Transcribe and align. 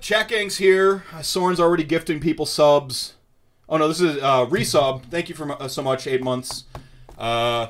Chat 0.00 0.28
Gang's 0.28 0.56
here. 0.58 1.04
Uh, 1.12 1.22
Soren's 1.22 1.60
already 1.60 1.84
gifting 1.84 2.20
people 2.20 2.46
subs. 2.46 3.14
Oh 3.68 3.76
no, 3.76 3.88
this 3.88 4.00
is 4.00 4.16
uh, 4.18 4.46
resub. 4.46 5.04
Thank 5.10 5.28
you 5.28 5.34
for 5.34 5.50
uh, 5.60 5.68
so 5.68 5.82
much. 5.82 6.06
Eight 6.06 6.22
months. 6.22 6.64
Uh, 7.16 7.68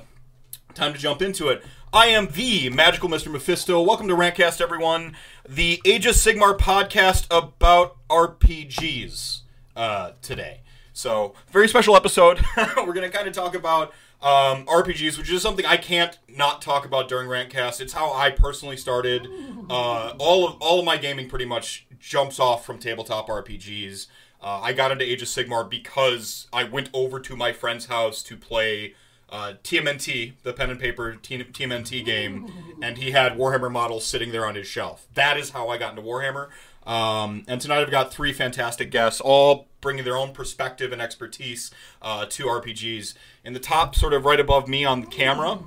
time 0.75 0.93
to 0.93 0.99
jump 0.99 1.23
into 1.23 1.49
it. 1.49 1.65
I 1.93 2.09
am 2.09 2.29
the 2.29 2.69
magical 2.69 3.09
Mr. 3.09 3.33
Mephisto. 3.33 3.81
Welcome 3.81 4.09
to 4.09 4.15
Rantcast, 4.15 4.61
everyone. 4.61 5.17
The 5.49 5.81
Age 5.87 6.05
of 6.05 6.15
Sigmar 6.15 6.57
podcast 6.59 7.27
about 7.31 7.97
RPGs 8.09 9.41
uh, 9.75 10.13
today. 10.21 10.61
So, 10.93 11.35
very 11.51 11.67
special 11.67 11.97
episode. 11.97 12.45
We're 12.77 12.93
to 12.93 13.09
kind 13.09 13.27
of 13.27 13.33
talk 13.33 13.55
about 13.55 13.93
um, 14.21 14.65
RPGs, 14.67 15.17
which 15.17 15.31
is 15.31 15.43
something 15.43 15.65
I 15.65 15.77
can't 15.77 16.19
not 16.29 16.61
talk 16.61 16.85
about 16.85 17.09
during 17.09 17.29
Rantcast. 17.29 17.81
It's 17.81 17.93
how 17.93 18.13
I 18.13 18.31
personally 18.31 18.77
started. 18.77 19.29
Uh, 19.71 20.15
all 20.19 20.49
of 20.49 20.57
all 20.61 20.81
of 20.81 20.85
my 20.85 20.97
gaming 20.97 21.29
pretty 21.29 21.45
much 21.45 21.87
jumps 22.01 22.41
off 22.41 22.65
from 22.65 22.79
tabletop 22.79 23.29
RPGs. 23.29 24.07
Uh, 24.41 24.61
I 24.63 24.73
got 24.73 24.93
into 24.93 25.05
Age 25.05 25.23
of 25.23 25.29
Sigmar 25.29 25.69
because 25.69 26.47
I 26.53 26.65
went 26.65 26.91
over 26.93 27.19
to 27.21 27.37
my 27.37 27.53
friend's 27.53 27.87
house 27.87 28.23
to 28.25 28.37
play 28.37 28.95
uh, 29.31 29.55
TMNT, 29.63 30.35
the 30.43 30.53
pen 30.53 30.71
and 30.71 30.81
paper 30.81 31.15
T- 31.17 31.39
TMNT 31.39 32.05
game, 32.05 32.51
and 32.81 32.99
he 32.99 33.11
had 33.11 33.37
Warhammer 33.37 33.71
models 33.71 34.07
sitting 34.07 34.33
there 34.33 34.47
on 34.47 34.55
his 34.55 34.67
shelf. 34.67 35.07
That 35.15 35.37
is 35.37 35.51
how 35.51 35.69
I 35.69 35.77
got 35.77 35.91
into 35.91 36.03
Warhammer. 36.03 36.49
Um, 36.87 37.45
and 37.47 37.61
tonight 37.61 37.81
I've 37.81 37.91
got 37.91 38.11
three 38.13 38.33
fantastic 38.33 38.91
guests, 38.91 39.21
all 39.21 39.69
bringing 39.83 40.05
their 40.05 40.17
own 40.17 40.33
perspective 40.33 40.91
and 40.93 41.03
expertise 41.03 41.71
uh, 42.01 42.25
to 42.31 42.45
RPGs. 42.45 43.13
In 43.49 43.55
the 43.55 43.61
top, 43.61 43.95
sort 43.95 44.13
of 44.13 44.27
right 44.27 44.39
above 44.39 44.69
me 44.69 44.85
on 44.85 45.01
the 45.01 45.07
camera, 45.07 45.59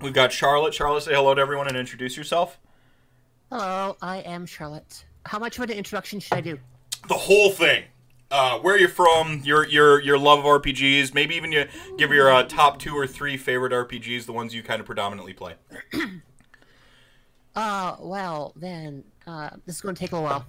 we've 0.00 0.12
got 0.12 0.30
Charlotte. 0.30 0.72
Charlotte, 0.72 1.02
say 1.02 1.14
hello 1.14 1.34
to 1.34 1.40
everyone 1.40 1.66
and 1.66 1.76
introduce 1.76 2.16
yourself. 2.16 2.60
Hello, 3.50 3.96
I 4.00 4.18
am 4.18 4.46
Charlotte. 4.46 5.04
How 5.26 5.40
much 5.40 5.58
of 5.58 5.64
an 5.64 5.70
introduction 5.70 6.20
should 6.20 6.34
I 6.34 6.40
do? 6.40 6.60
The 7.08 7.14
whole 7.14 7.50
thing. 7.50 7.82
Uh, 8.30 8.60
where 8.60 8.76
are 8.76 8.78
you're 8.78 8.88
from, 8.88 9.40
your 9.42 9.66
your 9.66 10.00
your 10.00 10.16
love 10.16 10.38
of 10.38 10.44
RPGs, 10.44 11.12
maybe 11.12 11.34
even 11.34 11.50
you 11.50 11.66
give 11.96 12.12
your 12.12 12.30
uh, 12.30 12.44
top 12.44 12.78
two 12.78 12.94
or 12.94 13.08
three 13.08 13.36
favorite 13.36 13.72
RPGs, 13.72 14.24
the 14.24 14.32
ones 14.32 14.54
you 14.54 14.62
kind 14.62 14.78
of 14.78 14.86
predominantly 14.86 15.32
play. 15.32 15.54
Uh, 17.56 17.96
well, 17.98 18.52
then, 18.54 19.02
uh, 19.26 19.50
this 19.66 19.74
is 19.74 19.80
going 19.80 19.92
to 19.92 19.98
take 19.98 20.12
a 20.12 20.14
little 20.14 20.28
while. 20.28 20.46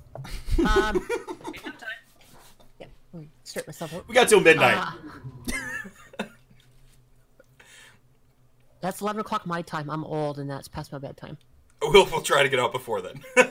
Um, 0.59 1.07
yeah, 2.79 2.85
let 3.13 3.21
me 3.21 3.29
straighten 3.43 3.69
myself 3.69 3.95
out. 3.95 4.07
We 4.07 4.13
got 4.13 4.29
till 4.29 4.41
midnight. 4.41 4.93
That's 8.81 9.01
11 9.01 9.19
o'clock 9.21 9.45
my 9.45 9.61
time. 9.61 9.89
I'm 9.89 10.03
old, 10.03 10.39
and 10.39 10.49
that's 10.49 10.67
past 10.67 10.91
my 10.91 10.99
bedtime. 10.99 11.37
we'll 11.81 12.05
we'll 12.05 12.21
try 12.21 12.43
to 12.43 12.49
get 12.49 12.59
out 12.59 12.71
before 12.71 13.01
then. 13.01 13.21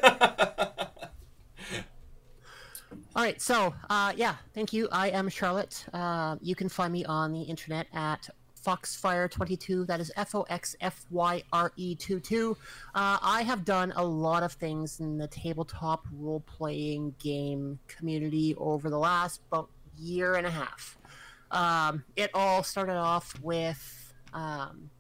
All 3.17 3.25
right, 3.25 3.41
so 3.41 3.75
uh, 3.91 4.13
yeah, 4.17 4.37
thank 4.55 4.73
you. 4.73 4.89
I 4.93 5.11
am 5.11 5.29
Charlotte. 5.29 5.85
Uh, 5.93 6.37
you 6.41 6.55
can 6.55 6.69
find 6.69 6.93
me 6.93 7.05
on 7.05 7.33
the 7.33 7.43
internet 7.43 7.89
at 7.93 8.29
Foxfyre22. 8.65 9.87
That 9.87 9.99
is 9.99 10.13
F 10.17 10.35
O 10.35 10.43
X 10.43 10.77
F 10.81 11.05
Y 11.11 11.43
R 11.53 11.73
E 11.77 11.97
22. 11.97 12.57
Uh, 12.95 13.19
I 13.21 13.43
have 13.43 13.65
done 13.65 13.93
a 13.97 14.05
lot 14.05 14.43
of 14.43 14.53
things 14.53 15.01
in 15.01 15.19
the 15.19 15.27
tabletop 15.27 16.07
role 16.13 16.41
playing 16.41 17.15
game 17.19 17.79
community 17.89 18.55
over 18.57 18.89
the 18.91 18.99
last 18.99 19.41
about 19.51 19.71
year 19.97 20.35
and 20.35 20.47
a 20.47 20.51
half. 20.51 20.97
Um, 21.51 22.05
it 22.15 22.31
all 22.35 22.63
started 22.63 22.97
off 22.97 23.35
with 23.43 24.13
um, 24.33 24.91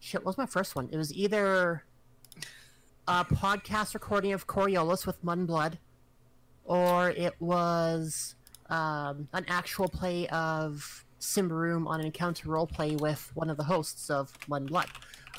shit. 0.00 0.22
What 0.22 0.26
was 0.26 0.38
my 0.38 0.46
first 0.46 0.74
one? 0.74 0.88
It 0.90 0.96
was 0.96 1.12
either 1.14 1.84
a 3.06 3.24
podcast 3.24 3.94
recording 3.94 4.32
of 4.32 4.46
Coriolis 4.46 5.06
with 5.06 5.22
Mud 5.22 5.38
and 5.38 5.46
Blood 5.46 5.78
or 6.64 7.10
it 7.10 7.34
was 7.40 8.36
um, 8.68 9.28
an 9.32 9.44
actual 9.48 9.88
play 9.88 10.28
of 10.28 11.04
Symbaroum 11.20 11.86
on 11.86 12.00
an 12.00 12.06
encounter 12.06 12.48
roleplay 12.48 13.00
with 13.00 13.30
one 13.34 13.50
of 13.50 13.56
the 13.56 13.64
hosts 13.64 14.08
of 14.08 14.32
Mud 14.48 14.62
and 14.62 14.70
Blood. 14.70 14.86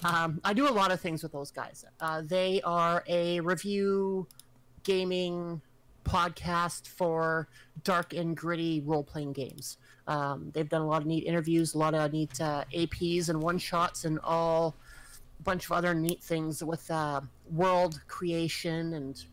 Um, 0.04 0.42
I 0.44 0.54
do 0.54 0.68
a 0.68 0.72
lot 0.72 0.92
of 0.92 1.00
things 1.00 1.24
with 1.24 1.32
those 1.32 1.52
guys. 1.52 1.86
Uh, 2.00 2.22
they 2.26 2.62
are 2.64 3.04
a 3.08 3.40
review 3.40 4.28
gaming 4.84 5.62
podcast 6.04 6.88
for 6.88 7.48
dark 7.84 8.14
and 8.14 8.36
gritty 8.36 8.82
role 8.82 9.04
playing 9.04 9.34
games. 9.34 9.78
Um, 10.12 10.52
they've 10.54 10.68
done 10.68 10.82
a 10.82 10.88
lot 10.88 11.02
of 11.02 11.08
neat 11.08 11.24
interviews, 11.24 11.74
a 11.74 11.78
lot 11.78 11.94
of 11.94 12.12
neat 12.12 12.42
uh, 12.42 12.66
APs 12.74 13.30
and 13.30 13.42
one 13.42 13.58
shots, 13.58 14.04
and 14.04 14.20
all 14.26 14.76
a 15.40 15.44
bunch 15.44 15.64
of 15.66 15.72
other 15.72 15.94
neat 15.94 16.22
things 16.22 16.62
with 16.62 16.92
uh, 16.92 17.22
world 17.50 18.02
creation 18.10 18.94
and 18.94 19.24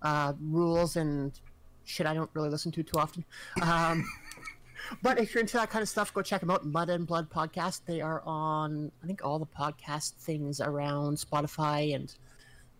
uh, 0.00 0.32
rules 0.40 0.96
and 0.96 1.38
shit 1.84 2.06
I 2.06 2.14
don't 2.14 2.30
really 2.32 2.48
listen 2.48 2.72
to 2.72 2.82
too 2.82 2.98
often. 2.98 3.22
Um, 3.60 4.06
but 5.02 5.18
if 5.18 5.34
you're 5.34 5.42
into 5.42 5.58
that 5.58 5.68
kind 5.68 5.82
of 5.82 5.90
stuff, 5.90 6.14
go 6.14 6.22
check 6.22 6.40
them 6.40 6.50
out. 6.50 6.64
Mud 6.64 6.88
and 6.88 7.06
Blood 7.06 7.28
podcast. 7.28 7.82
They 7.84 8.00
are 8.00 8.22
on 8.24 8.90
I 9.02 9.06
think 9.06 9.22
all 9.22 9.38
the 9.38 9.46
podcast 9.46 10.14
things 10.20 10.58
around 10.58 11.18
Spotify 11.18 11.94
and 11.94 12.14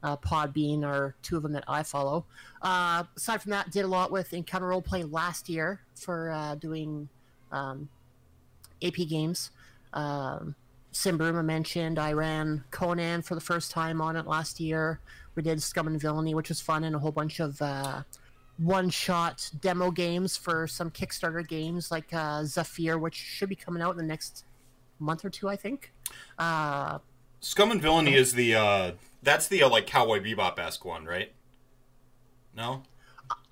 uh, 0.05 0.17
Podbean 0.19 0.85
are 0.85 1.15
two 1.23 1.37
of 1.37 1.43
them 1.43 1.53
that 1.53 1.65
I 1.67 1.83
follow. 1.83 2.27
Uh, 2.63 3.05
aside 3.17 3.43
from 3.43 3.51
that, 3.51 3.71
did 3.71 3.85
a 3.85 3.89
lot 3.89 4.13
with 4.13 4.33
Encounter 4.35 4.69
Roleplay 4.69 5.11
last 5.11 5.49
year 5.49 5.81
for 5.95 6.31
uh, 6.31 6.55
doing 6.57 7.09
um, 7.51 7.89
AP 8.83 8.97
games. 9.09 9.51
Um, 9.95 10.55
Symbaroum 10.93 11.39
I 11.39 11.43
mentioned. 11.43 11.99
I 11.99 12.13
ran 12.13 12.65
Conan 12.71 13.23
for 13.23 13.35
the 13.35 13.41
first 13.41 13.71
time 13.71 14.01
on 14.01 14.15
it 14.15 14.27
last 14.27 14.61
year. 14.61 15.01
We 15.35 15.43
did 15.43 15.61
Scum 15.63 15.89
and 15.89 16.01
Villainy, 16.01 16.35
which 16.35 16.51
was 16.51 16.61
fun, 16.61 16.85
and 16.85 16.95
a 16.95 16.99
whole 16.99 17.11
bunch 17.11 17.41
of 17.41 17.61
uh, 17.61 18.03
one-shot 18.59 19.51
demo 19.61 19.91
games 19.91 20.37
for 20.37 20.69
some 20.69 20.91
Kickstarter 20.91 21.47
games 21.47 21.91
like 21.91 22.13
uh, 22.13 22.45
Zephyr, 22.45 22.99
which 22.99 23.17
should 23.17 23.49
be 23.49 23.57
coming 23.57 23.83
out 23.83 23.93
in 23.93 23.97
the 23.97 24.05
next 24.05 24.45
month 25.01 25.25
or 25.25 25.31
two, 25.31 25.49
I 25.49 25.57
think. 25.57 25.93
Scum 27.45 27.71
and 27.71 27.83
Villainy 27.83 28.15
is 28.15 28.33
the 28.33 28.55
uh, 28.55 28.93
that's 29.23 29.49
the 29.49 29.63
uh, 29.63 29.69
like 29.69 29.87
Cowboy 29.87 30.19
Bebop 30.21 30.59
esque 30.59 30.85
one, 30.85 31.05
right? 31.05 31.31
No. 32.57 32.83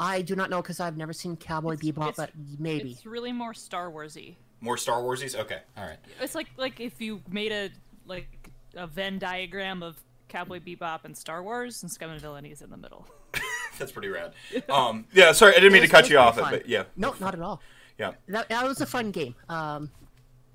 I 0.00 0.22
do 0.22 0.34
not 0.34 0.48
know 0.48 0.62
because 0.62 0.80
I've 0.80 0.97
never 0.97 1.12
seen 1.12 1.36
Cowboy 1.36 1.76
Bebop, 1.76 2.08
it's- 2.10 2.16
but 2.16 2.30
maybe. 2.58 2.92
It's 2.92 3.04
really 3.04 3.32
more 3.32 3.53
Star 3.53 3.91
Warsy. 3.91 4.36
More 4.62 4.78
Star 4.78 5.03
Warsies. 5.03 5.38
Okay, 5.38 5.58
all 5.76 5.84
right. 5.84 5.98
It's 6.20 6.34
like 6.34 6.48
like 6.56 6.80
if 6.80 7.00
you 7.03 7.20
made 7.30 7.53
a 7.53 7.69
like 8.06 8.28
a 8.76 8.86
Venn 8.86 9.19
diagram 9.19 9.82
of 9.82 9.97
Cowboy 10.28 10.60
Bebop 10.60 11.00
and 11.04 11.14
Star 11.16 11.42
Wars, 11.42 11.82
and 11.82 11.92
Scum 11.92 12.10
and 12.10 12.20
Villainy 12.20 12.50
is 12.50 12.62
in 12.62 12.70
the 12.70 12.76
middle. 12.78 13.06
That's 13.78 13.92
pretty 13.92 14.09
rad. 14.09 14.32
Um, 14.70 15.04
yeah, 15.12 15.32
sorry, 15.32 15.53
I 15.53 15.56
didn't 15.56 15.72
mean 15.74 15.82
to 15.82 15.88
cut 15.88 16.09
you 16.09 16.16
off, 16.19 16.36
pretty 16.38 16.59
but 16.59 16.69
yeah, 16.69 16.84
No, 16.97 17.14
not 17.20 17.34
at 17.34 17.41
all. 17.41 17.60
yeah. 17.98 18.12
That, 18.28 18.48
that 18.48 18.66
was 18.66 18.80
a 18.80 18.86
fun 18.86 19.10
game. 19.10 19.34
Um, 19.48 19.91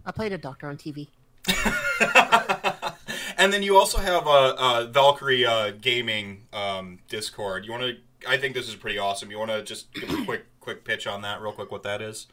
I 0.05 0.11
played 0.11 0.31
a 0.33 0.37
doctor 0.39 0.67
on 0.69 0.77
TV. 0.77 1.07
and 3.37 3.53
then 3.53 3.63
you 3.63 3.77
also 3.77 3.99
have 3.99 4.25
a 4.25 4.29
uh, 4.29 4.55
uh, 4.57 4.87
Valkyrie 4.91 5.45
uh, 5.45 5.71
Gaming 5.71 6.47
um, 6.53 6.99
Discord. 7.07 7.65
You 7.65 7.71
want 7.71 7.83
to? 7.83 7.97
I 8.27 8.37
think 8.37 8.55
this 8.55 8.67
is 8.67 8.75
pretty 8.75 8.97
awesome. 8.97 9.31
You 9.31 9.39
want 9.39 9.51
to 9.51 9.63
just 9.63 9.93
give 9.93 10.09
a 10.09 10.23
quick 10.25 10.45
quick 10.59 10.83
pitch 10.83 11.07
on 11.07 11.21
that, 11.21 11.41
real 11.41 11.53
quick, 11.53 11.71
what 11.71 11.83
that 11.83 12.01
is? 12.01 12.27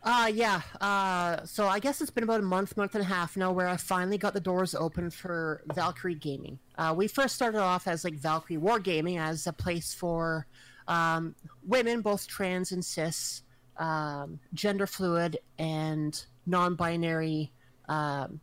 Uh, 0.00 0.30
yeah. 0.32 0.60
Uh, 0.80 1.44
so 1.44 1.66
I 1.66 1.80
guess 1.80 2.00
it's 2.00 2.12
been 2.12 2.22
about 2.22 2.38
a 2.38 2.44
month, 2.44 2.76
month 2.76 2.94
and 2.94 3.02
a 3.02 3.06
half 3.06 3.36
now 3.36 3.50
where 3.50 3.66
I 3.66 3.76
finally 3.76 4.18
got 4.18 4.34
the 4.34 4.40
doors 4.40 4.72
open 4.72 5.10
for 5.10 5.62
Valkyrie 5.74 6.14
Gaming. 6.14 6.60
Uh, 6.78 6.94
we 6.96 7.08
first 7.08 7.34
started 7.34 7.58
off 7.58 7.88
as 7.88 8.04
like 8.04 8.14
Valkyrie 8.14 8.60
Wargaming 8.60 9.18
as 9.18 9.48
a 9.48 9.52
place 9.52 9.92
for 9.92 10.46
um, 10.86 11.34
women, 11.66 12.02
both 12.02 12.28
trans 12.28 12.70
and 12.70 12.84
cis, 12.84 13.42
um, 13.78 14.38
gender 14.54 14.86
fluid, 14.86 15.38
and 15.58 16.24
non 16.46 16.76
binary 16.76 17.50
um, 17.88 18.40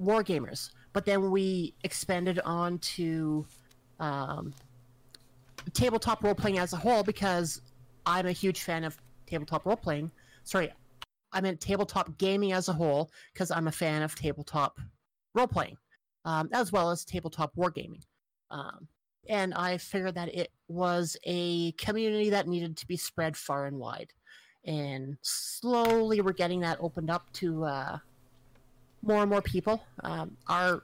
wargamers. 0.00 0.70
But 0.92 1.04
then 1.04 1.30
we 1.30 1.74
expanded 1.84 2.40
on 2.44 2.78
to 2.78 3.46
um, 4.00 4.54
tabletop 5.72 6.22
role 6.22 6.34
playing 6.34 6.58
as 6.58 6.72
a 6.72 6.76
whole 6.76 7.02
because 7.02 7.60
I'm 8.06 8.26
a 8.26 8.32
huge 8.32 8.62
fan 8.62 8.84
of 8.84 8.96
tabletop 9.26 9.66
role 9.66 9.76
playing 9.76 10.10
sorry, 10.48 10.72
I 11.30 11.42
meant 11.42 11.60
tabletop 11.60 12.16
gaming 12.16 12.52
as 12.52 12.68
a 12.68 12.72
whole 12.72 13.10
because 13.32 13.50
I'm 13.50 13.68
a 13.68 13.72
fan 13.72 14.02
of 14.02 14.14
tabletop 14.14 14.80
role 15.34 15.46
playing, 15.46 15.76
um, 16.24 16.48
as 16.52 16.72
well 16.72 16.90
as 16.90 17.04
tabletop 17.04 17.54
wargaming. 17.54 18.02
Um, 18.50 18.88
and 19.28 19.52
I 19.52 19.76
figured 19.76 20.14
that 20.14 20.34
it 20.34 20.50
was 20.68 21.18
a 21.24 21.72
community 21.72 22.30
that 22.30 22.48
needed 22.48 22.78
to 22.78 22.86
be 22.86 22.96
spread 22.96 23.36
far 23.36 23.66
and 23.66 23.78
wide. 23.78 24.14
And 24.64 25.18
slowly 25.20 26.22
we're 26.22 26.32
getting 26.32 26.60
that 26.60 26.78
opened 26.80 27.10
up 27.10 27.30
to 27.34 27.64
uh, 27.64 27.98
more 29.02 29.22
and 29.22 29.30
more 29.30 29.42
people. 29.42 29.82
Um, 30.02 30.36
our 30.48 30.82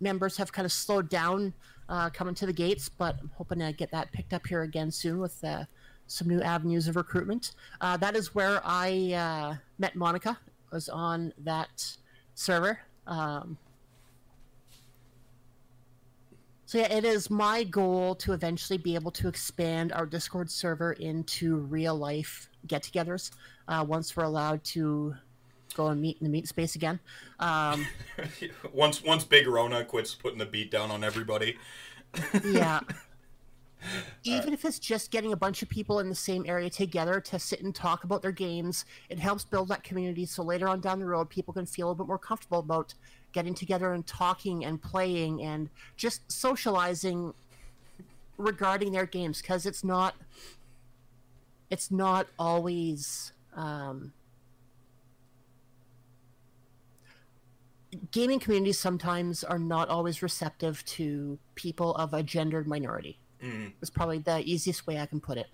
members 0.00 0.36
have 0.36 0.52
kind 0.52 0.66
of 0.66 0.72
slowed 0.72 1.08
down 1.08 1.52
uh, 1.88 2.10
coming 2.10 2.34
to 2.34 2.46
the 2.46 2.52
gates, 2.52 2.88
but 2.88 3.16
I'm 3.20 3.30
hoping 3.34 3.58
to 3.60 3.72
get 3.72 3.90
that 3.92 4.12
picked 4.12 4.32
up 4.32 4.46
here 4.46 4.62
again 4.62 4.90
soon 4.90 5.18
with 5.18 5.42
uh, 5.44 5.64
some 6.06 6.28
new 6.28 6.40
avenues 6.42 6.88
of 6.88 6.96
recruitment. 6.96 7.52
Uh, 7.80 7.96
that 7.96 8.16
is 8.16 8.34
where 8.34 8.60
I 8.64 9.12
uh, 9.12 9.56
met 9.78 9.94
Monica. 9.94 10.38
Was 10.72 10.88
on 10.90 11.32
that 11.38 11.96
server. 12.34 12.80
Um, 13.06 13.56
So 16.68 16.76
yeah, 16.76 16.92
it 16.92 17.06
is 17.06 17.30
my 17.30 17.64
goal 17.64 18.14
to 18.16 18.34
eventually 18.34 18.76
be 18.76 18.94
able 18.94 19.10
to 19.12 19.26
expand 19.26 19.90
our 19.90 20.04
Discord 20.04 20.50
server 20.50 20.92
into 20.92 21.56
real 21.56 21.96
life 21.96 22.50
get-togethers 22.66 23.30
uh, 23.68 23.82
once 23.88 24.14
we're 24.14 24.24
allowed 24.24 24.62
to 24.64 25.14
go 25.78 25.88
and 25.88 26.00
meet 26.02 26.18
in 26.20 26.24
the 26.24 26.30
meet 26.30 26.48
space 26.48 26.74
again. 26.74 26.98
Um, 27.38 27.86
once 28.72 29.02
once 29.02 29.24
Big 29.24 29.46
Rona 29.46 29.84
quits 29.84 30.14
putting 30.14 30.38
the 30.38 30.46
beat 30.46 30.70
down 30.70 30.90
on 30.90 31.04
everybody. 31.04 31.56
yeah. 32.44 32.80
Even 34.24 34.52
if 34.52 34.64
it's 34.64 34.80
just 34.80 35.12
getting 35.12 35.32
a 35.32 35.36
bunch 35.36 35.62
of 35.62 35.68
people 35.68 36.00
in 36.00 36.08
the 36.08 36.14
same 36.14 36.44
area 36.48 36.68
together 36.68 37.20
to 37.20 37.38
sit 37.38 37.62
and 37.62 37.72
talk 37.72 38.02
about 38.02 38.22
their 38.22 38.32
games, 38.32 38.84
it 39.08 39.20
helps 39.20 39.44
build 39.44 39.68
that 39.68 39.84
community. 39.84 40.26
So 40.26 40.42
later 40.42 40.66
on 40.66 40.80
down 40.80 40.98
the 40.98 41.06
road, 41.06 41.30
people 41.30 41.54
can 41.54 41.64
feel 41.64 41.92
a 41.92 41.94
bit 41.94 42.08
more 42.08 42.18
comfortable 42.18 42.58
about 42.58 42.94
getting 43.32 43.54
together 43.54 43.92
and 43.92 44.04
talking 44.04 44.64
and 44.64 44.82
playing 44.82 45.42
and 45.42 45.70
just 45.96 46.30
socializing 46.30 47.32
regarding 48.36 48.90
their 48.90 49.06
games 49.06 49.40
because 49.40 49.64
it's 49.64 49.84
not 49.84 50.14
it's 51.70 51.90
not 51.90 52.26
always 52.38 53.32
um, 53.54 54.12
gaming 58.10 58.38
communities 58.38 58.78
sometimes 58.78 59.44
are 59.44 59.58
not 59.58 59.88
always 59.88 60.22
receptive 60.22 60.84
to 60.84 61.38
people 61.54 61.94
of 61.96 62.14
a 62.14 62.22
gendered 62.22 62.66
minority. 62.66 63.18
Mm. 63.42 63.72
Is 63.80 63.90
probably 63.90 64.18
the 64.18 64.40
easiest 64.40 64.86
way 64.86 64.98
I 64.98 65.06
can 65.06 65.20
put 65.20 65.38
it. 65.38 65.46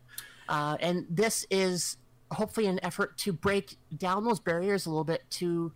Uh, 0.48 0.76
and 0.80 1.06
this 1.10 1.46
is 1.50 1.96
hopefully 2.30 2.66
an 2.66 2.80
effort 2.82 3.16
to 3.18 3.32
break 3.32 3.76
down 3.96 4.24
those 4.24 4.40
barriers 4.40 4.86
a 4.86 4.90
little 4.90 5.04
bit 5.04 5.22
to 5.30 5.72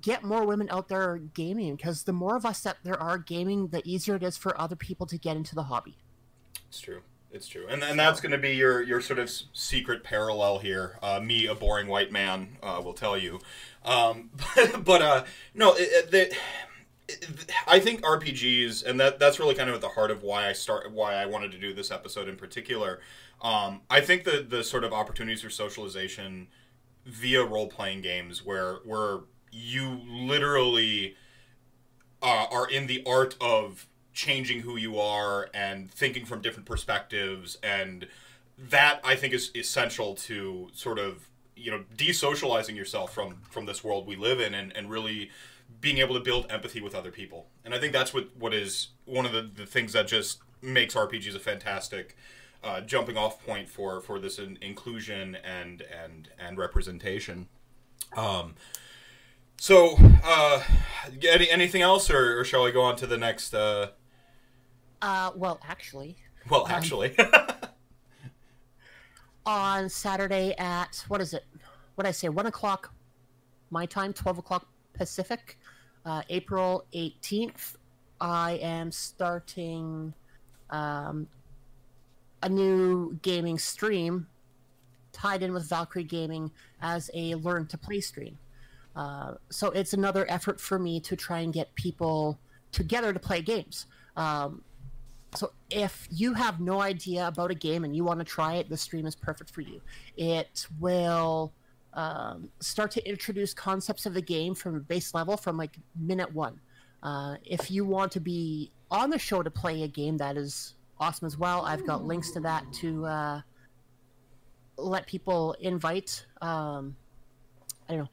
get 0.00 0.22
more 0.22 0.46
women 0.46 0.68
out 0.70 0.88
there 0.88 1.18
gaming 1.34 1.76
because 1.76 2.04
the 2.04 2.12
more 2.12 2.36
of 2.36 2.46
us 2.46 2.60
that 2.60 2.78
there 2.82 3.00
are 3.00 3.18
gaming, 3.18 3.68
the 3.68 3.82
easier 3.84 4.16
it 4.16 4.22
is 4.22 4.36
for 4.36 4.58
other 4.60 4.76
people 4.76 5.06
to 5.06 5.18
get 5.18 5.36
into 5.36 5.54
the 5.54 5.64
hobby. 5.64 5.96
It's 6.68 6.80
true. 6.80 7.02
It's 7.32 7.48
true, 7.48 7.66
and 7.66 7.82
and 7.82 7.98
that's 7.98 8.20
going 8.20 8.32
to 8.32 8.38
be 8.38 8.54
your 8.54 8.82
your 8.82 9.00
sort 9.00 9.18
of 9.18 9.30
secret 9.54 10.04
parallel 10.04 10.58
here. 10.58 10.98
Uh, 11.02 11.18
me, 11.18 11.46
a 11.46 11.54
boring 11.54 11.86
white 11.88 12.12
man, 12.12 12.58
uh, 12.62 12.80
will 12.84 12.92
tell 12.92 13.16
you. 13.16 13.40
Um, 13.84 14.30
but, 14.54 14.84
but 14.84 15.02
uh, 15.02 15.24
no, 15.54 15.72
it, 15.72 15.80
it, 15.80 16.10
the, 16.10 16.34
it, 17.08 17.50
I 17.66 17.80
think 17.80 18.02
RPGs, 18.02 18.84
and 18.84 19.00
that 19.00 19.18
that's 19.18 19.40
really 19.40 19.54
kind 19.54 19.70
of 19.70 19.74
at 19.74 19.80
the 19.80 19.88
heart 19.88 20.10
of 20.10 20.22
why 20.22 20.46
I 20.46 20.52
start 20.52 20.92
why 20.92 21.14
I 21.14 21.24
wanted 21.24 21.52
to 21.52 21.58
do 21.58 21.72
this 21.72 21.90
episode 21.90 22.28
in 22.28 22.36
particular. 22.36 23.00
Um, 23.40 23.80
I 23.88 24.02
think 24.02 24.24
the 24.24 24.44
the 24.46 24.62
sort 24.62 24.84
of 24.84 24.92
opportunities 24.92 25.40
for 25.40 25.50
socialization 25.50 26.48
via 27.06 27.42
role 27.44 27.66
playing 27.66 28.02
games, 28.02 28.44
where 28.44 28.74
where 28.84 29.20
you 29.50 30.00
literally 30.06 31.16
uh, 32.22 32.46
are 32.50 32.68
in 32.68 32.88
the 32.88 33.02
art 33.06 33.36
of 33.40 33.86
changing 34.12 34.60
who 34.60 34.76
you 34.76 34.98
are 34.98 35.48
and 35.54 35.90
thinking 35.90 36.24
from 36.24 36.40
different 36.40 36.66
perspectives 36.66 37.58
and 37.62 38.06
that 38.58 39.00
i 39.04 39.14
think 39.14 39.32
is 39.32 39.50
essential 39.54 40.14
to 40.14 40.68
sort 40.74 40.98
of 40.98 41.28
you 41.56 41.70
know 41.70 41.84
desocializing 41.96 42.76
yourself 42.76 43.14
from 43.14 43.36
from 43.50 43.66
this 43.66 43.82
world 43.82 44.06
we 44.06 44.16
live 44.16 44.40
in 44.40 44.54
and, 44.54 44.74
and 44.76 44.90
really 44.90 45.30
being 45.80 45.98
able 45.98 46.14
to 46.14 46.20
build 46.20 46.46
empathy 46.50 46.80
with 46.80 46.94
other 46.94 47.10
people. 47.10 47.46
And 47.64 47.74
i 47.74 47.78
think 47.78 47.92
that's 47.92 48.12
what 48.12 48.36
what 48.36 48.52
is 48.54 48.88
one 49.04 49.26
of 49.26 49.32
the, 49.32 49.42
the 49.42 49.66
things 49.66 49.92
that 49.92 50.06
just 50.06 50.40
makes 50.60 50.94
rpgs 50.94 51.34
a 51.34 51.40
fantastic 51.40 52.16
uh, 52.64 52.80
jumping 52.80 53.16
off 53.16 53.44
point 53.44 53.68
for 53.68 54.00
for 54.00 54.18
this 54.18 54.38
in, 54.38 54.58
inclusion 54.60 55.36
and 55.44 55.82
and 55.82 56.28
and 56.38 56.58
representation. 56.58 57.48
Um 58.16 58.54
so 59.56 59.96
uh 60.24 60.62
any, 61.28 61.50
anything 61.50 61.82
else 61.82 62.10
or, 62.10 62.40
or 62.40 62.44
shall 62.44 62.64
i 62.64 62.70
go 62.70 62.82
on 62.82 62.96
to 62.96 63.06
the 63.06 63.18
next 63.18 63.54
uh 63.54 63.88
Uh, 65.02 65.32
well, 65.34 65.60
actually, 65.68 66.16
well 66.48 66.66
actually 66.68 67.14
on 69.46 69.88
Saturday 69.88 70.54
at 70.58 71.04
what 71.08 71.20
is 71.20 71.34
it? 71.34 71.44
What 71.96 72.04
did 72.04 72.10
I 72.10 72.12
say? 72.12 72.28
One 72.28 72.46
o'clock 72.46 72.94
my 73.70 73.84
time, 73.84 74.12
twelve 74.12 74.38
o'clock 74.38 74.68
Pacific, 74.94 75.58
uh, 76.06 76.22
April 76.30 76.86
eighteenth. 76.92 77.76
I 78.20 78.52
am 78.62 78.92
starting 78.92 80.14
um, 80.70 81.26
a 82.40 82.48
new 82.48 83.18
gaming 83.22 83.58
stream 83.58 84.28
tied 85.12 85.42
in 85.42 85.52
with 85.52 85.68
Valkyrie 85.68 86.04
Gaming 86.04 86.52
as 86.80 87.10
a 87.12 87.34
learn 87.34 87.66
to 87.66 87.76
play 87.76 88.00
stream. 88.00 88.38
Uh, 88.94 89.34
so 89.50 89.70
it's 89.70 89.94
another 89.94 90.24
effort 90.30 90.60
for 90.60 90.78
me 90.78 91.00
to 91.00 91.16
try 91.16 91.40
and 91.40 91.52
get 91.52 91.74
people 91.74 92.38
together 92.70 93.12
to 93.12 93.18
play 93.18 93.42
games. 93.42 93.86
Um, 94.16 94.62
so 95.34 95.52
if 95.70 96.06
you 96.10 96.34
have 96.34 96.60
no 96.60 96.80
idea 96.80 97.26
about 97.26 97.50
a 97.50 97.54
game 97.54 97.84
and 97.84 97.96
you 97.96 98.04
want 98.04 98.20
to 98.20 98.24
try 98.24 98.54
it, 98.54 98.68
the 98.68 98.76
stream 98.76 99.06
is 99.06 99.14
perfect 99.14 99.50
for 99.50 99.62
you. 99.62 99.80
It 100.16 100.66
will 100.78 101.52
um, 101.94 102.50
start 102.60 102.90
to 102.92 103.08
introduce 103.08 103.54
concepts 103.54 104.04
of 104.04 104.14
the 104.14 104.20
game 104.20 104.54
from 104.54 104.80
base 104.82 105.14
level 105.14 105.36
from 105.36 105.56
like 105.56 105.76
minute 105.98 106.32
one. 106.34 106.60
Uh, 107.02 107.36
if 107.44 107.70
you 107.70 107.84
want 107.84 108.12
to 108.12 108.20
be 108.20 108.70
on 108.90 109.10
the 109.10 109.18
show 109.18 109.42
to 109.42 109.50
play 109.50 109.82
a 109.82 109.88
game, 109.88 110.18
that 110.18 110.36
is 110.36 110.74
awesome 111.00 111.26
as 111.26 111.38
well. 111.38 111.62
I've 111.62 111.86
got 111.86 112.04
links 112.04 112.30
to 112.32 112.40
that 112.40 112.70
to 112.74 113.06
uh, 113.06 113.40
let 114.76 115.06
people 115.06 115.56
invite. 115.60 116.26
Um, 116.42 116.94
I 117.88 117.94
don't 117.94 118.02
know. 118.02 118.08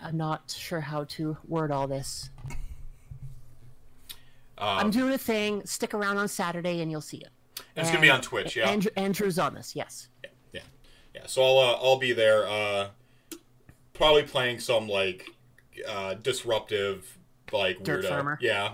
I'm 0.00 0.16
not 0.16 0.54
sure 0.56 0.80
how 0.80 1.04
to 1.04 1.36
word 1.48 1.70
all 1.70 1.86
this. 1.86 2.30
I'm 4.58 4.86
um, 4.86 4.90
doing 4.90 5.12
a 5.12 5.18
thing. 5.18 5.64
Stick 5.66 5.94
around 5.94 6.18
on 6.18 6.28
Saturday 6.28 6.80
and 6.80 6.90
you'll 6.90 7.00
see 7.00 7.18
it. 7.18 7.30
it's 7.76 7.90
gonna 7.90 8.00
be 8.00 8.10
on 8.10 8.20
twitch 8.20 8.56
yeah 8.56 8.68
Andrew, 8.68 8.90
Andrew's 8.96 9.38
on 9.38 9.54
this, 9.54 9.74
yes. 9.76 10.08
yeah 10.52 10.60
yeah 11.14 11.22
so 11.26 11.42
i'll 11.42 11.58
uh, 11.58 11.78
i'll 11.82 11.98
be 11.98 12.12
there 12.12 12.46
uh 12.46 12.88
probably 13.94 14.22
playing 14.22 14.60
some 14.60 14.88
like 14.88 15.26
uh 15.88 16.14
disruptive 16.14 17.18
like 17.52 17.82
Dirt 17.82 18.04
weirdo 18.04 18.08
farmer. 18.08 18.38
yeah 18.40 18.72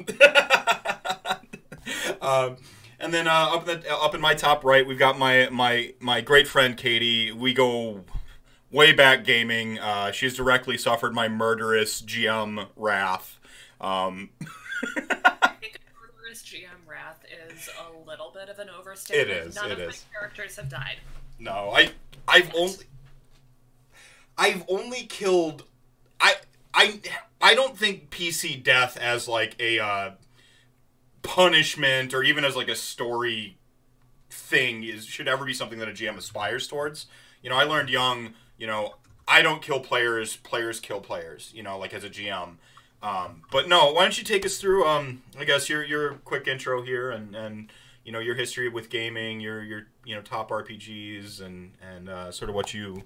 um 2.21 2.57
and 3.03 3.13
then 3.13 3.27
uh, 3.27 3.51
up 3.53 3.69
in 3.69 3.81
the 3.81 3.93
up 3.93 4.15
in 4.15 4.21
my 4.21 4.33
top 4.35 4.65
right, 4.65 4.87
we've 4.87 4.99
got 4.99 5.19
my 5.19 5.49
my 5.51 5.93
my 5.99 6.21
great 6.21 6.47
friend 6.47 6.77
Katie. 6.77 7.33
We 7.33 7.53
go 7.53 8.05
way 8.71 8.93
back 8.93 9.25
gaming. 9.25 9.81
Uh, 9.81 10.13
she's 10.13 10.37
directly 10.37 10.79
suffered 10.79 11.13
my 11.13 11.29
murderous 11.29 12.01
GM 12.01 12.69
wrath. 12.77 13.41
Um, 13.81 14.31
I 14.41 15.55
think 15.61 15.81
Murderous 16.01 16.45
GM 16.45 16.89
Wrath 16.89 17.25
is 17.63 17.71
a 17.79 18.09
little 18.09 18.31
bit 18.35 18.49
of 18.49 18.59
an 18.59 18.69
overstatement. 18.71 19.31
It 19.31 19.47
is, 19.49 19.55
None 19.57 19.71
it 19.71 19.73
of 19.73 19.81
is. 19.81 20.05
my 20.13 20.19
characters 20.19 20.57
have 20.57 20.69
died. 20.69 20.97
No, 21.39 21.73
I 21.75 21.91
I've 22.29 22.53
only 22.55 22.85
I've 24.39 24.65
only 24.69 25.05
killed 25.05 25.65
I 26.21 26.35
I 26.75 27.01
I 27.41 27.55
don't 27.55 27.77
think 27.77 28.11
PC 28.11 28.63
death 28.63 28.97
as 28.97 29.29
like 29.29 29.57
a 29.59 29.79
uh, 29.81 30.11
punishment 31.23 32.15
or 32.15 32.23
even 32.23 32.45
as 32.45 32.57
like 32.57 32.69
a 32.69 32.75
story 32.75 33.59
thing 34.31 34.85
is 34.85 35.05
should 35.05 35.29
ever 35.29 35.45
be 35.45 35.53
something 35.55 35.79
that 35.79 35.89
a 35.89 35.93
GM 35.93 36.17
aspires 36.17 36.67
towards. 36.69 37.07
You 37.43 37.51
know, 37.51 37.57
I 37.57 37.65
learned 37.65 37.91
young, 37.91 38.35
you 38.57 38.67
know, 38.67 38.95
I 39.27 39.43
don't 39.43 39.63
kill 39.63 39.81
players, 39.81 40.37
players 40.37 40.79
kill 40.81 41.01
players, 41.01 41.51
you 41.55 41.63
know, 41.63 41.79
like 41.79 41.93
as 41.93 42.05
a 42.05 42.11
GM. 42.11 42.57
Um, 43.03 43.43
but 43.51 43.69
no, 43.69 43.93
why 43.93 44.03
don't 44.03 44.17
you 44.17 44.25
take 44.25 44.47
us 44.47 44.59
through 44.59 44.85
um 44.87 45.23
I 45.39 45.45
guess 45.45 45.69
your 45.69 45.83
your 45.85 46.15
quick 46.25 46.47
intro 46.47 46.83
here 46.83 47.11
and 47.11 47.35
and 47.35 47.73
you 48.05 48.13
know 48.13 48.21
your 48.21 48.35
history 48.35 48.69
with 48.69 48.91
gaming, 48.91 49.41
your 49.41 49.63
your 49.63 49.83
you 50.05 50.15
know 50.15 50.23
top 50.23 50.51
RPGs 50.51 51.41
and 51.41 51.73
and 51.83 52.09
uh, 52.09 52.31
sort 52.31 52.49
of 52.49 52.55
what 52.55 52.73
you 52.73 53.03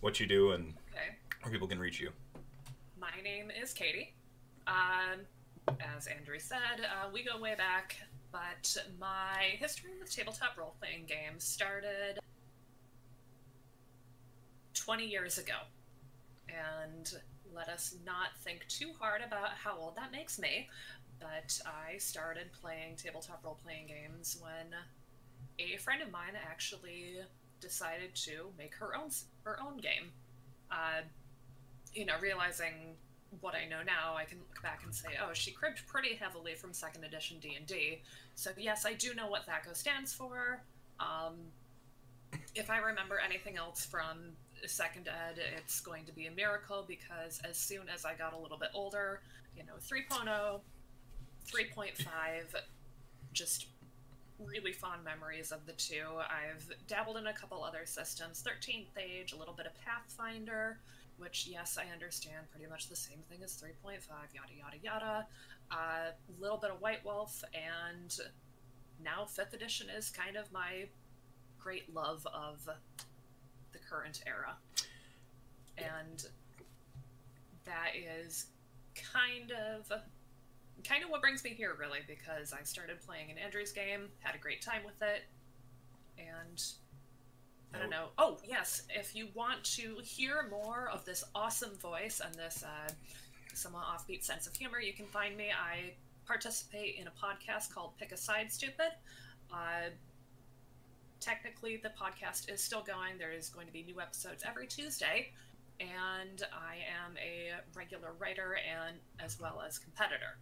what 0.00 0.20
you 0.20 0.26
do 0.26 0.52
and 0.52 0.74
Okay. 0.92 1.16
where 1.42 1.52
people 1.52 1.66
can 1.66 1.78
reach 1.78 1.98
you. 2.00 2.10
My 2.98 3.10
name 3.22 3.50
is 3.50 3.72
Katie. 3.72 4.14
Um, 4.66 5.20
as 5.96 6.06
Andrew 6.06 6.38
said, 6.38 6.80
uh, 6.80 7.08
we 7.12 7.24
go 7.24 7.38
way 7.40 7.54
back, 7.56 7.96
but 8.32 8.76
my 9.00 9.54
history 9.58 9.90
with 10.00 10.10
tabletop 10.14 10.56
role 10.56 10.74
playing 10.80 11.06
games 11.06 11.44
started 11.44 12.18
20 14.74 15.06
years 15.06 15.38
ago. 15.38 15.54
And 16.48 17.12
let 17.54 17.68
us 17.68 17.96
not 18.04 18.36
think 18.42 18.66
too 18.68 18.90
hard 18.98 19.22
about 19.26 19.50
how 19.50 19.76
old 19.78 19.96
that 19.96 20.12
makes 20.12 20.38
me, 20.38 20.68
but 21.20 21.60
I 21.64 21.98
started 21.98 22.52
playing 22.52 22.96
tabletop 22.96 23.44
role 23.44 23.58
playing 23.62 23.86
games 23.86 24.38
when 24.40 24.74
a 25.58 25.76
friend 25.78 26.02
of 26.02 26.10
mine 26.10 26.34
actually 26.50 27.18
decided 27.60 28.14
to 28.14 28.50
make 28.58 28.74
her 28.74 28.94
own 28.94 29.10
her 29.44 29.58
own 29.60 29.78
game. 29.78 30.10
Uh, 30.70 31.02
you 31.92 32.04
know, 32.04 32.14
realizing 32.20 32.96
what 33.40 33.54
I 33.54 33.66
know 33.68 33.82
now, 33.84 34.14
I 34.16 34.24
can 34.24 34.38
look 34.38 34.62
back 34.62 34.82
and 34.84 34.94
say, 34.94 35.08
oh, 35.22 35.32
she 35.32 35.50
cribbed 35.50 35.86
pretty 35.86 36.14
heavily 36.14 36.54
from 36.54 36.72
second 36.72 37.04
edition 37.04 37.38
D 37.40 37.54
and 37.56 37.66
D. 37.66 38.02
So 38.34 38.50
yes, 38.56 38.84
I 38.84 38.94
do 38.94 39.14
know 39.14 39.28
what 39.28 39.46
THACO 39.46 39.74
stands 39.74 40.12
for. 40.12 40.62
Um, 41.00 41.34
if 42.54 42.70
I 42.70 42.78
remember 42.78 43.18
anything 43.24 43.56
else 43.56 43.84
from 43.84 44.36
second 44.68 45.08
ed, 45.08 45.38
it's 45.56 45.80
going 45.80 46.04
to 46.06 46.12
be 46.12 46.26
a 46.26 46.30
miracle 46.30 46.84
because 46.86 47.40
as 47.48 47.56
soon 47.56 47.88
as 47.92 48.04
I 48.04 48.14
got 48.14 48.32
a 48.32 48.38
little 48.38 48.58
bit 48.58 48.70
older, 48.74 49.20
you 49.56 49.64
know, 49.64 49.74
3.0, 49.80 50.60
3.5, 51.46 52.54
just 53.32 53.66
really 54.38 54.72
fond 54.72 55.04
memories 55.04 55.52
of 55.52 55.66
the 55.66 55.72
two. 55.72 56.06
I've 56.18 56.68
dabbled 56.86 57.16
in 57.16 57.26
a 57.26 57.32
couple 57.32 57.62
other 57.62 57.82
systems 57.84 58.42
13th 58.42 58.98
Age, 59.00 59.32
a 59.32 59.36
little 59.36 59.54
bit 59.54 59.66
of 59.66 59.72
Pathfinder, 59.84 60.78
which, 61.18 61.46
yes, 61.48 61.78
I 61.78 61.92
understand 61.92 62.50
pretty 62.50 62.68
much 62.68 62.88
the 62.88 62.96
same 62.96 63.18
thing 63.28 63.40
as 63.44 63.52
3.5, 63.52 64.00
yada, 64.34 64.52
yada, 64.56 64.76
yada. 64.82 65.26
A 65.70 65.74
uh, 65.74 66.10
little 66.40 66.58
bit 66.58 66.70
of 66.70 66.80
White 66.80 67.04
Wolf, 67.04 67.42
and 67.54 68.18
now 69.02 69.26
5th 69.26 69.54
edition 69.54 69.88
is 69.88 70.10
kind 70.10 70.36
of 70.36 70.52
my 70.52 70.86
great 71.58 71.94
love 71.94 72.26
of 72.26 72.68
the 73.74 73.78
current 73.78 74.22
era. 74.26 74.56
And 75.76 76.24
that 77.66 77.92
is 77.94 78.46
kind 79.12 79.52
of 79.52 79.92
kind 80.86 81.02
of 81.02 81.10
what 81.10 81.20
brings 81.20 81.42
me 81.44 81.50
here 81.50 81.74
really 81.78 82.00
because 82.06 82.52
I 82.52 82.62
started 82.62 83.00
playing 83.00 83.30
an 83.30 83.38
Andrew's 83.38 83.72
game, 83.72 84.08
had 84.20 84.34
a 84.34 84.38
great 84.38 84.62
time 84.62 84.82
with 84.84 85.00
it, 85.02 85.22
and 86.18 86.62
I 87.74 87.78
don't 87.78 87.90
know. 87.90 88.08
Oh, 88.18 88.38
yes, 88.44 88.82
if 88.94 89.16
you 89.16 89.28
want 89.34 89.64
to 89.76 89.96
hear 90.02 90.46
more 90.50 90.88
of 90.92 91.04
this 91.04 91.24
awesome 91.34 91.76
voice 91.78 92.20
and 92.24 92.34
this 92.34 92.62
uh, 92.62 92.92
somewhat 93.52 93.84
offbeat 93.84 94.22
sense 94.22 94.46
of 94.46 94.54
humor, 94.54 94.80
you 94.80 94.92
can 94.92 95.06
find 95.06 95.36
me. 95.36 95.48
I 95.50 95.94
participate 96.26 96.96
in 97.00 97.08
a 97.08 97.10
podcast 97.10 97.74
called 97.74 97.96
Pick 97.98 98.12
a 98.12 98.16
Side 98.16 98.52
Stupid. 98.52 98.92
Uh, 99.52 99.90
technically, 101.24 101.78
the 101.78 101.90
podcast 101.90 102.52
is 102.52 102.62
still 102.62 102.82
going. 102.82 103.18
There 103.18 103.32
is 103.32 103.48
going 103.48 103.66
to 103.66 103.72
be 103.72 103.82
new 103.82 104.00
episodes 104.00 104.44
every 104.46 104.66
Tuesday, 104.66 105.30
and 105.80 106.42
I 106.52 106.76
am 107.04 107.16
a 107.16 107.52
regular 107.74 108.12
writer 108.18 108.58
and 108.58 108.96
as 109.18 109.40
well 109.40 109.62
as 109.66 109.78
competitor. 109.78 110.36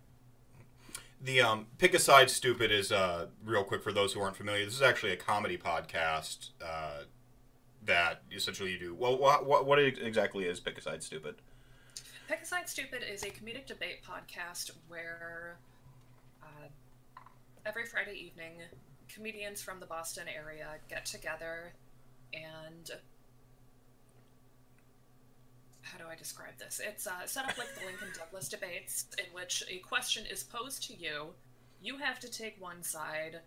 The 1.23 1.41
um, 1.41 1.67
pick 1.79 1.95
a 1.95 2.01
side 2.01 2.31
stupid 2.31 2.73
is 2.73 2.91
uh, 2.91 3.27
real 3.45 3.63
quick 3.63 3.83
for 3.83 3.93
those 3.93 4.13
who 4.13 4.21
aren't 4.21 4.37
familiar. 4.37 4.65
This 4.65 4.75
is 4.75 4.83
actually 4.83 5.13
a 5.13 5.17
comedy 5.17 5.57
podcast 5.57 6.51
uh, 6.61 7.05
that 7.85 8.23
essentially 8.33 8.73
you 8.73 8.79
do. 8.79 8.95
Well, 8.95 9.17
what, 9.17 9.47
what, 9.47 9.65
what 9.65 9.79
exactly 9.79 10.47
is 10.47 10.59
pick 10.59 10.79
a 10.79 10.81
side 10.81 11.03
stupid? 11.03 11.37
Pick 12.29 12.43
a 12.43 12.47
side 12.47 12.69
stupid 12.69 13.03
is 13.09 13.23
a 13.23 13.27
comedic 13.27 13.67
debate 13.67 14.01
podcast 14.05 14.73
where 14.89 15.59
uh, 16.43 16.67
every 17.65 17.87
Friday 17.87 18.15
evening, 18.15 18.63
comedians 19.15 19.61
from 19.61 19.81
the 19.81 19.87
Boston 19.87 20.25
area 20.29 20.67
get 20.89 21.05
together 21.05 21.73
and 22.33 22.91
how 25.93 25.99
do 25.99 26.05
I 26.11 26.15
describe 26.15 26.57
this? 26.59 26.81
It's 26.83 27.07
uh, 27.07 27.27
set 27.27 27.45
up 27.45 27.59
like 27.59 27.75
the 27.75 27.85
Lincoln 27.85 28.09
Douglas 28.17 28.49
debates, 28.49 29.07
in 29.19 29.27
which 29.35 29.63
a 29.69 29.79
question 29.79 30.25
is 30.31 30.43
posed 30.43 30.83
to 30.85 30.97
you. 30.97 31.27
You 31.83 31.99
have 31.99 32.19
to 32.21 32.31
take 32.31 32.59
one 32.59 32.83
side, 32.83 33.41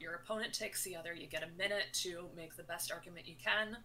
your 0.00 0.14
opponent 0.14 0.52
takes 0.52 0.82
the 0.82 0.96
other. 0.96 1.14
You 1.14 1.28
get 1.28 1.44
a 1.44 1.58
minute 1.58 1.86
to 2.02 2.24
make 2.36 2.56
the 2.56 2.64
best 2.64 2.90
argument 2.90 3.28
you 3.28 3.34
can, 3.42 3.76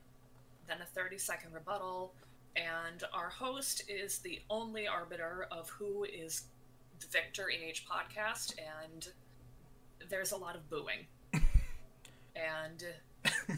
then 0.68 0.78
a 0.82 0.86
30 0.86 1.20
second 1.20 1.54
rebuttal, 1.54 2.14
and 2.56 3.04
our 3.14 3.30
host 3.30 3.84
is 3.88 4.18
the 4.20 4.40
only 4.50 4.88
arbiter 4.88 5.48
of 5.52 5.70
who 5.70 6.06
is 6.06 6.46
the 7.00 7.08
victor 7.08 7.50
in 7.50 7.62
each 7.62 7.86
podcast, 7.88 8.56
and 8.58 9.10
there's 10.10 10.32
a 10.32 10.38
lot 10.38 10.56
of 10.56 10.68
booing. 10.72 11.06
And 12.38 12.84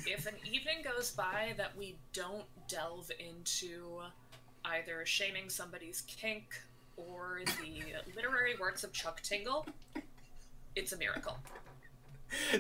if 0.08 0.26
an 0.26 0.36
evening 0.46 0.78
goes 0.84 1.12
by 1.12 1.54
that 1.58 1.76
we 1.78 1.96
don't 2.14 2.46
delve 2.68 3.12
into 3.20 4.00
either 4.66 5.06
shaming 5.06 5.50
somebody's 5.50 6.02
kink 6.02 6.62
or 6.98 7.42
the 7.62 7.84
literary 8.16 8.56
works 8.60 8.84
of 8.84 8.92
Chuck 8.92 9.22
Tingle, 9.22 9.66
it's 10.76 10.92
a 10.92 10.98
miracle. 10.98 11.38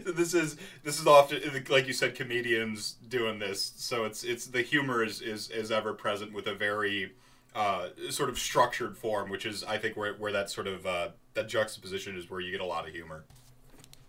this 0.03 0.33
is 0.33 0.57
this 0.83 0.99
is 0.99 1.05
often 1.05 1.39
like 1.69 1.85
you 1.85 1.93
said 1.93 2.15
comedians 2.15 2.95
doing 3.07 3.38
this 3.38 3.73
so 3.77 4.03
it's 4.03 4.23
it's 4.23 4.47
the 4.47 4.63
humor 4.63 5.03
is 5.03 5.21
is, 5.21 5.51
is 5.51 5.71
ever 5.71 5.93
present 5.93 6.33
with 6.33 6.47
a 6.47 6.55
very 6.55 7.11
uh, 7.53 7.89
sort 8.09 8.29
of 8.29 8.39
structured 8.39 8.97
form 8.97 9.29
which 9.29 9.45
is 9.45 9.63
i 9.65 9.77
think 9.77 9.95
where, 9.95 10.15
where 10.15 10.31
that 10.31 10.49
sort 10.49 10.65
of 10.65 10.88
uh, 10.88 11.09
that 11.35 11.47
juxtaposition 11.47 12.17
is 12.17 12.31
where 12.31 12.39
you 12.39 12.51
get 12.51 12.61
a 12.61 12.65
lot 12.65 12.88
of 12.88 12.95
humor 12.95 13.25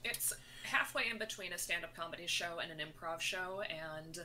it's 0.02 0.33
halfway 0.71 1.09
in 1.11 1.19
between 1.19 1.53
a 1.53 1.59
stand-up 1.59 1.95
comedy 1.95 2.27
show 2.27 2.59
and 2.62 2.71
an 2.71 2.79
improv 2.79 3.21
show 3.21 3.62
and 3.62 4.25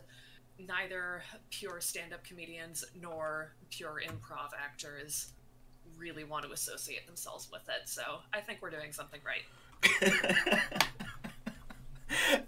neither 0.59 1.23
pure 1.49 1.81
stand-up 1.81 2.23
comedians 2.23 2.85
nor 3.01 3.53
pure 3.69 4.01
improv 4.05 4.49
actors 4.57 5.33
really 5.97 6.23
want 6.23 6.45
to 6.45 6.51
associate 6.51 7.05
themselves 7.07 7.49
with 7.51 7.67
it. 7.67 7.87
So 7.87 8.01
I 8.33 8.41
think 8.41 8.61
we're 8.61 8.69
doing 8.69 8.91
something 8.91 9.19
right. 9.25 9.43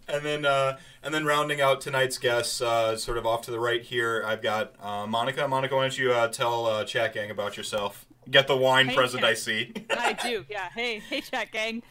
and 0.07 0.25
then 0.25 0.45
uh, 0.45 0.77
and 1.03 1.13
then 1.13 1.25
rounding 1.25 1.61
out 1.61 1.81
tonight's 1.81 2.17
guests, 2.17 2.61
uh, 2.61 2.95
sort 2.97 3.17
of 3.17 3.25
off 3.25 3.41
to 3.43 3.51
the 3.51 3.59
right 3.59 3.81
here, 3.81 4.23
I've 4.25 4.41
got 4.41 4.73
uh, 4.81 5.05
Monica. 5.07 5.47
Monica, 5.47 5.75
why 5.75 5.83
don't 5.83 5.97
you 5.97 6.11
uh, 6.11 6.27
tell 6.29 6.65
uh, 6.65 6.83
Chat 6.83 7.13
Gang 7.13 7.29
about 7.31 7.57
yourself? 7.57 8.05
Get 8.29 8.47
the 8.47 8.57
wine 8.57 8.87
Hey, 8.87 8.95
present, 8.95 9.21
Chat. 9.21 9.29
I 9.29 9.33
see. 9.33 9.73
I 9.89 10.13
do. 10.13 10.45
Yeah. 10.49 10.69
Hey, 10.73 10.99
hey, 10.99 11.21
chat 11.21 11.51
gang. 11.51 11.83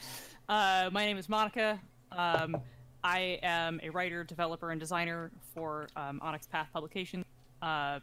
Uh, 0.49 0.91
my 0.93 1.05
name 1.07 1.17
is 1.17 1.29
Monica. 1.29 1.81
Um, 2.13 2.57
I 3.05 3.39
am 3.43 3.81
a 3.83 3.91
writer, 3.91 4.25
developer, 4.25 4.71
and 4.71 4.81
designer 4.81 5.31
for 5.55 5.89
um, 5.97 6.19
Onyx 6.23 6.47
Path 6.47 6.69
Publications. 6.73 7.25
Um, 7.63 8.01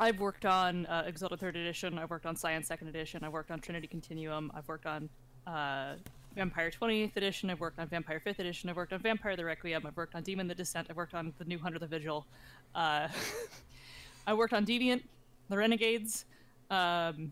I've 0.00 0.18
worked 0.18 0.44
on 0.44 0.86
uh, 0.86 1.04
Exalted 1.06 1.38
Third 1.38 1.56
Edition. 1.56 1.98
I've 1.98 2.10
worked 2.10 2.26
on 2.26 2.34
Scion 2.34 2.64
Second 2.64 2.88
Edition. 2.88 3.22
I've 3.22 3.32
worked 3.32 3.50
on 3.50 3.60
Trinity 3.60 3.86
Continuum. 3.86 4.50
I've 4.54 4.66
worked 4.66 4.86
on 4.86 5.08
uh, 5.46 5.94
Vampire 6.34 6.70
20th 6.70 7.16
Edition. 7.16 7.48
I've 7.48 7.60
worked 7.60 7.78
on 7.78 7.86
Vampire 7.86 8.20
5th 8.24 8.40
Edition. 8.40 8.68
I've 8.68 8.76
worked 8.76 8.92
on 8.92 8.98
Vampire 8.98 9.36
the 9.36 9.44
Requiem. 9.44 9.86
I've 9.86 9.96
worked 9.96 10.16
on 10.16 10.22
Demon 10.22 10.48
the 10.48 10.54
Descent. 10.54 10.88
I've 10.90 10.96
worked 10.96 11.14
on 11.14 11.32
the 11.38 11.44
New 11.44 11.58
Hunter 11.58 11.78
the 11.78 11.86
Vigil. 11.86 12.26
Uh, 12.74 13.08
I 14.26 14.34
worked 14.34 14.52
on 14.52 14.66
Deviant, 14.66 15.02
the 15.48 15.56
Renegades. 15.56 16.24
Um, 16.70 17.30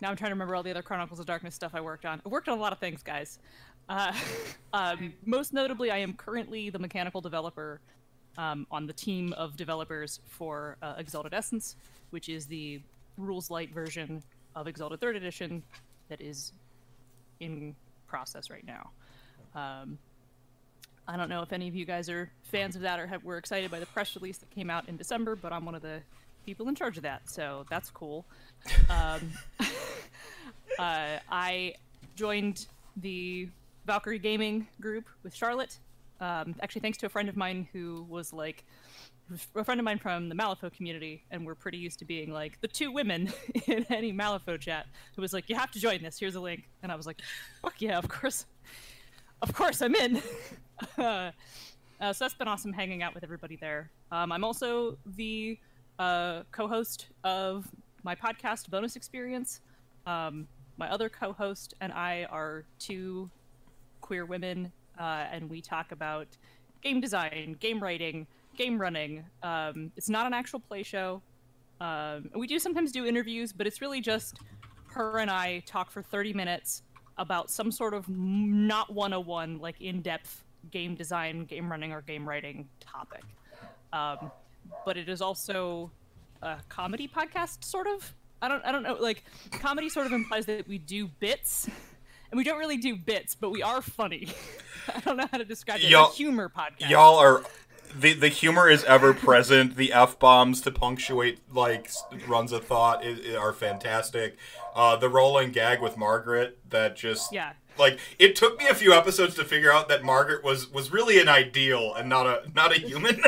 now 0.00 0.10
I'm 0.10 0.16
trying 0.16 0.30
to 0.30 0.34
remember 0.34 0.56
all 0.56 0.62
the 0.62 0.70
other 0.70 0.82
Chronicles 0.82 1.20
of 1.20 1.26
Darkness 1.26 1.54
stuff 1.54 1.72
I 1.72 1.80
worked 1.80 2.04
on. 2.04 2.20
I 2.26 2.28
worked 2.28 2.48
on 2.48 2.58
a 2.58 2.60
lot 2.60 2.72
of 2.72 2.78
things, 2.78 3.02
guys. 3.02 3.38
Um, 3.88 5.12
most 5.24 5.52
notably, 5.52 5.90
I 5.90 5.98
am 5.98 6.14
currently 6.14 6.70
the 6.70 6.78
mechanical 6.78 7.20
developer 7.20 7.80
um, 8.36 8.66
on 8.70 8.86
the 8.86 8.92
team 8.92 9.32
of 9.34 9.56
developers 9.56 10.20
for 10.28 10.76
uh, 10.82 10.94
Exalted 10.98 11.34
Essence, 11.34 11.76
which 12.10 12.28
is 12.28 12.46
the 12.46 12.80
rules 13.16 13.50
light 13.50 13.72
version 13.72 14.22
of 14.56 14.66
Exalted 14.66 15.00
Third 15.00 15.16
Edition 15.16 15.62
that 16.08 16.20
is 16.20 16.52
in 17.40 17.74
process 18.06 18.50
right 18.50 18.66
now. 18.66 18.90
Um, 19.54 19.98
I 21.06 21.16
don't 21.16 21.28
know 21.28 21.42
if 21.42 21.52
any 21.52 21.68
of 21.68 21.74
you 21.74 21.84
guys 21.84 22.08
are 22.08 22.30
fans 22.44 22.76
of 22.76 22.82
that 22.82 22.98
or 22.98 23.06
have, 23.06 23.24
were 23.24 23.36
excited 23.36 23.70
by 23.70 23.78
the 23.78 23.86
press 23.86 24.16
release 24.16 24.38
that 24.38 24.50
came 24.50 24.70
out 24.70 24.88
in 24.88 24.96
December, 24.96 25.36
but 25.36 25.52
I'm 25.52 25.64
one 25.64 25.74
of 25.74 25.82
the 25.82 26.00
people 26.46 26.68
in 26.68 26.74
charge 26.74 26.96
of 26.96 27.02
that, 27.02 27.28
so 27.28 27.66
that's 27.70 27.90
cool. 27.90 28.24
Um, 28.88 29.32
uh, 30.78 31.18
I 31.30 31.74
joined 32.16 32.66
the 32.96 33.48
Valkyrie 33.86 34.18
Gaming 34.18 34.66
group 34.80 35.08
with 35.22 35.34
Charlotte. 35.34 35.78
Um, 36.20 36.54
actually, 36.62 36.80
thanks 36.80 36.98
to 36.98 37.06
a 37.06 37.08
friend 37.08 37.28
of 37.28 37.36
mine 37.36 37.68
who 37.72 38.06
was 38.08 38.32
like 38.32 38.64
a 39.54 39.64
friend 39.64 39.80
of 39.80 39.84
mine 39.84 39.98
from 39.98 40.28
the 40.28 40.34
Malifaux 40.34 40.72
community, 40.72 41.24
and 41.30 41.46
we're 41.46 41.54
pretty 41.54 41.78
used 41.78 41.98
to 42.00 42.04
being 42.04 42.32
like 42.32 42.60
the 42.60 42.68
two 42.68 42.92
women 42.92 43.32
in 43.66 43.84
any 43.90 44.12
Malifaux 44.12 44.60
chat. 44.60 44.86
Who 45.16 45.22
was 45.22 45.32
like, 45.32 45.48
"You 45.48 45.56
have 45.56 45.70
to 45.72 45.80
join 45.80 46.02
this. 46.02 46.18
Here's 46.18 46.34
a 46.34 46.40
link," 46.40 46.68
and 46.82 46.92
I 46.92 46.94
was 46.94 47.06
like, 47.06 47.20
"Fuck 47.62 47.80
yeah, 47.80 47.98
of 47.98 48.08
course, 48.08 48.46
of 49.42 49.54
course, 49.54 49.82
I'm 49.82 49.94
in." 49.94 50.22
uh, 50.98 51.30
so 52.00 52.12
that's 52.24 52.34
been 52.34 52.48
awesome 52.48 52.72
hanging 52.72 53.02
out 53.02 53.14
with 53.14 53.24
everybody 53.24 53.56
there. 53.56 53.90
Um, 54.12 54.30
I'm 54.32 54.44
also 54.44 54.98
the 55.16 55.58
uh, 55.98 56.42
co-host 56.52 57.06
of 57.24 57.66
my 58.02 58.14
podcast, 58.14 58.70
Bonus 58.70 58.96
Experience. 58.96 59.60
Um, 60.06 60.46
my 60.76 60.90
other 60.90 61.08
co-host 61.08 61.74
and 61.80 61.92
I 61.92 62.26
are 62.30 62.64
two 62.78 63.30
queer 64.04 64.26
women, 64.26 64.70
uh, 65.00 65.24
and 65.32 65.48
we 65.48 65.62
talk 65.62 65.90
about 65.90 66.28
game 66.82 67.00
design, 67.00 67.56
game 67.58 67.82
writing, 67.82 68.26
game 68.54 68.78
running. 68.78 69.24
Um, 69.42 69.90
it's 69.96 70.10
not 70.10 70.26
an 70.26 70.34
actual 70.34 70.60
play 70.60 70.82
show. 70.82 71.22
Um, 71.80 72.28
we 72.36 72.46
do 72.46 72.58
sometimes 72.58 72.92
do 72.92 73.06
interviews, 73.06 73.50
but 73.50 73.66
it's 73.66 73.80
really 73.80 74.02
just 74.02 74.40
her 74.90 75.20
and 75.20 75.30
I 75.30 75.62
talk 75.66 75.90
for 75.90 76.02
30 76.02 76.34
minutes 76.34 76.82
about 77.16 77.50
some 77.50 77.72
sort 77.72 77.94
of 77.94 78.06
not 78.10 78.92
101, 78.92 79.58
like 79.58 79.80
in-depth 79.80 80.44
game 80.70 80.94
design, 80.94 81.46
game 81.46 81.70
running, 81.70 81.90
or 81.92 82.02
game 82.02 82.28
writing 82.28 82.68
topic. 82.80 83.24
Um, 83.94 84.30
but 84.84 84.98
it 84.98 85.08
is 85.08 85.22
also 85.22 85.90
a 86.42 86.58
comedy 86.68 87.08
podcast, 87.08 87.64
sort 87.64 87.86
of. 87.86 88.14
I 88.42 88.48
don't, 88.48 88.62
I 88.66 88.70
don't 88.70 88.82
know. 88.82 88.98
Like, 89.00 89.24
comedy 89.52 89.88
sort 89.88 90.06
of 90.06 90.12
implies 90.12 90.44
that 90.46 90.68
we 90.68 90.76
do 90.76 91.08
bits, 91.08 91.70
and 92.34 92.38
we 92.38 92.42
don't 92.42 92.58
really 92.58 92.76
do 92.78 92.96
bits, 92.96 93.36
but 93.36 93.50
we 93.50 93.62
are 93.62 93.80
funny. 93.80 94.26
I 94.92 94.98
don't 94.98 95.16
know 95.16 95.28
how 95.30 95.38
to 95.38 95.44
describe 95.44 95.78
it. 95.78 95.84
It's 95.84 95.92
Y'all- 95.92 96.10
a 96.10 96.14
humor 96.14 96.48
podcast. 96.54 96.90
Y'all 96.90 97.14
are 97.16 97.44
the 97.96 98.12
the 98.12 98.26
humor 98.28 98.68
is 98.68 98.82
ever 98.84 99.14
present. 99.14 99.76
The 99.76 99.92
f 99.92 100.18
bombs 100.18 100.60
to 100.62 100.72
punctuate 100.72 101.38
like 101.54 101.92
runs 102.26 102.50
of 102.50 102.64
thought 102.66 103.04
i- 103.04 103.16
i- 103.32 103.36
are 103.36 103.52
fantastic. 103.52 104.36
Uh, 104.74 104.96
the 104.96 105.08
rolling 105.08 105.52
gag 105.52 105.80
with 105.80 105.96
Margaret 105.96 106.58
that 106.70 106.96
just 106.96 107.32
Yeah. 107.32 107.52
like 107.78 108.00
it 108.18 108.34
took 108.34 108.58
me 108.58 108.66
a 108.66 108.74
few 108.74 108.92
episodes 108.92 109.36
to 109.36 109.44
figure 109.44 109.70
out 109.72 109.88
that 109.90 110.02
Margaret 110.02 110.42
was 110.42 110.68
was 110.72 110.90
really 110.90 111.20
an 111.20 111.28
ideal 111.28 111.94
and 111.94 112.08
not 112.08 112.26
a 112.26 112.42
not 112.52 112.72
a 112.76 112.80
human. 112.80 113.22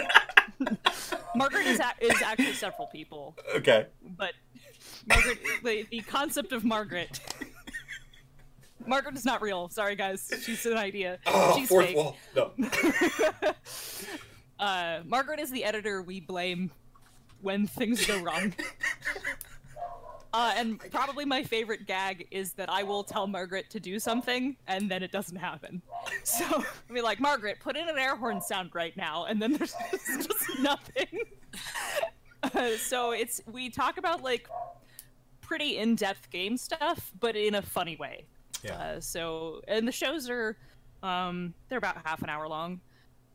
Margaret 1.36 1.66
is, 1.66 1.78
a- 1.78 1.92
is 2.04 2.20
actually 2.22 2.54
several 2.54 2.88
people, 2.88 3.36
okay. 3.54 3.86
but 4.18 4.32
Margaret, 5.06 5.38
the, 5.62 5.86
the 5.90 6.00
concept 6.00 6.50
of 6.52 6.64
Margaret. 6.64 7.20
Margaret 8.84 9.16
is 9.16 9.24
not 9.24 9.40
real. 9.42 9.68
Sorry, 9.68 9.96
guys. 9.96 10.30
She's 10.42 10.66
an 10.66 10.76
idea. 10.76 11.18
Oh, 11.26 11.54
She's 11.56 11.68
fourth 11.68 11.86
fake. 11.86 11.96
wall. 11.96 12.16
No. 12.34 12.50
Uh, 14.58 15.00
Margaret 15.04 15.38
is 15.38 15.50
the 15.50 15.62
editor 15.64 16.00
we 16.00 16.18
blame 16.18 16.70
when 17.42 17.66
things 17.66 18.06
go 18.06 18.18
wrong. 18.22 18.54
Uh, 20.32 20.52
and 20.56 20.78
probably 20.90 21.24
my 21.24 21.42
favorite 21.42 21.86
gag 21.86 22.26
is 22.30 22.52
that 22.54 22.68
I 22.68 22.82
will 22.82 23.02
tell 23.02 23.26
Margaret 23.26 23.70
to 23.70 23.80
do 23.80 23.98
something 23.98 24.54
and 24.66 24.90
then 24.90 25.02
it 25.02 25.10
doesn't 25.10 25.36
happen. 25.36 25.80
So 26.24 26.44
I 26.44 26.92
mean, 26.92 27.04
like 27.04 27.20
Margaret, 27.20 27.58
put 27.60 27.74
in 27.74 27.88
an 27.88 27.96
air 27.96 28.16
horn 28.16 28.42
sound 28.42 28.70
right 28.74 28.94
now, 28.98 29.24
and 29.26 29.40
then 29.40 29.54
there's 29.54 29.74
just, 29.90 30.28
just 30.28 30.58
nothing. 30.60 31.20
Uh, 32.42 32.76
so 32.76 33.12
it's 33.12 33.40
we 33.50 33.70
talk 33.70 33.96
about 33.96 34.22
like 34.22 34.46
pretty 35.40 35.78
in-depth 35.78 36.28
game 36.30 36.58
stuff, 36.58 37.12
but 37.18 37.34
in 37.34 37.54
a 37.54 37.62
funny 37.62 37.96
way. 37.96 38.26
Yeah. 38.62 38.76
Uh, 38.76 39.00
so 39.00 39.60
and 39.68 39.86
the 39.86 39.92
shows 39.92 40.28
are 40.28 40.56
um, 41.02 41.54
they're 41.68 41.78
about 41.78 41.98
half 42.04 42.22
an 42.22 42.28
hour 42.28 42.48
long 42.48 42.80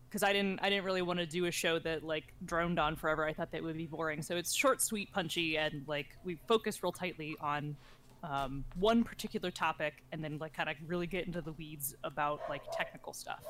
because 0.10 0.24
I 0.24 0.34
didn't 0.34 0.60
I 0.62 0.70
didn't 0.70 0.84
really 0.84 1.02
want 1.02 1.20
to 1.20 1.26
do 1.26 1.46
a 1.46 1.52
show 1.52 1.80
that 1.80 2.04
like 2.04 2.34
droned 2.46 2.80
on 2.80 2.96
forever. 2.96 3.26
I 3.26 3.34
thought 3.34 3.52
that 3.52 3.64
would 3.64 3.78
be 3.78 3.88
boring. 3.88 4.22
So 4.22 4.36
it's 4.36 4.54
short, 4.54 4.82
sweet, 4.82 5.12
punchy, 5.14 5.58
and 5.58 5.84
like 5.88 6.08
we 6.24 6.38
focus 6.48 6.84
real 6.84 6.92
tightly 6.92 7.38
on 7.40 7.76
um, 8.24 8.66
one 8.76 9.04
particular 9.04 9.52
topic, 9.52 10.04
and 10.12 10.24
then 10.24 10.38
like 10.40 10.54
kind 10.54 10.70
of 10.70 10.76
really 10.86 11.08
get 11.08 11.26
into 11.26 11.42
the 11.42 11.54
weeds 11.54 11.96
about 12.04 12.42
like 12.50 12.62
technical 12.74 13.14
stuff. 13.14 13.44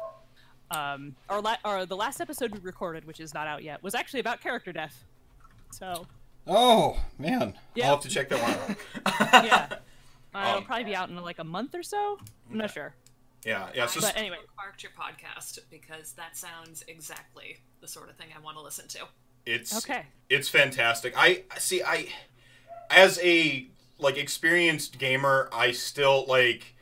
Um, 0.69 1.15
our, 1.29 1.41
la- 1.41 1.57
our 1.65 1.85
the 1.85 1.97
last 1.97 2.21
episode 2.21 2.51
we 2.51 2.59
recorded, 2.59 3.05
which 3.05 3.19
is 3.19 3.33
not 3.33 3.47
out 3.47 3.63
yet, 3.63 3.81
was 3.83 3.95
actually 3.95 4.21
about 4.21 4.39
character 4.39 4.71
death. 4.71 5.03
So 5.71 6.05
Oh 6.47 6.97
man. 7.17 7.53
Yeah. 7.75 7.87
I'll 7.87 7.95
have 7.95 8.03
to 8.03 8.09
check 8.09 8.29
that 8.29 8.41
one 8.41 8.77
out. 9.05 9.43
yeah, 9.45 9.67
uh, 10.33 10.39
it'll 10.47 10.57
Um, 10.59 10.63
probably 10.65 10.85
be 10.85 10.95
out 10.95 11.09
in 11.09 11.15
like 11.17 11.39
a 11.39 11.43
month 11.43 11.75
or 11.75 11.83
so. 11.83 12.17
I'm 12.49 12.57
not 12.57 12.71
sure. 12.71 12.93
yeah. 13.45 13.69
Yeah. 13.75 13.85
So 13.87 14.01
But 14.01 14.15
anyway, 14.17 14.37
Marked 14.57 14.83
your 14.83 14.91
podcast 14.91 15.59
because 15.69 16.13
that 16.13 16.37
sounds 16.37 16.83
exactly 16.87 17.57
the 17.81 17.87
sort 17.87 18.09
of 18.09 18.15
thing 18.15 18.27
I 18.35 18.39
want 18.39 18.57
to 18.57 18.63
listen 18.63 18.87
to. 18.89 18.99
it's 19.45 19.75
Okay. 19.77 20.05
It's 20.29 20.49
fantastic. 20.49 21.13
I 21.17 21.43
see. 21.57 21.81
I 21.83 22.07
as 22.89 23.19
a 23.23 23.67
like 23.97 24.17
experienced 24.17 24.97
gamer, 24.99 25.49
I 25.53 25.71
still 25.71 26.25
like. 26.27 26.75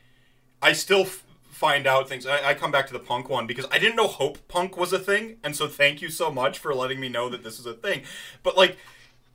I 0.62 0.72
still 0.72 1.02
f- 1.02 1.24
find 1.50 1.86
out 1.86 2.08
things. 2.08 2.26
I, 2.26 2.50
I 2.50 2.54
come 2.54 2.70
back 2.70 2.86
to 2.88 2.92
the 2.92 2.98
punk 2.98 3.28
one 3.30 3.46
because 3.46 3.66
I 3.72 3.78
didn't 3.78 3.96
know 3.96 4.06
Hope 4.08 4.46
Punk 4.48 4.76
was 4.76 4.92
a 4.92 4.98
thing, 4.98 5.38
and 5.42 5.56
so 5.56 5.66
thank 5.68 6.02
you 6.02 6.10
so 6.10 6.30
much 6.30 6.58
for 6.58 6.74
letting 6.74 7.00
me 7.00 7.08
know 7.08 7.28
that 7.30 7.42
this 7.42 7.58
is 7.58 7.66
a 7.66 7.74
thing. 7.74 8.02
But 8.42 8.56
like. 8.56 8.76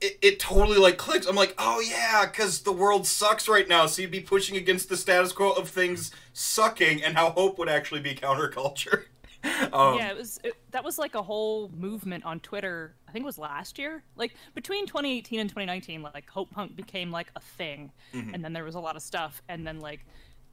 It, 0.02 0.18
it 0.22 0.40
totally 0.40 0.78
like 0.78 0.98
clicks. 0.98 1.26
I'm 1.26 1.36
like, 1.36 1.56
oh 1.58 1.80
yeah, 1.80 2.26
because 2.26 2.62
the 2.62 2.74
world 2.74 3.08
sucks 3.08 3.48
right 3.48 3.68
now. 3.68 3.86
So 3.86 4.02
you'd 4.02 4.12
be 4.12 4.20
pushing 4.20 4.58
against 4.58 4.90
the 4.90 4.98
status 4.98 5.32
quo 5.32 5.52
of 5.52 5.70
things 5.70 6.12
sucking, 6.34 7.04
and 7.04 7.16
how 7.16 7.32
hope 7.32 7.58
would 7.58 7.70
actually 7.70 8.02
be 8.02 8.14
counterculture. 8.14 9.06
um, 9.74 9.98
yeah, 9.98 10.10
it 10.10 10.18
was 10.18 10.40
it, 10.44 10.54
that 10.72 10.84
was 10.84 10.98
like 10.98 11.16
a 11.16 11.22
whole 11.24 11.70
movement 11.76 12.26
on 12.26 12.40
Twitter. 12.42 12.96
I 13.08 13.12
think 13.12 13.24
it 13.24 13.26
was 13.26 13.38
last 13.38 13.80
year. 13.80 14.04
Like 14.16 14.36
between 14.54 14.86
2018 14.86 15.40
and 15.40 15.50
2019, 15.50 16.02
like 16.02 16.30
Hope 16.30 16.52
Punk 16.52 16.76
became 16.76 17.12
like 17.12 17.28
a 17.36 17.40
thing, 17.40 17.92
Mm-hmm. 18.14 18.34
and 18.34 18.44
then 18.44 18.54
there 18.54 18.64
was 18.64 18.76
a 18.76 18.80
lot 18.80 18.96
of 18.96 19.02
stuff, 19.02 19.42
and 19.48 19.66
then 19.66 19.80
like 19.80 20.06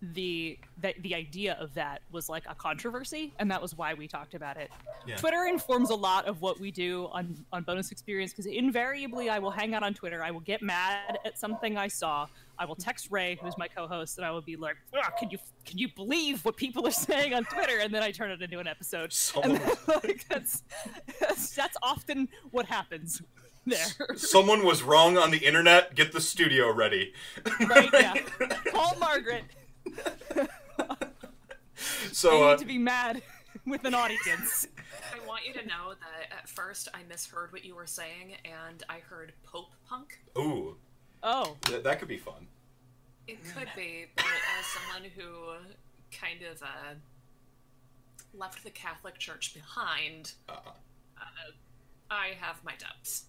the 0.02 0.58
the, 0.80 0.94
the 1.00 1.14
idea 1.14 1.56
of 1.60 1.72
that 1.74 2.02
was 2.10 2.28
like 2.28 2.42
a 2.48 2.54
controversy, 2.56 3.32
and 3.38 3.48
that 3.52 3.62
was 3.62 3.76
why 3.76 3.94
we 3.94 4.08
talked 4.08 4.34
about 4.34 4.56
it. 4.56 4.68
Yeah. 5.06 5.16
Twitter 5.16 5.44
informs 5.44 5.90
a 5.90 5.94
lot 5.94 6.26
of 6.26 6.42
what 6.42 6.58
we 6.58 6.72
do 6.72 7.08
on 7.12 7.36
on 7.52 7.62
bonus 7.62 7.92
experience 7.92 8.32
because 8.32 8.46
invariably 8.46 9.30
I 9.30 9.38
will 9.38 9.52
hang 9.52 9.74
out 9.74 9.84
on 9.84 9.94
Twitter. 9.94 10.22
I 10.22 10.32
will 10.32 10.40
get 10.40 10.60
mad 10.60 11.18
at 11.24 11.38
something 11.38 11.76
I 11.76 11.86
saw. 11.88 12.26
I 12.58 12.64
will 12.64 12.74
text 12.74 13.08
Ray, 13.10 13.38
who's 13.40 13.56
my 13.56 13.68
co-host, 13.68 14.18
and 14.18 14.26
I 14.26 14.30
will 14.32 14.40
be 14.42 14.56
like, 14.56 14.76
"Ah, 14.94 15.10
"Can 15.18 15.30
you 15.30 15.38
can 15.64 15.78
you 15.78 15.88
believe 15.94 16.44
what 16.44 16.56
people 16.56 16.84
are 16.86 16.90
saying 17.08 17.32
on 17.32 17.44
Twitter?" 17.44 17.78
And 17.78 17.94
then 17.94 18.02
I 18.02 18.10
turn 18.10 18.30
it 18.32 18.42
into 18.42 18.58
an 18.58 18.66
episode. 18.66 19.12
Someone- 19.12 19.60
like, 19.86 20.26
that's, 20.28 20.62
that's 21.20 21.54
that's 21.54 21.76
often 21.82 22.28
what 22.50 22.66
happens 22.66 23.22
there. 23.66 23.86
Someone 24.16 24.64
was 24.64 24.82
wrong 24.82 25.16
on 25.16 25.30
the 25.30 25.38
internet. 25.38 25.94
Get 25.94 26.10
the 26.12 26.20
studio 26.20 26.72
ready. 26.72 27.12
right? 27.68 27.88
Yeah. 27.92 28.14
Call 28.72 28.96
Margaret. 28.98 29.44
So 32.12 32.42
I 32.44 32.52
uh, 32.52 32.56
to 32.56 32.64
be 32.64 32.78
mad 32.78 33.22
with 33.66 33.84
an 33.84 33.94
audience. 33.94 34.66
I 35.14 35.26
want 35.26 35.46
you 35.46 35.52
to 35.54 35.66
know 35.66 35.90
that 35.98 36.36
at 36.36 36.48
first 36.48 36.88
I 36.94 36.98
misheard 37.08 37.52
what 37.52 37.64
you 37.64 37.74
were 37.74 37.86
saying 37.86 38.34
and 38.44 38.82
I 38.88 38.98
heard 38.98 39.32
Pope 39.44 39.72
Punk. 39.88 40.18
ooh, 40.38 40.76
Oh, 41.22 41.56
th- 41.62 41.82
that 41.82 41.98
could 41.98 42.08
be 42.08 42.18
fun. 42.18 42.46
It 43.26 43.38
could 43.54 43.68
be, 43.76 44.06
but 44.16 44.24
as 44.58 44.66
someone 44.66 45.10
who 45.16 45.54
kind 46.16 46.42
of 46.42 46.62
uh, 46.62 46.94
left 48.34 48.62
the 48.64 48.70
Catholic 48.70 49.18
Church 49.18 49.54
behind, 49.54 50.32
Uh, 50.48 50.52
uh, 51.16 51.22
I 52.10 52.30
have 52.40 52.62
my 52.64 52.74
doubts. 52.78 53.24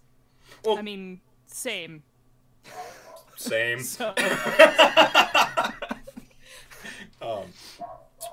well, 0.64 0.78
I 0.78 0.82
mean, 0.82 1.20
same. 1.46 2.02
same. 3.36 3.80
So 3.84 4.14
Um, 7.24 7.48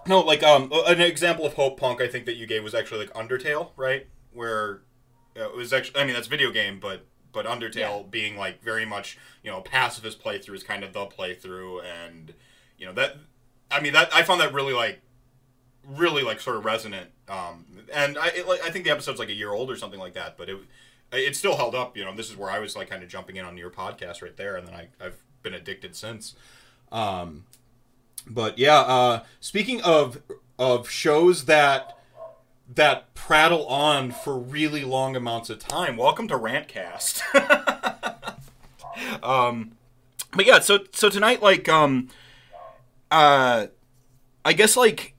no, 0.08 0.22
like 0.22 0.44
um, 0.44 0.72
an 0.88 1.02
example 1.02 1.46
of 1.46 1.54
hope 1.54 1.80
punk 1.80 2.02
I 2.02 2.08
think 2.08 2.26
that 2.26 2.36
you 2.36 2.46
gave 2.48 2.64
was 2.64 2.74
actually 2.74 3.06
like 3.06 3.14
Undertale, 3.14 3.70
right? 3.76 4.08
Where 4.34 4.82
uh, 5.38 5.46
it 5.46 5.56
was 5.56 5.74
actually, 5.74 6.00
I 6.00 6.06
mean, 6.06 6.14
that's 6.14 6.28
video 6.28 6.52
game, 6.52 6.80
but 6.80 7.06
but 7.34 7.46
Undertale 7.46 7.76
Yeah. 7.76 8.04
being 8.10 8.38
like 8.38 8.62
very 8.62 8.86
much 8.86 9.18
you 9.44 9.52
know 9.52 9.62
pacifist 9.62 10.22
playthrough 10.24 10.56
is 10.56 10.64
kind 10.64 10.84
of 10.84 10.94
the 10.94 11.06
playthrough, 11.06 11.84
and 11.84 12.34
you 12.78 12.86
know 12.86 12.94
that 12.94 13.18
I 13.70 13.80
mean 13.82 13.94
that 13.94 14.14
I 14.14 14.24
found 14.24 14.42
that 14.42 14.54
really 14.54 14.74
like 14.74 15.02
really 15.86 16.24
like 16.24 16.40
sort 16.40 16.58
of 16.58 16.66
resonant. 16.66 17.10
Um, 17.28 17.66
and 17.94 18.18
I 18.18 18.28
it, 18.28 18.48
like, 18.48 18.64
I 18.64 18.70
think 18.70 18.86
the 18.86 18.92
episode's 18.92 19.20
like 19.20 19.30
a 19.30 19.34
year 19.34 19.52
old 19.52 19.70
or 19.72 19.76
something 19.78 20.00
like 20.00 20.14
that, 20.14 20.38
but 20.38 20.50
it 20.50 20.58
it 21.12 21.36
still 21.36 21.58
held 21.58 21.76
up. 21.76 21.98
You 21.98 22.06
know, 22.06 22.16
this 22.16 22.30
is 22.30 22.38
where 22.38 22.50
I 22.50 22.60
was 22.60 22.76
like 22.76 22.90
kind 22.90 23.04
of 23.04 23.10
jumping 23.10 23.36
in 23.36 23.46
on 23.46 23.58
your 23.58 23.70
podcast 23.70 24.22
right 24.22 24.36
there, 24.36 24.56
and 24.58 24.68
then 24.68 24.74
I 24.74 24.88
I've 25.04 25.24
been 25.44 25.54
addicted 25.54 25.96
since. 25.96 26.36
Um, 26.92 27.46
but 28.28 28.58
yeah, 28.58 28.80
uh, 28.80 29.24
speaking 29.40 29.82
of 29.82 30.22
of 30.60 30.90
shows 30.90 31.46
that 31.46 31.98
that 32.74 33.14
prattle 33.14 33.66
on 33.68 34.12
for 34.12 34.38
really 34.38 34.84
long 34.84 35.16
amounts 35.16 35.50
of 35.50 35.60
time, 35.60 35.98
welcome 35.98 36.28
to 36.28 36.36
Rantcast. 36.36 37.22
um, 39.24 39.74
but 40.34 40.46
yeah, 40.46 40.60
so 40.60 40.80
so 40.92 41.10
tonight, 41.10 41.42
like, 41.42 41.68
um, 41.70 42.10
uh, 43.10 43.68
I 44.46 44.54
guess 44.54 44.76
like. 44.76 45.16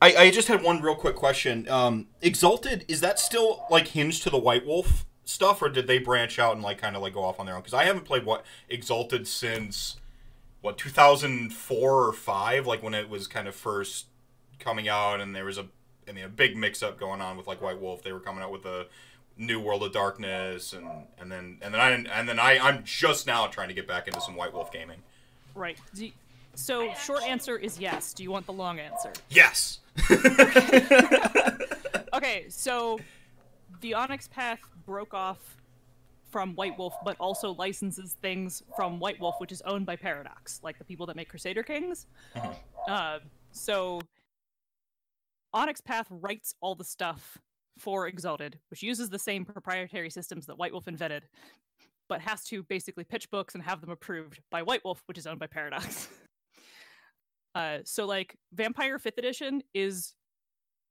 I, 0.00 0.14
I 0.14 0.30
just 0.30 0.46
had 0.46 0.62
one 0.62 0.80
real 0.80 0.94
quick 0.94 1.16
question. 1.16 1.68
Um, 1.68 2.06
Exalted 2.22 2.84
is 2.86 3.00
that 3.00 3.18
still 3.18 3.64
like 3.68 3.88
hinged 3.88 4.22
to 4.22 4.30
the 4.30 4.38
White 4.38 4.64
Wolf 4.64 5.04
stuff, 5.24 5.60
or 5.60 5.68
did 5.68 5.88
they 5.88 5.98
branch 5.98 6.38
out 6.38 6.54
and 6.54 6.62
like 6.62 6.78
kind 6.78 6.94
of 6.94 7.02
like 7.02 7.14
go 7.14 7.24
off 7.24 7.40
on 7.40 7.46
their 7.46 7.56
own? 7.56 7.62
Because 7.62 7.74
I 7.74 7.82
haven't 7.82 8.04
played 8.04 8.24
what 8.24 8.44
Exalted 8.68 9.26
since 9.26 9.96
what 10.60 10.76
2004 10.78 12.06
or 12.08 12.12
five, 12.12 12.66
like 12.66 12.82
when 12.82 12.94
it 12.94 13.08
was 13.08 13.26
kind 13.26 13.46
of 13.48 13.54
first 13.54 14.06
coming 14.58 14.88
out, 14.88 15.20
and 15.20 15.34
there 15.34 15.44
was 15.44 15.58
a 15.58 15.66
I 16.08 16.12
mean 16.12 16.24
a 16.24 16.28
big 16.28 16.56
mix 16.56 16.82
up 16.82 16.98
going 16.98 17.20
on 17.20 17.36
with 17.36 17.46
like 17.46 17.60
White 17.62 17.80
Wolf. 17.80 18.02
They 18.02 18.12
were 18.12 18.20
coming 18.20 18.42
out 18.42 18.50
with 18.52 18.64
a 18.66 18.86
new 19.36 19.60
World 19.60 19.82
of 19.84 19.92
Darkness, 19.92 20.72
and 20.72 20.88
and 21.20 21.30
then 21.30 21.58
and 21.62 21.72
then 21.72 21.80
I 21.80 21.90
and 21.90 22.28
then 22.28 22.38
I 22.38 22.58
I'm 22.58 22.82
just 22.84 23.26
now 23.26 23.46
trying 23.46 23.68
to 23.68 23.74
get 23.74 23.86
back 23.86 24.08
into 24.08 24.20
some 24.20 24.34
White 24.36 24.52
Wolf 24.52 24.72
gaming. 24.72 24.98
right. 25.54 25.78
Do 25.94 26.06
you- 26.06 26.12
so 26.54 26.92
short 26.94 27.22
answer 27.22 27.56
is 27.56 27.78
yes. 27.78 28.12
Do 28.12 28.24
you 28.24 28.32
want 28.32 28.46
the 28.46 28.52
long 28.52 28.80
answer? 28.80 29.12
Yes. 29.30 29.78
Okay, 32.14 32.46
so 32.48 32.98
the 33.80 33.94
Onyx 33.94 34.28
Path 34.28 34.60
broke 34.86 35.12
off 35.14 35.57
from 36.30 36.54
White 36.54 36.78
Wolf, 36.78 36.94
but 37.04 37.16
also 37.18 37.54
licenses 37.54 38.16
things 38.20 38.62
from 38.76 38.98
White 38.98 39.20
Wolf, 39.20 39.36
which 39.38 39.52
is 39.52 39.62
owned 39.62 39.86
by 39.86 39.96
Paradox, 39.96 40.60
like 40.62 40.78
the 40.78 40.84
people 40.84 41.06
that 41.06 41.16
make 41.16 41.28
Crusader 41.28 41.62
Kings. 41.62 42.06
Uh, 42.86 43.18
so 43.52 44.00
Onyx 45.52 45.80
Path 45.80 46.06
writes 46.10 46.54
all 46.60 46.74
the 46.74 46.84
stuff 46.84 47.38
for 47.78 48.06
Exalted, 48.06 48.58
which 48.70 48.82
uses 48.82 49.08
the 49.08 49.18
same 49.18 49.44
proprietary 49.44 50.10
systems 50.10 50.46
that 50.46 50.58
White 50.58 50.72
Wolf 50.72 50.88
invented, 50.88 51.24
but 52.08 52.20
has 52.20 52.44
to 52.44 52.62
basically 52.64 53.04
pitch 53.04 53.30
books 53.30 53.54
and 53.54 53.62
have 53.62 53.80
them 53.80 53.90
approved 53.90 54.40
by 54.50 54.62
White 54.62 54.84
Wolf, 54.84 55.02
which 55.06 55.18
is 55.18 55.26
owned 55.26 55.38
by 55.38 55.46
Paradox. 55.46 56.08
uh, 57.54 57.78
so, 57.84 58.06
like, 58.06 58.36
Vampire 58.52 58.98
5th 58.98 59.18
Edition 59.18 59.62
is 59.74 60.14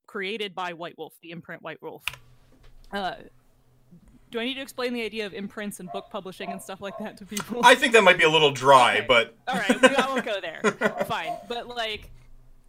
created 0.07 0.55
by 0.55 0.73
White 0.73 0.97
Wolf, 0.97 1.13
the 1.21 1.31
imprint 1.31 1.61
White 1.61 1.81
Wolf. 1.81 2.03
Uh, 2.91 3.15
do 4.31 4.39
I 4.39 4.45
need 4.45 4.55
to 4.55 4.61
explain 4.61 4.93
the 4.93 5.03
idea 5.03 5.25
of 5.25 5.33
imprints 5.33 5.79
and 5.79 5.91
book 5.91 6.07
publishing 6.09 6.49
and 6.51 6.61
stuff 6.61 6.81
like 6.81 6.97
that 6.99 7.17
to 7.17 7.25
people? 7.25 7.61
I 7.63 7.75
think 7.75 7.93
that 7.93 8.03
might 8.03 8.17
be 8.17 8.23
a 8.25 8.29
little 8.29 8.51
dry, 8.51 8.97
Okay. 8.97 9.05
but 9.07 9.35
All 9.47 9.55
right, 9.55 9.81
we, 9.81 9.87
I 9.95 10.07
won't 10.07 10.25
go 10.25 10.39
there. 10.41 10.61
Fine, 11.07 11.33
but 11.47 11.67
like, 11.67 12.09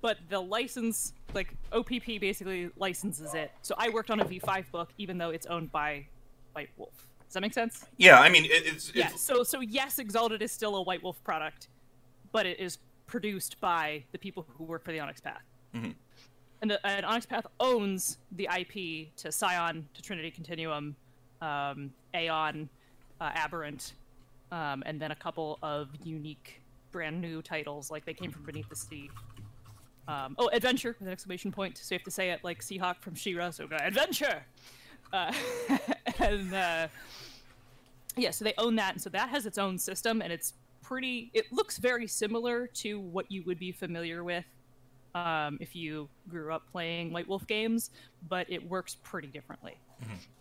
but 0.00 0.18
the 0.28 0.38
license, 0.40 1.12
like 1.34 1.54
OPP, 1.72 2.20
basically 2.20 2.70
licenses 2.76 3.34
it. 3.34 3.50
So 3.62 3.74
I 3.76 3.88
worked 3.88 4.10
on 4.10 4.20
a 4.20 4.24
V5 4.24 4.70
book, 4.70 4.90
even 4.98 5.18
though 5.18 5.30
it's 5.30 5.46
owned 5.46 5.72
by 5.72 6.06
White 6.52 6.70
Wolf. 6.76 6.92
Does 7.26 7.34
that 7.34 7.40
make 7.40 7.52
sense? 7.54 7.84
yeah, 7.98 8.20
I 8.20 8.28
mean, 8.30 8.44
it, 8.44 8.50
it's, 8.64 8.94
Yeah. 8.94 9.08
it's 9.10 9.20
So 9.20 9.42
so 9.42 9.60
yes, 9.60 9.98
Exalted 9.98 10.40
is 10.42 10.52
still 10.52 10.76
a 10.76 10.82
White 10.82 11.02
Wolf 11.02 11.22
product, 11.24 11.68
but 12.32 12.46
it 12.46 12.58
is 12.60 12.78
produced 13.06 13.58
by 13.60 14.04
the 14.12 14.18
people 14.18 14.46
who 14.56 14.64
work 14.64 14.84
for 14.84 14.92
the 14.92 15.00
Onyx 15.00 15.20
Path. 15.20 15.42
Mhm. 15.74 15.94
And, 16.62 16.70
the, 16.70 16.86
and 16.86 17.04
Onyx 17.04 17.26
Path 17.26 17.46
owns 17.60 18.18
the 18.32 18.48
IP 18.56 19.14
to 19.16 19.30
Scion, 19.32 19.88
to 19.94 20.02
Trinity 20.02 20.30
Continuum, 20.30 20.96
um, 21.40 21.92
Aeon, 22.14 22.68
uh, 23.20 23.30
Aberrant, 23.34 23.92
um, 24.50 24.82
and 24.86 25.00
then 25.00 25.10
a 25.10 25.16
couple 25.16 25.58
of 25.62 25.88
unique, 26.04 26.60
brand 26.90 27.20
new 27.20 27.42
titles, 27.42 27.90
like 27.90 28.04
they 28.04 28.14
came 28.14 28.30
from 28.30 28.44
Beneath 28.44 28.68
the 28.68 28.76
Sea. 28.76 29.10
Um, 30.06 30.34
oh, 30.38 30.48
Adventure 30.52 30.96
with 30.98 31.06
an 31.06 31.12
exclamation 31.12 31.52
point. 31.52 31.76
So 31.76 31.94
you 31.94 31.98
have 31.98 32.04
to 32.04 32.10
say 32.10 32.30
it 32.30 32.40
like 32.42 32.60
Seahawk 32.60 33.00
from 33.00 33.14
She-Ra. 33.14 33.50
So 33.50 33.66
go 33.66 33.76
Adventure. 33.76 34.42
Uh, 35.12 35.32
and 36.18 36.54
uh, 36.54 36.88
yeah, 38.16 38.30
so 38.30 38.44
they 38.44 38.54
own 38.58 38.76
that, 38.76 38.94
and 38.94 39.02
so 39.02 39.10
that 39.10 39.28
has 39.28 39.46
its 39.46 39.58
own 39.58 39.78
system, 39.78 40.22
and 40.22 40.32
it's 40.32 40.54
pretty. 40.82 41.30
It 41.34 41.52
looks 41.52 41.78
very 41.78 42.06
similar 42.06 42.66
to 42.66 42.98
what 42.98 43.30
you 43.30 43.42
would 43.44 43.58
be 43.58 43.72
familiar 43.72 44.24
with 44.24 44.44
um, 45.14 45.58
if 45.60 45.76
you 45.76 46.08
grew 46.28 46.52
up 46.52 46.70
playing 46.70 47.12
White 47.12 47.28
Wolf 47.28 47.46
games, 47.46 47.90
but 48.28 48.50
it 48.50 48.66
works 48.68 48.96
pretty 49.02 49.28
differently. 49.28 49.76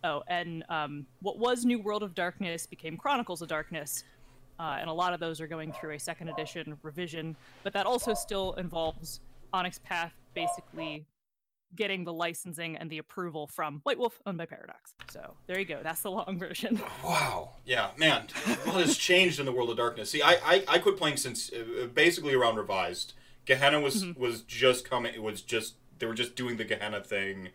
Oh, 0.03 0.23
and 0.27 0.63
um, 0.69 1.05
what 1.21 1.37
was 1.39 1.65
New 1.65 1.79
World 1.79 2.03
of 2.03 2.13
Darkness 2.15 2.65
became 2.67 2.97
Chronicles 2.97 3.41
of 3.41 3.47
Darkness, 3.49 4.03
uh, 4.59 4.77
and 4.79 4.89
a 4.89 4.93
lot 4.93 5.13
of 5.13 5.19
those 5.19 5.41
are 5.41 5.47
going 5.47 5.71
through 5.73 5.93
a 5.95 5.99
second 5.99 6.29
edition 6.29 6.77
revision, 6.83 7.35
but 7.63 7.73
that 7.73 7.85
also 7.85 8.13
still 8.13 8.53
involves 8.53 9.19
Onyx 9.53 9.79
Path 9.83 10.13
basically 10.33 11.05
getting 11.75 12.05
the 12.05 12.13
licensing 12.13 12.77
and 12.77 12.89
the 12.89 12.97
approval 12.97 13.45
from 13.47 13.81
White 13.83 13.99
Wolf, 13.99 14.21
owned 14.25 14.37
by 14.37 14.45
Paradox. 14.45 14.93
So 15.11 15.33
there 15.47 15.59
you 15.59 15.65
go. 15.65 15.79
That's 15.83 16.01
the 16.01 16.11
long 16.11 16.37
version. 16.39 16.81
Wow. 17.03 17.49
Yeah, 17.65 17.89
man. 17.97 18.27
What 18.63 18.75
has 18.85 18.95
changed 18.97 19.39
in 19.39 19.45
the 19.45 19.51
world 19.51 19.69
of 19.69 19.77
darkness? 19.77 20.09
See, 20.11 20.21
I 20.21 20.37
I, 20.45 20.63
I 20.67 20.79
quit 20.79 20.95
playing 20.97 21.17
since 21.17 21.51
uh, 21.51 21.87
basically 21.93 22.33
around 22.33 22.55
revised. 22.55 23.13
Gehenna 23.45 23.81
was 23.81 24.03
Mm-hmm. 24.03 24.19
was 24.21 24.41
just 24.43 24.89
coming. 24.89 25.13
It 25.13 25.21
was 25.23 25.41
just 25.41 25.75
they 25.99 26.05
were 26.05 26.13
just 26.13 26.35
doing 26.35 26.55
the 26.57 26.63
Gehenna 26.63 27.01
thing, 27.01 27.49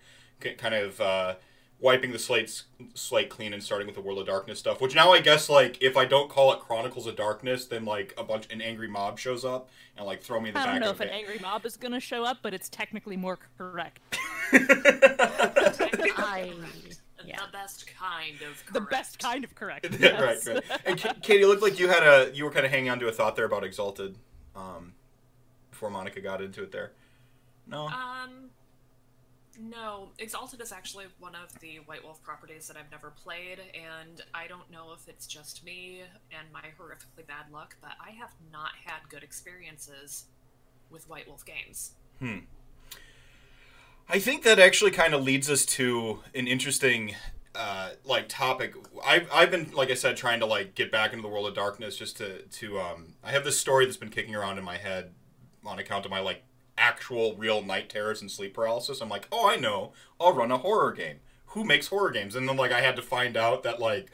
kind 0.59 0.75
of 0.75 1.01
uh, 1.01 1.35
wiping 1.83 2.13
the 2.13 2.19
slate 2.19 2.63
slate 2.95 3.29
clean 3.29 3.53
and 3.53 3.63
starting 3.63 3.87
with 3.87 3.97
the 3.97 4.01
world 4.01 4.19
of 4.21 4.27
darkness 4.27 4.59
stuff. 4.59 4.81
Which 4.81 4.95
now 4.95 5.13
I 5.13 5.21
guess 5.21 5.51
like 5.51 5.83
if 5.83 5.97
I 5.97 6.07
don't 6.07 6.31
call 6.31 6.53
it 6.53 6.61
Chronicles 6.61 7.07
of 7.07 7.17
Darkness, 7.17 7.67
then 7.67 7.85
like 7.85 8.15
a 8.17 8.25
bunch 8.25 8.51
an 8.51 8.63
angry 8.63 8.89
mob 8.89 9.19
shows 9.19 9.45
up 9.45 9.69
and 9.97 10.07
like 10.07 10.23
throw 10.23 10.41
me 10.41 10.51
in 10.51 10.55
the 10.55 10.61
I 10.61 10.65
back 10.65 10.73
don't 10.75 10.81
know 10.81 10.91
of 10.91 10.97
if 10.97 11.01
an 11.01 11.09
it. 11.09 11.13
angry 11.13 11.39
mob 11.41 11.67
is 11.67 11.77
gonna 11.77 12.01
show 12.01 12.25
up, 12.25 12.39
but 12.41 12.55
it's 12.55 12.69
technically 12.69 13.17
more 13.17 13.39
correct. 13.59 14.01
I 14.53 16.53
yeah. 17.25 17.39
The 17.47 17.53
best 17.53 17.87
kind 17.99 18.37
of 18.43 18.63
The 18.73 18.81
best 18.81 19.19
kind 19.19 19.45
of 19.45 19.55
correct. 19.55 19.87
Yeah, 19.99 20.21
right, 20.23 20.39
right. 20.47 20.63
And 20.87 21.01
Ka- 21.01 21.15
Katie, 21.23 21.43
it 21.43 21.47
looked 21.47 21.63
like 21.63 21.79
you 21.79 21.89
had 21.89 22.03
a 22.03 22.31
you 22.35 22.45
were 22.45 22.51
kind 22.51 22.67
of 22.67 22.73
hanging 22.73 22.91
on 22.91 22.99
to 23.01 23.09
a 23.09 23.13
thought 23.13 23.37
there 23.37 23.45
about 23.45 23.65
Exalted, 23.65 24.17
um, 24.57 24.93
before 25.71 25.91
Monica 25.91 26.21
got 26.21 26.43
into 26.43 26.63
it 26.63 26.73
there. 26.73 26.93
No. 27.67 27.87
Um, 27.87 28.51
no. 29.61 30.11
Exalted 30.19 30.61
is 30.61 30.73
actually 30.73 31.07
one 31.19 31.35
of 31.35 31.59
the 31.61 31.77
White 31.87 32.05
Wolf 32.05 32.23
properties 32.23 32.69
that 32.69 32.77
I've 32.77 32.91
never 32.91 33.11
played, 33.11 33.59
and 33.75 34.21
I 34.35 34.47
don't 34.47 34.71
know 34.71 34.93
if 34.95 35.09
it's 35.09 35.27
just 35.27 35.65
me 35.65 36.03
and 36.31 36.53
my 36.53 36.63
horrifically 36.79 37.27
bad 37.27 37.51
luck, 37.53 37.77
but 37.81 37.93
I 38.05 38.11
have 38.13 38.33
not 38.51 38.71
had 38.85 39.09
good 39.09 39.23
experiences 39.23 40.27
with 40.91 41.09
White 41.09 41.27
Wolf 41.27 41.45
games. 41.45 41.93
Hmm. 42.19 42.39
I 44.09 44.19
think 44.19 44.43
that 44.43 44.59
actually 44.59 44.91
kind 44.91 45.15
of 45.15 45.23
leads 45.23 45.49
us 45.49 45.65
to 45.67 46.21
an 46.35 46.47
interesting 46.47 47.15
uh, 47.55 47.91
like 48.05 48.29
topic. 48.29 48.75
I've, 49.05 49.29
I've 49.33 49.51
been 49.51 49.71
like 49.73 49.91
I 49.91 49.95
said 49.95 50.17
trying 50.17 50.41
to 50.41 50.47
like 50.47 50.75
get 50.75 50.91
back 50.91 51.13
into 51.13 51.23
the 51.23 51.29
world 51.29 51.47
of 51.47 51.55
darkness 51.55 51.97
just 51.97 52.17
to 52.19 52.43
to 52.43 52.81
um 52.81 53.15
I 53.23 53.31
have 53.31 53.45
this 53.45 53.59
story 53.59 53.85
that's 53.85 53.97
been 53.97 54.11
kicking 54.11 54.35
around 54.35 54.59
in 54.59 54.65
my 54.65 54.77
head 54.77 55.13
on 55.65 55.79
account 55.79 56.05
of 56.05 56.11
my 56.11 56.21
like 56.21 56.43
actual 56.79 57.35
real 57.37 57.63
night 57.63 57.89
terrors 57.89 58.21
and 58.21 58.31
sleep 58.31 58.55
paralysis. 58.55 59.01
I'm 59.01 59.09
like, 59.09 59.29
"Oh, 59.33 59.49
I 59.49 59.57
know. 59.57 59.93
I'll 60.21 60.33
run 60.33 60.51
a 60.51 60.59
horror 60.59 60.93
game. 60.93 61.17
Who 61.47 61.65
makes 61.65 61.89
horror 61.89 62.11
games?" 62.11 62.35
And 62.35 62.49
then 62.49 62.57
like 62.57 62.73
I 62.73 62.81
had 62.81 62.97
to 62.97 63.03
find 63.03 63.37
out 63.37 63.63
that 63.63 63.79
like 63.81 64.11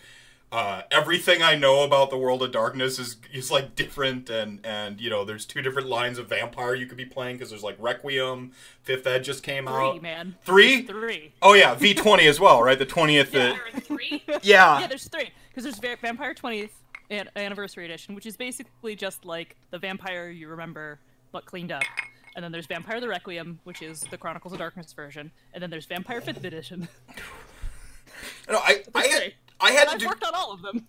uh, 0.51 0.81
everything 0.91 1.43
I 1.43 1.57
know 1.57 1.83
about 1.85 2.09
the 2.09 2.17
world 2.17 2.43
of 2.43 2.53
darkness 2.53 2.99
is 2.99 3.17
is 3.33 3.51
like 3.51 3.77
different, 3.77 4.31
and 4.31 4.61
and 4.65 5.01
you 5.01 5.11
know 5.11 5.25
there's 5.25 5.45
two 5.45 5.61
different 5.63 5.89
lines 5.89 6.19
of 6.19 6.29
vampire 6.29 6.75
you 6.75 6.87
could 6.87 6.97
be 6.97 7.05
playing 7.05 7.37
because 7.37 7.51
there's 7.51 7.63
like 7.63 7.77
Requiem, 7.79 8.53
Fifth 8.83 9.07
Ed 9.07 9.25
just 9.25 9.43
came 9.43 9.67
Three, 9.67 9.75
out. 9.75 10.03
man. 10.03 10.37
Three? 10.45 10.83
Three. 10.83 11.33
Oh 11.43 11.53
yeah, 11.55 11.75
V 11.75 11.93
twenty 11.95 12.27
as 12.27 12.41
well, 12.41 12.63
right? 12.63 12.79
The 12.79 12.87
twentieth. 12.87 13.33
Yeah. 13.35 13.57
There 13.73 13.81
three. 13.81 14.23
yeah. 14.43 14.81
Yeah, 14.81 14.87
there's 14.87 15.07
three. 15.09 15.31
Because 15.51 15.65
there's 15.65 15.79
Va- 15.81 16.01
Vampire 16.01 16.35
20th 16.35 16.71
Anniversary 17.37 17.85
Edition, 17.85 18.15
which 18.15 18.27
is 18.27 18.37
basically 18.37 18.95
just 18.95 19.25
like 19.25 19.57
the 19.71 19.79
vampire 19.79 20.29
you 20.31 20.49
remember, 20.49 21.01
but 21.33 21.45
cleaned 21.47 21.73
up. 21.73 21.83
And 22.39 22.45
then 22.45 22.53
there's 22.53 22.67
Vampire 22.67 23.01
the 23.01 23.09
Requiem, 23.09 23.59
which 23.65 23.83
is 23.83 23.99
the 23.99 24.17
Chronicles 24.17 24.53
of 24.53 24.61
Darkness 24.61 24.93
version. 24.93 25.33
And 25.53 25.61
then 25.61 25.71
there's 25.71 25.87
Vampire 25.87 26.21
5th 26.21 26.45
Edition. 26.45 26.87
No, 28.49 28.59
I 28.59 28.83
I 28.95 29.03
There's 29.03 29.15
had. 29.15 29.33
I 29.61 29.71
had 29.73 29.85
to 29.85 29.91
I've 29.95 29.99
do. 30.01 30.07
worked 30.07 30.25
on 30.25 30.35
all 30.35 30.53
of 30.53 30.61
them. 30.63 30.89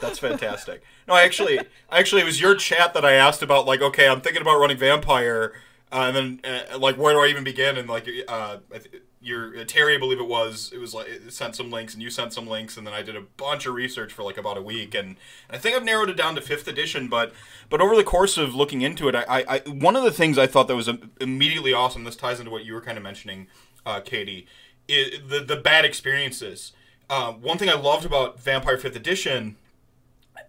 That's 0.00 0.18
fantastic. 0.18 0.82
No, 1.08 1.14
I 1.14 1.22
actually, 1.24 1.58
actually, 1.90 2.22
it 2.22 2.24
was 2.24 2.40
your 2.40 2.54
chat 2.54 2.94
that 2.94 3.04
I 3.04 3.12
asked 3.12 3.42
about. 3.42 3.66
Like, 3.66 3.82
okay, 3.82 4.08
I'm 4.08 4.20
thinking 4.22 4.40
about 4.40 4.58
running 4.58 4.78
vampire, 4.78 5.52
uh, 5.92 6.12
and 6.14 6.16
then 6.16 6.40
uh, 6.72 6.78
like, 6.78 6.96
where 6.96 7.12
do 7.12 7.20
I 7.20 7.26
even 7.26 7.44
begin? 7.44 7.76
And 7.76 7.86
like, 7.88 8.08
uh, 8.28 8.58
I 8.74 8.78
th- 8.78 9.02
your 9.20 9.56
uh, 9.58 9.64
Terry, 9.66 9.96
I 9.96 9.98
believe 9.98 10.18
it 10.18 10.26
was, 10.26 10.70
it 10.74 10.78
was 10.78 10.94
like 10.94 11.08
it 11.08 11.32
sent 11.32 11.54
some 11.54 11.70
links, 11.70 11.94
and 11.94 12.02
you 12.02 12.10
sent 12.10 12.32
some 12.32 12.46
links, 12.46 12.76
and 12.76 12.86
then 12.86 12.94
I 12.94 13.02
did 13.02 13.16
a 13.16 13.20
bunch 13.20 13.66
of 13.66 13.74
research 13.74 14.12
for 14.12 14.22
like 14.22 14.38
about 14.38 14.56
a 14.56 14.62
week, 14.62 14.94
and, 14.94 15.08
and 15.48 15.56
I 15.56 15.58
think 15.58 15.76
I've 15.76 15.84
narrowed 15.84 16.08
it 16.10 16.16
down 16.16 16.34
to 16.36 16.40
fifth 16.40 16.66
edition. 16.66 17.08
But 17.08 17.32
but 17.68 17.80
over 17.80 17.94
the 17.94 18.04
course 18.04 18.38
of 18.38 18.54
looking 18.54 18.80
into 18.82 19.08
it, 19.08 19.14
I, 19.14 19.24
I, 19.28 19.44
I 19.48 19.58
one 19.68 19.96
of 19.96 20.04
the 20.04 20.10
things 20.10 20.38
I 20.38 20.46
thought 20.46 20.68
that 20.68 20.76
was 20.76 20.88
immediately 21.20 21.72
awesome. 21.72 22.04
This 22.04 22.16
ties 22.16 22.38
into 22.40 22.50
what 22.50 22.64
you 22.64 22.72
were 22.72 22.80
kind 22.80 22.96
of 22.96 23.04
mentioning, 23.04 23.46
uh, 23.84 24.00
Katie, 24.00 24.46
is 24.88 25.20
the 25.28 25.40
the 25.40 25.56
bad 25.56 25.84
experiences. 25.84 26.72
Uh, 27.08 27.32
one 27.32 27.58
thing 27.58 27.68
I 27.68 27.74
loved 27.74 28.04
about 28.04 28.40
Vampire 28.40 28.78
Fifth 28.78 28.96
Edition 28.96 29.56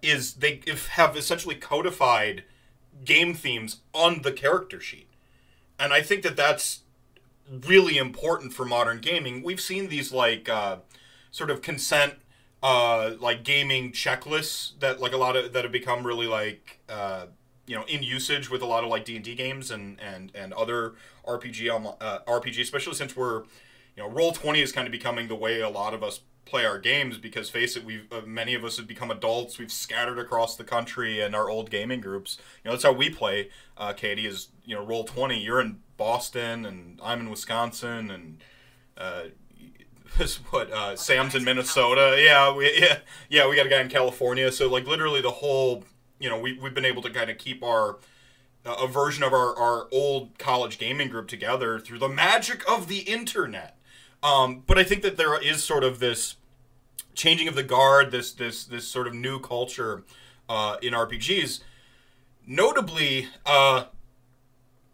is 0.01 0.35
they 0.35 0.61
have 0.91 1.17
essentially 1.17 1.55
codified 1.55 2.43
game 3.03 3.33
themes 3.33 3.77
on 3.93 4.21
the 4.21 4.31
character 4.31 4.79
sheet. 4.79 5.07
And 5.79 5.93
I 5.93 6.01
think 6.01 6.21
that 6.23 6.35
that's 6.35 6.81
really 7.49 7.97
important 7.97 8.53
for 8.53 8.65
modern 8.65 8.99
gaming. 8.99 9.43
We've 9.43 9.61
seen 9.61 9.89
these 9.89 10.11
like 10.11 10.49
uh, 10.49 10.77
sort 11.31 11.49
of 11.49 11.61
consent 11.61 12.15
uh, 12.63 13.11
like 13.19 13.43
gaming 13.43 13.91
checklists 13.91 14.79
that 14.79 14.99
like 14.99 15.13
a 15.13 15.17
lot 15.17 15.35
of 15.35 15.53
that 15.53 15.63
have 15.63 15.71
become 15.71 16.05
really 16.05 16.27
like 16.27 16.79
uh, 16.89 17.25
you 17.65 17.75
know 17.75 17.83
in 17.85 18.03
usage 18.03 18.49
with 18.49 18.61
a 18.61 18.65
lot 18.65 18.83
of 18.83 18.89
like 18.89 19.05
D&D 19.05 19.35
games 19.35 19.71
and 19.71 19.99
and 19.99 20.31
and 20.35 20.53
other 20.53 20.93
RPG 21.27 21.73
on 21.73 21.95
uh, 21.99 22.19
RPG 22.27 22.61
especially 22.61 22.93
since 22.93 23.15
we're 23.15 23.43
you 23.95 24.03
know 24.03 24.09
roll 24.09 24.31
20 24.31 24.61
is 24.61 24.71
kind 24.71 24.87
of 24.87 24.91
becoming 24.91 25.27
the 25.27 25.35
way 25.35 25.61
a 25.61 25.69
lot 25.69 25.93
of 25.93 26.03
us 26.03 26.21
play 26.51 26.65
our 26.65 26.77
games 26.77 27.17
because 27.17 27.49
face 27.49 27.77
it 27.77 27.85
we've 27.85 28.11
uh, 28.11 28.21
many 28.25 28.53
of 28.53 28.65
us 28.65 28.75
have 28.75 28.85
become 28.85 29.09
adults. 29.09 29.57
We've 29.57 29.71
scattered 29.71 30.19
across 30.19 30.57
the 30.57 30.65
country 30.65 31.21
and 31.21 31.33
our 31.33 31.49
old 31.49 31.71
gaming 31.71 32.01
groups. 32.01 32.37
You 32.63 32.69
know 32.69 32.75
that's 32.75 32.83
how 32.83 32.91
we 32.91 33.09
play 33.09 33.49
uh, 33.77 33.93
katie 33.93 34.27
is 34.27 34.49
you 34.65 34.75
know 34.75 34.85
roll 34.85 35.05
20 35.05 35.39
you're 35.39 35.61
in 35.61 35.79
boston 35.97 36.65
and 36.65 36.99
i'm 37.01 37.21
in 37.21 37.29
wisconsin 37.29 38.11
and 38.11 38.43
uh, 38.97 39.23
this 40.17 40.37
what 40.51 40.69
uh, 40.71 40.95
sam's 40.97 41.33
in 41.35 41.45
minnesota. 41.45 42.17
Yeah 42.21 42.53
we, 42.53 42.79
yeah 42.79 42.97
yeah 43.29 43.47
we 43.47 43.55
got 43.55 43.65
a 43.65 43.69
guy 43.69 43.81
in 43.81 43.89
california. 43.89 44.51
So 44.51 44.69
like 44.69 44.85
literally 44.85 45.21
the 45.21 45.31
whole 45.31 45.85
you 46.19 46.29
know 46.29 46.37
we, 46.37 46.59
we've 46.59 46.75
been 46.75 46.85
able 46.85 47.01
to 47.03 47.09
kind 47.09 47.29
of 47.29 47.37
keep 47.37 47.63
our 47.63 47.97
uh, 48.65 48.75
a 48.81 48.87
version 48.87 49.23
of 49.23 49.31
our, 49.31 49.57
our 49.57 49.87
old 49.91 50.37
college 50.37 50.77
gaming 50.77 51.07
group 51.07 51.29
together 51.29 51.79
through 51.79 51.97
the 51.97 52.09
magic 52.09 52.69
of 52.69 52.89
the 52.89 52.99
internet. 52.99 53.77
Um, 54.21 54.63
but 54.67 54.77
I 54.77 54.83
think 54.83 55.01
that 55.01 55.17
there 55.17 55.41
is 55.41 55.63
sort 55.63 55.83
of 55.83 55.99
this 55.99 56.35
changing 57.13 57.47
of 57.47 57.55
the 57.55 57.63
guard, 57.63 58.11
this 58.11 58.31
this 58.31 58.63
this 58.63 58.87
sort 58.87 59.07
of 59.07 59.13
new 59.13 59.39
culture 59.39 60.03
uh, 60.49 60.77
in 60.81 60.93
RPGs. 60.93 61.61
Notably, 62.47 63.27
uh, 63.45 63.85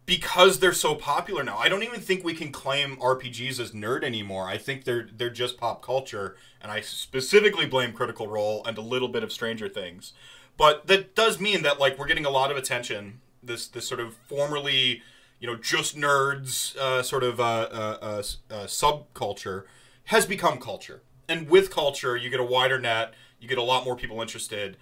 because 0.05 0.59
they're 0.59 0.73
so 0.73 0.95
popular 0.95 1.43
now, 1.43 1.57
I 1.57 1.69
don't 1.69 1.83
even 1.83 1.99
think 1.99 2.23
we 2.23 2.33
can 2.33 2.51
claim 2.51 2.97
RPGs 2.97 3.59
as 3.59 3.71
nerd 3.71 4.03
anymore. 4.03 4.47
I 4.47 4.57
think 4.57 4.83
they're 4.83 5.07
they're 5.15 5.29
just 5.29 5.57
pop 5.57 5.81
culture, 5.81 6.35
and 6.61 6.71
I 6.71 6.81
specifically 6.81 7.65
blame 7.65 7.93
Critical 7.93 8.27
Role 8.27 8.63
and 8.65 8.77
a 8.77 8.81
little 8.81 9.07
bit 9.07 9.23
of 9.23 9.31
Stranger 9.31 9.69
Things. 9.69 10.13
But 10.57 10.87
that 10.87 11.15
does 11.15 11.39
mean 11.39 11.61
that 11.63 11.79
like 11.79 11.97
we're 11.97 12.07
getting 12.07 12.25
a 12.25 12.31
lot 12.31 12.51
of 12.51 12.57
attention. 12.57 13.21
This 13.41 13.67
this 13.67 13.87
sort 13.87 13.99
of 13.99 14.15
formerly 14.27 15.01
you 15.39 15.47
know, 15.47 15.55
just 15.55 15.95
nerds 15.95 16.75
uh, 16.77 17.03
sort 17.03 17.23
of 17.23 17.39
uh, 17.39 17.43
uh, 17.43 18.23
uh, 18.49 18.65
subculture 18.65 19.63
has 20.05 20.25
become 20.25 20.59
culture. 20.59 21.01
And 21.29 21.49
with 21.49 21.71
culture, 21.71 22.15
you 22.15 22.29
get 22.29 22.39
a 22.39 22.43
wider 22.43 22.79
net. 22.79 23.13
You 23.39 23.47
get 23.47 23.57
a 23.57 23.63
lot 23.63 23.85
more 23.85 23.95
people 23.95 24.21
interested. 24.21 24.77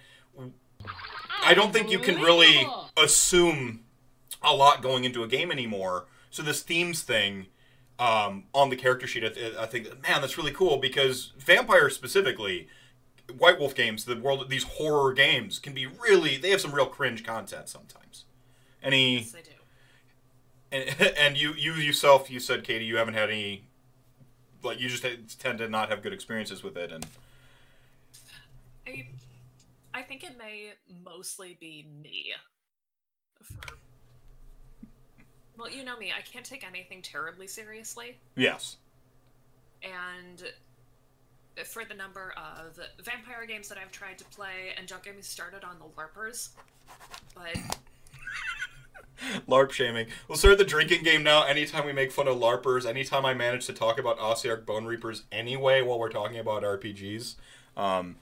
I 1.44 1.54
don't 1.54 1.72
think 1.72 1.90
you 1.90 1.98
can 1.98 2.20
really 2.20 2.66
assume 2.96 3.80
a 4.42 4.54
lot 4.54 4.82
going 4.82 5.04
into 5.04 5.22
a 5.22 5.28
game 5.28 5.50
anymore. 5.50 6.06
So 6.30 6.42
this 6.42 6.62
themes 6.62 7.02
thing 7.02 7.46
um, 7.98 8.44
on 8.54 8.70
the 8.70 8.76
character 8.76 9.06
sheet, 9.06 9.24
I, 9.24 9.28
th- 9.28 9.56
I 9.56 9.66
think, 9.66 9.86
man, 10.02 10.20
that's 10.20 10.36
really 10.38 10.52
cool 10.52 10.78
because 10.78 11.32
vampire 11.38 11.90
specifically, 11.90 12.68
White 13.38 13.58
Wolf 13.58 13.74
games, 13.74 14.04
the 14.04 14.16
world, 14.16 14.48
these 14.48 14.64
horror 14.64 15.12
games 15.12 15.58
can 15.58 15.72
be 15.74 15.86
really. 15.86 16.36
They 16.36 16.50
have 16.50 16.60
some 16.60 16.72
real 16.72 16.86
cringe 16.86 17.24
content 17.24 17.68
sometimes. 17.68 18.24
Any 18.82 19.18
Yes, 19.18 19.34
I 19.34 19.40
do. 19.42 21.00
and, 21.00 21.12
and 21.18 21.36
you 21.36 21.52
you 21.54 21.72
yourself 21.72 22.30
you 22.30 22.38
said 22.38 22.62
Katie 22.62 22.84
you 22.84 22.96
haven't 22.98 23.14
had 23.14 23.30
any 23.30 23.66
like 24.66 24.80
you 24.80 24.88
just 24.88 25.04
tend 25.38 25.58
to 25.58 25.68
not 25.68 25.88
have 25.88 26.02
good 26.02 26.12
experiences 26.12 26.62
with 26.62 26.76
it 26.76 26.92
and 26.92 27.06
I, 28.86 29.06
I 29.94 30.02
think 30.02 30.22
it 30.22 30.38
may 30.38 30.72
mostly 31.04 31.56
be 31.58 31.86
me. 32.02 32.32
For, 33.42 33.56
well, 35.58 35.68
you 35.68 35.84
know 35.84 35.96
me. 35.96 36.12
I 36.16 36.20
can't 36.20 36.44
take 36.44 36.64
anything 36.64 37.02
terribly 37.02 37.48
seriously, 37.48 38.16
yes 38.36 38.76
and 39.82 40.42
for 41.64 41.84
the 41.84 41.94
number 41.94 42.34
of 42.36 42.78
vampire 43.02 43.46
games 43.46 43.68
that 43.68 43.78
I've 43.78 43.92
tried 43.92 44.18
to 44.18 44.24
play, 44.26 44.74
and 44.76 44.86
don't 44.86 45.02
get 45.02 45.16
me 45.16 45.22
started 45.22 45.64
on 45.64 45.76
the 45.78 45.86
LARPers, 46.00 46.50
but 47.34 47.56
LARP 49.48 49.72
shaming. 49.72 50.06
We'll 50.28 50.38
start 50.38 50.58
the 50.58 50.64
drinking 50.64 51.02
game 51.02 51.22
now. 51.22 51.44
Anytime 51.44 51.86
we 51.86 51.92
make 51.92 52.12
fun 52.12 52.28
of 52.28 52.36
LARPers 52.36 52.84
anytime 52.86 53.24
I 53.24 53.34
manage 53.34 53.66
to 53.66 53.72
talk 53.72 53.98
about 53.98 54.18
Ossiarch 54.18 54.64
Bone 54.66 54.84
Reapers 54.84 55.22
anyway 55.32 55.82
while 55.82 55.98
we're 55.98 56.10
talking 56.10 56.38
about 56.38 56.62
RPGs 56.62 57.34
um 57.76 58.16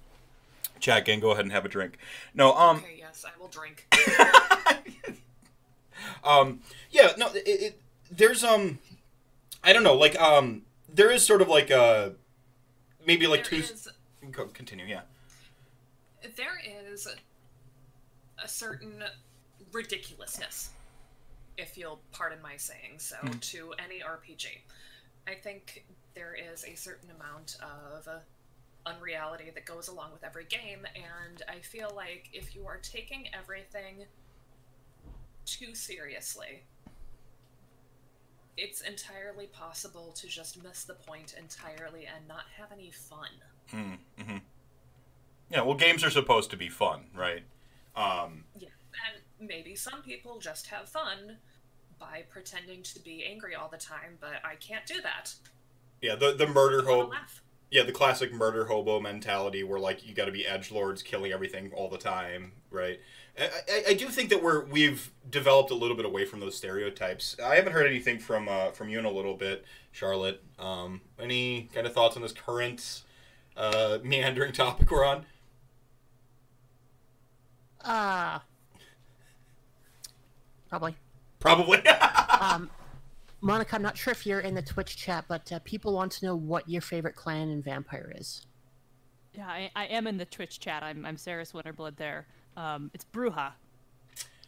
chat 0.80 1.04
gang 1.04 1.20
go 1.20 1.30
ahead 1.30 1.44
and 1.44 1.52
have 1.52 1.64
a 1.64 1.68
drink. 1.68 1.98
No 2.34 2.52
um 2.54 2.78
okay, 2.78 2.96
yes, 2.98 3.24
I 3.26 3.30
will 3.40 3.48
drink. 3.48 3.86
um 6.24 6.60
yeah 6.90 7.12
no 7.16 7.28
it, 7.34 7.42
it 7.46 7.80
there's 8.10 8.42
um 8.44 8.78
I 9.62 9.72
don't 9.72 9.82
know 9.82 9.94
like 9.94 10.18
um 10.20 10.62
there 10.92 11.10
is 11.10 11.24
sort 11.24 11.42
of 11.42 11.48
like 11.48 11.70
a 11.70 12.14
maybe 13.06 13.26
like 13.26 13.48
There 13.48 13.60
two 13.60 13.72
is- 13.74 13.88
Go- 14.30 14.46
continue 14.46 14.86
yeah. 14.86 15.02
There 16.36 16.58
is 16.92 17.06
a 18.42 18.48
certain 18.48 19.04
ridiculousness, 19.72 20.70
if 21.56 21.78
you'll 21.78 22.00
pardon 22.12 22.38
my 22.42 22.56
saying 22.56 22.98
so, 22.98 23.16
to 23.40 23.74
any 23.78 24.00
RPG. 24.00 24.46
I 25.26 25.34
think 25.34 25.84
there 26.14 26.34
is 26.34 26.64
a 26.64 26.74
certain 26.74 27.10
amount 27.10 27.56
of 27.62 28.08
unreality 28.86 29.50
that 29.54 29.64
goes 29.64 29.88
along 29.88 30.12
with 30.12 30.24
every 30.24 30.44
game, 30.44 30.86
and 30.94 31.42
I 31.48 31.60
feel 31.60 31.92
like 31.94 32.28
if 32.32 32.54
you 32.54 32.66
are 32.66 32.78
taking 32.82 33.28
everything 33.32 34.04
too 35.46 35.74
seriously, 35.74 36.64
it's 38.56 38.80
entirely 38.82 39.46
possible 39.46 40.12
to 40.16 40.26
just 40.26 40.62
miss 40.62 40.84
the 40.84 40.94
point 40.94 41.34
entirely 41.38 42.06
and 42.06 42.28
not 42.28 42.44
have 42.56 42.70
any 42.72 42.90
fun. 42.90 43.28
Mm-hmm. 43.72 44.36
Yeah, 45.50 45.62
well, 45.62 45.74
games 45.74 46.04
are 46.04 46.10
supposed 46.10 46.50
to 46.50 46.56
be 46.56 46.68
fun, 46.68 47.06
right? 47.14 47.42
Um, 47.96 48.44
Yeah, 48.58 48.68
and 49.12 49.22
maybe 49.46 49.74
some 49.76 50.02
people 50.02 50.38
just 50.38 50.66
have 50.68 50.88
fun 50.88 51.38
by 51.98 52.24
pretending 52.28 52.82
to 52.82 53.00
be 53.00 53.24
angry 53.24 53.54
all 53.54 53.68
the 53.68 53.78
time, 53.78 54.18
but 54.20 54.40
I 54.44 54.56
can't 54.56 54.86
do 54.86 55.00
that. 55.02 55.34
yeah, 56.00 56.14
the 56.16 56.32
the 56.32 56.46
murder 56.46 56.82
I 56.82 56.84
hobo, 56.84 57.12
yeah, 57.70 57.82
the 57.82 57.92
classic 57.92 58.32
murder 58.32 58.66
hobo 58.66 59.00
mentality, 59.00 59.62
where 59.62 59.78
like 59.80 60.06
you 60.06 60.14
got 60.14 60.26
to 60.26 60.32
be 60.32 60.46
edge 60.46 60.70
lords, 60.70 61.02
killing 61.02 61.32
everything 61.32 61.72
all 61.74 61.88
the 61.88 61.98
time, 61.98 62.52
right? 62.70 63.00
I, 63.38 63.44
I, 63.44 63.84
I 63.90 63.94
do 63.94 64.08
think 64.08 64.30
that 64.30 64.42
we're 64.42 64.64
we've 64.64 65.10
developed 65.30 65.70
a 65.70 65.74
little 65.74 65.96
bit 65.96 66.04
away 66.04 66.24
from 66.24 66.40
those 66.40 66.56
stereotypes. 66.56 67.36
I 67.42 67.56
haven't 67.56 67.72
heard 67.72 67.86
anything 67.86 68.18
from 68.18 68.48
uh, 68.48 68.70
from 68.72 68.88
you 68.88 68.98
in 68.98 69.04
a 69.04 69.10
little 69.10 69.34
bit, 69.34 69.64
Charlotte. 69.92 70.42
Um, 70.58 71.00
any 71.18 71.68
kind 71.74 71.86
of 71.86 71.92
thoughts 71.92 72.16
on 72.16 72.22
this 72.22 72.32
current 72.32 73.02
uh, 73.56 73.98
meandering 74.02 74.52
topic 74.52 74.90
we're 74.90 75.04
on? 75.04 75.26
Uh, 77.80 78.38
probably. 80.74 80.96
Probably. 81.38 81.82
Um, 82.40 82.68
Monica, 83.40 83.76
I'm 83.76 83.80
not 83.82 83.96
sure 83.96 84.10
if 84.10 84.26
you're 84.26 84.40
in 84.40 84.54
the 84.54 84.60
Twitch 84.60 84.96
chat, 84.96 85.24
but 85.28 85.50
uh, 85.50 85.60
people 85.64 85.94
want 85.94 86.12
to 86.12 86.26
know 86.26 86.36
what 86.36 86.68
your 86.68 86.82
favorite 86.82 87.14
clan 87.14 87.48
in 87.48 87.62
Vampire 87.62 88.12
is. 88.18 88.44
Yeah, 89.32 89.46
I, 89.46 89.70
I 89.74 89.86
am 89.86 90.06
in 90.06 90.18
the 90.18 90.26
Twitch 90.26 90.60
chat. 90.60 90.82
I'm 90.82 91.06
I'm 91.06 91.16
Saris 91.16 91.52
Winterblood 91.52 91.96
there. 91.96 92.26
Um, 92.56 92.90
it's 92.92 93.04
Brujah. 93.04 93.52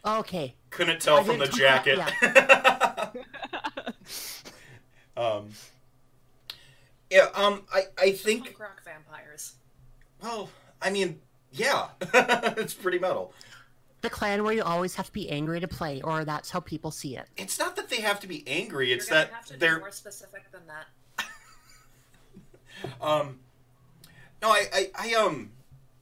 Okay. 0.05 0.55
Couldn't 0.69 1.01
tell 1.01 1.17
I 1.17 1.23
from 1.23 1.39
the 1.39 1.45
didn't 1.45 1.59
talk 1.59 1.85
jacket. 1.85 3.23
um, 5.17 5.49
yeah. 7.09 7.29
Um. 7.33 7.63
I. 7.73 7.83
I 7.97 8.11
think. 8.11 8.43
Punk 8.43 8.59
rock 8.59 8.83
vampires. 8.83 9.55
Well. 10.21 10.49
I 10.81 10.91
mean. 10.91 11.19
Yeah. 11.51 11.87
it's 12.13 12.73
pretty 12.73 12.99
metal. 12.99 13.33
The 14.01 14.09
clan 14.09 14.43
where 14.43 14.53
you 14.53 14.61
always 14.63 14.95
have 14.95 15.07
to 15.07 15.11
be 15.11 15.29
angry 15.29 15.59
to 15.59 15.67
play, 15.67 16.01
or 16.01 16.23
that's 16.23 16.51
how 16.51 16.59
people 16.59 16.91
see 16.91 17.17
it. 17.17 17.27
It's 17.35 17.57
not 17.57 17.75
that 17.77 17.89
they 17.89 18.01
have 18.01 18.19
to 18.21 18.27
be 18.27 18.43
angry. 18.47 18.93
It's 18.93 19.09
You're 19.09 19.17
that 19.19 19.31
have 19.31 19.45
to 19.47 19.57
they're. 19.57 19.79
more 19.79 19.91
specific 19.91 20.51
than 20.51 20.61
that. 20.67 21.25
Um. 23.01 23.39
No. 24.39 24.49
I. 24.49 24.65
I. 24.71 24.91
I 24.95 25.13
um. 25.15 25.51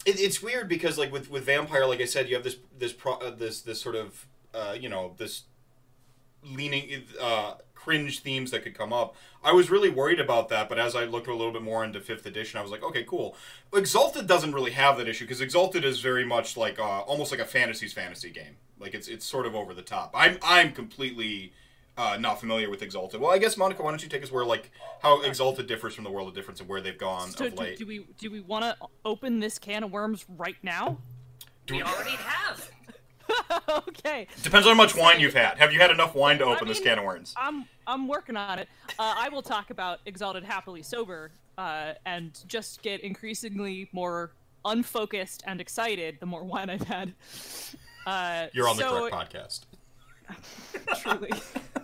It, 0.05 0.19
it's 0.19 0.43
weird 0.43 0.67
because 0.67 0.97
like 0.97 1.10
with 1.12 1.29
with 1.31 1.45
vampire, 1.45 1.86
like 1.86 2.01
I 2.01 2.05
said, 2.05 2.27
you 2.27 2.36
have 2.36 2.43
this 2.43 2.58
this 2.77 2.91
pro 2.91 3.13
uh, 3.13 3.29
this 3.34 3.62
this 3.62 3.79
sort 3.81 3.95
of 3.95 4.27
uh 4.53 4.75
you 4.77 4.89
know 4.89 5.13
this 5.17 5.43
leaning 6.43 7.03
uh 7.19 7.53
cringe 7.86 8.19
themes 8.21 8.50
that 8.52 8.63
could 8.63 8.74
come 8.76 8.91
up. 8.91 9.15
I 9.43 9.52
was 9.52 9.69
really 9.69 9.89
worried 9.89 10.19
about 10.19 10.50
that, 10.50 10.67
but 10.69 10.80
as 10.80 10.95
I 10.95 11.06
looked 11.06 11.28
a 11.28 11.34
little 11.36 11.54
bit 11.54 11.62
more 11.62 11.84
into 11.86 12.02
fifth 12.02 12.26
edition, 12.26 12.60
I 12.60 12.63
was 12.63 12.71
like, 12.71 12.84
okay, 12.84 13.04
cool. 13.04 13.36
Exalted 13.74 14.26
doesn't 14.26 14.54
really 14.54 14.71
have 14.71 14.98
that 14.98 15.08
issue 15.08 15.26
because 15.26 15.39
Exalted 15.39 15.86
is 15.86 16.00
very 16.00 16.26
much 16.26 16.58
like 16.58 16.80
uh, 16.80 17.02
almost 17.02 17.32
like 17.32 17.39
a 17.39 17.45
fantasy's 17.45 17.93
fantasy 17.93 18.32
game. 18.32 18.56
Like 18.80 18.95
it's 18.95 19.08
it's 19.08 19.24
sort 19.26 19.45
of 19.45 19.54
over 19.56 19.74
the 19.76 19.84
top. 19.84 20.12
I'm 20.15 20.38
I'm 20.41 20.71
completely 20.71 21.54
uh, 21.98 22.17
not 22.19 22.39
familiar 22.39 22.69
with 22.71 22.82
Exalted. 22.82 23.21
Well, 23.21 23.32
I 23.32 23.38
guess 23.38 23.56
Monica, 23.56 23.84
why 23.84 23.91
don't 23.91 24.02
you 24.04 24.10
take 24.10 24.24
us 24.24 24.32
where 24.32 24.43
like 24.45 24.71
how 25.02 25.21
Exalted 25.21 25.67
differs 25.67 25.93
from 25.93 26.04
the 26.06 26.12
World 26.12 26.28
of 26.28 26.34
Difference 26.34 26.60
and 26.60 26.67
where 26.67 26.82
they've 26.82 26.98
gone 26.98 27.30
So 27.30 27.45
of 27.45 27.56
do, 27.56 27.62
late. 27.62 27.78
do 27.78 27.86
we 27.86 28.08
do 28.17 28.32
we 28.32 28.39
want 28.41 28.63
to 28.65 28.76
open 29.06 29.39
this 29.39 29.60
can 29.60 29.84
of 29.84 29.91
worms 29.91 30.26
right 30.38 30.58
now? 30.63 30.98
Do 31.67 31.76
We 31.76 31.84
we- 31.84 31.89
already 31.89 32.15
have. 32.17 32.71
okay, 33.69 34.27
Depends 34.43 34.67
on 34.67 34.75
how 34.75 34.84
much 34.84 34.95
wine 34.95 35.19
you've 35.19 35.34
had. 35.34 35.58
Have 35.58 35.71
you 35.71 35.79
had 35.79 35.91
enough 35.91 36.15
wine 36.15 36.38
to 36.39 36.45
open 36.45 36.67
this 36.67 36.79
mean- 36.79 36.88
can 36.88 36.99
of 36.99 37.05
worms? 37.05 37.34
I'm 37.38 37.65
I'm 37.88 38.08
working 38.08 38.38
on 38.38 38.60
it. 38.60 38.67
Uh, 38.97 39.13
I 39.17 39.29
will 39.29 39.41
talk 39.41 39.69
about 39.69 39.99
Exalted 40.05 40.43
Happily 40.43 40.84
Sober 40.84 41.31
uh, 41.58 41.93
and 42.05 42.39
just 42.47 42.81
get 42.81 43.01
increasingly 43.01 43.89
more 43.91 44.31
unfocused 44.65 45.43
and 45.45 45.62
excited 45.62 46.17
the 46.19 46.25
more 46.25 46.43
wine 46.43 46.69
I've 46.69 46.81
had. 46.81 47.13
Uh, 48.05 48.47
You're 48.53 48.67
on 48.67 48.77
the 48.77 48.84
correct 48.84 49.15
podcast. 49.15 49.65
truly. 51.01 51.31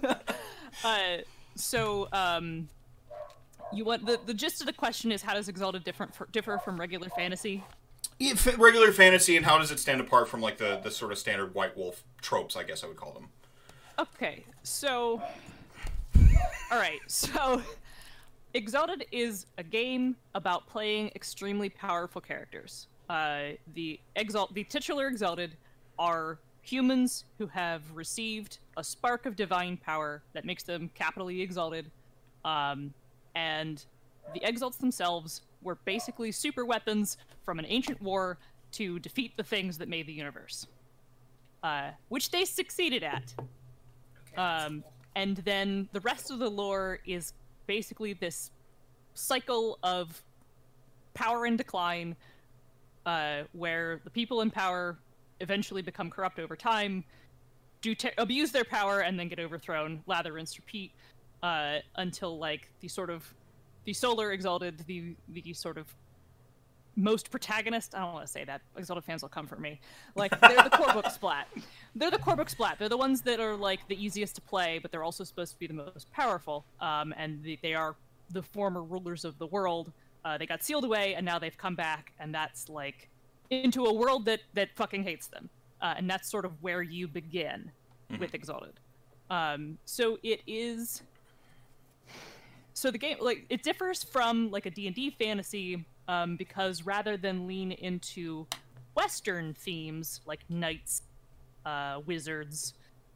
uh, 0.84 1.18
so, 1.56 2.08
um, 2.12 2.68
you 3.74 3.86
want 3.86 4.06
the 4.06 4.20
the 4.26 4.34
gist 4.34 4.62
of 4.62 4.68
the 4.68 4.74
question 4.74 5.12
is 5.12 5.22
how 5.22 5.34
does 5.34 5.48
Exalted 5.48 5.84
different 5.84 6.14
for, 6.14 6.28
differ 6.32 6.58
from 6.58 6.80
regular 6.80 7.10
fantasy? 7.10 7.64
Regular 8.58 8.92
fantasy, 8.92 9.36
and 9.36 9.46
how 9.46 9.58
does 9.58 9.72
it 9.72 9.80
stand 9.80 10.00
apart 10.00 10.28
from 10.28 10.42
like 10.42 10.58
the 10.58 10.80
the 10.84 10.92
sort 10.92 11.12
of 11.12 11.18
standard 11.18 11.56
White 11.56 11.76
Wolf 11.76 12.04
tropes? 12.22 12.56
I 12.56 12.64
guess 12.64 12.84
I 12.84 12.88
would 12.88 12.98
call 12.98 13.14
them. 13.14 13.30
Okay, 14.00 14.44
so, 14.64 15.22
all 16.72 16.80
right, 16.80 17.00
so 17.08 17.62
Exalted 18.54 19.06
is 19.12 19.46
a 19.58 19.64
game 19.64 20.16
about 20.36 20.68
playing 20.68 21.12
extremely 21.16 21.70
powerful 21.70 22.22
characters. 22.22 22.88
Uh, 23.10 23.52
the 23.76 24.00
exalt, 24.16 24.54
the 24.54 24.64
titular 24.66 25.08
Exalted, 25.08 25.56
are 25.98 26.38
humans 26.62 27.26
who 27.38 27.48
have 27.48 27.82
received 27.94 28.60
a 28.78 28.84
spark 28.84 29.26
of 29.26 29.36
divine 29.36 29.78
power 29.78 30.22
that 30.34 30.46
makes 30.46 30.64
them 30.64 30.90
capitally 30.96 31.42
exalted, 31.42 31.90
um, 32.46 32.94
and 33.36 33.86
the 34.34 34.44
Exalts 34.44 34.78
themselves 34.78 35.42
were 35.62 35.76
basically 35.86 36.32
super 36.32 36.66
weapons 36.66 37.18
from 37.46 37.60
an 37.60 37.66
ancient 37.68 38.02
war 38.02 38.38
to 38.74 39.00
defeat 39.00 39.36
the 39.38 39.44
things 39.44 39.78
that 39.78 39.88
made 39.90 40.08
the 40.08 40.14
universe, 40.14 40.68
uh, 41.64 41.92
which 42.10 42.32
they 42.32 42.46
succeeded 42.46 43.04
at. 43.04 43.34
Okay, 44.28 44.36
Um, 44.42 44.82
cool. 44.82 44.94
and 45.16 45.38
then 45.38 45.90
the 45.92 46.00
rest 46.02 46.32
of 46.32 46.40
the 46.40 46.50
lore 46.50 47.00
is 47.06 47.34
basically 47.68 48.14
this 48.14 48.52
cycle 49.14 49.78
of 49.84 50.24
power 51.14 51.46
and 51.46 51.58
decline, 51.58 52.16
uh, 53.06 53.44
where 53.52 54.00
the 54.04 54.10
people 54.10 54.42
in 54.42 54.50
power 54.50 54.98
eventually 55.42 55.82
become 55.82 56.10
corrupt 56.10 56.40
over 56.40 56.56
time, 56.56 57.04
do 57.82 57.94
te- 57.96 58.12
abuse 58.18 58.52
their 58.52 58.64
power, 58.64 59.02
and 59.02 59.20
then 59.20 59.28
get 59.28 59.40
overthrown. 59.40 60.04
Lather, 60.06 60.38
and 60.38 60.48
repeat, 60.58 60.92
uh, 61.44 61.80
until 61.96 62.38
like 62.38 62.70
the 62.80 62.88
sort 62.88 63.10
of 63.10 63.34
the 63.86 63.94
Solar 63.94 64.32
Exalted, 64.32 64.84
the 64.88 65.16
the 65.30 65.54
sort 65.54 65.78
of 65.78 65.94
most 66.96 67.32
protagonist. 67.32 67.96
I 67.96 68.00
don't 68.00 68.14
want 68.14 68.26
to 68.26 68.32
say 68.32 68.44
that. 68.46 68.62
Exalted 68.78 69.06
fans 69.06 69.22
will 69.22 69.30
come 69.30 69.48
for 69.48 69.56
me. 69.56 69.80
Like 70.16 70.40
they're 70.42 70.64
the 70.64 70.70
core 70.70 70.94
book 70.94 71.10
splat. 71.12 71.48
They're 71.96 72.12
the 72.12 72.20
core 72.20 72.36
book 72.36 72.50
splat. 72.50 72.78
They're 72.80 72.90
the 72.90 72.98
ones 72.98 73.22
that 73.22 73.40
are 73.40 73.56
like 73.56 73.88
the 73.88 74.04
easiest 74.04 74.36
to 74.36 74.42
play, 74.42 74.80
but 74.80 74.92
they're 74.92 75.04
also 75.04 75.24
supposed 75.24 75.54
to 75.54 75.60
be 75.60 75.68
the 75.68 75.74
most 75.74 76.12
powerful. 76.12 76.66
Um, 76.80 77.14
and 77.18 77.44
they, 77.44 77.60
they 77.62 77.74
are 77.74 77.96
the 78.30 78.44
former 78.44 78.84
rulers 78.84 79.26
of 79.26 79.38
the 79.38 79.48
world. 79.48 79.92
Uh, 80.24 80.38
they 80.38 80.46
got 80.46 80.64
sealed 80.64 80.86
away, 80.86 81.16
and 81.16 81.26
now 81.26 81.40
they've 81.40 81.58
come 81.58 81.76
back, 81.76 82.14
and 82.20 82.34
that's 82.34 82.70
like 82.70 83.10
into 83.50 83.86
a 83.86 83.94
world 83.94 84.26
that 84.26 84.42
that 84.54 84.70
fucking 84.76 85.04
hates 85.04 85.28
them. 85.28 85.50
Uh, 85.82 85.96
and 85.98 86.10
that's 86.10 86.30
sort 86.30 86.46
of 86.46 86.52
where 86.62 86.82
you 86.84 87.08
begin 87.08 87.72
with 88.20 88.36
Exalted. 88.36 88.80
Um, 89.32 89.78
so 89.86 90.20
it 90.22 90.42
is. 90.46 91.02
So 92.74 92.92
the 92.92 92.98
game, 92.98 93.18
like, 93.20 93.46
it 93.50 93.64
differs 93.64 94.04
from 94.04 94.50
like 94.52 94.66
a 94.66 94.72
D 94.72 94.88
and 94.88 94.96
D 94.96 95.10
fantasy 95.12 95.86
um, 96.08 96.36
because 96.38 96.86
rather 96.86 97.18
than 97.18 97.48
lean 97.48 97.72
into 97.72 98.48
Western 98.96 99.54
themes 99.54 100.22
like 100.26 100.40
knights, 100.50 101.04
uh, 101.66 102.00
wizards, 102.06 102.74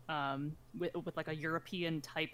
um, 0.09 0.51
with, 0.77 0.95
with 1.03 1.17
like 1.17 1.27
a 1.27 1.35
European 1.35 2.01
type 2.01 2.29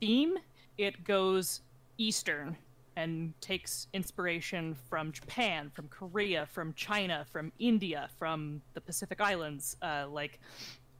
theme, 0.00 0.36
it 0.78 1.04
goes 1.04 1.60
Eastern 1.98 2.56
and 2.96 3.34
takes 3.40 3.88
inspiration 3.92 4.74
from 4.88 5.12
Japan, 5.12 5.70
from 5.74 5.88
Korea, 5.88 6.46
from 6.46 6.72
China, 6.74 7.26
from 7.30 7.52
India, 7.58 8.08
from 8.18 8.62
the 8.72 8.80
Pacific 8.80 9.20
Islands, 9.20 9.76
uh, 9.82 10.06
like 10.08 10.40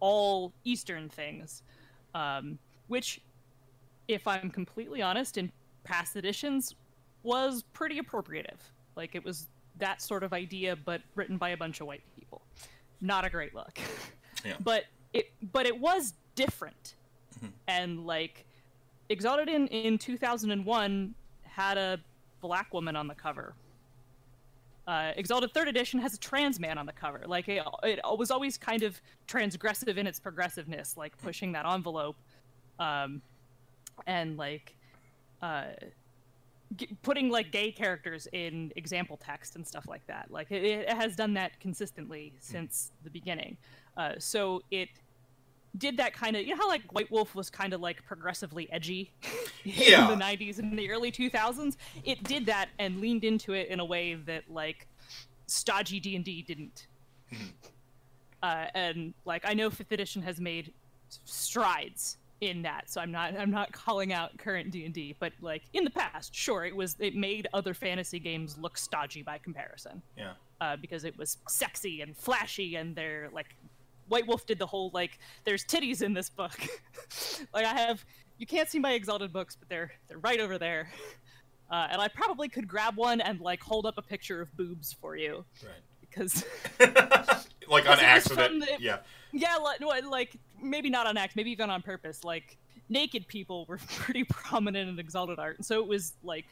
all 0.01 0.53
Eastern 0.65 1.09
things. 1.09 1.63
Um, 2.15 2.59
which, 2.89 3.21
if 4.09 4.27
I'm 4.27 4.51
completely 4.51 5.03
honest, 5.03 5.39
in 5.39 5.51
past 5.85 6.17
editions 6.17 6.75
was 7.23 7.65
pretty 7.73 8.01
appropriative. 8.01 8.59
Like 8.97 9.15
it 9.15 9.25
was 9.25 9.49
that 9.79 10.01
sort 10.01 10.23
of 10.23 10.33
idea, 10.33 10.77
but 10.77 11.03
written 11.15 11.37
by 11.37 11.51
a 11.51 11.57
bunch 11.57 11.81
of 11.81 11.87
white 11.87 12.03
people. 12.17 12.43
Not 13.01 13.25
a 13.25 13.31
great 13.31 13.55
look. 13.55 13.79
Yeah. 14.45 14.53
But 14.63 14.85
it 15.13 15.33
but 15.51 15.67
it 15.67 15.81
was 15.81 16.13
different. 16.37 16.95
Hmm. 17.41 17.47
And 17.67 18.07
like 18.07 18.47
Exalted 19.09 19.49
in, 19.49 19.69
in 19.69 19.99
2001 19.99 21.15
had 21.45 21.79
a 21.79 21.99
black 22.41 22.73
woman 22.75 22.97
on 22.97 23.07
the 23.07 23.15
cover. 23.15 23.55
Uh, 24.87 25.13
Exalted 25.17 25.53
Third 25.53 25.69
Edition 25.69 26.01
has 26.01 26.15
a 26.15 26.19
trans 26.19 26.59
man 26.59 26.79
on 26.79 26.87
the 26.87 26.93
cover. 26.93 27.23
Like 27.27 27.49
it, 27.49 27.63
it 27.85 28.01
was 28.19 28.31
always 28.31 28.59
kind 28.59 28.83
of 28.83 29.01
transgressive 29.29 29.97
in 29.97 30.07
its 30.07 30.19
progressiveness, 30.19 30.97
like 30.97 31.17
pushing 31.19 31.53
that 31.53 31.67
envelope, 31.67 32.17
um, 32.79 33.23
and 34.07 34.37
like 34.37 34.75
uh, 35.43 35.65
g- 36.77 36.89
putting 37.03 37.31
like 37.31 37.51
gay 37.53 37.71
characters 37.73 38.27
in 38.33 38.73
example 38.77 39.17
text 39.17 39.57
and 39.57 39.67
stuff 39.67 39.87
like 39.89 40.07
that. 40.07 40.31
Like 40.31 40.51
it, 40.51 40.65
it 40.65 40.89
has 40.93 41.17
done 41.17 41.35
that 41.35 41.59
consistently 41.61 42.33
since 42.41 42.91
the 43.05 43.11
beginning. 43.11 43.57
Uh, 43.97 44.13
so 44.19 44.63
it 44.71 44.89
did 45.79 45.99
that 45.99 46.15
kind 46.15 46.37
of 46.37 46.43
you 46.43 46.55
know 46.55 46.57
how 46.57 46.69
like 46.69 46.83
White 46.93 47.11
Wolf 47.11 47.35
was 47.35 47.51
kind 47.51 47.75
of 47.75 47.81
like 47.83 48.03
progressively 48.07 48.71
edgy 48.73 49.13
Yeah. 49.65 50.11
in 50.11 50.19
the 50.19 50.25
90s 50.25 50.59
and 50.59 50.79
the 50.79 50.91
early 50.91 51.13
2000s. 51.13 51.77
It 52.05 52.23
did 52.25 52.47
that 52.47 52.69
and 52.79 53.01
leaned 53.01 53.25
into 53.25 53.53
it 53.53 53.69
in 53.69 53.79
a 53.81 53.85
way 53.85 54.15
that 54.15 54.45
like 54.51 54.87
stodgy 55.47 56.01
D&D 56.01 56.43
didn't. 56.43 56.87
uh, 58.43 58.67
and 58.75 59.13
like 59.25 59.43
I 59.47 59.55
know 59.55 59.69
5th 59.71 59.93
edition 59.93 60.23
has 60.23 60.41
made 60.41 60.73
strides 61.25 62.17
in 62.43 62.61
that 62.63 62.91
so 62.91 63.01
i'm 63.01 63.11
not 63.11 63.35
i'm 63.39 63.51
not 63.51 63.73
calling 63.73 64.13
out 64.13 64.37
current 64.37 64.71
d&d 64.71 65.17
but 65.19 65.33
like 65.41 65.63
in 65.73 65.85
the 65.85 65.91
past 65.91 66.35
sure 66.35 66.65
it 66.67 66.77
was 66.77 66.95
it 66.99 67.15
made 67.17 67.47
other 67.55 67.73
fantasy 67.73 68.19
games 68.19 68.59
look 68.59 68.77
stodgy 68.77 69.23
by 69.23 69.39
comparison 69.39 70.03
Yeah. 70.19 70.33
uh, 70.61 70.77
because 70.77 71.05
it 71.05 71.17
was 71.17 71.39
sexy 71.49 72.03
and 72.03 72.15
flashy 72.17 72.77
and 72.77 72.95
they're 72.95 73.31
like 73.33 73.57
white 74.09 74.27
wolf 74.27 74.45
did 74.47 74.59
the 74.59 74.67
whole 74.67 74.91
like 74.93 75.19
there's 75.45 75.65
titties 75.65 76.03
in 76.03 76.13
this 76.13 76.29
book 76.29 76.53
like 77.55 77.65
i 77.65 77.75
have 77.75 78.05
you 78.39 78.47
can't 78.47 78.69
see 78.69 78.79
my 78.79 78.93
exalted 78.93 79.33
books 79.33 79.57
but 79.57 79.69
they're 79.71 79.93
they're 80.09 80.19
right 80.19 80.39
over 80.41 80.59
there 80.59 80.91
uh, 81.71 81.89
and 81.91 82.03
i 82.03 82.07
probably 82.09 82.49
could 82.51 82.69
grab 82.69 82.97
one 82.97 83.21
and 83.23 83.41
like 83.41 83.63
hold 83.63 83.87
up 83.87 83.95
a 83.97 84.03
picture 84.03 84.43
of 84.43 84.55
boobs 84.59 84.93
for 84.93 85.17
you 85.17 85.43
because 86.03 86.45
like 87.69 87.89
on 87.89 87.99
accident. 88.01 88.61
the- 88.61 88.77
Yeah. 88.79 88.99
Yeah 89.39 89.57
like, 89.57 90.05
like 90.05 90.37
maybe 90.63 90.91
not 90.91 91.07
on 91.07 91.17
accident 91.17 91.37
maybe 91.37 91.51
even 91.53 91.71
on 91.71 91.83
purpose 91.83 92.25
like 92.25 92.57
naked 92.89 93.27
people 93.29 93.65
were 93.69 93.79
pretty 93.89 94.25
prominent 94.25 94.89
in 94.89 94.99
exalted 94.99 95.39
art 95.39 95.57
and 95.57 95.67
so 95.67 95.79
it 95.81 95.87
was 95.89 96.15
like 96.23 96.47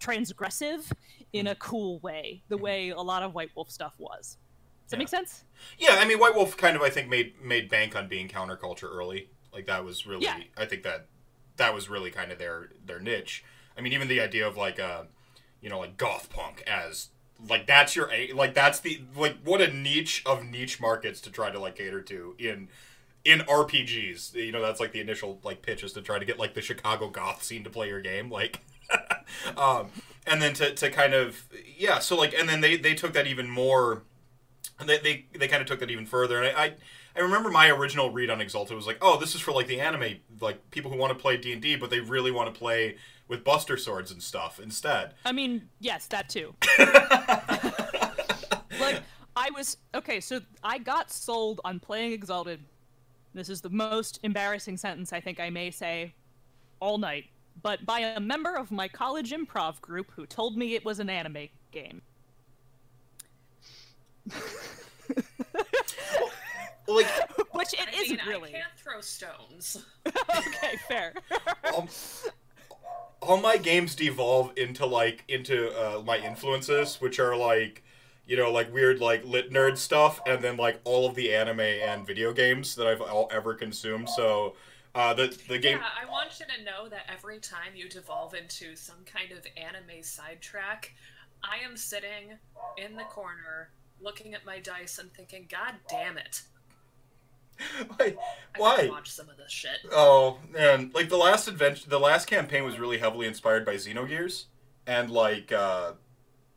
transgressive 0.00 0.90
in 1.32 1.46
a 1.46 1.54
cool 1.56 1.98
way 2.00 2.42
the 2.48 2.56
way 2.56 2.90
a 2.90 3.00
lot 3.00 3.22
of 3.22 3.34
white 3.34 3.50
wolf 3.54 3.70
stuff 3.70 3.94
was 3.98 4.36
does 4.82 4.90
that 4.90 4.96
Yeah. 4.96 4.98
make 4.98 5.08
sense 5.08 5.44
Yeah, 5.78 5.96
I 5.98 6.04
mean, 6.04 6.18
White 6.18 6.34
Wolf 6.34 6.56
kind 6.58 6.76
of, 6.76 6.82
I 6.82 6.90
think, 6.90 7.08
made 7.08 7.40
made 7.40 7.70
bank 7.70 7.96
on 7.96 8.06
being 8.06 8.28
counterculture 8.28 8.90
early. 8.92 9.30
Like 9.50 9.64
that 9.66 9.82
was 9.82 10.04
really, 10.06 10.24
Yeah. 10.24 10.38
I 10.58 10.66
think 10.66 10.82
that 10.82 11.06
that 11.56 11.72
was 11.72 11.88
really 11.88 12.10
kind 12.10 12.30
of 12.32 12.38
their 12.38 12.68
their 12.84 13.00
niche. 13.00 13.42
I 13.78 13.80
mean, 13.80 13.94
even 13.94 14.08
the 14.08 14.20
idea 14.20 14.46
of 14.46 14.58
like, 14.58 14.78
uh, 14.78 15.04
you 15.62 15.70
know, 15.70 15.78
like 15.78 15.96
goth 15.96 16.28
punk 16.28 16.62
as 16.66 17.08
like 17.48 17.66
that's 17.66 17.94
your 17.96 18.10
like 18.34 18.54
that's 18.54 18.80
the 18.80 19.00
like 19.16 19.36
what 19.44 19.60
a 19.60 19.72
niche 19.72 20.22
of 20.24 20.44
niche 20.44 20.80
markets 20.80 21.20
to 21.22 21.30
try 21.30 21.50
to 21.50 21.58
like 21.58 21.76
cater 21.76 22.00
to 22.02 22.34
in 22.38 22.68
in 23.24 23.40
RPGs. 23.40 24.34
You 24.34 24.52
know, 24.52 24.62
that's 24.62 24.80
like 24.80 24.92
the 24.92 25.00
initial 25.00 25.40
like 25.42 25.62
pitch 25.62 25.82
is 25.82 25.92
to 25.94 26.02
try 26.02 26.18
to 26.18 26.24
get 26.24 26.38
like 26.38 26.54
the 26.54 26.62
Chicago 26.62 27.08
goth 27.08 27.42
scene 27.42 27.64
to 27.64 27.70
play 27.70 27.88
your 27.88 28.00
game, 28.00 28.30
like. 28.30 28.60
um, 29.56 29.90
and 30.26 30.42
then 30.42 30.52
to, 30.52 30.74
to 30.74 30.90
kind 30.90 31.14
of 31.14 31.48
yeah, 31.76 31.98
so 31.98 32.16
like, 32.16 32.34
and 32.34 32.46
then 32.46 32.60
they 32.60 32.76
they 32.76 32.94
took 32.94 33.14
that 33.14 33.26
even 33.26 33.48
more 33.48 34.02
they 34.84 34.98
they, 34.98 35.26
they 35.38 35.48
kind 35.48 35.60
of 35.60 35.68
took 35.68 35.80
that 35.80 35.90
even 35.90 36.06
further. 36.06 36.42
And 36.42 36.56
I, 36.56 36.64
I 36.64 36.72
I 37.16 37.20
remember 37.20 37.48
my 37.48 37.68
original 37.70 38.10
read 38.10 38.28
on 38.28 38.40
Exalted 38.40 38.76
was 38.76 38.86
like, 38.86 38.98
oh, 39.00 39.18
this 39.18 39.34
is 39.34 39.40
for 39.40 39.52
like 39.52 39.68
the 39.68 39.80
anime 39.80 40.16
like 40.40 40.70
people 40.70 40.90
who 40.90 40.96
want 40.96 41.16
to 41.16 41.18
play 41.18 41.36
D 41.36 41.52
and 41.52 41.62
D, 41.62 41.76
but 41.76 41.90
they 41.90 42.00
really 42.00 42.32
want 42.32 42.52
to 42.52 42.58
play 42.58 42.96
with 43.28 43.44
Buster 43.44 43.76
swords 43.76 44.10
and 44.10 44.22
stuff 44.22 44.58
instead. 44.60 45.14
I 45.24 45.32
mean, 45.32 45.68
yes, 45.80 46.06
that 46.08 46.28
too. 46.28 46.54
like, 48.80 49.00
I 49.36 49.50
was 49.54 49.76
okay. 49.94 50.20
So 50.20 50.40
I 50.62 50.78
got 50.78 51.10
sold 51.10 51.60
on 51.64 51.78
playing 51.78 52.12
Exalted. 52.12 52.60
This 53.32 53.48
is 53.48 53.60
the 53.60 53.70
most 53.70 54.20
embarrassing 54.22 54.76
sentence 54.76 55.12
I 55.12 55.20
think 55.20 55.40
I 55.40 55.50
may 55.50 55.70
say 55.70 56.14
all 56.80 56.98
night, 56.98 57.26
but 57.62 57.86
by 57.86 58.00
a 58.00 58.20
member 58.20 58.56
of 58.56 58.70
my 58.70 58.88
college 58.88 59.30
improv 59.30 59.80
group 59.80 60.10
who 60.14 60.26
told 60.26 60.56
me 60.56 60.74
it 60.74 60.84
was 60.84 60.98
an 60.98 61.08
anime 61.08 61.48
game. 61.70 62.02
Like 66.86 67.06
Which 67.52 67.72
it 67.74 67.88
I 67.92 68.02
mean, 68.02 68.16
not 68.16 68.26
really. 68.26 68.50
I 68.50 68.52
can't 68.52 68.76
throw 68.76 69.00
stones. 69.00 69.84
okay, 70.06 70.76
fair. 70.88 71.14
um, 71.76 71.88
all 73.20 73.38
my 73.38 73.56
games 73.56 73.94
devolve 73.94 74.52
into 74.56 74.84
like 74.84 75.24
into 75.28 75.70
uh, 75.78 76.02
my 76.02 76.18
influences, 76.18 77.00
which 77.00 77.18
are 77.18 77.36
like 77.36 77.82
you 78.26 78.36
know 78.36 78.50
like 78.50 78.72
weird 78.72 79.00
like 79.00 79.24
lit 79.24 79.50
nerd 79.50 79.78
stuff, 79.78 80.20
and 80.26 80.42
then 80.42 80.56
like 80.56 80.80
all 80.84 81.06
of 81.06 81.14
the 81.14 81.34
anime 81.34 81.60
and 81.60 82.06
video 82.06 82.32
games 82.32 82.74
that 82.74 82.86
I've 82.86 83.00
all 83.00 83.28
ever 83.32 83.54
consumed. 83.54 84.08
So. 84.08 84.54
Uh, 84.96 85.12
the 85.12 85.36
the 85.48 85.58
game 85.58 85.78
Yeah, 85.78 85.88
I 86.00 86.08
want 86.08 86.38
you 86.38 86.46
to 86.46 86.62
know 86.62 86.88
that 86.88 87.06
every 87.12 87.40
time 87.40 87.74
you 87.74 87.88
devolve 87.88 88.32
into 88.32 88.76
some 88.76 88.98
kind 89.04 89.32
of 89.32 89.44
anime 89.56 90.04
sidetrack, 90.04 90.94
I 91.42 91.64
am 91.64 91.76
sitting 91.76 92.38
in 92.76 92.94
the 92.94 93.02
corner 93.02 93.70
looking 94.00 94.34
at 94.34 94.46
my 94.46 94.60
dice 94.60 94.98
and 94.98 95.12
thinking, 95.12 95.46
God 95.50 95.74
damn 95.88 96.16
it. 96.16 96.42
why 97.96 98.16
why 98.56 98.88
watch 98.90 99.10
some 99.10 99.28
of 99.28 99.36
this 99.36 99.50
shit. 99.50 99.78
Oh 99.92 100.38
man, 100.50 100.90
like 100.94 101.08
the 101.08 101.16
last 101.16 101.48
adventure, 101.48 101.88
the 101.88 102.00
last 102.00 102.26
campaign 102.26 102.64
was 102.64 102.78
really 102.78 102.98
heavily 102.98 103.26
inspired 103.26 103.64
by 103.64 103.74
Xenogears, 103.74 104.44
and 104.86 105.10
like, 105.10 105.52
uh, 105.52 105.92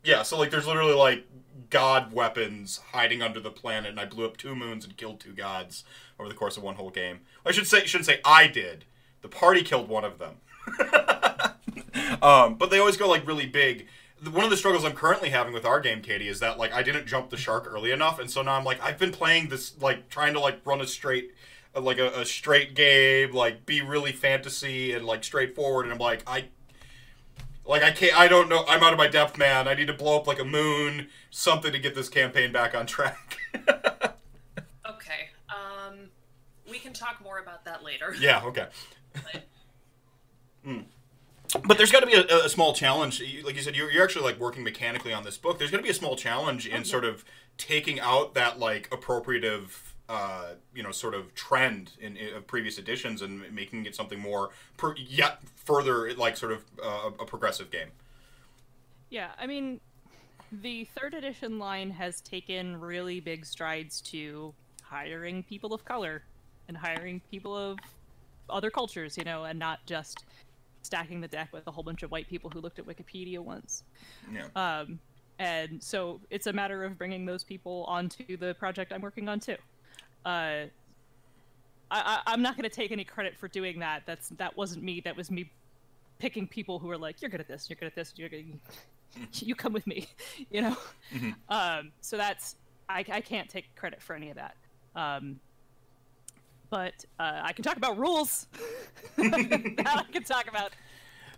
yeah, 0.04 0.22
so 0.22 0.38
like, 0.38 0.50
there's 0.50 0.66
literally 0.66 0.94
like 0.94 1.26
god 1.70 2.12
weapons 2.12 2.80
hiding 2.92 3.22
under 3.22 3.40
the 3.40 3.50
planet, 3.50 3.90
and 3.90 4.00
I 4.00 4.04
blew 4.04 4.26
up 4.26 4.36
two 4.36 4.54
moons 4.54 4.84
and 4.84 4.96
killed 4.96 5.20
two 5.20 5.32
gods 5.32 5.84
over 6.18 6.28
the 6.28 6.34
course 6.34 6.56
of 6.56 6.62
one 6.62 6.76
whole 6.76 6.90
game. 6.90 7.20
I 7.44 7.52
should 7.52 7.66
say, 7.66 7.84
shouldn't 7.84 8.06
say 8.06 8.20
I 8.24 8.46
did. 8.46 8.84
The 9.22 9.28
party 9.28 9.62
killed 9.62 9.88
one 9.88 10.04
of 10.04 10.18
them. 10.18 10.36
um, 12.22 12.54
but 12.54 12.70
they 12.70 12.78
always 12.78 12.96
go 12.96 13.08
like 13.08 13.26
really 13.26 13.46
big. 13.46 13.86
One 14.32 14.44
of 14.44 14.50
the 14.50 14.56
struggles 14.56 14.84
I'm 14.84 14.92
currently 14.92 15.30
having 15.30 15.52
with 15.52 15.64
our 15.64 15.80
game, 15.80 16.02
Katie, 16.02 16.28
is 16.28 16.40
that 16.40 16.58
like 16.58 16.72
I 16.72 16.82
didn't 16.82 17.06
jump 17.06 17.30
the 17.30 17.36
shark 17.36 17.68
early 17.70 17.92
enough, 17.92 18.18
and 18.18 18.30
so 18.30 18.42
now 18.42 18.54
I'm 18.54 18.64
like 18.64 18.82
I've 18.82 18.98
been 18.98 19.12
playing 19.12 19.48
this 19.48 19.80
like 19.80 20.08
trying 20.08 20.34
to 20.34 20.40
like 20.40 20.60
run 20.64 20.80
a 20.80 20.86
straight, 20.86 21.32
like 21.74 21.98
a, 21.98 22.08
a 22.20 22.24
straight 22.24 22.74
game, 22.74 23.32
like 23.32 23.64
be 23.66 23.80
really 23.80 24.12
fantasy 24.12 24.92
and 24.92 25.06
like 25.06 25.22
straightforward, 25.24 25.86
and 25.86 25.92
I'm 25.92 25.98
like 26.00 26.22
I, 26.26 26.46
like 27.64 27.82
I 27.82 27.90
can't, 27.92 28.18
I 28.18 28.26
don't 28.28 28.48
know, 28.48 28.64
I'm 28.66 28.82
out 28.82 28.92
of 28.92 28.98
my 28.98 29.08
depth, 29.08 29.38
man. 29.38 29.68
I 29.68 29.74
need 29.74 29.86
to 29.86 29.92
blow 29.92 30.16
up 30.18 30.26
like 30.26 30.40
a 30.40 30.44
moon, 30.44 31.08
something 31.30 31.70
to 31.70 31.78
get 31.78 31.94
this 31.94 32.08
campaign 32.08 32.50
back 32.52 32.74
on 32.74 32.86
track. 32.86 33.38
Okay, 34.88 35.28
um, 35.50 36.10
we 36.68 36.78
can 36.78 36.92
talk 36.92 37.20
more 37.22 37.38
about 37.38 37.64
that 37.66 37.84
later. 37.84 38.14
yeah, 38.18 38.42
okay. 38.44 38.66
But 39.12 39.44
but 41.64 41.78
there's 41.78 41.90
got 41.90 42.00
to 42.00 42.06
be 42.06 42.14
a, 42.14 42.44
a, 42.44 42.48
small 42.48 42.74
challenge. 42.74 43.22
Like 43.44 43.56
you 43.56 43.62
said, 43.62 43.74
you're, 43.74 43.90
you're 43.90 44.04
actually 44.04 44.24
like 44.24 44.38
working 44.38 44.62
mechanically 44.62 45.12
on 45.12 45.24
this 45.24 45.38
book. 45.38 45.58
There's 45.58 45.70
going 45.70 45.82
to 45.82 45.86
be 45.86 45.90
a 45.90 45.94
small 45.94 46.16
challenge 46.16 46.66
in 46.66 46.84
sort 46.84 47.04
of 47.04 47.24
taking 47.56 48.00
out 48.00 48.34
that 48.34 48.58
like 48.58 48.90
appropriative, 48.90 49.94
uh, 50.08 50.54
you 50.74 50.82
know, 50.82 50.90
sort 50.90 51.14
of 51.14 51.34
trend 51.34 51.92
in, 52.00 52.16
in 52.16 52.34
of 52.34 52.46
previous 52.46 52.78
editions 52.78 53.22
and 53.22 53.50
making 53.52 53.86
it 53.86 53.94
something 53.94 54.18
more, 54.18 54.50
per, 54.76 54.94
yet 54.96 55.40
further 55.56 56.12
like 56.14 56.36
sort 56.36 56.52
of 56.52 56.64
uh, 56.82 57.10
a 57.18 57.24
progressive 57.24 57.70
game. 57.70 57.88
Yeah, 59.10 59.30
I 59.38 59.46
mean, 59.46 59.80
the 60.52 60.84
third 60.84 61.14
edition 61.14 61.58
line 61.58 61.90
has 61.90 62.20
taken 62.20 62.78
really 62.78 63.20
big 63.20 63.46
strides 63.46 64.00
to 64.02 64.52
hiring 64.82 65.42
people 65.42 65.72
of 65.72 65.84
color 65.84 66.22
and 66.68 66.76
hiring 66.76 67.20
people 67.30 67.56
of 67.56 67.78
other 68.50 68.70
cultures, 68.70 69.16
you 69.16 69.24
know, 69.24 69.44
and 69.44 69.58
not 69.58 69.80
just 69.86 70.24
stacking 70.82 71.20
the 71.20 71.28
deck 71.28 71.48
with 71.52 71.66
a 71.66 71.70
whole 71.70 71.84
bunch 71.84 72.02
of 72.02 72.10
white 72.10 72.28
people 72.28 72.50
who 72.50 72.60
looked 72.60 72.78
at 72.78 72.86
Wikipedia 72.86 73.38
once. 73.38 73.84
Yeah. 74.32 74.46
Um, 74.56 74.98
and 75.38 75.82
so 75.82 76.20
it's 76.30 76.46
a 76.46 76.52
matter 76.52 76.84
of 76.84 76.98
bringing 76.98 77.24
those 77.24 77.44
people 77.44 77.84
onto 77.86 78.36
the 78.36 78.54
project 78.54 78.92
I'm 78.92 79.00
working 79.00 79.28
on 79.28 79.40
too. 79.40 79.56
Uh, 80.24 80.64
I, 81.90 82.20
am 82.26 82.42
not 82.42 82.56
going 82.56 82.68
to 82.68 82.74
take 82.74 82.92
any 82.92 83.04
credit 83.04 83.36
for 83.36 83.48
doing 83.48 83.78
that. 83.78 84.02
That's 84.04 84.28
that 84.30 84.56
wasn't 84.56 84.84
me. 84.84 85.00
That 85.00 85.16
was 85.16 85.30
me 85.30 85.50
picking 86.18 86.46
people 86.46 86.78
who 86.78 86.88
were 86.88 86.98
like, 86.98 87.22
"You're 87.22 87.30
good 87.30 87.40
at 87.40 87.48
this. 87.48 87.70
You're 87.70 87.76
good 87.76 87.86
at 87.86 87.94
this. 87.94 88.12
You're 88.16 88.28
good. 88.28 88.58
you 89.34 89.54
come 89.54 89.72
with 89.72 89.86
me," 89.86 90.06
you 90.50 90.62
know. 90.62 90.76
Mm-hmm. 91.14 91.30
Um, 91.48 91.92
so 92.00 92.16
that's 92.16 92.56
I, 92.88 93.04
I 93.10 93.20
can't 93.20 93.48
take 93.48 93.74
credit 93.76 94.02
for 94.02 94.14
any 94.14 94.30
of 94.30 94.36
that. 94.36 94.56
Um, 94.94 95.40
but 96.70 97.04
uh, 97.18 97.40
I 97.42 97.52
can 97.52 97.62
talk 97.62 97.76
about 97.76 97.98
rules. 97.98 98.46
that 99.16 100.04
I 100.08 100.12
can 100.12 100.24
talk 100.24 100.48
about 100.48 100.72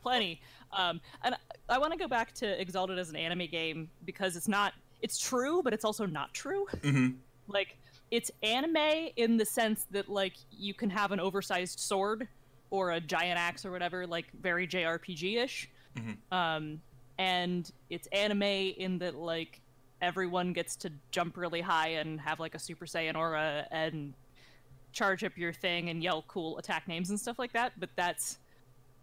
plenty. 0.03 0.41
Um, 0.73 1.01
and 1.23 1.35
I, 1.35 1.39
I 1.75 1.79
want 1.79 1.93
to 1.93 1.99
go 1.99 2.09
back 2.09 2.33
to 2.35 2.61
Exalted 2.61 2.99
as 2.99 3.11
an 3.11 3.17
anime 3.17 3.47
game 3.47 3.91
because 4.05 4.37
it's 4.37 4.49
not. 4.49 4.75
It's 5.03 5.19
true, 5.19 5.63
but 5.63 5.73
it's 5.73 5.85
also 5.85 6.05
not 6.05 6.35
true. 6.35 6.67
Mm-hmm. 6.83 7.11
Like 7.49 7.77
it's 8.11 8.31
anime 8.43 9.09
in 9.17 9.37
the 9.37 9.47
sense 9.47 9.87
that 9.91 10.09
like 10.09 10.35
you 10.51 10.75
can 10.75 10.91
have 10.91 11.13
an 11.13 11.21
oversized 11.21 11.81
sword 11.81 12.29
or 12.71 12.93
a 12.93 13.01
giant 13.01 13.39
axe 13.39 13.65
or 13.65 13.71
whatever, 13.71 14.07
like 14.07 14.27
very 14.41 14.67
JRPG 14.67 15.43
ish. 15.43 15.71
Mm-hmm. 15.97 16.37
Um, 16.37 16.81
and 17.19 17.71
it's 17.89 18.07
anime 18.09 18.43
in 18.43 18.99
that 18.99 19.15
like 19.15 19.61
everyone 20.01 20.53
gets 20.53 20.77
to 20.77 20.93
jump 21.11 21.37
really 21.37 21.61
high 21.61 21.89
and 21.89 22.21
have 22.21 22.41
like 22.41 22.55
a 22.55 22.59
Super 22.59 22.87
Saiyan 22.87 23.17
aura 23.17 23.67
and 23.71 24.15
charge 24.93 25.25
up 25.25 25.37
your 25.37 25.53
thing 25.53 25.89
and 25.91 26.03
yell 26.03 26.25
cool 26.29 26.59
attack 26.59 26.89
names 26.89 27.11
and 27.11 27.19
stuff 27.19 27.39
like 27.39 27.53
that. 27.53 27.73
But 27.79 27.91
that's 27.97 28.39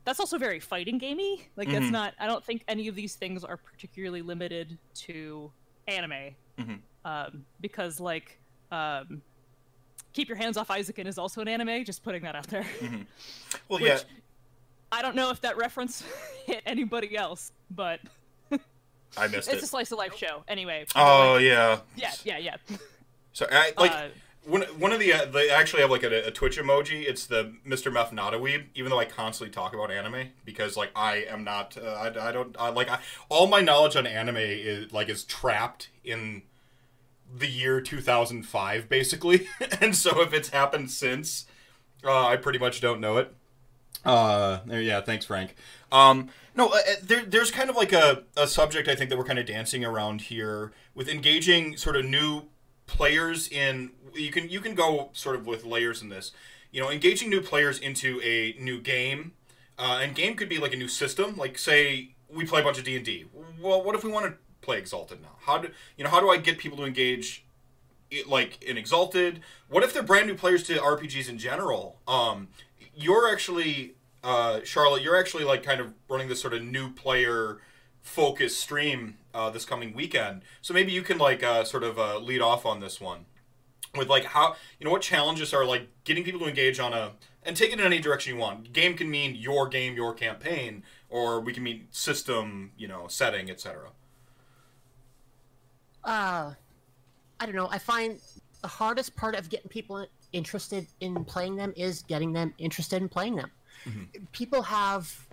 that's 0.05 0.19
also 0.19 0.37
very 0.37 0.59
fighting 0.59 0.97
gamey. 0.97 1.47
Like 1.55 1.67
mm-hmm. 1.67 1.79
that's 1.79 1.91
not. 1.91 2.13
I 2.19 2.27
don't 2.27 2.43
think 2.43 2.63
any 2.67 2.87
of 2.87 2.95
these 2.95 3.15
things 3.15 3.43
are 3.43 3.57
particularly 3.57 4.21
limited 4.21 4.77
to 4.95 5.51
anime, 5.87 6.35
mm-hmm. 6.57 6.75
um, 7.03 7.45
because 7.59 7.99
like 7.99 8.39
um, 8.71 9.21
keep 10.13 10.29
your 10.29 10.37
hands 10.37 10.57
off 10.57 10.69
Eizouken 10.69 11.07
is 11.07 11.17
also 11.17 11.41
an 11.41 11.47
anime. 11.47 11.83
Just 11.83 12.03
putting 12.03 12.23
that 12.23 12.35
out 12.35 12.47
there. 12.47 12.65
Mm-hmm. 12.79 13.01
Well, 13.67 13.79
Which, 13.81 13.91
yeah. 13.91 13.99
I 14.91 15.01
don't 15.01 15.15
know 15.15 15.29
if 15.29 15.41
that 15.41 15.57
reference 15.57 16.03
hit 16.45 16.61
anybody 16.65 17.17
else, 17.17 17.51
but 17.71 17.99
I 19.17 19.27
missed 19.27 19.35
it's 19.35 19.47
it. 19.47 19.53
It's 19.55 19.63
a 19.63 19.67
slice 19.67 19.91
of 19.91 19.97
life 19.97 20.15
show, 20.15 20.43
anyway. 20.47 20.85
Oh 20.95 21.33
like, 21.33 21.43
yeah. 21.43 21.79
Yeah, 21.95 22.11
yeah, 22.23 22.37
yeah. 22.37 22.77
So 23.33 23.45
I 23.51 23.73
like. 23.77 23.91
Uh, 23.91 24.07
one, 24.47 24.61
one 24.79 24.93
of 24.93 24.99
the 24.99 25.13
uh, 25.13 25.25
they 25.25 25.49
actually 25.49 25.81
have 25.81 25.91
like 25.91 26.03
a, 26.03 26.27
a, 26.27 26.31
Twitch 26.31 26.57
emoji. 26.57 27.03
It's 27.07 27.25
the 27.25 27.53
Mr. 27.67 27.91
Meth 27.91 28.13
not 28.13 28.33
weeb. 28.33 28.65
Even 28.75 28.89
though 28.89 28.99
I 28.99 29.05
constantly 29.05 29.53
talk 29.53 29.73
about 29.73 29.91
anime 29.91 30.29
because 30.45 30.77
like 30.77 30.91
I 30.95 31.25
am 31.29 31.43
not. 31.43 31.77
Uh, 31.77 31.87
I, 31.87 32.29
I 32.29 32.31
don't 32.31 32.55
I, 32.57 32.69
like 32.69 32.89
I, 32.89 32.99
all 33.29 33.47
my 33.47 33.61
knowledge 33.61 33.95
on 33.95 34.07
anime 34.07 34.37
is 34.37 34.91
like 34.93 35.09
is 35.09 35.23
trapped 35.25 35.89
in 36.03 36.43
the 37.35 37.47
year 37.47 37.81
2005 37.81 38.87
basically, 38.87 39.47
and 39.81 39.95
so 39.95 40.21
if 40.21 40.33
it's 40.33 40.49
happened 40.49 40.91
since, 40.91 41.45
uh, 42.05 42.27
I 42.27 42.37
pretty 42.37 42.59
much 42.59 42.79
don't 42.79 43.01
know 43.01 43.17
it. 43.17 43.33
Uh, 44.05 44.59
yeah, 44.69 45.01
thanks, 45.01 45.25
Frank. 45.25 45.55
Um, 45.91 46.29
no, 46.55 46.69
uh, 46.69 46.77
there, 47.03 47.25
there's 47.25 47.51
kind 47.51 47.69
of 47.69 47.75
like 47.75 47.91
a, 47.91 48.23
a 48.37 48.47
subject 48.47 48.87
I 48.87 48.95
think 48.95 49.09
that 49.09 49.17
we're 49.17 49.25
kind 49.25 49.39
of 49.39 49.45
dancing 49.45 49.83
around 49.83 50.21
here 50.21 50.71
with 50.95 51.09
engaging 51.09 51.75
sort 51.75 51.97
of 51.97 52.05
new 52.05 52.43
players 52.87 53.47
in 53.49 53.91
you 54.15 54.31
can 54.31 54.49
you 54.49 54.59
can 54.59 54.73
go 54.73 55.09
sort 55.13 55.35
of 55.35 55.45
with 55.45 55.65
layers 55.65 56.01
in 56.01 56.09
this. 56.09 56.31
You 56.71 56.81
know, 56.81 56.89
engaging 56.89 57.29
new 57.29 57.41
players 57.41 57.79
into 57.79 58.19
a 58.21 58.55
new 58.59 58.79
game, 58.81 59.33
uh, 59.77 59.99
and 60.01 60.15
game 60.15 60.35
could 60.35 60.49
be 60.49 60.57
like 60.57 60.73
a 60.73 60.77
new 60.77 60.87
system. 60.87 61.37
Like 61.37 61.57
say 61.57 62.15
we 62.33 62.45
play 62.45 62.61
a 62.61 62.63
bunch 62.63 62.77
of 62.77 62.83
D 62.83 62.95
and 62.95 63.05
D. 63.05 63.25
Well, 63.59 63.83
what 63.83 63.95
if 63.95 64.03
we 64.03 64.11
want 64.11 64.25
to 64.25 64.33
play 64.61 64.77
Exalted 64.77 65.21
now? 65.21 65.35
How 65.41 65.59
do 65.59 65.69
you 65.97 66.03
know? 66.03 66.09
How 66.09 66.19
do 66.19 66.29
I 66.29 66.37
get 66.37 66.57
people 66.57 66.77
to 66.79 66.85
engage? 66.85 67.45
Like 68.25 68.63
in 68.63 68.77
Exalted, 68.77 69.41
what 69.67 69.83
if 69.83 69.93
they're 69.93 70.01
brand 70.01 70.27
new 70.27 70.35
players 70.35 70.63
to 70.63 70.75
RPGs 70.75 71.27
in 71.27 71.37
general? 71.37 71.99
Um, 72.07 72.47
you're 72.95 73.29
actually 73.29 73.95
uh, 74.23 74.61
Charlotte. 74.63 75.03
You're 75.03 75.17
actually 75.17 75.43
like 75.43 75.63
kind 75.63 75.81
of 75.81 75.93
running 76.09 76.29
this 76.29 76.41
sort 76.41 76.53
of 76.53 76.63
new 76.63 76.91
player 76.91 77.59
focused 78.07 78.59
stream 78.59 79.17
uh, 79.33 79.49
this 79.49 79.65
coming 79.65 79.93
weekend. 79.93 80.41
So 80.61 80.73
maybe 80.73 80.91
you 80.91 81.01
can 81.01 81.17
like 81.17 81.43
uh, 81.43 81.63
sort 81.63 81.83
of 81.83 81.99
uh, 81.99 82.17
lead 82.19 82.41
off 82.41 82.65
on 82.65 82.79
this 82.79 82.99
one 82.99 83.25
with 83.95 84.09
like 84.09 84.25
how 84.25 84.55
you 84.79 84.85
know 84.85 84.91
what 84.91 85.01
challenges 85.01 85.53
are 85.53 85.65
like 85.65 85.87
getting 86.03 86.23
people 86.23 86.39
to 86.39 86.47
engage 86.47 86.79
on 86.79 86.93
a 86.93 87.11
and 87.43 87.55
take 87.55 87.71
it 87.71 87.79
in 87.79 87.85
any 87.85 87.99
direction 87.99 88.33
you 88.33 88.39
want. 88.39 88.73
Game 88.73 88.95
can 88.95 89.09
mean 89.09 89.35
your 89.35 89.67
game, 89.67 89.95
your 89.95 90.13
campaign, 90.13 90.83
or 91.09 91.39
we 91.39 91.53
can 91.53 91.63
mean 91.63 91.87
system, 91.91 92.71
you 92.77 92.87
know, 92.87 93.07
setting, 93.07 93.49
etc. 93.49 93.89
Uh, 96.03 96.53
I 97.39 97.45
don't 97.45 97.55
know. 97.55 97.69
I 97.69 97.77
find 97.77 98.19
the 98.61 98.67
hardest 98.67 99.15
part 99.15 99.35
of 99.35 99.49
getting 99.49 99.69
people 99.69 100.05
interested 100.33 100.87
in 100.99 101.23
playing 101.25 101.55
them 101.55 101.73
is 101.75 102.03
getting 102.03 102.33
them 102.33 102.53
interested 102.57 103.01
in 103.01 103.09
playing 103.09 103.35
them. 103.35 103.51
Mm-hmm. 103.85 104.25
People 104.31 104.61
have. 104.61 105.26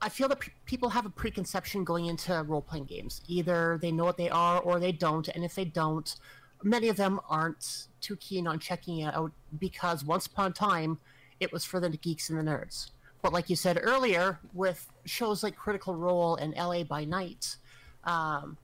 I 0.00 0.08
feel 0.08 0.28
that 0.28 0.38
people 0.64 0.90
have 0.90 1.06
a 1.06 1.10
preconception 1.10 1.82
going 1.84 2.06
into 2.06 2.44
role 2.46 2.62
playing 2.62 2.84
games. 2.84 3.20
Either 3.26 3.78
they 3.80 3.90
know 3.90 4.04
what 4.04 4.16
they 4.16 4.30
are 4.30 4.60
or 4.60 4.78
they 4.78 4.92
don't, 4.92 5.26
and 5.28 5.44
if 5.44 5.54
they 5.54 5.64
don't, 5.64 6.14
many 6.62 6.88
of 6.88 6.96
them 6.96 7.20
aren't 7.28 7.88
too 8.00 8.16
keen 8.16 8.46
on 8.46 8.58
checking 8.58 9.00
it 9.00 9.14
out 9.14 9.32
because 9.58 10.04
once 10.04 10.26
upon 10.26 10.50
a 10.50 10.54
time 10.54 10.98
it 11.40 11.52
was 11.52 11.64
for 11.64 11.80
the 11.80 11.90
geeks 11.90 12.30
and 12.30 12.38
the 12.38 12.42
nerds. 12.42 12.90
But 13.22 13.32
like 13.32 13.50
you 13.50 13.56
said 13.56 13.78
earlier, 13.82 14.38
with 14.54 14.88
shows 15.04 15.42
like 15.42 15.56
Critical 15.56 15.94
Role 15.94 16.36
and 16.36 16.54
LA 16.54 16.84
by 16.84 17.04
Night, 17.04 17.56
um, 18.04 18.56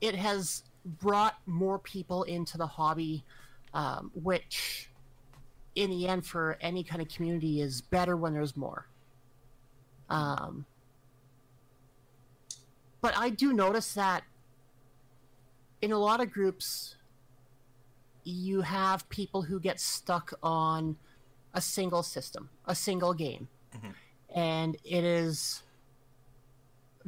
it 0.00 0.14
has 0.14 0.64
brought 0.84 1.38
more 1.46 1.78
people 1.78 2.24
into 2.24 2.58
the 2.58 2.66
hobby, 2.66 3.24
um, 3.72 4.10
which 4.14 4.90
in 5.74 5.90
the 5.90 6.06
end 6.06 6.26
for 6.26 6.58
any 6.60 6.84
kind 6.84 7.00
of 7.00 7.08
community 7.08 7.62
is 7.62 7.80
better 7.80 8.16
when 8.16 8.34
there's 8.34 8.56
more. 8.56 8.86
Um, 10.08 10.66
but 13.00 13.16
I 13.16 13.30
do 13.30 13.52
notice 13.52 13.92
that 13.94 14.24
in 15.82 15.92
a 15.92 15.98
lot 15.98 16.20
of 16.20 16.32
groups, 16.32 16.96
you 18.22 18.62
have 18.62 19.06
people 19.10 19.42
who 19.42 19.60
get 19.60 19.78
stuck 19.78 20.32
on 20.42 20.96
a 21.52 21.60
single 21.60 22.02
system, 22.02 22.48
a 22.64 22.74
single 22.74 23.12
game. 23.12 23.48
Mm-hmm. 23.76 23.90
And 24.34 24.76
it 24.84 25.04
is 25.04 25.63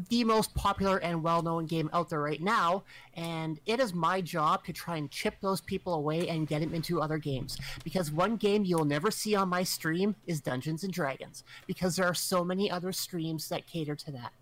the 0.09 0.24
most 0.24 0.55
popular 0.55 0.99
and 0.99 1.22
well 1.22 1.42
known 1.42 1.66
game 1.66 1.90
out 1.92 2.09
there 2.09 2.20
right 2.20 2.40
now. 2.40 2.84
And 3.14 3.59
it 3.66 3.80
is 3.80 3.94
my 3.94 4.20
job 4.20 4.64
to 4.64 4.72
try 4.72 4.97
and 4.97 5.11
chip 5.11 5.34
those 5.40 5.61
people 5.61 5.94
away 5.94 6.28
and 6.28 6.47
get 6.47 6.61
them 6.61 6.74
into 6.74 7.01
other 7.01 7.18
games. 7.18 7.59
Because 7.84 8.11
one 8.11 8.36
game 8.36 8.64
you'll 8.64 8.84
never 8.84 9.11
see 9.11 9.34
on 9.34 9.49
my 9.49 9.62
stream 9.62 10.14
is 10.26 10.40
Dungeons 10.40 10.84
and 10.84 10.92
Dragons, 10.92 11.44
because 11.66 11.97
there 11.97 12.07
are 12.07 12.14
so 12.14 12.44
many 12.44 12.70
other 12.70 12.92
streams 12.92 13.49
that 13.49 13.66
cater 13.66 13.97
to 13.97 14.12
that. 14.12 14.32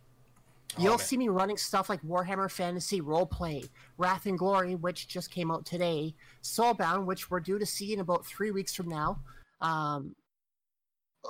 You'll 0.77 0.99
see 0.99 1.17
me 1.17 1.29
running 1.29 1.57
stuff 1.57 1.89
like 1.89 2.03
Warhammer 2.03 2.51
Fantasy 2.51 3.01
Roleplay, 3.01 3.69
Wrath 3.97 4.27
and 4.27 4.37
Glory, 4.37 4.75
which 4.75 5.07
just 5.07 5.31
came 5.31 5.53
out 5.53 5.65
today, 5.65 6.15
Soulbound, 6.43 7.05
which 7.05 7.31
we're 7.31 7.39
due 7.39 7.61
to 7.61 7.67
see 7.67 7.93
in 7.93 8.01
about 8.01 8.27
three 8.27 8.51
weeks 8.51 8.75
from 8.75 8.89
now. 8.89 9.21
Um, 9.61 10.17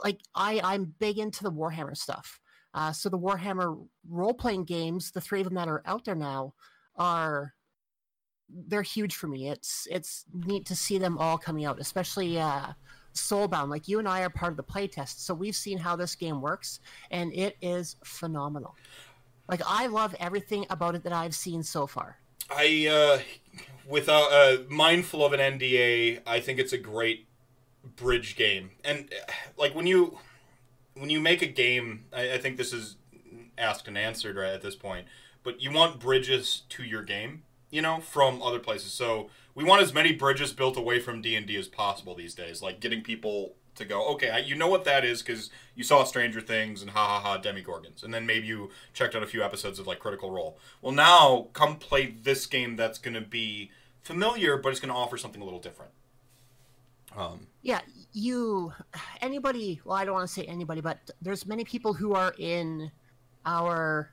like 0.03 0.21
I, 0.35 0.61
I'm 0.65 0.95
big 0.99 1.19
into 1.19 1.43
the 1.45 1.53
Warhammer 1.53 1.97
stuff. 1.97 2.41
Uh, 2.75 2.93
so 2.93 3.09
the 3.09 3.19
Warhammer 3.19 3.87
role 4.09 4.35
playing 4.35 4.65
games, 4.65 5.13
the 5.13 5.21
three 5.21 5.41
of 5.41 5.47
them 5.47 5.55
that 5.55 5.69
are 5.69 5.83
out 5.87 6.05
there 6.05 6.15
now, 6.15 6.55
are 6.97 7.55
they're 8.49 8.83
huge 8.83 9.15
for 9.15 9.27
me. 9.29 9.49
It's 9.49 9.89
it's 9.91 10.25
neat 10.33 10.67
to 10.67 10.77
see 10.77 10.99
them 10.99 11.17
all 11.19 11.39
coming 11.39 11.65
out, 11.65 11.81
especially 11.81 12.39
uh, 12.39 12.73
Soulbound. 13.15 13.69
Like 13.69 13.89
you 13.89 13.99
and 13.99 14.09
I 14.09 14.23
are 14.23 14.31
part 14.31 14.53
of 14.53 14.57
the 14.57 14.65
playtest, 14.65 15.21
so 15.21 15.33
we've 15.33 15.57
seen 15.57 15.79
how 15.79 15.97
this 15.97 16.15
game 16.15 16.41
works, 16.41 16.81
and 17.11 17.33
it 17.33 17.57
is 17.63 17.97
phenomenal. 18.05 18.75
Like 19.49 19.63
I 19.67 19.87
love 19.87 20.15
everything 20.21 20.67
about 20.71 20.95
it 20.95 21.05
that 21.05 21.13
I've 21.13 21.35
seen 21.35 21.63
so 21.63 21.87
far. 21.87 22.19
I, 22.51 22.87
uh, 22.87 23.63
without 23.89 24.33
uh, 24.33 24.59
mindful 24.69 25.25
of 25.25 25.33
an 25.33 25.41
NDA, 25.41 26.21
I 26.27 26.41
think 26.41 26.59
it's 26.59 26.73
a 26.73 26.79
great 26.79 27.29
bridge 27.97 28.37
game. 28.37 28.71
And 28.85 29.11
uh, 29.13 29.33
like 29.57 29.75
when 29.75 29.87
you, 29.87 30.19
when 30.95 31.11
you 31.11 31.21
make 31.21 31.43
a 31.43 31.47
game, 31.47 32.07
I, 32.13 32.35
I 32.35 32.39
think 32.39 32.57
this 32.57 32.73
is 32.73 32.97
asked 33.59 33.89
and 33.89 33.99
answered 33.99 34.37
right 34.37 34.53
at 34.53 34.63
this 34.63 34.77
point. 34.77 35.07
But 35.43 35.61
you 35.61 35.71
want 35.71 36.01
bridges 36.01 36.63
to 36.71 36.83
your 36.83 37.03
game, 37.03 37.43
you 37.71 37.83
know, 37.83 38.01
from 38.01 38.43
other 38.43 38.59
places. 38.59 38.93
So 38.93 39.29
we 39.55 39.65
want 39.65 39.83
as 39.83 39.93
many 39.93 40.13
bridges 40.13 40.53
built 40.53 40.77
away 40.77 41.01
from 41.01 41.21
D 41.21 41.37
and 41.37 41.47
D 41.47 41.57
as 41.57 41.69
possible 41.69 42.15
these 42.15 42.35
days. 42.35 42.63
Like 42.63 42.81
getting 42.81 43.03
people 43.03 43.55
to 43.75 43.85
go, 43.85 44.07
okay, 44.13 44.31
I, 44.31 44.39
you 44.39 44.55
know 44.55 44.69
what 44.69 44.85
that 44.85 45.05
is 45.05 45.23
because 45.23 45.51
you 45.75 45.85
saw 45.85 46.05
Stranger 46.05 46.41
Things 46.41 46.81
and 46.81 46.93
ha 46.93 47.07
ha 47.07 47.21
ha 47.21 47.39
Demogorgons, 47.39 48.03
and 48.03 48.15
then 48.15 48.25
maybe 48.25 48.47
you 48.47 48.71
checked 48.93 49.15
out 49.15 49.23
a 49.23 49.27
few 49.27 49.43
episodes 49.43 49.79
of 49.79 49.87
like 49.87 49.99
Critical 49.99 50.31
Role. 50.31 50.59
Well, 50.81 50.93
now 50.93 51.49
come 51.53 51.77
play 51.77 52.15
this 52.23 52.47
game 52.47 52.77
that's 52.77 52.99
going 52.99 53.15
to 53.15 53.21
be 53.21 53.71
familiar, 54.01 54.57
but 54.57 54.71
it's 54.71 54.81
going 54.81 54.93
to 54.93 54.99
offer 54.99 55.17
something 55.17 55.43
a 55.43 55.45
little 55.45 55.61
different. 55.61 55.91
Um, 57.17 57.49
Yeah, 57.63 57.81
you 58.15 58.73
anybody, 59.21 59.81
well 59.85 59.97
I 59.97 60.05
don't 60.05 60.15
want 60.15 60.27
to 60.27 60.33
say 60.33 60.45
anybody, 60.45 60.81
but 60.81 61.11
there's 61.21 61.47
many 61.47 61.65
people 61.65 61.93
who 61.93 62.15
are 62.15 62.35
in 62.39 62.91
our 63.45 64.11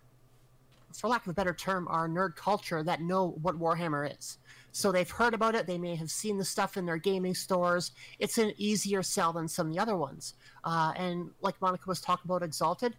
for 0.94 1.08
lack 1.08 1.26
of 1.26 1.30
a 1.30 1.34
better 1.34 1.54
term, 1.54 1.88
our 1.88 2.10
nerd 2.10 2.36
culture 2.36 2.84
that 2.84 3.02
know 3.02 3.30
what 3.42 3.58
Warhammer 3.58 4.18
is. 4.18 4.40
So 4.74 4.92
they've 4.92 5.10
heard 5.10 5.34
about 5.34 5.56
it, 5.56 5.68
they 5.68 5.78
may 5.78 5.96
have 5.96 6.12
seen 6.12 6.38
the 6.38 6.44
stuff 6.44 6.76
in 6.78 6.86
their 6.86 6.98
gaming 6.98 7.34
stores. 7.34 7.92
It's 8.20 8.38
an 8.38 8.54
easier 8.58 9.04
sell 9.04 9.32
than 9.32 9.48
some 9.48 9.68
of 9.68 9.74
the 9.74 9.80
other 9.80 9.96
ones. 9.96 10.34
Uh, 10.64 10.94
and 10.96 11.30
like 11.42 11.56
Monica 11.62 11.84
was 11.88 12.02
talking 12.02 12.30
about 12.30 12.44
Exalted, 12.44 12.96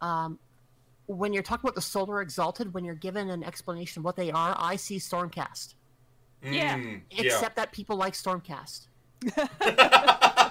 um, 0.00 0.38
when 1.06 1.32
you're 1.32 1.42
talking 1.42 1.64
about 1.64 1.74
the 1.74 1.80
Solar 1.80 2.20
Exalted, 2.20 2.74
when 2.74 2.84
you're 2.84 2.94
given 2.94 3.30
an 3.30 3.44
explanation 3.44 4.00
of 4.00 4.04
what 4.04 4.16
they 4.16 4.30
are, 4.30 4.56
I 4.58 4.76
see 4.76 4.96
Stormcast. 4.96 5.74
Yeah. 6.42 6.76
mm, 6.78 7.00
Except 7.10 7.56
that 7.56 7.72
people 7.72 7.96
like 7.96 8.14
Stormcast. 8.14 8.88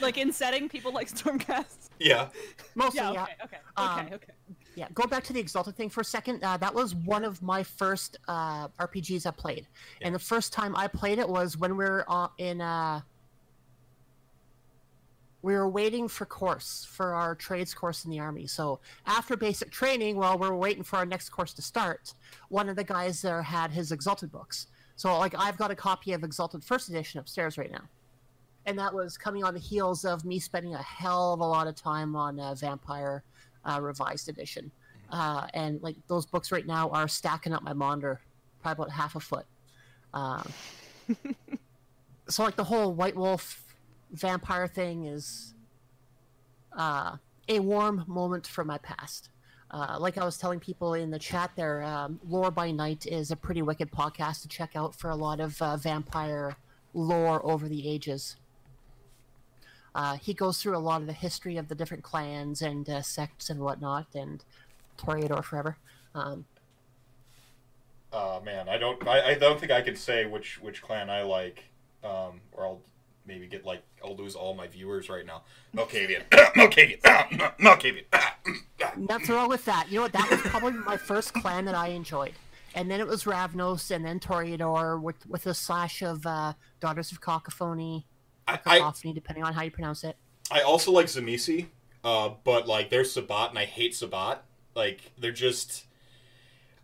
like 0.00 0.16
in 0.18 0.32
setting, 0.32 0.68
people 0.68 0.92
like 0.92 1.08
Stormcast. 1.08 1.90
yeah. 1.98 2.28
Mostly, 2.74 3.00
Yeah. 3.00 3.12
yeah. 3.12 3.22
Okay. 3.22 3.34
Okay. 3.44 3.56
Um, 3.76 4.00
Okay. 4.06 4.14
okay. 4.14 4.32
Yeah, 4.74 4.88
go 4.94 5.06
back 5.06 5.22
to 5.24 5.34
the 5.34 5.40
Exalted 5.40 5.76
thing 5.76 5.90
for 5.90 6.00
a 6.00 6.04
second. 6.04 6.42
Uh, 6.42 6.56
that 6.56 6.74
was 6.74 6.94
one 6.94 7.26
of 7.26 7.42
my 7.42 7.62
first 7.62 8.16
uh, 8.26 8.68
RPGs 8.80 9.26
I 9.26 9.30
played, 9.32 9.66
and 10.00 10.14
the 10.14 10.18
first 10.18 10.50
time 10.54 10.74
I 10.76 10.86
played 10.88 11.18
it 11.18 11.28
was 11.28 11.58
when 11.58 11.72
we 11.76 11.84
were 11.84 12.06
uh, 12.08 12.28
in. 12.38 12.62
Uh, 12.62 13.02
we 15.42 15.54
were 15.54 15.68
waiting 15.68 16.06
for 16.06 16.24
course 16.24 16.86
for 16.88 17.14
our 17.14 17.34
trades 17.34 17.74
course 17.74 18.04
in 18.04 18.10
the 18.12 18.20
army. 18.20 18.46
So 18.46 18.78
after 19.06 19.36
basic 19.36 19.72
training, 19.72 20.16
while 20.16 20.38
we're 20.38 20.54
waiting 20.54 20.84
for 20.84 20.96
our 20.98 21.04
next 21.04 21.30
course 21.30 21.52
to 21.54 21.62
start, 21.62 22.14
one 22.48 22.68
of 22.68 22.76
the 22.76 22.84
guys 22.84 23.20
there 23.22 23.42
had 23.42 23.72
his 23.72 23.90
Exalted 23.90 24.30
books. 24.30 24.68
So 24.94 25.18
like 25.18 25.34
I've 25.36 25.56
got 25.58 25.72
a 25.72 25.74
copy 25.74 26.12
of 26.12 26.22
Exalted 26.22 26.62
First 26.62 26.88
Edition 26.90 27.18
upstairs 27.18 27.58
right 27.58 27.72
now, 27.72 27.82
and 28.66 28.78
that 28.78 28.92
was 28.92 29.16
coming 29.16 29.44
on 29.44 29.54
the 29.54 29.60
heels 29.60 30.04
of 30.04 30.24
me 30.24 30.38
spending 30.38 30.74
a 30.74 30.82
hell 30.82 31.34
of 31.34 31.40
a 31.40 31.44
lot 31.44 31.66
of 31.66 31.74
time 31.74 32.14
on 32.14 32.38
uh, 32.38 32.54
Vampire 32.54 33.24
uh, 33.64 33.80
Revised 33.80 34.28
Edition. 34.28 34.70
Uh, 35.10 35.46
and 35.52 35.82
like 35.82 35.96
those 36.08 36.24
books 36.24 36.50
right 36.52 36.66
now 36.66 36.88
are 36.90 37.08
stacking 37.08 37.52
up 37.52 37.62
my 37.62 37.72
monitor, 37.72 38.20
probably 38.62 38.84
about 38.84 38.92
half 38.92 39.14
a 39.14 39.20
foot. 39.20 39.46
Um, 40.14 40.50
so 42.28 42.44
like 42.44 42.56
the 42.56 42.64
whole 42.64 42.92
White 42.94 43.16
Wolf 43.16 43.62
vampire 44.12 44.66
thing 44.66 45.06
is 45.06 45.54
uh, 46.76 47.16
a 47.48 47.60
warm 47.60 48.04
moment 48.06 48.46
from 48.46 48.68
my 48.68 48.78
past. 48.78 49.28
Uh, 49.70 49.96
like 49.98 50.18
I 50.18 50.24
was 50.24 50.36
telling 50.36 50.60
people 50.60 50.94
in 50.94 51.10
the 51.10 51.18
chat 51.18 51.50
there, 51.56 51.82
um, 51.82 52.20
Lore 52.28 52.50
by 52.50 52.70
Night 52.70 53.06
is 53.06 53.30
a 53.30 53.36
pretty 53.36 53.62
wicked 53.62 53.90
podcast 53.90 54.42
to 54.42 54.48
check 54.48 54.76
out 54.76 54.94
for 54.94 55.08
a 55.08 55.16
lot 55.16 55.40
of 55.40 55.60
uh, 55.62 55.76
vampire 55.78 56.56
lore 56.92 57.44
over 57.44 57.68
the 57.68 57.88
ages. 57.88 58.36
Uh, 59.94 60.16
he 60.16 60.32
goes 60.32 60.60
through 60.60 60.76
a 60.76 60.78
lot 60.78 61.00
of 61.00 61.06
the 61.06 61.12
history 61.12 61.56
of 61.56 61.68
the 61.68 61.74
different 61.74 62.02
clans 62.02 62.62
and 62.62 62.88
uh, 62.88 63.02
sects 63.02 63.50
and 63.50 63.60
whatnot, 63.60 64.06
and 64.14 64.44
Toreador 64.98 65.44
forever. 65.44 65.76
Um, 66.14 66.46
Oh 68.12 68.42
man, 68.44 68.68
I 68.68 68.76
don't. 68.76 69.06
I, 69.08 69.30
I 69.30 69.34
don't 69.34 69.58
think 69.58 69.72
I 69.72 69.80
can 69.80 69.96
say 69.96 70.26
which 70.26 70.60
which 70.60 70.82
clan 70.82 71.08
I 71.08 71.22
like, 71.22 71.64
um, 72.04 72.40
or 72.52 72.64
I'll 72.64 72.80
maybe 73.26 73.46
get 73.46 73.64
like 73.64 73.82
I'll 74.04 74.16
lose 74.16 74.34
all 74.34 74.54
my 74.54 74.66
viewers 74.66 75.08
right 75.08 75.24
now. 75.24 75.42
Malkavian, 75.74 76.28
Malkavian, 76.30 77.00
Malkavian. 77.58 78.04
nothing 79.08 79.34
wrong 79.34 79.48
with 79.48 79.64
that. 79.64 79.86
You 79.88 79.96
know 79.96 80.02
what? 80.02 80.12
That 80.12 80.30
was 80.30 80.40
probably 80.40 80.72
my 80.72 80.98
first 80.98 81.32
clan 81.32 81.64
that 81.64 81.74
I 81.74 81.88
enjoyed. 81.88 82.34
And 82.74 82.90
then 82.90 83.00
it 83.00 83.06
was 83.06 83.24
Ravnos, 83.24 83.90
and 83.90 84.04
then 84.04 84.20
Toreador 84.20 85.00
with 85.00 85.26
with 85.26 85.46
a 85.46 85.54
slash 85.54 86.02
of 86.02 86.26
uh, 86.26 86.52
Daughters 86.80 87.12
of 87.12 87.22
Cacophony, 87.22 88.04
I, 88.66 88.80
I 88.80 89.12
depending 89.12 89.44
on 89.44 89.52
how 89.52 89.62
you 89.62 89.70
pronounce 89.70 90.04
it. 90.04 90.16
I 90.50 90.62
also 90.62 90.92
like 90.92 91.06
Tzimisce, 91.06 91.66
uh, 92.04 92.30
but 92.44 92.66
like 92.66 92.90
they're 92.90 93.04
Sabbat 93.04 93.50
and 93.50 93.58
I 93.58 93.64
hate 93.64 93.94
Sabbat. 93.94 94.42
Like 94.74 95.12
they're 95.18 95.32
just. 95.32 95.84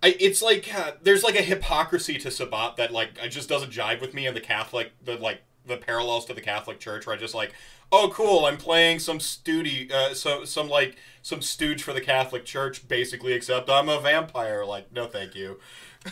I, 0.00 0.16
it's 0.20 0.42
like 0.42 0.72
uh, 0.72 0.92
there's 1.02 1.24
like 1.24 1.36
a 1.36 1.42
hypocrisy 1.42 2.18
to 2.18 2.30
Sabbat 2.30 2.76
that 2.76 2.92
like 2.92 3.18
it 3.22 3.30
just 3.30 3.48
doesn't 3.48 3.72
jive 3.72 4.00
with 4.00 4.14
me 4.14 4.26
and 4.26 4.36
the 4.36 4.40
Catholic 4.40 4.92
the 5.04 5.16
like 5.16 5.42
the 5.66 5.76
parallels 5.76 6.24
to 6.26 6.34
the 6.34 6.40
Catholic 6.40 6.78
Church 6.78 7.06
where 7.06 7.16
I 7.16 7.18
just 7.18 7.34
like 7.34 7.52
oh 7.90 8.10
cool 8.14 8.46
I'm 8.46 8.56
playing 8.56 9.00
some 9.00 9.18
stoogie 9.18 9.90
uh, 9.90 10.14
so 10.14 10.44
some 10.44 10.68
like 10.68 10.96
some 11.22 11.42
stooge 11.42 11.82
for 11.82 11.92
the 11.92 12.00
Catholic 12.00 12.44
Church 12.44 12.86
basically 12.86 13.32
except 13.32 13.68
I'm 13.68 13.88
a 13.88 14.00
vampire 14.00 14.64
like 14.64 14.92
no 14.92 15.06
thank 15.06 15.34
you 15.34 15.58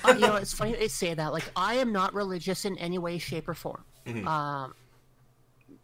uh, 0.04 0.14
you 0.14 0.26
know, 0.26 0.36
it's 0.36 0.52
funny 0.52 0.74
they 0.74 0.88
say 0.88 1.14
that. 1.14 1.32
Like, 1.32 1.50
I 1.54 1.74
am 1.74 1.92
not 1.92 2.14
religious 2.14 2.64
in 2.64 2.76
any 2.78 2.98
way, 2.98 3.18
shape, 3.18 3.48
or 3.48 3.54
form. 3.54 3.84
Mm-hmm. 4.06 4.26
Um, 4.26 4.74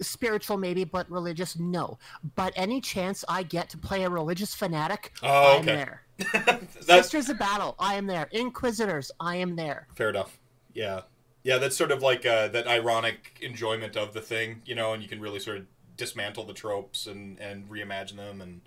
spiritual, 0.02 0.56
maybe, 0.56 0.84
but 0.84 1.10
religious, 1.10 1.58
no. 1.58 1.98
But 2.34 2.52
any 2.56 2.80
chance 2.80 3.24
I 3.28 3.42
get 3.42 3.68
to 3.70 3.78
play 3.78 4.04
a 4.04 4.10
religious 4.10 4.54
fanatic, 4.54 5.12
Oh, 5.22 5.58
I'm 5.58 5.64
there. 5.64 6.02
Sisters 6.80 7.28
of 7.28 7.38
Battle, 7.38 7.74
I 7.78 7.94
am 7.94 8.06
there. 8.06 8.28
Inquisitors, 8.32 9.10
I 9.20 9.36
am 9.36 9.56
there. 9.56 9.86
Fair 9.94 10.10
enough. 10.10 10.38
Yeah. 10.74 11.02
Yeah, 11.44 11.58
that's 11.58 11.76
sort 11.76 11.90
of 11.90 12.02
like 12.02 12.24
uh, 12.24 12.48
that 12.48 12.68
ironic 12.68 13.38
enjoyment 13.42 13.96
of 13.96 14.12
the 14.12 14.20
thing, 14.20 14.62
you 14.64 14.76
know, 14.76 14.92
and 14.92 15.02
you 15.02 15.08
can 15.08 15.20
really 15.20 15.40
sort 15.40 15.56
of 15.56 15.66
dismantle 15.96 16.44
the 16.44 16.54
tropes 16.54 17.06
and, 17.06 17.38
and 17.40 17.68
reimagine 17.68 18.16
them 18.16 18.40
and 18.40 18.60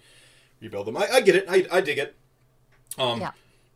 rebuild 0.59 0.87
them. 0.87 0.97
I, 0.97 1.07
I 1.13 1.21
get 1.21 1.35
it. 1.35 1.45
I, 1.47 1.65
I 1.71 1.81
dig 1.81 1.97
it. 1.97 2.15
Um, 2.97 3.21
Yeah. 3.21 3.31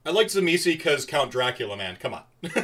I 0.05 0.11
like 0.11 0.27
Tzimisce 0.27 0.65
because 0.65 1.05
Count 1.05 1.31
Dracula, 1.31 1.77
man. 1.77 1.95
Come 1.97 2.13
on. 2.13 2.23
like, 2.41 2.55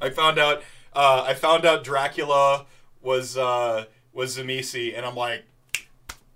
I 0.00 0.10
found 0.10 0.38
out. 0.38 0.62
Uh, 0.94 1.24
I 1.26 1.34
found 1.34 1.64
out 1.64 1.84
Dracula 1.84 2.66
was 3.00 3.36
uh, 3.36 3.86
was 4.12 4.36
Tzimisce, 4.36 4.96
and 4.96 5.06
I'm 5.06 5.16
like, 5.16 5.44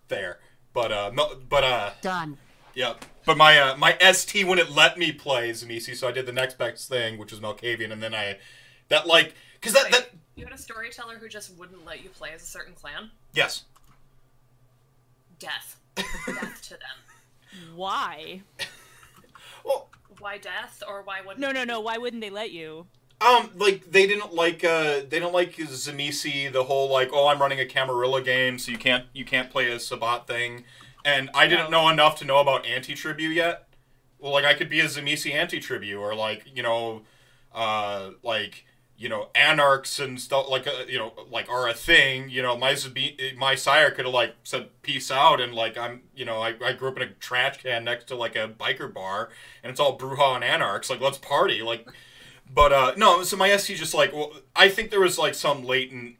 there. 0.08 0.38
But 0.72 0.92
uh, 0.92 1.10
no, 1.14 1.34
but 1.48 1.64
uh, 1.64 1.90
Done. 2.02 2.38
yeah, 2.74 2.94
but 3.24 3.36
my 3.36 3.58
uh, 3.58 3.76
my 3.76 3.96
ST 4.12 4.46
wouldn't 4.46 4.70
let 4.70 4.98
me 4.98 5.12
play 5.12 5.50
Tzimisce, 5.50 5.96
so 5.96 6.08
I 6.08 6.12
did 6.12 6.26
the 6.26 6.32
next 6.32 6.58
best 6.58 6.88
thing, 6.88 7.18
which 7.18 7.30
was 7.32 7.40
Malkavian, 7.40 7.92
and 7.92 8.02
then 8.02 8.14
I 8.14 8.38
that 8.88 9.06
like 9.06 9.34
because 9.60 9.72
that 9.74 9.90
that 9.90 10.10
You 10.36 10.44
had 10.44 10.54
a 10.54 10.58
storyteller 10.58 11.16
who 11.18 11.28
just 11.28 11.56
wouldn't 11.56 11.84
let 11.84 12.02
you 12.02 12.10
play 12.10 12.30
as 12.34 12.42
a 12.42 12.46
certain 12.46 12.74
clan? 12.74 13.10
yes 13.34 13.64
Death. 15.38 15.76
death 15.94 16.62
to 16.62 16.70
them. 16.70 16.80
Why? 17.76 18.42
well 19.64 19.88
Why 20.18 20.38
death, 20.38 20.82
or 20.86 21.02
why 21.02 21.20
wouldn't 21.20 21.40
No, 21.40 21.52
no, 21.52 21.64
no. 21.64 21.80
Why 21.80 21.98
wouldn't 21.98 22.22
they 22.22 22.30
let 22.30 22.50
you? 22.52 22.86
Um 23.20 23.50
like 23.56 23.90
they 23.90 24.06
didn't 24.06 24.34
like 24.34 24.62
uh 24.62 25.00
they 25.08 25.18
don't 25.18 25.32
like 25.32 25.56
Tzimisce 25.56 26.52
the 26.52 26.64
whole 26.64 26.90
like 26.90 27.10
oh 27.12 27.28
I'm 27.28 27.40
running 27.40 27.60
a 27.60 27.66
Camarilla 27.66 28.22
game 28.22 28.58
so 28.58 28.70
you 28.70 28.78
can't 28.78 29.06
you 29.14 29.24
can't 29.24 29.50
play 29.50 29.70
a 29.70 29.80
Sabbat 29.80 30.26
thing, 30.26 30.64
and 31.04 31.30
I 31.34 31.46
didn't 31.46 31.70
know 31.70 31.88
enough 31.88 32.18
to 32.18 32.24
know 32.26 32.38
about 32.38 32.66
anti 32.66 32.94
tribu 32.94 33.24
yet. 33.28 33.68
Well, 34.18 34.32
like 34.32 34.44
I 34.44 34.54
could 34.54 34.68
be 34.68 34.80
a 34.80 34.84
Tzimisce 34.84 35.32
anti 35.32 35.60
tribu 35.60 35.98
or 35.98 36.14
like 36.14 36.44
you 36.54 36.62
know, 36.62 37.02
uh 37.54 38.10
like 38.22 38.66
you 38.98 39.08
know 39.08 39.28
anarchs 39.34 39.98
and 39.98 40.20
stuff 40.20 40.48
like 40.48 40.66
uh, 40.66 40.84
you 40.88 40.98
know 40.98 41.12
like 41.30 41.48
are 41.48 41.68
a 41.68 41.74
thing 41.74 42.28
you 42.28 42.42
know. 42.42 42.56
My 42.56 42.72
Zabi- 42.72 43.36
my 43.36 43.54
sire 43.54 43.90
could 43.90 44.04
have 44.04 44.14
like 44.14 44.34
said 44.44 44.68
peace 44.82 45.10
out 45.10 45.40
and 45.40 45.54
like 45.54 45.76
i'm 45.76 46.02
you 46.14 46.24
know 46.24 46.40
I, 46.40 46.54
I 46.64 46.72
grew 46.72 46.88
up 46.88 46.96
in 46.96 47.02
a 47.02 47.10
trash 47.12 47.62
can 47.62 47.84
next 47.84 48.06
to 48.08 48.14
like 48.16 48.36
a 48.36 48.48
biker 48.48 48.92
bar 48.92 49.30
and 49.62 49.70
it's 49.70 49.80
all 49.80 49.98
Brujah 49.98 50.36
and 50.36 50.44
anarchs. 50.44 50.88
Like 50.90 51.00
let's 51.00 51.18
party. 51.18 51.62
Like 51.62 51.86
but 52.52 52.72
uh 52.72 52.92
no 52.96 53.22
so 53.22 53.36
my 53.36 53.54
ST 53.56 53.76
just 53.78 53.94
like 53.94 54.12
well 54.12 54.32
i 54.54 54.68
think 54.68 54.90
there 54.90 55.00
was 55.00 55.18
like 55.18 55.34
some 55.34 55.64
latent 55.64 56.16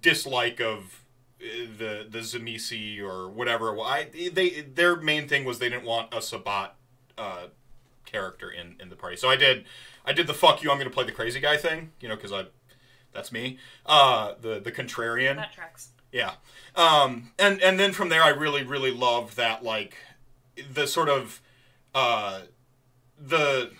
dislike 0.00 0.60
of 0.60 1.02
uh, 1.40 1.66
the 1.78 2.06
the 2.08 2.20
Tzimisce 2.20 3.00
or 3.00 3.28
whatever 3.28 3.78
i 3.80 4.08
they 4.32 4.60
their 4.60 4.96
main 4.96 5.26
thing 5.28 5.44
was 5.44 5.58
they 5.58 5.68
didn't 5.68 5.84
want 5.84 6.12
a 6.14 6.20
Sabbat 6.22 6.74
uh 7.18 7.46
character 8.04 8.50
in 8.50 8.76
in 8.80 8.88
the 8.88 8.96
party 8.96 9.16
so 9.16 9.28
i 9.28 9.36
did 9.36 9.64
I 10.04 10.12
did 10.12 10.26
the 10.26 10.34
fuck 10.34 10.62
you. 10.62 10.70
I'm 10.70 10.78
gonna 10.78 10.90
play 10.90 11.04
the 11.04 11.12
crazy 11.12 11.40
guy 11.40 11.56
thing, 11.56 11.92
you 12.00 12.08
know, 12.08 12.16
because 12.16 12.32
I, 12.32 12.46
that's 13.12 13.32
me. 13.32 13.58
Uh, 13.86 14.34
the 14.40 14.60
the 14.60 14.72
contrarian. 14.72 15.36
That 15.36 15.52
tracks. 15.52 15.90
Yeah. 16.12 16.32
Um, 16.74 17.32
and 17.38 17.62
and 17.62 17.78
then 17.78 17.92
from 17.92 18.08
there, 18.08 18.22
I 18.22 18.30
really 18.30 18.64
really 18.64 18.92
loved 18.92 19.36
that 19.36 19.62
like 19.62 19.96
the 20.72 20.86
sort 20.86 21.08
of 21.08 21.40
uh, 21.94 22.42
the 23.18 23.72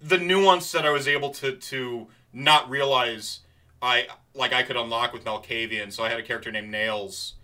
the 0.00 0.18
nuance 0.18 0.72
that 0.72 0.86
I 0.86 0.90
was 0.90 1.08
able 1.08 1.30
to 1.30 1.56
to 1.56 2.08
not 2.32 2.68
realize 2.68 3.40
I 3.80 4.08
like 4.34 4.52
I 4.52 4.62
could 4.62 4.76
unlock 4.76 5.12
with 5.12 5.24
Malkavian. 5.24 5.92
So 5.92 6.04
I 6.04 6.08
had 6.08 6.18
a 6.18 6.22
character 6.22 6.50
named 6.50 6.70
Nails, 6.70 7.34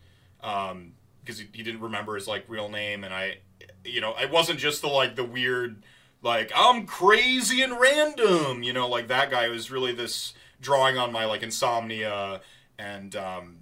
um, 0.43 0.93
because 1.21 1.39
he, 1.39 1.49
he 1.53 1.63
didn't 1.63 1.81
remember 1.81 2.15
his 2.15 2.29
like 2.29 2.45
real 2.49 2.69
name, 2.69 3.05
and 3.05 3.15
I, 3.15 3.39
you 3.85 4.01
know, 4.01 4.15
it 4.21 4.31
wasn't 4.31 4.59
just 4.59 4.83
the 4.83 4.89
like 4.89 5.17
the 5.17 5.25
weird, 5.25 5.83
like 6.23 6.53
I'm 6.55 6.87
crazy 6.87 7.63
and 7.63 7.79
random, 7.79 8.63
you 8.63 8.73
know, 8.73 8.89
like 8.89 9.09
that 9.09 9.31
guy. 9.31 9.47
It 9.47 9.51
was 9.51 9.71
really 9.71 9.93
this 9.93 10.35
drawing 10.61 10.97
on 10.97 11.13
my 11.13 11.27
like 11.27 11.43
insomnia 11.43 12.41
and 12.79 13.15
um, 13.17 13.57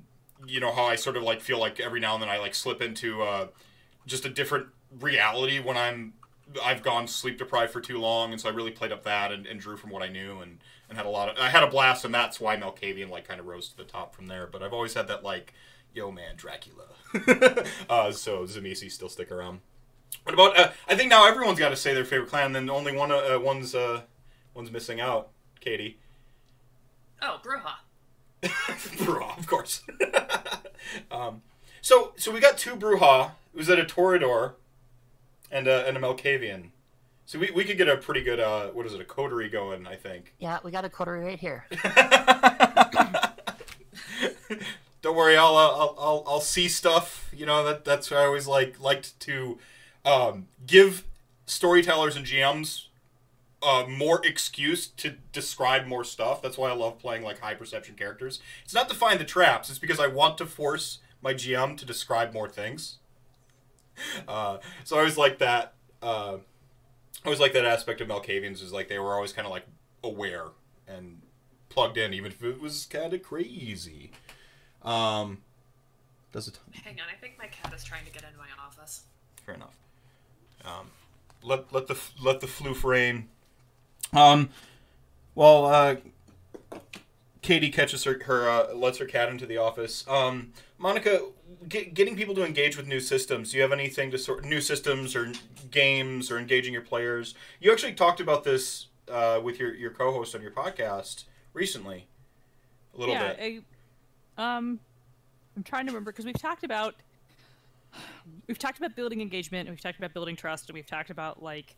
you 0.46 0.60
know 0.60 0.72
how 0.72 0.84
I 0.84 0.96
sort 0.96 1.16
of 1.16 1.22
like 1.22 1.40
feel 1.40 1.58
like 1.58 1.80
every 1.80 2.00
now 2.00 2.14
and 2.14 2.22
then 2.22 2.30
I 2.30 2.38
like 2.38 2.54
slip 2.54 2.82
into 2.82 3.22
uh, 3.22 3.48
just 4.06 4.24
a 4.24 4.30
different 4.30 4.68
reality 5.00 5.58
when 5.58 5.76
I'm 5.76 6.14
I've 6.62 6.82
gone 6.82 7.06
sleep 7.06 7.38
deprived 7.38 7.72
for 7.72 7.80
too 7.80 7.98
long, 7.98 8.32
and 8.32 8.40
so 8.40 8.48
I 8.48 8.52
really 8.52 8.70
played 8.70 8.92
up 8.92 9.04
that 9.04 9.32
and, 9.32 9.46
and 9.46 9.60
drew 9.60 9.76
from 9.76 9.90
what 9.90 10.02
I 10.02 10.08
knew 10.08 10.40
and, 10.40 10.58
and 10.88 10.96
had 10.96 11.06
a 11.06 11.10
lot 11.10 11.28
of 11.28 11.38
I 11.38 11.48
had 11.48 11.62
a 11.62 11.66
blast, 11.66 12.04
and 12.04 12.14
that's 12.14 12.40
why 12.40 12.56
Malkavian 12.56 13.10
like 13.10 13.26
kind 13.26 13.40
of 13.40 13.46
rose 13.46 13.68
to 13.68 13.76
the 13.76 13.84
top 13.84 14.14
from 14.14 14.26
there. 14.26 14.46
But 14.46 14.62
I've 14.62 14.72
always 14.72 14.94
had 14.94 15.08
that 15.08 15.22
like, 15.22 15.52
yo 15.94 16.10
man, 16.10 16.34
Dracula. 16.36 16.84
uh, 17.88 18.12
so 18.12 18.44
Tzimisce 18.44 18.90
still 18.90 19.08
stick 19.08 19.30
around. 19.30 19.60
What 20.24 20.34
about? 20.34 20.56
Uh, 20.58 20.70
I 20.88 20.94
think 20.94 21.10
now 21.10 21.26
everyone's 21.26 21.58
got 21.58 21.70
to 21.70 21.76
say 21.76 21.94
their 21.94 22.04
favorite 22.04 22.30
clan, 22.30 22.52
then 22.52 22.70
only 22.70 22.94
one 22.94 23.10
uh, 23.10 23.38
one's 23.40 23.74
uh, 23.74 24.02
one's 24.54 24.70
missing 24.70 25.00
out. 25.00 25.30
Katie. 25.60 25.98
Oh, 27.20 27.40
Brujah. 27.42 27.74
Brujah, 28.42 29.38
of 29.38 29.46
course. 29.46 29.82
um, 31.10 31.42
so 31.80 32.12
so 32.16 32.30
we 32.32 32.40
got 32.40 32.58
two 32.58 32.76
Brujah. 32.76 33.32
It 33.54 33.58
was 33.58 33.70
at 33.70 33.78
a 33.78 33.84
Toreador 33.84 34.54
and 35.52 35.68
a, 35.68 35.86
and 35.86 35.96
a 35.96 36.00
Malkavian. 36.00 36.70
So 37.26 37.38
we, 37.38 37.52
we 37.52 37.62
could 37.64 37.76
get 37.76 37.88
a 37.88 37.96
pretty 37.96 38.22
good 38.22 38.40
uh, 38.40 38.68
what 38.68 38.84
is 38.86 38.94
it 38.94 39.00
a 39.00 39.04
coterie 39.04 39.48
going 39.48 39.86
I 39.86 39.94
think. 39.94 40.34
Yeah, 40.38 40.58
we 40.64 40.72
got 40.72 40.84
a 40.84 40.90
coterie 40.90 41.24
right 41.24 41.38
here. 41.38 41.64
Don't 45.02 45.16
worry, 45.16 45.36
I'll, 45.36 45.56
uh, 45.56 45.68
I'll 45.68 45.94
I'll 45.98 46.24
I'll 46.26 46.40
see 46.40 46.68
stuff. 46.68 47.30
You 47.32 47.46
know 47.46 47.64
that 47.64 47.84
that's 47.84 48.10
what 48.10 48.20
I 48.20 48.24
always 48.24 48.48
like 48.48 48.80
liked 48.80 49.18
to 49.20 49.58
um, 50.04 50.48
give 50.66 51.04
storytellers 51.46 52.16
and 52.16 52.26
GMs 52.26 52.86
uh, 53.62 53.84
more 53.88 54.20
excuse 54.24 54.86
to 54.88 55.14
describe 55.32 55.86
more 55.86 56.04
stuff. 56.04 56.42
That's 56.42 56.58
why 56.58 56.70
I 56.70 56.74
love 56.74 56.98
playing 56.98 57.22
like 57.22 57.40
high 57.40 57.54
perception 57.54 57.94
characters. 57.94 58.40
It's 58.64 58.74
not 58.74 58.88
to 58.88 58.94
find 58.94 59.20
the 59.20 59.24
traps. 59.24 59.70
It's 59.70 59.78
because 59.78 60.00
I 60.00 60.08
want 60.08 60.38
to 60.38 60.46
force 60.46 60.98
my 61.20 61.34
GM 61.34 61.76
to 61.78 61.84
describe 61.84 62.32
more 62.32 62.48
things. 62.48 62.98
Uh, 64.26 64.58
so 64.84 64.96
I 64.96 65.00
always 65.00 65.18
like 65.18 65.38
that. 65.38 65.74
Uh, 66.02 66.38
I 67.22 67.26
always 67.26 67.40
like 67.40 67.52
that 67.52 67.64
aspect 67.64 68.00
of 68.00 68.08
Malkavians 68.08 68.62
is 68.62 68.72
like 68.72 68.88
they 68.88 68.98
were 68.98 69.14
always 69.14 69.32
kind 69.32 69.46
of 69.46 69.52
like 69.52 69.66
aware 70.02 70.46
and 70.88 71.20
plugged 71.68 71.98
in, 71.98 72.12
even 72.12 72.32
if 72.32 72.42
it 72.42 72.60
was 72.60 72.86
kind 72.86 73.12
of 73.12 73.22
crazy. 73.22 74.10
Um, 74.82 75.38
does 76.32 76.48
it? 76.48 76.58
Hang 76.72 76.94
on, 76.94 77.06
I 77.12 77.16
think 77.20 77.34
my 77.38 77.46
cat 77.46 77.72
is 77.74 77.84
trying 77.84 78.04
to 78.04 78.10
get 78.10 78.24
into 78.24 78.38
my 78.38 78.48
office. 78.66 79.02
Fair 79.44 79.54
enough. 79.54 79.76
Um, 80.64 80.90
let 81.42 81.72
let 81.72 81.86
the 81.86 81.98
let 82.22 82.40
the 82.40 82.46
floof 82.46 82.84
reign. 82.84 83.28
Um, 84.12 84.50
well, 85.34 85.66
uh, 85.66 85.96
Katie 87.40 87.70
catches 87.70 88.04
her, 88.04 88.22
her 88.24 88.48
uh, 88.48 88.74
lets 88.74 88.98
her 88.98 89.06
cat 89.06 89.28
into 89.28 89.46
the 89.46 89.56
office. 89.56 90.06
Um, 90.08 90.52
Monica, 90.78 91.22
get, 91.68 91.94
getting 91.94 92.16
people 92.16 92.34
to 92.34 92.44
engage 92.44 92.76
with 92.76 92.86
new 92.86 93.00
systems. 93.00 93.50
Do 93.50 93.56
you 93.56 93.62
have 93.62 93.72
anything 93.72 94.10
to 94.10 94.18
sort 94.18 94.44
new 94.44 94.60
systems 94.60 95.16
or 95.16 95.32
games 95.70 96.30
or 96.30 96.38
engaging 96.38 96.72
your 96.72 96.82
players? 96.82 97.34
You 97.60 97.72
actually 97.72 97.94
talked 97.94 98.20
about 98.20 98.44
this 98.44 98.86
uh, 99.10 99.40
with 99.42 99.58
your, 99.58 99.74
your 99.74 99.90
co-host 99.90 100.34
on 100.34 100.42
your 100.42 100.50
podcast 100.50 101.24
recently, 101.54 102.06
a 102.94 102.98
little 102.98 103.14
yeah, 103.14 103.34
bit. 103.34 103.64
I, 104.38 104.56
um, 104.56 104.80
I'm 105.56 105.62
trying 105.62 105.86
to 105.86 105.92
remember 105.92 106.12
because 106.12 106.24
we've 106.24 106.40
talked 106.40 106.64
about 106.64 106.94
we've 108.46 108.58
talked 108.58 108.78
about 108.78 108.96
building 108.96 109.20
engagement, 109.20 109.68
and 109.68 109.74
we've 109.74 109.82
talked 109.82 109.98
about 109.98 110.14
building 110.14 110.36
trust, 110.36 110.68
and 110.68 110.74
we've 110.74 110.86
talked 110.86 111.10
about 111.10 111.42
like 111.42 111.76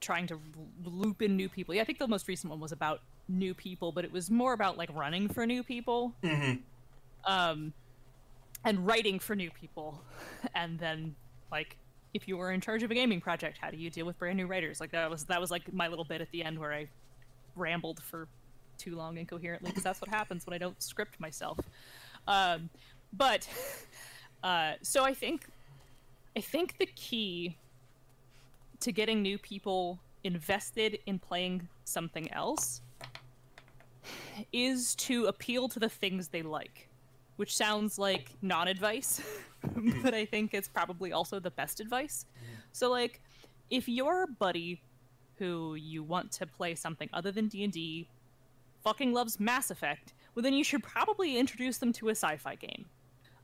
trying 0.00 0.26
to 0.26 0.38
loop 0.84 1.22
in 1.22 1.36
new 1.36 1.48
people. 1.48 1.74
Yeah, 1.74 1.82
I 1.82 1.84
think 1.84 1.98
the 1.98 2.08
most 2.08 2.28
recent 2.28 2.50
one 2.50 2.60
was 2.60 2.72
about 2.72 3.00
new 3.28 3.54
people, 3.54 3.92
but 3.92 4.04
it 4.04 4.12
was 4.12 4.30
more 4.30 4.52
about 4.52 4.76
like 4.76 4.90
running 4.94 5.28
for 5.28 5.46
new 5.46 5.62
people. 5.62 6.12
Mm-hmm. 6.22 6.60
Um, 7.32 7.72
and 8.64 8.86
writing 8.86 9.18
for 9.18 9.34
new 9.34 9.50
people, 9.50 10.02
and 10.54 10.78
then 10.78 11.14
like 11.50 11.76
if 12.12 12.28
you 12.28 12.36
were 12.36 12.52
in 12.52 12.60
charge 12.60 12.82
of 12.82 12.90
a 12.90 12.94
gaming 12.94 13.20
project, 13.20 13.58
how 13.60 13.70
do 13.70 13.76
you 13.76 13.90
deal 13.90 14.06
with 14.06 14.18
brand 14.18 14.36
new 14.36 14.46
writers? 14.46 14.80
Like 14.80 14.92
that 14.92 15.10
was 15.10 15.24
that 15.24 15.40
was 15.40 15.50
like 15.50 15.72
my 15.72 15.88
little 15.88 16.04
bit 16.04 16.20
at 16.20 16.30
the 16.30 16.42
end 16.44 16.58
where 16.58 16.72
I 16.72 16.88
rambled 17.56 18.02
for 18.02 18.28
too 18.78 18.96
long 18.96 19.16
incoherently 19.18 19.70
because 19.70 19.84
that's 19.84 20.00
what 20.00 20.10
happens 20.10 20.46
when 20.46 20.54
I 20.54 20.58
don't 20.58 20.80
script 20.82 21.18
myself. 21.20 21.58
Um, 22.26 22.70
but 23.12 23.48
uh, 24.42 24.72
so 24.82 25.04
I 25.04 25.14
think 25.14 25.46
I 26.36 26.40
think 26.40 26.78
the 26.78 26.86
key 26.86 27.56
to 28.80 28.92
getting 28.92 29.22
new 29.22 29.38
people 29.38 29.98
invested 30.24 30.98
in 31.06 31.18
playing 31.18 31.68
something 31.84 32.30
else 32.32 32.80
is 34.52 34.94
to 34.96 35.26
appeal 35.26 35.68
to 35.68 35.78
the 35.78 35.88
things 35.88 36.28
they 36.28 36.42
like, 36.42 36.88
which 37.36 37.56
sounds 37.56 37.98
like 37.98 38.30
non 38.42 38.68
advice, 38.68 39.20
but 40.02 40.14
I 40.14 40.24
think 40.24 40.54
it's 40.54 40.68
probably 40.68 41.12
also 41.12 41.40
the 41.40 41.50
best 41.50 41.80
advice. 41.80 42.26
So, 42.72 42.90
like, 42.90 43.20
if 43.70 43.88
your 43.88 44.26
buddy 44.26 44.82
who 45.36 45.74
you 45.74 46.02
want 46.02 46.30
to 46.32 46.46
play 46.46 46.74
something 46.74 47.08
other 47.12 47.32
than 47.32 47.48
D&D 47.48 48.08
fucking 48.82 49.12
loves 49.12 49.40
Mass 49.40 49.70
Effect, 49.70 50.14
well 50.34 50.42
then 50.42 50.54
you 50.54 50.62
should 50.62 50.82
probably 50.82 51.38
introduce 51.38 51.78
them 51.78 51.92
to 51.94 52.08
a 52.08 52.12
sci-fi 52.12 52.54
game. 52.54 52.86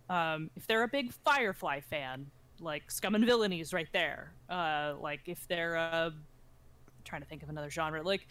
Um, 0.09 0.51
if 0.57 0.67
they're 0.67 0.83
a 0.83 0.89
big 0.89 1.13
Firefly 1.13 1.81
fan, 1.81 2.27
like 2.61 2.91
Scum 2.91 3.15
and 3.15 3.25
Villainy 3.25 3.61
is 3.61 3.73
right 3.73 3.89
there. 3.93 4.33
Uh, 4.49 4.95
like 5.01 5.21
if 5.27 5.47
they're 5.49 5.77
uh, 5.77 6.11
trying 7.05 7.23
to 7.23 7.29
think 7.29 7.43
of 7.43 7.49
another 7.49 7.71
genre, 7.71 8.03
like 8.03 8.27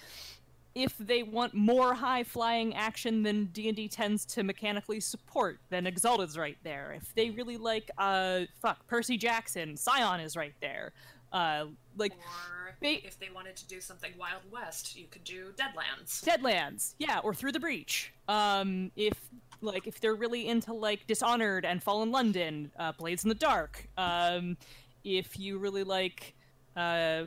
if 0.76 0.98
they 0.98 1.24
want 1.24 1.54
more 1.54 1.94
high 1.94 2.24
flying 2.24 2.76
action 2.76 3.24
than 3.24 3.46
D&D 3.46 3.88
tends 3.88 4.26
to 4.28 4.44
mechanically 4.44 5.00
support, 5.00 5.60
then 5.70 5.86
Exalted's 5.86 6.38
right 6.38 6.58
there. 6.64 6.94
If 6.96 7.14
they 7.16 7.30
really 7.32 7.58
like 7.58 7.90
uh 7.98 8.42
fuck 8.62 8.86
Percy 8.88 9.18
Jackson, 9.18 9.76
Scion 9.76 10.20
is 10.20 10.36
right 10.36 10.54
there. 10.62 10.94
Uh 11.32 11.66
like 11.98 12.14
Or 12.14 12.60
if 12.82 13.20
they 13.20 13.30
wanted 13.34 13.56
to 13.58 13.68
do 13.68 13.82
something 13.82 14.12
Wild 14.18 14.42
West, 14.52 14.96
you 14.96 15.08
could 15.10 15.24
do 15.24 15.52
Deadlands. 15.58 16.24
Deadlands, 16.24 16.96
yeah, 16.98 17.20
or 17.20 17.34
Through 17.34 17.52
the 17.52 17.60
Breach. 17.60 18.14
Um, 18.28 18.92
if 18.96 19.20
like 19.62 19.88
if 19.88 20.00
they're 20.00 20.16
really 20.16 20.48
into 20.48 20.74
like 20.74 21.06
Dishonored 21.08 21.66
and 21.66 21.84
Fallen 21.84 22.12
London, 22.12 22.72
uh, 22.80 22.94
Blades 22.94 23.24
in 23.24 23.30
the 23.30 23.36
Dark. 23.36 23.88
Um, 23.98 24.58
if 25.04 25.40
you 25.40 25.58
really 25.58 25.84
like, 25.84 26.36
uh, 26.76 27.24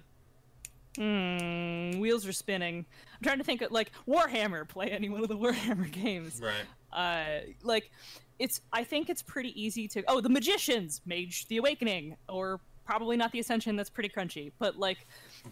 hmm, 0.97 1.99
wheels 2.01 2.27
are 2.27 2.33
spinning. 2.33 2.87
I'm 3.15 3.25
trying 3.25 3.39
to 3.39 3.45
think 3.45 3.63
of 3.63 3.73
like 3.73 3.91
Warhammer. 4.07 4.69
Play 4.69 4.91
any 4.91 5.09
one 5.09 5.23
of 5.23 5.29
the 5.29 5.37
Warhammer 5.39 5.91
games. 5.91 6.41
Right. 6.43 6.55
Uh, 6.93 7.53
like 7.63 7.91
it's. 8.39 8.61
I 8.73 8.85
think 8.85 9.11
it's 9.11 9.23
pretty 9.23 9.61
easy 9.61 9.89
to. 9.89 10.03
Oh, 10.09 10.21
the 10.21 10.29
Magicians, 10.29 11.01
Mage 11.07 11.47
the 11.49 11.59
Awakening, 11.59 12.17
or 12.29 12.61
probably 12.85 13.17
not 13.17 13.33
the 13.33 13.41
Ascension. 13.41 13.77
That's 13.77 13.91
pretty 13.91 14.09
crunchy, 14.09 14.53
but 14.59 14.79
like 14.79 14.99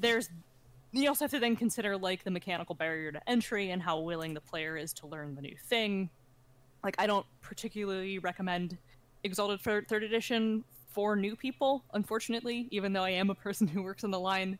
there's 0.00 0.28
you 0.92 1.08
also 1.08 1.24
have 1.24 1.30
to 1.30 1.38
then 1.38 1.56
consider 1.56 1.96
like 1.96 2.24
the 2.24 2.30
mechanical 2.30 2.74
barrier 2.74 3.12
to 3.12 3.28
entry 3.28 3.70
and 3.70 3.80
how 3.80 4.00
willing 4.00 4.34
the 4.34 4.40
player 4.40 4.76
is 4.76 4.92
to 4.94 5.06
learn 5.06 5.34
the 5.34 5.42
new 5.42 5.56
thing. 5.66 6.10
Like 6.82 6.96
I 6.98 7.06
don't 7.06 7.26
particularly 7.42 8.18
recommend 8.18 8.76
Exalted 9.22 9.60
third 9.60 10.02
Edition 10.02 10.64
for 10.92 11.14
new 11.14 11.36
people, 11.36 11.84
unfortunately, 11.92 12.66
even 12.70 12.92
though 12.92 13.04
I 13.04 13.10
am 13.10 13.30
a 13.30 13.34
person 13.34 13.68
who 13.68 13.82
works 13.82 14.02
on 14.02 14.10
the 14.10 14.18
line, 14.18 14.58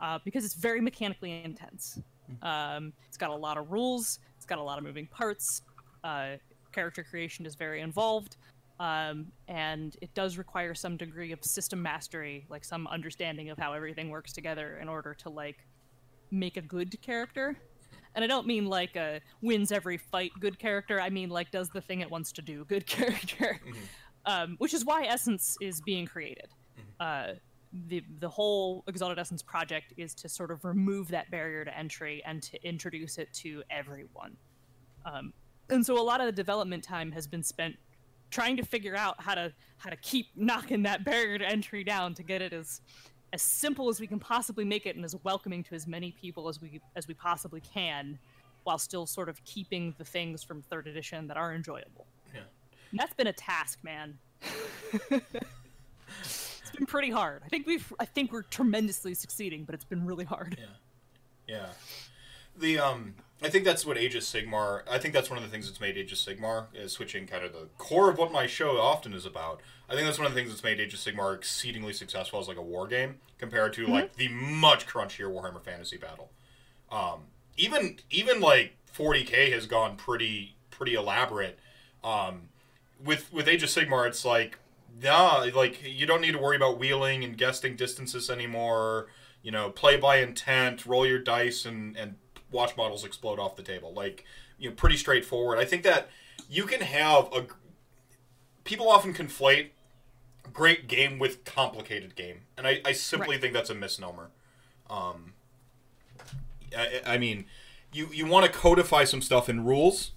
uh, 0.00 0.18
because 0.24 0.44
it's 0.44 0.54
very 0.54 0.80
mechanically 0.80 1.42
intense. 1.44 2.00
Um, 2.42 2.92
it's 3.08 3.16
got 3.16 3.30
a 3.30 3.34
lot 3.34 3.56
of 3.56 3.70
rules. 3.70 4.18
It's 4.36 4.46
got 4.46 4.58
a 4.58 4.62
lot 4.62 4.78
of 4.78 4.84
moving 4.84 5.06
parts. 5.06 5.62
Uh, 6.04 6.36
character 6.72 7.02
creation 7.02 7.46
is 7.46 7.54
very 7.54 7.80
involved, 7.80 8.36
um, 8.78 9.32
and 9.48 9.96
it 10.02 10.12
does 10.14 10.36
require 10.36 10.74
some 10.74 10.96
degree 10.96 11.32
of 11.32 11.42
system 11.42 11.80
mastery, 11.80 12.46
like 12.50 12.64
some 12.64 12.86
understanding 12.88 13.50
of 13.50 13.58
how 13.58 13.72
everything 13.72 14.10
works 14.10 14.32
together 14.32 14.78
in 14.80 14.88
order 14.88 15.14
to 15.14 15.30
like 15.30 15.56
make 16.30 16.56
a 16.56 16.62
good 16.62 17.00
character. 17.00 17.56
And 18.14 18.24
I 18.24 18.28
don't 18.28 18.46
mean 18.46 18.66
like 18.66 18.96
a 18.96 19.20
wins 19.42 19.72
every 19.72 19.98
fight 19.98 20.32
good 20.40 20.58
character. 20.58 21.00
I 21.00 21.10
mean 21.10 21.28
like 21.30 21.50
does 21.50 21.68
the 21.70 21.80
thing 21.80 22.00
it 22.00 22.10
wants 22.10 22.32
to 22.32 22.42
do 22.42 22.64
good 22.64 22.86
character, 22.96 23.60
um, 24.26 24.56
which 24.58 24.74
is 24.74 24.84
why 24.84 25.04
Essence 25.04 25.56
is 25.60 25.80
being 25.80 26.06
created. 26.06 26.48
Uh, 27.00 27.32
the 27.88 28.02
the 28.18 28.28
whole 28.28 28.84
Exalted 28.86 29.18
Essence 29.18 29.42
project 29.42 29.92
is 29.96 30.14
to 30.14 30.28
sort 30.28 30.50
of 30.50 30.64
remove 30.64 31.08
that 31.08 31.30
barrier 31.30 31.64
to 31.64 31.76
entry 31.76 32.22
and 32.24 32.42
to 32.42 32.62
introduce 32.66 33.18
it 33.18 33.32
to 33.34 33.62
everyone. 33.70 34.36
Um, 35.04 35.32
and 35.70 35.84
so 35.84 36.00
a 36.00 36.02
lot 36.02 36.20
of 36.20 36.26
the 36.26 36.32
development 36.32 36.82
time 36.84 37.12
has 37.12 37.26
been 37.26 37.42
spent 37.42 37.76
trying 38.30 38.56
to 38.56 38.64
figure 38.64 38.96
out 38.96 39.20
how 39.20 39.34
to 39.34 39.52
how 39.78 39.90
to 39.90 39.96
keep 39.96 40.26
knocking 40.36 40.82
that 40.82 41.04
barrier 41.04 41.38
to 41.38 41.46
entry 41.46 41.84
down 41.84 42.14
to 42.14 42.22
get 42.22 42.42
it 42.42 42.52
as 42.52 42.80
as 43.32 43.42
simple 43.42 43.88
as 43.88 44.00
we 44.00 44.06
can 44.06 44.18
possibly 44.18 44.64
make 44.64 44.86
it 44.86 44.96
and 44.96 45.04
as 45.04 45.14
welcoming 45.24 45.62
to 45.62 45.74
as 45.74 45.86
many 45.86 46.12
people 46.12 46.48
as 46.48 46.60
we 46.60 46.80
as 46.94 47.06
we 47.06 47.14
possibly 47.14 47.60
can 47.60 48.18
while 48.64 48.78
still 48.78 49.06
sort 49.06 49.28
of 49.28 49.42
keeping 49.44 49.94
the 49.96 50.04
things 50.04 50.42
from 50.42 50.60
third 50.62 50.88
edition 50.88 51.28
that 51.28 51.36
are 51.36 51.54
enjoyable. 51.54 52.06
Yeah. 52.34 52.40
And 52.90 52.98
that's 52.98 53.14
been 53.14 53.28
a 53.28 53.32
task, 53.32 53.78
man. 53.84 54.18
been 56.76 56.86
pretty 56.86 57.10
hard. 57.10 57.42
I 57.44 57.48
think 57.48 57.66
we've 57.66 57.92
I 57.98 58.04
think 58.04 58.32
we're 58.32 58.42
tremendously 58.42 59.14
succeeding, 59.14 59.64
but 59.64 59.74
it's 59.74 59.84
been 59.84 60.06
really 60.06 60.24
hard. 60.24 60.56
Yeah. 60.58 60.66
Yeah. 61.56 61.66
The 62.56 62.78
um 62.78 63.14
I 63.42 63.50
think 63.50 63.64
that's 63.64 63.84
what 63.84 63.98
Age 63.98 64.14
of 64.14 64.22
Sigmar 64.22 64.82
I 64.90 64.98
think 64.98 65.14
that's 65.14 65.28
one 65.30 65.38
of 65.38 65.44
the 65.44 65.50
things 65.50 65.66
that's 65.66 65.80
made 65.80 65.96
Age 65.96 66.12
of 66.12 66.18
Sigmar 66.18 66.66
is 66.74 66.92
switching 66.92 67.26
kind 67.26 67.44
of 67.44 67.52
the 67.52 67.68
core 67.78 68.10
of 68.10 68.18
what 68.18 68.32
my 68.32 68.46
show 68.46 68.78
often 68.78 69.12
is 69.12 69.26
about. 69.26 69.60
I 69.88 69.94
think 69.94 70.06
that's 70.06 70.18
one 70.18 70.26
of 70.26 70.34
the 70.34 70.38
things 70.40 70.50
that's 70.50 70.64
made 70.64 70.80
Age 70.80 70.94
of 70.94 71.00
Sigmar 71.00 71.34
exceedingly 71.34 71.92
successful 71.92 72.40
as 72.40 72.48
like 72.48 72.56
a 72.56 72.62
war 72.62 72.86
game 72.86 73.16
compared 73.38 73.72
to 73.74 73.86
like 73.86 74.16
the 74.16 74.28
much 74.28 74.86
crunchier 74.86 75.30
Warhammer 75.32 75.62
Fantasy 75.62 75.96
Battle. 75.96 76.30
Um 76.90 77.24
even 77.56 77.96
even 78.10 78.40
like 78.40 78.76
40k 78.96 79.52
has 79.52 79.66
gone 79.66 79.96
pretty 79.96 80.56
pretty 80.70 80.94
elaborate. 80.94 81.58
Um 82.02 82.48
with 83.04 83.32
with 83.32 83.46
Age 83.48 83.62
of 83.62 83.68
Sigmar 83.68 84.06
it's 84.08 84.24
like 84.24 84.58
nah, 85.02 85.46
like 85.54 85.82
you 85.84 86.06
don't 86.06 86.20
need 86.20 86.32
to 86.32 86.38
worry 86.38 86.56
about 86.56 86.78
wheeling 86.78 87.24
and 87.24 87.36
guessing 87.36 87.76
distances 87.76 88.30
anymore. 88.30 89.06
You 89.42 89.52
know, 89.52 89.70
play 89.70 89.96
by 89.96 90.16
intent, 90.18 90.86
roll 90.86 91.06
your 91.06 91.18
dice, 91.18 91.64
and 91.64 91.96
and 91.96 92.16
watch 92.50 92.76
models 92.76 93.04
explode 93.04 93.38
off 93.38 93.56
the 93.56 93.62
table. 93.62 93.92
Like 93.92 94.24
you 94.58 94.70
know, 94.70 94.74
pretty 94.74 94.96
straightforward. 94.96 95.58
I 95.58 95.64
think 95.64 95.82
that 95.84 96.08
you 96.48 96.64
can 96.64 96.80
have 96.80 97.32
a. 97.32 97.46
People 98.64 98.88
often 98.88 99.14
conflate 99.14 99.68
great 100.52 100.88
game 100.88 101.18
with 101.18 101.44
complicated 101.44 102.16
game, 102.16 102.40
and 102.56 102.66
I, 102.66 102.80
I 102.84 102.92
simply 102.92 103.36
Right. 103.36 103.40
think 103.40 103.52
that's 103.54 103.70
a 103.70 103.74
misnomer. 103.74 104.30
Um, 104.90 105.34
I, 106.76 107.00
I 107.06 107.18
mean, 107.18 107.46
you 107.92 108.08
you 108.12 108.26
want 108.26 108.46
to 108.46 108.52
codify 108.52 109.04
some 109.04 109.22
stuff 109.22 109.48
in 109.48 109.64
rules 109.64 110.12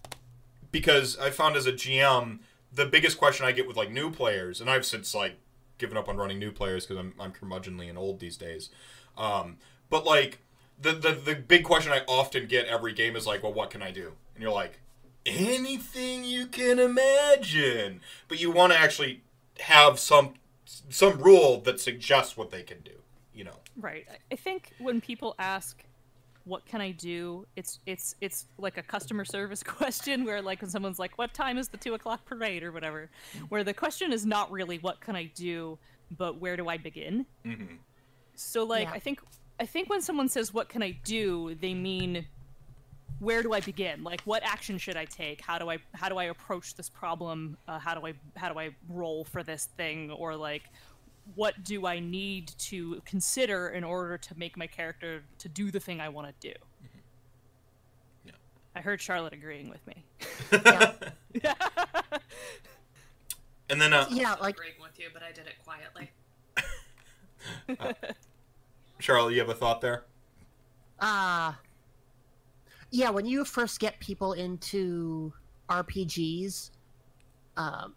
because 0.72 1.18
I 1.20 1.30
found 1.30 1.56
as 1.56 1.66
a 1.68 1.72
GM 1.74 2.40
the 2.74 2.86
biggest 2.86 3.18
question 3.18 3.46
I 3.46 3.52
get 3.52 3.68
with 3.68 3.78
like 3.78 3.92
new 3.92 4.12
players, 4.12 4.62
and 4.62 4.70
I've 4.70 4.86
since 4.86 5.14
like 5.16 5.38
given 5.78 5.98
up 5.98 6.10
on 6.10 6.18
running 6.18 6.40
new 6.40 6.52
players 6.52 6.86
because 6.86 6.98
I'm 7.00 7.14
I'm 7.20 7.32
curmudgeonly 7.32 7.90
and 7.90 7.98
old 7.98 8.20
these 8.20 8.38
days. 8.38 8.70
Um, 9.18 9.58
but 9.90 10.06
like 10.06 10.40
the, 10.82 10.92
the 10.94 11.12
the 11.14 11.36
big 11.36 11.64
question 11.64 11.92
I 11.92 12.02
often 12.08 12.48
get 12.48 12.68
every 12.68 12.94
game 12.94 13.16
is 13.16 13.26
like, 13.28 13.44
well, 13.44 13.54
what 13.54 13.70
can 13.70 13.82
I 13.82 13.92
do? 13.92 14.14
And 14.36 14.42
you're 14.44 14.52
like, 14.54 14.80
anything 15.26 16.24
you 16.24 16.46
can 16.48 16.80
imagine. 16.80 18.02
But 18.28 18.40
you 18.40 18.52
want 18.52 18.74
to 18.74 18.80
actually 18.80 19.22
have 19.62 20.00
some 20.00 20.36
some 20.90 21.20
rule 21.22 21.60
that 21.62 21.80
suggests 21.80 22.38
what 22.38 22.52
they 22.52 22.64
can 22.64 22.80
do. 22.82 22.92
You 23.34 23.46
know. 23.46 23.58
Right. 23.78 24.06
I- 24.12 24.18
I 24.34 24.36
think 24.36 24.74
when 24.80 25.00
people 25.02 25.34
ask 25.40 25.84
what 26.50 26.66
can 26.66 26.82
I 26.82 26.92
do, 26.92 27.46
it's 27.56 27.80
it's 27.86 28.16
it's 28.20 28.48
like 28.58 28.78
a 28.78 28.84
customer 28.84 29.24
service 29.24 29.64
question 29.78 30.26
where 30.26 30.42
like 30.42 30.62
when 30.62 30.70
someone's 30.70 31.00
like, 31.00 31.18
What 31.18 31.34
time 31.34 31.58
is 31.58 31.70
the 31.70 31.78
two 31.78 31.94
o'clock 31.94 32.26
parade 32.26 32.64
or 32.64 32.72
whatever? 32.72 33.10
Where 33.50 33.64
the 33.64 33.74
question 33.74 34.12
is 34.12 34.26
not 34.26 34.52
really 34.52 34.80
what 34.80 35.00
can 35.00 35.16
I 35.16 35.26
do, 35.36 35.78
but 36.18 36.40
where 36.40 36.58
do 36.58 36.68
I 36.68 36.78
begin? 36.78 37.26
Mm-hmm. 37.46 37.76
So 38.36 38.64
like 38.64 38.88
Yeah. 38.88 38.94
I 38.94 39.00
think 39.00 39.22
I 39.60 39.66
think 39.66 39.90
when 39.90 40.02
someone 40.02 40.28
says 40.28 40.54
what 40.54 40.68
can 40.68 40.82
I 40.82 40.92
do, 41.04 41.56
they 41.62 41.74
mean 41.74 42.26
where 43.20 43.44
do 43.44 43.54
I 43.54 43.60
begin? 43.60 44.04
Like 44.04 44.22
what 44.22 44.44
action 44.44 44.78
should 44.78 44.98
I 44.98 45.06
take? 45.06 45.42
How 45.42 45.60
do 45.60 45.70
I 45.70 45.78
how 45.94 46.10
do 46.10 46.18
I 46.18 46.26
approach 46.26 46.76
this 46.76 46.90
problem? 46.90 47.58
Uh, 47.68 47.78
how 47.78 47.94
do 47.94 48.06
I 48.06 48.14
how 48.36 48.52
do 48.52 48.60
I 48.60 48.72
roll 48.90 49.24
for 49.24 49.44
this 49.44 49.66
thing? 49.78 50.10
Or 50.12 50.36
like 50.36 50.64
what 51.36 51.64
do 51.64 51.86
I 51.86 52.00
need 52.00 52.52
to 52.58 53.02
consider 53.06 53.70
in 53.70 53.84
order 53.84 54.18
to 54.18 54.38
make 54.38 54.58
my 54.58 54.68
character 54.68 55.24
to 55.40 55.50
do 55.50 55.72
the 55.72 55.80
thing 55.80 56.02
I 56.02 56.10
want 56.10 56.28
to 56.28 56.34
do? 56.50 56.54
Yeah. 58.26 58.32
I 58.76 58.82
heard 58.82 59.02
Charlotte 59.02 59.34
agreeing 59.34 59.70
with 59.70 59.86
me. 59.88 60.04
Yeah. 60.52 60.94
And 63.72 63.80
then 63.80 63.94
uh, 63.94 64.08
yeah, 64.10 64.34
like 64.42 64.56
agreeing 64.56 64.74
with 64.82 64.98
you, 65.00 65.10
but 65.14 65.22
I 65.22 65.32
did 65.32 65.46
it 65.46 65.54
quietly. 65.64 66.10
Charlotte, 68.98 69.34
you 69.34 69.40
have 69.42 69.50
a 69.50 69.54
thought 69.54 69.80
there? 69.80 70.06
uh 71.00 71.54
yeah 72.92 73.10
when 73.10 73.26
you 73.26 73.46
first 73.46 73.80
get 73.80 74.00
people 74.00 74.34
into 74.34 75.32
rpgs 75.70 76.72
um, 77.58 77.94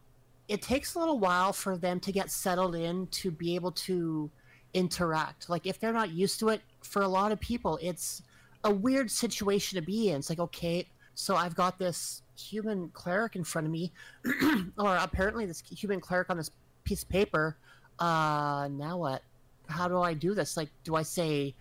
it 0.52 0.60
takes 0.60 0.94
a 0.94 0.98
little 0.98 1.18
while 1.18 1.50
for 1.50 1.78
them 1.78 1.98
to 1.98 2.12
get 2.12 2.30
settled 2.30 2.74
in 2.74 3.06
to 3.06 3.30
be 3.30 3.54
able 3.54 3.72
to 3.72 4.30
interact 4.74 5.48
like 5.48 5.66
if 5.66 5.80
they're 5.80 5.94
not 5.94 6.10
used 6.10 6.38
to 6.38 6.50
it 6.50 6.60
for 6.82 7.00
a 7.00 7.08
lot 7.08 7.32
of 7.32 7.40
people 7.40 7.78
it's 7.80 8.22
a 8.64 8.70
weird 8.70 9.10
situation 9.10 9.76
to 9.76 9.82
be 9.84 10.10
in 10.10 10.16
it's 10.16 10.28
like 10.28 10.38
okay 10.38 10.86
so 11.14 11.36
i've 11.36 11.54
got 11.54 11.78
this 11.78 12.22
human 12.38 12.90
cleric 12.90 13.34
in 13.34 13.44
front 13.44 13.66
of 13.66 13.72
me 13.72 13.90
or 14.78 14.96
apparently 14.96 15.46
this 15.46 15.62
human 15.70 16.00
cleric 16.00 16.28
on 16.28 16.36
this 16.36 16.50
piece 16.84 17.02
of 17.02 17.08
paper 17.08 17.56
uh 17.98 18.68
now 18.72 18.98
what 18.98 19.22
how 19.68 19.88
do 19.88 20.00
i 20.00 20.12
do 20.12 20.34
this 20.34 20.56
like 20.56 20.68
do 20.84 20.94
i 20.94 21.02
say 21.02 21.54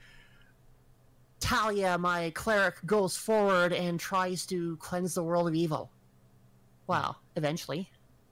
Talia, 1.39 1.97
my 1.97 2.29
cleric, 2.35 2.75
goes 2.85 3.17
forward 3.17 3.73
and 3.73 3.99
tries 3.99 4.45
to 4.45 4.77
cleanse 4.77 5.15
the 5.15 5.23
world 5.23 5.47
of 5.47 5.55
evil. 5.55 5.89
Well, 6.85 7.17
eventually. 7.35 7.89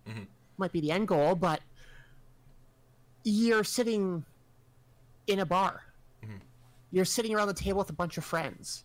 Mhm. 0.08 0.28
Might 0.60 0.72
be 0.74 0.82
the 0.82 0.92
end 0.92 1.08
goal, 1.08 1.36
but 1.36 1.62
you're 3.24 3.64
sitting 3.64 4.26
in 5.28 5.40
a 5.40 5.46
bar. 5.46 5.84
Mhm. 6.22 6.42
You're 6.92 7.06
sitting 7.06 7.34
around 7.34 7.48
the 7.48 7.54
table 7.54 7.80
with 7.80 7.90
a 7.90 7.94
bunch 7.94 8.18
of 8.18 8.26
friends. 8.26 8.84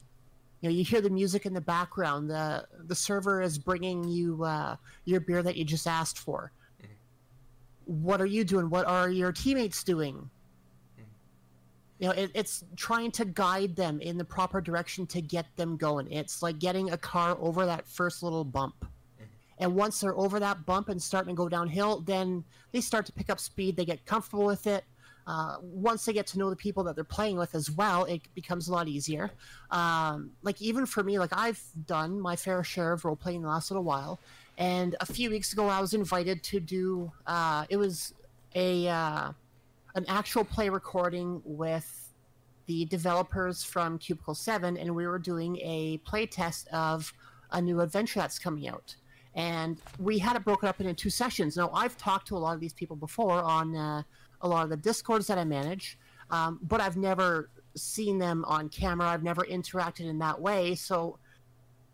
You 0.60 0.68
know, 0.70 0.74
you 0.74 0.84
hear 0.84 1.00
the 1.00 1.10
music 1.10 1.46
in 1.46 1.52
the 1.52 1.60
background. 1.60 2.30
The 2.30 2.66
the 2.86 2.94
server 2.94 3.42
is 3.42 3.58
bringing 3.58 4.04
you 4.04 4.44
uh, 4.44 4.76
your 5.04 5.20
beer 5.20 5.42
that 5.42 5.56
you 5.56 5.64
just 5.64 5.86
asked 5.86 6.18
for. 6.18 6.52
What 7.86 8.20
are 8.20 8.26
you 8.26 8.44
doing? 8.44 8.70
What 8.70 8.86
are 8.86 9.10
your 9.10 9.32
teammates 9.32 9.82
doing? 9.84 10.30
you 12.00 12.08
know 12.08 12.12
it, 12.12 12.30
it's 12.34 12.64
trying 12.76 13.10
to 13.12 13.24
guide 13.24 13.76
them 13.76 14.00
in 14.00 14.18
the 14.18 14.24
proper 14.24 14.60
direction 14.60 15.06
to 15.06 15.22
get 15.22 15.46
them 15.54 15.76
going 15.76 16.10
it's 16.10 16.42
like 16.42 16.58
getting 16.58 16.90
a 16.90 16.98
car 16.98 17.36
over 17.40 17.64
that 17.66 17.86
first 17.86 18.20
little 18.22 18.44
bump 18.44 18.84
and 19.64 19.74
once 19.74 20.00
they're 20.00 20.16
over 20.16 20.38
that 20.38 20.66
bump 20.66 20.90
and 20.90 21.02
starting 21.02 21.34
to 21.34 21.36
go 21.36 21.48
downhill 21.48 22.00
then 22.00 22.44
they 22.72 22.82
start 22.82 23.06
to 23.06 23.12
pick 23.12 23.30
up 23.30 23.40
speed. 23.40 23.76
They 23.76 23.86
get 23.86 24.04
comfortable 24.04 24.44
with 24.44 24.66
it. 24.66 24.84
Uh, 25.26 25.56
once 25.62 26.04
they 26.04 26.12
get 26.12 26.26
to 26.26 26.38
know 26.38 26.50
the 26.50 26.56
people 26.56 26.84
that 26.84 26.94
they're 26.94 27.02
playing 27.02 27.38
with 27.38 27.54
as 27.54 27.70
well 27.70 28.04
it 28.04 28.20
becomes 28.34 28.68
a 28.68 28.72
lot 28.72 28.88
easier. 28.88 29.30
Um, 29.70 30.32
like 30.42 30.60
even 30.60 30.84
for 30.84 31.02
me 31.02 31.18
like 31.18 31.30
i've 31.32 31.62
done 31.86 32.20
my 32.20 32.36
fair 32.36 32.62
share 32.62 32.92
of 32.92 33.04
role 33.06 33.16
playing 33.16 33.40
the 33.40 33.48
last 33.48 33.70
little 33.70 33.84
while. 33.84 34.20
And 34.58 34.94
a 35.00 35.06
few 35.06 35.30
weeks 35.30 35.54
ago 35.54 35.66
i 35.68 35.80
was 35.80 35.94
invited 35.94 36.42
to 36.44 36.60
do 36.60 37.10
uh, 37.26 37.64
it 37.70 37.78
was 37.78 38.12
a 38.54 38.86
uh, 38.86 39.32
an 39.94 40.04
actual 40.08 40.44
play 40.44 40.68
recording 40.68 41.40
with 41.44 42.04
the 42.66 42.86
developers 42.86 43.62
from 43.62 43.98
Cubicle 43.98 44.34
7, 44.34 44.78
and 44.78 44.94
we 44.94 45.06
were 45.06 45.18
doing 45.18 45.58
a 45.58 45.98
play 45.98 46.24
test 46.24 46.66
of 46.68 47.12
a 47.52 47.60
new 47.60 47.80
adventure 47.80 48.20
that's 48.20 48.38
coming 48.38 48.68
out. 48.68 48.96
And 49.34 49.80
we 49.98 50.18
had 50.18 50.36
it 50.36 50.44
broken 50.44 50.68
up 50.68 50.80
into 50.80 50.94
two 50.94 51.10
sessions. 51.10 51.56
Now, 51.56 51.70
I've 51.74 51.96
talked 51.96 52.28
to 52.28 52.36
a 52.36 52.38
lot 52.38 52.54
of 52.54 52.60
these 52.60 52.72
people 52.72 52.96
before 52.96 53.42
on 53.42 53.74
uh, 53.74 54.02
a 54.40 54.48
lot 54.48 54.64
of 54.64 54.70
the 54.70 54.76
discords 54.76 55.26
that 55.26 55.38
I 55.38 55.44
manage, 55.44 55.98
um, 56.30 56.60
but 56.62 56.80
I've 56.80 56.96
never 56.96 57.50
seen 57.76 58.18
them 58.18 58.44
on 58.46 58.68
camera. 58.68 59.08
I've 59.08 59.24
never 59.24 59.42
interacted 59.42 60.08
in 60.08 60.18
that 60.18 60.40
way. 60.40 60.74
So, 60.74 61.18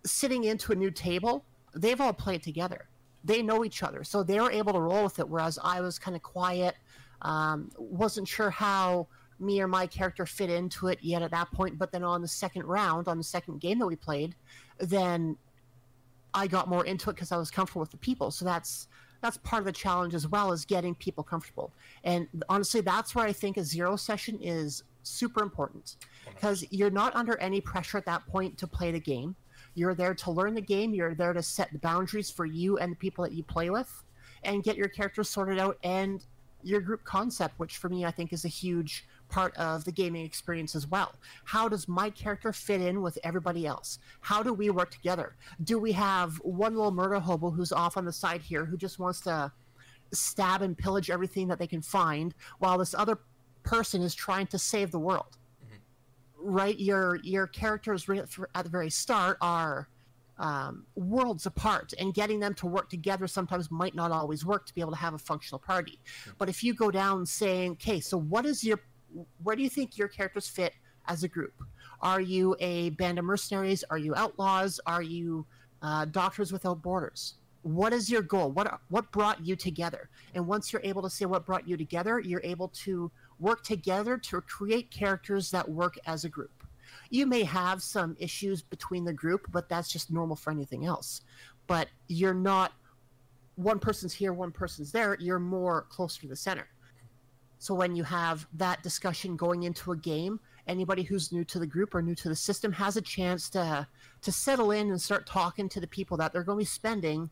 sitting 0.05 0.45
into 0.45 0.73
a 0.73 0.75
new 0.75 0.91
table, 0.91 1.45
they've 1.75 2.01
all 2.01 2.13
played 2.13 2.43
together. 2.43 2.89
They 3.25 3.43
know 3.43 3.65
each 3.65 3.83
other, 3.83 4.05
so 4.05 4.23
they 4.23 4.41
were 4.41 4.51
able 4.51 4.73
to 4.73 4.81
roll 4.81 5.05
with 5.05 5.19
it. 5.19 5.29
Whereas 5.29 5.59
I 5.63 5.81
was 5.81 5.99
kind 5.99 6.17
of 6.17 6.23
quiet, 6.23 6.75
um, 7.23 7.71
wasn't 7.77 8.29
sure 8.29 8.51
how 8.51 9.09
me 9.39 9.61
or 9.61 9.69
my 9.69 9.87
character 9.87 10.27
fit 10.27 10.51
into 10.51 10.89
it 10.89 10.99
yet 11.01 11.23
at 11.23 11.31
that 11.31 11.51
point. 11.53 11.79
But 11.79 11.93
then 11.93 12.05
on 12.05 12.23
the 12.23 12.29
second 12.29 12.65
round, 12.65 13.09
on 13.09 13.19
the 13.19 13.25
second 13.25 13.61
game 13.61 13.79
that 13.79 13.87
we 13.87 13.97
played, 13.97 14.35
then 14.79 15.37
I 16.35 16.47
got 16.47 16.69
more 16.69 16.85
into 16.85 17.11
it 17.11 17.15
because 17.15 17.33
I 17.33 17.37
was 17.37 17.51
comfortable 17.51 17.81
with 17.81 17.91
the 17.91 17.97
people. 17.99 18.31
So 18.31 18.45
that's 18.45 18.89
that's 19.21 19.37
part 19.39 19.61
of 19.61 19.67
the 19.67 19.73
challenge 19.73 20.15
as 20.15 20.27
well 20.29 20.51
as 20.51 20.65
getting 20.65 20.95
people 20.95 21.23
comfortable. 21.23 21.73
And 22.05 22.27
honestly, 22.49 22.81
that's 22.81 23.15
where 23.15 23.27
I 23.27 23.33
think 23.33 23.59
a 23.59 23.65
zero 23.65 23.97
session 23.97 24.39
is 24.41 24.83
super 25.03 25.43
important 25.43 25.97
because 26.25 26.65
you're 26.71 26.91
not 26.91 27.15
under 27.15 27.39
any 27.39 27.61
pressure 27.61 27.99
at 27.99 28.07
that 28.07 28.27
point 28.27 28.57
to 28.59 28.67
play 28.67 28.91
the 28.93 29.01
game. 29.01 29.37
You're 29.75 29.95
there 29.95 30.15
to 30.15 30.31
learn 30.31 30.55
the 30.55 30.61
game. 30.63 30.95
You're 30.95 31.15
there 31.15 31.33
to 31.33 31.43
set 31.43 31.71
the 31.73 31.79
boundaries 31.79 32.31
for 32.31 32.47
you 32.47 32.79
and 32.79 32.93
the 32.93 32.97
people 32.97 33.23
that 33.25 33.33
you 33.33 33.43
play 33.43 33.71
with, 33.71 33.91
and 34.43 34.63
get 34.63 34.77
your 34.77 34.89
characters 34.89 35.29
sorted 35.29 35.59
out 35.59 35.79
and 35.85 36.25
your 36.63 36.81
group 36.81 37.05
concept, 37.05 37.59
which 37.59 37.79
for 37.79 37.89
me 37.89 38.05
I 38.05 38.11
think 38.11 38.33
is 38.33 38.45
a 38.45 38.49
huge 38.49 39.07
part 39.31 39.57
of 39.57 39.85
the 39.85 39.93
gaming 39.93 40.25
experience 40.25 40.75
as 40.75 40.87
well. 40.87 41.15
How 41.45 41.69
does 41.69 41.89
my 41.89 42.11
character 42.11 42.53
fit 42.53 42.81
in 42.81 43.03
with 43.03 43.19
everybody 43.25 43.67
else? 43.67 43.99
How 44.21 44.43
do 44.43 44.53
we 44.53 44.71
work 44.71 44.91
together? 44.91 45.37
Do 45.65 45.79
we 45.79 45.93
have 45.93 46.37
one 46.39 46.75
little 46.75 46.91
murder 46.91 47.21
hobo 47.21 47.51
who's 47.51 47.73
off 47.73 47.97
on 47.97 48.05
the 48.05 48.13
side 48.13 48.43
here 48.43 48.65
who 48.65 48.77
just 48.77 48.99
wants 48.99 49.21
to 49.23 49.53
stab 50.13 50.63
and 50.63 50.77
pillage 50.77 51.11
everything 51.11 51.49
that 51.49 51.59
they 51.59 51.67
can 51.67 51.83
find 51.83 52.35
while 52.59 52.79
this 52.79 52.95
other 52.95 53.19
person 53.63 54.03
is 54.03 54.15
trying 54.15 54.47
to 54.49 54.59
save 54.59 54.91
the 54.91 54.99
world? 54.99 55.37
right? 56.43 56.79
Your 56.79 57.17
your 57.23 57.47
characters 57.47 58.09
right 58.09 58.25
at 58.55 58.65
the 58.65 58.71
very 58.71 58.91
start 58.91 59.37
are 59.41 59.89
um, 60.39 60.87
worlds 60.95 61.45
apart, 61.47 61.93
and 61.99 62.15
getting 62.15 62.41
them 62.41 62.55
to 62.55 62.67
work 62.67 62.89
together 62.89 63.27
sometimes 63.27 63.71
might 63.71 63.95
not 63.95 64.11
always 64.11 64.45
work 64.45 64.67
to 64.67 64.75
be 64.75 64.81
able 64.81 64.93
to 64.93 64.97
have 64.97 65.13
a 65.13 65.19
functional 65.19 65.59
party. 65.59 66.01
But 66.39 66.49
if 66.49 66.65
you 66.65 66.73
go 66.73 66.91
down 66.91 67.27
saying, 67.27 67.73
okay, 67.73 68.01
so 68.01 68.17
what 68.17 68.47
is 68.47 68.65
your, 68.65 68.81
where 69.43 69.57
do 69.57 69.63
you 69.63 69.71
think 69.71 69.99
your 69.99 70.09
characters 70.09 70.49
fit 70.49 70.73
as 71.09 71.23
a 71.23 71.29
group? 71.29 71.55
Are 72.01 72.21
you 72.21 72.57
a 72.61 72.91
band 72.91 73.19
of 73.19 73.25
mercenaries? 73.25 73.85
Are 73.91 73.99
you 73.99 74.15
outlaws? 74.15 74.81
Are 74.87 75.03
you 75.03 75.47
uh, 75.83 76.07
Doctors 76.07 76.53
Without 76.53 76.83
Borders? 76.83 77.35
What 77.63 77.93
is 77.93 78.11
your 78.11 78.23
goal? 78.23 78.51
What 78.53 78.81
what 78.89 79.13
brought 79.13 79.45
you 79.45 79.55
together? 79.55 80.09
And 80.35 80.47
once 80.47 80.73
you're 80.73 80.83
able 80.83 81.03
to 81.03 81.11
say 81.11 81.27
what 81.27 81.45
brought 81.45 81.69
you 81.69 81.77
together, 81.77 82.19
you're 82.19 82.41
able 82.43 82.69
to 82.69 83.11
work 83.39 83.65
together 83.65 84.17
to 84.17 84.41
create 84.43 84.91
characters 84.91 85.51
that 85.51 85.69
work 85.69 85.99
as 86.07 86.25
a 86.25 86.29
group. 86.29 86.53
You 87.11 87.27
may 87.27 87.43
have 87.45 87.83
some 87.83 88.17
issues 88.19 88.63
between 88.63 89.05
the 89.05 89.13
group, 89.13 89.47
but 89.51 89.69
that's 89.69 89.91
just 89.91 90.11
normal 90.11 90.37
for 90.37 90.51
anything 90.51 90.87
else. 90.87 91.21
But 91.67 91.89
you're 92.09 92.35
not 92.35 92.73
one 93.57 93.79
person's 93.79 94.15
here, 94.15 94.33
one 94.33 94.53
person's 94.53 94.91
there. 94.91 95.17
You're 95.21 95.39
more 95.39 95.83
closer 95.91 96.23
to 96.23 96.29
the 96.29 96.37
center. 96.37 96.67
So 97.61 97.75
when 97.75 97.95
you 97.95 98.05
have 98.05 98.49
that 98.55 98.83
discussion 98.83 99.37
going 99.37 99.65
into 99.65 99.93
a 99.93 99.97
game, 99.97 100.41
anybody 100.67 101.03
who's 101.03 101.31
new 101.31 101.45
to 101.45 101.59
the 101.59 101.67
group 101.67 101.95
or 101.95 102.01
new 102.01 102.15
to 102.15 102.31
the 102.31 102.35
system 102.35 102.73
has 102.73 102.97
a 102.97 103.03
chance 103.03 103.51
to 103.51 103.87
to 104.23 104.33
settle 104.33 104.71
in 104.71 104.89
and 104.89 105.01
start 105.01 105.27
talking 105.27 105.69
to 105.69 105.79
the 105.79 105.87
people 105.87 106.17
that 106.17 106.33
they're 106.33 106.43
going 106.43 106.57
to 106.57 106.63
be 106.63 106.65
spending 106.65 107.29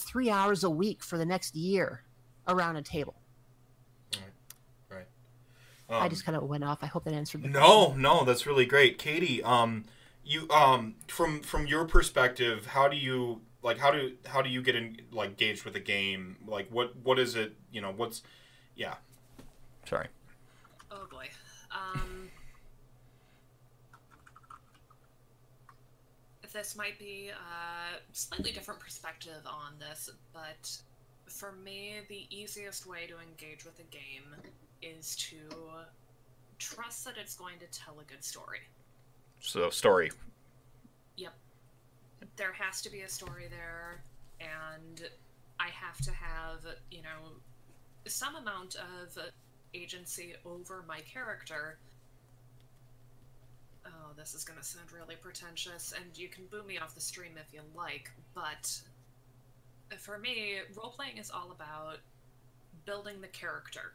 three 0.00 0.28
hours 0.30 0.64
a 0.64 0.70
week 0.70 1.04
for 1.04 1.16
the 1.16 1.24
next 1.24 1.54
year 1.54 2.02
around 2.48 2.74
a 2.74 2.82
table. 2.82 3.14
Right. 4.90 5.06
I 5.88 6.06
Um, 6.06 6.10
just 6.10 6.24
kind 6.24 6.36
of 6.36 6.42
went 6.42 6.64
off. 6.64 6.78
I 6.82 6.86
hope 6.86 7.04
that 7.04 7.14
answered 7.14 7.42
the 7.42 7.48
No, 7.48 7.94
no, 7.94 8.24
that's 8.24 8.46
really 8.46 8.66
great, 8.66 8.98
Katie. 8.98 9.44
Um, 9.44 9.84
you 10.24 10.48
um 10.50 10.96
from 11.06 11.40
from 11.40 11.68
your 11.68 11.84
perspective, 11.84 12.66
how 12.66 12.88
do 12.88 12.96
you 12.96 13.42
like 13.62 13.78
how 13.78 13.92
do 13.92 14.16
how 14.26 14.42
do 14.42 14.50
you 14.50 14.60
get 14.60 14.74
in 14.74 15.02
like 15.12 15.30
engaged 15.30 15.64
with 15.64 15.76
a 15.76 15.80
game? 15.80 16.38
Like 16.46 16.68
what 16.70 16.96
what 16.96 17.20
is 17.20 17.36
it? 17.36 17.54
You 17.70 17.80
know 17.80 17.92
what's 17.92 18.22
yeah. 18.74 18.94
Sorry. 19.88 20.08
Oh 20.90 21.06
boy. 21.10 21.28
Um, 21.70 22.30
this 26.52 26.76
might 26.76 26.98
be 26.98 27.30
a 27.30 27.98
slightly 28.12 28.52
different 28.52 28.80
perspective 28.80 29.46
on 29.46 29.72
this, 29.78 30.10
but 30.32 30.70
for 31.26 31.52
me, 31.52 32.00
the 32.08 32.26
easiest 32.30 32.86
way 32.86 33.06
to 33.06 33.14
engage 33.18 33.64
with 33.64 33.78
a 33.78 33.84
game 33.84 34.36
is 34.82 35.16
to 35.16 35.38
trust 36.58 37.04
that 37.04 37.14
it's 37.16 37.34
going 37.34 37.58
to 37.58 37.66
tell 37.66 37.98
a 38.00 38.04
good 38.04 38.22
story. 38.22 38.60
So 39.40 39.70
story. 39.70 40.10
Yep. 41.16 41.32
There 42.36 42.52
has 42.52 42.82
to 42.82 42.90
be 42.90 43.00
a 43.00 43.08
story 43.08 43.46
there, 43.50 44.02
and 44.40 45.08
I 45.58 45.68
have 45.68 45.98
to 46.04 46.12
have, 46.12 46.60
you 46.90 47.02
know, 47.02 47.32
some 48.06 48.36
amount 48.36 48.76
of 48.76 49.16
agency 49.74 50.34
over 50.44 50.84
my 50.86 51.00
character. 51.00 51.78
Oh, 53.86 54.12
this 54.16 54.34
is 54.34 54.44
gonna 54.44 54.62
sound 54.62 54.92
really 54.92 55.16
pretentious, 55.16 55.92
and 55.92 56.16
you 56.16 56.28
can 56.28 56.46
boo 56.46 56.62
me 56.62 56.78
off 56.78 56.94
the 56.94 57.00
stream 57.00 57.32
if 57.36 57.52
you 57.52 57.60
like, 57.74 58.10
but 58.34 58.80
for 59.98 60.18
me, 60.18 60.58
role 60.76 60.90
playing 60.90 61.18
is 61.18 61.30
all 61.30 61.50
about 61.52 61.98
building 62.86 63.20
the 63.20 63.28
character. 63.28 63.92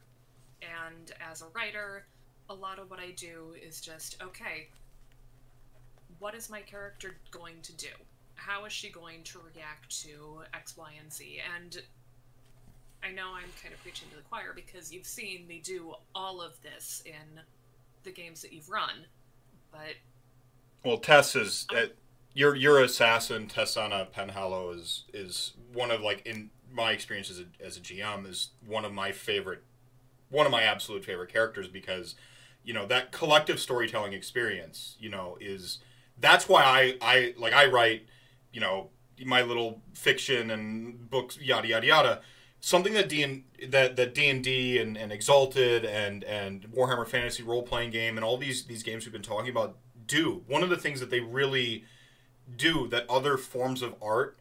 And 0.62 1.12
as 1.20 1.42
a 1.42 1.48
writer, 1.54 2.06
a 2.50 2.54
lot 2.54 2.80
of 2.80 2.90
what 2.90 3.00
I 3.00 3.12
do 3.12 3.56
is 3.62 3.82
just 3.82 4.22
okay, 4.22 4.68
what 6.20 6.36
is 6.36 6.50
my 6.50 6.62
character 6.62 7.16
going 7.32 7.62
to 7.64 7.74
do? 7.74 7.90
How 8.36 8.66
is 8.66 8.74
she 8.74 8.90
going 8.90 9.24
to 9.24 9.40
react 9.40 10.02
to 10.04 10.42
X, 10.54 10.78
Y, 10.78 10.94
and 11.00 11.12
Z? 11.12 11.40
And 11.56 11.82
I 13.04 13.12
know 13.12 13.34
I'm 13.34 13.50
kind 13.62 13.74
of 13.74 13.82
preaching 13.82 14.10
to 14.10 14.18
the 14.18 14.24
choir 14.24 14.54
because 14.56 14.92
you've 14.92 15.06
seen 15.06 15.48
me 15.48 15.62
do 15.64 15.94
all 16.14 16.42
of 16.42 16.62
this 16.62 17.04
in 17.06 17.42
the 18.04 18.12
games 18.12 18.42
that 18.42 18.54
you've 18.54 18.70
run, 18.70 19.06
but 19.72 19.96
Well, 20.84 20.98
Tess 20.98 21.36
is 21.36 21.68
uh, 21.76 21.88
your 22.34 22.56
your 22.56 22.82
assassin 22.82 23.48
Tessana 23.48 24.08
Penhallow 24.12 24.76
is 24.76 25.06
is 25.14 25.54
one 25.74 25.92
of 25.92 26.02
like 26.02 26.26
in 26.26 26.50
my 26.72 26.92
experience 26.92 27.30
as 27.30 27.40
a 27.40 27.46
as 27.66 27.78
a 27.78 27.82
GM 27.82 28.28
is 28.28 28.50
one 28.66 28.86
of 28.86 28.94
my 28.94 29.12
favorite 29.12 29.64
one 30.30 30.46
of 30.46 30.52
my 30.52 30.64
absolute 30.64 31.04
favorite 31.04 31.32
characters 31.32 31.68
because 31.68 32.16
you 32.64 32.74
know 32.74 32.86
that 32.86 33.12
collective 33.12 33.60
storytelling 33.60 34.14
experience 34.14 34.96
you 35.00 35.10
know 35.10 35.38
is 35.40 35.80
that's 36.20 36.48
why 36.48 36.64
I 36.64 36.98
I 37.02 37.34
like 37.38 37.54
I 37.54 37.66
write 37.66 38.06
you 38.52 38.62
know 38.62 38.90
my 39.26 39.42
little 39.42 39.82
fiction 39.94 40.52
and 40.52 41.10
books 41.10 41.40
yada 41.42 41.68
yada 41.68 41.88
yada 41.88 42.22
something 42.60 42.94
that 42.94 43.10
D 43.10 43.24
and 43.24 43.44
that 43.70 43.96
that 43.96 44.14
D 44.14 44.30
and 44.30 44.44
D 44.44 44.78
and 44.78 44.98
Exalted 45.12 45.86
and 45.86 46.24
and 46.24 46.64
Warhammer 46.72 47.08
Fantasy 47.08 47.44
role 47.44 47.64
playing 47.64 47.92
game 47.92 48.18
and 48.18 48.26
all 48.26 48.38
these 48.38 48.66
these 48.66 48.84
games 48.84 49.06
we've 49.06 49.14
been 49.14 49.22
talking 49.22 49.50
about 49.50 49.78
do 50.06 50.44
one 50.48 50.64
of 50.64 50.70
the 50.70 50.78
things 50.78 51.00
that 51.00 51.10
they 51.10 51.20
really 51.20 51.84
do 52.56 52.88
that 52.88 53.10
other 53.10 53.38
forms 53.38 53.82
of 53.82 53.94
art 54.02 54.38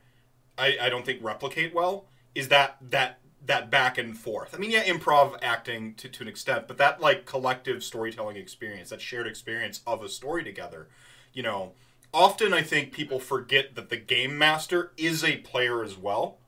I, 0.59 0.77
I 0.81 0.89
don't 0.89 1.05
think 1.05 1.23
replicate 1.23 1.75
well 1.75 2.07
is 2.35 2.49
that 2.49 2.77
that 2.91 3.19
that 3.45 3.71
back 3.71 3.97
and 3.97 4.19
forth. 4.19 4.55
I 4.55 4.59
mean, 4.59 4.73
yeah, 4.73 4.83
improv 4.85 5.39
acting 5.41 5.95
to, 5.95 6.09
to 6.09 6.23
an 6.23 6.29
extent, 6.29 6.67
but 6.67 6.79
that 6.79 7.01
like 7.01 7.27
collective 7.27 7.85
storytelling 7.85 8.37
experience, 8.37 8.91
that 8.91 9.01
shared 9.01 9.27
experience 9.27 9.83
of 9.87 10.03
a 10.03 10.09
story 10.09 10.43
together, 10.43 10.89
you 11.33 11.43
know, 11.43 11.73
often 12.13 12.53
I 12.53 12.63
think 12.63 12.93
people 12.93 13.21
forget 13.21 13.75
that 13.77 13.89
the 13.89 13.97
game 13.97 14.37
master 14.37 14.93
is 14.97 15.23
a 15.23 15.39
player 15.39 15.85
as 15.85 15.97
well. 15.97 16.39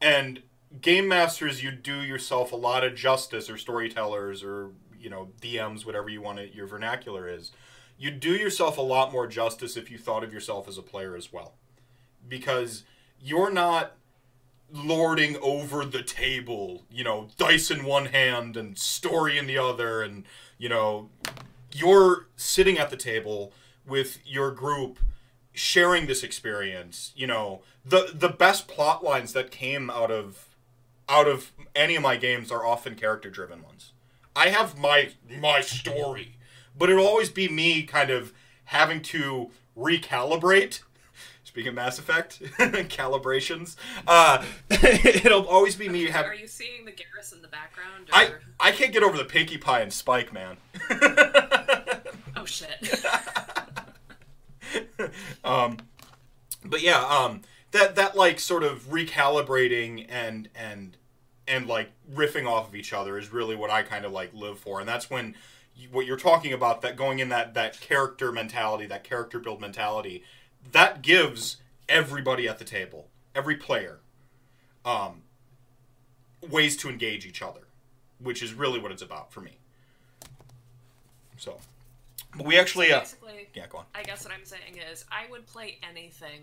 And 0.00 0.42
game 0.80 1.08
masters, 1.08 1.62
you 1.62 1.70
do 1.70 2.02
yourself 2.02 2.52
a 2.52 2.56
lot 2.56 2.84
of 2.84 2.94
justice, 2.94 3.50
or 3.50 3.56
storytellers, 3.56 4.42
or 4.42 4.70
you 4.98 5.10
know, 5.10 5.28
DMs, 5.40 5.84
whatever 5.84 6.08
you 6.08 6.22
want 6.22 6.38
to, 6.38 6.54
your 6.54 6.66
vernacular 6.66 7.28
is. 7.28 7.50
You 7.98 8.10
do 8.10 8.32
yourself 8.32 8.78
a 8.78 8.82
lot 8.82 9.12
more 9.12 9.26
justice 9.26 9.76
if 9.76 9.90
you 9.90 9.98
thought 9.98 10.24
of 10.24 10.32
yourself 10.32 10.68
as 10.68 10.78
a 10.78 10.82
player 10.82 11.16
as 11.16 11.32
well, 11.32 11.54
because 12.26 12.84
you're 13.20 13.50
not 13.50 13.92
lording 14.72 15.36
over 15.42 15.84
the 15.84 16.02
table, 16.02 16.84
you 16.90 17.04
know, 17.04 17.28
dice 17.36 17.70
in 17.70 17.84
one 17.84 18.06
hand 18.06 18.56
and 18.56 18.78
story 18.78 19.36
in 19.36 19.46
the 19.46 19.58
other, 19.58 20.02
and 20.02 20.24
you 20.58 20.68
know, 20.68 21.10
you're 21.72 22.28
sitting 22.36 22.78
at 22.78 22.90
the 22.90 22.96
table 22.96 23.52
with 23.86 24.18
your 24.24 24.50
group 24.50 24.98
sharing 25.54 26.06
this 26.06 26.22
experience 26.22 27.12
you 27.14 27.26
know 27.26 27.60
the 27.84 28.10
the 28.14 28.28
best 28.28 28.66
plot 28.68 29.04
lines 29.04 29.34
that 29.34 29.50
came 29.50 29.90
out 29.90 30.10
of 30.10 30.51
out 31.08 31.28
of 31.28 31.52
any 31.74 31.96
of 31.96 32.02
my 32.02 32.16
games 32.16 32.50
are 32.50 32.66
often 32.66 32.94
character 32.94 33.30
driven 33.30 33.62
ones 33.62 33.92
i 34.34 34.48
have 34.48 34.78
my 34.78 35.10
my 35.40 35.60
story 35.60 36.36
but 36.76 36.88
it'll 36.90 37.06
always 37.06 37.30
be 37.30 37.48
me 37.48 37.82
kind 37.82 38.10
of 38.10 38.32
having 38.64 39.00
to 39.02 39.50
recalibrate 39.76 40.82
speaking 41.44 41.70
of 41.70 41.74
mass 41.74 41.98
effect 41.98 42.40
calibrations 42.88 43.76
uh 44.06 44.44
it'll 44.70 45.46
always 45.46 45.76
be 45.76 45.88
me 45.88 46.04
Have... 46.06 46.26
are 46.26 46.34
you 46.34 46.46
seeing 46.46 46.84
the 46.84 46.92
Garrus 46.92 47.32
in 47.32 47.42
the 47.42 47.48
background? 47.48 48.08
Or... 48.10 48.14
i 48.14 48.68
i 48.68 48.72
can't 48.72 48.92
get 48.92 49.02
over 49.02 49.16
the 49.16 49.24
pinkie 49.24 49.58
pie 49.58 49.80
and 49.80 49.92
spike 49.92 50.32
man 50.32 50.56
Oh 52.42 52.44
shit. 52.44 53.04
um, 55.44 55.76
but 56.64 56.82
yeah, 56.82 56.98
um, 57.06 57.42
that 57.72 57.96
that 57.96 58.16
like 58.16 58.38
sort 58.38 58.62
of 58.62 58.84
recalibrating 58.90 60.06
and 60.08 60.48
and 60.54 60.96
and 61.48 61.66
like 61.66 61.90
riffing 62.14 62.46
off 62.46 62.68
of 62.68 62.74
each 62.74 62.92
other 62.92 63.18
is 63.18 63.32
really 63.32 63.56
what 63.56 63.70
I 63.70 63.82
kind 63.82 64.04
of 64.04 64.12
like 64.12 64.32
live 64.32 64.58
for, 64.58 64.78
and 64.78 64.88
that's 64.88 65.10
when 65.10 65.34
you, 65.76 65.88
what 65.90 66.06
you're 66.06 66.16
talking 66.16 66.52
about 66.52 66.82
that 66.82 66.96
going 66.96 67.18
in 67.18 67.28
that 67.30 67.54
that 67.54 67.80
character 67.80 68.30
mentality, 68.30 68.86
that 68.86 69.04
character 69.04 69.38
build 69.38 69.60
mentality, 69.60 70.22
that 70.70 71.02
gives 71.02 71.56
everybody 71.88 72.48
at 72.48 72.58
the 72.58 72.64
table, 72.64 73.08
every 73.34 73.56
player, 73.56 73.98
um, 74.84 75.22
ways 76.48 76.76
to 76.76 76.88
engage 76.88 77.26
each 77.26 77.42
other, 77.42 77.62
which 78.18 78.42
is 78.42 78.54
really 78.54 78.78
what 78.78 78.92
it's 78.92 79.02
about 79.02 79.32
for 79.32 79.40
me. 79.40 79.58
So, 81.36 81.58
but 82.36 82.46
we 82.46 82.58
actually, 82.58 82.92
uh, 82.92 83.00
Basically, 83.00 83.48
yeah, 83.54 83.66
go 83.68 83.78
on. 83.78 83.84
I 83.94 84.02
guess 84.02 84.24
what 84.24 84.32
I'm 84.32 84.44
saying 84.44 84.78
is 84.92 85.04
I 85.10 85.28
would 85.30 85.46
play 85.46 85.78
anything 85.88 86.42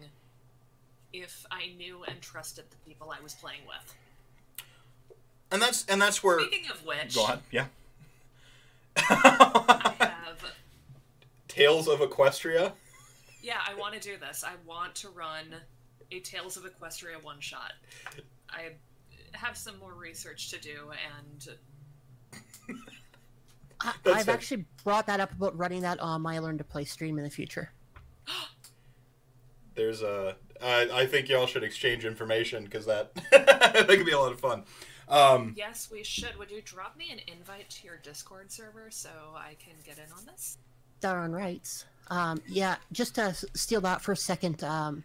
if 1.14 1.46
I 1.52 1.68
knew 1.78 2.04
and 2.08 2.22
trusted 2.22 2.66
the 2.70 2.78
people 2.90 3.12
I 3.18 3.22
was 3.22 3.34
playing 3.34 3.62
with. 3.68 3.96
And 5.52 5.62
that's 5.62 5.86
and 5.88 6.02
that's 6.02 6.24
where. 6.24 6.40
Speaking 6.42 6.70
of 6.72 6.86
which, 6.86 7.16
Go 7.16 7.24
on. 7.24 7.40
Yeah. 7.52 7.66
I 8.98 9.96
have 10.00 10.44
Tales 11.48 11.88
of 11.88 12.00
Equestria. 12.00 12.74
yeah, 13.42 13.58
I 13.68 13.74
want 13.76 13.94
to 13.96 14.00
do 14.00 14.18
this. 14.18 14.44
I 14.46 14.54
want 14.68 14.94
to 14.96 15.10
run 15.10 15.56
a 16.12 16.20
Tales 16.20 16.58
of 16.58 16.64
Equestria 16.66 17.22
one 17.24 17.40
shot. 17.40 17.74
I 18.50 18.72
have 19.34 19.58
some 19.58 19.78
more 19.80 19.94
research 19.94 20.50
to 20.52 20.60
do, 20.60 20.92
and 21.18 21.48
I, 23.82 23.94
I've 24.06 24.28
it. 24.28 24.32
actually 24.32 24.66
brought 24.84 25.08
that 25.08 25.20
up 25.20 25.32
about 25.32 25.58
running 25.58 25.82
that 25.82 26.00
on 26.00 26.22
my 26.22 26.40
Learn 26.40 26.58
to 26.58 26.64
Play 26.64 26.84
stream 26.86 27.18
in 27.18 27.24
the 27.24 27.30
future. 27.30 27.72
There's 29.76 30.02
a. 30.02 30.36
I 30.62 30.90
I 30.92 31.06
think 31.06 31.30
y'all 31.30 31.48
should 31.48 31.64
exchange 31.64 32.06
information 32.06 32.64
because 32.64 32.86
that 32.86 33.14
that 33.32 33.88
could 33.88 34.06
be 34.06 34.12
a 34.12 34.20
lot 34.20 34.32
of 34.32 34.40
fun. 34.40 34.64
Um, 35.08 35.56
Yes, 35.58 35.90
we 35.92 36.04
should. 36.04 36.38
Would 36.38 36.52
you 36.52 36.62
drop 36.62 36.98
me 36.98 37.10
an 37.12 37.20
invite 37.28 37.70
to 37.72 37.88
your 37.88 37.98
Discord 37.98 38.52
server 38.52 38.90
so 38.92 39.10
I 39.36 39.56
can 39.64 39.74
get 39.86 39.98
in 39.98 40.12
on 40.16 40.26
this? 40.26 40.58
Darren 41.02 41.34
writes. 41.34 41.86
Um, 42.12 42.42
yeah, 42.48 42.76
just 42.92 43.16
to 43.16 43.34
steal 43.54 43.82
that 43.82 44.02
for 44.02 44.14
a 44.14 44.18
second, 44.18 44.64
um, 44.64 45.04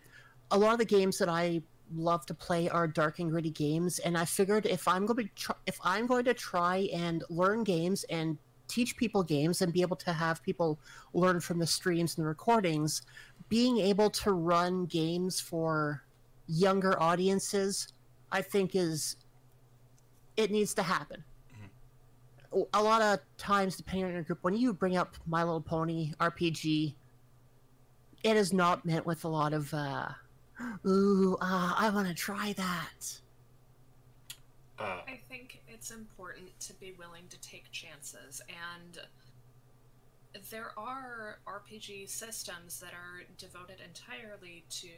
a 0.50 0.59
lot 0.59 0.72
of 0.72 0.78
the 0.78 0.84
games 0.84 1.18
that 1.18 1.28
I 1.28 1.62
love 1.94 2.26
to 2.26 2.34
play 2.34 2.68
are 2.68 2.86
dark 2.86 3.18
and 3.18 3.30
gritty 3.30 3.50
games, 3.50 3.98
and 3.98 4.16
I 4.16 4.24
figured 4.24 4.66
if 4.66 4.88
I'm 4.88 5.07
going 5.07 5.28
to 5.28 5.34
tr- 5.34 5.52
if 5.66 5.78
I'm 5.84 6.07
going 6.07 6.24
to 6.24 6.34
try 6.34 6.88
and 6.92 7.22
learn 7.28 7.64
games 7.64 8.05
and 8.05 8.38
teach 8.68 8.96
people 8.96 9.22
games 9.22 9.61
and 9.61 9.72
be 9.72 9.82
able 9.82 9.96
to 9.96 10.12
have 10.12 10.42
people 10.42 10.78
learn 11.12 11.40
from 11.40 11.59
the 11.59 11.66
streams 11.66 12.16
and 12.16 12.24
the 12.24 12.28
recordings, 12.28 13.02
being 13.49 13.78
able 13.78 14.11
to 14.11 14.32
run 14.32 14.86
games 14.86 15.40
for 15.40 16.03
younger 16.47 17.01
audiences, 17.01 17.92
I 18.32 18.42
think 18.42 18.74
is 18.74 19.16
it 20.36 20.51
needs 20.51 20.74
to 20.74 20.82
happen 20.82 21.24
a 22.72 22.82
lot 22.82 23.03
of 23.03 23.20
times, 23.36 23.76
depending 23.76 24.07
on 24.07 24.12
your 24.12 24.22
group, 24.22 24.38
when 24.42 24.57
you 24.57 24.72
bring 24.72 24.97
up 24.97 25.16
My 25.26 25.42
Little 25.42 25.61
Pony 25.61 26.12
RPG, 26.20 26.95
it 28.22 28.36
is 28.36 28.53
not 28.53 28.84
meant 28.86 29.07
with 29.07 29.24
a 29.24 29.28
lot 29.28 29.53
of, 29.53 29.72
uh, 29.74 30.09
ooh, 30.86 31.36
uh, 31.40 31.74
I 31.76 31.90
want 31.90 32.09
to 32.09 32.14
try 32.14 32.53
that. 32.55 33.20
uh, 34.78 35.01
I 35.07 35.20
think 35.28 35.62
it's 35.68 35.90
important 35.90 36.59
to 36.61 36.72
be 36.74 36.92
willing 36.99 37.24
to 37.28 37.40
take 37.40 37.70
chances, 37.70 38.40
and 38.49 38.99
there 40.51 40.72
are 40.76 41.39
RPG 41.47 42.09
systems 42.09 42.80
that 42.80 42.93
are 42.93 43.22
devoted 43.39 43.76
entirely 43.85 44.64
to, 44.70 44.89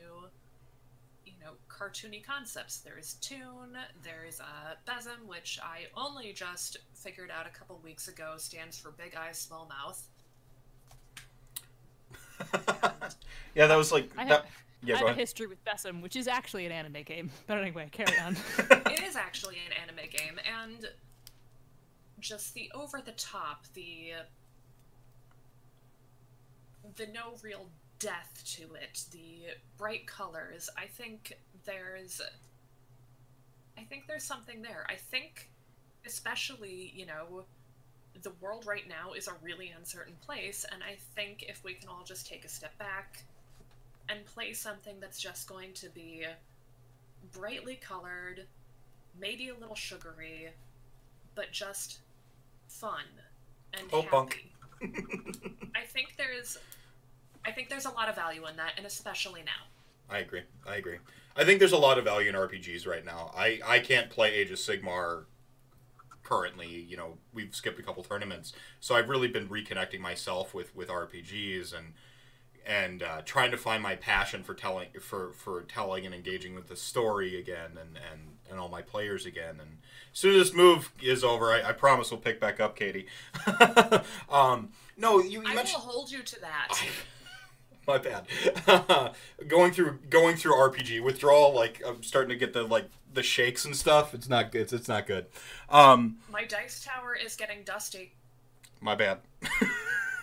you 1.25 1.33
know, 1.43 1.53
cartoony 1.69 2.25
concepts. 2.25 2.79
There's 2.79 3.15
Toon, 3.15 3.77
there's 4.03 4.41
uh, 4.41 4.75
BESM, 4.87 5.27
which 5.27 5.59
I 5.63 5.87
only 5.97 6.33
just 6.33 6.79
figured 6.95 7.31
out 7.31 7.47
a 7.47 7.51
couple 7.57 7.79
weeks 7.85 8.09
ago 8.09 8.35
stands 8.39 8.79
for 8.79 8.91
Big 8.93 9.15
Eye, 9.15 9.33
Small 9.33 9.69
Mouth. 9.69 10.09
yeah, 13.55 13.67
that 13.67 13.77
was 13.77 13.93
like 13.93 14.11
I 14.17 14.25
that. 14.25 14.43
have, 14.45 14.47
Yeah, 14.83 14.97
I 14.97 14.99
go 15.01 15.07
have 15.07 15.07
a 15.07 15.11
ahead. 15.13 15.21
history 15.21 15.47
with 15.47 15.65
BESM, 15.65 16.03
which 16.03 16.17
is 16.17 16.29
actually 16.29 16.67
an 16.67 16.73
anime 16.73 17.03
game. 17.05 17.31
But 17.47 17.59
anyway, 17.59 17.89
carry 17.91 18.19
on. 18.19 18.37
it 18.59 19.03
is 19.03 19.17
actually 19.17 19.57
an 19.67 19.73
anime 19.83 20.09
game 20.11 20.39
and 20.65 20.87
just 22.19 22.55
the 22.55 22.71
over 22.75 23.01
the 23.05 23.13
top 23.13 23.65
the 23.75 24.13
the 26.97 27.07
no 27.07 27.35
real 27.43 27.67
death 27.99 28.43
to 28.45 28.75
it 28.75 29.05
the 29.13 29.55
bright 29.79 30.07
colors 30.07 30.69
i 30.77 30.85
think 30.85 31.39
there's 31.65 32.21
i 33.79 33.83
think 33.83 34.07
there's 34.07 34.23
something 34.25 34.63
there 34.63 34.87
i 34.89 34.95
think 34.95 35.49
especially 36.05 36.93
you 36.95 37.07
know 37.07 37.45
the 38.23 38.33
world 38.41 38.67
right 38.67 38.89
now 38.89 39.13
is 39.13 39.29
a 39.29 39.33
really 39.43 39.73
uncertain 39.77 40.15
place 40.25 40.65
and 40.73 40.83
i 40.83 40.97
think 41.15 41.45
if 41.49 41.65
we 41.65 41.75
can 41.75 41.89
all 41.89 42.05
just 42.05 42.27
take 42.27 42.45
a 42.45 42.49
step 42.49 42.77
back 42.79 43.25
and 44.09 44.25
play 44.27 44.53
something 44.53 44.97
that's 45.01 45.21
just 45.21 45.49
going 45.49 45.73
to 45.73 45.89
be 45.91 46.25
brightly 47.33 47.77
colored 47.77 48.47
maybe 49.21 49.49
a 49.49 49.55
little 49.55 49.75
sugary, 49.75 50.49
but 51.35 51.53
just 51.53 51.99
fun 52.69 53.05
and 53.73 53.89
Oh, 53.93 54.03
happy. 54.03 54.53
I 55.75 55.85
think 55.87 56.15
there's, 56.17 56.59
I 57.47 57.53
think 57.53 57.69
there's 57.69 57.87
a 57.87 57.91
lot 57.91 58.09
of 58.09 58.17
value 58.17 58.47
in 58.47 58.57
that, 58.57 58.73
and 58.77 58.85
especially 58.85 59.43
now. 59.45 59.71
I 60.11 60.19
agree. 60.19 60.43
I 60.67 60.77
agree. 60.77 60.99
I 61.37 61.45
think 61.45 61.61
there's 61.61 61.73
a 61.73 61.79
lot 61.79 61.99
of 61.99 62.05
value 62.05 62.29
in 62.29 62.35
RPGs 62.35 62.87
right 62.87 63.05
now. 63.05 63.31
I, 63.37 63.61
I 63.65 63.79
can't 63.79 64.11
play 64.11 64.35
Age 64.35 64.51
of 64.51 64.59
Sigmar 64.59 65.25
currently. 66.23 66.69
You 66.89 66.97
know, 66.97 67.19
we've 67.33 67.55
skipped 67.55 67.79
a 67.79 67.83
couple 67.83 68.03
tournaments, 68.03 68.53
so 68.81 68.95
I've 68.97 69.09
really 69.09 69.29
been 69.29 69.49
reconnecting 69.49 70.01
myself 70.01 70.55
with 70.55 70.75
with 70.75 70.89
RPGs 70.89 71.73
and 71.73 71.93
and 72.67 73.03
uh, 73.05 73.23
trying 73.25 73.53
to 73.53 73.57
find 73.57 73.81
my 73.81 73.95
passion 73.95 74.43
for 74.43 74.55
telling 74.55 74.89
for 75.01 75.33
for 75.33 75.63
telling 75.63 76.05
and 76.05 76.15
engaging 76.15 76.55
with 76.55 76.69
the 76.69 76.77
story 76.77 77.39
again 77.39 77.79
and 77.81 77.99
and 78.13 78.39
and 78.51 78.59
all 78.59 78.69
my 78.69 78.83
players 78.83 79.27
again. 79.27 79.61
And 79.61 79.79
as 80.13 80.19
soon 80.19 80.35
as 80.41 80.49
this 80.49 80.57
move 80.57 80.91
is 81.03 81.23
over, 81.23 81.53
I, 81.53 81.69
I 81.69 81.73
promise 81.73 82.11
we'll 82.11 82.21
pick 82.21 82.41
back 82.41 82.61
up, 82.61 82.77
Katie. 82.77 83.07
um, 84.31 84.71
no, 84.97 85.21
you, 85.21 85.43
you 85.43 85.45
I 85.47 85.55
will 85.55 85.67
hold 85.67 86.11
you 86.11 86.23
to 86.23 86.41
that. 86.41 86.81
my 87.89 87.99
bad. 87.99 88.27
going 89.49 89.73
through 89.73 89.99
going 90.11 90.37
through 90.37 90.55
RPG 90.55 91.03
withdrawal, 91.03 91.55
like 91.55 91.83
I'm 91.87 92.03
starting 92.03 92.31
to 92.31 92.37
get 92.37 92.53
the 92.53 92.63
like 92.65 92.89
the 93.13 93.23
shakes 93.23 93.65
and 93.65 93.77
stuff. 93.77 94.15
It's 94.15 94.29
not 94.29 94.53
good. 94.53 94.63
It's, 94.63 94.73
it's 94.73 94.89
not 94.89 95.07
good. 95.07 95.27
Um, 95.69 96.19
My 96.31 96.45
dice 96.45 96.85
tower 96.85 97.15
is 97.15 97.37
getting 97.37 97.63
dusty. 97.65 98.15
my 98.81 98.95
bad. 98.95 99.19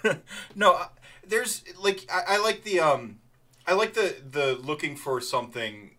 no, 0.56 0.80
there's 1.26 1.64
like 1.82 2.06
I, 2.12 2.36
I 2.36 2.38
like 2.42 2.64
the 2.64 2.80
um, 2.80 3.20
I 3.66 3.74
like 3.74 3.94
the 3.94 4.16
the 4.30 4.56
looking 4.62 4.96
for 4.96 5.22
something 5.22 5.92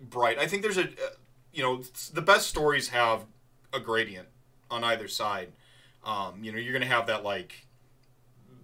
bright. 0.00 0.38
I 0.38 0.46
think 0.46 0.62
there's 0.62 0.78
a 0.78 0.84
uh, 0.84 1.14
you 1.52 1.62
know 1.62 1.82
the 2.12 2.22
best 2.22 2.48
stories 2.48 2.88
have 2.88 3.24
a 3.72 3.80
gradient 3.80 4.28
on 4.70 4.84
either 4.84 5.08
side. 5.08 5.52
Um, 6.04 6.42
you 6.42 6.50
know 6.52 6.58
you're 6.58 6.72
gonna 6.72 6.86
have 6.86 7.06
that 7.08 7.22
like 7.22 7.66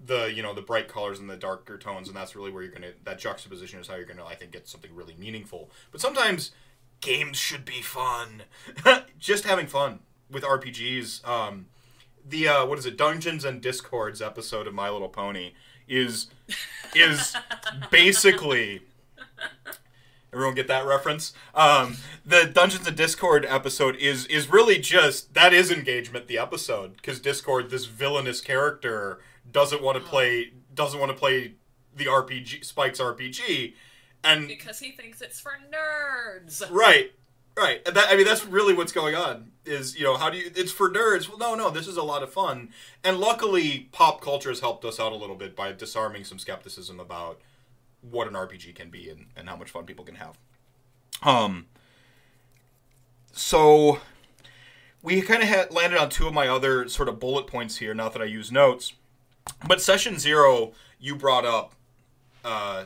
the 0.07 0.33
you 0.33 0.43
know 0.43 0.55
the 0.55 0.63
bright 0.63 0.89
colors 0.89 1.19
and 1.19 1.29
the 1.29 1.37
darker 1.37 1.79
tones, 1.79 2.09
and 2.09 2.17
that's 2.17 2.37
really 2.37 2.51
where 2.51 2.63
you're 2.63 2.73
gonna 2.73 2.93
that 3.05 3.19
juxtaposition 3.19 3.81
is 3.81 3.89
how 3.89 3.97
you're 3.97 4.05
gonna 4.05 4.25
I 4.25 4.35
think 4.35 4.53
get 4.53 4.69
something 4.69 4.95
really 4.95 5.15
meaningful. 5.19 5.71
But 5.91 6.01
sometimes 6.01 6.53
games 7.01 7.37
should 7.37 7.65
be 7.65 7.83
fun. 7.83 8.43
Just 9.19 9.45
having 9.45 9.67
fun 9.67 10.01
with 10.31 10.43
RPGs. 10.43 11.27
Um, 11.27 11.67
the 12.29 12.49
uh, 12.49 12.67
what 12.67 12.79
is 12.79 12.87
it? 12.87 12.97
Dungeons 12.97 13.45
and 13.45 13.61
Discords 13.61 14.21
episode 14.21 14.67
of 14.67 14.75
My 14.75 14.91
Little 14.91 15.09
Pony 15.09 15.53
is 15.89 16.29
is 16.95 17.37
basically. 17.91 18.83
Everyone 20.33 20.55
get 20.55 20.69
that 20.69 20.85
reference? 20.85 21.33
Um, 21.55 21.97
the 22.27 22.45
Dungeons 22.45 22.87
and 22.87 22.97
Discord 22.97 23.47
episode 23.49 23.97
is 23.97 24.27
is 24.27 24.51
really 24.51 24.79
just 24.79 25.33
that 25.35 25.55
is 25.55 25.71
engagement. 25.71 26.27
The 26.27 26.39
episode 26.39 26.97
because 26.97 27.21
Discord, 27.21 27.71
this 27.71 27.87
villainous 27.87 28.41
character, 28.41 29.21
doesn't 29.57 29.81
want 29.81 29.97
to 29.97 30.05
play 30.05 30.53
doesn't 30.75 31.01
want 31.01 31.11
to 31.11 31.17
play 31.17 31.55
the 31.97 32.05
RPG 32.05 32.63
Spike's 32.63 33.01
RPG, 33.01 33.73
and 34.23 34.47
Because 34.47 34.79
he 34.81 34.91
thinks 34.91 35.23
it's 35.23 35.41
for 35.41 35.53
nerds. 35.73 36.63
Right. 36.71 37.13
Right. 37.57 37.83
That, 37.87 38.09
I 38.11 38.17
mean, 38.17 38.27
that's 38.27 38.45
really 38.45 38.75
what's 38.75 38.93
going 38.93 39.15
on. 39.15 39.53
Is 39.65 39.99
you 39.99 40.05
know 40.05 40.19
how 40.19 40.29
do 40.29 40.37
you? 40.37 40.51
It's 40.55 40.73
for 40.73 40.91
nerds. 40.91 41.27
Well, 41.27 41.39
no, 41.39 41.55
no. 41.55 41.71
This 41.71 41.89
is 41.89 41.97
a 41.97 42.03
lot 42.03 42.23
of 42.23 42.31
fun, 42.31 42.69
and 43.03 43.19
luckily, 43.19 43.89
pop 43.93 44.21
culture 44.21 44.51
has 44.51 44.61
helped 44.61 44.85
us 44.85 45.01
out 45.01 45.13
a 45.13 45.17
little 45.17 45.37
bit 45.37 45.57
by 45.57 45.73
disarming 45.73 46.25
some 46.25 46.39
skepticism 46.39 47.01
about 47.01 47.41
what 48.03 48.29
an 48.29 48.35
RPG 48.35 48.75
can 48.75 48.91
be 48.91 49.09
and, 49.09 49.29
and 49.35 49.49
how 49.49 49.57
much 49.57 49.71
fun 49.71 49.87
people 49.87 50.05
can 50.05 50.17
have. 50.17 50.37
Um. 51.23 51.65
So, 53.33 54.01
we 55.03 55.23
kind 55.23 55.43
of 55.43 55.49
had 55.49 55.73
landed 55.73 55.99
on 55.99 56.11
two 56.11 56.27
of 56.27 56.35
my 56.35 56.47
other 56.47 56.89
sort 56.89 57.09
of 57.09 57.19
bullet 57.19 57.47
points 57.47 57.79
here. 57.79 57.95
Not 57.95 58.13
that 58.13 58.21
I 58.21 58.27
use 58.27 58.53
notes, 58.53 58.93
but 59.67 59.81
session 59.81 60.19
zero 60.19 60.73
you 60.99 61.17
brought 61.17 61.45
up. 61.45 61.75
Uh, 62.45 62.85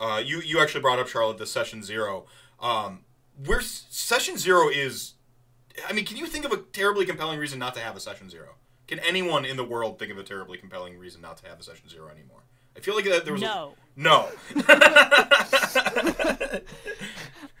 uh, 0.00 0.22
you 0.24 0.40
you 0.40 0.60
actually 0.60 0.80
brought 0.80 0.98
up 0.98 1.08
Charlotte 1.08 1.38
the 1.38 1.46
session 1.46 1.82
zero. 1.82 2.26
Um, 2.60 3.00
we're 3.44 3.60
session 3.60 4.38
zero 4.38 4.68
is 4.68 5.14
i 5.88 5.92
mean 5.92 6.04
can 6.04 6.16
you 6.16 6.24
think 6.24 6.44
of 6.44 6.52
a 6.52 6.56
terribly 6.56 7.04
compelling 7.04 7.36
reason 7.36 7.58
not 7.58 7.74
to 7.74 7.80
have 7.80 7.96
a 7.96 8.00
session 8.00 8.30
zero 8.30 8.50
can 8.86 9.00
anyone 9.00 9.44
in 9.44 9.56
the 9.56 9.64
world 9.64 9.98
think 9.98 10.12
of 10.12 10.18
a 10.18 10.22
terribly 10.22 10.56
compelling 10.56 10.96
reason 10.96 11.20
not 11.20 11.36
to 11.36 11.48
have 11.48 11.58
a 11.58 11.64
session 11.64 11.88
zero 11.88 12.08
anymore 12.08 12.44
i 12.76 12.80
feel 12.80 12.94
like 12.94 13.04
that 13.06 13.24
there 13.24 13.32
was 13.32 13.42
No. 13.42 13.74
a, 13.96 14.00
no 14.00 14.28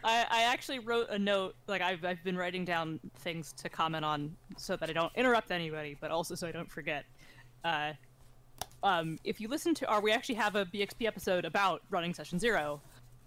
I, 0.04 0.26
I 0.30 0.42
actually 0.44 0.80
wrote 0.80 1.08
a 1.10 1.18
note, 1.18 1.54
like 1.66 1.80
I've, 1.80 2.04
I've 2.04 2.22
been 2.22 2.36
writing 2.36 2.64
down 2.64 3.00
things 3.20 3.52
to 3.54 3.68
comment 3.68 4.04
on 4.04 4.36
so 4.56 4.76
that 4.76 4.90
I 4.90 4.92
don't 4.92 5.12
interrupt 5.16 5.50
anybody, 5.50 5.96
but 6.00 6.10
also 6.10 6.34
so 6.34 6.46
I 6.46 6.52
don't 6.52 6.70
forget. 6.70 7.04
Uh, 7.64 7.92
um, 8.84 9.18
if 9.24 9.40
you 9.40 9.48
listen 9.48 9.74
to 9.74 9.86
our, 9.86 10.00
we 10.00 10.12
actually 10.12 10.36
have 10.36 10.54
a 10.54 10.64
BXP 10.66 11.06
episode 11.06 11.44
about 11.44 11.82
running 11.90 12.14
session 12.14 12.38
zero. 12.38 12.80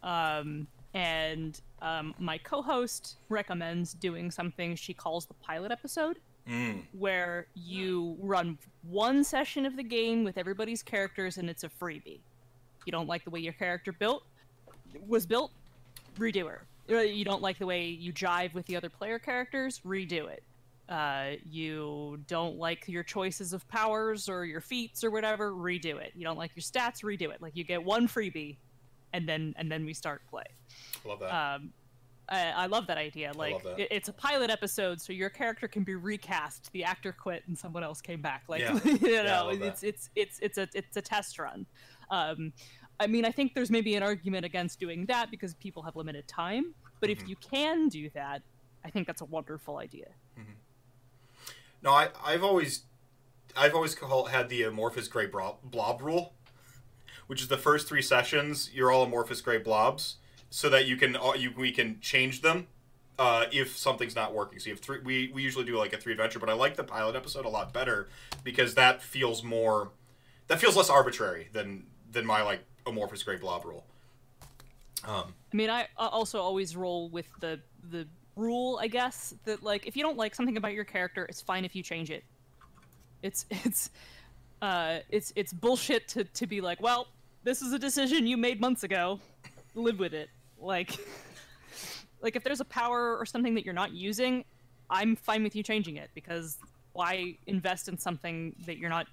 Um, 0.04 0.68
and 0.94 1.60
um, 1.82 2.16
my 2.18 2.38
co-host 2.38 3.18
recommends 3.28 3.94
doing 3.94 4.32
something 4.32 4.76
she 4.76 4.94
calls 4.94 5.26
the 5.26 5.34
pilot 5.36 5.72
episode 5.72 6.20
Mm, 6.50 6.84
where 6.94 7.48
you 7.56 8.16
run 8.22 8.58
one 8.84 9.24
session 9.26 9.66
of 9.66 9.76
the 9.76 9.84
game 9.84 10.24
with 10.24 10.38
everybody's 10.38 10.82
characters 10.82 11.38
and 11.38 11.50
it's 11.50 11.66
a 11.66 11.70
freebie. 11.70 12.22
You 12.86 12.92
don't 12.92 13.08
like 13.08 13.26
the 13.26 13.30
way 13.30 13.42
your 13.42 13.54
character 13.54 13.92
built 13.92 14.24
was 15.06 15.26
built, 15.26 15.52
redo 16.18 16.48
her. 16.48 16.66
You 16.88 17.26
don't 17.26 17.42
like 17.42 17.60
the 17.60 17.66
way 17.66 17.88
you 17.88 18.14
jive 18.14 18.54
with 18.54 18.66
the 18.68 18.78
other 18.78 18.90
player 18.90 19.20
characters, 19.20 19.82
redo 19.86 20.30
it. 20.30 20.42
Uh, 20.90 21.32
you 21.50 22.20
don't 22.28 22.58
like 22.58 22.86
your 22.88 23.04
choices 23.04 23.54
of 23.54 23.68
powers 23.68 24.30
or 24.30 24.46
your 24.46 24.62
feats 24.62 25.04
or 25.04 25.12
whatever, 25.12 25.52
redo 25.52 26.00
it. 26.02 26.14
You 26.16 26.24
don't 26.24 26.38
like 26.38 26.52
your 26.56 26.64
stats, 26.64 27.04
redo 27.04 27.32
it. 27.34 27.42
Like 27.42 27.56
you 27.56 27.64
get 27.64 27.84
one 27.84 28.08
freebie, 28.08 28.58
and 29.14 29.28
then 29.28 29.54
and 29.58 29.72
then 29.72 29.86
we 29.86 29.94
start 29.94 30.22
play. 30.30 30.44
Love 31.06 31.20
that. 31.20 31.34
Um, 31.34 31.72
I, 32.30 32.50
I 32.52 32.66
love 32.66 32.88
that 32.88 32.98
idea. 32.98 33.32
Like 33.36 33.64
that. 33.64 33.80
It, 33.80 33.88
it's 33.92 34.10
a 34.10 34.14
pilot 34.14 34.50
episode, 34.50 35.00
so 35.00 35.14
your 35.14 35.30
character 35.30 35.68
can 35.68 35.84
be 35.84 35.96
recast. 35.96 36.72
The 36.74 36.84
actor 36.84 37.14
quit 37.14 37.44
and 37.48 37.58
someone 37.58 37.84
else 37.84 38.02
came 38.02 38.22
back. 38.22 38.44
Like 38.48 38.62
Yeah. 38.62 38.80
you 38.86 39.00
Yeah, 39.02 39.22
know, 39.24 39.50
it's 39.50 39.84
it's 39.84 40.10
it's 40.16 40.40
it's 40.42 40.58
a 40.58 40.68
it's 40.74 40.98
a 40.98 41.02
test 41.02 41.40
run. 41.40 41.66
Um, 42.12 42.52
I 43.00 43.08
mean, 43.08 43.26
I 43.26 43.32
think 43.32 43.54
there's 43.54 43.70
maybe 43.70 43.96
an 43.96 44.04
argument 44.04 44.44
against 44.46 44.80
doing 44.80 45.06
that 45.06 45.30
because 45.32 45.54
people 45.56 45.84
have 45.84 45.96
limited 45.96 46.28
time. 46.28 46.74
But 47.00 47.10
Mm-hmm. 47.10 47.22
if 47.24 47.30
you 47.30 47.36
can 47.36 47.90
do 47.90 48.10
that, 48.16 48.42
I 48.84 48.90
think 48.90 49.06
that's 49.06 49.22
a 49.22 49.26
wonderful 49.26 49.78
idea. 49.78 50.08
No, 51.88 51.94
I, 51.94 52.10
I've 52.22 52.44
always, 52.44 52.82
I've 53.56 53.74
always 53.74 53.96
had 54.30 54.50
the 54.50 54.64
amorphous 54.64 55.08
gray 55.08 55.26
bro- 55.26 55.56
blob 55.64 56.02
rule, 56.02 56.34
which 57.28 57.42
is 57.42 57.48
the 57.48 57.56
first 57.56 57.88
three 57.88 58.02
sessions 58.02 58.70
you're 58.74 58.92
all 58.92 59.04
amorphous 59.04 59.40
gray 59.40 59.58
blobs, 59.58 60.18
so 60.50 60.68
that 60.68 60.86
you 60.86 60.98
can 60.98 61.16
uh, 61.16 61.32
you 61.38 61.54
we 61.58 61.72
can 61.72 62.02
change 62.02 62.42
them 62.42 62.68
uh, 63.18 63.46
if 63.54 63.78
something's 63.78 64.18
not 64.18 64.34
working. 64.34 64.60
So 64.60 64.68
you 64.68 64.74
have 64.74 64.82
three. 64.82 65.00
We 65.00 65.32
we 65.34 65.44
usually 65.44 65.64
do 65.64 65.78
like 65.78 65.94
a 65.94 65.98
three 65.98 66.12
adventure, 66.12 66.40
but 66.40 66.50
I 66.50 66.54
like 66.56 66.76
the 66.76 66.84
pilot 66.84 67.16
episode 67.16 67.46
a 67.46 67.50
lot 67.50 67.72
better 67.72 68.10
because 68.44 68.76
that 68.76 69.02
feels 69.02 69.42
more, 69.42 69.92
that 70.48 70.60
feels 70.60 70.76
less 70.76 70.90
arbitrary 70.90 71.48
than 71.54 71.86
than 72.12 72.26
my 72.26 72.42
like 72.42 72.66
amorphous 72.86 73.24
gray 73.24 73.38
blob 73.38 73.64
rule. 73.64 73.86
Um, 75.06 75.34
I 75.54 75.56
mean, 75.56 75.70
I 75.70 75.88
also 75.96 76.42
always 76.42 76.76
roll 76.76 77.08
with 77.08 77.28
the 77.40 77.62
the 77.82 78.10
rule, 78.38 78.80
I 78.82 78.88
guess, 78.88 79.34
that 79.46 79.64
like 79.64 79.88
if 79.88 79.98
you 79.98 80.04
don't 80.04 80.18
like 80.18 80.36
something 80.36 80.58
about 80.58 80.74
your 80.74 80.86
character, 80.86 81.26
it's 81.26 81.42
fine 81.42 81.66
if 81.66 81.76
you 81.76 81.84
change 81.84 82.10
it. 82.12 82.24
It's 83.24 83.46
it's 83.52 83.90
uh 84.62 85.00
it's 85.10 85.34
it's 85.36 85.54
bullshit 85.54 86.08
to 86.10 86.24
to 86.24 86.48
be 86.48 86.62
like, 86.62 86.82
well, 86.82 87.08
this 87.44 87.62
is 87.62 87.74
a 87.74 87.80
decision 87.80 88.28
you 88.28 88.38
made 88.38 88.62
months 88.62 88.84
ago. 88.84 89.20
Live 89.76 90.00
with 90.00 90.14
it. 90.14 90.30
Like 90.60 90.98
like 92.22 92.36
if 92.36 92.44
there's 92.44 92.62
a 92.62 92.66
power 92.66 93.18
or 93.18 93.26
something 93.26 93.54
that 93.56 93.66
you're 93.66 93.74
not 93.74 93.92
using, 93.92 94.46
I'm 94.90 95.16
fine 95.16 95.44
with 95.44 95.56
you 95.56 95.64
changing 95.64 95.98
it 95.98 96.10
because 96.14 96.58
why 96.94 97.38
invest 97.46 97.88
in 97.88 97.98
something 97.98 98.56
that 98.66 98.78
you're 98.78 98.90
not 98.90 99.08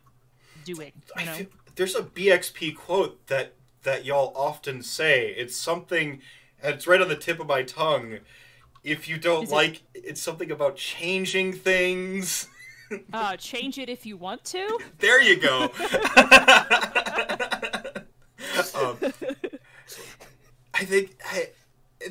doing, 0.64 0.92
you 0.94 1.12
I 1.16 1.24
know? 1.24 1.46
there's 1.76 1.94
a 1.94 2.02
BXP 2.02 2.76
quote 2.76 3.26
that 3.26 3.54
that 3.82 4.04
y'all 4.04 4.32
often 4.34 4.82
say. 4.82 5.34
It's 5.36 5.56
something, 5.56 6.20
it's 6.62 6.86
right 6.86 7.00
on 7.00 7.08
the 7.08 7.16
tip 7.16 7.38
of 7.38 7.46
my 7.46 7.62
tongue. 7.62 8.18
If 8.84 9.08
you 9.08 9.16
don't 9.18 9.44
Is 9.44 9.50
it- 9.50 9.54
like, 9.54 9.82
it's 9.94 10.20
something 10.20 10.50
about 10.50 10.76
changing 10.76 11.54
things. 11.54 12.48
Uh 13.12 13.36
change 13.36 13.78
it 13.78 13.88
if 13.88 14.06
you 14.06 14.16
want 14.16 14.44
to. 14.44 14.78
there 14.98 15.20
you 15.20 15.36
go. 15.36 15.62
um, 18.74 18.98
I 20.74 20.84
think 20.84 21.16
I, 21.24 21.48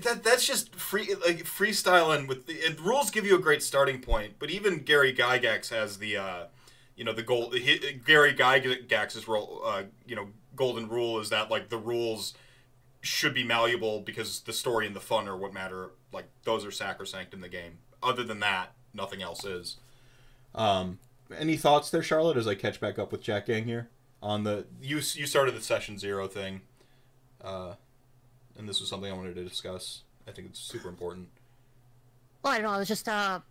that 0.02 0.24
that's 0.24 0.46
just 0.46 0.76
free 0.76 1.16
like 1.26 1.44
freestyling 1.44 2.28
with 2.28 2.48
the 2.48 2.54
it, 2.54 2.80
rules 2.82 3.12
give 3.12 3.26
you 3.26 3.36
a 3.36 3.40
great 3.40 3.62
starting 3.62 4.02
point, 4.02 4.34
but 4.40 4.50
even 4.50 4.80
Gary 4.80 5.14
Gygax 5.14 5.70
has 5.70 5.98
the 6.00 6.18
uh, 6.18 6.46
you 6.96 7.04
know 7.06 7.14
the 7.14 7.24
goal. 7.24 7.54
Gary 8.06 8.34
Gygax's 8.34 9.28
role, 9.28 9.62
uh, 9.64 9.84
you 10.08 10.16
know, 10.16 10.28
golden 10.56 10.90
rule 10.90 11.20
is 11.20 11.30
that 11.30 11.52
like 11.52 11.70
the 11.70 11.78
rules 11.78 12.34
should 13.04 13.34
be 13.34 13.44
malleable 13.44 14.00
because 14.00 14.40
the 14.40 14.54
story 14.54 14.88
and 14.88 14.96
the 14.96 15.02
fun 15.02 15.28
are 15.28 15.36
what 15.36 15.54
matter. 15.54 15.92
Like 16.14 16.26
those 16.46 16.66
are 16.66 16.72
sacrosanct 16.72 17.34
in 17.34 17.42
the 17.42 17.50
game. 17.50 17.80
Other 18.02 18.24
than 18.24 18.40
that, 18.40 18.72
nothing 18.94 19.22
else 19.22 19.44
is. 19.44 19.78
Um, 20.56 21.00
any 21.38 21.58
thoughts 21.58 21.90
there, 21.90 22.02
Charlotte? 22.02 22.38
As 22.38 22.48
I 22.48 22.56
catch 22.56 22.80
back 22.80 22.98
up 22.98 23.12
with 23.12 23.22
chat 23.22 23.46
gang 23.46 23.66
here 23.66 23.90
on 24.22 24.46
the 24.46 24.66
you 24.82 24.96
you 24.96 25.28
started 25.28 25.54
the 25.54 25.62
session 25.62 26.00
zero 26.00 26.28
thing, 26.28 26.62
uh, 27.44 27.74
and 28.58 28.68
this 28.70 28.80
was 28.80 28.90
something 28.90 29.12
I 29.12 29.16
wanted 29.16 29.36
to 29.36 29.44
discuss. 29.44 30.04
I 30.26 30.32
think 30.32 30.48
it's 30.48 30.60
super 30.60 30.88
important. 30.88 31.28
Well, 32.42 32.54
I 32.54 32.58
don't 32.58 32.66
know. 32.66 32.72
I 32.72 32.78
was 32.78 32.88
just 32.88 33.10
uh, 33.10 33.42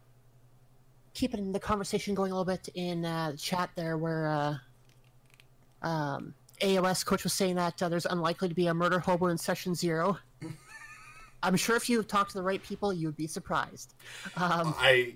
keeping 1.12 1.52
the 1.52 1.60
conversation 1.60 2.14
going 2.14 2.32
a 2.32 2.34
little 2.34 2.46
bit 2.46 2.70
in 2.74 3.04
uh, 3.04 3.32
the 3.32 3.36
chat 3.36 3.68
there, 3.74 3.98
where 3.98 4.28
uh, 4.28 5.86
um, 5.86 6.34
AOS 6.62 7.04
coach 7.04 7.24
was 7.24 7.32
saying 7.32 7.56
that 7.56 7.82
uh, 7.82 7.88
there's 7.88 8.06
unlikely 8.06 8.48
to 8.48 8.54
be 8.54 8.68
a 8.68 8.74
murder 8.74 8.98
hobo 8.98 9.26
in 9.26 9.36
session 9.38 9.74
zero. 9.74 10.18
I'm 11.42 11.56
sure 11.56 11.74
if 11.76 11.88
you 11.90 12.02
talk 12.04 12.28
to 12.28 12.34
the 12.34 12.42
right 12.42 12.62
people, 12.62 12.92
you 12.92 13.08
would 13.08 13.16
be 13.16 13.26
surprised. 13.26 13.94
Um, 14.36 14.74
I 14.78 15.14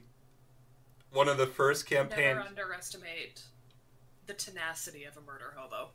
one 1.13 1.29
of 1.29 1.39
the 1.39 1.47
first 1.47 1.91
Never 1.91 2.09
campaigns. 2.09 2.45
underestimate 2.49 3.43
the 4.27 4.35
tenacity 4.35 5.05
of 5.05 5.17
a 5.17 5.21
murder 5.21 5.55
hobo. 5.57 5.91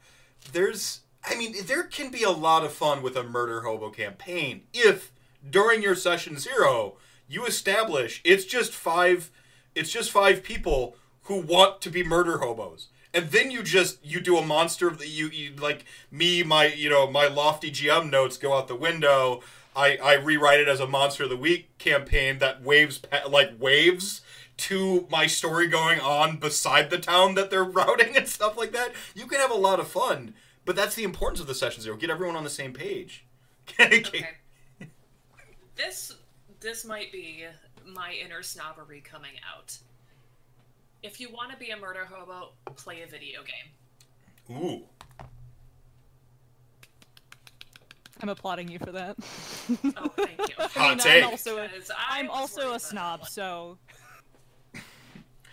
there's 0.53 1.01
I 1.23 1.35
mean 1.35 1.53
there 1.65 1.83
can 1.83 2.09
be 2.11 2.23
a 2.23 2.31
lot 2.31 2.63
of 2.63 2.71
fun 2.71 3.03
with 3.03 3.15
a 3.17 3.23
murder 3.23 3.61
hobo 3.61 3.89
campaign 3.89 4.63
if 4.73 5.11
during 5.47 5.81
your 5.83 5.95
session 5.95 6.37
0 6.39 6.95
you 7.27 7.45
establish 7.45 8.21
it's 8.23 8.45
just 8.45 8.71
5 8.71 9.29
it's 9.75 9.91
just 9.91 10.11
5 10.11 10.41
people 10.43 10.95
who 11.23 11.41
want 11.41 11.81
to 11.81 11.89
be 11.89 12.03
murder 12.03 12.37
hobos 12.37 12.87
and 13.13 13.29
then 13.31 13.51
you 13.51 13.63
just 13.63 14.03
you 14.03 14.19
do 14.19 14.37
a 14.37 14.45
monster 14.45 14.87
of 14.87 14.97
the 14.97 15.07
you, 15.07 15.27
you 15.29 15.55
like 15.55 15.85
me 16.09 16.43
my 16.43 16.67
you 16.67 16.89
know 16.89 17.09
my 17.09 17.27
lofty 17.27 17.71
GM 17.71 18.09
notes 18.09 18.37
go 18.37 18.53
out 18.53 18.67
the 18.67 18.75
window 18.75 19.41
I 19.75 19.97
I 19.97 20.13
rewrite 20.15 20.59
it 20.59 20.67
as 20.67 20.79
a 20.79 20.87
monster 20.87 21.23
of 21.23 21.29
the 21.29 21.37
week 21.37 21.77
campaign 21.77 22.39
that 22.39 22.61
waves 22.61 23.01
like 23.29 23.51
waves 23.59 24.21
to 24.57 25.07
my 25.09 25.25
story 25.25 25.67
going 25.67 25.99
on 25.99 26.37
beside 26.37 26.89
the 26.89 26.99
town 26.99 27.35
that 27.35 27.49
they're 27.49 27.63
routing 27.79 28.15
and 28.15 28.27
stuff 28.27 28.57
like 28.57 28.71
that. 28.73 28.91
You 29.15 29.25
can 29.25 29.39
have 29.39 29.51
a 29.51 29.55
lot 29.55 29.79
of 29.79 29.87
fun, 29.87 30.35
but 30.65 30.75
that's 30.75 30.95
the 30.95 31.03
importance 31.03 31.39
of 31.39 31.47
the 31.47 31.55
session 31.55 31.81
zero. 31.81 31.97
Get 31.97 32.09
everyone 32.09 32.35
on 32.35 32.43
the 32.43 32.49
same 32.49 32.73
page. 32.73 33.25
Okay. 33.79 34.27
this 35.75 36.15
this 36.59 36.83
might 36.83 37.11
be 37.11 37.45
my 37.85 38.13
inner 38.23 38.43
snobbery 38.43 39.01
coming 39.01 39.31
out. 39.55 39.77
If 41.03 41.19
you 41.19 41.29
want 41.31 41.51
to 41.51 41.57
be 41.57 41.71
a 41.71 41.77
murder 41.77 42.05
hobo, 42.05 42.51
play 42.75 43.01
a 43.01 43.07
video 43.07 43.41
game. 43.43 44.57
Ooh. 44.57 44.83
I'm 48.21 48.29
applauding 48.29 48.67
you 48.69 48.77
for 48.77 48.91
that. 48.91 49.15
Oh, 49.97 50.09
thank 50.15 50.37
you. 50.49 50.55
Hot 50.59 50.71
I 50.77 50.89
mean, 50.89 50.97
take. 50.99 51.23
I'm 51.23 51.31
also 51.31 51.57
a, 51.57 51.67
'Cause 51.69 51.89
I 51.97 52.19
I'm 52.19 52.29
also 52.29 52.73
a 52.73 52.79
snob, 52.79 53.27
so 53.27 53.77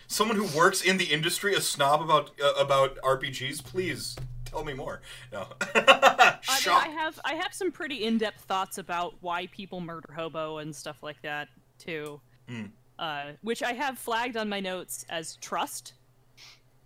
Someone 0.07 0.37
who 0.37 0.57
works 0.57 0.81
in 0.81 0.97
the 0.97 1.05
industry, 1.05 1.53
a 1.55 1.61
snob 1.61 2.01
about 2.01 2.31
uh, 2.43 2.53
about 2.59 2.97
RPGs, 3.03 3.63
please 3.63 4.15
tell 4.45 4.63
me 4.63 4.73
more. 4.73 5.01
No. 5.31 5.47
I, 5.75 6.37
mean, 6.65 6.75
I 6.75 6.87
have 6.95 7.19
I 7.25 7.33
have 7.35 7.53
some 7.53 7.71
pretty 7.71 8.03
in-depth 8.05 8.41
thoughts 8.41 8.77
about 8.79 9.15
why 9.21 9.47
people 9.47 9.81
murder 9.81 10.11
hobo 10.15 10.57
and 10.59 10.75
stuff 10.75 11.01
like 11.03 11.21
that 11.23 11.47
too, 11.79 12.19
Mm. 12.49 12.71
Uh, 12.99 13.31
which 13.41 13.63
I 13.63 13.73
have 13.73 13.97
flagged 13.97 14.37
on 14.37 14.47
my 14.49 14.59
notes 14.59 15.05
as 15.09 15.37
trust. 15.37 15.93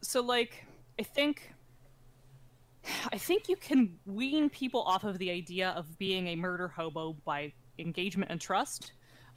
So 0.01 0.21
like, 0.21 0.65
I 0.99 1.03
think 1.03 1.51
I 3.13 3.17
think 3.17 3.47
you 3.47 3.55
can 3.55 3.97
wean 4.05 4.49
people 4.49 4.81
off 4.83 5.03
of 5.05 5.17
the 5.17 5.31
idea 5.31 5.69
of 5.69 5.97
being 5.97 6.27
a 6.27 6.35
murder 6.35 6.67
hobo 6.67 7.13
by 7.25 7.53
engagement 7.79 8.29
and 8.29 8.39
trust, 8.41 8.91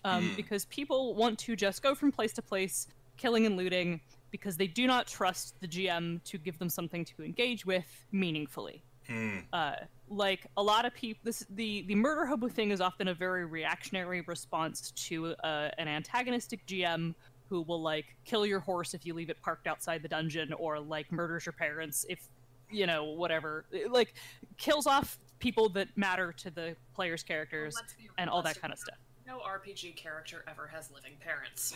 um, 0.04 0.30
Mm. 0.30 0.36
because 0.36 0.64
people 0.66 1.14
want 1.14 1.38
to 1.40 1.54
just 1.54 1.80
go 1.82 1.94
from 1.94 2.10
place 2.10 2.32
to 2.34 2.42
place, 2.42 2.88
killing 3.16 3.46
and 3.46 3.56
looting, 3.56 4.00
because 4.32 4.56
they 4.56 4.66
do 4.66 4.86
not 4.88 5.06
trust 5.06 5.54
the 5.60 5.68
GM 5.68 6.20
to 6.24 6.38
give 6.38 6.58
them 6.58 6.68
something 6.68 7.04
to 7.04 7.22
engage 7.22 7.64
with 7.64 7.86
meaningfully 8.10 8.82
Hmm. 9.06 9.38
uh, 9.52 9.76
like 10.08 10.46
a 10.56 10.62
lot 10.62 10.84
of 10.84 10.94
people 10.94 11.20
this 11.24 11.44
the 11.50 11.82
the 11.82 11.94
murder 11.94 12.26
hobo 12.26 12.48
thing 12.48 12.70
is 12.70 12.80
often 12.80 13.08
a 13.08 13.14
very 13.14 13.44
reactionary 13.44 14.20
response 14.22 14.92
to 14.92 15.34
uh, 15.42 15.68
an 15.78 15.88
antagonistic 15.88 16.64
gm 16.66 17.14
who 17.48 17.62
will 17.62 17.82
like 17.82 18.06
kill 18.24 18.46
your 18.46 18.60
horse 18.60 18.94
if 18.94 19.04
you 19.04 19.14
leave 19.14 19.30
it 19.30 19.40
parked 19.42 19.66
outside 19.66 20.02
the 20.02 20.08
dungeon 20.08 20.52
or 20.52 20.78
like 20.78 21.10
murders 21.10 21.46
your 21.46 21.52
parents 21.52 22.06
if 22.08 22.28
you 22.70 22.86
know 22.86 23.04
whatever 23.04 23.64
like 23.90 24.14
kills 24.58 24.86
off 24.86 25.18
people 25.38 25.68
that 25.68 25.88
matter 25.96 26.32
to 26.32 26.50
the 26.50 26.74
player's 26.94 27.22
characters 27.22 27.74
Let's 27.76 27.94
and 28.18 28.30
all 28.30 28.42
that 28.42 28.60
kind 28.60 28.72
of 28.72 28.78
stuff 28.78 28.96
No 29.26 29.38
RPG 29.40 29.96
character 29.96 30.44
ever 30.48 30.68
has 30.68 30.90
living 30.90 31.12
parents. 31.20 31.74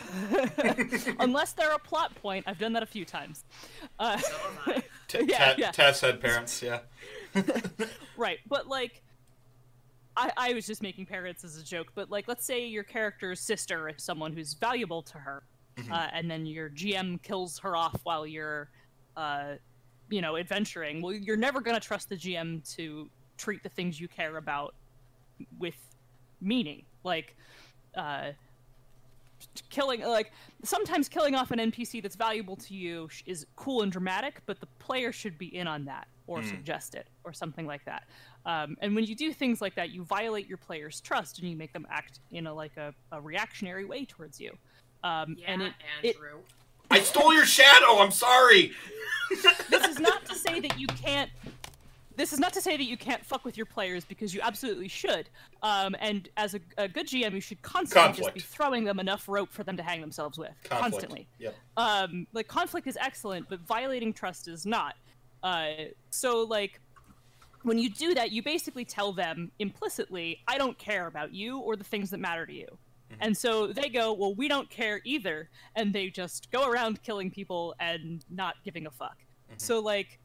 unless 1.19 1.53
they're 1.53 1.73
a 1.73 1.79
plot 1.79 2.15
point 2.15 2.45
i've 2.47 2.57
done 2.59 2.73
that 2.73 2.83
a 2.83 2.87
few 2.87 3.05
times 3.05 3.43
uh, 3.99 4.17
So 4.17 4.33
am 4.67 4.75
I. 4.75 4.83
T- 5.07 5.25
yeah, 5.27 5.53
Te- 5.53 5.61
yeah. 5.61 5.71
Tess 5.71 6.01
had 6.01 6.21
parents, 6.21 6.61
yeah. 6.61 6.79
Right, 8.17 8.37
but 8.47 8.67
like, 8.67 9.01
I, 10.15 10.31
I 10.37 10.53
was 10.53 10.67
just 10.67 10.83
making 10.83 11.07
parents 11.07 11.43
as 11.43 11.57
a 11.57 11.63
joke, 11.63 11.91
but 11.95 12.11
like, 12.11 12.27
let's 12.27 12.45
say 12.45 12.67
your 12.67 12.83
character's 12.83 13.39
sister 13.39 13.89
is 13.89 14.03
someone 14.03 14.31
who's 14.31 14.53
valuable 14.53 15.01
to 15.01 15.17
her, 15.17 15.43
uh, 15.91 16.07
and 16.13 16.29
then 16.29 16.45
your 16.45 16.69
GM 16.69 17.19
kills 17.23 17.57
her 17.59 17.75
off 17.75 17.99
while 18.03 18.27
you're, 18.27 18.69
uh, 19.17 19.55
you 20.09 20.21
know, 20.21 20.37
adventuring. 20.37 21.01
Well, 21.01 21.13
you're 21.13 21.37
never 21.37 21.61
gonna 21.61 21.79
trust 21.79 22.09
the 22.09 22.15
GM 22.15 22.61
to 22.75 23.09
treat 23.37 23.63
the 23.63 23.69
things 23.69 23.99
you 23.99 24.07
care 24.07 24.37
about 24.37 24.75
with 25.57 25.77
meaning. 26.41 26.83
Like, 27.03 27.35
uh, 27.95 28.33
killing 29.71 30.01
like 30.01 30.31
sometimes 30.63 31.09
killing 31.09 31.33
off 31.33 31.49
an 31.49 31.57
npc 31.71 31.99
that's 32.03 32.15
valuable 32.15 32.55
to 32.55 32.75
you 32.75 33.09
is 33.25 33.47
cool 33.55 33.81
and 33.81 33.91
dramatic 33.91 34.39
but 34.45 34.59
the 34.59 34.67
player 34.77 35.11
should 35.11 35.35
be 35.39 35.47
in 35.55 35.65
on 35.65 35.83
that 35.83 36.07
or 36.27 36.41
suggest 36.43 36.95
it 36.95 37.07
or 37.23 37.33
something 37.33 37.65
like 37.65 37.83
that 37.85 38.03
um, 38.45 38.75
and 38.81 38.95
when 38.95 39.03
you 39.03 39.15
do 39.15 39.33
things 39.33 39.61
like 39.61 39.75
that 39.75 39.89
you 39.91 40.03
violate 40.03 40.47
your 40.47 40.57
player's 40.57 41.01
trust 41.01 41.39
and 41.39 41.49
you 41.49 41.55
make 41.55 41.73
them 41.73 41.85
act 41.91 42.19
in 42.31 42.47
a 42.47 42.53
like 42.53 42.77
a, 42.77 42.93
a 43.11 43.19
reactionary 43.19 43.85
way 43.85 44.05
towards 44.05 44.39
you 44.39 44.51
um, 45.03 45.35
Yeah, 45.37 45.51
and 45.51 45.61
it, 45.63 45.73
it 46.03 46.15
Andrew. 46.15 46.39
I 46.89 46.99
stole 46.99 47.33
your 47.33 47.45
shadow. 47.45 47.99
I'm 47.99 48.11
sorry. 48.11 48.73
this 49.69 49.87
is 49.87 49.99
not 49.99 50.25
to 50.25 50.35
say 50.45 50.59
that 50.59 50.77
you 50.79 50.87
can't 50.87 51.29
this 52.17 52.33
is 52.33 52.39
not 52.39 52.51
to 52.53 52.61
say 52.61 52.75
that 52.77 52.83
you 52.83 52.97
can't 52.97 53.25
fuck 53.25 53.45
with 53.45 53.55
your 53.55 53.65
players 53.65 54.03
because 54.03 54.33
you 54.33 54.41
absolutely 54.43 54.89
should 54.89 55.29
um, 55.63 55.95
and 55.99 56.29
as 56.37 56.53
a, 56.53 56.59
a 56.77 56.87
good 56.87 57.07
gm 57.07 57.33
you 57.33 57.39
should 57.39 57.61
constantly 57.61 58.21
just 58.21 58.33
be 58.33 58.39
throwing 58.41 58.83
them 58.83 58.99
enough 58.99 59.29
rope 59.29 59.49
for 59.49 59.63
them 59.63 59.77
to 59.77 59.81
hang 59.83 60.01
themselves 60.01 60.37
with 60.37 60.49
Conflict. 60.65 60.81
constantly 60.81 61.27
Yep. 61.39 61.55
um, 61.77 62.27
like 62.33 62.47
conflict 62.49 62.85
is 62.87 62.97
excellent 62.99 63.47
but 63.49 63.61
violating 63.61 64.11
trust 64.11 64.49
is 64.49 64.65
not 64.65 64.95
uh, 65.43 65.69
so 66.09 66.43
like 66.43 66.79
when 67.63 67.77
you 67.77 67.89
do 67.89 68.13
that 68.13 68.31
you 68.31 68.41
basically 68.41 68.85
tell 68.85 69.11
them 69.13 69.51
implicitly 69.59 70.39
i 70.47 70.57
don't 70.57 70.77
care 70.77 71.07
about 71.07 71.33
you 71.33 71.59
or 71.59 71.75
the 71.75 71.83
things 71.83 72.09
that 72.09 72.19
matter 72.19 72.45
to 72.45 72.53
you. 72.53 72.67
And 73.19 73.37
so 73.37 73.67
they 73.67 73.89
go 73.89 74.13
well 74.13 74.33
we 74.33 74.47
don't 74.47 74.69
care 74.69 75.01
either. 75.03 75.49
And 75.75 75.93
they 75.93 76.09
just 76.09 76.49
go 76.49 76.69
around 76.69 77.03
killing 77.03 77.29
people 77.29 77.75
and 77.79 78.23
not 78.29 78.55
giving 78.63 78.87
a 78.87 78.91
fuck. 78.91 79.17
So 79.57 79.79
like 79.79 80.17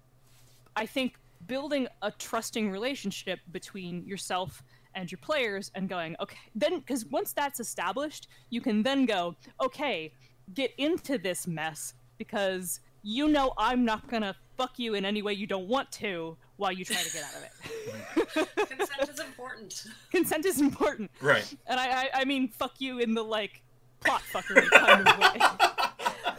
i 0.77 0.87
think 0.87 1.17
building 1.47 1.89
a 2.03 2.11
trusting 2.13 2.71
relationship 2.71 3.41
between 3.53 4.05
yourself 4.07 4.63
and 4.95 5.11
your 5.11 5.19
players 5.19 5.71
and 5.75 5.89
going 5.89 6.17
okay 6.21 6.37
then 6.55 6.79
because 6.79 7.05
once 7.07 7.33
that's 7.33 7.61
established 7.61 8.29
you 8.51 8.61
can 8.61 8.83
then 8.83 9.05
go 9.05 9.35
okay 9.63 10.13
get 10.55 10.73
into 10.79 11.19
this 11.19 11.47
mess 11.47 11.95
because 12.19 12.81
you 13.03 13.29
know 13.29 13.53
i'm 13.59 13.85
not 13.85 14.09
gonna 14.09 14.35
fuck 14.57 14.79
you 14.79 14.95
in 14.95 15.05
any 15.05 15.23
way 15.23 15.33
you 15.33 15.47
don't 15.47 15.69
want 15.69 15.91
to 15.93 16.37
while 16.57 16.73
you 16.73 16.85
try 16.85 16.97
to 16.97 17.13
get 17.13 17.23
out 17.25 17.35
of 17.37 17.43
it 17.45 18.69
Consent 18.69 19.09
is 19.11 19.21
important. 19.21 19.85
consent 20.11 20.47
is 20.47 20.61
important 20.61 21.11
Right. 21.21 21.55
and 21.67 21.79
I, 21.79 22.03
I, 22.05 22.09
I 22.15 22.25
mean, 22.25 22.49
fuck 22.49 22.81
you 22.81 22.99
in 22.99 23.15
the 23.15 23.23
like 23.23 23.63
plot 24.01 24.23
fuckery 24.33 24.69
kind 24.71 25.07
of 25.09 25.19
way. 25.19 25.27
I 25.41 26.37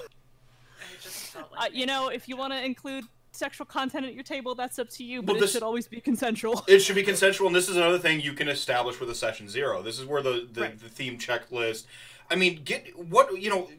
just 1.02 1.18
felt 1.34 1.49
Uh, 1.57 1.65
you 1.72 1.85
know, 1.85 2.10
if 2.10 2.27
you 2.27 2.35
want 2.38 2.53
to 2.53 2.64
include 2.64 3.03
sexual 3.31 3.65
content 3.65 4.06
at 4.06 4.14
your 4.15 4.23
table, 4.23 4.56
that's 4.56 4.80
up 4.80 4.89
to 4.89 5.03
you, 5.03 5.22
but 5.22 5.34
Well, 5.34 5.38
it 5.38 5.41
this- 5.41 5.53
should 5.53 5.64
always 5.64 5.88
be 5.88 6.02
consensual. 6.02 6.64
It 6.68 6.80
should 6.80 6.95
be 6.95 7.03
consensual, 7.03 7.48
and 7.48 7.56
this 7.56 7.69
is 7.69 7.76
another 7.76 7.99
thing 7.99 8.19
you 8.22 8.34
can 8.34 8.48
establish 8.48 8.99
with 8.99 9.10
a 9.11 9.15
session 9.15 9.48
zero. 9.49 9.81
This 9.84 9.99
is 9.99 10.06
where 10.06 10.22
the 10.23 10.48
the, 10.52 10.61
Right. 10.61 10.80
the 10.80 10.89
theme 10.89 11.18
checklist. 11.19 11.85
I 12.31 12.35
mean, 12.35 12.61
get 12.64 12.98
what 12.98 13.39
you 13.39 13.49
know 13.49 13.69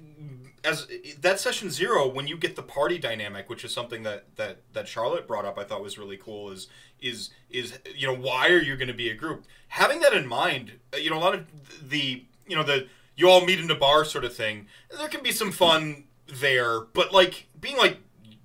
as 0.68 0.86
that 1.20 1.40
session 1.40 1.70
zero 1.70 2.08
when 2.08 2.26
you 2.26 2.36
get 2.36 2.56
the 2.56 2.62
party 2.62 2.98
dynamic, 2.98 3.48
which 3.48 3.64
is 3.64 3.72
something 3.72 4.02
that 4.02 4.36
that 4.36 4.58
that 4.72 4.86
Charlotte 4.86 5.26
brought 5.26 5.44
up. 5.44 5.58
I 5.58 5.64
thought 5.64 5.82
was 5.82 5.98
really 5.98 6.16
cool. 6.16 6.50
Is 6.50 6.68
is 7.00 7.30
is 7.50 7.78
you 7.96 8.06
know 8.06 8.14
why 8.14 8.48
are 8.48 8.62
you 8.62 8.76
going 8.76 8.88
to 8.88 8.94
be 8.94 9.10
a 9.10 9.14
group? 9.14 9.44
Having 9.68 10.00
that 10.00 10.12
in 10.12 10.26
mind, 10.26 10.72
uh, 10.94 10.98
you 10.98 11.10
know 11.10 11.18
a 11.18 11.20
lot 11.20 11.34
of 11.34 11.46
the 11.88 12.24
you 12.46 12.56
know 12.56 12.62
the 12.62 12.86
you 13.16 13.28
all 13.28 13.44
meet 13.44 13.58
in 13.58 13.70
a 13.70 13.74
bar 13.74 14.04
sort 14.04 14.24
of 14.24 14.34
thing. 14.34 14.66
There 14.96 15.08
can 15.08 15.22
be 15.22 15.32
some 15.32 15.52
fun 15.52 16.04
there, 16.26 16.80
but 16.80 17.12
like 17.12 17.46
being 17.60 17.76
like 17.76 17.98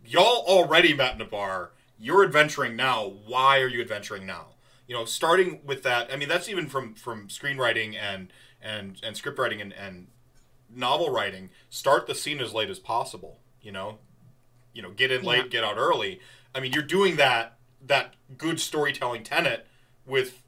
y'all 0.06 0.44
already 0.48 0.94
met 0.94 1.16
in 1.16 1.22
a 1.22 1.26
bar. 1.26 1.72
You're 2.00 2.24
adventuring 2.24 2.76
now. 2.76 3.14
Why 3.26 3.60
are 3.60 3.68
you 3.68 3.82
adventuring 3.82 4.26
now? 4.26 4.48
You 4.88 4.96
know, 4.96 5.06
starting 5.06 5.62
with 5.66 5.84
that. 5.84 6.12
I 6.12 6.18
mean, 6.18 6.28
that's 6.28 6.50
even 6.50 6.68
from 6.68 6.96
from 6.96 7.28
screenwriting 7.28 7.96
and 7.96 8.32
and 8.62 9.00
and 9.04 9.16
script 9.16 9.38
writing 9.40 9.62
and, 9.62 9.74
and 9.74 10.08
novel 10.76 11.10
writing. 11.10 11.50
Start 11.70 12.08
the 12.08 12.16
scene 12.16 12.40
as 12.40 12.54
late 12.54 12.70
as 12.70 12.80
possible. 12.80 13.40
You 13.62 13.72
know, 13.72 14.00
you 14.74 14.82
know, 14.82 14.92
get 14.92 15.12
in 15.12 15.24
late, 15.24 15.44
Yeah. 15.44 15.48
get 15.50 15.64
out 15.64 15.78
early. 15.78 16.20
I 16.56 16.60
mean, 16.60 16.74
you're 16.74 16.84
doing 16.84 17.16
that 17.18 17.58
that 17.86 18.16
good 18.38 18.60
storytelling 18.60 19.24
tenet 19.24 19.68
with 20.06 20.42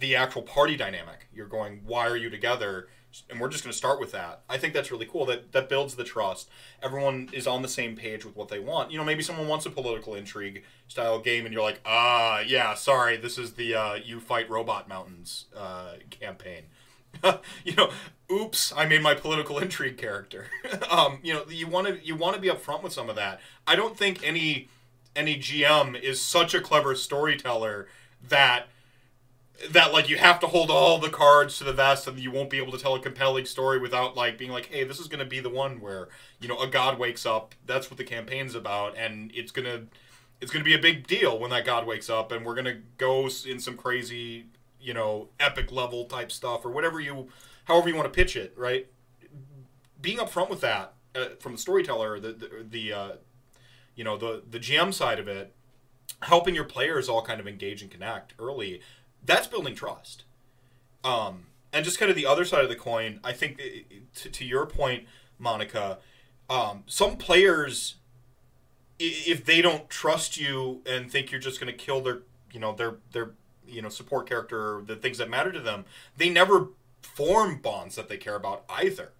the 0.00 0.16
actual 0.16 0.42
party 0.42 0.76
dynamic. 0.76 1.28
You're 1.32 1.46
going, 1.46 1.82
why 1.84 2.08
are 2.08 2.16
you 2.16 2.28
together? 2.30 2.88
And 3.30 3.40
we're 3.40 3.48
just 3.48 3.62
going 3.62 3.70
to 3.70 3.76
start 3.78 4.00
with 4.00 4.10
that. 4.10 4.42
I 4.48 4.58
think 4.58 4.74
that's 4.74 4.90
really 4.90 5.06
cool. 5.06 5.24
That 5.24 5.52
that 5.52 5.68
builds 5.68 5.94
the 5.94 6.02
trust. 6.02 6.48
Everyone 6.82 7.28
is 7.32 7.46
on 7.46 7.62
the 7.62 7.68
same 7.68 7.94
page 7.94 8.24
with 8.24 8.34
what 8.34 8.48
they 8.48 8.58
want. 8.58 8.90
You 8.90 8.98
know, 8.98 9.04
maybe 9.04 9.22
someone 9.22 9.46
wants 9.46 9.66
a 9.66 9.70
political 9.70 10.16
intrigue 10.16 10.64
style 10.88 11.20
game, 11.20 11.44
and 11.44 11.52
you're 11.54 11.62
like, 11.62 11.80
ah, 11.86 12.40
yeah, 12.40 12.74
sorry, 12.74 13.16
this 13.16 13.38
is 13.38 13.52
the 13.52 13.72
uh, 13.76 13.94
you 13.94 14.18
fight 14.18 14.50
robot 14.50 14.88
mountains 14.88 15.46
uh, 15.56 15.92
campaign. 16.10 16.64
you 17.64 17.74
know, 17.74 17.90
oops, 18.30 18.72
I 18.76 18.86
made 18.86 19.02
my 19.02 19.14
political 19.14 19.58
intrigue 19.58 19.96
character. 19.96 20.46
um, 20.90 21.18
you 21.22 21.34
know, 21.34 21.44
you 21.48 21.66
want 21.66 21.86
to 21.86 22.04
you 22.04 22.16
want 22.16 22.34
to 22.34 22.40
be 22.40 22.48
upfront 22.48 22.82
with 22.82 22.92
some 22.92 23.08
of 23.08 23.16
that. 23.16 23.40
I 23.66 23.76
don't 23.76 23.96
think 23.96 24.26
any 24.26 24.68
any 25.16 25.36
GM 25.36 26.00
is 26.00 26.20
such 26.20 26.54
a 26.54 26.60
clever 26.60 26.94
storyteller 26.94 27.88
that 28.28 28.68
that 29.70 29.92
like 29.92 30.08
you 30.08 30.16
have 30.16 30.40
to 30.40 30.46
hold 30.46 30.70
all 30.70 30.98
the 30.98 31.08
cards 31.08 31.58
to 31.58 31.64
the 31.64 31.72
vest 31.72 32.08
and 32.08 32.18
you 32.18 32.30
won't 32.30 32.50
be 32.50 32.58
able 32.58 32.72
to 32.72 32.78
tell 32.78 32.94
a 32.94 33.00
compelling 33.00 33.46
story 33.46 33.78
without 33.78 34.16
like 34.16 34.36
being 34.36 34.50
like 34.50 34.66
hey 34.66 34.82
this 34.82 34.98
is 34.98 35.06
going 35.06 35.20
to 35.20 35.24
be 35.24 35.38
the 35.38 35.48
one 35.48 35.80
where 35.80 36.08
you 36.40 36.48
know 36.48 36.58
a 36.58 36.66
god 36.66 36.98
wakes 36.98 37.24
up 37.24 37.54
that's 37.64 37.90
what 37.90 37.96
the 37.96 38.04
campaign's 38.04 38.54
about 38.54 38.96
and 38.96 39.30
it's 39.32 39.52
going 39.52 39.64
to 39.64 39.86
it's 40.40 40.50
going 40.50 40.62
to 40.62 40.68
be 40.68 40.74
a 40.74 40.78
big 40.78 41.06
deal 41.06 41.38
when 41.38 41.50
that 41.50 41.64
god 41.64 41.86
wakes 41.86 42.10
up 42.10 42.32
and 42.32 42.44
we're 42.44 42.54
going 42.54 42.64
to 42.64 42.78
go 42.98 43.28
in 43.48 43.60
some 43.60 43.76
crazy 43.76 44.46
you 44.84 44.94
know 44.94 45.28
epic 45.40 45.72
level 45.72 46.04
type 46.04 46.30
stuff 46.30 46.64
or 46.64 46.70
whatever 46.70 47.00
you 47.00 47.28
however 47.64 47.88
you 47.88 47.96
want 47.96 48.06
to 48.12 48.16
pitch 48.16 48.36
it 48.36 48.52
right? 48.56 48.86
Being 50.00 50.18
upfront 50.18 50.50
with 50.50 50.60
that 50.60 50.94
uh, 51.14 51.30
from 51.40 51.52
the 51.52 51.58
storyteller 51.58 52.20
the 52.20 52.32
the, 52.32 52.66
the 52.68 52.92
uh, 52.92 53.12
you 53.94 54.04
know 54.04 54.16
the 54.16 54.42
the 54.50 54.58
gm 54.58 54.92
side 54.92 55.18
of 55.18 55.28
it 55.28 55.54
helping 56.22 56.54
your 56.54 56.64
players 56.64 57.08
all 57.08 57.22
kind 57.22 57.40
of 57.40 57.46
engage 57.48 57.82
and 57.82 57.90
connect 57.90 58.34
early 58.38 58.80
that's 59.26 59.46
building 59.46 59.74
trust. 59.74 60.24
Um, 61.02 61.46
and 61.72 61.84
just 61.84 61.98
kind 61.98 62.10
of 62.10 62.16
the 62.16 62.26
other 62.26 62.44
side 62.44 62.62
of 62.62 62.68
the 62.70 62.76
coin 62.76 63.20
i 63.24 63.32
think 63.32 63.60
i- 63.62 63.84
to, 64.16 64.30
to 64.30 64.44
your 64.44 64.66
point 64.66 65.04
monica 65.38 65.98
um, 66.50 66.82
some 66.86 67.16
players 67.16 67.96
if 68.98 69.44
they 69.44 69.60
don't 69.60 69.90
trust 69.90 70.36
you 70.38 70.82
and 70.86 71.10
think 71.10 71.30
you're 71.30 71.40
just 71.40 71.60
going 71.60 71.72
to 71.72 71.76
kill 71.76 72.00
their 72.00 72.20
you 72.52 72.60
know 72.60 72.72
their 72.74 72.96
their 73.12 73.30
you 73.66 73.82
know 73.82 73.88
support 73.88 74.28
character 74.28 74.82
the 74.86 74.96
things 74.96 75.18
that 75.18 75.28
matter 75.28 75.52
to 75.52 75.60
them 75.60 75.84
they 76.16 76.28
never 76.28 76.68
form 77.02 77.58
bonds 77.58 77.96
that 77.96 78.08
they 78.08 78.16
care 78.16 78.36
about 78.36 78.64
either 78.68 79.12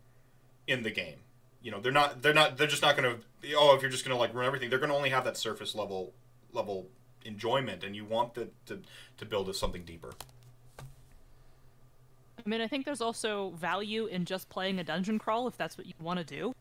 in 0.66 0.82
the 0.82 0.90
game 0.90 1.18
you 1.62 1.70
know 1.70 1.80
they're 1.80 1.92
not 1.92 2.22
they're 2.22 2.34
not 2.34 2.56
they're 2.56 2.66
just 2.66 2.82
not 2.82 2.96
going 2.96 3.18
to 3.18 3.54
oh 3.56 3.74
if 3.74 3.82
you're 3.82 3.90
just 3.90 4.04
going 4.04 4.14
to 4.14 4.18
like 4.18 4.32
ruin 4.34 4.46
everything 4.46 4.70
they're 4.70 4.78
going 4.78 4.90
to 4.90 4.96
only 4.96 5.10
have 5.10 5.24
that 5.24 5.36
surface 5.36 5.74
level 5.74 6.12
level 6.52 6.86
enjoyment 7.24 7.82
and 7.82 7.96
you 7.96 8.04
want 8.04 8.34
the, 8.34 8.48
to 8.66 8.80
to 9.16 9.24
build 9.24 9.48
a 9.48 9.54
something 9.54 9.84
deeper 9.84 10.12
I 12.44 12.50
mean, 12.50 12.60
I 12.60 12.66
think 12.66 12.84
there's 12.84 13.00
also 13.00 13.50
value 13.56 14.04
in 14.04 14.26
just 14.26 14.50
playing 14.50 14.78
a 14.78 14.84
dungeon 14.84 15.18
crawl 15.18 15.48
if 15.48 15.56
that's 15.56 15.78
what 15.78 15.86
you 15.86 15.94
want 15.98 16.18
to 16.18 16.24
do. 16.24 16.54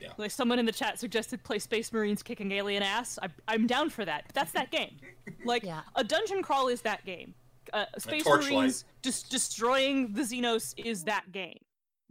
Yeah. 0.00 0.08
Like 0.18 0.30
someone 0.30 0.58
in 0.58 0.66
the 0.66 0.72
chat 0.72 0.98
suggested 0.98 1.42
play 1.42 1.58
Space 1.58 1.92
Marines 1.92 2.22
kicking 2.22 2.52
alien 2.52 2.82
ass. 2.82 3.18
I, 3.22 3.28
I'm 3.48 3.66
down 3.66 3.88
for 3.90 4.04
that. 4.04 4.24
That's 4.34 4.52
that 4.52 4.70
game. 4.70 4.96
Like 5.44 5.62
Yeah. 5.62 5.80
a 5.94 6.04
dungeon 6.04 6.42
crawl 6.42 6.68
is 6.68 6.82
that 6.82 7.04
game. 7.06 7.34
Uh, 7.72 7.86
Space 7.98 8.26
Marines 8.26 8.84
just 9.02 9.30
destroying 9.30 10.12
the 10.12 10.22
Xenos 10.22 10.74
is 10.76 11.04
that 11.04 11.32
game. 11.32 11.58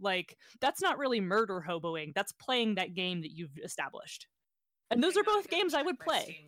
Like 0.00 0.36
that's 0.60 0.82
not 0.82 0.98
really 0.98 1.20
murder 1.20 1.64
hoboing. 1.66 2.12
That's 2.14 2.32
playing 2.32 2.74
that 2.74 2.94
game 2.94 3.22
that 3.22 3.30
you've 3.30 3.56
established. 3.64 4.26
And 4.90 5.02
those 5.02 5.16
are 5.16 5.22
Hang 5.24 5.34
both 5.36 5.44
gotta 5.50 5.56
games 5.62 5.74
I 5.74 5.82
would 5.82 5.98
play. 5.98 6.46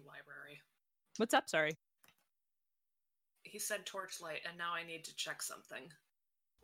What's 1.17 1.35
up? 1.35 1.49
Sorry. 1.49 1.73
He 3.43 3.59
said 3.59 3.87
Torchlight, 3.87 4.41
and 4.49 4.59
now 4.59 4.73
I 4.75 4.85
need 4.87 5.05
to 5.05 5.17
check 5.17 5.41
something. 5.43 5.83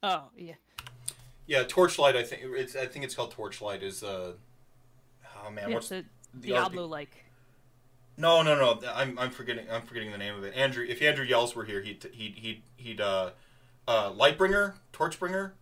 Oh 0.03 0.25
yeah. 0.37 0.55
yeah 1.47 1.63
torchlight 1.63 2.15
i 2.15 2.23
think 2.23 2.43
it's 2.45 2.77
i 2.77 2.85
think 2.85 3.05
it's 3.07 3.15
called 3.15 3.31
torchlight 3.31 3.83
is 3.83 4.03
uh 4.03 4.33
oh 5.47 5.51
man 5.51 5.69
yeah 5.69 5.75
what's 5.75 5.89
the 5.89 6.05
RP 6.37 6.43
Diablo 6.43 6.87
like. 6.87 7.25
No, 8.17 8.43
no, 8.43 8.55
no. 8.55 8.81
I'm, 8.95 9.19
I'm 9.19 9.31
forgetting. 9.31 9.67
I'm 9.71 9.83
forgetting 9.83 10.13
the 10.13 10.19
name 10.19 10.35
of 10.37 10.45
it. 10.45 10.55
Andrew. 10.55 10.85
If 10.89 11.03
Andrew 11.03 11.25
Yells 11.25 11.55
were 11.57 11.65
here, 11.65 11.81
he'd 11.81 12.05
he'd 12.13 12.35
he'd 12.37 12.63
he'd 12.77 13.01
uh, 13.01 13.31
uh, 13.89 14.13
Lightbringer, 14.13 14.75
Torchbringer. 14.93 15.53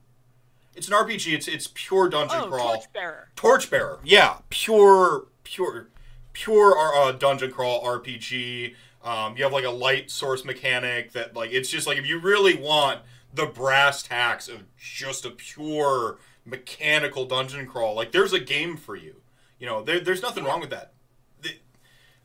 It's 0.75 0.89
an 0.89 0.95
RPG. 0.95 1.33
It's 1.33 1.49
it's 1.49 1.71
pure 1.73 2.09
dungeon 2.09 2.41
Oh, 2.43 2.49
crawl. 2.49 2.75
Torchbearer. 2.77 3.29
Torchbearer. 3.37 4.01
Yeah, 4.05 4.39
pure, 4.51 5.27
pure, 5.45 5.89
pure 6.33 6.77
uh, 6.79 7.13
dungeon 7.13 7.51
crawl 7.53 7.83
RPG. 7.85 8.75
Um, 9.03 9.37
you 9.37 9.43
have 9.45 9.53
like 9.53 9.65
a 9.65 9.71
light 9.71 10.11
source 10.11 10.45
mechanic 10.45 11.13
that 11.13 11.35
like 11.35 11.53
it's 11.53 11.69
just 11.71 11.87
like 11.87 11.99
if 11.99 12.07
you 12.07 12.19
really 12.19 12.55
want 12.55 13.01
the 13.35 13.47
brass 13.47 14.03
tacks 14.03 14.47
of 14.49 14.65
just 14.79 15.25
a 15.25 15.31
pure 15.31 16.19
mechanical 16.45 17.25
dungeon 17.25 17.67
crawl, 17.67 17.95
like 17.95 18.13
there's 18.13 18.33
a 18.35 18.41
game 18.41 18.77
for 18.77 18.95
you. 18.95 19.22
You 19.63 19.69
know, 19.69 19.81
there, 19.81 20.01
there's 20.01 20.23
nothing 20.23 20.43
wrong 20.43 20.59
with 20.59 20.71
that. 20.71 20.93
The- 21.41 21.61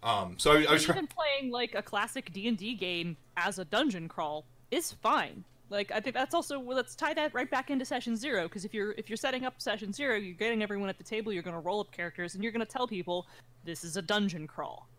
um, 0.02 0.40
so 0.40 0.54
I, 0.54 0.64
I 0.64 0.72
was 0.72 0.88
playing 0.88 1.52
like 1.52 1.76
a 1.76 1.84
classic 1.84 2.34
D 2.34 2.48
and 2.48 2.58
D 2.58 2.74
game 2.74 3.16
as 3.38 3.60
a 3.60 3.66
dungeon 3.66 4.08
crawl 4.08 4.44
is 4.72 4.94
fine. 4.94 5.44
Like 5.70 5.92
I 5.92 6.00
think 6.00 6.16
that's 6.16 6.34
also 6.34 6.58
well, 6.58 6.76
let's 6.76 6.96
tie 6.96 7.14
that 7.14 7.36
right 7.36 7.50
back 7.50 7.70
into 7.70 7.86
session 7.86 8.16
zero 8.16 8.44
because 8.48 8.66
if 8.66 8.74
you're 8.74 8.94
if 8.94 9.08
you're 9.08 9.18
setting 9.18 9.46
up 9.46 9.62
session 9.62 9.94
zero, 9.94 10.16
you're 10.16 10.34
getting 10.34 10.64
everyone 10.64 10.90
at 10.90 10.98
the 10.98 11.04
table. 11.04 11.32
You're 11.32 11.44
going 11.44 11.54
to 11.56 11.62
roll 11.62 11.80
up 11.80 11.92
characters 11.92 12.34
and 12.34 12.42
you're 12.42 12.52
going 12.52 12.66
to 12.66 12.72
tell 12.72 12.88
people 12.88 13.28
this 13.66 13.84
is 13.84 13.98
a 13.98 14.02
dungeon 14.02 14.48
crawl. 14.48 14.90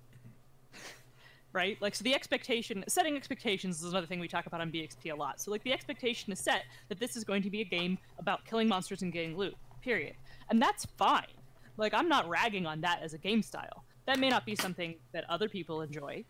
right? 1.52 1.76
Like 1.80 1.96
so 1.96 2.04
the 2.04 2.14
expectation 2.14 2.84
setting 2.86 3.16
expectations 3.16 3.82
is 3.82 3.90
another 3.90 4.06
thing 4.06 4.20
we 4.20 4.28
talk 4.28 4.46
about 4.46 4.60
on 4.60 4.70
BXP 4.70 5.12
a 5.12 5.16
lot. 5.16 5.40
So 5.40 5.50
like 5.50 5.64
the 5.64 5.72
expectation 5.72 6.32
is 6.32 6.38
set 6.38 6.66
that 6.88 7.00
this 7.00 7.16
is 7.16 7.24
going 7.24 7.42
to 7.42 7.50
be 7.50 7.62
a 7.62 7.64
game 7.64 7.98
about 8.16 8.44
killing 8.44 8.68
monsters 8.68 9.02
and 9.02 9.12
getting 9.12 9.36
loot. 9.36 9.56
Period. 9.82 10.14
And 10.50 10.62
that's 10.62 10.86
fine. 10.96 11.26
Like 11.78 11.94
I'm 11.94 12.08
not 12.08 12.28
ragging 12.28 12.66
on 12.66 12.80
that 12.82 13.00
as 13.02 13.14
a 13.14 13.18
game 13.18 13.42
style. 13.42 13.84
That 14.06 14.18
may 14.18 14.28
not 14.28 14.44
be 14.44 14.56
something 14.56 14.96
that 15.12 15.24
other 15.30 15.48
people 15.48 15.80
enjoy. 15.80 16.24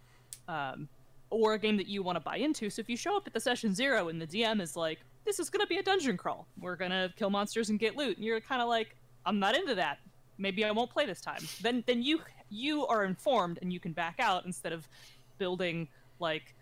Um, 0.47 0.89
or 1.31 1.55
a 1.55 1.59
game 1.59 1.77
that 1.77 1.87
you 1.87 2.03
want 2.03 2.17
to 2.17 2.21
buy 2.21 2.37
into. 2.37 2.71
So 2.71 2.81
if 2.81 2.89
you 2.89 2.97
show 2.97 3.17
up 3.17 3.27
at 3.27 3.35
the 3.35 3.41
session 3.41 3.75
zero 3.75 4.09
and 4.09 4.21
the 4.21 4.27
DM 4.27 4.63
is 4.63 4.77
like, 4.77 5.01
"This 5.25 5.39
is 5.39 5.51
gonna 5.51 5.67
be 5.67 5.77
a 5.77 5.83
dungeon 5.83 6.17
crawl. 6.17 6.47
We're 6.59 6.77
gonna 6.77 7.13
kill 7.17 7.29
monsters 7.31 7.69
and 7.71 7.79
get 7.79 7.97
loot," 7.97 8.17
and 8.17 8.25
you're 8.25 8.41
kind 8.41 8.63
of 8.63 8.69
like, 8.69 8.97
"I'm 9.27 9.39
not 9.39 9.55
into 9.55 9.75
that. 9.75 9.99
Maybe 10.39 10.65
I 10.65 10.71
won't 10.71 10.91
play 10.91 11.05
this 11.05 11.21
time." 11.21 11.43
Then 11.61 11.85
then 11.87 12.03
you 12.03 12.23
you 12.51 12.87
are 12.87 13.05
informed 13.05 13.59
and 13.61 13.73
you 13.73 13.81
can 13.81 13.93
back 13.93 14.17
out 14.19 14.47
instead 14.47 14.73
of 14.73 14.89
building 15.37 15.89
like 16.19 16.55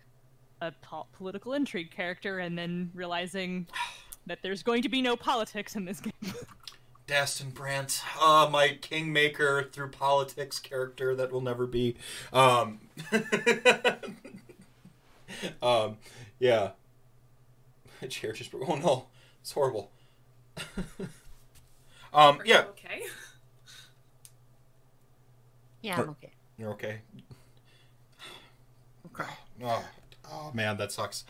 a 0.61 0.71
po- 0.81 1.07
political 1.13 1.53
intrigue 1.53 1.91
character 1.91 2.39
and 2.39 2.57
then 2.57 2.91
realizing 2.93 3.67
that 4.25 4.39
there's 4.41 4.63
going 4.63 4.81
to 4.81 4.89
be 4.89 5.01
no 5.01 5.15
politics 5.15 5.75
in 5.75 5.85
this 5.85 5.99
game. 6.01 6.13
Daston 7.07 7.53
Brandt, 7.53 8.01
uh, 8.21 8.49
my 8.51 8.77
kingmaker 8.81 9.63
through 9.63 9.89
politics 9.91 10.59
character 10.59 11.15
that 11.15 11.31
will 11.31 11.39
never 11.41 11.65
be. 11.65 11.95
Um, 12.33 12.81
um, 15.61 15.97
yeah. 16.37 16.71
My 18.01 18.07
chair 18.09 18.33
just 18.33 18.51
broke. 18.51 18.67
Oh 18.67 18.75
no, 18.75 19.05
it's 19.41 19.53
horrible. 19.53 19.91
um, 20.99 21.07
Are 22.13 22.45
yeah, 22.45 22.63
you 22.63 22.67
okay? 22.69 23.03
Yeah, 25.81 26.01
I'm 26.01 26.09
okay. 26.09 26.33
you're 26.57 26.71
okay. 26.71 26.99
Okay. 29.13 29.29
Oh, 29.63 29.83
oh 30.31 30.51
man, 30.53 30.77
that 30.77 30.91
sucks. 30.91 31.25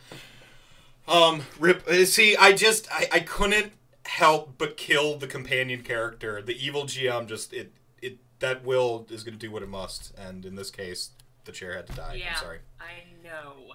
Um, 1.08 1.40
rip. 1.58 1.88
uh, 1.88 2.04
See, 2.04 2.36
I 2.36 2.52
just 2.52 2.86
I, 2.92 3.08
I 3.10 3.20
couldn't 3.20 3.72
help 4.08 4.54
but 4.56 4.76
kill 4.76 5.18
the 5.18 5.26
companion 5.26 5.82
character. 5.82 6.40
The 6.42 6.56
evil 6.64 6.84
GM 6.84 7.26
just 7.26 7.52
it 7.52 7.72
it 8.00 8.18
that 8.40 8.64
will 8.64 9.06
is 9.10 9.22
going 9.22 9.34
to 9.34 9.38
do 9.38 9.50
what 9.50 9.62
it 9.62 9.68
must, 9.68 10.12
and 10.16 10.44
in 10.44 10.54
this 10.56 10.70
case, 10.70 11.10
the 11.44 11.52
chair 11.52 11.74
had 11.74 11.86
to 11.88 11.92
die. 11.92 12.14
yeah, 12.14 12.30
I'm 12.30 12.36
sorry. 12.42 12.58
I 12.80 13.24
know. 13.24 13.74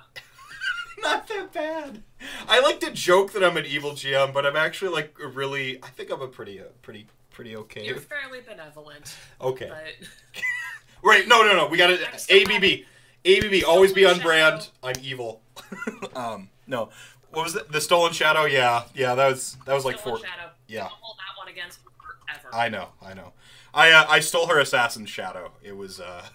Not 1.02 1.28
that 1.28 1.52
bad. 1.54 2.04
I 2.48 2.60
like 2.62 2.80
to 2.82 2.92
joke 2.92 3.34
that 3.34 3.44
I'm 3.44 3.58
an 3.58 3.66
evil 3.66 3.92
GM, 3.92 4.34
but 4.34 4.46
I'm 4.46 4.56
actually 4.56 4.92
like 4.92 5.16
a 5.24 5.28
really. 5.28 5.82
I 5.84 5.88
think 5.90 6.12
I'm 6.12 6.22
a 6.22 6.28
pretty 6.28 6.60
uh, 6.60 6.66
pretty 6.82 7.08
pretty 7.32 7.56
okay. 7.56 7.86
You're 7.86 7.98
fairly 7.98 8.42
benevolent, 8.42 9.16
Okay. 9.42 9.70
but 9.70 10.08
Right. 11.04 11.28
No, 11.28 11.44
no, 11.44 11.54
no. 11.54 11.68
We 11.68 11.78
got 11.78 11.88
to 11.88 12.12
I'm 12.12 12.18
still 12.18 12.42
ABB. 12.50 12.86
ABB. 13.26 13.64
Always 13.68 13.92
be 13.92 14.06
on 14.06 14.20
brand. 14.20 14.70
I'm 14.82 14.96
evil. 15.02 15.42
um. 16.16 16.50
No. 16.66 16.90
What 17.34 17.44
was 17.46 17.56
it? 17.56 17.72
The 17.72 17.82
stolen 17.82 18.14
shadow? 18.14 18.46
Yeah. 18.46 18.84
Yeah. 18.94 19.16
That 19.16 19.28
was 19.30 19.58
that 19.66 19.74
was 19.74 19.86
like 19.86 20.00
Stolen 20.00 20.20
four. 20.20 20.28
Shadow. 20.28 20.52
yeah. 20.68 20.80
Don't 20.82 20.90
hold 20.92 21.18
that 21.18 21.38
one 21.40 21.48
against 21.52 21.80
me 21.86 21.92
forever. 22.28 22.50
I 22.56 22.70
know. 22.70 22.90
I 23.02 23.14
know. 23.14 23.34
I 23.74 23.92
uh, 23.92 24.06
I 24.08 24.20
stole 24.20 24.48
her 24.48 24.60
assassin's 24.60 25.10
shadow. 25.10 25.52
It 25.64 25.76
was 25.76 26.00
uh. 26.00 26.26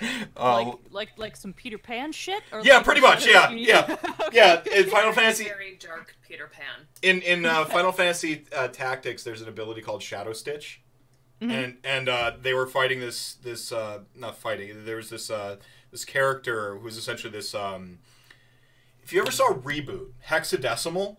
like 0.00 0.36
um, 0.36 0.78
like 0.90 1.08
like 1.16 1.36
some 1.36 1.52
Peter 1.52 1.78
Pan 1.78 2.12
shit. 2.12 2.42
Or 2.52 2.60
yeah, 2.62 2.76
like 2.76 2.84
pretty 2.84 3.00
much. 3.00 3.26
Yeah, 3.26 3.32
that 3.32 3.50
you 3.50 3.56
need- 3.56 3.68
yeah, 3.68 3.96
yeah. 4.32 4.62
In 4.76 4.84
Final 4.88 5.12
Fantasy, 5.12 5.44
Very 5.44 5.76
dark 5.80 6.14
Peter 6.26 6.46
Pan. 6.46 6.86
in 7.02 7.22
in 7.22 7.44
uh, 7.46 7.64
Final 7.76 7.92
Fantasy 7.92 8.44
uh, 8.56 8.68
Tactics, 8.68 9.24
there's 9.24 9.42
an 9.42 9.48
ability 9.48 9.80
called 9.80 10.02
Shadow 10.02 10.32
Stitch, 10.32 10.82
and 11.40 11.78
and 11.82 12.08
uh, 12.08 12.32
they 12.40 12.52
were 12.54 12.66
fighting 12.66 13.00
this 13.00 13.34
this 13.34 13.72
uh, 13.72 14.00
not 14.14 14.36
fighting. 14.36 14.84
There 14.84 14.96
was 14.96 15.10
this 15.10 15.30
uh, 15.30 15.56
this 15.90 16.04
character 16.04 16.76
who 16.76 16.84
was 16.84 16.96
essentially 16.96 17.32
this. 17.32 17.54
Um, 17.54 17.98
if 19.08 19.14
you 19.14 19.22
ever 19.22 19.30
saw 19.30 19.54
Reboot 19.54 20.08
Hexadecimal, 20.26 21.16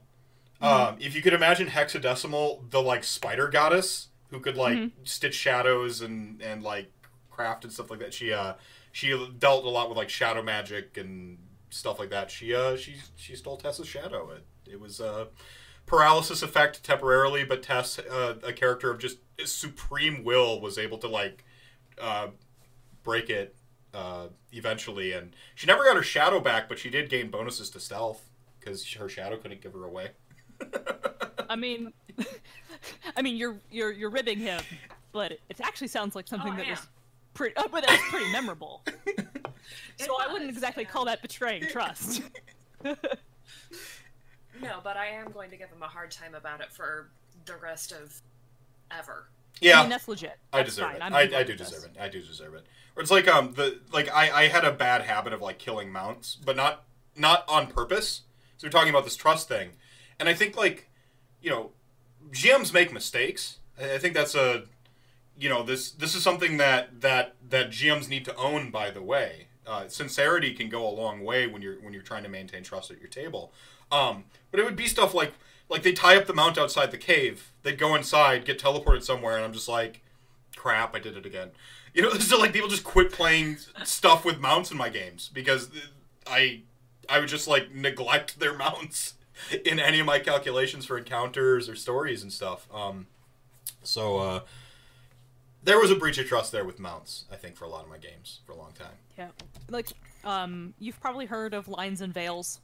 um, 0.62 0.98
if 1.00 1.16
you 1.16 1.24
could 1.24 1.34
imagine 1.34 1.66
Hexadecimal, 1.70 2.70
the 2.70 2.84
like 2.84 3.04
spider 3.04 3.48
goddess 3.48 4.10
who 4.30 4.40
could 4.40 4.56
like 4.56 4.78
stitch 5.04 5.34
shadows 5.34 6.02
and 6.02 6.40
and 6.40 6.62
like 6.62 6.92
craft 7.32 7.64
and 7.64 7.74
stuff 7.74 7.90
like 7.90 7.98
that. 7.98 8.14
She 8.14 8.32
uh 8.32 8.54
she 8.92 9.10
dealt 9.40 9.66
a 9.66 9.70
lot 9.70 9.90
with 9.90 9.98
like 9.98 10.10
shadow 10.10 10.44
magic 10.44 10.98
and 10.98 11.40
stuff 11.72 11.98
like 11.98 12.12
that. 12.12 12.30
She 12.30 12.54
uh 12.54 12.78
she 12.78 12.98
she 13.16 13.36
stole 13.36 13.58
Tessa's 13.58 13.88
shadow. 13.88 14.30
It 14.30 14.46
it 14.72 14.80
was 14.80 15.02
uh 15.02 15.26
paralysis 15.88 16.44
effect 16.44 16.84
temporarily, 16.84 17.44
but 17.44 17.64
Tess, 17.64 17.98
uh, 17.98 18.36
a 18.44 18.54
character 18.54 18.92
of 18.92 19.00
just 19.00 19.18
supreme 19.46 20.24
will, 20.24 20.62
was 20.62 20.78
able 20.78 21.00
to 21.00 21.08
like 21.08 21.44
uh, 22.00 22.28
break 23.02 23.32
it 23.32 23.56
uh, 23.94 24.28
eventually, 24.52 25.14
and 25.14 25.36
she 25.56 25.68
never 25.68 25.84
got 25.84 25.96
her 25.96 26.04
shadow 26.04 26.40
back, 26.40 26.70
but 26.70 26.80
she 26.80 26.90
did 26.90 27.10
gain 27.10 27.30
bonuses 27.30 27.70
to 27.72 27.80
stealth 27.80 28.30
because 28.60 28.86
her 28.94 29.10
shadow 29.10 29.38
couldn't 29.38 29.62
give 29.62 29.74
her 29.74 29.86
away. 29.86 30.10
I 31.50 31.56
mean, 31.56 31.94
I 33.18 33.22
mean, 33.22 33.36
you're 33.38 33.58
you're 33.72 33.92
you're 33.92 34.10
ribbing 34.10 34.40
him, 34.40 34.62
but 35.12 35.32
it, 35.34 35.42
it 35.50 35.62
actually 35.62 35.88
sounds 35.88 36.16
like 36.16 36.28
something 36.28 36.54
Oh, 36.54 36.58
that 36.58 36.66
yeah. 36.66 36.72
was 36.74 36.88
pretty, 37.34 37.56
uh, 37.56 37.68
but 37.72 37.86
that 37.86 37.92
was 37.92 38.02
pretty 38.10 38.32
memorable. 38.32 38.84
It 40.00 40.06
so 40.06 40.16
I 40.20 40.32
wouldn't 40.32 40.50
exactly 40.50 40.84
yeah. 40.84 40.90
call 40.90 41.06
that 41.06 41.22
betraying 41.22 41.64
trust. 41.68 42.24
No, 44.62 44.80
but 44.84 44.98
I 44.98 45.08
am 45.08 45.32
going 45.32 45.50
to 45.52 45.58
give 45.58 45.70
him 45.70 45.82
a 45.84 45.88
hard 45.88 46.12
time 46.12 46.36
about 46.36 46.60
it 46.62 46.72
for 46.72 47.10
the 47.46 47.56
rest 47.56 47.92
of 47.92 48.22
ever. 48.92 49.30
Yeah, 49.62 49.80
I 49.80 49.82
mean, 49.82 49.90
that's 49.90 50.08
legit. 50.08 50.38
I 50.54 50.64
deserve 50.64 50.92
fine. 50.98 51.14
it. 51.14 51.34
I, 51.36 51.40
I 51.40 51.44
do 51.44 51.56
deserve 51.56 51.84
it. 51.84 51.98
I 52.00 52.10
do 52.10 52.22
deserve 52.22 52.54
it. 52.54 52.66
Or 52.96 53.02
it's 53.02 53.12
like 53.12 53.28
um 53.28 53.54
the 53.54 53.80
like 53.92 54.10
I, 54.14 54.32
I 54.32 54.48
had 54.48 54.66
a 54.66 54.72
bad 54.72 55.04
habit 55.04 55.34
of 55.34 55.42
like 55.42 55.60
killing 55.60 55.92
mounts, 55.92 56.38
but 56.44 56.56
not 56.56 56.84
not 57.16 57.44
on 57.48 57.68
purpose. 57.68 58.22
So 58.58 58.68
we're 58.68 58.72
talking 58.72 58.90
about 58.90 59.04
this 59.06 59.16
trust 59.16 59.48
thing, 59.48 59.72
and 60.20 60.28
I 60.28 60.34
think 60.34 60.58
like 60.58 60.90
you 61.42 61.50
know 61.50 61.72
GMs 62.32 62.74
make 62.74 62.92
mistakes. 62.94 63.60
I, 63.80 63.96
I 63.96 63.98
think 63.98 64.14
that's 64.14 64.36
a 64.36 64.64
you 65.38 65.50
know 65.50 65.64
this 65.64 65.92
this 65.92 66.16
is 66.16 66.24
something 66.24 66.58
that 66.58 67.02
that 67.02 67.36
that 67.50 67.70
GMs 67.70 68.10
need 68.10 68.26
to 68.26 68.36
own. 68.36 68.72
By 68.72 68.92
the 68.92 69.02
way, 69.02 69.48
uh, 69.66 69.88
sincerity 69.88 70.54
can 70.54 70.70
go 70.70 70.88
a 70.88 70.92
long 70.92 71.24
way 71.24 71.48
when 71.48 71.62
you're 71.62 71.80
when 71.82 71.94
you're 71.94 72.02
trying 72.02 72.24
to 72.24 72.30
maintain 72.30 72.64
trust 72.64 72.92
at 72.92 73.00
your 73.00 73.10
table. 73.10 73.54
Um, 73.92 74.26
but 74.52 74.60
it 74.60 74.64
would 74.64 74.76
be 74.76 74.88
stuff 74.88 75.14
like 75.14 75.34
like 75.70 75.84
they 75.84 75.94
tie 75.94 76.18
up 76.18 76.26
the 76.26 76.34
mount 76.34 76.58
outside 76.58 76.92
the 76.92 76.98
cave. 76.98 77.52
They'd 77.64 77.78
go 77.78 77.96
inside, 77.96 78.46
get 78.46 78.60
teleported 78.60 79.04
somewhere, 79.04 79.36
and 79.36 79.46
I'm 79.46 79.54
just 79.54 79.70
like, 79.70 80.02
crap, 80.56 80.96
I 80.96 81.00
did 81.00 81.16
it 81.16 81.26
again. 81.26 81.52
You 81.92 82.04
know, 82.04 82.12
so 82.12 82.38
like 82.38 82.54
people 82.54 82.70
just 82.70 82.84
quit 82.84 83.12
playing 83.12 83.58
stuff 83.84 84.24
with 84.24 84.40
mounts 84.40 84.70
in 84.70 84.78
my 84.78 84.90
games 84.90 85.32
because 85.34 85.72
I 86.28 86.62
I 87.10 87.20
would 87.20 87.28
just 87.28 87.48
like 87.48 87.74
neglect 87.74 88.40
their 88.40 88.56
mounts 88.58 89.16
in 89.66 89.80
any 89.80 90.00
of 90.00 90.06
my 90.06 90.20
calculations 90.20 90.86
for 90.86 91.00
encounters 91.00 91.68
or 91.68 91.76
stories 91.76 92.22
and 92.22 92.32
stuff. 92.32 92.68
Um, 92.72 93.08
so 93.82 94.20
uh, 94.20 94.40
there 95.64 95.80
was 95.80 95.90
a 95.90 95.96
breach 95.96 96.20
of 96.20 96.28
trust 96.28 96.52
there 96.52 96.64
with 96.64 96.80
mounts. 96.80 97.26
I 97.32 97.36
think 97.38 97.58
for 97.58 97.66
a 97.66 97.70
lot 97.70 97.84
of 97.84 97.90
my 97.90 97.98
games 97.98 98.42
for 98.46 98.52
a 98.52 98.56
long 98.56 98.72
time. 98.78 98.96
Yeah, 99.18 99.30
like 99.68 99.88
um, 100.24 100.76
you've 100.78 101.02
probably 101.02 101.26
heard 101.26 101.56
of 101.56 101.68
lines 101.68 102.02
and 102.02 102.14
veils. 102.14 102.60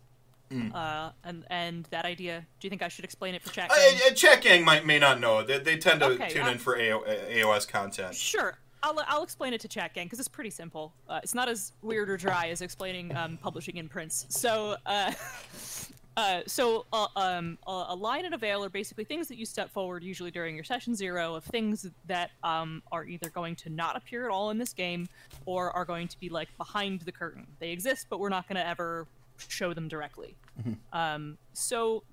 Mm. 0.52 0.74
Uh, 0.76 1.12
and 1.24 1.44
and 1.50 1.86
that 1.90 2.06
idea. 2.06 2.46
Do 2.60 2.66
you 2.66 2.70
think 2.70 2.84
I 2.84 2.88
should 2.88 3.06
explain 3.06 3.34
it 3.34 3.42
for 3.42 3.52
chat? 3.52 3.72
Uh, 3.72 3.76
gang? 3.76 4.00
uh, 4.08 4.14
Chat 4.14 4.42
gang 4.42 4.64
might 4.64 4.86
may 4.86 5.00
not 5.00 5.20
know. 5.20 5.44
They, 5.44 5.60
they 5.60 5.78
tend 5.78 6.02
to 6.02 6.08
Okay, 6.08 6.30
tune 6.30 6.44
uh, 6.44 6.52
in 6.52 6.58
for 6.58 6.78
AO, 6.78 7.04
AOS 7.04 7.68
content. 7.68 8.14
Sure. 8.16 8.58
I'll, 8.84 9.04
I'll 9.08 9.24
explain 9.24 9.54
it 9.54 9.62
to 9.62 9.68
chat 9.68 9.96
gang 9.96 10.06
because 10.06 10.20
it's 10.20 10.28
pretty 10.28 10.52
simple. 10.52 10.94
Uh, 11.10 11.20
it's 11.24 11.34
not 11.34 11.50
as 11.50 11.74
weird 11.82 12.10
or 12.10 12.18
dry 12.18 12.50
as 12.50 12.62
explaining 12.62 13.16
um, 13.16 13.38
publishing 13.38 13.78
in 13.78 13.90
prints. 13.90 14.28
So, 14.30 14.76
uh, 14.86 15.12
uh, 16.18 16.42
so 16.46 16.86
uh, 16.94 17.08
um, 17.16 17.58
a, 17.66 17.86
a 17.90 17.96
line 17.96 18.26
and 18.26 18.36
a 18.36 18.38
veil 18.38 18.64
are 18.64 18.70
basically 18.70 19.04
things 19.04 19.28
that 19.30 19.38
you 19.38 19.46
step 19.46 19.72
forward 19.72 20.04
usually 20.04 20.30
during 20.30 20.54
your 20.54 20.64
session 20.64 20.94
zero 20.94 21.34
of 21.34 21.44
things 21.46 21.88
that 22.06 22.30
um, 22.44 22.84
are 22.92 23.06
either 23.06 23.30
going 23.30 23.56
to 23.56 23.70
not 23.72 23.98
appear 23.98 24.26
at 24.26 24.32
all 24.32 24.52
in 24.52 24.60
this 24.60 24.74
game 24.74 25.08
or 25.48 25.72
are 25.72 25.86
going 25.86 26.08
to 26.08 26.20
be 26.20 26.30
like 26.30 26.56
behind 26.58 27.02
the 27.02 27.12
curtain. 27.12 27.48
They 27.60 27.72
exist, 27.72 28.06
but 28.08 28.20
we're 28.20 28.30
not 28.30 28.48
going 28.48 28.58
to 28.58 28.68
ever 28.68 29.08
show 29.38 29.74
them 29.74 29.88
directly. 29.88 30.36
Um, 30.94 31.38
so 31.54 32.04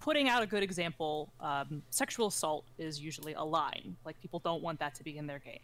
putting 0.00 0.28
out 0.28 0.42
a 0.42 0.46
good 0.46 0.62
example, 0.62 1.32
um, 1.40 1.82
sexual 1.90 2.26
assault 2.26 2.64
is 2.78 3.00
usually 3.00 3.34
a 3.34 3.44
line. 3.44 3.96
Like 4.04 4.20
people 4.20 4.40
don't 4.40 4.62
want 4.62 4.78
that 4.80 4.94
to 4.96 5.04
be 5.04 5.16
in 5.16 5.26
their 5.26 5.38
game. 5.38 5.60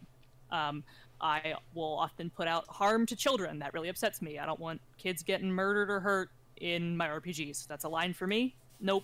Um, 0.51 0.83
I 1.21 1.55
will 1.73 1.97
often 1.97 2.29
put 2.29 2.47
out 2.47 2.65
harm 2.69 3.05
to 3.07 3.15
children. 3.15 3.59
That 3.59 3.73
really 3.73 3.89
upsets 3.89 4.21
me. 4.21 4.39
I 4.39 4.45
don't 4.45 4.59
want 4.59 4.81
kids 4.97 5.21
getting 5.21 5.51
murdered 5.51 5.89
or 5.89 5.99
hurt 5.99 6.29
in 6.57 6.95
my 6.95 7.07
RPGs. 7.07 7.67
That's 7.67 7.83
a 7.83 7.89
line 7.89 8.13
for 8.13 8.27
me. 8.27 8.55
Nope. 8.79 9.03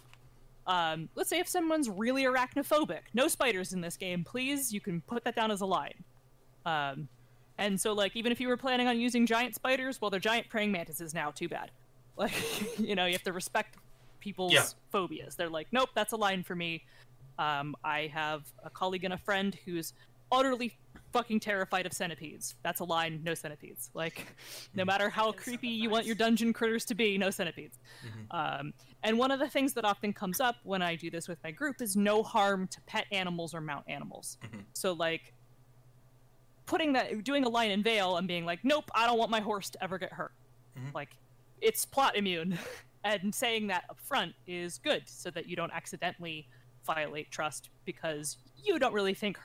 Um, 0.68 1.10
let's 1.16 1.30
say 1.30 1.40
if 1.40 1.48
someone's 1.48 1.90
really 1.90 2.24
arachnophobic, 2.24 3.02
no 3.14 3.28
spiders 3.28 3.74
in 3.74 3.82
this 3.82 3.98
game, 3.98 4.24
please. 4.24 4.74
You 4.74 4.82
can 4.82 5.02
put 5.02 5.24
that 5.26 5.36
down 5.36 5.52
as 5.52 5.62
a 5.62 5.66
line. 5.66 6.04
Um, 6.66 7.08
and 7.58 7.80
so, 7.80 7.94
like, 7.94 8.16
even 8.16 8.32
if 8.32 8.42
you 8.42 8.48
were 8.48 8.58
planning 8.58 8.88
on 8.88 9.00
using 9.00 9.26
giant 9.26 9.56
spiders, 9.56 10.02
well, 10.02 10.10
they're 10.10 10.20
giant 10.20 10.50
praying 10.50 10.72
mantises 10.72 11.14
now. 11.14 11.32
Too 11.32 11.48
bad. 11.48 11.72
Like, 12.18 12.80
you 12.80 12.96
know, 12.96 13.06
you 13.06 13.12
have 13.12 13.24
to 13.24 13.34
respect 13.34 13.76
people's 14.22 14.54
Yeah. 14.54 14.64
phobias. 14.92 15.36
They're 15.36 15.50
like, 15.50 15.68
nope, 15.72 15.90
that's 15.94 16.14
a 16.14 16.16
line 16.16 16.44
for 16.44 16.56
me. 16.56 16.84
Um, 17.38 17.76
I 17.84 18.08
have 18.14 18.44
a 18.64 18.70
colleague 18.70 19.04
and 19.04 19.14
a 19.14 19.18
friend 19.18 19.54
who's 19.66 19.92
utterly 20.32 20.78
fucking 21.12 21.42
terrified 21.42 21.86
of 21.86 21.92
centipedes. 21.94 22.56
That's 22.64 22.80
a 22.80 22.86
line, 22.86 23.22
no 23.24 23.34
centipedes. 23.34 23.90
Like, 23.94 24.26
no 24.74 24.86
matter 24.86 25.10
how 25.10 25.32
creepy 25.34 25.68
you 25.68 25.90
want 25.90 26.06
your 26.06 26.16
dungeon 26.16 26.54
critters 26.54 26.86
to 26.86 26.96
be, 26.96 27.18
no 27.18 27.30
centipedes. 27.32 27.78
Um, 28.32 28.74
and 29.04 29.18
one 29.20 29.32
of 29.32 29.40
the 29.40 29.50
things 29.50 29.74
that 29.74 29.84
often 29.86 30.14
comes 30.14 30.40
up 30.40 30.56
when 30.64 30.82
I 30.82 30.96
do 30.96 31.10
this 31.12 31.28
with 31.28 31.38
my 31.44 31.52
group 31.52 31.82
is 31.82 31.96
no 31.98 32.24
harm 32.24 32.68
to 32.70 32.82
pet 32.82 33.06
animals 33.12 33.54
or 33.54 33.60
mount 33.62 33.84
animals. 33.90 34.38
So, 34.74 34.94
like, 34.94 35.34
putting 36.66 36.94
that, 36.94 37.24
doing 37.24 37.44
a 37.46 37.50
line 37.50 37.72
in 37.72 37.84
Veil 37.84 38.18
and 38.18 38.28
being 38.28 38.46
like, 38.46 38.60
nope, 38.64 38.90
I 38.96 39.06
don't 39.06 39.18
want 39.20 39.32
my 39.32 39.42
horse 39.42 39.70
to 39.72 39.84
ever 39.84 39.98
get 39.98 40.12
hurt. 40.14 40.32
Like, 40.94 41.10
it's 41.66 41.86
plot 41.86 42.16
immune. 42.16 42.58
and 43.04 43.36
saying 43.36 43.68
that 43.68 43.84
up 43.90 44.00
front 44.00 44.34
is 44.48 44.80
good 44.80 45.04
so 45.06 45.30
that 45.30 45.48
you 45.48 45.56
don't 45.56 45.72
accidentally 45.72 46.48
violate 46.88 47.30
trust 47.30 47.70
because 47.86 48.38
you 48.64 48.80
don't 48.80 48.94
really 48.94 49.14
think 49.14 49.38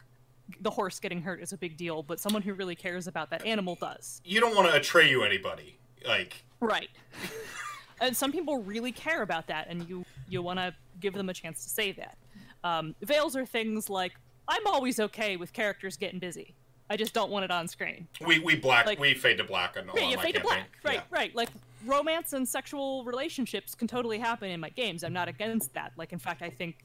the 0.62 0.70
horse 0.70 0.98
getting 0.98 1.20
hurt 1.20 1.42
is 1.42 1.52
a 1.52 1.58
big 1.58 1.76
deal, 1.76 2.02
but 2.02 2.18
someone 2.18 2.40
who 2.40 2.54
really 2.54 2.74
cares 2.74 3.06
about 3.06 3.28
that 3.28 3.44
animal 3.44 3.76
does. 3.78 4.22
You 4.24 4.40
don't 4.40 4.56
want 4.56 4.66
to 4.68 4.72
betray 4.78 5.10
you 5.10 5.24
anybody. 5.24 5.78
Like, 6.08 6.42
Right. 6.60 6.88
and 8.00 8.16
some 8.16 8.32
people 8.32 8.62
really 8.62 8.92
care 8.92 9.20
about 9.22 9.46
that, 9.48 9.66
and 9.68 9.86
you 9.88 10.04
you 10.28 10.40
want 10.42 10.58
to 10.58 10.74
give 11.00 11.12
them 11.14 11.28
a 11.28 11.34
chance 11.34 11.62
to 11.64 11.68
say 11.70 11.92
that. 11.92 12.16
Um, 12.64 12.94
veils 13.02 13.36
are 13.36 13.44
things 13.46 13.90
like 13.90 14.12
I'm 14.48 14.66
always 14.66 14.98
okay 15.00 15.36
with 15.36 15.52
characters 15.52 15.96
getting 15.98 16.18
busy. 16.18 16.54
I 16.88 16.96
just 16.96 17.12
don't 17.14 17.30
want 17.30 17.44
it 17.44 17.50
on 17.50 17.68
screen. 17.68 18.08
we 18.26 18.38
we 18.38 18.56
black 18.56 18.86
Like- 18.86 18.98
we 18.98 19.12
fade 19.14 19.36
to 19.38 19.44
black 19.44 19.76
on, 19.76 19.84
Yeah, 19.94 20.02
on 20.04 20.10
you 20.10 20.16
my 20.16 20.22
fade 20.22 20.34
to 20.36 20.40
black. 20.40 20.68
Right, 20.82 20.94
Yeah. 20.94 21.02
right. 21.10 21.34
Like 21.36 21.50
romance 21.84 22.32
and 22.32 22.48
sexual 22.48 23.04
relationships 23.04 23.74
can 23.74 23.88
totally 23.88 24.18
happen 24.18 24.50
in 24.50 24.60
my 24.60 24.70
games. 24.70 25.04
I'm 25.04 25.12
not 25.12 25.28
against 25.28 25.74
that. 25.74 25.92
Like 25.96 26.12
in 26.12 26.18
fact, 26.18 26.42
I 26.42 26.50
think 26.50 26.76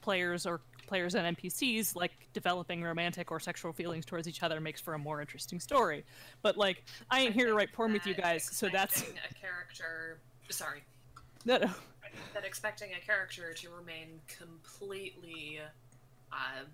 players 0.00 0.46
or 0.46 0.60
players 0.88 1.14
and 1.14 1.36
NPCs 1.36 1.94
like 1.94 2.12
developing 2.32 2.82
romantic 2.82 3.30
or 3.30 3.38
sexual 3.38 3.72
feelings 3.72 4.04
towards 4.04 4.26
each 4.26 4.42
other 4.42 4.60
makes 4.60 4.80
for 4.80 4.94
a 4.94 4.98
more 4.98 5.20
interesting 5.20 5.60
story. 5.60 6.04
But 6.42 6.56
like, 6.56 6.82
I 7.10 7.20
ain't 7.20 7.34
here 7.34 7.46
to 7.46 7.54
write 7.54 7.72
porn 7.72 7.92
with 7.92 8.06
you 8.06 8.14
guys, 8.14 8.44
so 8.44 8.68
that's 8.72 9.02
expecting 9.02 9.20
a 9.30 9.34
character. 9.34 10.18
Sorry, 10.48 10.82
no, 11.44 11.58
no. 11.58 11.70
that 12.34 12.44
expecting 12.44 12.90
a 13.00 13.04
character 13.04 13.52
to 13.52 13.68
remain 13.70 14.20
completely, 14.26 15.60
uh, 16.32 16.64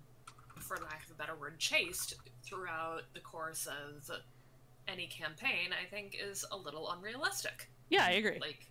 for 0.57 0.77
lack 0.77 1.03
of 1.05 1.11
a 1.11 1.15
better 1.15 1.35
word, 1.35 1.59
chaste 1.59 2.15
throughout 2.43 3.01
the 3.13 3.19
course 3.19 3.67
of 3.67 4.09
any 4.87 5.07
campaign, 5.07 5.69
I 5.71 5.85
think 5.89 6.17
is 6.21 6.45
a 6.51 6.57
little 6.57 6.91
unrealistic. 6.91 7.69
Yeah, 7.89 8.05
I 8.05 8.11
agree. 8.11 8.39
Like, 8.39 8.67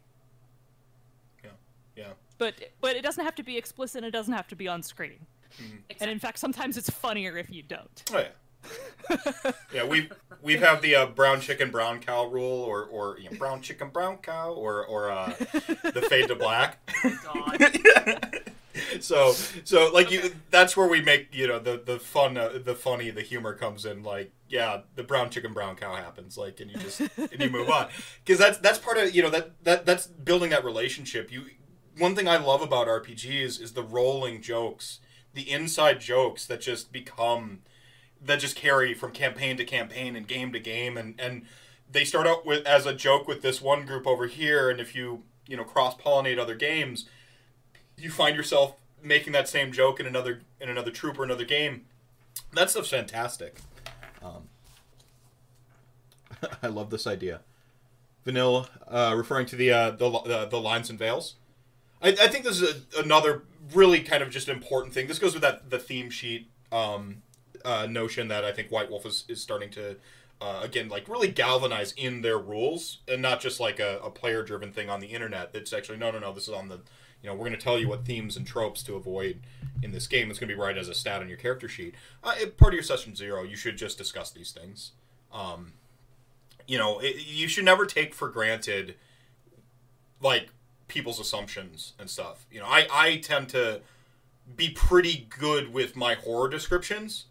Yeah. 1.97 2.13
but 2.39 2.55
but 2.81 2.97
it 2.97 3.03
doesn't 3.03 3.25
have 3.25 3.37
to 3.37 3.43
be 3.45 3.57
explicit. 3.57 3.99
and 3.99 4.07
It 4.07 4.11
doesn't 4.11 4.35
have 4.35 4.49
to 4.49 4.57
be 4.57 4.67
on 4.67 4.83
screen. 4.83 5.27
And 6.01 6.11
in 6.11 6.19
fact, 6.19 6.39
sometimes 6.41 6.77
it's 6.77 6.91
funnier 6.91 7.37
if 7.39 7.49
you 7.51 7.63
don't. 7.63 8.03
Oh 8.13 8.19
yeah. 8.19 9.53
yeah, 9.73 9.85
we 9.85 10.09
we 10.43 10.57
have 10.57 10.81
the 10.83 10.97
uh, 10.97 11.07
brown 11.07 11.41
chicken 11.41 11.71
brown 11.71 12.01
cow 12.01 12.25
rule, 12.27 12.63
or 12.63 12.85
or 12.87 13.19
you 13.21 13.31
know, 13.31 13.37
brown 13.37 13.61
chicken 13.61 13.91
brown 13.91 14.17
cow, 14.17 14.53
or 14.53 14.85
or 14.87 15.11
uh, 15.11 15.27
the 15.39 16.05
fade 16.09 16.29
to 16.29 16.35
black. 16.35 16.79
God. 17.23 17.61
so 19.01 19.33
so 19.65 19.91
like 19.93 20.11
you 20.11 20.35
that's 20.51 20.77
where 20.77 20.89
we 20.89 21.01
make 21.01 21.35
you 21.35 21.47
know 21.47 21.59
the 21.59 21.81
the 21.85 21.99
fun 21.99 22.37
uh, 22.37 22.59
the 22.63 22.75
funny 22.75 23.11
the 23.11 23.23
humor 23.23 23.55
comes 23.55 23.85
in 23.85 24.03
like 24.03 24.33
yeah 24.49 24.81
the 24.97 25.03
brown 25.03 25.31
chicken 25.31 25.53
brown 25.53 25.77
cow 25.77 25.95
happens 25.95 26.37
like 26.37 26.59
and 26.61 26.71
you 26.71 26.77
just 26.79 27.01
and 27.01 27.41
you 27.41 27.51
move 27.51 27.71
on. 27.71 27.89
Because 28.25 28.39
that's 28.39 28.59
that's 28.59 28.79
part 28.79 28.97
of 28.99 29.15
you 29.15 29.23
know 29.23 29.31
that 29.31 29.53
that 29.65 29.87
that's 29.87 30.07
building 30.07 30.51
that 30.51 30.65
relationship. 30.65 31.31
You 31.31 31.45
one 31.99 32.15
thing 32.15 32.29
i 32.29 32.37
love 32.37 32.61
about 32.61 32.87
rpgs 32.87 33.61
is 33.61 33.73
the 33.73 33.83
rolling 33.83 34.43
jokes 34.43 35.01
the 35.33 35.51
inside 35.51 36.01
jokes 36.01 36.47
that 36.47 36.61
just 36.61 36.93
become 36.93 37.61
that 38.21 38.41
just 38.41 38.57
carry 38.57 38.95
from 38.95 39.13
campaign 39.13 39.57
to 39.57 39.65
campaign 39.65 40.17
and 40.17 40.27
game 40.27 40.53
to 40.53 40.61
game 40.61 40.97
and 40.97 41.15
and 41.21 41.45
they 41.91 42.05
start 42.05 42.27
out 42.27 42.45
with 42.45 42.67
as 42.67 42.87
a 42.87 42.95
joke 42.95 43.29
with 43.29 43.43
this 43.43 43.61
one 43.61 43.85
group 43.87 44.07
over 44.07 44.27
here 44.27 44.71
and 44.71 44.81
if 44.81 44.95
you 44.95 45.23
you 45.47 45.57
know 45.57 45.65
cross 45.65 45.97
pollinate 45.97 46.39
other 46.39 46.55
games 46.55 47.07
you 47.97 48.11
find 48.11 48.37
yourself 48.37 48.77
making 49.03 49.33
that 49.33 49.49
same 49.49 49.73
joke 49.73 50.01
in 50.01 50.07
another 50.07 50.41
in 50.61 50.69
another 50.69 50.91
troop 50.91 51.19
or 51.19 51.25
another 51.25 51.45
game. 51.45 51.87
That 52.53 52.71
stuff's 52.71 52.91
fantastic. 52.91 53.59
Um, 54.23 54.49
I 56.63 56.69
love 56.69 56.91
this 56.91 57.07
idea. 57.07 57.41
Vanilla, 58.25 58.69
uh, 58.89 59.15
referring 59.17 59.47
to 59.47 59.57
the 59.57 59.71
uh, 59.71 59.91
the, 59.91 60.11
the 60.11 60.47
the 60.47 60.61
lines 60.61 60.91
and 60.91 60.99
veils. 60.99 61.35
I, 62.03 62.09
I 62.09 62.29
think 62.29 62.45
this 62.45 62.61
is 62.61 62.85
a, 62.97 63.01
another 63.03 63.43
really 63.73 64.01
kind 64.01 64.23
of 64.23 64.31
just 64.31 64.49
important 64.49 64.95
thing. 64.95 65.07
This 65.07 65.19
goes 65.19 65.35
with 65.35 65.43
that 65.43 65.71
the 65.71 65.79
theme 65.79 66.11
sheet 66.11 66.49
um, 66.73 67.23
uh, 67.65 67.87
notion 67.89 68.29
that 68.29 68.45
I 68.45 68.53
think 68.53 68.71
White 68.71 68.91
Wolf 68.91 69.07
is, 69.07 69.25
is 69.29 69.41
starting 69.41 69.71
to 69.71 69.97
uh, 70.41 70.61
again 70.63 70.89
like 70.89 71.09
really 71.09 71.29
galvanize 71.29 71.93
in 71.93 72.23
their 72.23 72.39
rules 72.39 72.99
and 73.09 73.23
not 73.23 73.41
just 73.41 73.61
like 73.61 73.79
a, 73.79 73.99
a 74.03 74.11
player 74.11 74.43
driven 74.43 74.73
thing 74.73 74.89
on 74.89 75.01
the 75.01 75.09
internet. 75.09 75.51
It's 75.55 75.73
actually 75.73 75.99
no 75.99 76.11
no 76.11 76.19
no. 76.19 76.33
This 76.33 76.49
is 76.49 76.55
on 76.55 76.69
the 76.69 76.81
you 77.25 77.31
know 77.31 77.35
we're 77.35 77.47
going 77.47 77.53
to 77.53 77.65
tell 77.65 77.79
you 77.79 77.89
what 77.89 78.05
themes 78.05 78.37
and 78.37 78.47
tropes 78.47 78.83
to 78.83 78.97
avoid 78.97 79.41
in 79.83 79.93
this 79.93 80.07
game. 80.07 80.29
It's 80.29 80.39
going 80.39 80.49
to 80.51 80.55
be 80.55 80.61
right 80.61 80.77
as 80.77 80.91
a 80.91 80.95
stat 80.95 81.23
on 81.23 81.29
your 81.29 81.39
character 81.39 81.69
sheet. 81.69 81.95
Uh, 82.23 82.35
part 82.59 82.75
of 82.75 82.75
your 82.75 82.83
session 82.83 83.17
zero, 83.17 83.43
you 83.43 83.57
should 83.57 83.79
just 83.79 83.97
discuss 83.97 84.31
these 84.31 84.53
things. 84.53 84.93
Um, 85.33 85.73
you 86.69 86.77
know, 86.77 86.99
it, 86.99 87.17
you 87.27 87.49
should 87.49 87.65
never 87.65 87.87
take 87.87 88.13
for 88.13 88.29
granted 88.29 88.97
like 90.21 90.51
people's 90.87 91.19
assumptions 91.19 91.95
and 91.99 92.11
stuff. 92.11 92.45
You 92.53 92.61
know, 92.61 92.67
I 92.67 92.87
I 92.93 93.17
tend 93.17 93.49
to 93.51 93.81
be 94.55 94.69
pretty 94.69 95.27
good 95.39 95.73
with 95.73 95.97
my 95.97 96.15
horror 96.17 96.51
descriptions. 96.51 97.25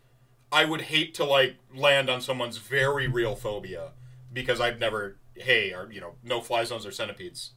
I 0.51 0.65
would 0.65 0.81
hate 0.81 1.13
to 1.15 1.23
like 1.23 1.57
land 1.75 2.09
on 2.09 2.19
someone's 2.19 2.57
very 2.57 3.07
real 3.07 3.35
phobia 3.35 3.91
because 4.33 4.59
I've 4.59 4.79
never 4.79 5.17
hey, 5.35 5.71
or 5.71 5.91
you 5.91 6.01
know, 6.01 6.15
no 6.23 6.41
fly 6.41 6.63
zones 6.63 6.83
or 6.83 6.91
centipedes. 6.91 7.51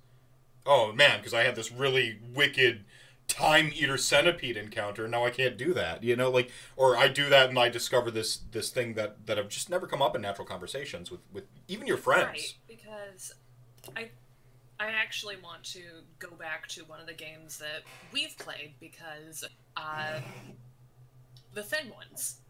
Oh 0.67 0.93
man, 0.93 1.19
because 1.19 1.35
I 1.35 1.45
had 1.45 1.57
this 1.57 1.71
really 1.71 2.19
wicked 2.35 2.85
time 3.29 3.71
eater 3.75 3.99
centipede 3.99 4.57
encounter. 4.57 5.05
And 5.05 5.13
now 5.13 5.25
I 5.25 5.31
can't 5.31 5.57
do 5.57 5.75
that. 5.75 6.03
You 6.03 6.17
know, 6.17 6.31
like 6.31 6.51
or 6.77 6.97
I 6.97 7.09
do 7.09 7.29
that 7.29 7.49
and 7.49 7.59
I 7.59 7.69
discover 7.69 8.11
this 8.11 8.39
this 8.51 8.71
thing 8.71 8.95
that 8.95 9.27
that 9.27 9.37
have 9.37 9.49
just 9.49 9.71
never 9.71 9.87
come 9.87 10.03
up 10.03 10.17
in 10.17 10.23
natural 10.23 10.47
conversations 10.47 11.11
with 11.11 11.21
with 11.33 11.45
even 11.69 11.87
your 11.87 11.97
friends. 11.97 12.27
Right, 12.27 12.55
because 12.69 13.35
I 13.97 14.11
I 14.79 14.89
actually 14.89 15.37
want 15.43 15.65
to 15.65 15.81
go 16.19 16.31
back 16.37 16.69
to 16.69 16.83
one 16.85 17.01
of 17.01 17.07
the 17.07 17.15
games 17.15 17.59
that 17.59 17.83
we've 18.13 18.37
played 18.39 18.75
because 18.79 19.45
uh, 19.77 20.21
the 21.55 21.63
thin 21.63 21.91
ones. 21.91 22.41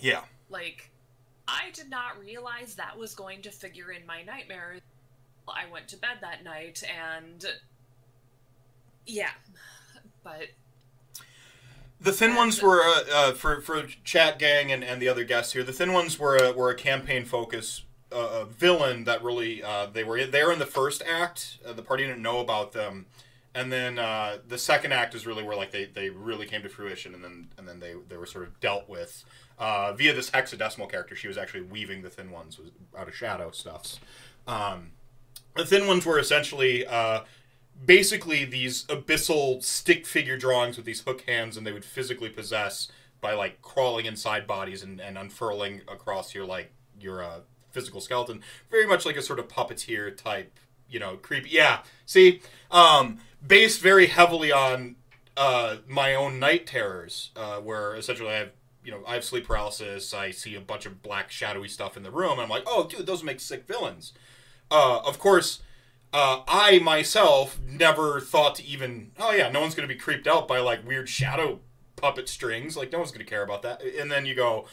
Yeah. 0.00 0.24
Like, 0.50 0.90
I 1.48 1.70
did 1.72 1.88
not 1.88 2.18
realize 2.18 2.74
that 2.74 2.98
was 2.98 3.14
going 3.14 3.42
to 3.42 3.50
figure 3.50 3.92
in 3.92 4.04
my 4.06 4.22
nightmares. 4.22 4.82
I 5.48 5.70
went 5.70 5.88
to 5.88 5.96
bed 5.96 6.18
that 6.20 6.42
night 6.44 6.82
and 6.84 7.44
yeah, 9.06 9.30
but 10.22 10.48
The 12.00 12.12
thin 12.12 12.34
ones 12.34 12.62
were 12.62 12.82
uh, 12.82 13.02
uh, 13.12 13.32
for 13.32 13.60
for 13.60 13.82
chat 14.04 14.38
gang 14.38 14.70
and, 14.70 14.84
and 14.84 15.00
the 15.00 15.08
other 15.08 15.24
guests 15.24 15.52
here. 15.52 15.62
The 15.62 15.72
thin 15.72 15.92
ones 15.92 16.18
were 16.18 16.36
a, 16.36 16.52
were 16.52 16.70
a 16.70 16.74
campaign 16.74 17.24
focus 17.24 17.82
uh, 18.12 18.44
villain 18.44 19.04
that 19.04 19.22
really 19.22 19.62
uh, 19.62 19.86
they 19.86 20.04
were 20.04 20.24
there 20.26 20.52
in 20.52 20.58
the 20.58 20.66
first 20.66 21.02
act. 21.08 21.58
Uh, 21.66 21.72
the 21.72 21.82
party 21.82 22.04
didn't 22.04 22.22
know 22.22 22.40
about 22.40 22.72
them, 22.72 23.06
and 23.54 23.72
then 23.72 23.98
uh, 23.98 24.38
the 24.46 24.58
second 24.58 24.92
act 24.92 25.14
is 25.14 25.26
really 25.26 25.42
where 25.42 25.56
like 25.56 25.70
they, 25.70 25.86
they 25.86 26.10
really 26.10 26.46
came 26.46 26.62
to 26.62 26.68
fruition, 26.68 27.14
and 27.14 27.24
then 27.24 27.48
and 27.58 27.66
then 27.66 27.80
they 27.80 27.94
they 28.08 28.16
were 28.16 28.26
sort 28.26 28.46
of 28.46 28.60
dealt 28.60 28.88
with 28.88 29.24
uh, 29.58 29.92
via 29.94 30.12
this 30.12 30.30
hexadecimal 30.30 30.90
character. 30.90 31.16
She 31.16 31.28
was 31.28 31.38
actually 31.38 31.62
weaving 31.62 32.02
the 32.02 32.10
thin 32.10 32.30
ones 32.30 32.58
was 32.58 32.70
out 32.96 33.08
of 33.08 33.14
shadow 33.14 33.50
stuffs. 33.50 33.98
Um, 34.46 34.90
the 35.56 35.64
thin 35.64 35.86
ones 35.86 36.04
were 36.04 36.18
essentially 36.18 36.86
uh, 36.86 37.20
basically 37.84 38.44
these 38.44 38.84
abyssal 38.86 39.62
stick 39.62 40.06
figure 40.06 40.36
drawings 40.36 40.76
with 40.76 40.86
these 40.86 41.00
hook 41.02 41.22
hands 41.22 41.56
and 41.56 41.66
they 41.66 41.72
would 41.72 41.84
physically 41.84 42.28
possess 42.28 42.88
by 43.20 43.32
like 43.32 43.62
crawling 43.62 44.06
inside 44.06 44.46
bodies 44.46 44.82
and, 44.82 45.00
and 45.00 45.16
unfurling 45.16 45.80
across 45.88 46.34
your 46.34 46.44
like 46.44 46.72
your 47.00 47.22
uh, 47.22 47.40
physical 47.70 48.00
skeleton. 48.00 48.42
Very 48.70 48.86
much 48.86 49.04
like 49.06 49.16
a 49.16 49.22
sort 49.22 49.38
of 49.38 49.48
puppeteer 49.48 50.16
type 50.16 50.58
you 50.88 51.00
know 51.00 51.16
creepy 51.16 51.50
yeah 51.50 51.80
see? 52.06 52.40
Um 52.70 53.18
based 53.46 53.80
very 53.80 54.06
heavily 54.06 54.52
on 54.52 54.96
uh 55.36 55.76
my 55.88 56.14
own 56.14 56.38
night 56.38 56.66
terrors 56.66 57.30
uh 57.34 57.56
where 57.56 57.96
essentially 57.96 58.30
i 58.30 58.34
have 58.34 58.52
you 58.84 58.92
know 58.92 59.00
i 59.06 59.14
have 59.14 59.24
sleep 59.24 59.46
paralysis 59.46 60.14
i 60.14 60.30
see 60.30 60.54
a 60.54 60.60
bunch 60.60 60.86
of 60.86 61.02
black 61.02 61.30
shadowy 61.30 61.68
stuff 61.68 61.96
in 61.96 62.04
the 62.04 62.10
room 62.10 62.32
and 62.32 62.42
i'm 62.42 62.48
like 62.48 62.62
oh 62.66 62.86
dude 62.86 63.04
those 63.04 63.24
make 63.24 63.40
sick 63.40 63.66
villains 63.66 64.12
uh 64.74 65.00
of 65.06 65.18
course 65.18 65.60
uh, 66.16 66.44
I 66.46 66.78
myself 66.78 67.58
never 67.66 68.20
thought 68.20 68.54
to 68.54 68.64
even, 68.64 69.10
oh 69.18 69.32
yeah, 69.32 69.50
no 69.50 69.60
one's 69.60 69.74
going 69.74 69.88
to 69.88 69.92
be 69.92 69.98
creeped 69.98 70.28
out 70.28 70.46
by 70.46 70.60
like 70.60 70.86
weird 70.86 71.08
shadow 71.08 71.58
puppet 71.96 72.28
strings. 72.28 72.76
Like 72.76 72.92
no 72.92 72.98
one's 72.98 73.10
going 73.10 73.26
to 73.26 73.28
care 73.28 73.42
about 73.42 73.62
that. 73.62 73.82
And 73.82 74.08
then 74.12 74.24
you 74.24 74.36
go 74.36 74.66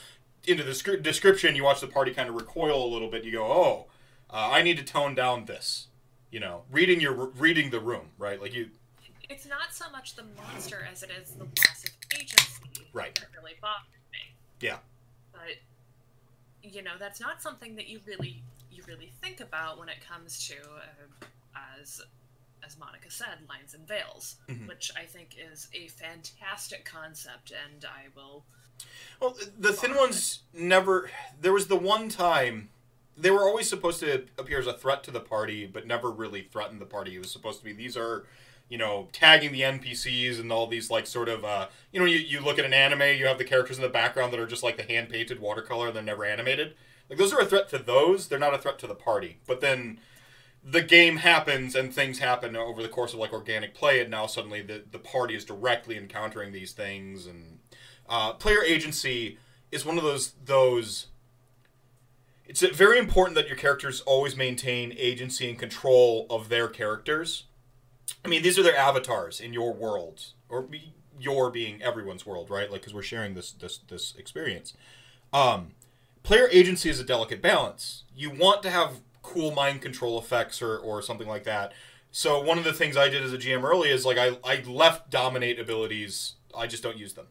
into 0.45 0.61
the 0.61 0.75
scr- 0.75 0.97
description, 0.97 1.55
you 1.55 1.63
watch 1.63 1.81
the 1.81 1.87
party 1.87 2.13
kind 2.13 2.29
of 2.29 2.35
recoil 2.35 2.85
a 2.85 2.89
little 2.93 3.09
bit. 3.09 3.23
You 3.23 3.31
go, 3.31 3.45
oh, 3.45 3.87
uh, 4.29 4.49
I 4.53 4.61
need 4.61 4.77
to 4.77 4.83
tone 4.83 5.15
down 5.15 5.45
this. 5.45 5.87
you 6.29 6.39
know, 6.39 6.61
reading 6.71 7.01
your 7.01 7.13
reading 7.45 7.71
the 7.71 7.79
room, 7.79 8.09
right? 8.19 8.39
Like 8.39 8.53
you. 8.53 8.69
It's 9.27 9.47
not 9.47 9.73
so 9.73 9.89
much 9.91 10.15
the 10.15 10.25
monster 10.37 10.87
as 10.91 11.01
it 11.01 11.09
is 11.23 11.31
the 11.31 11.45
loss 11.45 11.83
of 11.85 11.91
agency 12.19 12.85
Right. 12.93 13.15
that 13.15 13.29
really 13.35 13.55
bothered 13.59 13.87
me. 14.13 14.35
Yeah. 14.59 14.77
But 15.31 15.57
you 16.61 16.83
know, 16.83 16.97
that's 16.99 17.19
not 17.19 17.41
something 17.41 17.75
that 17.77 17.87
you 17.87 17.99
really 18.05 18.43
you 18.71 18.83
really 18.87 19.11
think 19.21 19.39
about 19.39 19.77
when 19.79 19.89
it 19.89 19.97
comes 20.07 20.47
to 20.47 20.55
uh, 20.55 21.25
as 21.81 22.01
as 22.65 22.77
Monica 22.77 23.09
said, 23.09 23.39
lines 23.49 23.73
and 23.73 23.87
veils, 23.87 24.35
Mhm. 24.47 24.67
which 24.67 24.91
I 24.95 25.05
think 25.05 25.35
is 25.35 25.67
a 25.73 25.87
fantastic 25.87 26.85
concept, 26.85 27.51
and 27.51 27.83
I 27.83 28.05
will. 28.15 28.45
Well, 29.19 29.35
the 29.57 29.73
thin 29.73 29.95
ones 29.95 30.43
never. 30.53 31.09
There 31.39 31.53
was 31.53 31.67
the 31.67 31.75
one 31.75 32.07
time 32.07 32.69
they 33.17 33.31
were 33.31 33.41
always 33.43 33.67
supposed 33.67 33.99
to 34.01 34.25
appear 34.37 34.59
as 34.59 34.67
a 34.67 34.73
threat 34.77 35.03
to 35.05 35.11
the 35.11 35.19
party, 35.19 35.65
but 35.65 35.85
never 35.87 36.11
really 36.11 36.43
threatened 36.43 36.79
the 36.79 36.85
party. 36.85 37.15
It 37.15 37.19
was 37.19 37.31
supposed 37.31 37.59
to 37.59 37.65
be 37.65 37.73
these 37.73 37.97
are, 37.97 38.25
you 38.69 38.77
know, 38.77 39.09
tagging 39.11 39.51
the 39.51 39.61
NPCs 39.63 40.39
and 40.39 40.51
all 40.51 40.67
these 40.67 40.89
like 40.91 41.05
sort 41.07 41.29
of, 41.29 41.43
uh, 41.43 41.67
you 41.91 41.99
know, 41.99 42.05
you, 42.05 42.19
you 42.19 42.39
look 42.41 42.57
at 42.59 42.65
an 42.65 42.73
anime, 42.73 43.17
you 43.17 43.25
have 43.25 43.37
the 43.39 43.43
characters 43.43 43.77
in 43.77 43.83
the 43.83 43.89
background 43.89 44.31
that 44.33 44.39
are 44.39 44.47
just 44.47 44.63
like 44.63 44.77
the 44.77 44.83
hand 44.83 45.09
painted 45.09 45.39
watercolor, 45.39 45.87
and 45.87 45.95
they're 45.95 46.03
never 46.03 46.25
animated. 46.25 46.75
Like 47.11 47.19
those 47.19 47.33
are 47.33 47.41
a 47.41 47.45
threat 47.45 47.69
to 47.69 47.77
those. 47.77 48.29
They're 48.29 48.39
not 48.39 48.55
a 48.55 48.57
threat 48.57 48.79
to 48.79 48.87
the 48.87 48.95
party. 48.95 49.37
But 49.45 49.59
then 49.61 49.99
the 50.63 50.81
game 50.81 51.17
happens 51.17 51.75
and 51.75 51.93
things 51.93 52.19
happen 52.19 52.55
over 52.55 52.81
the 52.81 52.87
course 52.87 53.13
of 53.13 53.19
like 53.19 53.33
organic 53.33 53.75
play, 53.75 53.99
and 53.99 54.09
now 54.09 54.25
suddenly 54.25 54.61
the 54.61 54.83
the 54.89 54.97
party 54.97 55.35
is 55.35 55.45
directly 55.45 55.97
encountering 55.97 56.53
these 56.53 56.71
things 56.71 57.27
and 57.27 57.59
uh, 58.11 58.33
player 58.33 58.63
agency 58.63 59.37
is 59.71 59.85
one 59.85 59.97
of 59.97 60.03
those 60.03 60.33
those 60.43 61.07
it's 62.45 62.61
very 62.61 62.99
important 62.99 63.35
that 63.35 63.47
your 63.47 63.55
characters 63.55 64.01
always 64.01 64.35
maintain 64.35 64.93
agency 64.97 65.49
and 65.49 65.57
control 65.57 66.27
of 66.29 66.49
their 66.49 66.67
characters 66.67 67.45
i 68.25 68.27
mean 68.27 68.41
these 68.41 68.59
are 68.59 68.63
their 68.63 68.75
avatars 68.75 69.39
in 69.39 69.53
your 69.53 69.73
world 69.73 70.33
or 70.49 70.67
your 71.19 71.49
being 71.49 71.81
everyone's 71.81 72.25
world 72.25 72.49
right 72.49 72.69
like 72.69 72.81
because 72.81 72.93
we're 72.93 73.01
sharing 73.01 73.33
this 73.33 73.51
this 73.53 73.79
this 73.87 74.13
experience 74.17 74.73
um 75.31 75.71
player 76.23 76.47
agency 76.51 76.89
is 76.89 76.99
a 76.99 77.03
delicate 77.03 77.41
balance 77.41 78.03
you 78.15 78.29
want 78.29 78.61
to 78.63 78.69
have 78.69 79.01
cool 79.21 79.51
mind 79.51 79.81
control 79.81 80.19
effects 80.19 80.61
or 80.61 80.77
or 80.77 81.01
something 81.01 81.27
like 81.27 81.43
that 81.43 81.73
so 82.11 82.41
one 82.41 82.57
of 82.57 82.63
the 82.63 82.73
things 82.73 82.97
i 82.97 83.07
did 83.07 83.23
as 83.23 83.33
a 83.33 83.37
gm 83.37 83.63
early 83.63 83.89
is 83.89 84.05
like 84.05 84.17
i 84.17 84.37
i 84.43 84.61
left 84.63 85.09
dominate 85.09 85.59
abilities 85.59 86.33
i 86.55 86.67
just 86.67 86.83
don't 86.83 86.97
use 86.97 87.13
them 87.13 87.27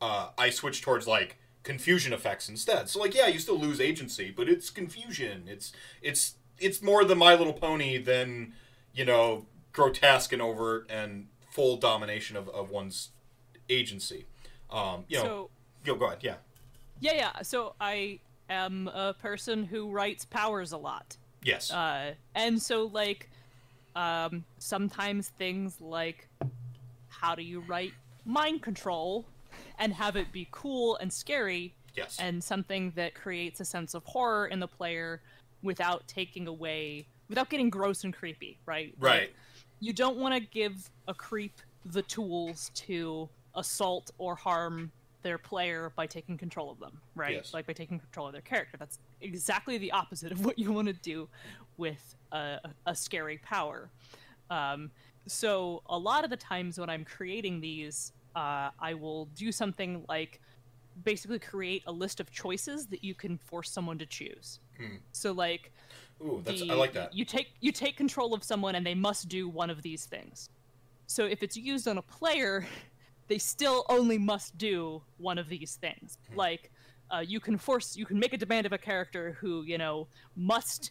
uh, 0.00 0.28
I 0.36 0.50
switched 0.50 0.84
towards 0.84 1.06
like 1.06 1.38
confusion 1.62 2.12
effects 2.12 2.48
instead. 2.48 2.88
So 2.88 3.00
like 3.00 3.14
yeah, 3.14 3.26
you 3.26 3.38
still 3.38 3.58
lose 3.58 3.80
agency, 3.80 4.32
but 4.34 4.48
it's 4.48 4.70
confusion. 4.70 5.44
It's 5.46 5.72
it's 6.02 6.34
it's 6.58 6.82
more 6.82 7.04
the 7.04 7.16
My 7.16 7.34
Little 7.34 7.52
Pony 7.52 7.98
than 7.98 8.54
you 8.94 9.04
know 9.04 9.46
grotesque 9.72 10.32
and 10.32 10.42
overt 10.42 10.86
and 10.90 11.28
full 11.50 11.76
domination 11.76 12.36
of, 12.36 12.48
of 12.50 12.70
one's 12.70 13.10
agency. 13.68 14.26
Um, 14.70 15.04
you 15.08 15.18
know, 15.18 15.22
So 15.22 15.50
yo, 15.84 15.94
go 15.96 16.06
ahead. 16.06 16.18
Yeah, 16.22 16.36
yeah, 17.00 17.14
yeah. 17.14 17.42
So 17.42 17.74
I 17.80 18.20
am 18.48 18.88
a 18.88 19.14
person 19.14 19.64
who 19.64 19.90
writes 19.90 20.24
powers 20.24 20.72
a 20.72 20.78
lot. 20.78 21.16
yes, 21.42 21.70
Uh, 21.70 22.14
and 22.34 22.60
so 22.60 22.86
like 22.86 23.28
um, 23.96 24.44
sometimes 24.58 25.28
things 25.38 25.80
like 25.80 26.28
how 27.08 27.34
do 27.34 27.42
you 27.42 27.60
write 27.60 27.92
mind 28.24 28.62
control 28.62 29.26
and 29.78 29.92
have 29.92 30.16
it 30.16 30.30
be 30.32 30.46
cool 30.50 30.96
and 30.96 31.12
scary 31.12 31.74
yes, 31.94 32.16
and 32.20 32.42
something 32.42 32.92
that 32.94 33.14
creates 33.14 33.60
a 33.60 33.64
sense 33.64 33.94
of 33.94 34.04
horror 34.04 34.46
in 34.46 34.60
the 34.60 34.68
player 34.68 35.20
without 35.62 36.06
taking 36.06 36.46
away 36.46 37.06
without 37.28 37.48
getting 37.50 37.70
gross 37.70 38.04
and 38.04 38.14
creepy 38.14 38.58
right 38.66 38.94
right. 38.98 39.20
Like, 39.20 39.34
you 39.80 39.92
don't 39.92 40.16
want 40.16 40.34
to 40.34 40.40
give 40.40 40.90
a 41.06 41.14
creep 41.14 41.60
the 41.84 42.02
tools 42.02 42.70
to 42.74 43.28
assault 43.54 44.10
or 44.18 44.34
harm 44.34 44.92
their 45.22 45.38
player 45.38 45.92
by 45.96 46.06
taking 46.06 46.36
control 46.38 46.70
of 46.70 46.78
them, 46.78 47.00
right? 47.14 47.34
Yes. 47.34 47.52
Like 47.52 47.66
by 47.66 47.72
taking 47.72 47.98
control 47.98 48.26
of 48.26 48.32
their 48.32 48.42
character. 48.42 48.76
That's 48.76 48.98
exactly 49.20 49.78
the 49.78 49.92
opposite 49.92 50.32
of 50.32 50.44
what 50.44 50.58
you 50.58 50.72
want 50.72 50.88
to 50.88 50.94
do 50.94 51.28
with 51.76 52.14
a, 52.32 52.58
a 52.86 52.94
scary 52.94 53.38
power. 53.38 53.90
Um, 54.50 54.90
so 55.26 55.82
a 55.86 55.98
lot 55.98 56.24
of 56.24 56.30
the 56.30 56.36
times 56.36 56.78
when 56.78 56.88
I'm 56.88 57.04
creating 57.04 57.60
these, 57.60 58.12
uh, 58.34 58.70
I 58.78 58.94
will 58.94 59.26
do 59.34 59.52
something 59.52 60.04
like 60.08 60.40
basically 61.04 61.38
create 61.38 61.82
a 61.86 61.92
list 61.92 62.20
of 62.20 62.30
choices 62.30 62.86
that 62.86 63.04
you 63.04 63.14
can 63.14 63.38
force 63.38 63.70
someone 63.70 63.98
to 63.98 64.06
choose. 64.06 64.60
Hmm. 64.78 64.96
So 65.12 65.32
like 65.32 65.72
Ooh, 66.22 66.42
that's 66.44 66.60
the- 66.60 66.70
I 66.70 66.74
like 66.74 66.92
that. 66.94 67.14
You 67.14 67.24
take 67.24 67.48
you 67.60 67.72
take 67.72 67.96
control 67.96 68.34
of 68.34 68.42
someone 68.42 68.74
and 68.74 68.86
they 68.86 68.94
must 68.94 69.28
do 69.28 69.48
one 69.48 69.70
of 69.70 69.82
these 69.82 70.06
things. 70.06 70.50
So 71.06 71.24
if 71.24 71.42
it's 71.42 71.56
used 71.56 71.88
on 71.88 71.98
a 71.98 72.02
player, 72.02 72.66
they 73.28 73.38
still 73.38 73.84
only 73.88 74.18
must 74.18 74.56
do 74.58 75.02
one 75.18 75.38
of 75.38 75.48
these 75.48 75.76
things. 75.76 76.18
Hmm. 76.30 76.36
Like 76.36 76.70
uh, 77.10 77.24
you 77.26 77.40
can 77.40 77.56
force 77.56 77.96
you 77.96 78.04
can 78.04 78.18
make 78.18 78.32
a 78.32 78.36
demand 78.36 78.66
of 78.66 78.72
a 78.72 78.78
character 78.78 79.36
who 79.40 79.62
you 79.62 79.78
know 79.78 80.06
must 80.36 80.90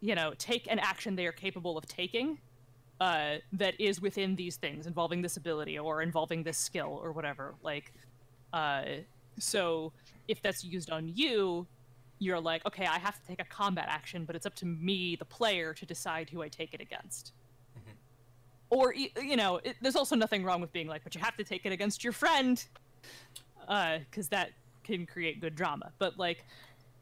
you 0.00 0.14
know 0.14 0.32
take 0.38 0.70
an 0.70 0.78
action 0.78 1.16
they 1.16 1.26
are 1.26 1.32
capable 1.32 1.76
of 1.76 1.86
taking 1.86 2.38
uh, 3.00 3.36
that 3.52 3.78
is 3.80 4.00
within 4.00 4.36
these 4.36 4.56
things 4.56 4.86
involving 4.86 5.20
this 5.20 5.36
ability 5.36 5.78
or 5.78 6.02
involving 6.02 6.42
this 6.42 6.56
skill 6.56 7.00
or 7.02 7.12
whatever 7.12 7.54
like 7.62 7.92
uh, 8.52 8.84
so 9.38 9.92
if 10.28 10.40
that's 10.42 10.64
used 10.64 10.90
on 10.90 11.10
you 11.14 11.66
you're 12.20 12.40
like 12.40 12.64
okay 12.64 12.86
i 12.86 12.98
have 12.98 13.20
to 13.20 13.26
take 13.26 13.40
a 13.40 13.44
combat 13.44 13.86
action 13.88 14.24
but 14.24 14.36
it's 14.36 14.46
up 14.46 14.54
to 14.54 14.66
me 14.66 15.16
the 15.16 15.24
player 15.24 15.74
to 15.74 15.84
decide 15.84 16.30
who 16.30 16.42
i 16.42 16.48
take 16.48 16.72
it 16.72 16.80
against 16.80 17.32
or 18.74 18.92
you 18.94 19.36
know 19.36 19.60
it, 19.64 19.76
there's 19.80 19.96
also 19.96 20.16
nothing 20.16 20.44
wrong 20.44 20.60
with 20.60 20.72
being 20.72 20.88
like 20.88 21.02
but 21.04 21.14
you 21.14 21.20
have 21.20 21.36
to 21.36 21.44
take 21.44 21.64
it 21.64 21.72
against 21.72 22.02
your 22.04 22.12
friend 22.12 22.64
uh, 23.68 23.98
because 24.10 24.28
that 24.28 24.50
can 24.82 25.06
create 25.06 25.40
good 25.40 25.54
drama. 25.54 25.92
But 25.98 26.18
like 26.18 26.44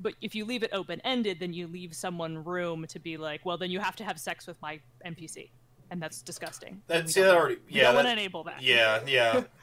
but 0.00 0.14
if 0.20 0.34
you 0.34 0.44
leave 0.44 0.62
it 0.62 0.70
open 0.72 1.00
ended 1.04 1.38
then 1.40 1.52
you 1.52 1.66
leave 1.66 1.94
someone 1.94 2.44
room 2.44 2.86
to 2.88 2.98
be 2.98 3.16
like 3.16 3.44
well 3.46 3.56
then 3.56 3.70
you 3.70 3.80
have 3.80 3.96
to 3.96 4.04
have 4.04 4.18
sex 4.18 4.46
with 4.46 4.60
my 4.62 4.80
npc 5.06 5.48
and 5.90 6.00
that's 6.02 6.22
disgusting. 6.22 6.80
That's 6.86 7.16
yeah, 7.16 7.24
don't- 7.24 7.36
already 7.36 7.56
yeah. 7.68 7.92
that- 7.92 8.02
to 8.02 8.12
enable 8.12 8.44
that. 8.44 8.62
Yeah, 8.62 9.00
yeah, 9.06 9.42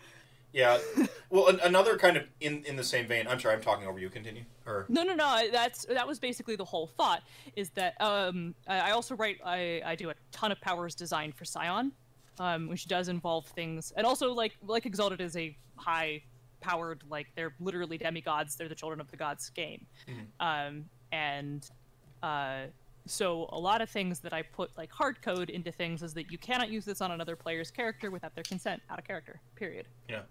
yeah. 0.53 0.77
Well, 1.31 1.47
an, 1.47 1.59
another 1.59 1.95
kind 1.95 2.17
of 2.17 2.23
in 2.39 2.63
in 2.65 2.75
the 2.75 2.83
same 2.83 3.05
vein. 3.05 3.27
I'm 3.27 3.39
sorry, 3.39 3.53
I'm 3.53 3.61
talking 3.61 3.87
over 3.87 3.99
you. 3.99 4.09
Continue. 4.09 4.45
Or 4.65 4.87
No, 4.89 5.03
no, 5.03 5.13
no. 5.13 5.47
That's 5.51 5.85
that 5.85 6.07
was 6.07 6.17
basically 6.17 6.55
the 6.55 6.65
whole 6.65 6.87
thought. 6.87 7.21
Is 7.55 7.69
that 7.75 8.01
um, 8.01 8.55
I 8.67 8.79
I 8.79 8.91
also 8.93 9.15
write. 9.15 9.37
I, 9.45 9.79
I 9.85 9.93
do 9.93 10.09
a 10.09 10.15
ton 10.31 10.51
of 10.51 10.59
powers 10.59 10.95
design 10.95 11.31
for 11.31 11.45
Scion, 11.45 11.91
um, 12.39 12.67
which 12.67 12.87
does 12.87 13.09
involve 13.09 13.45
things, 13.45 13.93
and 13.95 14.07
also 14.07 14.33
like 14.33 14.57
like 14.65 14.87
Exalted 14.87 15.21
is 15.21 15.37
a 15.37 15.55
high 15.75 16.23
powered 16.61 17.03
like 17.07 17.27
they're 17.35 17.53
literally 17.59 17.99
demigods. 17.99 18.55
They're 18.55 18.67
the 18.67 18.73
children 18.73 18.99
of 18.99 19.11
the 19.11 19.17
gods 19.17 19.51
game, 19.51 19.85
um, 20.39 20.85
and 21.11 21.69
uh, 22.23 22.61
so 23.05 23.47
a 23.51 23.59
lot 23.59 23.81
of 23.81 23.89
things 23.89 24.19
that 24.21 24.33
I 24.33 24.41
put 24.41 24.75
like 24.77 24.91
hard 24.91 25.21
code 25.21 25.51
into 25.51 25.71
things 25.71 26.01
is 26.01 26.15
that 26.15 26.31
you 26.31 26.39
cannot 26.39 26.69
use 26.69 26.85
this 26.85 27.01
on 27.01 27.11
another 27.11 27.35
player's 27.35 27.69
character 27.69 28.09
without 28.09 28.33
their 28.33 28.43
consent. 28.43 28.81
Out 28.89 28.97
of 28.97 29.05
character. 29.05 29.39
Period 29.55 29.87
yeah. 30.09 30.21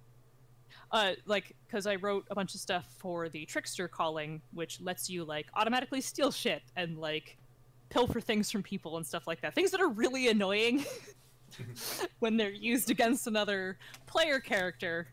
Uh, 0.90 1.12
like 1.26 1.54
because 1.66 1.86
I 1.86 1.96
wrote 1.96 2.26
a 2.30 2.34
bunch 2.34 2.54
of 2.54 2.60
stuff 2.60 2.86
for 2.98 3.28
the 3.28 3.44
trickster 3.46 3.88
calling, 3.88 4.40
which 4.52 4.80
lets 4.80 5.10
you 5.10 5.24
like 5.24 5.46
automatically 5.54 6.00
steal 6.00 6.30
shit 6.30 6.62
and 6.76 6.98
like 6.98 7.36
pilfer 7.90 8.20
things 8.20 8.50
from 8.50 8.62
people 8.62 8.96
and 8.96 9.06
stuff 9.06 9.26
like 9.26 9.40
that. 9.42 9.54
Things 9.54 9.70
that 9.70 9.80
are 9.80 9.88
really 9.88 10.28
annoying 10.28 10.84
when 12.18 12.36
they're 12.36 12.50
used 12.50 12.90
against 12.90 13.26
another 13.26 13.78
player 14.06 14.40
character 14.40 15.08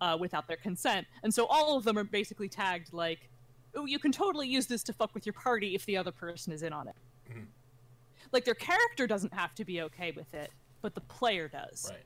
uh, 0.00 0.16
without 0.18 0.46
their 0.46 0.56
consent. 0.56 1.06
And 1.22 1.32
so 1.32 1.46
all 1.46 1.76
of 1.76 1.84
them 1.84 1.96
are 1.96 2.04
basically 2.04 2.48
tagged 2.48 2.92
like, 2.92 3.30
"Oh, 3.74 3.86
you 3.86 3.98
can 3.98 4.12
totally 4.12 4.48
use 4.48 4.66
this 4.66 4.82
to 4.84 4.92
fuck 4.92 5.14
with 5.14 5.24
your 5.24 5.32
party 5.32 5.74
if 5.74 5.86
the 5.86 5.96
other 5.96 6.12
person 6.12 6.52
is 6.52 6.62
in 6.62 6.72
on 6.72 6.88
it." 6.88 6.96
Mhm. 7.30 7.46
Like 8.32 8.44
their 8.44 8.54
character 8.54 9.06
doesn't 9.06 9.32
have 9.32 9.54
to 9.56 9.64
be 9.64 9.80
okay 9.82 10.12
with 10.12 10.32
it, 10.34 10.50
but 10.82 10.94
the 10.94 11.00
player 11.02 11.48
does. 11.48 11.88
Right. 11.90 12.04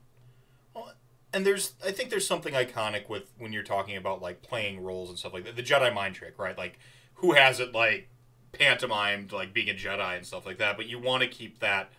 And 1.35 1.45
there's, 1.45 1.73
I 1.85 1.91
think 1.91 2.09
there's 2.09 2.25
something 2.25 2.53
iconic 2.53 3.09
with 3.09 3.33
when 3.37 3.51
you're 3.51 3.61
talking 3.61 3.97
about 3.97 4.21
like 4.21 4.41
playing 4.41 4.81
roles 4.81 5.09
and 5.09 5.19
stuff 5.19 5.33
like 5.33 5.43
that. 5.43 5.57
The 5.57 5.63
Jedi 5.63 5.93
mind 5.93 6.15
trick, 6.15 6.39
right? 6.39 6.57
Like, 6.57 6.79
who 7.15 7.33
has 7.33 7.59
it 7.59 7.73
like 7.73 8.07
pantomimed, 8.53 9.31
like 9.31 9.53
being 9.53 9.69
a 9.69 9.73
Jedi 9.73 10.15
and 10.15 10.25
stuff 10.25 10.45
like 10.45 10.57
that. 10.57 10.77
But 10.77 10.87
you 10.87 10.99
want 10.99 11.23
to 11.23 11.27
keep 11.27 11.59
that 11.59 11.91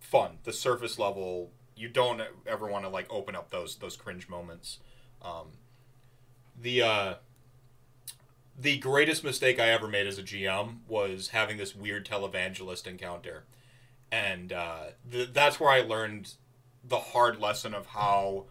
fun, 0.00 0.38
the 0.44 0.52
surface 0.52 0.98
level. 0.98 1.50
You 1.76 1.88
don't 1.88 2.20
ever 2.46 2.66
want 2.66 2.84
to 2.84 2.88
like 2.88 3.06
open 3.10 3.36
up 3.36 3.50
those 3.50 3.76
those 3.76 3.96
cringe 3.96 4.28
moments. 4.28 4.78
Um, 5.20 5.48
the 6.60 6.82
uh, 6.82 7.14
the 8.58 8.78
greatest 8.78 9.24
mistake 9.24 9.58
I 9.58 9.68
ever 9.68 9.88
made 9.88 10.06
as 10.06 10.18
a 10.18 10.22
GM 10.22 10.78
was 10.88 11.28
having 11.28 11.56
this 11.56 11.74
weird 11.74 12.06
televangelist 12.06 12.86
encounter, 12.86 13.44
and 14.10 14.52
uh, 14.52 14.84
th- 15.10 15.30
that's 15.32 15.58
where 15.60 15.70
I 15.70 15.80
learned 15.80 16.34
the 16.84 16.98
hard 16.98 17.38
lesson 17.38 17.74
of 17.74 17.86
how 17.86 18.46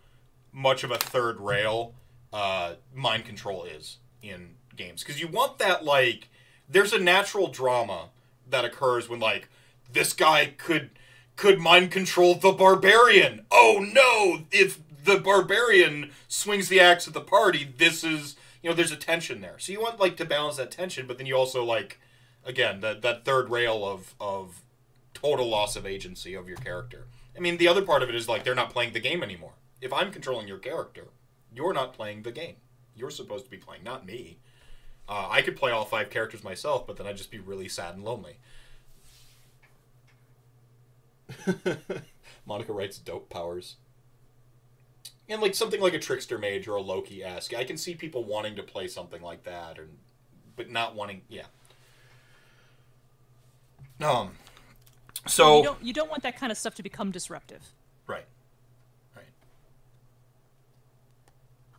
much 0.52 0.84
of 0.84 0.91
a 0.91 0.98
third 0.98 1.40
rail 1.40 1.94
uh, 2.34 2.73
mind 2.94 3.26
control 3.26 3.64
is 3.64 3.98
in 4.22 4.56
games 4.76 5.03
because 5.03 5.19
you 5.19 5.28
want 5.28 5.60
that 5.60 5.84
like 5.84 6.30
there's 6.69 6.94
a 6.94 6.99
natural 6.99 7.48
drama 7.48 8.10
that 8.49 8.64
occurs 8.64 9.10
when 9.10 9.19
like 9.19 9.49
this 9.91 10.14
guy 10.14 10.53
could 10.57 10.91
could 11.36 11.60
mind 11.60 11.91
control 11.91 12.36
the 12.36 12.52
barbarian. 12.52 13.45
Oh 13.52 13.86
no! 13.91 14.45
If 14.52 14.80
the 15.03 15.18
barbarian 15.18 16.11
swings 16.28 16.69
the 16.69 16.80
axe 16.80 17.07
at 17.07 17.14
the 17.14 17.22
party, 17.22 17.73
this 17.78 18.03
is 18.03 18.36
you 18.61 18.69
know 18.69 18.76
there's 18.76 18.91
a 18.91 18.98
tension 18.98 19.41
there. 19.41 19.56
So 19.57 19.72
you 19.72 19.82
want 19.82 19.99
like 19.99 20.18
to 20.18 20.26
balance 20.26 20.57
that 20.57 20.72
tension, 20.72 21.07
but 21.07 21.18
then 21.18 21.26
you 21.26 21.36
also 21.36 21.64
like 21.64 21.99
again 22.45 22.82
that 22.82 23.02
that 23.02 23.26
third 23.26 23.49
rail 23.49 23.86
of 23.86 24.15
of 24.19 24.61
total 25.14 25.48
loss 25.49 25.76
of 25.76 25.86
agency 25.86 26.34
of 26.34 26.48
your 26.48 26.57
character. 26.57 27.07
I 27.36 27.40
mean, 27.40 27.57
the 27.57 27.68
other 27.68 27.82
part 27.82 28.03
of 28.03 28.10
it 28.10 28.15
is 28.15 28.28
like 28.28 28.44
they're 28.44 28.56
not 28.56 28.72
playing 28.72 28.94
the 28.94 28.99
game 28.99 29.23
anymore. 29.23 29.53
If 29.82 29.91
I'm 29.91 30.12
controlling 30.12 30.48
your 30.48 30.60
character, 30.60 31.08
you're 31.53 31.74
not 31.74 31.94
playing 31.94 32.22
the 32.22 32.32
game. 32.32 32.56
You're 32.95 33.10
supposed 33.10 33.45
to 33.45 33.52
be 33.52 33.58
playing, 33.58 33.84
not 33.84 34.06
me. 34.06 34.38
Uh, 35.10 35.28
I 35.30 35.41
could 35.41 35.58
play 35.58 35.72
all 35.72 35.86
five 35.86 36.10
characters 36.10 36.44
myself, 36.44 36.86
but 36.86 36.98
then 36.98 37.08
I'd 37.08 37.18
just 37.18 37.32
be 37.32 37.40
really 37.40 37.68
sad 37.68 37.95
and 37.95 38.03
lonely. 38.03 38.38
Monica 42.45 42.74
writes 42.74 42.98
dope 42.98 43.30
powers. 43.30 43.78
And 45.30 45.41
like 45.41 45.56
something 45.56 45.80
like 45.80 45.94
a 45.94 45.99
trickster 45.99 46.38
mage 46.38 46.68
or 46.68 46.76
a 46.76 46.82
Loki 46.82 47.24
esque. 47.24 47.53
I 47.53 47.64
can 47.64 47.78
see 47.78 47.95
people 47.95 48.24
wanting 48.24 48.56
to 48.58 48.64
play 48.64 48.88
something 48.88 49.22
like 49.22 49.44
that 49.44 49.80
or 49.80 49.88
but 50.58 50.70
not 50.70 50.95
wanting 50.95 51.22
yeah. 51.30 51.45
Um 54.03 54.32
so 55.28 55.58
you 55.58 55.64
don't 55.64 55.84
you 55.84 55.94
don't 55.94 56.10
want 56.10 56.24
that 56.24 56.38
kind 56.38 56.52
of 56.52 56.58
stuff 56.58 56.76
to 56.76 56.84
become 56.84 57.12
disruptive. 57.12 57.62
Right. 58.08 58.26
Right. 59.16 59.26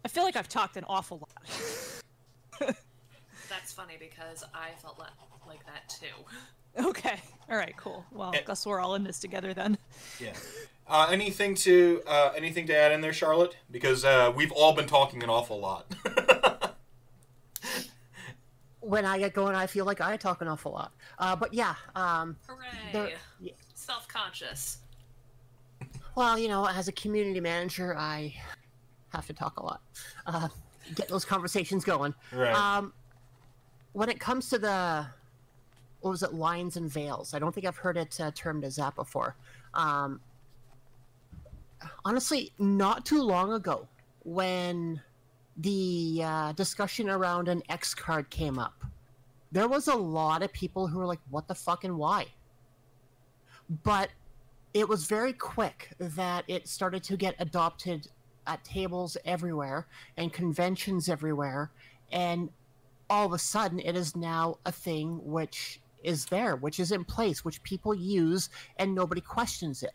I 0.05 0.09
feel 0.09 0.25
like 0.25 0.37
I've 0.37 0.49
talked 0.49 0.77
an 0.77 0.85
awful 0.89 1.19
lot. 1.19 2.03
That's 3.49 3.73
funny 3.73 3.97
because 3.99 4.45
I 4.55 4.71
felt 4.81 4.99
le- 4.99 5.13
like 5.47 5.65
that 5.67 5.89
too. 5.89 6.07
Okay. 6.83 7.21
All 7.51 7.59
right. 7.59 7.77
Cool. 7.77 8.03
Well, 8.13 8.31
I 8.35 8.41
guess 8.47 8.65
we're 8.65 8.81
all 8.81 8.95
in 8.95 9.05
this 9.05 9.19
together 9.19 9.53
then. 9.53 9.77
Yeah. 10.19 10.33
Uh, 10.89 11.07
anything 11.11 11.55
to 11.55 12.03
uh, 12.09 12.33
anything 12.37 12.67
to 12.67 12.75
add 12.77 12.93
in 12.93 13.01
there, 13.01 13.13
Charlotte? 13.13 13.57
Because 13.71 14.05
uh, 14.05 14.33
we've 14.35 14.51
all 14.53 14.75
been 14.75 14.87
talking 14.87 15.23
an 15.23 15.31
awful 15.31 15.61
lot. 15.61 15.87
when 18.81 19.07
I 19.07 19.17
get 19.19 19.33
going, 19.33 19.55
I 19.55 19.67
feel 19.69 19.85
like 19.85 20.01
I 20.01 20.17
talk 20.17 20.43
an 20.43 20.49
awful 20.49 20.73
lot. 20.73 20.93
Uh, 21.19 21.37
but 21.37 21.55
yeah, 21.55 21.77
um, 21.95 22.37
Hooray! 22.49 23.15
yeah. 23.41 23.53
Self-conscious. 23.75 24.79
well, 26.17 26.37
you 26.37 26.49
know, 26.49 26.67
as 26.67 26.89
a 26.89 26.93
community 26.93 27.41
manager, 27.41 27.97
I 27.97 28.35
have 29.13 29.27
to 29.27 29.33
talk 29.33 29.59
a 29.61 29.63
lot, 29.63 29.81
uh, 30.27 30.49
get 30.95 31.09
those 31.09 31.25
conversations 31.25 31.85
going. 31.85 32.15
right. 32.33 32.55
Um, 32.55 32.93
when 33.93 34.09
it 34.09 34.19
comes 34.19 34.49
to 34.49 34.59
the, 34.59 35.07
what 36.01 36.11
was 36.11 36.23
it, 36.23 36.33
lines 36.33 36.77
and 36.77 36.91
veils? 36.91 37.35
I 37.35 37.39
don't 37.39 37.55
think 37.55 37.67
I've 37.67 37.77
heard 37.77 37.97
it 37.97 38.19
uh, 38.21 38.31
termed 38.35 38.65
as 38.65 38.77
that 38.77 38.95
before. 38.97 39.37
Um, 39.75 40.21
honestly, 42.05 42.53
not 42.59 43.05
too 43.05 43.23
long 43.23 43.53
ago, 43.53 43.87
when 44.25 45.01
the 45.57 46.23
uh, 46.25 46.53
discussion 46.53 47.11
around 47.11 47.49
an 47.49 47.63
X 47.69 47.95
card 47.95 48.31
came 48.31 48.59
up, 48.59 48.85
there 49.51 49.69
was 49.69 49.89
a 49.89 49.95
lot 49.95 50.43
of 50.43 50.53
people 50.53 50.87
who 50.87 50.99
were 50.99 51.07
like, 51.07 51.21
"What 51.31 51.47
the 51.47 51.55
fuck 51.55 51.85
and 51.85 51.99
why?" 51.99 52.27
But 53.83 54.09
it 54.73 54.89
was 54.89 55.05
very 55.05 55.33
quick 55.33 55.91
that 55.99 56.45
it 56.49 56.67
started 56.67 57.03
to 57.05 57.17
get 57.17 57.35
adopted 57.39 58.09
at 58.47 58.63
tables 58.65 59.17
everywhere 59.25 59.87
and 60.17 60.33
conventions 60.33 61.09
everywhere, 61.09 61.71
and 62.11 62.51
all 63.11 63.27
of 63.27 63.33
a 63.33 63.39
sudden 63.39 63.79
it 63.81 63.97
is 63.97 64.17
now 64.17 64.57
a 64.67 64.73
thing 64.73 65.21
which 65.23 65.81
is 66.03 66.27
there, 66.27 66.57
which 66.57 66.81
is 66.81 66.91
in 66.93 67.05
place, 67.05 67.45
which 67.45 67.63
people 67.63 67.95
use, 67.95 68.49
and 68.79 68.95
nobody 68.95 69.21
questions 69.21 69.83
it. 69.83 69.93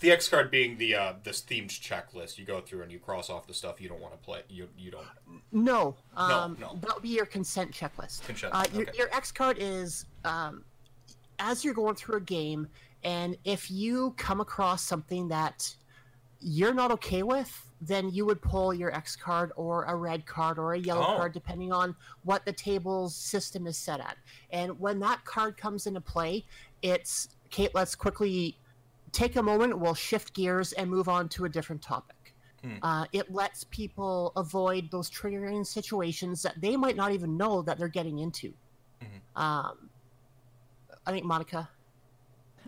the 0.00 0.10
X 0.10 0.28
card 0.28 0.50
being 0.50 0.76
the 0.78 0.94
uh, 0.94 1.12
this 1.24 1.42
themed 1.42 1.68
checklist. 1.68 2.38
You 2.38 2.44
go 2.44 2.60
through 2.60 2.82
and 2.82 2.92
you 2.92 2.98
cross 2.98 3.30
off 3.30 3.46
the 3.46 3.54
stuff 3.54 3.80
you 3.80 3.88
don't 3.88 4.00
want 4.00 4.12
to 4.14 4.18
play. 4.18 4.42
You 4.48 4.68
you 4.78 4.90
don't. 4.90 5.06
No, 5.52 5.96
um, 6.16 6.56
no. 6.60 6.78
that 6.80 6.94
would 6.94 7.02
be 7.02 7.10
your 7.10 7.26
consent 7.26 7.72
checklist. 7.72 8.24
Consent, 8.26 8.54
Uh, 8.54 8.64
your, 8.72 8.82
okay. 8.82 8.98
your 8.98 9.14
X 9.14 9.32
card 9.32 9.56
is 9.58 10.06
um, 10.24 10.64
as 11.38 11.64
you're 11.64 11.74
going 11.74 11.94
through 11.96 12.16
a 12.16 12.20
game, 12.20 12.68
and 13.04 13.36
if 13.44 13.70
you 13.70 14.14
come 14.16 14.40
across 14.40 14.82
something 14.82 15.28
that 15.28 15.74
you're 16.40 16.74
not 16.74 16.90
okay 16.92 17.22
with, 17.22 17.65
then 17.80 18.08
you 18.10 18.24
would 18.24 18.40
pull 18.40 18.72
your 18.72 18.94
X 18.94 19.16
card 19.16 19.52
or 19.56 19.84
a 19.84 19.94
red 19.94 20.24
card 20.26 20.58
or 20.58 20.72
a 20.74 20.78
yellow 20.78 21.02
Oh. 21.02 21.16
card, 21.16 21.32
depending 21.32 21.72
on 21.72 21.94
what 22.24 22.44
the 22.46 22.52
table's 22.52 23.14
system 23.14 23.66
is 23.66 23.76
set 23.76 24.00
at. 24.00 24.16
And 24.50 24.78
when 24.80 24.98
that 25.00 25.24
card 25.24 25.56
comes 25.56 25.86
into 25.86 26.00
play, 26.00 26.44
it's 26.82 27.28
Kate. 27.50 27.74
Let's 27.74 27.94
quickly 27.94 28.58
take 29.12 29.36
a 29.36 29.42
moment. 29.42 29.78
We'll 29.78 29.94
shift 29.94 30.32
gears 30.34 30.72
and 30.72 30.90
move 30.90 31.08
on 31.08 31.28
to 31.30 31.44
a 31.44 31.48
different 31.48 31.82
topic. 31.82 32.34
Hmm. 32.62 32.76
Uh, 32.82 33.06
it 33.12 33.30
lets 33.30 33.64
people 33.64 34.32
avoid 34.36 34.90
those 34.90 35.10
triggering 35.10 35.64
situations 35.66 36.42
that 36.42 36.60
they 36.60 36.76
might 36.76 36.96
not 36.96 37.12
even 37.12 37.36
know 37.36 37.60
that 37.62 37.78
they're 37.78 37.88
getting 37.88 38.18
into. 38.20 38.54
Mhm. 39.02 39.40
Um, 39.40 39.90
I 41.06 41.12
think 41.12 41.24
Monica 41.26 41.68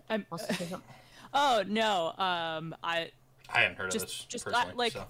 I'm, 0.09 0.25
wants 0.31 0.45
to 0.47 0.53
say 0.53 0.65
something. 0.67 0.89
oh 1.33 1.63
no. 1.67 2.13
Um. 2.17 2.75
I 2.83 3.11
I 3.53 3.61
hadn't 3.61 3.77
heard 3.77 3.91
Just- 3.91 4.03
of 4.05 4.09
this 4.09 4.25
just 4.25 4.45
personally. 4.45 4.67
that, 4.67 4.77
like- 4.77 4.93
so. 4.93 5.07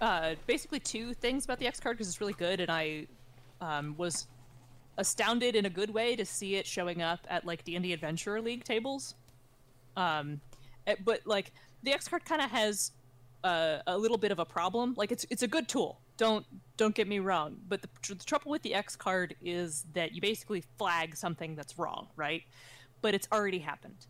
uh, 0.00 0.34
basically 0.46 0.80
two 0.80 1.14
things 1.14 1.44
about 1.44 1.58
the 1.58 1.66
X 1.66 1.80
card 1.80 1.96
because 1.96 2.08
it's 2.08 2.20
really 2.20 2.32
good, 2.32 2.60
and 2.60 2.70
I 2.70 3.06
um, 3.60 3.94
was 3.96 4.26
astounded 4.98 5.54
in 5.56 5.66
a 5.66 5.70
good 5.70 5.90
way 5.90 6.16
to 6.16 6.24
see 6.24 6.56
it 6.56 6.66
showing 6.66 7.00
up 7.02 7.20
at 7.28 7.44
like 7.46 7.64
D 7.64 7.76
and 7.76 7.82
D 7.82 7.92
Adventure 7.92 8.40
League 8.40 8.64
tables. 8.64 9.14
Um, 9.96 10.40
eh, 10.86 10.96
but 11.04 11.20
like 11.26 11.52
the 11.82 11.92
X 11.92 12.08
card 12.08 12.24
kind 12.24 12.42
of 12.42 12.50
has 12.50 12.92
uh, 13.44 13.78
a 13.86 13.96
little 13.96 14.18
bit 14.18 14.32
of 14.32 14.38
a 14.38 14.44
problem. 14.44 14.94
Like 14.96 15.12
it's 15.12 15.24
it's 15.30 15.42
a 15.42 15.48
good 15.48 15.68
tool. 15.68 16.00
Don't 16.16 16.44
don't 16.76 16.94
get 16.94 17.08
me 17.08 17.18
wrong. 17.18 17.56
But 17.68 17.82
the, 17.82 17.88
tr- 18.02 18.14
the 18.14 18.24
trouble 18.24 18.50
with 18.50 18.62
the 18.62 18.74
X 18.74 18.96
card 18.96 19.34
is 19.42 19.84
that 19.94 20.12
you 20.12 20.20
basically 20.20 20.62
flag 20.78 21.16
something 21.16 21.54
that's 21.54 21.78
wrong, 21.78 22.08
right? 22.16 22.42
But 23.02 23.14
it's 23.14 23.28
already 23.32 23.58
happened. 23.58 24.06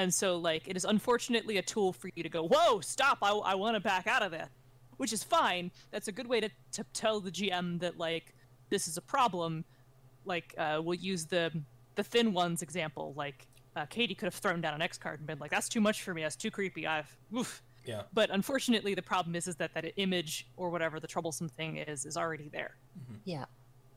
And 0.00 0.12
so, 0.14 0.38
like, 0.38 0.66
it 0.66 0.76
is 0.78 0.86
unfortunately 0.86 1.58
a 1.58 1.62
tool 1.62 1.92
for 1.92 2.08
you 2.14 2.22
to 2.22 2.30
go, 2.30 2.48
whoa, 2.48 2.80
stop, 2.80 3.18
I, 3.20 3.32
I 3.32 3.54
want 3.54 3.76
to 3.76 3.80
back 3.80 4.06
out 4.06 4.22
of 4.22 4.30
that. 4.30 4.48
Which 4.96 5.12
is 5.12 5.22
fine. 5.22 5.70
That's 5.90 6.08
a 6.08 6.12
good 6.12 6.26
way 6.26 6.40
to, 6.40 6.48
to 6.72 6.84
tell 6.94 7.20
the 7.20 7.30
GM 7.30 7.78
that, 7.80 7.98
like, 7.98 8.34
this 8.70 8.88
is 8.88 8.96
a 8.96 9.02
problem. 9.02 9.62
Like, 10.24 10.54
uh, 10.56 10.80
we'll 10.82 10.98
use 10.98 11.26
the 11.26 11.52
the 11.96 12.02
thin 12.02 12.32
ones 12.32 12.62
example. 12.62 13.12
Like, 13.14 13.46
uh, 13.76 13.84
Katie 13.86 14.14
could 14.14 14.24
have 14.24 14.34
thrown 14.34 14.62
down 14.62 14.72
an 14.72 14.80
X 14.80 14.96
card 14.96 15.20
and 15.20 15.26
been 15.26 15.38
like, 15.38 15.50
that's 15.50 15.68
too 15.68 15.82
much 15.82 16.02
for 16.02 16.14
me, 16.14 16.22
that's 16.22 16.36
too 16.36 16.50
creepy, 16.50 16.86
I've, 16.86 17.14
oof. 17.36 17.62
Yeah. 17.84 18.02
But 18.14 18.30
unfortunately, 18.30 18.94
the 18.94 19.02
problem 19.02 19.34
is, 19.34 19.46
is 19.48 19.56
that 19.56 19.74
that 19.74 19.84
image 19.96 20.46
or 20.56 20.70
whatever 20.70 20.98
the 20.98 21.06
troublesome 21.06 21.48
thing 21.48 21.76
is, 21.76 22.06
is 22.06 22.16
already 22.16 22.48
there. 22.48 22.76
Yeah. 23.24 23.44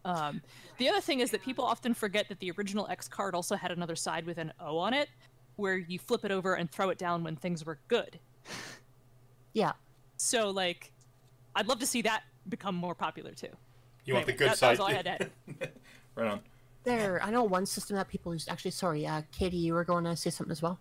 Um, 0.05 0.41
the 0.79 0.89
other 0.89 0.99
thing 0.99 1.21
is 1.21 1.31
that 1.31 1.41
people 1.41 1.63
often 1.63 1.93
forget 1.93 2.27
that 2.27 2.39
the 2.39 2.51
original 2.51 2.87
X 2.89 3.07
card 3.07 3.35
also 3.35 3.55
had 3.55 3.71
another 3.71 3.95
side 3.95 4.25
with 4.25 4.37
an 4.37 4.51
O 4.59 4.77
on 4.77 4.93
it, 4.93 5.07
where 5.55 5.77
you 5.77 5.99
flip 5.99 6.25
it 6.25 6.31
over 6.31 6.55
and 6.55 6.69
throw 6.71 6.89
it 6.89 6.97
down 6.97 7.23
when 7.23 7.35
things 7.35 7.65
were 7.65 7.79
good. 7.87 8.19
Yeah. 9.55 9.73
So, 10.17 10.49
like, 10.49 10.91
I'd 11.55 11.67
love 11.67 11.77
to 11.77 11.85
see 11.85 12.01
that 12.01 12.23
become 12.49 12.73
more 12.73 12.95
popular 12.95 13.33
too. 13.33 13.49
You 14.03 14.15
want 14.15 14.25
the 14.25 14.31
good 14.33 14.47
that- 14.49 14.51
that 14.53 14.57
side. 14.57 14.69
was 14.71 14.79
all 14.79 14.87
I 14.87 14.93
had 14.93 15.05
to 15.05 15.11
add. 15.11 15.29
right 16.15 16.27
on. 16.31 16.39
There, 16.83 17.21
I 17.21 17.29
know 17.29 17.43
one 17.43 17.67
system 17.67 17.95
that 17.97 18.07
people 18.09 18.33
use. 18.33 18.47
Actually, 18.47 18.71
sorry, 18.71 19.05
uh, 19.05 19.21
Katie, 19.31 19.57
you 19.57 19.75
were 19.75 19.83
going 19.83 20.05
to 20.05 20.15
say 20.15 20.31
something 20.31 20.51
as 20.51 20.63
well. 20.63 20.79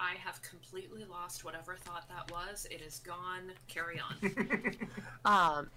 I 0.00 0.14
have 0.24 0.40
completely 0.42 1.04
lost 1.04 1.44
whatever 1.44 1.76
thought 1.76 2.08
that 2.08 2.30
was. 2.32 2.66
It 2.70 2.80
is 2.80 3.00
gone. 3.00 3.52
Carry 3.68 4.00
on. 4.00 4.76
Um, 5.26 5.70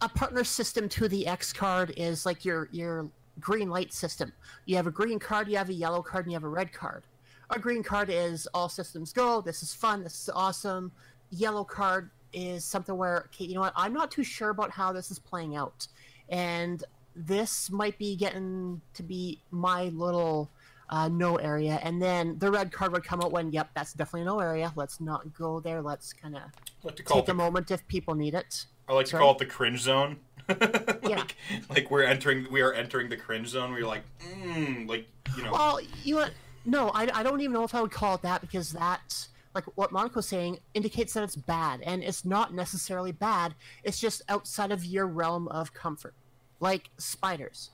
a 0.00 0.08
partner 0.08 0.44
system 0.44 0.88
to 0.88 1.06
the 1.08 1.26
X 1.26 1.52
card 1.52 1.92
is 1.98 2.24
like 2.24 2.44
your 2.46 2.68
your 2.72 3.08
green 3.38 3.70
light 3.70 3.92
system. 3.92 4.32
You 4.66 4.76
have 4.76 4.86
a 4.86 4.90
green 4.90 5.18
card, 5.18 5.48
you 5.48 5.56
have 5.56 5.68
a 5.68 5.74
yellow 5.74 6.02
card, 6.02 6.24
and 6.24 6.32
you 6.32 6.36
have 6.36 6.44
a 6.44 6.48
red 6.48 6.72
card. 6.72 7.04
A 7.50 7.58
green 7.58 7.82
card 7.82 8.10
is 8.10 8.46
all 8.54 8.68
systems 8.68 9.12
go. 9.12 9.40
This 9.40 9.62
is 9.62 9.74
fun. 9.74 10.02
This 10.02 10.14
is 10.22 10.30
awesome. 10.34 10.92
Yellow 11.30 11.64
card 11.64 12.10
is 12.32 12.64
something 12.64 12.96
where, 12.96 13.24
okay, 13.26 13.44
you 13.44 13.54
know 13.54 13.60
what? 13.60 13.72
I'm 13.76 13.92
not 13.92 14.10
too 14.10 14.22
sure 14.22 14.50
about 14.50 14.70
how 14.70 14.92
this 14.92 15.10
is 15.10 15.18
playing 15.18 15.56
out, 15.56 15.86
and 16.28 16.82
this 17.16 17.70
might 17.70 17.98
be 17.98 18.16
getting 18.16 18.80
to 18.94 19.02
be 19.02 19.42
my 19.50 19.84
little 19.84 20.50
uh, 20.90 21.08
no 21.08 21.36
area. 21.36 21.78
And 21.82 22.00
then 22.00 22.38
the 22.38 22.50
red 22.50 22.72
card 22.72 22.92
would 22.92 23.04
come 23.04 23.20
out 23.20 23.32
when, 23.32 23.52
yep, 23.52 23.70
that's 23.74 23.92
definitely 23.92 24.26
no 24.26 24.40
area. 24.40 24.72
Let's 24.76 25.00
not 25.00 25.32
go 25.34 25.60
there. 25.60 25.80
Let's 25.82 26.12
kind 26.12 26.36
of 26.36 26.42
like 26.82 26.96
take 27.04 27.28
a 27.28 27.34
moment 27.34 27.70
if 27.70 27.86
people 27.88 28.14
need 28.14 28.34
it. 28.34 28.66
I 28.88 28.94
like 28.94 29.06
to 29.06 29.12
Sorry? 29.12 29.22
call 29.22 29.32
it 29.32 29.38
the 29.38 29.46
cringe 29.46 29.80
zone. 29.80 30.18
like, 30.60 31.00
Yeah. 31.08 31.24
like 31.68 31.90
we're 31.90 32.02
entering 32.02 32.46
we 32.50 32.60
are 32.60 32.72
entering 32.72 33.08
the 33.08 33.16
cringe 33.16 33.48
zone 33.48 33.70
where 33.70 33.80
you're 33.80 33.88
like, 33.88 34.04
mm, 34.20 34.88
like 34.88 35.06
you 35.36 35.42
know 35.42 35.52
Well, 35.52 35.80
you 36.02 36.16
know, 36.16 36.26
no, 36.64 36.88
I, 36.90 37.08
I 37.12 37.22
don't 37.22 37.40
even 37.40 37.52
know 37.52 37.64
if 37.64 37.74
I 37.74 37.80
would 37.80 37.90
call 37.90 38.14
it 38.16 38.22
that 38.22 38.40
because 38.40 38.72
that, 38.72 39.26
like 39.54 39.64
what 39.76 39.92
Monica's 39.92 40.28
saying, 40.28 40.58
indicates 40.74 41.14
that 41.14 41.22
it's 41.22 41.36
bad, 41.36 41.80
and 41.82 42.02
it's 42.02 42.24
not 42.24 42.52
necessarily 42.54 43.12
bad. 43.12 43.54
It's 43.84 43.98
just 43.98 44.22
outside 44.28 44.70
of 44.72 44.84
your 44.84 45.06
realm 45.06 45.48
of 45.48 45.72
comfort, 45.72 46.14
like 46.60 46.90
spiders. 46.98 47.70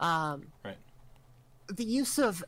Um, 0.00 0.46
Right. 0.64 0.76
the 1.68 1.84
use 1.84 2.18
of 2.18 2.42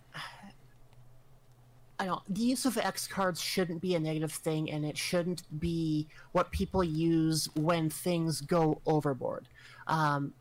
I 1.98 2.06
don't 2.06 2.22
the 2.34 2.42
use 2.42 2.64
of 2.66 2.76
X 2.76 3.06
cards 3.06 3.40
shouldn't 3.40 3.80
be 3.80 3.94
a 3.94 4.00
negative 4.00 4.32
thing 4.32 4.70
and 4.70 4.84
it 4.84 4.98
shouldn't 4.98 5.42
be 5.60 6.08
what 6.32 6.50
people 6.50 6.82
use 6.82 7.48
when 7.54 7.88
things 7.88 8.40
go 8.40 8.80
overboard. 8.86 9.48
Um, 9.86 10.32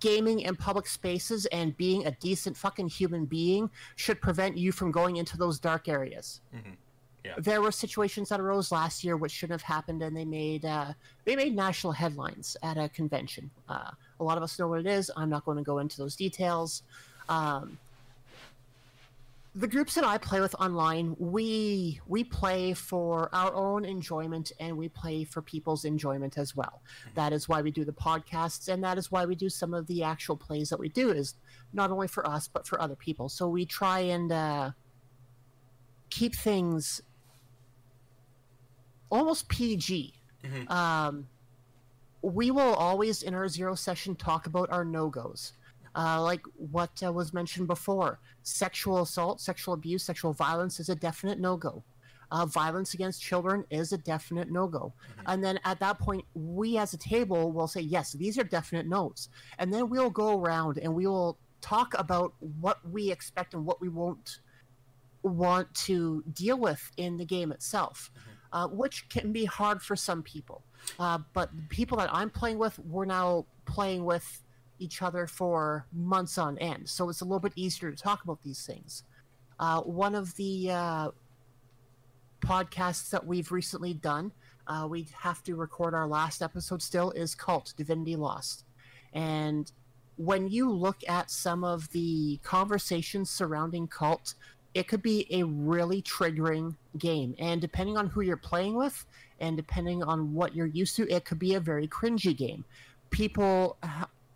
gaming 0.00 0.40
in 0.40 0.56
public 0.56 0.86
spaces 0.86 1.44
and 1.46 1.76
being 1.76 2.06
a 2.06 2.10
decent 2.12 2.56
fucking 2.56 2.88
human 2.88 3.26
being 3.26 3.68
should 3.96 4.20
prevent 4.22 4.56
you 4.56 4.72
from 4.72 4.90
going 4.90 5.16
into 5.16 5.36
those 5.36 5.58
dark 5.58 5.88
areas. 5.88 6.40
Mhm. 6.54 6.76
Yeah. 7.24 7.34
There 7.38 7.60
were 7.62 7.72
situations 7.72 8.28
that 8.30 8.40
arose 8.40 8.70
last 8.70 9.02
year 9.02 9.16
which 9.16 9.32
shouldn't 9.32 9.60
have 9.60 9.66
happened, 9.76 10.02
and 10.02 10.14
they 10.14 10.26
made 10.26 10.64
uh, 10.64 10.92
they 11.24 11.36
made 11.36 11.54
national 11.54 11.92
headlines 11.94 12.54
at 12.62 12.76
a 12.76 12.88
convention. 12.88 13.50
Uh, 13.68 13.90
a 14.20 14.24
lot 14.24 14.36
of 14.36 14.42
us 14.42 14.58
know 14.58 14.68
what 14.68 14.80
it 14.80 14.86
is. 14.86 15.10
I'm 15.16 15.30
not 15.30 15.44
going 15.44 15.56
to 15.56 15.64
go 15.64 15.78
into 15.78 15.96
those 15.96 16.16
details. 16.16 16.82
Um, 17.30 17.78
the 19.56 19.68
groups 19.68 19.94
that 19.94 20.02
I 20.04 20.18
play 20.18 20.40
with 20.40 20.54
online, 20.56 21.14
we 21.18 22.00
we 22.08 22.24
play 22.24 22.74
for 22.74 23.32
our 23.32 23.54
own 23.54 23.84
enjoyment 23.84 24.50
and 24.58 24.76
we 24.76 24.88
play 24.88 25.22
for 25.22 25.42
people's 25.42 25.84
enjoyment 25.84 26.36
as 26.36 26.56
well. 26.56 26.82
That 27.14 27.32
is 27.32 27.48
why 27.48 27.62
we 27.62 27.70
do 27.70 27.84
the 27.84 27.92
podcasts 27.92 28.68
and 28.68 28.82
that 28.82 28.98
is 28.98 29.12
why 29.12 29.24
we 29.26 29.36
do 29.36 29.48
some 29.48 29.72
of 29.72 29.86
the 29.86 30.02
actual 30.02 30.36
plays 30.36 30.70
that 30.70 30.80
we 30.80 30.88
do 30.88 31.10
is 31.10 31.34
not 31.72 31.90
only 31.90 32.08
for 32.08 32.26
us 32.26 32.48
but 32.48 32.66
for 32.66 32.80
other 32.82 32.96
people. 32.96 33.28
So 33.28 33.48
we 33.48 33.64
try 33.64 34.00
and 34.00 34.32
uh, 34.32 34.70
keep 36.10 36.34
things 36.34 37.00
almost 39.08 39.48
PG. 39.48 40.14
Mhm. 40.42 40.70
Um, 40.70 41.28
we 42.22 42.50
will 42.50 42.74
always 42.74 43.22
in 43.22 43.34
our 43.34 43.46
zero 43.48 43.76
session 43.76 44.16
talk 44.16 44.46
about 44.46 44.70
our 44.70 44.84
no 44.84 45.08
goes. 45.10 45.52
Uh, 45.96 46.20
like 46.20 46.40
what 46.56 46.90
uh, 47.04 47.12
was 47.12 47.32
mentioned 47.32 47.68
before, 47.68 48.18
sexual 48.42 49.02
assault, 49.02 49.40
sexual 49.40 49.74
abuse, 49.74 50.02
sexual 50.02 50.32
violence 50.32 50.80
is 50.80 50.88
a 50.88 50.94
definite 50.94 51.38
no 51.38 51.56
go. 51.56 51.84
Uh, 52.30 52.46
violence 52.46 52.94
against 52.94 53.22
children 53.22 53.64
is 53.70 53.92
a 53.92 53.98
definite 53.98 54.50
no 54.50 54.66
go. 54.66 54.92
And 55.26 55.44
then 55.44 55.60
at 55.64 55.78
that 55.80 56.00
point, 56.00 56.24
we 56.34 56.78
as 56.78 56.92
a 56.92 56.96
table 56.96 57.52
will 57.52 57.68
say, 57.68 57.80
yes, 57.80 58.12
these 58.12 58.38
are 58.38 58.44
definite 58.44 58.88
no's. 58.88 59.28
And 59.58 59.72
then 59.72 59.88
we'll 59.88 60.10
go 60.10 60.40
around 60.40 60.78
and 60.78 60.92
we 60.94 61.06
will 61.06 61.38
talk 61.60 61.94
about 61.96 62.34
what 62.60 62.78
we 62.90 63.10
expect 63.10 63.54
and 63.54 63.64
what 63.64 63.80
we 63.80 63.88
won't 63.88 64.40
want 65.22 65.72
to 65.74 66.22
deal 66.32 66.58
with 66.58 66.90
in 66.96 67.16
the 67.16 67.24
game 67.24 67.52
itself, 67.52 68.10
uh, 68.52 68.68
which 68.68 69.08
can 69.08 69.32
be 69.32 69.44
hard 69.44 69.80
for 69.80 69.96
some 69.96 70.22
people. 70.22 70.62
Uh, 70.98 71.18
but 71.32 71.54
the 71.56 71.62
people 71.68 71.96
that 71.98 72.10
I'm 72.12 72.30
playing 72.30 72.58
with, 72.58 72.78
we're 72.80 73.06
now 73.06 73.46
playing 73.64 74.04
with 74.04 74.42
each 74.78 75.02
other 75.02 75.26
for 75.26 75.86
months 75.92 76.38
on 76.38 76.58
end, 76.58 76.88
so 76.88 77.08
it's 77.08 77.20
a 77.20 77.24
little 77.24 77.40
bit 77.40 77.52
easier 77.56 77.90
to 77.90 77.96
talk 77.96 78.24
about 78.24 78.42
these 78.42 78.66
things. 78.66 79.04
Uh, 79.58 79.80
one 79.82 80.14
of 80.14 80.34
the 80.36 80.70
uh, 80.70 81.08
podcasts 82.40 83.10
that 83.10 83.24
we've 83.24 83.52
recently 83.52 83.94
done, 83.94 84.32
uh, 84.66 84.86
we 84.88 85.06
have 85.18 85.42
to 85.44 85.54
record 85.54 85.94
our 85.94 86.06
last 86.06 86.42
episode 86.42 86.82
still, 86.82 87.10
is 87.12 87.34
Kult 87.34 87.74
Divinity 87.76 88.16
Lost. 88.16 88.64
And 89.12 89.70
when 90.16 90.48
you 90.48 90.70
look 90.70 90.98
at 91.08 91.30
some 91.30 91.64
of 91.64 91.90
the 91.90 92.38
conversations 92.42 93.30
surrounding 93.30 93.88
Kult, 93.88 94.34
it 94.74 94.88
could 94.88 95.02
be 95.02 95.26
a 95.30 95.44
really 95.44 96.02
triggering 96.02 96.74
game. 96.98 97.34
And 97.38 97.60
depending 97.60 97.96
on 97.96 98.08
who 98.08 98.22
you're 98.22 98.36
playing 98.36 98.74
with, 98.74 99.06
and 99.40 99.56
depending 99.56 100.02
on 100.02 100.34
what 100.34 100.54
you're 100.54 100.66
used 100.66 100.96
to, 100.96 101.08
it 101.08 101.24
could 101.24 101.38
be 101.38 101.54
a 101.54 101.60
very 101.60 101.86
cringy 101.86 102.36
game. 102.36 102.64
People, 103.10 103.76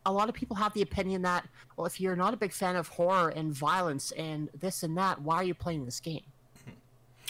a 0.09 0.13
lot 0.13 0.29
of 0.29 0.35
people 0.35 0.57
have 0.57 0.73
the 0.73 0.83
opinion 0.83 1.23
that, 1.23 1.47
well, 1.77 1.87
if 1.87 2.01
you're 2.01 2.17
not 2.17 2.33
a 2.33 2.37
big 2.37 2.53
fan 2.53 2.77
of 2.77 2.89
horror 2.89 3.29
and 3.29 3.53
violence 3.53 4.11
and 4.13 4.49
this 4.59 4.83
and 4.83 4.97
that, 4.97 5.21
why 5.21 5.37
are 5.37 5.45
you 5.45 5.55
playing 5.55 5.85
this 5.85 6.01
game? 6.01 6.23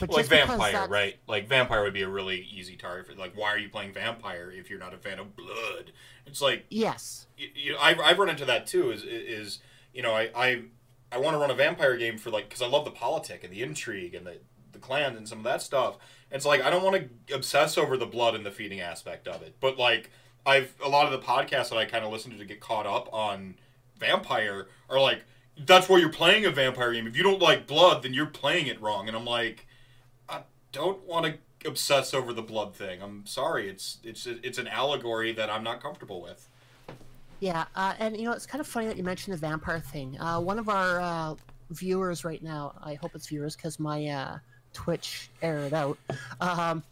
But 0.00 0.12
like 0.12 0.26
vampire, 0.26 0.86
right? 0.88 1.16
Like 1.26 1.48
vampire 1.48 1.82
would 1.82 1.92
be 1.92 2.02
a 2.02 2.08
really 2.08 2.46
easy 2.54 2.76
target 2.76 3.06
for. 3.06 3.14
Like, 3.14 3.36
why 3.36 3.48
are 3.48 3.58
you 3.58 3.68
playing 3.68 3.92
vampire 3.92 4.52
if 4.54 4.70
you're 4.70 4.78
not 4.78 4.94
a 4.94 4.96
fan 4.96 5.18
of 5.18 5.34
blood? 5.34 5.90
It's 6.24 6.40
like 6.40 6.66
Yes. 6.70 7.26
you, 7.36 7.48
you 7.52 7.72
know, 7.72 7.78
I've, 7.80 7.98
I've 7.98 8.18
run 8.18 8.28
into 8.28 8.44
that 8.44 8.68
too. 8.68 8.92
Is 8.92 9.02
is 9.02 9.58
you 9.92 10.02
know 10.02 10.14
I 10.14 10.30
I, 10.36 10.62
I 11.10 11.18
want 11.18 11.34
to 11.34 11.38
run 11.38 11.50
a 11.50 11.54
vampire 11.54 11.96
game 11.96 12.16
for 12.16 12.30
like 12.30 12.48
because 12.48 12.62
I 12.62 12.68
love 12.68 12.84
the 12.84 12.92
politic 12.92 13.42
and 13.42 13.52
the 13.52 13.60
intrigue 13.60 14.14
and 14.14 14.24
the 14.24 14.36
the 14.70 14.78
clans 14.78 15.16
and 15.16 15.28
some 15.28 15.38
of 15.38 15.44
that 15.44 15.62
stuff. 15.62 15.96
And 16.30 16.36
it's 16.36 16.46
like 16.46 16.62
I 16.62 16.70
don't 16.70 16.84
want 16.84 17.10
to 17.28 17.34
obsess 17.34 17.76
over 17.76 17.96
the 17.96 18.06
blood 18.06 18.36
and 18.36 18.46
the 18.46 18.52
feeding 18.52 18.80
aspect 18.80 19.26
of 19.26 19.42
it, 19.42 19.56
but 19.58 19.78
like 19.78 20.10
I've 20.48 20.72
a 20.82 20.88
lot 20.88 21.12
of 21.12 21.12
the 21.12 21.24
podcasts 21.24 21.68
that 21.68 21.76
I 21.76 21.84
kind 21.84 22.04
of 22.04 22.10
listen 22.10 22.30
to 22.30 22.38
to 22.38 22.44
get 22.46 22.58
caught 22.58 22.86
up 22.86 23.12
on 23.12 23.56
vampire 23.98 24.68
are 24.88 24.98
like 24.98 25.22
that's 25.66 25.88
why 25.88 25.98
you're 25.98 26.08
playing 26.08 26.46
a 26.46 26.50
vampire 26.50 26.92
game. 26.92 27.06
If 27.06 27.16
you 27.16 27.22
don't 27.22 27.42
like 27.42 27.66
blood, 27.66 28.02
then 28.02 28.14
you're 28.14 28.26
playing 28.26 28.66
it 28.68 28.80
wrong. 28.80 29.08
And 29.08 29.16
I'm 29.16 29.26
like, 29.26 29.66
I 30.28 30.40
don't 30.72 31.04
want 31.04 31.26
to 31.26 31.68
obsess 31.68 32.14
over 32.14 32.32
the 32.32 32.42
blood 32.42 32.74
thing. 32.74 33.02
I'm 33.02 33.26
sorry. 33.26 33.68
It's 33.68 33.98
it's 34.02 34.26
it's 34.26 34.56
an 34.56 34.68
allegory 34.68 35.32
that 35.32 35.50
I'm 35.50 35.62
not 35.62 35.82
comfortable 35.82 36.22
with. 36.22 36.48
Yeah, 37.40 37.66
uh, 37.76 37.94
and 37.98 38.16
you 38.16 38.24
know 38.24 38.32
it's 38.32 38.46
kind 38.46 38.60
of 38.60 38.66
funny 38.66 38.86
that 38.86 38.96
you 38.96 39.04
mentioned 39.04 39.34
the 39.34 39.38
vampire 39.38 39.80
thing. 39.80 40.18
Uh, 40.18 40.40
one 40.40 40.58
of 40.58 40.70
our 40.70 40.98
uh, 40.98 41.34
viewers 41.70 42.24
right 42.24 42.42
now, 42.42 42.74
I 42.82 42.94
hope 42.94 43.14
it's 43.14 43.28
viewers 43.28 43.54
because 43.54 43.78
my 43.78 44.06
uh, 44.06 44.38
Twitch 44.72 45.28
aired 45.42 45.74
out. 45.74 45.98
Um, 46.40 46.82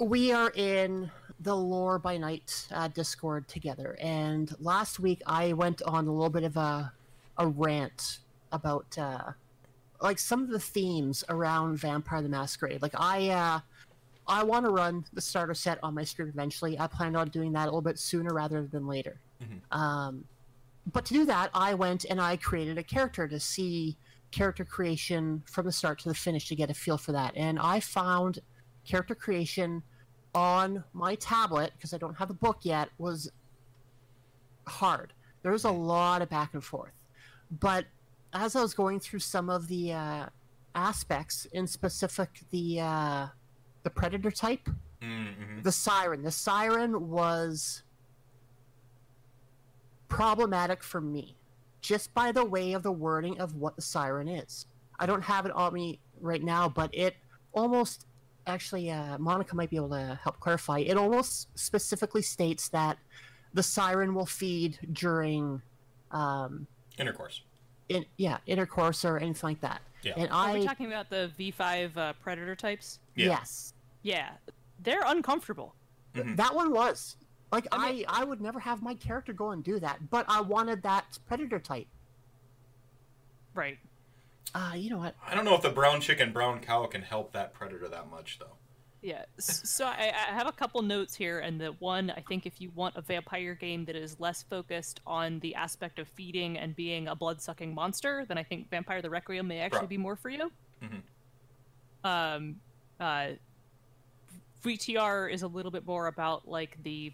we 0.00 0.32
are 0.32 0.50
in 0.56 1.10
the 1.40 1.56
Lore 1.56 1.98
by 1.98 2.16
Night 2.18 2.68
uh, 2.72 2.88
Discord 2.88 3.48
together, 3.48 3.96
and 4.00 4.54
last 4.60 5.00
week 5.00 5.22
I 5.26 5.54
went 5.54 5.82
on 5.82 6.06
a 6.06 6.12
little 6.12 6.30
bit 6.30 6.44
of 6.44 6.56
a 6.56 6.92
a 7.38 7.46
rant 7.46 8.18
about 8.52 8.98
uh, 8.98 9.32
like 10.02 10.18
some 10.18 10.42
of 10.42 10.50
the 10.50 10.60
themes 10.60 11.24
around 11.28 11.78
Vampire 11.78 12.22
the 12.22 12.28
Masquerade. 12.28 12.82
Like 12.82 12.94
I 12.98 13.30
uh, 13.30 13.60
I 14.26 14.42
want 14.44 14.64
to 14.66 14.70
run 14.70 15.04
the 15.12 15.20
starter 15.20 15.54
set 15.54 15.78
on 15.82 15.94
my 15.94 16.04
stream 16.04 16.28
eventually. 16.28 16.78
I 16.78 16.86
plan 16.86 17.16
on 17.16 17.28
doing 17.28 17.52
that 17.52 17.62
a 17.62 17.66
little 17.66 17.80
bit 17.80 17.98
sooner 17.98 18.32
rather 18.32 18.66
than 18.66 18.86
later. 18.86 19.18
Um, 19.72 20.24
but 20.92 21.04
to 21.06 21.14
do 21.14 21.24
that, 21.26 21.50
I 21.54 21.74
went 21.74 22.04
and 22.04 22.20
I 22.20 22.36
created 22.36 22.78
a 22.78 22.82
character 22.82 23.26
to 23.28 23.40
see 23.40 23.96
character 24.30 24.64
creation 24.64 25.42
from 25.46 25.66
the 25.66 25.72
start 25.72 25.98
to 26.00 26.08
the 26.08 26.14
finish 26.14 26.46
to 26.48 26.54
get 26.54 26.70
a 26.70 26.74
feel 26.74 26.98
for 26.98 27.12
that. 27.12 27.32
And 27.36 27.58
I 27.58 27.80
found 27.80 28.40
character 28.84 29.14
creation 29.14 29.82
on 30.34 30.84
my 30.92 31.14
tablet 31.16 31.72
because 31.76 31.92
I 31.92 31.98
don't 31.98 32.16
have 32.18 32.28
the 32.28 32.34
book 32.34 32.58
yet 32.62 32.88
was 32.98 33.30
hard. 34.66 35.12
There 35.42 35.52
was 35.52 35.64
a 35.64 35.70
lot 35.70 36.22
of 36.22 36.28
back 36.28 36.54
and 36.54 36.62
forth. 36.62 36.92
But 37.50 37.86
as 38.32 38.54
I 38.54 38.62
was 38.62 38.74
going 38.74 39.00
through 39.00 39.18
some 39.20 39.50
of 39.50 39.66
the 39.68 39.92
uh, 39.92 40.26
aspects, 40.74 41.46
in 41.52 41.66
specific 41.66 42.28
the 42.50 42.80
uh, 42.80 43.26
the 43.82 43.90
predator 43.90 44.30
type, 44.30 44.68
Mm-hmm. 45.02 45.62
the 45.62 45.72
siren. 45.72 46.22
The 46.22 46.30
siren 46.30 47.08
was 47.08 47.84
problematic 50.08 50.82
for 50.82 51.00
me, 51.00 51.36
just 51.80 52.12
by 52.14 52.32
the 52.32 52.44
way 52.44 52.74
of 52.74 52.82
the 52.82 52.92
wording 52.92 53.40
of 53.40 53.54
what 53.56 53.76
the 53.76 53.82
siren 53.82 54.28
is. 54.28 54.66
I 54.98 55.06
don't 55.06 55.22
have 55.22 55.46
it 55.46 55.52
on 55.52 55.72
me 55.72 56.00
right 56.20 56.42
now, 56.42 56.68
but 56.68 56.90
it 56.94 57.16
almost 57.52 58.06
actually 58.50 58.90
uh, 58.90 59.16
Monica 59.18 59.56
might 59.56 59.70
be 59.70 59.76
able 59.76 59.90
to 59.90 60.18
help 60.22 60.38
clarify. 60.40 60.80
It 60.80 60.96
almost 60.98 61.48
specifically 61.58 62.22
states 62.22 62.68
that 62.68 62.98
the 63.54 63.62
siren 63.62 64.14
will 64.14 64.26
feed 64.26 64.78
during, 64.92 65.62
um, 66.10 66.66
Intercourse. 66.98 67.42
in, 67.88 68.04
yeah, 68.18 68.38
intercourse 68.46 69.04
or 69.04 69.16
anything 69.18 69.48
like 69.50 69.60
that. 69.62 69.80
Yeah. 70.02 70.14
And 70.16 70.30
Are 70.30 70.52
we 70.52 70.64
talking 70.66 70.86
about 70.86 71.08
the 71.10 71.30
V5 71.38 71.96
uh, 71.96 72.12
predator 72.22 72.54
types? 72.54 72.98
Yeah. 73.14 73.26
yes, 73.28 73.74
Yeah, 74.02 74.30
they're 74.82 75.02
uncomfortable. 75.06 75.74
Mhm. 76.14 76.36
that 76.36 76.52
one 76.54 76.72
was 76.72 77.16
like 77.52 77.66
I 77.70 78.04
I, 78.08 78.22
I 78.22 78.24
would 78.24 78.40
never 78.40 78.58
have 78.58 78.82
my 78.82 78.94
character 78.94 79.32
go 79.32 79.50
and 79.52 79.62
do 79.62 79.78
that, 79.78 80.10
but 80.10 80.24
I 80.28 80.40
wanted 80.40 80.82
that 80.82 81.18
predator 81.28 81.60
type. 81.60 81.86
Right. 83.54 83.78
Uh, 84.54 84.72
you 84.74 84.90
know 84.90 84.98
what? 84.98 85.14
I 85.26 85.34
don't 85.34 85.44
know 85.44 85.54
if 85.54 85.62
the 85.62 85.70
brown 85.70 86.00
chicken, 86.00 86.32
brown 86.32 86.60
cow 86.60 86.84
can 86.86 87.02
help 87.02 87.32
that 87.32 87.52
predator 87.54 87.88
that 87.88 88.10
much, 88.10 88.38
though. 88.38 88.56
Yeah. 89.02 89.24
So 89.38 89.86
I, 89.86 90.12
I 90.28 90.32
have 90.34 90.46
a 90.46 90.52
couple 90.52 90.82
notes 90.82 91.14
here, 91.14 91.38
and 91.38 91.58
the 91.60 91.68
one 91.78 92.10
I 92.10 92.20
think 92.20 92.44
if 92.44 92.60
you 92.60 92.70
want 92.74 92.96
a 92.96 93.00
vampire 93.00 93.54
game 93.54 93.84
that 93.86 93.96
is 93.96 94.18
less 94.20 94.42
focused 94.42 95.00
on 95.06 95.38
the 95.40 95.54
aspect 95.54 95.98
of 95.98 96.06
feeding 96.08 96.58
and 96.58 96.76
being 96.76 97.08
a 97.08 97.14
blood-sucking 97.14 97.74
monster, 97.74 98.24
then 98.28 98.36
I 98.36 98.42
think 98.42 98.68
Vampire 98.68 99.00
the 99.00 99.08
Requiem 99.08 99.46
may 99.48 99.60
actually 99.60 99.80
Right. 99.80 99.88
be 99.88 99.96
more 99.96 100.16
for 100.16 100.28
you. 100.28 100.52
Mhm. 100.82 101.02
Um, 102.04 102.60
uh, 102.98 103.30
VTR 104.62 105.28
is 105.32 105.42
a 105.42 105.48
little 105.48 105.70
bit 105.70 105.86
more 105.86 106.06
about 106.06 106.46
like 106.46 106.82
the 106.82 107.12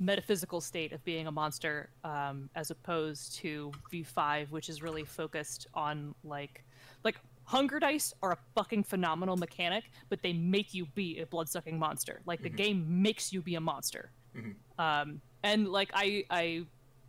metaphysical 0.00 0.60
state 0.60 0.92
of 0.92 1.04
being 1.04 1.26
a 1.26 1.30
monster, 1.30 1.90
um, 2.04 2.48
as 2.56 2.70
opposed 2.70 3.36
to 3.36 3.70
V5, 3.92 4.50
which 4.50 4.68
is 4.68 4.82
really 4.82 5.04
focused 5.04 5.66
on 5.74 6.14
like 6.24 6.64
like 7.04 7.16
hunger 7.44 7.78
dice 7.78 8.12
are 8.22 8.32
a 8.32 8.38
fucking 8.54 8.82
phenomenal 8.84 9.36
mechanic, 9.36 9.84
but 10.08 10.22
they 10.22 10.32
make 10.32 10.72
you 10.72 10.86
be 10.94 11.18
a 11.20 11.26
blood-sucking 11.26 11.78
monster. 11.78 12.20
Like 12.26 12.42
the 12.42 12.48
game 12.48 13.02
makes 13.02 13.32
you 13.32 13.42
be 13.42 13.54
a 13.56 13.60
monster. 13.60 14.10
Mhm. 14.34 14.54
Um, 14.78 15.20
and 15.42 15.68
like 15.68 15.90
I 15.94 16.24
I 16.30 16.64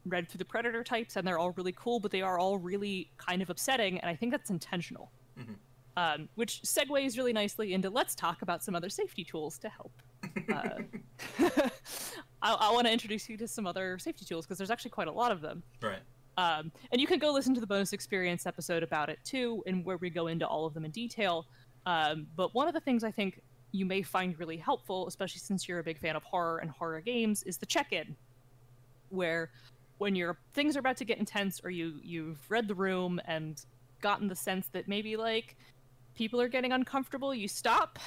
read 0.06 0.28
through 0.28 0.40
the 0.40 0.46
predator 0.46 0.84
types, 0.84 1.16
and 1.16 1.26
they're 1.28 1.40
all 1.40 1.52
really 1.52 1.74
cool, 1.74 2.00
but 2.00 2.12
they 2.12 2.22
are 2.22 2.40
all 2.40 2.58
really 2.58 3.12
kind 3.18 3.42
of 3.42 3.50
upsetting, 3.50 4.00
and 4.00 4.10
I 4.10 4.16
think 4.16 4.32
that's 4.32 4.50
intentional. 4.50 5.12
Um, 5.98 6.30
which 6.36 6.62
segues 6.62 7.18
really 7.18 7.34
nicely 7.34 7.74
into 7.74 7.90
let's 7.90 8.16
talk 8.16 8.42
about 8.42 8.64
some 8.64 8.76
other 8.76 8.88
safety 8.90 9.24
tools 9.24 9.58
to 9.60 9.70
help. 9.70 9.92
Uh, 10.54 10.80
I, 12.42 12.54
I 12.54 12.72
want 12.72 12.88
to 12.88 12.94
introduce 12.94 13.30
you 13.30 13.38
to 13.38 13.48
some 13.48 13.68
other 13.68 13.98
safety 14.00 14.26
tools 14.26 14.46
because 14.46 14.58
there's 14.58 14.72
actually 14.72 14.92
quite 14.92 15.08
a 15.08 15.12
lot 15.12 15.32
of 15.32 15.42
them. 15.42 15.64
Right. 15.82 16.00
Um, 16.38 16.72
and 16.92 17.00
you 17.02 17.08
can 17.08 17.20
go 17.20 17.32
listen 17.32 17.54
to 17.56 17.62
the 17.62 17.68
bonus 17.68 17.94
experience 17.94 18.46
episode 18.46 18.84
about 18.84 19.10
it 19.10 19.20
too, 19.24 19.64
and 19.68 19.86
where 19.86 19.98
we 19.98 20.10
go 20.10 20.28
into 20.28 20.48
all 20.48 20.66
of 20.66 20.74
them 20.74 20.86
in 20.86 20.92
detail. 20.92 21.46
Um, 21.86 22.28
but 22.36 22.54
one 22.56 22.68
of 22.68 22.74
the 22.74 22.80
things 22.80 23.04
I 23.04 23.12
think 23.12 23.42
you 23.72 23.86
may 23.86 24.02
find 24.02 24.38
really 24.40 24.58
helpful, 24.58 25.08
especially 25.08 25.40
since 25.40 25.68
you're 25.68 25.80
a 25.80 25.84
big 25.84 26.00
fan 26.00 26.16
of 26.16 26.24
horror 26.24 26.60
and 26.60 26.70
horror 26.72 27.02
games, 27.02 27.44
is 27.44 27.58
the 27.58 27.66
check-in, 27.66 28.16
where 29.10 29.52
when 29.98 30.16
your 30.16 30.38
things 30.54 30.76
are 30.76 30.80
about 30.80 30.98
to 30.98 31.06
get 31.06 31.20
intense, 31.20 31.62
or 31.64 31.70
you 31.70 32.00
you've 32.02 32.40
read 32.50 32.68
the 32.68 32.76
room 32.76 33.22
and 33.26 33.66
gotten 34.02 34.28
the 34.28 34.36
sense 34.36 34.68
that 34.70 34.88
maybe 34.88 35.16
like 35.16 35.56
people 36.16 36.42
are 36.42 36.48
getting 36.48 36.72
uncomfortable, 36.72 37.36
you 37.36 37.48
stop 37.48 38.00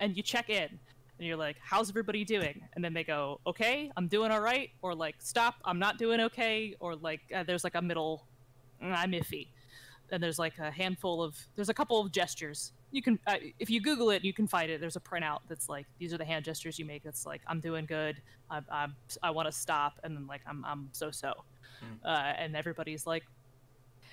and 0.00 0.16
you 0.16 0.22
check 0.22 0.50
in. 0.50 0.78
And 1.18 1.26
you're 1.26 1.36
like, 1.36 1.56
how's 1.62 1.88
everybody 1.88 2.24
doing? 2.24 2.60
And 2.74 2.84
then 2.84 2.92
they 2.92 3.04
go, 3.04 3.40
okay, 3.46 3.90
I'm 3.96 4.06
doing 4.06 4.30
all 4.30 4.40
right. 4.40 4.70
Or 4.82 4.94
like, 4.94 5.16
stop, 5.18 5.54
I'm 5.64 5.78
not 5.78 5.98
doing 5.98 6.20
okay. 6.20 6.74
Or 6.78 6.94
like, 6.94 7.20
uh, 7.34 7.42
there's 7.42 7.64
like 7.64 7.74
a 7.74 7.82
middle, 7.82 8.26
"Mm, 8.82 8.94
I'm 8.94 9.12
iffy. 9.12 9.48
And 10.12 10.22
there's 10.22 10.38
like 10.38 10.58
a 10.58 10.70
handful 10.70 11.22
of, 11.22 11.36
there's 11.56 11.68
a 11.70 11.74
couple 11.74 12.00
of 12.00 12.12
gestures. 12.12 12.72
You 12.92 13.02
can, 13.02 13.18
uh, 13.26 13.36
if 13.58 13.70
you 13.70 13.80
Google 13.80 14.10
it, 14.10 14.24
you 14.24 14.32
can 14.32 14.46
find 14.46 14.70
it. 14.70 14.80
There's 14.80 14.96
a 14.96 15.00
printout 15.00 15.40
that's 15.48 15.68
like, 15.68 15.86
these 15.98 16.12
are 16.12 16.18
the 16.18 16.24
hand 16.24 16.44
gestures 16.44 16.78
you 16.78 16.84
make. 16.84 17.02
That's 17.02 17.26
like, 17.26 17.40
I'm 17.46 17.60
doing 17.60 17.86
good. 17.86 18.20
I, 18.50 18.60
I'm, 18.70 18.94
I 19.22 19.30
want 19.30 19.46
to 19.46 19.52
stop. 19.52 19.98
And 20.04 20.14
then 20.16 20.26
like, 20.26 20.42
I'm, 20.46 20.64
I'm 20.64 20.88
so 20.92 21.10
so. 21.10 21.32
Uh, 22.04 22.32
and 22.38 22.54
everybody's 22.56 23.06
like, 23.06 23.24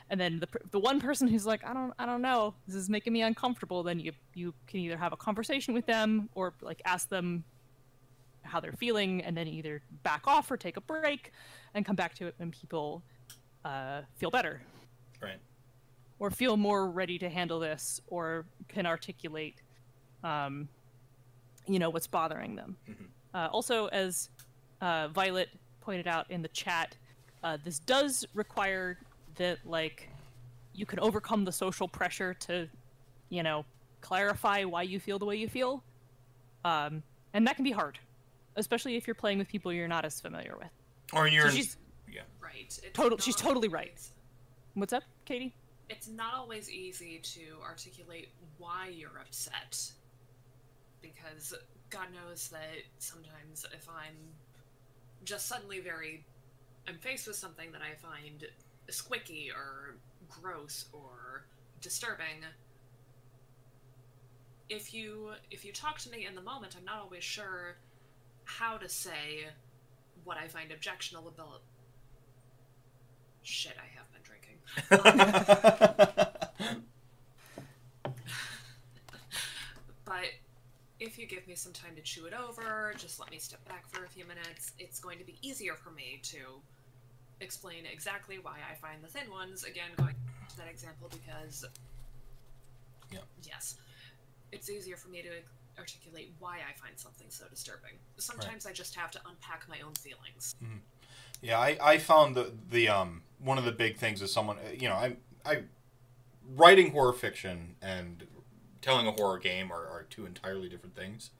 and 0.09 0.19
then 0.19 0.39
the, 0.39 0.47
the 0.71 0.80
one 0.80 0.99
person 0.99 1.27
who's 1.27 1.45
like 1.45 1.63
i 1.65 1.73
don't 1.73 1.93
i 1.99 2.05
don't 2.05 2.21
know. 2.21 2.53
This 2.67 2.75
is 2.75 2.89
making 2.89 3.13
me 3.13 3.21
uncomfortable. 3.21 3.84
Then 3.84 3.99
you 3.99 4.11
you 4.34 4.53
can 4.67 4.80
either 4.81 4.97
have 4.97 5.13
a 5.13 5.17
conversation 5.17 5.73
with 5.73 5.85
them 5.85 6.30
or 6.35 6.53
like 6.61 6.81
ask 6.85 7.09
them 7.09 7.43
how 8.43 8.59
they're 8.59 8.73
feeling 8.73 9.21
and 9.23 9.35
then 9.38 9.47
either 9.47 9.81
back 10.03 10.27
off 10.27 10.51
or 10.51 10.57
take 10.57 10.75
a 10.77 10.81
break 10.81 11.31
and 11.73 11.85
come 11.85 11.95
back 11.95 12.13
to 12.15 12.27
it 12.27 12.35
when 12.38 12.51
people 12.51 13.01
uh, 13.65 14.01
feel 14.17 14.30
better. 14.30 14.61
Right. 15.21 15.39
or 16.19 16.30
feel 16.31 16.57
more 16.57 16.89
ready 16.91 17.17
to 17.19 17.30
handle 17.30 17.59
this 17.61 18.01
or 18.07 18.45
can 18.67 18.85
articulate 18.85 19.61
um, 20.23 20.67
you 21.65 21.80
know 21.80 21.89
what's 21.89 22.07
bothering 22.07 22.55
them. 22.55 22.75
Uh, 23.34 23.47
also 23.51 23.88
as 23.88 24.30
uh, 24.81 25.07
violet 25.07 25.49
pointed 25.80 26.07
out 26.07 26.30
in 26.30 26.41
the 26.41 26.49
chat 26.49 26.97
uh, 27.43 27.57
this 27.63 27.80
does 27.80 28.25
require 28.34 28.97
that 29.35 29.60
like 29.65 30.10
you 30.73 30.85
can 30.85 30.99
overcome 30.99 31.45
the 31.45 31.51
social 31.51 31.88
pressure 31.88 32.34
to 32.34 32.68
you 33.30 33.43
know 33.43 33.65
clarify 34.01 34.64
why 34.64 34.81
you 34.81 34.99
feel 34.99 35.18
the 35.19 35.26
way 35.26 35.35
you 35.35 35.47
feel 35.47 35.84
um, 36.65 37.03
and 37.34 37.45
that 37.47 37.55
can 37.55 37.64
be 37.64 37.72
hard 37.72 37.99
especially 38.55 38.95
if 38.95 39.07
you're 39.07 39.15
playing 39.15 39.38
with 39.38 39.47
people 39.47 39.72
you're 39.73 39.88
not 39.88 40.05
as 40.05 40.19
familiar 40.22 40.55
with 40.60 40.69
Or 41.14 41.27
you're. 41.27 41.49
so 41.49 41.55
she's 41.55 41.77
yeah. 42.11 42.22
Right. 42.41 42.53
It's 42.68 42.81
Total- 42.93 43.18
she's 43.18 43.35
totally 43.35 43.68
right. 43.69 43.99
what's 44.76 44.93
up 44.93 45.03
katie 45.26 45.53
It's 45.89 46.07
not 46.07 46.34
always 46.35 46.69
easy 46.69 47.19
to 47.23 47.41
articulate 47.64 48.30
why 48.57 48.89
you're 48.93 49.19
upset. 49.19 49.91
Because 51.01 51.53
God 51.89 52.07
knows 52.14 52.47
that 52.49 52.84
sometimes 52.99 53.65
if 53.73 53.88
I'm 53.89 54.15
just 55.26 55.47
suddenly 55.47 55.80
very. 55.80 56.23
I'm 56.88 56.97
faced 56.97 57.27
with 57.27 57.35
something 57.35 57.72
that 57.72 57.81
I 57.81 57.95
find 57.95 58.45
squicky 58.89 59.49
or 59.49 59.95
gross 60.30 60.85
or 60.91 61.45
disturbing. 61.81 62.43
If 64.69 64.93
you 64.93 65.31
if 65.51 65.65
you 65.65 65.72
talk 65.72 65.99
to 65.99 66.10
me 66.10 66.26
in 66.26 66.35
the 66.35 66.41
moment, 66.41 66.76
I'm 66.77 66.85
not 66.85 66.99
always 66.99 67.23
sure 67.23 67.77
how 68.45 68.77
to 68.77 68.89
say 68.89 69.47
what 70.23 70.38
I 70.38 70.47
find 70.47 70.72
objectionable 70.72 71.30
about. 71.30 71.61
Shit, 73.43 73.76
I 73.77 73.88
have 73.97 74.11
been 74.11 74.22
drinking. 74.23 74.57
But 80.05 80.26
if 80.99 81.18
you 81.18 81.26
give 81.26 81.47
me 81.47 81.55
some 81.55 81.73
time 81.73 81.95
to 81.95 82.01
chew 82.01 82.26
it 82.26 82.34
over, 82.34 82.93
just 82.97 83.19
let 83.19 83.31
me 83.31 83.39
step 83.39 83.68
back 83.68 83.88
for 83.88 84.05
a 84.05 84.07
few 84.07 84.26
minutes, 84.26 84.73
it's 84.77 84.99
going 84.99 85.18
to 85.18 85.26
be 85.26 85.38
easier 85.41 85.73
for 85.73 85.89
me 85.89 86.19
to 86.23 86.38
explain 87.44 87.86
exactly 87.91 88.40
why 88.41 88.57
I 88.70 88.76
find 88.76 89.03
the 89.03 89.07
thin 89.07 89.30
ones. 89.30 89.64
Again, 89.64 89.90
going 89.98 90.15
to 90.49 90.57
that 90.57 90.68
example 90.70 91.10
because. 91.11 91.65
Yeah. 93.11 93.20
Yes. 93.44 93.76
It's 94.52 94.70
easier 94.70 94.98
for 94.98 95.10
me 95.10 95.22
to 95.22 95.30
articulate 95.78 96.32
why 96.40 96.57
I 96.57 96.74
find 96.80 96.98
something 96.98 97.28
so 97.30 97.45
disturbing. 97.49 97.94
Sometimes 98.18 98.65
I 98.65 98.72
just 98.72 98.95
have 98.95 99.11
to 99.11 99.20
unpack 99.28 99.65
my 99.68 99.78
own 99.86 99.94
feelings. 99.94 100.56
Yeah, 101.41 101.60
I, 101.60 101.78
I 101.82 101.98
found 101.98 102.36
the 102.36 102.53
the 102.70 102.90
um 102.90 103.24
one 103.40 103.57
of 103.57 103.65
the 103.65 103.72
big 103.72 103.98
things 103.98 104.22
is 104.22 104.32
someone 104.32 104.57
you 104.78 104.88
know 104.88 104.95
I 104.95 105.15
I 105.45 105.64
writing 106.56 106.91
horror 106.91 107.14
fiction 107.14 107.76
and 107.82 108.26
telling 108.82 109.07
a 109.07 109.11
horror 109.11 109.40
game 109.40 109.72
are, 109.72 109.86
are 109.88 110.06
two 110.10 110.26
entirely 110.26 110.70
different 110.70 110.95
things. 110.95 111.32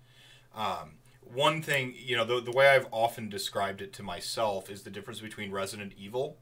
Um, 0.56 0.96
one 1.32 1.62
thing 1.62 1.94
you 1.96 2.16
know 2.16 2.26
the 2.26 2.42
the 2.42 2.52
way 2.52 2.70
I've 2.70 2.88
often 2.92 3.30
described 3.30 3.82
it 3.82 3.94
to 3.94 4.04
myself 4.04 4.70
is 4.70 4.84
the 4.84 4.90
difference 4.90 5.20
between 5.20 5.52
Resident 5.52 5.94
Evil, 5.98 6.38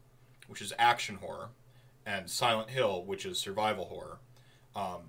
which 0.46 0.60
is 0.60 0.72
action 0.78 1.16
horror, 1.16 1.50
and 2.06 2.30
Silent 2.30 2.70
Hill, 2.70 3.04
which 3.04 3.26
is 3.26 3.38
survival 3.38 3.86
horror. 3.86 4.18
Um, 4.74 5.02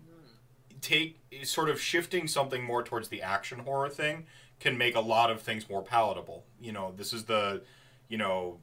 take 0.81 1.19
sort 1.43 1.69
of 1.69 1.79
shifting 1.79 2.27
something 2.27 2.63
more 2.63 2.83
towards 2.83 3.07
the 3.07 3.21
action 3.21 3.59
horror 3.59 3.89
thing 3.89 4.25
can 4.59 4.77
make 4.77 4.95
a 4.95 4.99
lot 4.99 5.31
of 5.31 5.41
things 5.41 5.69
more 5.69 5.81
palatable. 5.81 6.45
You 6.59 6.71
know, 6.71 6.93
this 6.95 7.13
is 7.13 7.25
the 7.25 7.63
you 8.09 8.17
know, 8.17 8.59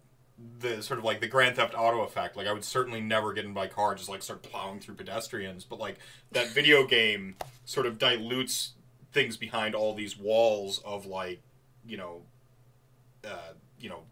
the 0.59 0.83
sort 0.83 0.99
of 0.99 1.05
like 1.05 1.21
the 1.21 1.27
Grand 1.27 1.57
Theft 1.57 1.75
Auto 1.77 2.03
effect. 2.03 2.37
Like 2.37 2.47
I 2.47 2.53
would 2.53 2.65
certainly 2.65 3.01
never 3.01 3.33
get 3.33 3.45
in 3.45 3.53
my 3.53 3.67
car 3.67 3.91
and 3.91 3.99
just 3.99 4.09
like 4.09 4.23
start 4.23 4.43
plowing 4.43 4.81
through 4.81 4.95
pedestrians, 4.95 5.65
but 5.65 5.79
like 5.79 5.99
that 6.33 6.49
video 6.51 6.87
game 6.99 7.37
sort 7.65 7.87
of 7.87 7.99
dilutes 7.99 8.75
things 9.13 9.37
behind 9.37 9.75
all 9.75 9.95
these 9.95 10.17
walls 10.17 10.81
of 10.85 11.07
like, 11.07 11.41
you 11.87 11.97
know, 11.97 12.23
uh, 13.25 13.53
you 13.79 13.89
know, 13.89 14.03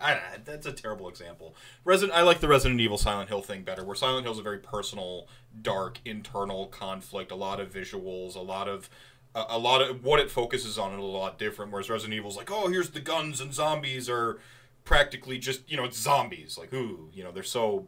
I 0.00 0.14
don't 0.14 0.22
know, 0.22 0.38
that's 0.44 0.66
a 0.66 0.72
terrible 0.72 1.08
example. 1.08 1.54
Resident, 1.84 2.16
I 2.16 2.22
like 2.22 2.40
the 2.40 2.48
Resident 2.48 2.80
Evil 2.80 2.98
Silent 2.98 3.28
Hill 3.28 3.42
thing 3.42 3.62
better, 3.62 3.84
where 3.84 3.96
Silent 3.96 4.24
Hill 4.24 4.32
is 4.32 4.38
a 4.38 4.42
very 4.42 4.58
personal, 4.58 5.26
dark, 5.60 5.98
internal 6.04 6.66
conflict, 6.66 7.32
a 7.32 7.34
lot 7.34 7.60
of 7.60 7.72
visuals, 7.72 8.36
a 8.36 8.40
lot 8.40 8.68
of 8.68 8.88
a, 9.34 9.44
a 9.50 9.58
lot 9.58 9.82
of 9.82 10.04
what 10.04 10.20
it 10.20 10.30
focuses 10.30 10.78
on 10.78 10.92
is 10.92 10.98
a 10.98 11.02
lot 11.02 11.38
different. 11.38 11.72
Whereas 11.72 11.90
Resident 11.90 12.14
Evil's 12.14 12.36
like, 12.36 12.50
oh, 12.50 12.68
here's 12.68 12.90
the 12.90 13.00
guns 13.00 13.40
and 13.40 13.52
zombies 13.52 14.08
are 14.08 14.38
practically 14.84 15.36
just 15.36 15.70
you 15.70 15.76
know 15.76 15.84
it's 15.84 15.98
zombies. 15.98 16.56
Like 16.56 16.72
ooh, 16.72 17.10
you 17.12 17.22
know 17.22 17.32
they're 17.32 17.42
so 17.42 17.86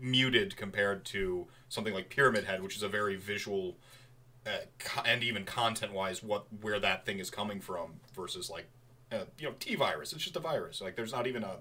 muted 0.00 0.56
compared 0.56 1.04
to 1.06 1.46
something 1.68 1.92
like 1.92 2.08
Pyramid 2.08 2.44
Head, 2.44 2.62
which 2.62 2.76
is 2.76 2.82
a 2.82 2.88
very 2.88 3.16
visual 3.16 3.76
uh, 4.46 5.02
and 5.04 5.22
even 5.22 5.44
content 5.44 5.92
wise 5.92 6.22
what 6.22 6.46
where 6.60 6.80
that 6.80 7.04
thing 7.04 7.18
is 7.18 7.30
coming 7.30 7.60
from 7.60 7.94
versus 8.14 8.50
like 8.50 8.66
uh, 9.12 9.24
you 9.38 9.48
know 9.48 9.54
T 9.58 9.74
virus. 9.74 10.12
It's 10.12 10.22
just 10.22 10.36
a 10.36 10.40
virus. 10.40 10.80
Like 10.80 10.96
there's 10.96 11.12
not 11.12 11.26
even 11.26 11.44
a 11.44 11.56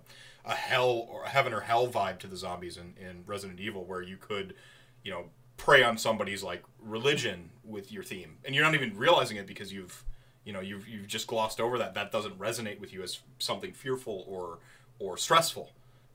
a 0.45 0.53
hell 0.53 1.07
or 1.11 1.23
a 1.23 1.29
heaven 1.29 1.53
or 1.53 1.61
hell 1.61 1.87
vibe 1.87 2.19
to 2.19 2.27
the 2.27 2.37
zombies 2.37 2.77
in, 2.77 2.93
in 2.99 3.23
Resident 3.25 3.59
Evil 3.59 3.83
where 3.83 4.01
you 4.01 4.17
could 4.17 4.55
you 5.03 5.11
know 5.11 5.25
prey 5.57 5.83
on 5.83 5.97
somebody's 5.97 6.43
like 6.43 6.63
religion 6.81 7.49
with 7.65 7.91
your 7.91 8.01
theme 8.01 8.37
and 8.45 8.55
you're 8.55 8.63
not 8.63 8.73
even 8.73 8.97
realizing 8.97 9.35
it 9.35 9.45
because 9.45 9.73
you've 9.73 10.05
you 10.45 10.53
know 10.53 10.61
you've, 10.61 10.87
you've 10.87 11.05
just 11.05 11.27
glossed 11.27 11.59
over 11.59 11.77
that 11.77 11.93
that 11.93 12.13
doesn't 12.13 12.39
resonate 12.39 12.79
with 12.79 12.93
you 12.93 13.03
as 13.03 13.19
something 13.39 13.73
fearful 13.73 14.23
or 14.25 14.59
or 14.99 15.17
stressful 15.17 15.69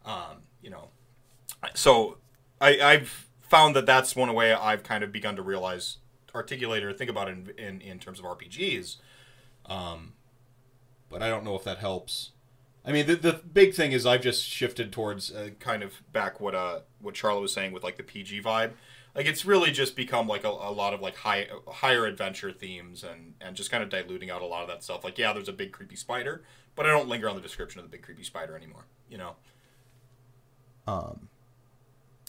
um, 0.07 0.39
you 0.63 0.71
know 0.71 0.89
so 1.75 2.17
I, 2.61 2.81
I've 2.81 3.29
found 3.41 3.77
that 3.77 3.87
that's 3.87 4.15
one 4.15 4.33
way 4.35 4.53
I've 4.53 4.83
kind 4.83 5.05
of 5.05 5.13
begun 5.13 5.37
to 5.37 5.43
realize, 5.43 5.99
articulate 6.35 6.83
or 6.83 6.93
think 6.93 7.11
about 7.11 7.29
it 7.29 7.33
in, 7.33 7.51
in, 7.59 7.81
in 7.81 7.99
terms 7.99 8.19
of 8.19 8.25
RPGs. 8.25 8.97
Um, 9.67 10.15
but 11.09 11.23
I 11.23 11.29
don't 11.29 11.45
know 11.45 11.55
if 11.55 11.65
that 11.65 11.79
helps. 11.79 12.31
I 12.85 12.93
mean, 12.93 13.07
the, 13.07 13.17
the 13.17 13.33
big 13.33 13.75
thing 13.75 13.93
is 13.93 14.05
I've 14.05 14.21
just 14.21 14.45
shifted 14.45 14.93
towards 14.93 15.33
uh, 15.33 15.51
kind 15.59 15.83
of 15.83 16.03
back 16.13 16.39
what 16.41 16.55
uh 16.55 16.81
what 17.01 17.17
Charlotte 17.17 17.41
was 17.41 17.53
saying 17.53 17.73
with 17.73 17.83
like 17.83 17.97
the 17.97 18.03
PG 18.03 18.43
vibe. 18.43 18.73
Like 19.15 19.27
it's 19.27 19.45
really 19.47 19.71
just 19.71 19.97
become 19.97 20.27
like 20.27 20.45
a, 20.45 20.49
a 20.49 20.73
lot 20.73 20.93
of 20.93 21.01
like 21.01 21.17
high 21.17 21.47
higher 21.69 22.05
adventure 22.05 22.53
themes 22.53 23.03
and 23.05 23.35
and 23.41 23.57
just 23.57 23.71
kind 23.71 23.83
of 23.83 23.89
diluting 23.89 24.29
out 24.31 24.43
a 24.43 24.47
lot 24.47 24.63
of 24.63 24.69
that 24.69 24.83
stuff. 24.83 25.03
Like 25.03 25.17
yeah, 25.17 25.33
there's 25.33 25.49
a 25.49 25.53
big 25.53 25.73
creepy 25.73 25.97
spider, 25.97 26.43
but 26.75 26.85
I 26.85 26.91
don't 26.91 27.09
linger 27.09 27.29
on 27.29 27.37
the 27.37 27.41
description 27.43 27.79
of 27.81 27.87
the 27.87 27.91
big 27.91 28.03
creepy 28.03 28.25
spider 28.25 28.55
anymore. 28.57 28.85
You 29.09 29.17
know. 29.19 29.37
Um. 30.87 31.29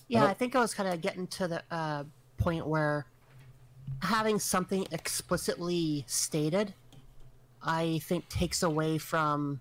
Yeah, 0.08 0.22
don't- 0.22 0.30
I 0.30 0.34
think 0.36 0.56
I 0.56 0.60
was 0.60 0.74
kind 0.74 0.94
of 0.94 1.02
getting 1.02 1.28
to 1.28 1.48
the 1.48 1.64
uh, 1.72 2.04
point 2.38 2.66
where 2.68 3.08
having 4.02 4.40
something 4.40 4.88
explicitly 4.92 6.04
stated, 6.08 6.74
I 7.62 8.00
think, 8.04 8.28
takes 8.30 8.64
away 8.64 8.98
from 8.98 9.60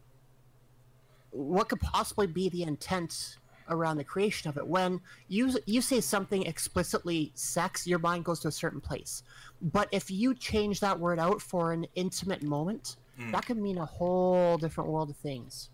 what 1.30 1.68
could 1.68 1.80
possibly 1.80 2.26
be 2.26 2.48
the 2.48 2.62
intent 2.62 3.36
around 3.70 3.96
the 3.96 4.04
creation 4.04 4.48
of 4.50 4.56
it. 4.58 4.66
When 4.66 5.00
you 5.28 5.58
you 5.66 5.80
say 5.80 6.00
something 6.00 6.42
explicitly 6.44 7.32
sex, 7.34 7.86
your 7.86 7.98
mind 7.98 8.24
goes 8.24 8.40
to 8.40 8.48
a 8.48 8.52
certain 8.52 8.80
place. 8.80 9.22
But 9.62 9.88
if 9.90 10.10
you 10.10 10.34
change 10.34 10.80
that 10.80 11.00
word 11.00 11.18
out 11.18 11.40
for 11.40 11.72
an 11.72 11.86
intimate 11.94 12.42
moment, 12.42 12.96
Mm. 13.18 13.30
that 13.30 13.46
could 13.46 13.58
mean 13.58 13.78
a 13.78 13.86
whole 13.86 14.58
different 14.58 14.90
world 14.90 15.08
of 15.10 15.16
things. 15.16 15.70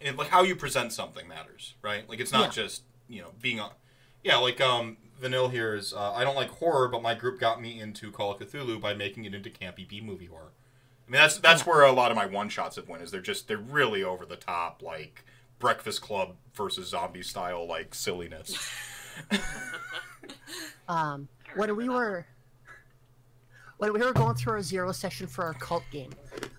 and 0.00 0.16
like 0.16 0.28
how 0.28 0.42
you 0.44 0.54
present 0.54 0.92
something 0.92 1.26
matters, 1.26 1.74
right? 1.82 2.08
Like 2.08 2.20
it's 2.20 2.30
not 2.32 2.56
Yeah. 2.56 2.62
just 2.64 2.82
you 3.08 3.20
know 3.20 3.32
being 3.42 3.58
on. 3.60 3.72
Yeah, 4.24 4.36
like 4.36 4.60
um, 4.60 4.96
Vanille 5.20 5.48
here 5.48 5.74
is. 5.74 5.92
Uh, 5.92 6.12
I 6.12 6.24
don't 6.24 6.36
like 6.36 6.50
horror, 6.50 6.88
but 6.88 7.02
my 7.02 7.14
group 7.14 7.40
got 7.40 7.60
me 7.60 7.80
into 7.80 8.10
Call 8.10 8.32
of 8.32 8.38
Cthulhu 8.38 8.80
by 8.80 8.94
making 8.94 9.24
it 9.24 9.34
into 9.34 9.50
campy 9.50 9.88
B 9.88 10.00
movie 10.00 10.26
horror. 10.26 10.52
I 11.06 11.10
mean, 11.10 11.20
that's 11.20 11.38
that's 11.38 11.66
where 11.66 11.84
a 11.84 11.92
lot 11.92 12.10
of 12.10 12.16
my 12.16 12.26
one 12.26 12.48
shots 12.48 12.76
have 12.76 12.88
went. 12.88 13.02
Is 13.02 13.10
they're 13.10 13.20
just 13.20 13.48
they're 13.48 13.56
really 13.56 14.04
over 14.04 14.26
the 14.26 14.36
top, 14.36 14.82
like 14.82 15.24
Breakfast 15.58 16.02
Club 16.02 16.36
versus 16.54 16.88
zombie 16.88 17.22
style, 17.22 17.66
like 17.66 17.94
silliness. 17.94 18.70
Um, 20.88 21.28
when 21.54 21.76
we 21.76 21.88
were 21.88 22.26
when 23.76 23.92
we 23.92 24.00
were 24.00 24.12
going 24.12 24.34
through 24.34 24.54
our 24.54 24.62
zero 24.62 24.90
session 24.90 25.26
for 25.26 25.44
our 25.44 25.54
Kult 25.54 25.84
game, 25.92 26.10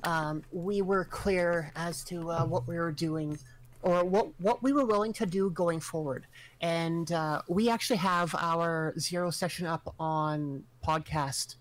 um, 0.04 0.44
we 0.52 0.82
were 0.82 1.04
clear 1.04 1.72
as 1.76 2.04
to 2.06 2.32
uh, 2.32 2.46
what 2.46 2.68
we 2.68 2.78
were 2.78 2.92
doing 2.92 3.38
or 3.82 4.04
what 4.04 4.30
what 4.40 4.62
we 4.62 4.72
were 4.72 4.86
willing 4.86 5.14
to 5.14 5.26
do 5.26 5.50
going 5.50 5.80
forward. 5.80 6.28
And 6.62 7.12
uh, 7.12 7.42
we 7.48 7.70
actually 7.70 7.98
have 7.98 8.36
our 8.36 8.94
zero 9.00 9.30
session 9.30 9.66
up 9.66 9.96
on 10.00 10.64
podcast 10.86 11.56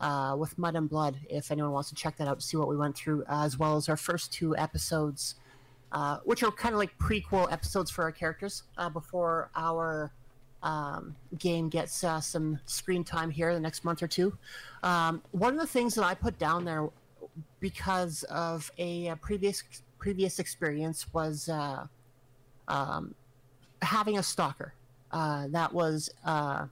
uh, 0.00 0.36
with 0.38 0.56
Mud 0.58 0.76
and 0.76 0.88
Blood. 0.88 1.18
If 1.28 1.50
anyone 1.50 1.72
wants 1.72 1.88
to 1.88 1.94
check 1.94 2.16
that 2.18 2.28
out, 2.28 2.42
see 2.42 2.56
what 2.56 2.68
we 2.68 2.76
went 2.76 2.96
through, 2.96 3.24
as 3.28 3.58
well 3.58 3.76
as 3.76 3.88
our 3.88 3.96
first 3.96 4.32
two 4.32 4.56
episodes, 4.56 5.36
uh, 5.92 6.18
which 6.24 6.42
are 6.42 6.52
kind 6.52 6.74
of 6.74 6.78
like 6.78 6.96
prequel 6.98 7.50
episodes 7.52 7.90
for 7.90 8.02
our 8.04 8.12
characters 8.12 8.64
uh, 8.78 8.88
before 8.88 9.50
our 9.56 10.12
um, 10.62 11.16
game 11.38 11.68
gets 11.68 12.04
uh, 12.04 12.20
some 12.20 12.58
screen 12.64 13.02
time 13.02 13.30
here 13.30 13.52
the 13.54 13.60
next 13.60 13.84
month 13.84 14.02
or 14.02 14.08
two. 14.08 14.36
Um, 14.82 15.22
one 15.32 15.54
of 15.54 15.60
the 15.60 15.66
things 15.66 15.94
that 15.96 16.04
I 16.04 16.14
put 16.14 16.38
down 16.38 16.64
there 16.64 16.88
because 17.58 18.22
of 18.24 18.70
a, 18.78 19.08
uh 19.08 19.16
previous 19.16 19.64
previous 19.98 20.38
experience 20.38 21.12
was 21.12 21.48
um, 22.68 23.14
having 23.84 24.18
a 24.18 24.22
stalker. 24.22 24.74
Uh, 25.10 25.46
that 25.50 25.72
was 25.72 26.10
uh, 26.26 26.66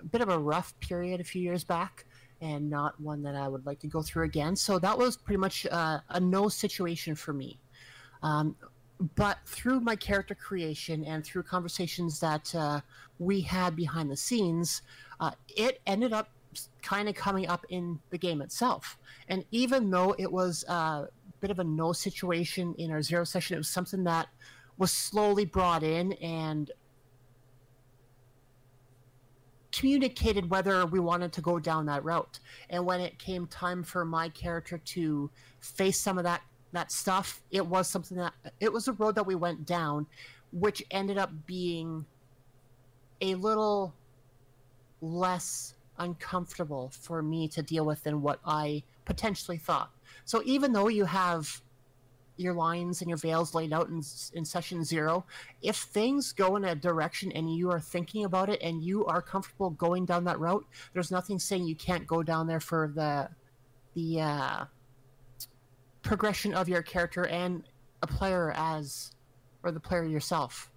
a 0.00 0.04
bit 0.10 0.20
of 0.20 0.28
a 0.28 0.38
rough 0.38 0.78
period 0.80 1.20
a 1.20 1.24
few 1.24 1.42
years 1.42 1.64
back, 1.64 2.06
and 2.40 2.70
not 2.70 2.98
one 3.00 3.22
that 3.22 3.34
I 3.34 3.48
would 3.48 3.66
like 3.66 3.80
to 3.80 3.86
go 3.86 4.02
through 4.02 4.24
again. 4.24 4.56
So 4.56 4.78
that 4.78 4.96
was 4.96 5.16
pretty 5.16 5.38
much 5.38 5.66
uh, 5.70 6.00
a 6.08 6.20
no 6.20 6.48
situation 6.48 7.14
for 7.14 7.32
me. 7.32 7.58
Um, 8.22 8.56
but 9.16 9.38
through 9.46 9.80
my 9.80 9.96
character 9.96 10.34
creation 10.34 11.04
and 11.04 11.24
through 11.24 11.42
conversations 11.44 12.20
that 12.20 12.54
uh, 12.54 12.80
we 13.18 13.40
had 13.40 13.74
behind 13.76 14.10
the 14.10 14.16
scenes, 14.16 14.82
uh, 15.20 15.30
it 15.48 15.80
ended 15.86 16.12
up 16.12 16.28
kind 16.82 17.08
of 17.08 17.14
coming 17.14 17.46
up 17.48 17.64
in 17.68 17.98
the 18.10 18.18
game 18.18 18.42
itself. 18.42 18.98
And 19.28 19.44
even 19.50 19.90
though 19.90 20.14
it 20.18 20.30
was 20.30 20.64
a 20.68 21.08
bit 21.40 21.50
of 21.50 21.58
a 21.58 21.64
no 21.64 21.92
situation 21.92 22.74
in 22.78 22.90
our 22.90 23.02
zero 23.02 23.24
session, 23.24 23.54
it 23.54 23.58
was 23.58 23.68
something 23.68 24.04
that 24.04 24.28
was 24.80 24.90
slowly 24.90 25.44
brought 25.44 25.82
in 25.82 26.14
and 26.14 26.72
communicated 29.72 30.48
whether 30.48 30.86
we 30.86 30.98
wanted 30.98 31.32
to 31.34 31.42
go 31.42 31.58
down 31.58 31.84
that 31.84 32.02
route. 32.02 32.40
And 32.70 32.86
when 32.86 33.00
it 33.00 33.18
came 33.18 33.46
time 33.46 33.82
for 33.82 34.06
my 34.06 34.30
character 34.30 34.78
to 34.78 35.30
face 35.60 36.00
some 36.00 36.16
of 36.16 36.24
that 36.24 36.40
that 36.72 36.90
stuff, 36.90 37.42
it 37.50 37.66
was 37.66 37.88
something 37.88 38.16
that 38.16 38.32
it 38.60 38.72
was 38.72 38.88
a 38.88 38.92
road 38.92 39.16
that 39.16 39.26
we 39.26 39.34
went 39.34 39.66
down, 39.66 40.06
which 40.52 40.82
ended 40.90 41.18
up 41.18 41.30
being 41.44 42.06
a 43.20 43.34
little 43.34 43.94
less 45.02 45.74
uncomfortable 45.98 46.90
for 46.90 47.22
me 47.22 47.48
to 47.48 47.62
deal 47.62 47.84
with 47.84 48.02
than 48.04 48.22
what 48.22 48.40
I 48.46 48.82
potentially 49.04 49.58
thought. 49.58 49.90
So 50.24 50.42
even 50.46 50.72
though 50.72 50.88
you 50.88 51.04
have 51.04 51.60
your 52.40 52.54
lines 52.54 53.00
and 53.00 53.08
your 53.08 53.18
veils 53.18 53.54
laid 53.54 53.72
out 53.72 53.88
in, 53.88 54.02
in 54.34 54.44
session 54.44 54.82
zero, 54.82 55.24
if 55.62 55.76
things 55.76 56.32
go 56.32 56.56
in 56.56 56.64
a 56.64 56.74
direction 56.74 57.30
and 57.32 57.54
you 57.54 57.70
are 57.70 57.80
thinking 57.80 58.24
about 58.24 58.48
it 58.48 58.60
and 58.62 58.82
you 58.82 59.04
are 59.06 59.20
comfortable 59.20 59.70
going 59.70 60.04
down 60.06 60.24
that 60.24 60.40
route, 60.40 60.66
there's 60.92 61.10
nothing 61.10 61.38
saying 61.38 61.66
you 61.66 61.76
can't 61.76 62.06
go 62.06 62.22
down 62.22 62.46
there 62.46 62.60
for 62.60 62.90
the 62.94 63.28
the 63.94 64.20
uh, 64.20 64.64
progression 66.02 66.54
of 66.54 66.68
your 66.68 66.82
character 66.82 67.26
and 67.26 67.64
a 68.02 68.06
player 68.06 68.52
as 68.56 69.12
or 69.62 69.70
the 69.72 69.80
player 69.80 70.04
yourself. 70.04 70.70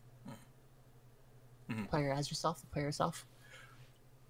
Mhm. 1.69 1.90
Player 1.90 2.11
as 2.11 2.30
yourself, 2.30 2.60
the 2.60 2.68
player 2.68 2.85
yourself. 2.85 3.26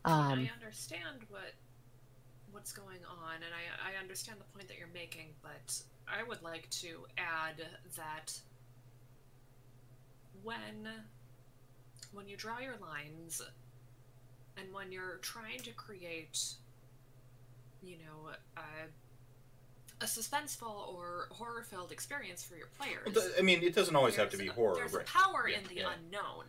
Um, 0.06 0.40
I 0.40 0.52
understand 0.54 1.26
what 1.30 1.54
what's 2.64 2.72
going 2.72 3.04
on, 3.10 3.36
and 3.36 3.52
I, 3.52 3.92
I 3.92 4.02
understand 4.02 4.40
the 4.40 4.46
point 4.56 4.70
that 4.70 4.78
you're 4.78 4.88
making, 4.94 5.28
but 5.42 5.78
I 6.08 6.24
would 6.24 6.42
like 6.42 6.70
to 6.70 7.06
add 7.18 7.62
that 7.98 8.40
when 10.44 10.88
when 12.14 12.30
you 12.30 12.38
draw 12.38 12.60
your 12.60 12.76
lines 12.80 13.42
and 14.56 14.74
when 14.74 14.94
you're 14.94 15.18
trying 15.18 15.60
to 15.64 15.72
create, 15.72 16.40
you 17.84 17.98
know, 17.98 18.32
a, 18.56 18.62
a 20.02 20.08
suspenseful 20.08 20.88
or 20.96 21.28
horror-filled 21.32 21.92
experience 21.92 22.46
for 22.46 22.56
your 22.56 22.68
players. 22.80 23.30
I 23.38 23.42
mean, 23.42 23.62
it 23.62 23.76
doesn't 23.76 23.96
always 23.96 24.16
have 24.16 24.30
to 24.30 24.38
be 24.38 24.48
horror, 24.48 24.76
There's 24.76 24.94
right? 24.94 25.06
power 25.06 25.50
Yeah, 25.50 25.58
in 25.58 25.64
the 25.68 25.82
yeah. 25.82 25.90
unknown. 25.98 26.46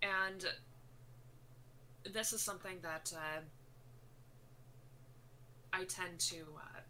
And 0.00 0.46
this 2.14 2.32
is 2.32 2.40
something 2.40 2.78
that 2.80 3.12
uh, 3.14 3.40
I 5.72 5.84
tend 5.84 6.18
to 6.20 6.36
uh, 6.56 6.80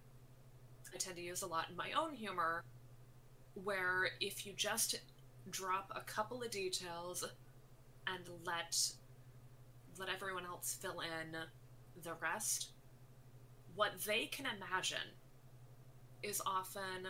I 0.94 0.96
tend 0.98 1.16
to 1.16 1.22
use 1.22 1.42
a 1.42 1.46
lot 1.46 1.70
in 1.70 1.76
my 1.76 1.92
own 1.92 2.14
humor, 2.14 2.64
where 3.54 4.08
if 4.20 4.46
you 4.46 4.52
just 4.54 5.00
drop 5.50 5.92
a 5.94 6.00
couple 6.00 6.42
of 6.42 6.50
details 6.50 7.24
and 8.06 8.22
let 8.44 8.92
let 9.98 10.08
everyone 10.08 10.46
else 10.46 10.78
fill 10.80 11.00
in 11.00 11.36
the 12.02 12.14
rest, 12.20 12.70
what 13.74 13.92
they 14.06 14.26
can 14.26 14.46
imagine 14.46 15.16
is 16.22 16.40
often 16.46 17.06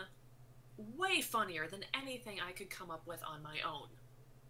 way 0.97 1.21
funnier 1.21 1.67
than 1.69 1.85
anything 1.95 2.39
I 2.41 2.53
could 2.53 2.71
come 2.71 2.91
up 2.91 3.07
with 3.07 3.23
on 3.25 3.43
my 3.43 3.61
own. 3.61 3.89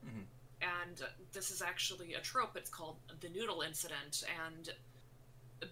Mhm. 0.04 0.26
And 0.60 1.08
this 1.32 1.50
is 1.50 1.60
actually 1.60 2.14
a 2.14 2.20
trope. 2.20 2.56
It's 2.56 2.70
called 2.70 2.98
the 3.20 3.28
noodle 3.28 3.62
incident. 3.62 4.22
And 4.46 4.72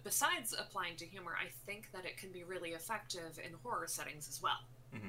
besides 0.03 0.55
applying 0.57 0.95
to 0.97 1.05
humor, 1.05 1.33
I 1.39 1.49
think 1.65 1.89
that 1.93 2.05
it 2.05 2.17
can 2.17 2.31
be 2.31 2.43
really 2.43 2.71
effective 2.71 3.39
in 3.43 3.51
horror 3.63 3.87
settings 3.87 4.27
as 4.29 4.41
well. 4.41 4.65
Mm-hmm. 4.95 5.07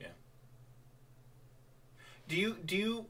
Yeah. 0.00 0.06
Do 2.28 2.36
you 2.36 2.56
do 2.64 2.76
you 2.76 3.06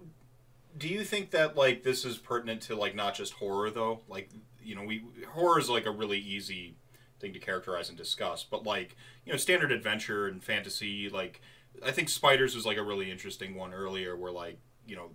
do 0.78 0.88
you 0.88 1.04
think 1.04 1.30
that 1.30 1.56
like 1.56 1.82
this 1.82 2.04
is 2.04 2.18
pertinent 2.18 2.62
to 2.62 2.76
like 2.76 2.94
not 2.94 3.14
just 3.14 3.34
horror 3.34 3.70
though? 3.70 4.00
Like 4.08 4.30
you 4.62 4.74
know, 4.74 4.84
we 4.84 5.02
horror 5.32 5.58
is 5.58 5.68
like 5.68 5.86
a 5.86 5.90
really 5.90 6.18
easy 6.18 6.74
thing 7.20 7.32
to 7.32 7.38
characterize 7.38 7.88
and 7.88 7.98
discuss, 7.98 8.44
but 8.44 8.64
like 8.64 8.96
you 9.24 9.32
know, 9.32 9.36
standard 9.36 9.72
adventure 9.72 10.26
and 10.26 10.42
fantasy, 10.42 11.08
like 11.08 11.40
I 11.84 11.90
think 11.90 12.08
Spiders 12.08 12.54
was 12.54 12.66
like 12.66 12.76
a 12.76 12.82
really 12.82 13.10
interesting 13.10 13.54
one 13.54 13.72
earlier, 13.72 14.16
where 14.16 14.32
like 14.32 14.58
you 14.86 14.96
know, 14.96 15.10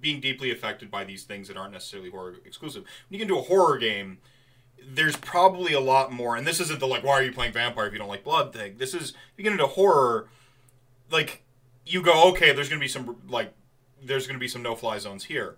being 0.00 0.20
deeply 0.20 0.50
affected 0.50 0.90
by 0.90 1.04
these 1.04 1.24
things 1.24 1.48
that 1.48 1.56
aren't 1.56 1.72
necessarily 1.72 2.10
horror 2.10 2.36
exclusive. 2.44 2.82
When 2.82 2.90
you 3.10 3.18
get 3.18 3.30
into 3.30 3.38
a 3.38 3.42
horror 3.42 3.78
game, 3.78 4.18
there's 4.86 5.16
probably 5.16 5.72
a 5.72 5.80
lot 5.80 6.12
more, 6.12 6.36
and 6.36 6.46
this 6.46 6.60
isn't 6.60 6.80
the 6.80 6.86
like, 6.86 7.04
why 7.04 7.12
are 7.12 7.22
you 7.22 7.32
playing 7.32 7.52
vampire 7.52 7.86
if 7.86 7.92
you 7.92 7.98
don't 7.98 8.08
like 8.08 8.24
blood 8.24 8.52
thing. 8.52 8.76
This 8.78 8.94
is 8.94 9.10
if 9.10 9.16
you 9.36 9.44
get 9.44 9.52
into 9.52 9.66
horror, 9.66 10.28
like 11.10 11.42
you 11.86 12.02
go, 12.02 12.30
okay, 12.30 12.52
there's 12.52 12.68
gonna 12.68 12.80
be 12.80 12.88
some 12.88 13.16
like, 13.28 13.52
there's 14.02 14.26
gonna 14.26 14.38
be 14.38 14.48
some 14.48 14.62
no 14.62 14.74
fly 14.74 14.98
zones 14.98 15.24
here. 15.24 15.56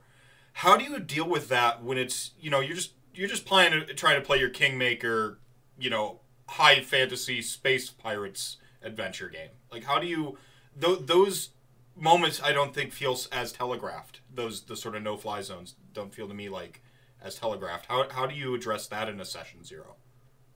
How 0.55 0.77
do 0.77 0.85
you 0.85 0.99
deal 1.01 1.29
with 1.29 1.49
that 1.49 1.83
when 1.83 1.99
it's 1.99 2.33
you 2.39 2.51
know 2.51 2.61
you're 2.61 2.77
just 2.77 2.93
you're 3.15 3.29
just 3.29 3.45
playing 3.45 3.87
trying 3.97 4.21
to 4.21 4.27
play 4.27 4.39
your 4.39 4.51
kingmaker, 4.51 5.39
you 5.79 5.91
know, 5.91 6.21
high 6.49 6.81
fantasy 6.81 7.43
space 7.43 7.91
pirates 7.91 8.59
adventure 8.83 9.29
game? 9.29 9.51
Like 9.73 9.85
how 9.85 9.99
do 9.99 10.07
you 10.07 10.39
th- 10.81 11.01
those 11.07 11.51
moments 11.97 12.41
I 12.43 12.53
don't 12.53 12.75
think 12.75 12.93
feels 12.93 13.27
as 13.29 13.53
telegraphed. 13.53 14.21
Those 14.33 14.63
the 14.63 14.77
sort 14.77 14.97
of 14.97 15.03
no 15.03 15.17
fly 15.17 15.43
zones 15.43 15.75
don't 15.93 16.15
feel 16.15 16.29
to 16.29 16.35
me 16.35 16.49
like 16.49 16.81
as 17.25 17.35
telegraphed. 17.35 17.87
How 17.87 18.09
how 18.11 18.27
do 18.27 18.35
you 18.35 18.55
address 18.55 18.87
that 18.89 19.09
in 19.09 19.21
a 19.21 19.25
session 19.25 19.65
zero? 19.65 19.97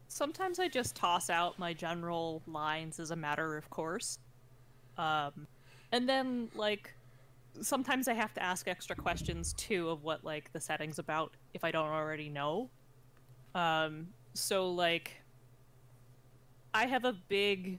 Sometimes 0.07 0.59
I 0.59 0.69
just 0.69 0.95
toss 0.95 1.29
out 1.31 1.59
my 1.59 1.73
general 1.73 2.43
lines 2.47 3.01
as 3.01 3.11
a 3.11 3.17
matter 3.17 3.57
of 3.57 3.69
course. 3.71 4.19
Um, 4.97 5.47
and 5.93 6.09
then, 6.09 6.49
like, 6.55 6.95
sometimes 7.61 8.09
I 8.09 8.15
have 8.15 8.35
to 8.35 8.43
ask 8.43 8.69
extra 8.69 8.97
questions 8.97 9.53
too 9.55 9.89
of 9.91 10.03
what, 10.03 10.25
like, 10.25 10.53
the 10.53 10.61
setting's 10.61 10.99
about 10.99 11.35
if 11.55 11.65
I 11.65 11.71
don't 11.71 11.89
already 11.89 12.29
know. 12.29 12.69
Um, 13.55 14.09
so, 14.35 14.71
like, 14.71 15.23
I 16.75 16.87
have 16.87 17.05
a 17.05 17.13
big, 17.29 17.79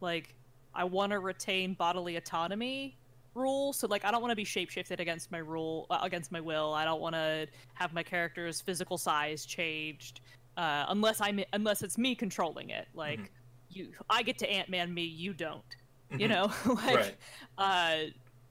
like, 0.00 0.34
I 0.74 0.84
want 0.84 1.12
to 1.12 1.20
retain 1.20 1.74
bodily 1.74 2.16
autonomy 2.16 2.96
rule. 3.36 3.72
So 3.72 3.86
like 3.86 4.04
I 4.04 4.10
don't 4.10 4.22
want 4.22 4.32
to 4.32 4.36
be 4.36 4.44
shapeshifted 4.44 4.98
against 5.00 5.30
my 5.30 5.38
rule 5.38 5.86
uh, 5.90 5.98
against 6.02 6.32
my 6.32 6.40
will. 6.40 6.72
I 6.74 6.84
don't 6.84 7.00
want 7.00 7.14
to 7.14 7.46
have 7.74 7.92
my 7.92 8.02
character's 8.02 8.60
physical 8.60 8.98
size 8.98 9.44
changed 9.46 10.20
uh, 10.56 10.86
unless 10.88 11.20
I'm 11.20 11.40
unless 11.52 11.82
it's 11.82 11.98
me 11.98 12.14
controlling 12.14 12.70
it. 12.70 12.88
Like 12.94 13.20
Mhm. 13.20 13.28
you, 13.70 13.92
I 14.10 14.22
get 14.22 14.38
to 14.38 14.50
Ant 14.50 14.68
Man 14.68 14.92
me, 14.92 15.04
you 15.04 15.32
don't. 15.34 15.62
You 16.10 16.28
Mhm. 16.28 16.30
know, 16.30 16.74
like 16.74 16.96
Right. 16.96 17.16
uh, 17.58 17.96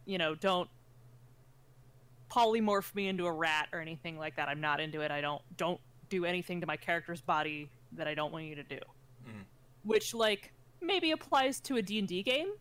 you 0.05 0.17
know, 0.17 0.35
don't 0.35 0.69
polymorph 2.29 2.93
me 2.95 3.07
into 3.07 3.25
a 3.25 3.31
rat 3.31 3.69
or 3.71 3.79
anything 3.79 4.17
like 4.17 4.35
that. 4.35 4.49
I'm 4.49 4.61
not 4.61 4.79
into 4.79 5.01
it. 5.01 5.11
I 5.11 5.21
don't 5.21 5.41
don't 5.57 5.79
do 6.09 6.25
anything 6.25 6.61
to 6.61 6.67
my 6.67 6.77
character's 6.77 7.21
body 7.21 7.69
that 7.93 8.07
I 8.07 8.13
don't 8.13 8.31
want 8.31 8.45
you 8.45 8.55
to 8.55 8.63
do. 8.63 8.79
Mhm. 9.27 9.43
Which 9.83 10.13
like 10.13 10.51
maybe 10.81 11.11
applies 11.11 11.59
to 11.61 11.77
a 11.77 11.81
D&D 11.81 12.21
game 12.23 12.53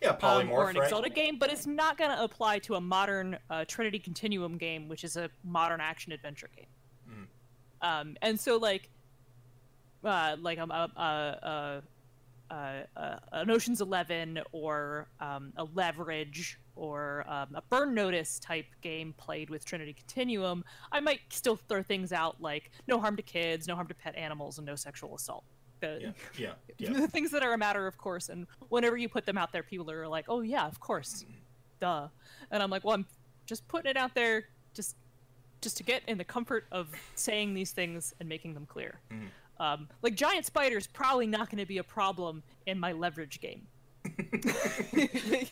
Yeah, 0.00 0.10
um, 0.22 0.50
or 0.50 0.70
an 0.70 0.76
right? 0.76 0.84
Exalted 0.84 1.14
game, 1.14 1.38
but 1.38 1.52
it's 1.52 1.66
not 1.66 1.98
going 1.98 2.10
to 2.10 2.22
apply 2.22 2.58
to 2.60 2.74
a 2.76 2.80
modern 2.80 3.38
uh, 3.50 3.64
Trinity 3.66 3.98
Continuum 3.98 4.56
game, 4.58 4.88
which 4.88 5.04
is 5.04 5.16
a 5.16 5.30
modern 5.44 5.80
action 5.80 6.12
adventure 6.12 6.48
game. 6.54 6.66
Mhm. 7.08 7.26
Um, 7.86 8.16
and 8.22 8.38
so, 8.38 8.58
like, 8.58 8.88
uh, 10.04 10.36
like 10.40 10.58
um, 10.58 10.70
uh, 10.70 10.88
uh, 10.96 11.80
uh, 12.52 12.82
uh, 12.96 13.16
an 13.32 13.50
Ocean's 13.50 13.80
Eleven 13.80 14.40
or 14.52 15.08
um, 15.20 15.52
a 15.56 15.64
Leverage 15.64 16.58
or 16.76 17.24
um, 17.28 17.48
a 17.54 17.62
Burn 17.62 17.94
Notice 17.94 18.38
type 18.38 18.66
game 18.80 19.14
played 19.16 19.50
with 19.50 19.64
Trinity 19.64 19.92
Continuum, 19.92 20.64
I 20.90 21.00
might 21.00 21.20
still 21.30 21.56
throw 21.56 21.82
things 21.82 22.12
out 22.12 22.40
like 22.40 22.70
no 22.86 23.00
harm 23.00 23.16
to 23.16 23.22
kids, 23.22 23.66
no 23.66 23.74
harm 23.74 23.88
to 23.88 23.94
pet 23.94 24.16
animals, 24.16 24.58
and 24.58 24.66
no 24.66 24.74
sexual 24.74 25.14
assault. 25.14 25.44
The, 25.82 25.98
Yeah, 26.00 26.12
yeah, 26.38 26.52
yeah. 26.78 26.92
the 26.92 27.08
things 27.08 27.32
that 27.32 27.42
are 27.42 27.52
a 27.52 27.58
matter 27.58 27.86
of 27.88 27.98
course 27.98 28.28
and 28.28 28.46
whenever 28.68 28.96
you 28.96 29.08
put 29.08 29.26
them 29.26 29.36
out 29.36 29.50
there 29.52 29.64
people 29.64 29.90
are 29.90 30.06
like 30.06 30.26
oh 30.28 30.40
yeah 30.40 30.66
of 30.66 30.78
course 30.78 31.24
duh 31.80 32.06
and 32.52 32.62
i'm 32.62 32.70
like 32.70 32.84
well 32.84 32.94
i'm 32.94 33.04
just 33.46 33.66
putting 33.66 33.90
it 33.90 33.96
out 33.96 34.14
there 34.14 34.44
just 34.74 34.94
just 35.60 35.76
to 35.78 35.82
get 35.82 36.02
in 36.06 36.18
the 36.18 36.24
comfort 36.24 36.66
of 36.70 36.86
saying 37.16 37.52
these 37.54 37.72
things 37.72 38.14
and 38.20 38.28
making 38.28 38.54
them 38.54 38.64
clear 38.64 39.00
Mhm. 39.10 39.26
um, 39.58 39.88
like 40.02 40.14
giant 40.14 40.46
spiders 40.46 40.86
probably 40.86 41.26
not 41.26 41.50
going 41.50 41.58
to 41.58 41.66
be 41.66 41.78
a 41.78 41.84
problem 41.84 42.44
in 42.66 42.78
my 42.78 42.92
leverage 42.92 43.40
game 43.40 43.66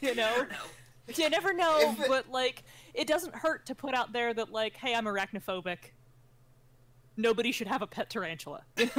you 0.00 0.14
know 0.14 0.46
No. 0.48 0.56
you 1.16 1.28
never 1.28 1.52
know 1.52 1.76
it- 1.80 2.08
but 2.08 2.30
like 2.30 2.62
it 2.94 3.06
doesn't 3.08 3.34
hurt 3.34 3.66
to 3.66 3.74
put 3.74 3.94
out 3.94 4.12
there 4.12 4.32
that 4.34 4.52
like 4.52 4.76
hey 4.76 4.94
i'm 4.94 5.06
arachnophobic 5.06 5.78
nobody 7.20 7.52
should 7.52 7.66
have 7.68 7.82
a 7.82 7.86
pet 7.86 8.08
tarantula 8.10 8.62
like, 8.78 8.96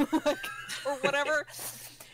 or 0.86 0.94
whatever 1.00 1.46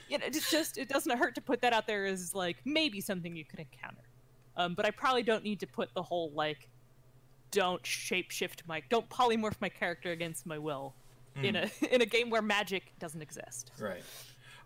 you 0.08 0.16
know, 0.18 0.24
it's 0.26 0.50
just 0.50 0.78
it 0.78 0.88
doesn't 0.88 1.16
hurt 1.18 1.34
to 1.34 1.40
put 1.40 1.60
that 1.60 1.72
out 1.72 1.86
there 1.86 2.06
as 2.06 2.34
like 2.34 2.56
maybe 2.64 3.00
something 3.00 3.36
you 3.36 3.44
could 3.44 3.58
encounter 3.60 4.02
um, 4.56 4.74
but 4.74 4.84
i 4.86 4.90
probably 4.90 5.22
don't 5.22 5.44
need 5.44 5.60
to 5.60 5.66
put 5.66 5.92
the 5.94 6.02
whole 6.02 6.30
like 6.34 6.68
don't 7.50 7.82
shapeshift 7.82 8.66
my 8.66 8.82
don't 8.90 9.08
polymorph 9.08 9.60
my 9.60 9.68
character 9.68 10.10
against 10.12 10.46
my 10.46 10.58
will 10.58 10.94
in 11.42 11.56
a 11.56 11.70
in 11.92 12.02
a 12.02 12.06
game 12.06 12.30
where 12.30 12.42
magic 12.42 12.92
doesn't 12.98 13.22
exist 13.22 13.70
Right. 13.78 14.02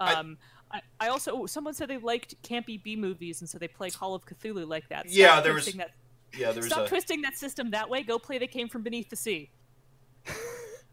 I- 0.00 0.14
um 0.14 0.38
I, 0.74 0.80
I 1.00 1.08
also 1.08 1.44
someone 1.44 1.74
said 1.74 1.88
they 1.88 1.98
liked 1.98 2.34
campy 2.42 2.82
B 2.82 2.96
movies 2.96 3.42
and 3.42 3.50
so 3.50 3.58
they 3.58 3.68
play 3.68 3.90
Call 3.90 4.14
of 4.14 4.24
Cthulhu 4.24 4.66
like 4.66 4.88
that. 4.88 5.00
Stop 5.00 5.14
Yeah, 5.14 5.40
there 5.42 5.52
was- 5.52 5.66
That, 5.66 5.90
Yeah, 6.34 6.50
there's 6.52 6.64
stop 6.68 6.86
a. 6.86 6.88
twisting 6.88 7.20
that 7.20 7.36
system 7.36 7.72
that 7.72 7.90
way. 7.90 8.02
Go 8.02 8.18
play 8.18 8.38
They 8.38 8.46
Came 8.46 8.70
from 8.70 8.80
Beneath 8.82 9.10
the 9.10 9.16
Sea. 9.16 9.50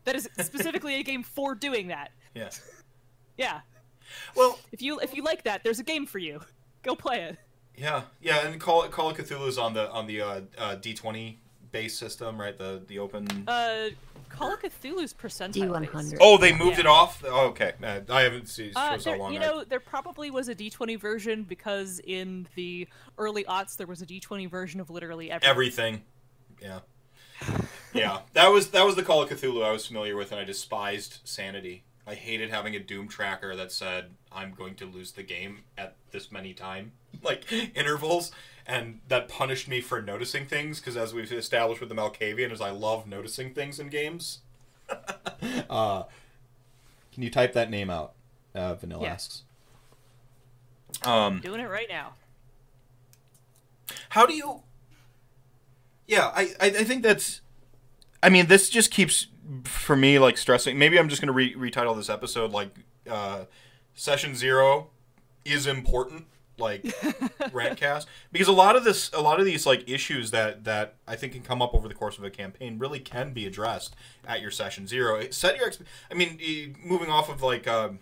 That 0.10 0.16
is 0.16 0.28
specifically 0.40 0.96
a 0.96 1.04
game 1.04 1.22
for 1.22 1.54
doing 1.54 1.88
that. 1.90 2.10
Yeah. 2.34 2.50
Yeah, 3.38 3.62
Well, 4.36 4.58
if 4.72 4.82
you 4.82 5.00
if 5.00 5.16
you 5.16 5.24
like 5.24 5.44
that, 5.44 5.64
there's 5.64 5.80
a 5.80 5.84
game 5.84 6.06
for 6.08 6.18
you. 6.18 6.42
Go 6.84 6.96
play 6.96 7.22
it. 7.22 7.38
yeah, 7.78 8.02
yeah, 8.22 8.48
and 8.48 8.60
Call 8.60 8.88
Call 8.90 9.12
of 9.12 9.18
Cthulhu's 9.18 9.58
on 9.60 9.74
the 9.74 9.90
on 9.92 10.08
the 10.08 10.22
uh, 10.22 10.42
uh, 10.58 10.76
D20 10.78 11.38
base 11.72 11.96
system, 11.98 12.42
right? 12.42 12.58
The 12.58 12.82
the 12.88 12.98
open. 13.00 13.28
Uh, 13.48 13.90
Call 14.30 14.52
of 14.54 14.60
Cthulhu's 14.62 15.14
percentile. 15.14 15.70
D100. 15.88 16.18
oh, 16.20 16.38
they 16.38 16.52
moved 16.54 16.74
yeah. 16.78 16.80
it 16.82 16.86
off. 16.88 17.24
Oh, 17.26 17.48
okay, 17.48 17.74
uh, 17.84 18.02
I 18.10 18.22
haven't 18.24 18.48
seen 18.50 18.72
Uh, 18.76 18.94
shows 18.96 19.06
how 19.06 19.12
there, 19.12 19.20
long. 19.20 19.34
you 19.34 19.40
I- 19.40 19.44
know, 19.46 19.64
there 19.64 19.80
probably 19.80 20.32
was 20.32 20.50
a 20.50 20.56
D20 20.56 21.00
version 21.00 21.44
because 21.44 22.00
in 22.04 22.48
the 22.56 22.88
early 23.18 23.44
aughts 23.46 23.78
there 23.78 23.88
was 23.88 24.02
a 24.02 24.06
D20 24.06 24.50
version 24.50 24.80
of 24.82 24.90
literally 24.90 25.32
everything. 25.32 25.50
everything. 25.50 26.02
Yeah. 26.62 26.80
Yeah, 27.94 28.20
that 28.34 28.48
was 28.50 28.70
that 28.70 28.86
was 28.86 28.96
the 28.96 29.04
Call 29.04 29.24
of 29.24 29.30
Cthulhu 29.30 29.64
I 29.66 29.72
was 29.72 29.86
familiar 29.88 30.16
with, 30.16 30.32
and 30.32 30.40
I 30.40 30.44
despised 30.44 31.20
sanity. 31.24 31.84
I 32.06 32.16
hated 32.16 32.50
having 32.50 32.76
a 32.76 32.80
Doom 32.80 33.08
tracker 33.08 33.56
that 33.56 33.72
said 33.72 34.12
I'm 34.32 34.52
going 34.54 34.76
to 34.76 34.86
lose 34.86 35.12
the 35.12 35.24
game 35.24 35.60
at 35.78 35.96
this 36.12 36.32
many 36.32 36.54
time 36.54 36.92
like 37.24 37.52
intervals, 37.52 38.32
and 38.68 39.00
that 39.08 39.28
punished 39.28 39.68
me 39.68 39.82
for 39.82 40.02
noticing 40.02 40.46
things. 40.46 40.80
Because 40.80 40.98
as 40.98 41.14
we've 41.14 41.32
established 41.32 41.80
with 41.82 41.90
the 41.90 41.96
Malkavian, 41.96 42.52
is 42.52 42.62
I 42.62 42.72
love 42.72 43.08
noticing 43.08 43.54
things 43.54 43.80
in 43.80 43.90
games. 43.90 44.40
uh, 45.70 46.04
can 47.14 47.24
you 47.24 47.30
type 47.30 47.54
that 47.54 47.70
name 47.70 47.90
out? 47.90 48.14
Uh, 48.56 48.74
Vanilla 48.76 49.04
Yeah. 49.04 49.14
asks. 49.14 49.44
Um, 51.04 51.40
Doing 51.42 51.60
it 51.60 51.70
right 51.70 51.88
now. 51.90 52.14
How 54.10 54.26
do 54.26 54.34
you? 54.34 54.62
Yeah, 56.08 56.32
I, 56.36 56.54
I, 56.60 56.66
I 56.68 56.84
think 56.84 57.04
that's. 57.04 57.42
I 58.22 58.30
mean, 58.30 58.48
this 58.48 58.70
just 58.70 58.92
keeps 58.92 59.28
for 59.64 59.96
me 59.96 60.20
like 60.20 60.38
stressing. 60.38 60.78
Maybe 60.78 61.00
I'm 61.00 61.10
just 61.10 61.22
gonna 61.22 61.34
re- 61.34 61.56
retitle 61.56 61.96
this 61.96 62.10
episode 62.10 62.52
like 62.52 62.70
uh, 63.10 63.46
"Session 63.94 64.36
Zero 64.36 64.90
is 65.46 65.68
important." 65.68 66.26
Like 66.58 66.84
rantcast 67.54 68.06
because 68.34 68.50
a 68.50 68.52
lot 68.52 68.76
of 68.76 68.84
this, 68.84 69.10
a 69.14 69.22
lot 69.22 69.40
of 69.40 69.46
these 69.46 69.66
like 69.66 69.90
issues 69.90 70.32
that 70.32 70.66
that 70.66 70.96
I 71.08 71.16
think 71.16 71.32
can 71.32 71.42
come 71.42 71.62
up 71.62 71.74
over 71.74 71.88
the 71.88 71.94
course 71.94 72.18
of 72.18 72.26
a 72.26 72.30
campaign 72.30 72.78
really 72.78 73.00
can 73.00 73.32
be 73.32 73.46
addressed 73.46 73.96
at 74.28 74.42
your 74.42 74.52
session 74.52 74.86
zero. 74.86 75.30
Set 75.30 75.56
your, 75.56 75.70
exp- 75.70 75.86
I 76.12 76.16
mean, 76.16 76.76
moving 76.84 77.10
off 77.10 77.30
of 77.30 77.42
like, 77.42 77.66
um, 77.66 78.00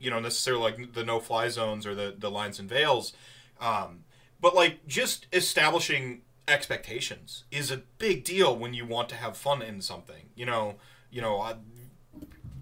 you 0.00 0.10
know, 0.10 0.18
necessarily 0.18 0.60
like 0.60 0.94
the 0.94 1.04
no 1.04 1.20
fly 1.20 1.46
zones 1.50 1.86
or 1.86 1.94
the 1.94 2.12
the 2.18 2.32
lines 2.32 2.58
and 2.58 2.68
veils, 2.68 3.12
um, 3.60 4.00
but 4.40 4.56
like 4.56 4.88
just 4.88 5.28
establishing 5.32 6.22
expectations 6.50 7.44
is 7.50 7.70
a 7.70 7.78
big 7.98 8.24
deal 8.24 8.56
when 8.56 8.74
you 8.74 8.84
want 8.84 9.08
to 9.10 9.14
have 9.14 9.36
fun 9.36 9.62
in 9.62 9.80
something. 9.80 10.30
You 10.34 10.46
know, 10.46 10.76
you 11.10 11.20
know, 11.20 11.40
I, 11.40 11.54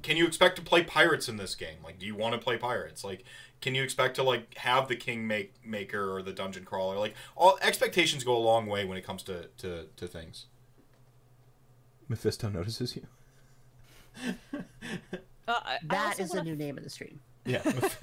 can 0.03 0.17
you 0.17 0.27
expect 0.27 0.57
to 0.57 0.63
play 0.63 0.83
pirates 0.83 1.29
in 1.29 1.37
this 1.37 1.55
game? 1.55 1.79
Like, 1.83 1.99
do 1.99 2.07
you 2.07 2.15
want 2.15 2.35
to 2.35 2.39
play 2.39 2.57
pirates? 2.57 3.05
Like, 3.05 3.25
can 3.61 3.75
you 3.75 3.83
expect 3.83 4.17
to 4.17 4.23
like 4.23 4.57
have 4.59 4.89
the 4.89 4.97
king 4.97 5.27
make 5.27 5.55
maker 5.65 6.15
or 6.15 6.23
the 6.23 6.33
dungeon 6.33 6.65
crawler? 6.65 6.99
Like, 6.99 7.15
all 7.37 7.59
expectations 7.63 8.25
go 8.25 8.37
a 8.37 8.39
long 8.39 8.67
way 8.67 8.85
when 8.85 8.97
it 8.97 9.05
comes 9.05 9.23
to 9.25 9.49
to, 9.59 9.87
to 9.97 10.07
things. 10.07 10.47
Mephisto 12.09 12.49
notices 12.49 12.97
you. 12.97 13.07
Uh, 15.49 15.61
I, 15.65 15.75
I 15.77 15.79
That 15.85 16.07
also 16.09 16.23
is 16.25 16.31
the 16.31 16.37
wanna 16.37 16.51
new 16.51 16.57
name 16.57 16.77
of 16.77 16.85
the 16.85 16.91
stream. 16.91 17.21
Yeah. 17.47 17.63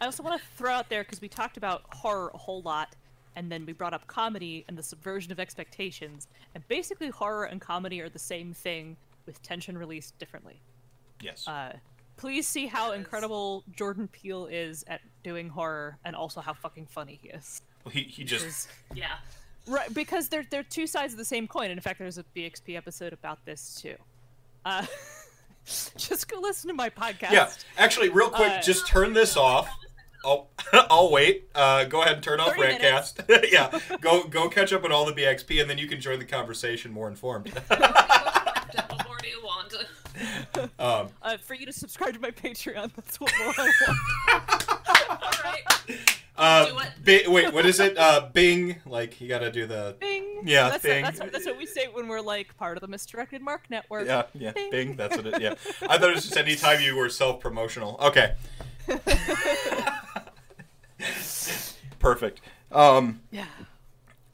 I 0.00 0.04
also 0.04 0.22
want 0.22 0.40
to 0.40 0.46
throw 0.56 0.70
out 0.70 0.88
there 0.88 1.02
because 1.02 1.20
we 1.20 1.28
talked 1.28 1.56
about 1.56 1.82
horror 1.92 2.30
a 2.32 2.38
whole 2.38 2.62
lot, 2.62 2.94
and 3.36 3.50
then 3.50 3.66
we 3.66 3.72
brought 3.72 3.92
up 3.94 4.06
comedy 4.06 4.64
and 4.68 4.76
the 4.78 4.82
subversion 4.82 5.32
of 5.32 5.40
expectations. 5.40 6.28
And 6.54 6.66
basically, 6.68 7.08
horror 7.08 7.44
and 7.44 7.60
comedy 7.60 8.00
are 8.00 8.08
the 8.08 8.18
same 8.18 8.52
thing 8.54 8.96
with 9.26 9.42
tension 9.42 9.76
released 9.78 10.18
differently. 10.18 10.60
yes. 11.20 11.46
Uh, 11.48 11.76
please 12.16 12.46
see 12.46 12.66
how 12.66 12.90
Yes. 12.90 12.98
incredible 12.98 13.64
Jordan 13.74 14.06
Peele 14.08 14.46
is 14.46 14.84
at 14.86 15.00
doing 15.24 15.48
horror, 15.48 15.98
and 16.04 16.14
also 16.14 16.40
how 16.40 16.52
fucking 16.52 16.86
funny 16.86 17.18
he 17.22 17.28
is. 17.30 17.62
Well, 17.84 17.92
he 17.92 18.02
he 18.04 18.22
just 18.24 18.44
Is- 18.46 18.68
Yeah. 18.94 19.16
Right, 19.66 19.92
because 19.94 20.28
they're 20.28 20.44
they're 20.50 20.62
two 20.62 20.86
sides 20.86 21.14
of 21.14 21.18
the 21.18 21.24
same 21.24 21.48
coin. 21.48 21.64
And 21.70 21.72
in 21.72 21.80
fact, 21.80 21.98
there's 21.98 22.18
a 22.18 22.24
BXP 22.36 22.76
episode 22.76 23.12
about 23.14 23.44
this 23.46 23.80
too. 23.80 23.96
Uh, 24.64 24.84
just 25.64 26.28
go 26.28 26.38
listen 26.40 26.68
to 26.68 26.74
my 26.74 26.90
podcast. 26.90 27.32
yeah. 27.32 27.50
Actually, 27.78 28.10
real 28.10 28.28
quick, 28.30 28.52
Uh, 28.52 28.60
just 28.60 28.86
turn 28.86 29.12
this 29.14 29.36
off. 29.36 29.68
I'll, 30.24 30.48
I'll 30.90 31.10
wait. 31.10 31.48
Uh, 31.54 31.84
go 31.84 32.02
ahead 32.02 32.14
and 32.14 32.22
turn 32.22 32.40
off 32.40 32.56
30. 32.56 32.78
Rantcast. 32.78 33.48
yeah, 33.52 33.78
go 34.00 34.24
go 34.24 34.48
catch 34.48 34.72
up 34.72 34.84
on 34.84 34.92
all 34.92 35.04
the 35.04 35.12
BXP, 35.12 35.60
and 35.60 35.68
then 35.70 35.78
you 35.78 35.86
can 35.86 36.00
join 36.00 36.18
the 36.18 36.24
conversation 36.24 36.92
more 36.92 37.08
informed. 37.08 37.48
what 37.68 39.06
more 39.06 39.16
do 39.22 39.28
you 39.28 39.42
want? 39.42 39.74
um, 40.78 41.08
Uh, 41.22 41.36
for 41.38 41.54
you 41.54 41.66
to 41.66 41.72
subscribe 41.72 42.14
to 42.14 42.20
my 42.20 42.30
Patreon, 42.30 42.92
that's 42.94 43.20
what 43.20 43.32
more 43.38 43.54
I 43.58 43.72
want. 43.86 44.68
All 45.22 45.30
right. 45.44 45.62
uh, 46.36 46.66
Do. 46.66 47.24
Bi- 47.24 47.28
wait, 47.30 47.52
what 47.52 47.66
is 47.66 47.80
it? 47.80 47.96
Uh, 47.98 48.28
Bing. 48.32 48.76
Like 48.86 49.20
you 49.20 49.28
got 49.28 49.40
to 49.40 49.50
do 49.52 49.66
the. 49.66 49.96
Bing. 50.00 50.42
Yeah, 50.44 50.70
that's 50.70 50.82
Bing. 50.82 51.02
What, 51.04 51.08
that's, 51.14 51.20
what, 51.20 51.32
that's 51.32 51.46
what 51.46 51.58
we 51.58 51.66
say 51.66 51.86
when 51.92 52.08
we're 52.08 52.20
like 52.20 52.56
part 52.56 52.76
of 52.76 52.80
the 52.80 52.88
Misdirected 52.88 53.42
Mark 53.42 53.68
Network. 53.70 54.06
Yeah, 54.06 54.24
yeah, 54.34 54.52
Bing. 54.52 54.70
Bing. 54.70 54.96
That's 54.96 55.16
what 55.16 55.26
it. 55.26 55.40
Yeah, 55.40 55.54
I 55.82 55.98
thought 55.98 56.10
it 56.10 56.14
was 56.14 56.24
just 56.24 56.36
any 56.36 56.54
time 56.56 56.80
you 56.80 56.96
were 56.96 57.08
self-promotional. 57.08 57.98
Okay. 58.02 58.34
Perfect. 61.98 62.40
Um, 62.70 63.22
Yeah. 63.30 63.46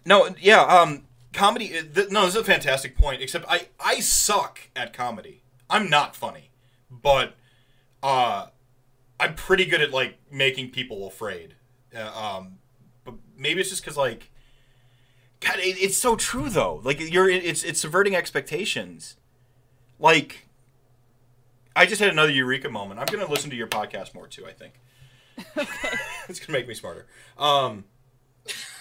no, 0.05 0.35
yeah. 0.41 0.63
Um, 0.63 1.05
comedy. 1.33 1.79
uh, 1.79 1.83
Th- 1.95 2.11
no, 2.11 2.23
this 2.27 2.35
is 2.35 2.41
a 2.41 2.45
fantastic 2.45 2.97
point. 2.97 3.23
Except 3.23 3.45
I, 3.49 3.69
I 3.79 4.01
suck 4.01 4.61
at 4.75 4.93
comedy. 4.93 5.43
I'm 5.69 5.89
not 5.89 6.17
funny, 6.17 6.51
but 6.91 7.35
uh, 8.03 8.47
I'm 9.21 9.35
pretty 9.35 9.67
good 9.67 9.81
at 9.81 9.93
like 9.93 10.19
making 10.31 10.71
people 10.71 11.07
afraid. 11.07 11.55
Uh, 11.95 12.37
um, 12.39 12.59
but 13.05 13.15
maybe 13.37 13.61
it's 13.61 13.71
just 13.71 13.83
because 13.83 13.97
like, 13.97 14.31
God, 15.41 15.59
it, 15.59 15.77
it's 15.81 15.97
so 15.97 16.17
true 16.17 16.49
though. 16.49 16.81
Like 16.83 16.99
you're, 17.01 17.29
it's 17.29 17.63
it's 17.63 17.81
subverting 17.81 18.17
expectations. 18.17 19.17
Like, 19.99 20.49
I 21.75 21.87
just 21.87 22.01
had 22.01 22.11
another 22.11 22.33
eureka 22.33 22.69
moment. 22.69 23.01
I'm 23.01 23.07
gonna 23.07 23.31
listen 23.31 23.51
to 23.51 23.57
your 23.57 23.69
podcast 23.69 24.15
more 24.15 24.27
too. 24.27 24.47
I 24.47 24.53
think. 24.53 24.75
okay. 25.57 25.69
it's 26.29 26.41
gonna 26.41 26.59
make 26.59 26.69
me 26.69 26.75
smarter. 26.75 27.07
Um, 27.39 27.85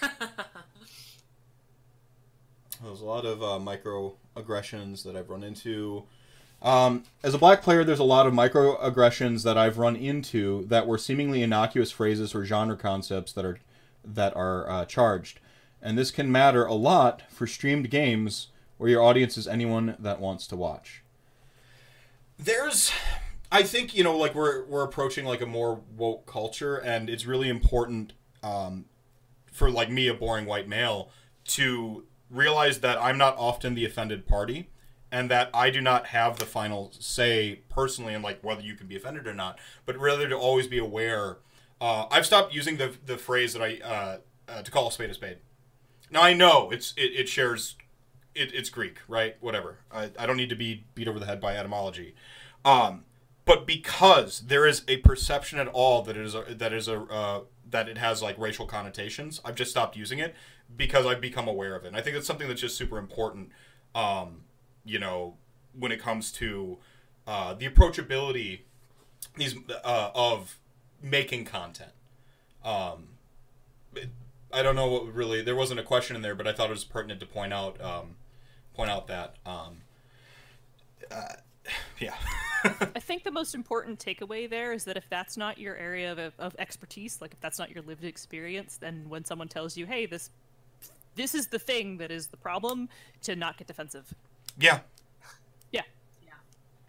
there's 2.82 3.00
a 3.00 3.04
lot 3.04 3.24
of 3.24 3.42
uh, 3.42 3.58
microaggressions 3.60 5.04
that 5.04 5.16
I've 5.16 5.30
run 5.30 5.42
into. 5.42 6.04
Um, 6.62 7.04
as 7.22 7.32
a 7.32 7.38
black 7.38 7.62
player, 7.62 7.84
there's 7.84 7.98
a 7.98 8.04
lot 8.04 8.26
of 8.26 8.34
microaggressions 8.34 9.44
that 9.44 9.56
I've 9.56 9.78
run 9.78 9.96
into 9.96 10.66
that 10.66 10.86
were 10.86 10.98
seemingly 10.98 11.42
innocuous 11.42 11.90
phrases 11.90 12.34
or 12.34 12.44
genre 12.44 12.76
concepts 12.76 13.32
that 13.32 13.44
are 13.44 13.58
that 14.04 14.34
are 14.36 14.68
uh, 14.68 14.84
charged, 14.84 15.40
and 15.80 15.96
this 15.96 16.10
can 16.10 16.30
matter 16.30 16.64
a 16.64 16.74
lot 16.74 17.22
for 17.30 17.46
streamed 17.46 17.90
games 17.90 18.48
where 18.78 18.90
your 18.90 19.02
audience 19.02 19.36
is 19.36 19.46
anyone 19.46 19.96
that 19.98 20.20
wants 20.20 20.46
to 20.48 20.56
watch. 20.56 21.02
There's, 22.42 22.90
I 23.52 23.64
think 23.64 23.94
you 23.94 24.02
know, 24.02 24.16
like 24.16 24.34
we're 24.34 24.64
we're 24.64 24.84
approaching 24.84 25.26
like 25.26 25.42
a 25.42 25.46
more 25.46 25.82
woke 25.96 26.24
culture, 26.26 26.76
and 26.76 27.10
it's 27.10 27.26
really 27.26 27.50
important 27.50 28.14
um, 28.42 28.86
for 29.52 29.70
like 29.70 29.90
me, 29.90 30.08
a 30.08 30.14
boring 30.14 30.46
white 30.46 30.66
male, 30.66 31.10
to 31.48 32.04
realize 32.30 32.80
that 32.80 32.96
I'm 32.98 33.18
not 33.18 33.36
often 33.36 33.74
the 33.74 33.84
offended 33.84 34.26
party 34.26 34.70
and 35.12 35.30
that 35.30 35.50
I 35.52 35.70
do 35.70 35.80
not 35.80 36.06
have 36.06 36.38
the 36.38 36.46
final 36.46 36.92
say 36.98 37.60
personally 37.68 38.14
in 38.14 38.22
like 38.22 38.42
whether 38.42 38.62
you 38.62 38.74
can 38.74 38.86
be 38.86 38.96
offended 38.96 39.26
or 39.26 39.34
not, 39.34 39.58
but 39.84 39.98
rather 39.98 40.28
to 40.28 40.36
always 40.36 40.66
be 40.66 40.78
aware. 40.78 41.38
Uh, 41.80 42.06
I've 42.10 42.24
stopped 42.24 42.54
using 42.54 42.78
the 42.78 42.94
the 43.04 43.18
phrase 43.18 43.52
that 43.52 43.62
I 43.62 43.80
uh, 43.84 44.18
uh, 44.48 44.62
to 44.62 44.70
call 44.70 44.88
a 44.88 44.92
spade 44.92 45.10
a 45.10 45.14
spade. 45.14 45.38
Now 46.10 46.22
I 46.22 46.32
know 46.32 46.70
it's 46.70 46.94
it, 46.96 47.12
it 47.14 47.28
shares 47.28 47.76
it, 48.34 48.54
it's 48.54 48.70
Greek, 48.70 48.98
right? 49.08 49.36
Whatever. 49.40 49.78
I, 49.92 50.10
I 50.18 50.26
don't 50.26 50.36
need 50.36 50.50
to 50.50 50.56
be 50.56 50.84
beat 50.94 51.08
over 51.08 51.18
the 51.18 51.26
head 51.26 51.40
by 51.40 51.56
etymology. 51.56 52.14
Um, 52.64 53.04
but 53.44 53.66
because 53.66 54.40
there 54.40 54.66
is 54.66 54.82
a 54.86 54.98
perception 54.98 55.58
at 55.58 55.68
all 55.68 56.02
that 56.02 56.16
it 56.16 56.24
is 56.24 56.34
a, 56.34 56.44
that 56.48 56.72
is 56.72 56.88
a 56.88 57.02
uh, 57.02 57.40
that 57.68 57.88
it 57.88 57.98
has 57.98 58.22
like 58.22 58.38
racial 58.38 58.66
connotations, 58.66 59.40
I've 59.44 59.54
just 59.54 59.70
stopped 59.70 59.96
using 59.96 60.18
it 60.18 60.34
because 60.76 61.06
I've 61.06 61.20
become 61.20 61.48
aware 61.48 61.74
of 61.74 61.84
it. 61.84 61.88
And 61.88 61.96
I 61.96 62.00
think 62.00 62.16
it's 62.16 62.26
something 62.26 62.48
that's 62.48 62.60
just 62.60 62.76
super 62.76 62.98
important. 62.98 63.50
Um, 63.94 64.42
you 64.84 64.98
know, 64.98 65.36
when 65.78 65.92
it 65.92 66.00
comes 66.00 66.32
to 66.32 66.78
uh, 67.26 67.54
the 67.54 67.68
approachability 67.68 68.60
these 69.36 69.56
uh, 69.84 70.10
of 70.14 70.58
making 71.02 71.44
content. 71.44 71.92
Um, 72.64 73.08
I 74.52 74.62
don't 74.62 74.76
know 74.76 74.88
what 74.88 75.14
really 75.14 75.42
there 75.42 75.56
wasn't 75.56 75.80
a 75.80 75.84
question 75.84 76.16
in 76.16 76.22
there, 76.22 76.34
but 76.34 76.46
I 76.46 76.52
thought 76.52 76.68
it 76.68 76.72
was 76.72 76.84
pertinent 76.84 77.20
to 77.20 77.26
point 77.26 77.52
out 77.52 77.80
um, 77.80 78.16
point 78.80 78.90
out 78.90 79.06
that 79.08 79.34
um, 79.44 79.76
uh, 81.10 81.34
yeah. 82.00 82.14
I 82.64 83.00
think 83.00 83.24
the 83.24 83.30
most 83.30 83.54
important 83.54 83.98
takeaway 83.98 84.48
there 84.48 84.72
is 84.72 84.84
that 84.84 84.96
if 84.96 85.04
that's 85.10 85.36
not 85.36 85.58
your 85.58 85.76
area 85.76 86.12
of, 86.12 86.32
of 86.38 86.56
expertise, 86.58 87.20
like 87.20 87.32
if 87.32 87.40
that's 87.40 87.58
not 87.58 87.70
your 87.70 87.82
lived 87.82 88.04
experience, 88.04 88.78
then 88.78 89.04
when 89.08 89.24
someone 89.24 89.48
tells 89.48 89.76
you, 89.76 89.86
"Hey, 89.86 90.06
this 90.06 90.30
this 91.14 91.34
is 91.34 91.48
the 91.48 91.58
thing 91.58 91.98
that 91.98 92.10
is 92.10 92.28
the 92.28 92.36
problem," 92.38 92.88
to 93.22 93.36
not 93.36 93.58
get 93.58 93.66
defensive. 93.66 94.14
Yeah. 94.58 94.80
Yeah. 95.72 95.82
Yeah. 96.22 96.32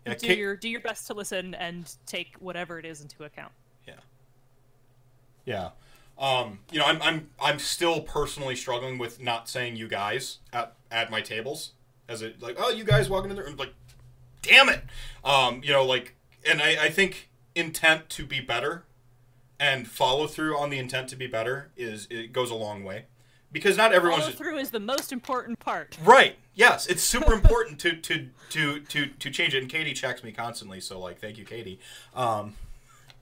Yeah, 0.05 0.13
do 0.15 0.27
Kate- 0.27 0.37
your 0.37 0.55
do 0.55 0.69
your 0.69 0.81
best 0.81 1.07
to 1.07 1.13
listen 1.13 1.53
and 1.55 1.93
take 2.05 2.35
whatever 2.39 2.79
it 2.79 2.85
is 2.85 3.01
into 3.01 3.23
account. 3.25 3.51
Yeah. 3.85 3.93
Yeah. 5.45 5.69
Um, 6.17 6.59
you 6.71 6.79
know, 6.79 6.85
I'm 6.85 7.01
I'm 7.01 7.29
I'm 7.41 7.59
still 7.59 8.01
personally 8.01 8.55
struggling 8.55 8.97
with 8.97 9.21
not 9.21 9.49
saying 9.49 9.75
you 9.75 9.87
guys 9.89 10.39
at 10.53 10.75
at 10.89 11.09
my 11.11 11.21
tables 11.21 11.71
as 12.11 12.21
it 12.21 12.41
like, 12.41 12.57
oh, 12.59 12.69
you 12.69 12.83
guys 12.83 13.09
walking 13.09 13.29
in 13.29 13.35
the 13.35 13.43
room 13.43 13.55
like 13.57 13.73
damn 14.41 14.69
it. 14.69 14.83
Um, 15.23 15.61
you 15.63 15.71
know, 15.71 15.85
like 15.85 16.15
and 16.47 16.61
I, 16.61 16.85
I 16.85 16.89
think 16.89 17.29
intent 17.55 18.09
to 18.09 18.25
be 18.25 18.39
better 18.39 18.83
and 19.59 19.87
follow 19.87 20.27
through 20.27 20.57
on 20.57 20.69
the 20.69 20.79
intent 20.79 21.07
to 21.09 21.15
be 21.15 21.27
better 21.27 21.71
is 21.77 22.07
it 22.09 22.33
goes 22.33 22.49
a 22.49 22.55
long 22.55 22.83
way. 22.83 23.05
Because 23.51 23.75
not 23.75 23.91
everyone's 23.91 24.23
Follow 24.23 24.35
through 24.35 24.57
is 24.59 24.71
the 24.71 24.79
most 24.79 25.11
important 25.11 25.59
part. 25.59 25.97
Right. 26.01 26.37
Yes, 26.53 26.87
it's 26.87 27.03
super 27.03 27.33
important 27.33 27.79
to, 27.81 27.95
to 27.97 28.29
to 28.51 28.79
to 28.79 29.07
to 29.07 29.29
change 29.29 29.53
it. 29.53 29.61
And 29.61 29.69
Katie 29.69 29.93
checks 29.93 30.23
me 30.23 30.31
constantly, 30.31 30.79
so 30.79 30.99
like, 30.99 31.19
thank 31.19 31.37
you, 31.37 31.43
Katie. 31.43 31.79
Um, 32.15 32.55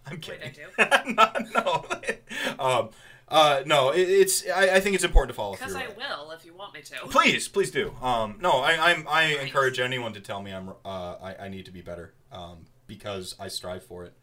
I'm 0.06 0.14
Wait, 0.14 0.22
kidding. 0.22 0.52
I 0.78 1.04
do? 1.06 1.14
no, 1.56 1.86
no, 2.60 2.60
um, 2.60 2.90
uh, 3.30 3.64
no. 3.66 3.92
It, 3.92 4.02
it's. 4.02 4.48
I, 4.50 4.76
I 4.76 4.80
think 4.80 4.96
it's 4.96 5.04
important 5.04 5.30
to 5.30 5.36
follow 5.36 5.56
through. 5.56 5.74
Because. 5.74 5.76
I 5.76 5.88
will 5.98 6.32
if 6.32 6.46
you 6.46 6.54
want 6.54 6.74
me 6.74 6.82
to. 6.82 6.96
Please, 7.10 7.48
please 7.48 7.72
do. 7.72 7.96
Um, 8.02 8.38
no, 8.42 8.52
I, 8.54 8.92
I'm. 8.92 9.08
I 9.08 9.38
encourage 9.42 9.80
anyone 9.80 10.14
to 10.14 10.20
tell 10.20 10.42
me 10.42 10.52
I'm. 10.52 10.70
Uh, 10.84 11.16
I, 11.22 11.36
I 11.46 11.50
need 11.50 11.66
to 11.66 11.72
be 11.72 11.82
better. 11.82 12.14
Um, 12.32 12.66
because 12.90 13.36
I 13.40 13.48
strive 13.48 13.84
for 13.84 14.04
it. 14.04 14.14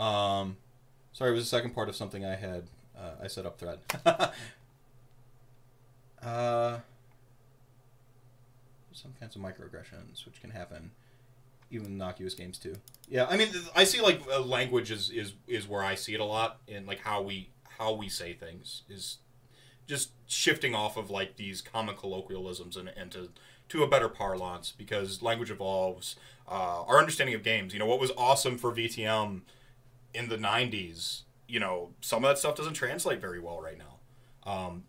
Um, 0.00 0.58
sorry, 1.12 1.32
it 1.32 1.34
was 1.34 1.44
the 1.44 1.48
second 1.48 1.70
part 1.74 1.88
of 1.88 1.96
something 1.96 2.24
I 2.24 2.36
had. 2.36 2.64
Uh, 2.96 3.24
I 3.24 3.26
set 3.26 3.44
up 3.46 3.58
thread. 3.58 3.80
uh, 6.22 6.78
some 8.92 9.12
kinds 9.18 9.34
of 9.34 9.42
microaggressions 9.42 10.24
which 10.26 10.40
can 10.40 10.50
happen, 10.50 10.92
even 11.70 11.86
in 11.86 11.92
innocuous 11.94 12.34
games 12.34 12.58
too. 12.58 12.76
Yeah, 13.08 13.26
I 13.28 13.36
mean, 13.36 13.48
I 13.74 13.84
see 13.84 14.00
like 14.00 14.22
uh, 14.30 14.40
language 14.40 14.90
is, 14.90 15.10
is 15.10 15.32
is 15.48 15.66
where 15.66 15.82
I 15.82 15.96
see 15.96 16.14
it 16.14 16.20
a 16.20 16.24
lot 16.24 16.60
in 16.68 16.86
like 16.86 17.00
how 17.00 17.22
we 17.22 17.48
how 17.78 17.92
we 17.92 18.08
say 18.08 18.32
things 18.32 18.82
is 18.88 19.18
just 19.86 20.10
shifting 20.26 20.74
off 20.74 20.96
of 20.96 21.10
like 21.10 21.36
these 21.36 21.60
common 21.60 21.96
colloquialisms 21.96 22.76
and, 22.76 23.10
to 23.10 23.30
to 23.68 23.82
a 23.82 23.88
better 23.88 24.08
parlance 24.08 24.72
because 24.76 25.22
language 25.22 25.50
evolves. 25.50 26.16
Uh, 26.46 26.82
our 26.86 26.98
understanding 26.98 27.34
of 27.34 27.42
games, 27.42 27.72
you 27.72 27.78
know, 27.78 27.86
what 27.86 27.98
was 27.98 28.10
awesome 28.18 28.58
for 28.58 28.70
VTM 28.70 29.40
in 30.12 30.28
the 30.28 30.36
'90s, 30.36 31.22
you 31.48 31.58
know, 31.58 31.90
some 32.00 32.24
of 32.24 32.28
that 32.30 32.38
stuff 32.38 32.54
doesn't 32.54 32.74
translate 32.74 33.20
very 33.20 33.40
well 33.40 33.60
right 33.60 33.78
now. 33.78 34.50
Um, 34.50 34.84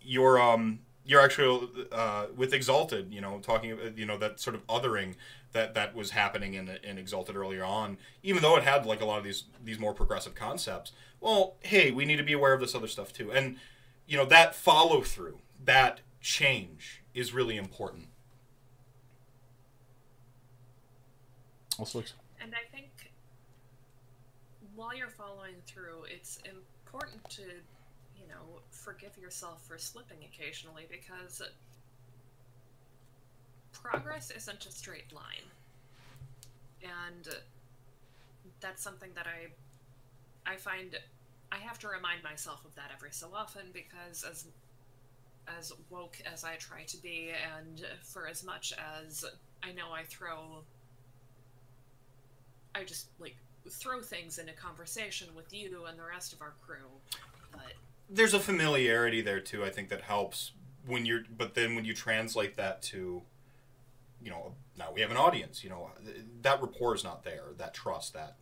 you're 0.00 0.40
um, 0.40 0.80
you're 1.04 1.20
actually 1.20 1.68
uh, 1.92 2.26
with 2.36 2.52
Exalted, 2.52 3.12
you 3.12 3.20
know, 3.20 3.38
talking, 3.40 3.72
about, 3.72 3.96
you 3.96 4.06
know, 4.06 4.18
that 4.18 4.40
sort 4.40 4.56
of 4.56 4.66
othering 4.66 5.14
that 5.52 5.74
that 5.74 5.94
was 5.94 6.10
happening 6.10 6.54
in 6.54 6.68
in 6.82 6.98
Exalted 6.98 7.36
earlier 7.36 7.64
on, 7.64 7.98
even 8.22 8.42
though 8.42 8.56
it 8.56 8.62
had 8.62 8.86
like 8.86 9.00
a 9.00 9.04
lot 9.04 9.18
of 9.18 9.24
these 9.24 9.44
these 9.62 9.78
more 9.78 9.94
progressive 9.94 10.34
concepts. 10.34 10.92
Well, 11.20 11.56
hey, 11.60 11.90
we 11.90 12.04
need 12.04 12.16
to 12.16 12.22
be 12.22 12.32
aware 12.32 12.52
of 12.52 12.60
this 12.60 12.74
other 12.74 12.88
stuff 12.88 13.12
too, 13.12 13.32
and 13.32 13.56
you 14.06 14.16
know 14.16 14.26
that 14.26 14.54
follow 14.54 15.02
through, 15.02 15.38
that 15.64 16.00
change 16.20 17.02
is 17.14 17.32
really 17.32 17.56
important. 17.56 18.08
Also, 21.78 22.02
And 22.40 22.54
I 22.54 22.64
think 22.74 22.88
while 24.74 24.94
you're 24.94 25.08
following 25.08 25.54
through, 25.66 26.04
it's 26.08 26.38
important 26.44 27.28
to, 27.30 27.42
you 27.42 28.26
know, 28.28 28.60
forgive 28.70 29.16
yourself 29.18 29.66
for 29.66 29.78
slipping 29.78 30.18
occasionally 30.24 30.86
because 30.90 31.42
progress 33.90 34.30
isn't 34.30 34.66
a 34.66 34.70
straight 34.70 35.12
line. 35.12 35.50
And 36.82 37.28
that's 38.60 38.82
something 38.82 39.10
that 39.14 39.26
I 39.26 39.48
I 40.50 40.56
find 40.56 40.98
I 41.50 41.56
have 41.56 41.78
to 41.80 41.88
remind 41.88 42.22
myself 42.22 42.64
of 42.64 42.74
that 42.76 42.90
every 42.94 43.10
so 43.12 43.28
often 43.34 43.62
because 43.72 44.24
as 44.24 44.46
as 45.58 45.72
woke 45.90 46.18
as 46.30 46.44
I 46.44 46.56
try 46.56 46.82
to 46.84 46.96
be 46.98 47.30
and 47.56 47.84
for 48.02 48.26
as 48.26 48.44
much 48.44 48.72
as 48.98 49.24
I 49.62 49.72
know 49.72 49.92
I 49.92 50.02
throw 50.04 50.62
I 52.74 52.84
just 52.84 53.06
like 53.18 53.36
throw 53.70 54.00
things 54.00 54.38
in 54.38 54.48
a 54.48 54.52
conversation 54.52 55.28
with 55.34 55.52
you 55.52 55.84
and 55.88 55.98
the 55.98 56.04
rest 56.04 56.32
of 56.32 56.40
our 56.42 56.54
crew. 56.64 56.88
But 57.52 57.72
there's 58.08 58.34
a 58.34 58.40
familiarity 58.40 59.22
there 59.22 59.40
too. 59.40 59.64
I 59.64 59.70
think 59.70 59.88
that 59.88 60.02
helps 60.02 60.52
when 60.86 61.04
you're, 61.04 61.22
but 61.36 61.54
then 61.54 61.74
when 61.74 61.84
you 61.84 61.94
translate 61.94 62.56
that 62.56 62.82
to, 62.82 63.22
you 64.22 64.30
know, 64.30 64.54
now 64.78 64.86
we 64.94 65.00
have 65.00 65.10
an 65.10 65.16
audience. 65.16 65.62
You 65.62 65.70
know, 65.70 65.90
that 66.42 66.60
rapport 66.60 66.94
is 66.94 67.04
not 67.04 67.24
there. 67.24 67.44
That 67.58 67.74
trust, 67.74 68.12
that 68.14 68.36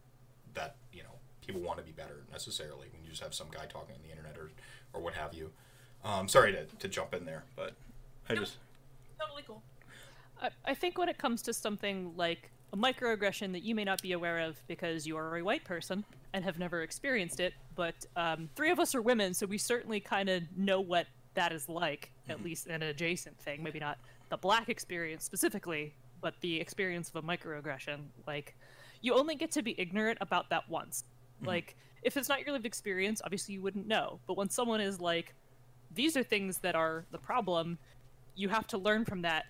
that 0.55 0.77
you 0.93 1.03
know, 1.03 1.19
people 1.47 1.61
want 1.61 1.79
to 1.79 1.85
be 1.85 1.93
better 1.93 2.25
necessarily 2.31 2.89
when 2.93 3.03
you 3.03 3.11
just 3.11 3.23
have 3.23 3.35
some 3.35 3.49
guy 3.51 3.67
talking 3.67 3.95
on 3.95 4.03
the 4.03 4.11
internet 4.11 4.37
or 4.39 4.51
or 4.93 5.01
what 5.01 5.15
have 5.15 5.35
you. 5.35 5.51
Um, 6.05 6.29
sorry 6.29 6.53
to, 6.53 6.65
to 6.67 6.89
jump 6.89 7.15
in 7.15 7.25
there, 7.25 7.45
but 7.57 7.73
I 8.29 8.35
No. 8.35 8.41
just 8.41 8.57
totally 9.19 9.43
cool. 9.47 9.63
I, 10.41 10.51
I 10.67 10.75
think 10.75 10.99
when 10.99 11.09
it 11.09 11.19
comes 11.19 11.41
to 11.43 11.53
something 11.55 12.13
like 12.17 12.51
a 12.73 12.77
microaggression 12.77 13.53
that 13.53 13.63
you 13.63 13.75
may 13.75 13.85
not 13.85 14.03
be 14.03 14.13
aware 14.13 14.41
of 14.41 14.57
because 14.67 15.07
you 15.07 15.17
are 15.17 15.37
a 15.39 15.43
white 15.43 15.65
person 15.65 16.05
and 16.33 16.45
have 16.45 16.59
never 16.59 16.83
experienced 16.83 17.41
it, 17.41 17.55
but 17.75 17.95
um, 18.17 18.51
three 18.55 18.71
of 18.71 18.79
us 18.81 18.95
are 18.95 19.01
women, 19.01 19.33
so 19.33 19.47
we 19.47 19.57
certainly 19.57 20.01
kind 20.01 20.29
of 20.29 20.43
know 20.57 20.81
what 20.81 21.07
that 21.35 21.53
is 21.53 21.69
like, 21.69 22.11
at 22.29 22.43
least 22.43 22.67
in 22.67 22.75
an 22.75 22.83
adjacent 22.83 23.39
thing. 23.39 23.63
Maybe 23.63 23.79
not 23.79 23.99
the 24.31 24.37
black 24.37 24.69
experience 24.69 25.25
specifically, 25.25 25.95
but 26.21 26.35
the 26.41 26.61
experience 26.61 27.11
of 27.11 27.17
a 27.17 27.23
microaggression. 27.23 28.01
Like, 28.27 28.57
you 29.01 29.15
only 29.15 29.35
get 29.35 29.51
to 29.53 29.63
be 29.63 29.79
ignorant 29.79 30.19
about 30.21 30.51
that 30.51 30.69
once. 30.69 31.05
Mm-hmm. 31.37 31.47
Like, 31.47 31.77
if 32.03 32.17
it's 32.17 32.29
not 32.29 32.41
your 32.41 32.53
lived 32.53 32.67
experience, 32.67 33.21
obviously 33.25 33.55
you 33.55 33.63
wouldn't 33.63 33.87
know. 33.87 34.21
But 34.27 34.37
when 34.37 34.51
someone 34.51 34.81
is 34.81 35.01
like, 35.01 35.35
these 35.95 36.17
are 36.17 36.23
things 36.23 36.59
that 36.59 36.75
are 36.75 37.05
the 37.11 37.19
problem, 37.19 37.79
you 38.35 38.49
have 38.49 38.67
to 38.69 38.79
learn 38.79 39.05
from 39.05 39.23
that 39.23 39.47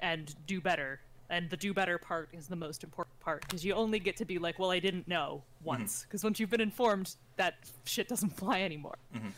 and 0.00 0.34
do 0.46 0.60
better. 0.60 1.00
And 1.30 1.50
the 1.50 1.56
do 1.56 1.74
better 1.74 1.98
part 1.98 2.30
is 2.32 2.46
the 2.46 2.56
most 2.56 2.82
important 2.82 3.18
part 3.20 3.42
because 3.42 3.64
you 3.64 3.74
only 3.74 3.98
get 3.98 4.16
to 4.16 4.24
be 4.24 4.38
like, 4.38 4.58
well, 4.58 4.70
I 4.70 4.78
didn't 4.78 5.06
know 5.06 5.42
once. 5.62 5.98
Mm-hmm. 5.98 6.08
Because 6.08 6.24
once 6.24 6.40
you've 6.40 6.50
been 6.50 6.60
informed, 6.60 7.14
that 7.36 7.54
shit 7.84 8.08
doesn't 8.08 8.30
fly 8.36 8.62
anymore. 8.62 8.96
Mm-hmm. 9.14 9.28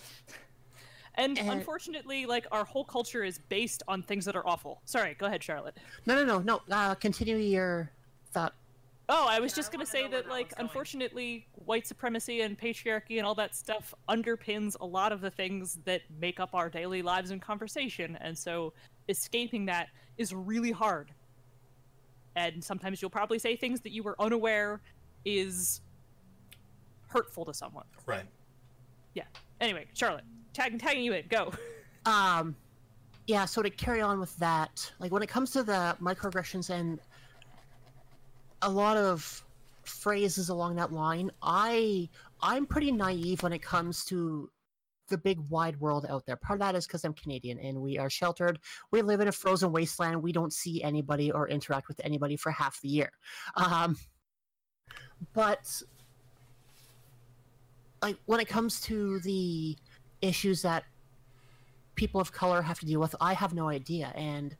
And, 1.16 1.38
And- 1.38 1.50
unfortunately, 1.50 2.26
like 2.26 2.46
our 2.52 2.64
whole 2.64 2.84
culture 2.84 3.24
is 3.24 3.38
based 3.48 3.82
on 3.88 4.02
things 4.02 4.24
that 4.24 4.36
are 4.36 4.46
awful. 4.46 4.80
Sorry, 4.84 5.14
go 5.14 5.26
ahead, 5.26 5.42
Charlotte. 5.42 5.76
No, 6.06 6.14
no, 6.14 6.24
no, 6.24 6.38
no. 6.38 6.62
Uh, 6.74 6.94
continue 6.94 7.36
your 7.36 7.90
thought. 8.32 8.54
Oh, 9.12 9.26
I 9.28 9.40
was 9.40 9.50
Yeah, 9.52 9.56
just 9.56 9.70
I 9.70 9.72
gonna 9.72 9.86
say 9.86 10.02
that, 10.02 10.10
that 10.24 10.28
like, 10.28 10.46
one's 10.46 10.54
going. 10.54 10.66
unfortunately, 10.68 11.46
white 11.64 11.84
supremacy 11.84 12.42
and 12.42 12.56
patriarchy 12.56 13.18
and 13.18 13.26
all 13.26 13.34
that 13.34 13.56
stuff 13.56 13.92
underpins 14.08 14.76
a 14.80 14.86
lot 14.86 15.10
of 15.10 15.20
the 15.20 15.30
things 15.32 15.80
that 15.84 16.02
make 16.20 16.38
up 16.38 16.54
our 16.54 16.70
daily 16.70 17.02
lives 17.02 17.32
and 17.32 17.42
conversation, 17.42 18.16
and 18.20 18.38
so 18.38 18.72
escaping 19.08 19.66
that 19.66 19.88
is 20.16 20.32
really 20.32 20.70
hard. 20.70 21.12
And 22.36 22.62
sometimes 22.62 23.02
you'll 23.02 23.10
probably 23.10 23.40
say 23.40 23.56
things 23.56 23.80
that 23.80 23.90
you 23.90 24.04
were 24.04 24.14
unaware 24.20 24.80
is 25.24 25.80
hurtful 27.08 27.44
to 27.46 27.52
someone. 27.52 27.86
Right. 28.06 28.26
Yeah. 29.14 29.24
Anyway, 29.60 29.88
Charlotte, 29.94 30.24
tag 30.60 30.78
tagging 30.78 31.04
you 31.04 31.12
in. 31.12 31.24
Go. 31.28 31.52
Um, 32.06 32.56
yeah. 33.26 33.44
So 33.44 33.62
to 33.62 33.70
carry 33.70 34.00
on 34.00 34.20
with 34.20 34.36
that, 34.38 34.90
like 34.98 35.12
when 35.12 35.22
it 35.22 35.28
comes 35.28 35.50
to 35.52 35.62
the 35.62 35.96
microaggressions 36.00 36.70
and 36.70 36.98
a 38.62 38.70
lot 38.70 38.96
of 38.96 39.44
phrases 39.84 40.48
along 40.48 40.76
that 40.76 40.92
line, 40.92 41.30
I 41.42 42.08
I'm 42.42 42.66
pretty 42.66 42.92
naive 42.92 43.42
when 43.42 43.52
it 43.52 43.62
comes 43.62 44.04
to 44.06 44.50
the 45.08 45.18
big 45.18 45.38
wide 45.48 45.78
world 45.80 46.06
out 46.08 46.24
there. 46.24 46.36
Part 46.36 46.60
of 46.60 46.66
that 46.66 46.76
is 46.76 46.86
because 46.86 47.04
I'm 47.04 47.14
Canadian 47.14 47.58
and 47.58 47.80
we 47.80 47.98
are 47.98 48.08
sheltered. 48.08 48.60
We 48.92 49.02
live 49.02 49.20
in 49.20 49.28
a 49.28 49.32
frozen 49.32 49.72
wasteland. 49.72 50.22
We 50.22 50.32
don't 50.32 50.52
see 50.52 50.82
anybody 50.82 51.32
or 51.32 51.48
interact 51.48 51.88
with 51.88 52.00
anybody 52.04 52.36
for 52.36 52.52
half 52.52 52.80
the 52.80 52.88
year. 52.88 53.10
Um, 53.56 53.96
but 55.34 55.82
like 58.02 58.16
when 58.26 58.40
it 58.40 58.48
comes 58.48 58.80
to 58.82 59.18
the 59.20 59.76
issues 60.22 60.62
that 60.62 60.84
people 61.94 62.20
of 62.20 62.32
color 62.32 62.62
have 62.62 62.78
to 62.80 62.86
deal 62.86 63.00
with, 63.00 63.14
I 63.20 63.34
have 63.34 63.52
no 63.54 63.68
idea. 63.68 64.12
And 64.14 64.56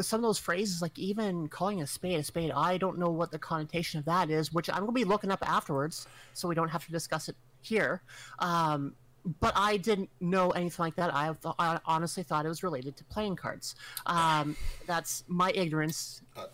some 0.00 0.20
of 0.20 0.22
those 0.22 0.38
phrases, 0.38 0.80
like 0.80 0.98
even 0.98 1.48
calling 1.48 1.82
a 1.82 1.86
spade 1.86 2.18
a 2.18 2.24
spade, 2.24 2.50
I 2.50 2.78
don't 2.78 2.98
know 2.98 3.10
what 3.10 3.30
the 3.30 3.38
connotation 3.38 3.98
of 3.98 4.06
that 4.06 4.30
is, 4.30 4.52
which 4.52 4.70
I'm 4.70 4.76
going 4.76 4.86
to 4.88 4.92
be 4.92 5.04
looking 5.04 5.30
up 5.30 5.46
afterwards, 5.46 6.06
so 6.32 6.48
we 6.48 6.54
don't 6.54 6.68
have 6.70 6.84
to 6.86 6.92
discuss 6.92 7.28
it 7.28 7.36
here. 7.60 8.00
Um, 8.38 8.94
but 9.40 9.52
I 9.54 9.76
didn't 9.76 10.08
know 10.20 10.50
anything 10.50 10.82
like 10.84 10.96
that. 10.96 11.14
I, 11.14 11.26
th- 11.32 11.54
I 11.58 11.78
honestly 11.84 12.22
thought 12.22 12.44
it 12.44 12.48
was 12.48 12.62
related 12.62 12.96
to 12.96 13.04
playing 13.04 13.36
cards. 13.36 13.74
Um, 14.06 14.56
that's 14.86 15.24
my 15.28 15.50
ignorance 15.54 16.22
Uh, 16.36 16.46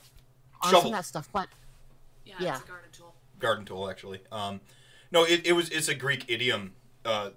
on 0.62 0.70
some 0.73 0.86
of 0.86 0.93
that 0.93 1.05
stuff. 1.06 1.28
But 1.32 1.48
Yeah, 2.27 2.35
Yeah. 2.40 2.55
it's 2.56 2.65
a 2.65 2.69
garden 2.69 2.90
tool. 2.93 3.15
garden 3.39 3.65
tool 3.65 3.89
actually 3.89 4.20
um 4.32 4.60
no 5.12 5.23
it, 5.24 5.47
it 5.47 5.52
was 5.52 5.70
it's 5.70 5.86
a 5.89 5.94
greek 5.94 6.24
idiom 6.28 6.74
uh 7.05 7.31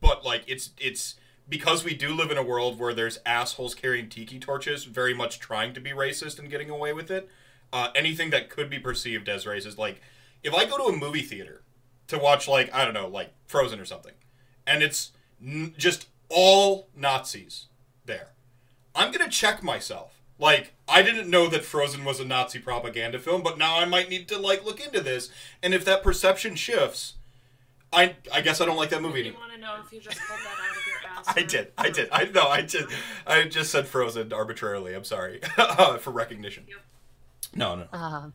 but 0.00 0.24
like 0.24 0.44
it's 0.46 0.70
it's 0.78 1.16
because 1.48 1.82
we 1.84 1.94
do 1.94 2.12
live 2.12 2.30
in 2.30 2.38
a 2.38 2.42
world 2.42 2.78
where 2.78 2.92
there's 2.92 3.18
assholes 3.24 3.74
carrying 3.74 4.08
tiki 4.08 4.38
torches 4.38 4.84
very 4.84 5.14
much 5.14 5.38
trying 5.38 5.72
to 5.72 5.80
be 5.80 5.90
racist 5.90 6.38
and 6.38 6.50
getting 6.50 6.70
away 6.70 6.92
with 6.92 7.10
it 7.10 7.28
uh 7.72 7.88
anything 7.94 8.30
that 8.30 8.50
could 8.50 8.68
be 8.68 8.78
perceived 8.78 9.28
as 9.28 9.44
racist 9.44 9.78
like 9.78 10.00
if 10.42 10.54
i 10.54 10.64
go 10.64 10.76
to 10.76 10.84
a 10.84 10.96
movie 10.96 11.22
theater 11.22 11.62
to 12.06 12.18
watch 12.18 12.46
like 12.48 12.72
i 12.74 12.84
don't 12.84 12.94
know 12.94 13.08
like 13.08 13.32
frozen 13.46 13.80
or 13.80 13.84
something 13.84 14.14
and 14.66 14.82
it's 14.82 15.12
n- 15.42 15.74
just 15.78 16.06
all 16.28 16.88
nazis 16.94 17.66
there 18.04 18.32
I'm 18.98 19.12
gonna 19.12 19.30
check 19.30 19.62
myself. 19.62 20.20
Like, 20.40 20.74
I 20.88 21.02
didn't 21.02 21.30
know 21.30 21.46
that 21.48 21.64
Frozen 21.64 22.04
was 22.04 22.20
a 22.20 22.24
Nazi 22.24 22.58
propaganda 22.58 23.18
film, 23.18 23.42
but 23.42 23.58
now 23.58 23.78
I 23.78 23.84
might 23.84 24.08
need 24.08 24.28
to 24.28 24.38
like 24.38 24.64
look 24.64 24.80
into 24.84 25.00
this. 25.00 25.30
And 25.62 25.72
if 25.72 25.84
that 25.84 26.02
perception 26.02 26.56
shifts, 26.56 27.14
I 27.92 28.16
I 28.32 28.40
guess 28.42 28.60
I 28.60 28.66
don't 28.66 28.76
like 28.76 28.90
that 28.90 29.00
movie 29.02 29.22
You 29.22 29.34
want 29.34 29.52
to 29.52 29.58
know 29.58 29.76
if 29.84 29.92
you 29.92 30.00
just 30.00 30.18
pulled 30.20 30.40
that 30.40 30.46
out 30.46 30.76
of 30.76 30.86
your 30.86 31.10
ass? 31.18 31.24
I 31.36 31.42
did. 31.42 31.72
I 31.78 31.90
did. 31.90 32.08
I 32.12 32.24
no. 32.24 32.48
I 32.48 32.62
just 32.62 32.86
I 33.26 33.44
just 33.44 33.70
said 33.70 33.86
Frozen 33.86 34.32
arbitrarily. 34.32 34.94
I'm 34.94 35.04
sorry 35.04 35.40
for 36.00 36.10
recognition. 36.10 36.64
Yep. 36.68 36.78
No, 37.56 37.74
no. 37.76 37.86
uh, 37.92 38.28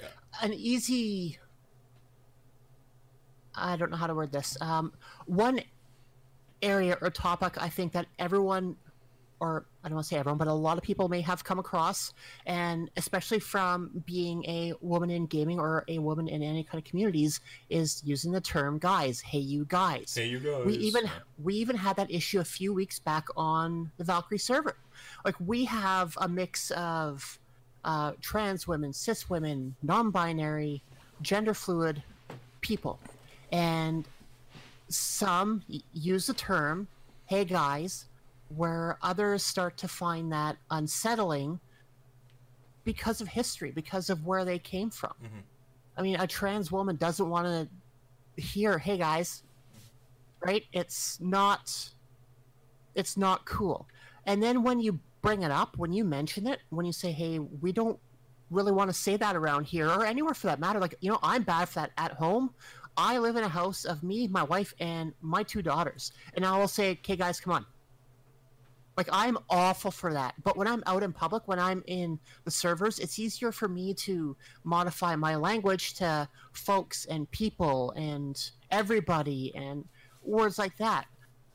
Yeah. 0.00 0.06
an 0.42 0.52
easy 0.54 1.38
i 3.54 3.76
don't 3.76 3.90
know 3.90 3.96
how 3.96 4.06
to 4.06 4.14
word 4.14 4.32
this 4.32 4.56
um, 4.60 4.92
one 5.26 5.60
area 6.62 6.96
or 7.00 7.10
topic 7.10 7.60
i 7.62 7.68
think 7.68 7.92
that 7.92 8.06
everyone 8.18 8.76
or 9.40 9.64
i 9.82 9.88
don't 9.88 9.96
want 9.96 10.04
to 10.04 10.08
say 10.08 10.18
everyone 10.18 10.38
but 10.38 10.46
a 10.48 10.52
lot 10.52 10.76
of 10.76 10.84
people 10.84 11.08
may 11.08 11.20
have 11.20 11.42
come 11.42 11.58
across 11.58 12.12
and 12.46 12.90
especially 12.96 13.38
from 13.40 13.90
being 14.06 14.44
a 14.44 14.72
woman 14.80 15.10
in 15.10 15.26
gaming 15.26 15.58
or 15.58 15.84
a 15.88 15.98
woman 15.98 16.28
in 16.28 16.42
any 16.42 16.62
kind 16.62 16.82
of 16.82 16.88
communities 16.88 17.40
is 17.70 18.02
using 18.04 18.30
the 18.32 18.40
term 18.40 18.78
guys 18.78 19.20
hey 19.20 19.38
you 19.38 19.64
guys 19.64 20.14
Hey, 20.14 20.26
you 20.26 20.38
guys. 20.38 20.64
we 20.66 20.74
even 20.74 21.10
we 21.42 21.54
even 21.54 21.76
had 21.76 21.96
that 21.96 22.10
issue 22.10 22.40
a 22.40 22.44
few 22.44 22.72
weeks 22.74 22.98
back 22.98 23.26
on 23.36 23.90
the 23.96 24.04
Valkyrie 24.04 24.38
server. 24.38 24.76
Like 25.24 25.34
we 25.40 25.64
have 25.64 26.16
a 26.20 26.28
mix 26.28 26.70
of 26.72 27.38
uh, 27.84 28.12
trans 28.20 28.68
women, 28.68 28.92
cis 28.92 29.30
women, 29.30 29.74
non-binary, 29.82 30.82
gender 31.22 31.54
fluid 31.54 32.02
people, 32.60 32.98
and 33.50 34.04
some 34.88 35.62
use 35.94 36.26
the 36.26 36.34
term 36.34 36.88
"Hey 37.26 37.44
guys," 37.46 38.04
where 38.54 38.98
others 39.02 39.42
start 39.44 39.76
to 39.78 39.88
find 39.88 40.32
that 40.32 40.56
unsettling 40.70 41.60
because 42.84 43.20
of 43.20 43.28
history, 43.28 43.70
because 43.70 44.10
of 44.10 44.26
where 44.26 44.44
they 44.44 44.58
came 44.58 44.90
from. 44.90 45.14
Mhm. 45.22 45.42
I 45.96 46.02
mean, 46.02 46.18
a 46.18 46.26
trans 46.26 46.72
woman 46.72 46.96
doesn't 46.96 47.28
want 47.28 47.46
to 47.46 48.42
hear 48.42 48.78
"Hey 48.78 48.98
guys," 48.98 49.42
right? 50.40 50.64
It's 50.72 51.20
not 51.20 51.94
it's 52.94 53.16
not 53.16 53.44
cool. 53.46 53.86
And 54.26 54.42
then 54.42 54.64
when 54.64 54.80
you 54.80 54.98
bring 55.22 55.42
it 55.42 55.50
up, 55.52 55.76
when 55.76 55.92
you 55.92 56.04
mention 56.04 56.46
it, 56.46 56.60
when 56.70 56.84
you 56.84 56.92
say, 56.92 57.12
"Hey, 57.12 57.38
we 57.38 57.70
don't 57.70 58.00
really 58.50 58.72
want 58.72 58.90
to 58.90 58.94
say 58.94 59.16
that 59.16 59.36
around 59.36 59.66
here 59.66 59.88
or 59.88 60.04
anywhere 60.04 60.34
for 60.34 60.48
that 60.48 60.58
matter," 60.58 60.80
like, 60.80 60.96
you 61.00 61.10
know, 61.10 61.20
I'm 61.22 61.44
bad 61.44 61.68
for 61.68 61.76
that 61.80 61.92
at 61.96 62.12
home. 62.12 62.52
I 62.96 63.18
live 63.18 63.36
in 63.36 63.44
a 63.44 63.48
house 63.48 63.84
of 63.84 64.02
me, 64.02 64.26
my 64.26 64.42
wife, 64.42 64.74
and 64.80 65.14
my 65.20 65.44
two 65.44 65.62
daughters. 65.62 66.12
And 66.34 66.44
I 66.44 66.58
will 66.58 66.66
say, 66.68 66.92
"Okay, 66.92 67.14
guys, 67.14 67.40
come 67.40 67.52
on." 67.52 67.66
Like 69.00 69.08
I'm 69.12 69.38
awful 69.48 69.90
for 69.90 70.12
that. 70.12 70.34
But 70.44 70.58
when 70.58 70.68
I'm 70.68 70.82
out 70.84 71.02
in 71.02 71.10
public, 71.10 71.48
when 71.48 71.58
I'm 71.58 71.82
in 71.86 72.18
the 72.44 72.50
servers, 72.50 72.98
it's 72.98 73.18
easier 73.18 73.50
for 73.50 73.66
me 73.66 73.94
to 73.94 74.36
modify 74.62 75.16
my 75.16 75.36
language 75.36 75.94
to 75.94 76.28
folks 76.52 77.06
and 77.06 77.30
people 77.30 77.92
and 77.92 78.50
everybody 78.70 79.54
and 79.54 79.86
words 80.22 80.58
like 80.58 80.76
that. 80.76 81.06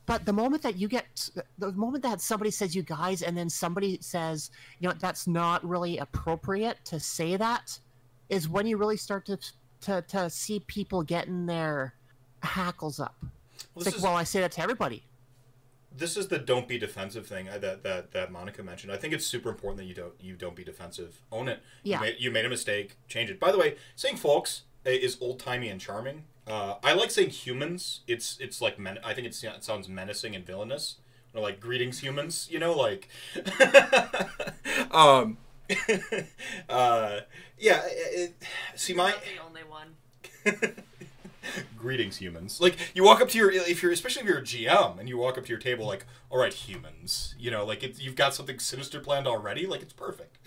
But 0.06 0.26
the 0.26 0.32
moment 0.32 0.60
that 0.64 0.74
you 0.76 0.88
get, 0.88 1.30
the 1.56 1.70
moment 1.70 2.02
that 2.02 2.20
somebody 2.20 2.50
says 2.50 2.74
you 2.74 2.82
guys, 2.82 3.22
and 3.22 3.38
then 3.38 3.48
somebody 3.48 3.98
says, 4.00 4.50
you 4.80 4.88
know, 4.88 4.94
that's 4.98 5.28
not 5.28 5.64
really 5.64 5.98
appropriate 5.98 6.78
to 6.86 6.98
say 6.98 7.36
that, 7.36 7.78
is 8.28 8.48
when 8.48 8.66
you 8.66 8.76
really 8.76 8.96
start 8.96 9.24
to 9.26 9.38
to, 9.82 10.02
to 10.08 10.28
see 10.30 10.58
people 10.66 11.04
getting 11.04 11.46
their 11.46 11.94
hackles 12.42 12.98
up. 12.98 13.14
Well, 13.20 13.30
It's 13.76 13.86
like, 13.86 13.94
is- 13.98 14.02
well, 14.02 14.16
I 14.16 14.24
say 14.24 14.40
that 14.40 14.50
to 14.52 14.62
everybody. 14.62 15.04
This 15.96 16.16
is 16.16 16.28
the 16.28 16.38
don't 16.38 16.68
be 16.68 16.78
defensive 16.78 17.26
thing 17.26 17.48
uh, 17.48 17.58
that 17.58 17.82
that 17.82 18.12
that 18.12 18.30
Monica 18.32 18.62
mentioned. 18.62 18.92
I 18.92 18.96
think 18.96 19.14
it's 19.14 19.26
super 19.26 19.48
important 19.48 19.78
that 19.78 19.84
you 19.84 19.94
don't 19.94 20.12
you 20.20 20.34
don't 20.34 20.56
be 20.56 20.64
defensive. 20.64 21.20
Own 21.32 21.48
it. 21.48 21.62
Yeah. 21.82 21.96
You 21.96 22.02
made, 22.02 22.16
you 22.18 22.30
made 22.30 22.44
a 22.44 22.48
mistake. 22.48 22.96
Change 23.08 23.30
it. 23.30 23.40
By 23.40 23.52
the 23.52 23.58
way, 23.58 23.76
saying 23.94 24.16
folks 24.16 24.62
uh, 24.86 24.90
is 24.90 25.16
old 25.20 25.38
timey 25.38 25.68
and 25.68 25.80
charming. 25.80 26.24
Uh, 26.46 26.74
I 26.82 26.92
like 26.92 27.10
saying 27.10 27.30
humans. 27.30 28.00
It's 28.06 28.38
it's 28.40 28.60
like 28.60 28.78
men- 28.78 28.98
I 29.04 29.14
think 29.14 29.26
it's, 29.26 29.42
it 29.42 29.64
sounds 29.64 29.88
menacing 29.88 30.36
and 30.36 30.46
villainous. 30.46 30.96
Or 31.34 31.42
like 31.42 31.60
greetings 31.60 32.00
humans. 32.00 32.48
You 32.50 32.58
know 32.58 32.72
like. 32.72 33.08
um. 34.90 35.38
uh. 36.68 37.20
Yeah. 37.58 37.82
It, 37.86 38.34
see 38.74 38.94
my. 38.94 39.10
Not 39.10 39.22
the 39.22 39.44
only 39.44 39.62
one. 39.64 39.96
greetings 41.78 42.16
humans 42.16 42.60
like 42.60 42.76
you 42.94 43.04
walk 43.04 43.20
up 43.20 43.28
to 43.28 43.38
your 43.38 43.50
if 43.50 43.82
you're 43.82 43.92
especially 43.92 44.22
if 44.22 44.28
you're 44.28 44.38
a 44.38 44.42
gm 44.42 44.98
and 44.98 45.08
you 45.08 45.16
walk 45.16 45.38
up 45.38 45.44
to 45.44 45.50
your 45.50 45.58
table 45.58 45.86
like 45.86 46.04
all 46.30 46.38
right 46.38 46.52
humans 46.54 47.34
you 47.38 47.50
know 47.50 47.64
like 47.64 47.82
it, 47.82 48.00
you've 48.00 48.16
got 48.16 48.34
something 48.34 48.58
sinister 48.58 49.00
planned 49.00 49.26
already 49.26 49.66
like 49.66 49.82
it's 49.82 49.92
perfect 49.92 50.38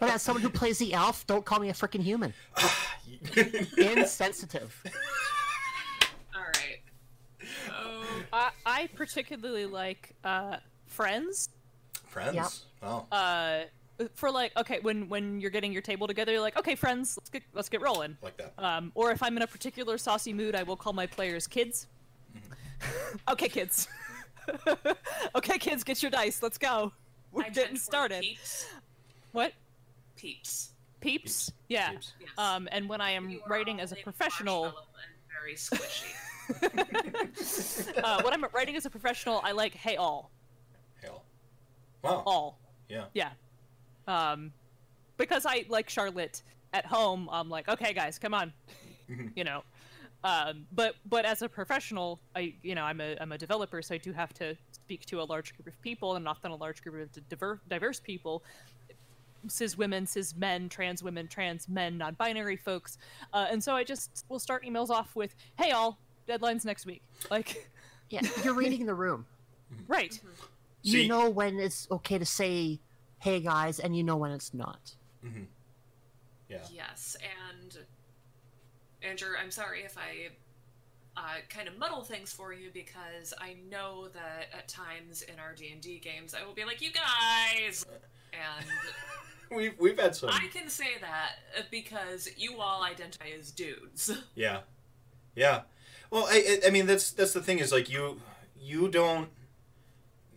But 0.00 0.10
as 0.10 0.22
someone 0.22 0.42
who 0.42 0.50
plays 0.50 0.78
the 0.78 0.92
elf, 0.92 1.26
don't 1.26 1.44
call 1.44 1.60
me 1.60 1.70
a 1.70 1.72
freaking 1.72 2.02
human. 2.02 2.34
Insensitive. 3.78 4.82
All 6.34 6.42
right. 6.42 7.48
Oh, 7.70 8.04
I, 8.32 8.50
I 8.66 8.86
particularly 8.94 9.64
like 9.64 10.14
uh, 10.24 10.58
Friends. 10.86 11.48
friends 12.06 12.34
Yep. 12.34 12.48
wow 12.82 13.06
Uh, 13.10 13.60
for 14.14 14.30
like 14.30 14.52
okay 14.56 14.78
when 14.82 15.08
when 15.08 15.40
you're 15.40 15.50
getting 15.50 15.72
your 15.72 15.82
table 15.82 16.06
together 16.06 16.32
you're 16.32 16.40
like 16.40 16.56
okay 16.58 16.74
friends 16.74 17.16
let's 17.18 17.30
get 17.30 17.42
let's 17.52 17.68
get 17.68 17.80
rolling 17.80 18.16
like 18.22 18.36
that. 18.36 18.52
um, 18.58 18.92
or 18.94 19.10
if 19.10 19.22
i'm 19.22 19.36
in 19.36 19.42
a 19.42 19.46
particular 19.46 19.98
saucy 19.98 20.32
mood 20.32 20.54
i 20.54 20.62
will 20.62 20.76
call 20.76 20.92
my 20.92 21.06
players 21.06 21.46
kids 21.46 21.86
okay 23.28 23.48
kids 23.48 23.88
okay 25.34 25.58
kids 25.58 25.82
get 25.84 26.00
your 26.02 26.10
dice 26.10 26.42
let's 26.42 26.58
go 26.58 26.92
we're 27.32 27.44
I 27.44 27.48
getting 27.50 27.76
started 27.76 28.20
Peeps. 28.22 28.66
what 29.32 29.52
Peeps. 30.16 30.72
peeps, 31.00 31.52
yeah 31.68 31.90
Peeps. 31.90 32.12
Um 32.38 32.68
and 32.72 32.88
when 32.88 33.00
i 33.00 33.10
am 33.10 33.40
writing 33.48 33.80
as 33.80 33.92
a 33.92 33.96
professional 33.96 34.74
very 35.40 35.54
squishy. 35.54 36.04
uh, 38.02 38.22
when 38.22 38.32
i'm 38.32 38.44
writing 38.54 38.76
as 38.76 38.86
a 38.86 38.90
professional 38.90 39.40
i 39.44 39.52
like 39.52 39.74
hey 39.74 39.96
all 39.96 40.30
Hell. 41.02 41.24
Wow. 42.02 42.22
all 42.26 42.58
Yeah. 42.88 43.04
Yeah. 43.12 43.30
Um, 44.08 44.52
because 45.18 45.46
I 45.46 45.64
like 45.68 45.88
Charlotte 45.88 46.42
at 46.72 46.84
home, 46.86 47.28
I'm 47.30 47.48
like, 47.48 47.68
okay, 47.68 47.92
guys, 47.92 48.18
come 48.18 48.34
on, 48.34 48.52
you 49.36 49.44
know. 49.44 49.62
Um, 50.24 50.66
but 50.72 50.96
but 51.08 51.24
as 51.24 51.42
a 51.42 51.48
professional, 51.48 52.18
I 52.34 52.54
you 52.64 52.74
know 52.74 52.82
I'm 52.82 53.00
a 53.00 53.16
I'm 53.20 53.30
a 53.30 53.38
developer, 53.38 53.80
so 53.82 53.94
I 53.94 53.98
do 53.98 54.12
have 54.12 54.34
to 54.34 54.56
speak 54.72 55.04
to 55.06 55.20
a 55.20 55.24
large 55.24 55.54
group 55.56 55.68
of 55.68 55.80
people, 55.82 56.16
and 56.16 56.26
often 56.26 56.50
a 56.50 56.56
large 56.56 56.82
group 56.82 56.96
of 57.16 57.28
diverse 57.28 57.60
diverse 57.68 58.00
people, 58.00 58.42
cis 59.46 59.78
women, 59.78 60.06
cis 60.06 60.34
men, 60.36 60.68
trans 60.68 61.02
women, 61.04 61.28
trans 61.28 61.68
men, 61.68 61.98
non-binary 61.98 62.56
folks, 62.56 62.98
uh, 63.32 63.46
and 63.50 63.62
so 63.62 63.74
I 63.76 63.84
just 63.84 64.24
will 64.28 64.40
start 64.40 64.64
emails 64.64 64.90
off 64.90 65.14
with, 65.14 65.34
hey 65.56 65.70
all, 65.70 65.98
deadlines 66.28 66.64
next 66.64 66.84
week, 66.84 67.02
like 67.30 67.70
Yeah, 68.10 68.22
you're 68.44 68.54
reading 68.54 68.86
the 68.86 68.94
room. 68.94 69.24
right, 69.86 70.18
You 70.82 71.02
See- 71.02 71.08
know 71.08 71.30
when 71.30 71.60
it's 71.60 71.86
okay 71.92 72.18
to 72.18 72.26
say, 72.26 72.80
"Hey 73.18 73.40
guys," 73.40 73.78
and 73.78 73.96
you 73.96 74.02
know 74.02 74.16
when 74.16 74.30
it's 74.30 74.54
not. 74.54 74.94
Yeah. 76.48 76.58
Yes, 76.72 77.14
and 77.60 77.78
Andrew, 79.02 79.34
I'm 79.38 79.50
sorry 79.50 79.82
if 79.82 79.98
I 79.98 80.30
uh, 81.14 81.40
kind 81.50 81.68
of 81.68 81.76
muddle 81.76 82.02
things 82.02 82.32
for 82.32 82.54
you 82.54 82.70
because 82.72 83.34
I 83.38 83.56
know 83.70 84.08
that 84.08 84.46
at 84.56 84.66
times 84.66 85.20
in 85.22 85.38
our 85.38 85.54
D 85.54 85.70
and 85.72 85.82
D 85.82 85.98
games 85.98 86.34
I 86.34 86.46
will 86.46 86.54
be 86.54 86.64
like, 86.64 86.80
"You 86.80 86.90
guys," 86.92 87.84
and 88.32 88.66
We've 89.50 89.74
we've 89.78 89.98
had 89.98 90.14
some. 90.14 90.30
I 90.30 90.48
can 90.52 90.68
say 90.68 90.98
that 91.00 91.70
because 91.70 92.28
you 92.36 92.60
all 92.60 92.82
identify 92.82 93.28
as 93.38 93.50
dudes. 93.50 94.12
Yeah, 94.34 94.60
yeah. 95.34 95.62
Well, 96.10 96.26
I, 96.28 96.60
I 96.64 96.68
I 96.68 96.70
mean 96.70 96.86
that's 96.86 97.10
that's 97.12 97.32
the 97.32 97.40
thing 97.40 97.58
is 97.58 97.72
like 97.72 97.90
you 97.90 98.20
you 98.60 98.88
don't 98.88 99.28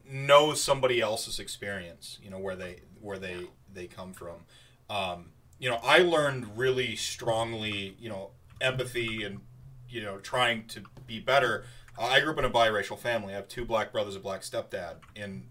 know 0.10 0.54
somebody 0.54 1.02
else's 1.02 1.40
experience. 1.40 2.20
You 2.24 2.30
know 2.30 2.40
where 2.40 2.56
they 2.56 2.82
where 3.00 3.18
they 3.18 3.48
they 3.74 3.88
come 3.88 4.14
from. 4.14 4.46
Um, 4.90 5.32
you 5.60 5.70
know, 5.70 5.80
I 5.84 6.00
learned 6.00 6.58
really 6.58 6.96
strongly. 6.96 7.96
You 8.00 8.10
know, 8.10 8.32
empathy 8.60 9.24
and 9.24 9.42
you 9.90 10.02
know 10.02 10.18
trying 10.18 10.68
to 10.68 10.84
be 11.08 11.20
better. 11.20 11.66
Uh, 11.98 12.06
I 12.06 12.20
grew 12.22 12.32
up 12.32 12.40
in 12.40 12.46
a 12.46 12.50
biracial 12.50 12.98
family. 12.98 13.34
I 13.34 13.38
have 13.38 13.48
two 13.48 13.66
black 13.66 13.92
brothers, 13.92 14.16
a 14.16 14.20
black 14.20 14.42
stepdad, 14.42 14.98
in 15.16 15.44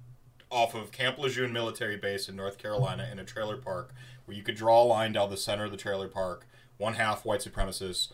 off 0.51 0.75
of 0.75 0.91
Camp 0.91 1.19
Lejeune 1.19 1.53
military 1.53 1.97
base 1.97 2.29
in 2.29 2.37
North 2.37 2.59
Carolina 2.59 3.09
in 3.11 3.19
a 3.19 3.25
trailer 3.25 3.57
park 3.57 3.95
where 4.25 4.37
you 4.37 4.43
could 4.43 4.57
draw 4.57 4.83
a 4.83 4.85
line 4.85 5.13
down 5.13 5.31
the 5.31 5.37
center 5.37 5.65
of 5.65 5.71
the 5.71 5.77
trailer 5.77 6.09
park. 6.09 6.47
One 6.77 6.95
half 6.95 7.25
white 7.25 7.41
supremacists, 7.41 8.09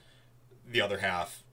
the 0.66 0.80
other 0.80 0.98
half 0.98 1.44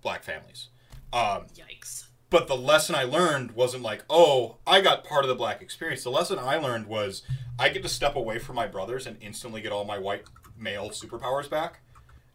black 0.00 0.22
families. 0.22 0.68
Um, 1.12 1.46
Yikes! 1.54 2.06
But 2.32 2.48
the 2.48 2.56
lesson 2.56 2.94
I 2.94 3.04
learned 3.04 3.52
wasn't 3.52 3.82
like, 3.82 4.04
oh, 4.08 4.56
I 4.66 4.80
got 4.80 5.04
part 5.04 5.22
of 5.22 5.28
the 5.28 5.34
black 5.34 5.60
experience. 5.60 6.02
The 6.02 6.10
lesson 6.10 6.38
I 6.38 6.56
learned 6.56 6.86
was 6.86 7.22
I 7.58 7.68
get 7.68 7.82
to 7.82 7.90
step 7.90 8.16
away 8.16 8.38
from 8.38 8.56
my 8.56 8.66
brothers 8.66 9.06
and 9.06 9.18
instantly 9.20 9.60
get 9.60 9.70
all 9.70 9.84
my 9.84 9.98
white 9.98 10.24
male 10.56 10.88
superpowers 10.88 11.48
back. 11.48 11.80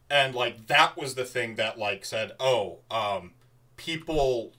And 0.08 0.36
like 0.36 0.68
that 0.68 0.96
was 0.98 1.16
the 1.16 1.26
thing 1.26 1.56
that 1.56 1.80
like 1.80 2.06
said, 2.06 2.34
oh, 2.40 2.78
um, 2.92 3.32
people 3.76 4.54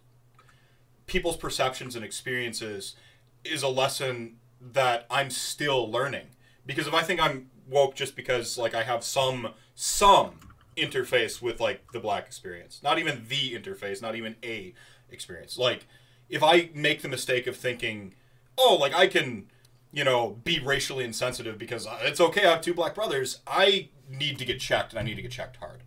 people's 1.07 1.37
perceptions 1.37 1.95
and 1.95 2.05
experiences 2.05 2.97
is 3.45 3.63
a 3.63 3.69
lesson 3.69 4.39
that 4.61 5.07
I'm 5.09 5.31
still 5.31 5.89
learning. 5.89 6.27
Because 6.67 6.89
if 6.89 6.95
I 6.95 7.03
think 7.03 7.21
I'm 7.21 7.49
woke 7.71 7.95
just 7.95 8.17
because 8.17 8.59
like 8.59 8.75
I 8.75 8.83
have 8.83 9.05
some 9.05 9.51
some 9.77 10.41
interface 10.77 11.41
with 11.41 11.61
like 11.61 11.93
the 11.93 12.01
black 12.01 12.27
experience, 12.27 12.81
not 12.83 12.99
even 12.99 13.25
the 13.29 13.55
interface, 13.55 14.03
not 14.03 14.17
even 14.17 14.35
a 14.43 14.75
experience. 15.11 15.59
Like 15.59 15.87
if 16.29 16.43
I 16.43 16.71
make 16.75 17.03
the 17.03 17.09
mistake 17.09 17.47
of 17.47 17.57
thinking, 17.57 18.15
oh, 18.57 18.77
like 18.81 18.95
I 18.95 19.07
can, 19.07 19.47
you 19.93 20.05
know, 20.05 20.39
be 20.45 20.61
racially 20.61 21.05
insensitive 21.05 21.59
because 21.59 21.87
it's 22.03 22.21
okay. 22.21 22.47
I 22.47 22.51
have 22.51 22.61
two 22.61 22.75
black 22.75 22.95
brothers. 22.95 23.41
I 23.47 23.89
need 24.09 24.39
to 24.39 24.45
get 24.45 24.61
checked, 24.61 24.93
and 24.93 25.01
I 25.01 25.03
need 25.03 25.17
to 25.17 25.23
get 25.23 25.31
checked 25.31 25.57
hard. 25.57 25.83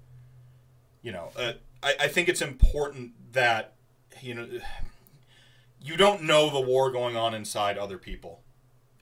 You 1.01 1.11
know, 1.11 1.29
uh, 1.35 1.53
I, 1.81 1.95
I 2.01 2.07
think 2.07 2.29
it's 2.29 2.41
important 2.41 3.33
that 3.33 3.73
you 4.21 4.35
know 4.35 4.47
you 5.81 5.97
don't 5.97 6.23
know 6.23 6.49
the 6.49 6.59
war 6.59 6.91
going 6.91 7.15
on 7.15 7.33
inside 7.33 7.77
other 7.77 7.97
people 7.97 8.41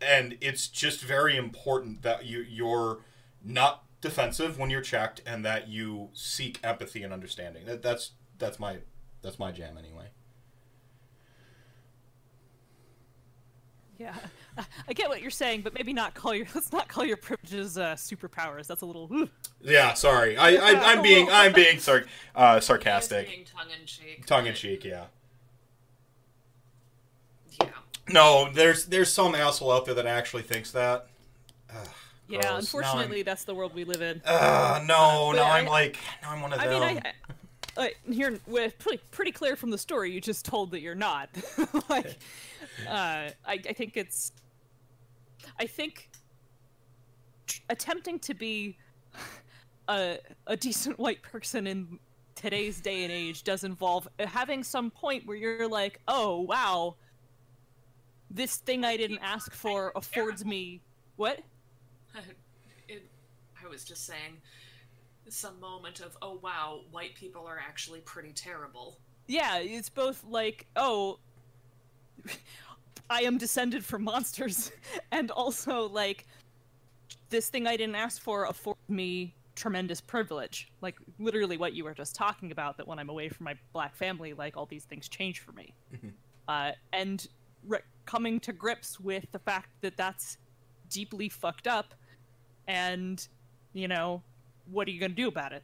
and 0.02 0.38
it's 0.42 0.68
just 0.68 1.02
very 1.02 1.36
important 1.36 2.02
that 2.02 2.26
you 2.26 2.40
you're 2.42 3.00
not 3.44 3.84
defensive 4.02 4.58
when 4.58 4.70
you're 4.70 4.82
checked 4.82 5.22
and 5.26 5.44
that 5.44 5.68
you 5.68 6.10
seek 6.14 6.60
empathy 6.64 7.04
and 7.04 7.14
understanding 7.14 7.66
that, 7.66 7.82
that's 7.82 8.12
that's 8.38 8.60
my 8.60 8.78
that's 9.22 9.40
my 9.40 9.52
jam 9.52 9.78
anyway 9.78 10.06
yeah. 13.98 14.16
I 14.88 14.94
get 14.94 15.10
what 15.10 15.22
you're 15.22 15.30
saying, 15.30 15.62
but 15.62 15.74
maybe 15.74 15.92
not 15.94 16.14
call 16.14 16.34
your 16.34 16.46
let's 16.56 16.72
not 16.72 16.88
call 16.88 17.04
your 17.06 17.18
privileges 17.18 17.78
uh, 17.78 17.96
superpowers. 17.96 18.66
That's 18.68 18.82
a 18.82 18.86
little. 18.86 19.10
ooh. 19.14 19.30
yeah 19.62 19.94
sorry 19.94 20.38
i, 20.38 20.52
I 20.56 20.74
i'm 20.94 21.02
being 21.02 21.28
i'm 21.32 21.52
being 21.54 21.80
sar- 21.80 22.06
uh, 22.36 22.54
Being 22.54 22.62
sarcastic 22.62 23.28
tongue 23.54 23.68
in 23.78 23.86
cheek. 23.86 24.26
tongue 24.26 24.46
in 24.48 24.54
cheek 24.54 24.86
yeah 24.86 25.06
Yeah. 27.62 27.68
no 28.10 28.50
there's 28.54 28.86
there's 28.86 29.12
some 29.12 29.36
asshole 29.36 29.72
out 29.72 29.86
there 29.86 29.96
that 29.96 30.06
actually 30.06 30.44
thinks 30.44 30.72
that 30.72 31.08
Ugh, 31.72 31.88
Yeah, 32.30 32.42
gross. 32.42 32.60
Unfortunately, 32.74 33.22
that's 33.24 33.44
the 33.44 33.54
world 33.54 33.74
we 33.76 33.84
live 33.84 34.02
in. 34.02 34.22
Uh, 34.26 34.82
no, 34.86 35.30
but 35.32 35.38
no, 35.38 35.44
I- 35.44 35.60
I'm 35.60 35.66
like, 35.68 35.98
no, 36.24 36.30
I'm 36.30 36.42
one 36.42 36.52
of 36.54 36.60
I 36.60 36.68
them. 36.68 36.80
mean, 36.80 37.02
I, 37.06 37.12
I 37.80 37.94
here 38.12 38.40
with 38.46 38.78
pretty 38.78 39.02
pretty 39.12 39.32
clear 39.32 39.56
from 39.56 39.72
the 39.72 39.78
story 39.78 40.12
you 40.12 40.20
just 40.20 40.46
told 40.46 40.72
that 40.72 40.82
you're 40.82 40.96
not. 40.96 41.30
like, 41.90 42.18
uh, 42.88 43.30
I 43.32 43.34
I 43.48 43.58
think 43.74 43.96
it's, 43.96 44.34
I 45.60 45.66
think, 45.66 46.10
tr- 47.48 47.62
attempting 47.70 48.20
to 48.20 48.34
be 48.34 48.78
a 49.88 50.18
a 50.46 50.58
decent 50.58 51.00
white 51.00 51.22
person 51.22 51.68
in 51.68 52.00
today's 52.36 52.80
day 52.82 53.04
and 53.04 53.12
age 53.12 53.44
does 53.44 53.64
involve 53.64 54.08
having 54.20 54.64
some 54.64 54.92
point 54.92 55.26
where 55.26 55.38
you're 55.38 55.68
like, 55.68 56.02
oh 56.08 56.42
wow, 56.42 56.96
this 58.30 58.58
thing 58.58 58.84
I 58.84 58.98
didn't 58.98 59.20
ask 59.20 59.54
for 59.54 59.92
affords 59.96 60.46
me 60.46 60.82
what? 61.16 61.40
it, 62.88 63.04
I 63.64 63.68
was 63.68 63.84
just 63.84 64.06
saying, 64.06 64.38
some 65.32 65.60
moment 65.60 66.00
of, 66.00 66.18
oh 66.22 66.40
wow, 66.42 66.82
white 66.92 67.16
people 67.16 67.46
are 67.46 67.60
actually 67.60 68.00
pretty 68.02 68.32
terrible. 68.32 69.00
Yeah, 69.28 69.60
it's 69.60 69.90
both 69.90 70.24
like, 70.24 70.66
oh, 70.76 71.20
I 73.10 73.22
am 73.22 73.38
descended 73.38 73.84
from 73.86 74.04
monsters, 74.04 74.72
and 75.12 75.32
also 75.32 75.88
like, 75.88 76.26
this 77.30 77.50
thing 77.50 77.68
I 77.68 77.78
didn't 77.78 77.96
ask 77.96 78.22
for 78.22 78.46
afforded 78.46 78.80
me 78.88 79.36
tremendous 79.60 80.00
privilege. 80.00 80.72
Like 80.82 80.96
literally 81.20 81.58
what 81.58 81.74
you 81.74 81.84
were 81.84 81.94
just 81.94 82.16
talking 82.16 82.52
about. 82.52 82.78
That 82.78 82.88
when 82.88 82.98
I'm 82.98 83.10
away 83.10 83.30
from 83.30 83.44
my 83.44 83.56
black 83.74 83.96
family, 83.96 84.34
like 84.34 84.58
all 84.58 84.66
these 84.66 84.86
things 84.86 85.08
change 85.08 85.40
for 85.40 85.52
me, 85.52 85.74
uh, 86.48 86.72
and 86.94 87.28
re- 87.68 87.80
coming 88.06 88.40
to 88.42 88.54
grips 88.54 89.00
with 89.00 89.26
the 89.32 89.40
fact 89.40 89.70
that 89.82 89.98
that's 89.98 90.38
deeply 90.90 91.30
fucked 91.30 91.68
up, 91.68 91.94
and 92.68 93.28
you 93.74 93.88
know, 93.88 94.24
what 94.72 94.88
are 94.88 94.92
you 94.92 95.00
gonna 95.00 95.14
do 95.14 95.28
about 95.28 95.54
it? 95.54 95.64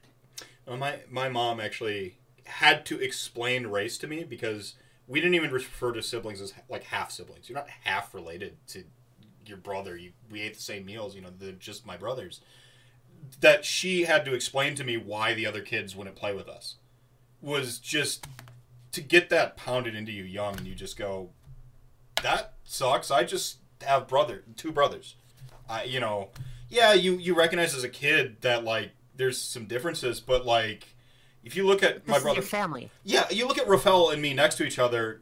Well, 0.66 0.78
my 0.78 1.00
my 1.10 1.30
mom 1.30 1.60
actually 1.60 2.18
had 2.46 2.86
to 2.86 3.00
explain 3.00 3.68
race 3.68 3.98
to 4.00 4.08
me 4.08 4.24
because 4.24 4.76
we 5.08 5.20
didn't 5.20 5.36
even 5.36 5.52
refer 5.52 5.92
to 5.92 6.02
siblings 6.02 6.42
as 6.42 6.54
like 6.70 6.84
half 6.84 7.12
siblings. 7.12 7.50
You're 7.50 7.58
not 7.58 7.70
half 7.84 8.14
related 8.14 8.58
to 8.68 8.84
your 9.46 9.58
brother. 9.58 9.96
You 9.96 10.12
we 10.30 10.42
ate 10.42 10.56
the 10.56 10.62
same 10.62 10.86
meals. 10.86 11.16
You 11.16 11.22
know, 11.22 11.30
they're 11.38 11.52
just 11.54 11.86
my 11.86 11.98
brothers. 11.98 12.42
That 13.42 13.66
she 13.66 14.04
had 14.04 14.26
to 14.26 14.34
explain 14.34 14.76
to 14.76 14.84
me 14.84 14.98
why 14.98 15.34
the 15.34 15.48
other 15.48 15.62
kids 15.62 15.96
wouldn't 15.96 16.16
play 16.16 16.34
with 16.34 16.48
us 16.48 16.76
was 17.42 17.80
just 17.80 18.28
to 18.92 19.02
get 19.02 19.30
that 19.30 19.58
pounded 19.58 19.96
into 19.96 20.12
you 20.12 20.24
young, 20.24 20.58
and 20.58 20.68
you 20.68 20.76
just 20.76 20.98
go, 20.98 21.30
that 22.22 22.54
sucks. 22.64 23.12
I 23.12 23.24
just 23.24 23.58
have 23.82 24.08
brother 24.08 24.44
two 24.56 24.72
brothers. 24.72 25.16
I 25.70 25.84
you 25.84 26.00
know, 26.00 26.30
yeah, 26.76 26.94
you 26.94 27.14
you 27.18 27.36
recognize 27.36 27.74
as 27.76 27.84
a 27.84 27.90
kid 27.90 28.42
that 28.42 28.64
like 28.64 28.92
there's 29.16 29.40
some 29.40 29.66
differences, 29.66 30.20
but 30.20 30.46
like 30.46 30.96
if 31.44 31.56
you 31.56 31.66
look 31.66 31.82
at 31.84 32.06
This 32.06 32.08
my 32.08 32.20
brother, 32.20 32.38
your 32.42 32.44
family. 32.44 32.92
yeah, 33.04 33.26
you 33.32 33.48
look 33.48 33.58
at 33.58 33.68
Rafael 33.68 34.10
and 34.10 34.22
me 34.22 34.34
next 34.34 34.56
to 34.58 34.66
each 34.66 34.80
other, 34.80 35.22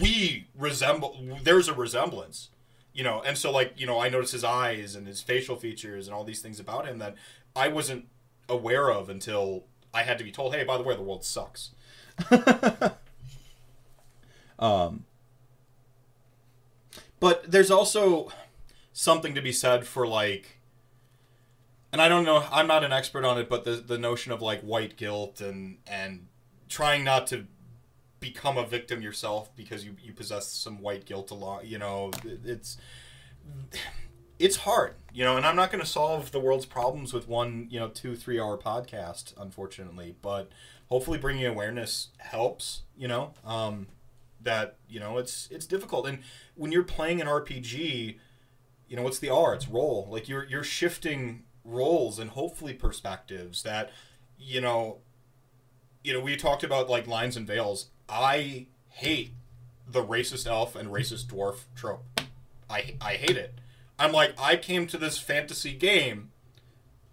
we 0.00 0.46
resemble. 0.56 1.18
There's 1.42 1.68
a 1.68 1.74
resemblance. 1.74 2.50
you 2.94 3.04
know, 3.04 3.20
and 3.26 3.36
so 3.36 3.50
like 3.52 3.74
you 3.76 3.86
know, 3.86 4.00
I 4.00 4.08
notice 4.08 4.32
his 4.32 4.44
eyes 4.44 4.94
and 4.96 5.06
his 5.06 5.20
facial 5.20 5.56
features 5.56 6.06
and 6.08 6.14
all 6.14 6.24
these 6.24 6.40
things 6.40 6.58
about 6.60 6.86
him 6.86 6.98
that 6.98 7.14
I 7.54 7.68
wasn't 7.68 8.06
aware 8.48 8.90
of 8.90 9.08
until 9.10 9.64
I 9.92 10.02
had 10.02 10.18
to 10.18 10.24
be 10.24 10.30
told, 10.32 10.54
hey, 10.54 10.64
by 10.64 10.76
the 10.78 10.82
way, 10.84 10.94
the 10.96 11.02
world 11.02 11.24
sucks. 11.24 11.70
um, 14.58 15.04
but 17.20 17.50
there's 17.50 17.70
also 17.70 18.30
something 18.92 19.34
to 19.34 19.42
be 19.42 19.52
said 19.52 19.86
for 19.86 20.06
like 20.06 20.55
and 21.96 22.02
I 22.02 22.08
don't 22.08 22.24
know 22.24 22.44
I'm 22.52 22.66
not 22.66 22.84
an 22.84 22.92
expert 22.92 23.24
on 23.24 23.38
it 23.38 23.48
but 23.48 23.64
the 23.64 23.76
the 23.76 23.96
notion 23.96 24.30
of 24.30 24.42
like 24.42 24.60
white 24.60 24.98
guilt 24.98 25.40
and 25.40 25.78
and 25.86 26.26
trying 26.68 27.04
not 27.04 27.26
to 27.28 27.46
become 28.20 28.58
a 28.58 28.66
victim 28.66 29.00
yourself 29.00 29.48
because 29.56 29.82
you, 29.82 29.96
you 30.02 30.12
possess 30.12 30.46
some 30.46 30.82
white 30.82 31.06
guilt 31.06 31.30
along 31.30 31.62
you 31.64 31.78
know 31.78 32.10
it's 32.44 32.76
it's 34.38 34.56
hard 34.56 34.94
you 35.14 35.24
know 35.24 35.38
and 35.38 35.46
i'm 35.46 35.56
not 35.56 35.72
going 35.72 35.82
to 35.82 35.88
solve 35.88 36.32
the 36.32 36.40
world's 36.40 36.66
problems 36.66 37.14
with 37.14 37.28
one 37.28 37.66
you 37.70 37.80
know 37.80 37.88
two 37.88 38.14
three 38.14 38.38
hour 38.38 38.58
podcast 38.58 39.32
unfortunately 39.40 40.14
but 40.20 40.50
hopefully 40.90 41.16
bringing 41.16 41.46
awareness 41.46 42.08
helps 42.18 42.82
you 42.94 43.08
know 43.08 43.32
um, 43.42 43.86
that 44.42 44.76
you 44.86 45.00
know 45.00 45.16
it's 45.16 45.48
it's 45.50 45.66
difficult. 45.66 46.06
And 46.06 46.18
when 46.54 46.72
you're 46.72 46.84
playing 46.84 47.20
an 47.20 47.26
rpg 47.26 48.18
you 48.88 48.96
know 48.96 49.02
what's 49.02 49.18
the 49.18 49.30
r 49.30 49.54
it's 49.54 49.66
role 49.66 50.06
like 50.10 50.28
you're 50.28 50.44
you're 50.44 50.62
shifting 50.62 51.42
roles 51.66 52.18
and 52.18 52.30
hopefully 52.30 52.72
perspectives 52.72 53.62
that 53.62 53.90
you 54.38 54.60
know 54.60 54.98
you 56.04 56.12
know 56.12 56.20
we 56.20 56.36
talked 56.36 56.62
about 56.62 56.88
like 56.88 57.06
lines 57.06 57.36
and 57.36 57.46
veils 57.46 57.88
i 58.08 58.66
hate 58.88 59.32
the 59.86 60.04
racist 60.04 60.46
elf 60.46 60.76
and 60.76 60.90
racist 60.90 61.26
dwarf 61.26 61.64
trope 61.74 62.04
i 62.70 62.94
i 63.00 63.14
hate 63.14 63.36
it 63.36 63.54
i'm 63.98 64.12
like 64.12 64.32
i 64.38 64.56
came 64.56 64.86
to 64.86 64.96
this 64.96 65.18
fantasy 65.18 65.72
game 65.72 66.30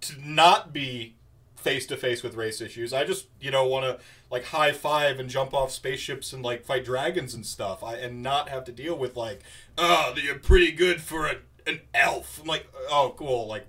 to 0.01 0.13
not 0.19 0.73
be 0.73 1.15
face 1.63 1.88
to 1.88 1.97
face 1.97 2.21
with 2.21 2.35
race 2.35 2.59
issues. 2.61 2.93
I 2.93 3.05
just, 3.05 3.27
you 3.39 3.49
know, 3.49 3.65
want 3.65 3.85
to 3.85 4.03
like 4.30 4.45
high 4.45 4.73
five 4.73 5.17
and 5.19 5.30
jump 5.30 5.53
off 5.53 5.71
spaceships 5.71 6.34
and 6.34 6.43
like 6.43 6.65
fight 6.65 6.84
dragons 6.85 7.34
and 7.34 7.45
stuff. 7.45 7.84
I 7.84 7.95
and 7.95 8.21
not 8.21 8.49
have 8.49 8.65
to 8.65 8.71
deal 8.71 8.95
with 8.95 9.15
like, 9.15 9.39
oh, 9.77 10.13
you're 10.21 10.38
pretty 10.38 10.71
good 10.71 11.01
for 11.01 11.25
a, 11.25 11.35
an 11.65 11.80
elf. 11.93 12.41
I'm 12.41 12.47
like, 12.47 12.67
oh, 12.91 13.15
cool. 13.17 13.47
Like, 13.47 13.65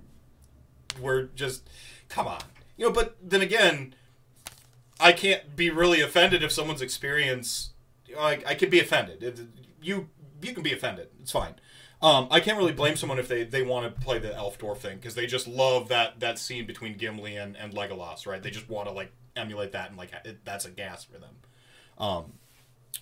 we're 0.99 1.23
just, 1.23 1.69
come 2.09 2.27
on, 2.27 2.41
you 2.77 2.85
know. 2.85 2.91
But 2.91 3.15
then 3.21 3.41
again, 3.41 3.95
I 4.99 5.11
can't 5.11 5.55
be 5.55 5.69
really 5.69 6.01
offended 6.01 6.43
if 6.43 6.51
someone's 6.51 6.81
experience. 6.81 7.71
I 8.17 8.55
can 8.55 8.69
be 8.69 8.79
offended. 8.79 9.49
You 9.81 10.09
you 10.41 10.53
can 10.53 10.63
be 10.63 10.73
offended. 10.73 11.09
It's 11.21 11.31
fine. 11.31 11.55
Um, 12.01 12.27
I 12.29 12.39
can't 12.39 12.57
really 12.57 12.73
blame 12.73 12.95
someone 12.97 13.19
if 13.19 13.27
they, 13.27 13.43
they 13.43 13.63
want 13.63 13.85
to 13.85 14.01
play 14.01 14.19
the 14.19 14.35
elf 14.35 14.59
dwarf 14.59 14.77
thing 14.77 14.97
because 14.97 15.15
they 15.15 15.25
just 15.25 15.47
love 15.47 15.87
that 15.89 16.19
that 16.19 16.37
scene 16.37 16.65
between 16.65 16.97
Gimli 16.97 17.35
and, 17.35 17.55
and 17.55 17.73
Legolas, 17.73 18.27
right? 18.27 18.41
They 18.41 18.51
just 18.51 18.69
want 18.69 18.87
to 18.87 18.93
like 18.93 19.11
emulate 19.35 19.71
that 19.71 19.89
and 19.89 19.97
like 19.97 20.11
it, 20.23 20.43
that's 20.45 20.65
a 20.65 20.69
gas 20.69 21.03
for 21.03 21.17
them. 21.17 21.35
Um, 21.97 22.33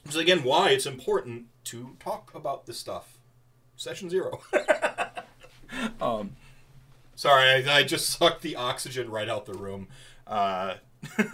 is 0.07 0.15
again 0.15 0.43
why 0.43 0.69
it's 0.69 0.85
important 0.85 1.47
to 1.65 1.95
talk 1.99 2.31
about 2.35 2.65
this 2.65 2.79
stuff. 2.79 3.17
Session 3.75 4.09
zero. 4.09 4.41
um, 6.01 6.35
sorry, 7.23 7.65
I, 7.65 7.77
I, 7.77 7.83
just 7.83 8.09
sucked 8.19 8.41
the 8.41 8.55
oxygen 8.57 9.09
right 9.09 9.29
out 9.29 9.45
the 9.45 9.53
room. 9.53 9.87
Uh, 10.27 10.75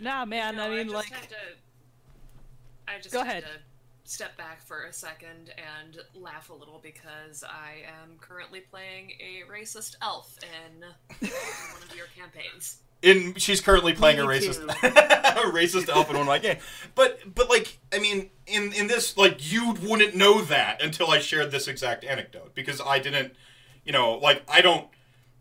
nah, 0.00 0.24
man. 0.24 0.60
I 0.60 0.68
mean, 0.68 0.90
I 0.90 0.92
like, 0.92 1.28
to, 1.28 1.36
I 2.86 2.98
just 2.98 3.12
go 3.12 3.22
ahead. 3.22 3.44
To 3.44 3.48
step 4.06 4.36
back 4.36 4.60
for 4.60 4.84
a 4.84 4.92
second 4.92 5.50
and 5.56 5.98
laugh 6.14 6.50
a 6.50 6.52
little 6.52 6.78
because 6.82 7.42
I 7.42 7.86
am 8.02 8.18
currently 8.20 8.60
playing 8.60 9.12
a 9.18 9.50
racist 9.50 9.96
elf 10.02 10.38
in 10.42 10.80
one 10.80 11.82
of 11.82 11.96
your 11.96 12.06
campaigns. 12.16 12.80
In 13.00 13.34
she's 13.36 13.60
currently 13.62 13.94
playing 13.94 14.18
Me 14.18 14.24
a 14.24 14.26
racist 14.26 14.62
a 14.82 15.52
racist 15.52 15.88
elf 15.88 16.08
in 16.08 16.16
one 16.16 16.22
of 16.22 16.26
my 16.26 16.38
games. 16.38 16.60
But 16.94 17.34
but 17.34 17.48
like 17.48 17.78
I 17.94 17.98
mean 17.98 18.30
in 18.46 18.72
in 18.74 18.88
this 18.88 19.16
like 19.16 19.50
you 19.52 19.72
wouldn't 19.82 20.14
know 20.14 20.42
that 20.42 20.82
until 20.82 21.10
I 21.10 21.18
shared 21.18 21.50
this 21.50 21.66
exact 21.66 22.04
anecdote 22.04 22.54
because 22.54 22.82
I 22.82 22.98
didn't 22.98 23.34
you 23.84 23.92
know 23.92 24.14
like 24.14 24.42
I 24.48 24.60
don't 24.60 24.88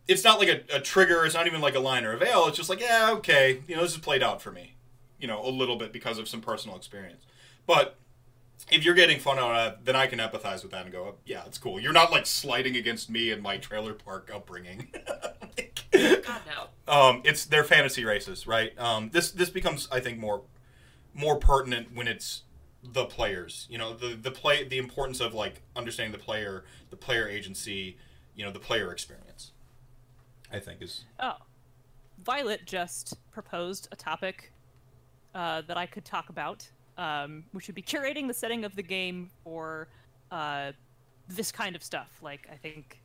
it's 0.07 0.24
not 0.24 0.40
like 0.40 0.49
a, 0.49 0.76
a 0.76 0.80
trigger 0.80 1.26
it's 1.26 1.36
not 1.36 1.48
even 1.48 1.61
like 1.61 1.76
a 1.76 1.80
line 1.80 2.06
or 2.06 2.14
a 2.14 2.18
veil 2.18 2.48
it's 2.48 2.57
just 2.57 2.70
like 2.70 2.80
yeah 2.80 3.11
okay 3.14 3.61
you 3.68 3.76
know 3.76 3.82
this 3.82 3.94
is 3.94 3.98
played 3.98 4.24
out 4.24 4.41
for 4.41 4.52
me 4.52 4.76
you 5.20 5.28
know 5.28 5.44
a 5.45 5.49
little 5.49 5.76
bit 5.76 5.94
because 5.94 6.18
of 6.18 6.28
some 6.28 6.41
personal 6.41 6.76
experience 6.76 7.24
but 7.65 7.98
if 8.72 8.84
you're 8.84 8.94
getting 8.94 9.20
fun 9.20 9.40
out 9.40 9.56
of 9.56 9.74
it, 9.74 9.86
then 9.86 9.95
I 9.95 10.07
can 10.07 10.20
empathize 10.20 10.64
with 10.64 10.72
that 10.72 10.84
and 10.84 10.91
go, 10.91 11.15
yeah, 11.26 11.44
it's 11.45 11.57
cool. 11.57 11.80
You're 11.80 11.94
not 11.94 12.11
like 12.11 12.26
sliding 12.26 12.76
against 12.76 13.10
me 13.10 13.32
and 13.32 13.41
my 13.41 13.57
trailer 13.57 13.94
park 13.94 14.32
upbringing. 14.34 14.88
like, 15.57 15.84
God 15.91 16.41
no. 16.48 16.94
Um, 16.94 17.22
it's 17.26 17.45
their 17.45 17.64
fantasy 17.64 18.06
races, 18.06 18.48
right? 18.48 18.78
Um, 18.80 19.10
this 19.11 19.32
this 19.32 19.49
becomes, 19.49 19.88
I 19.91 19.99
think, 19.99 20.18
more 20.20 20.44
more 21.14 21.38
pertinent 21.38 21.94
when 21.94 22.07
it's 22.07 22.44
the 22.84 23.06
players. 23.06 23.68
You 23.70 23.78
know, 23.78 23.94
the 23.94 24.15
the 24.15 24.32
play, 24.32 24.68
the 24.68 24.78
importance 24.78 25.20
of 25.20 25.34
like 25.34 25.61
understanding 25.76 26.11
the 26.11 26.24
player, 26.24 26.64
the 26.90 26.98
player 26.98 27.28
agency, 27.28 27.98
you 28.35 28.45
know, 28.45 28.51
the 28.51 28.60
player 28.60 28.91
experience. 28.91 29.51
I 30.51 30.60
think 30.60 30.81
is. 30.81 31.05
Oh, 31.19 31.38
Violet 32.23 32.65
just 32.65 33.15
proposed 33.31 33.88
a 33.91 33.95
topic 33.95 34.53
uh, 35.34 35.61
that 35.68 35.77
I 35.77 35.85
could 35.88 36.05
talk 36.05 36.30
about 36.30 36.68
um, 36.97 37.43
which 37.51 37.68
would 37.68 37.76
be 37.76 37.81
curating 37.81 38.27
the 38.27 38.34
setting 38.34 38.65
of 38.65 38.76
the 38.76 38.84
game 38.84 39.30
for 39.43 39.88
uh, 40.31 40.72
this 41.27 41.51
kind 41.51 41.76
of 41.76 41.84
stuff. 41.84 42.19
Like 42.22 42.47
I 42.51 42.55
think, 42.55 42.99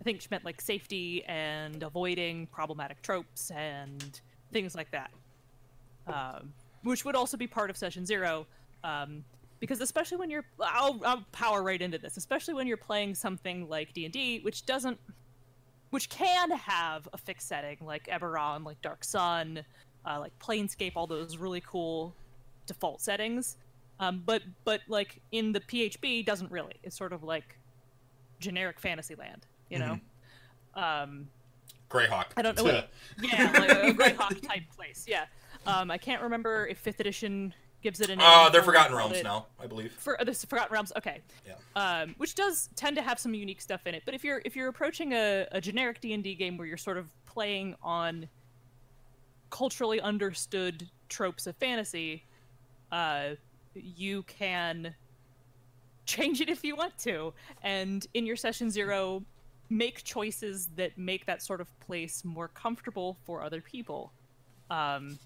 I 0.00 0.04
think 0.04 0.20
she 0.20 0.28
meant 0.30 0.44
like 0.44 0.60
safety 0.60 1.24
and 1.26 1.82
avoiding 1.82 2.46
problematic 2.48 3.02
tropes 3.02 3.50
and 3.50 4.20
things 4.52 4.74
like 4.74 4.90
that, 4.90 5.10
um, 6.06 6.52
which 6.82 7.04
would 7.04 7.16
also 7.16 7.36
be 7.36 7.46
part 7.46 7.70
of 7.70 7.76
session 7.76 8.04
zero. 8.04 8.46
Um, 8.84 9.24
because 9.60 9.80
especially 9.80 10.18
when 10.18 10.30
you're, 10.30 10.44
I'll, 10.58 11.00
I'll 11.04 11.24
power 11.32 11.62
right 11.62 11.80
into 11.80 11.98
this. 11.98 12.16
Especially 12.16 12.54
when 12.54 12.66
you're 12.66 12.76
playing 12.76 13.14
something 13.14 13.68
like 13.68 13.92
D 13.92 14.04
and 14.04 14.12
D, 14.12 14.40
which 14.40 14.66
doesn't, 14.66 14.98
which 15.90 16.08
can 16.08 16.50
have 16.50 17.08
a 17.12 17.18
fixed 17.18 17.46
setting 17.46 17.76
like 17.80 18.06
Eberron, 18.06 18.64
like 18.64 18.80
Dark 18.80 19.04
Sun, 19.04 19.64
uh, 20.06 20.18
like 20.18 20.32
Planescape, 20.38 20.92
all 20.96 21.06
those 21.06 21.36
really 21.36 21.62
cool 21.64 22.14
default 22.66 23.00
settings. 23.00 23.56
Um, 23.98 24.22
but 24.24 24.42
but 24.64 24.80
like 24.88 25.20
in 25.30 25.52
the 25.52 25.60
PHB 25.60 26.24
doesn't 26.24 26.50
really. 26.50 26.74
It's 26.82 26.96
sort 26.96 27.12
of 27.12 27.22
like 27.22 27.58
generic 28.40 28.80
Fantasyland, 28.80 29.46
you 29.68 29.78
know. 29.78 30.00
Mm-hmm. 30.76 30.82
Um, 30.82 31.28
Greyhawk. 31.90 32.26
I 32.36 32.42
don't 32.42 32.56
know. 32.56 32.64
What, 32.64 32.90
yeah, 33.20 33.52
like 33.52 33.70
a 33.70 33.92
Greyhawk 33.92 34.46
type 34.46 34.62
place. 34.74 35.04
Yeah. 35.06 35.26
Um, 35.66 35.90
I 35.90 35.98
can't 35.98 36.22
remember 36.22 36.66
if 36.66 36.78
fifth 36.78 37.00
edition 37.00 37.52
gives 37.82 38.00
it 38.00 38.10
a 38.10 38.16
name. 38.16 38.26
Uh, 38.28 38.48
they're 38.50 38.62
Forgotten 38.62 38.96
Realms 38.96 39.18
it. 39.18 39.24
now, 39.24 39.46
I 39.60 39.66
believe. 39.66 39.92
For 39.92 40.20
uh, 40.20 40.24
this 40.24 40.44
Forgotten 40.44 40.72
Realms, 40.72 40.92
okay. 40.96 41.20
Yeah. 41.46 41.54
Um, 41.76 42.14
which 42.18 42.34
does 42.34 42.68
tend 42.76 42.96
to 42.96 43.02
have 43.02 43.18
some 43.18 43.34
unique 43.34 43.60
stuff 43.60 43.86
in 43.86 43.94
it. 43.94 44.02
But 44.04 44.14
if 44.14 44.24
you're 44.24 44.42
if 44.44 44.56
you're 44.56 44.68
approaching 44.68 45.12
a, 45.12 45.46
a 45.52 45.60
generic 45.60 46.00
D 46.00 46.12
and 46.12 46.22
D 46.22 46.34
game 46.34 46.56
where 46.56 46.66
you're 46.66 46.76
sort 46.76 46.98
of 46.98 47.08
playing 47.26 47.74
on 47.82 48.28
culturally 49.50 50.00
understood 50.00 50.88
tropes 51.08 51.46
of 51.46 51.56
fantasy, 51.56 52.24
uh, 52.92 53.30
you 53.74 54.22
can 54.24 54.94
change 56.06 56.40
it 56.40 56.48
if 56.48 56.64
you 56.64 56.76
want 56.76 56.96
to. 56.98 57.32
And 57.62 58.06
in 58.14 58.26
your 58.26 58.36
session 58.36 58.70
zero, 58.70 59.24
make 59.68 60.02
choices 60.02 60.68
that 60.76 60.98
make 60.98 61.26
that 61.26 61.42
sort 61.42 61.60
of 61.60 61.80
place 61.80 62.24
more 62.24 62.48
comfortable 62.48 63.16
for 63.24 63.42
other 63.42 63.60
people. 63.60 64.12
Um, 64.70 65.18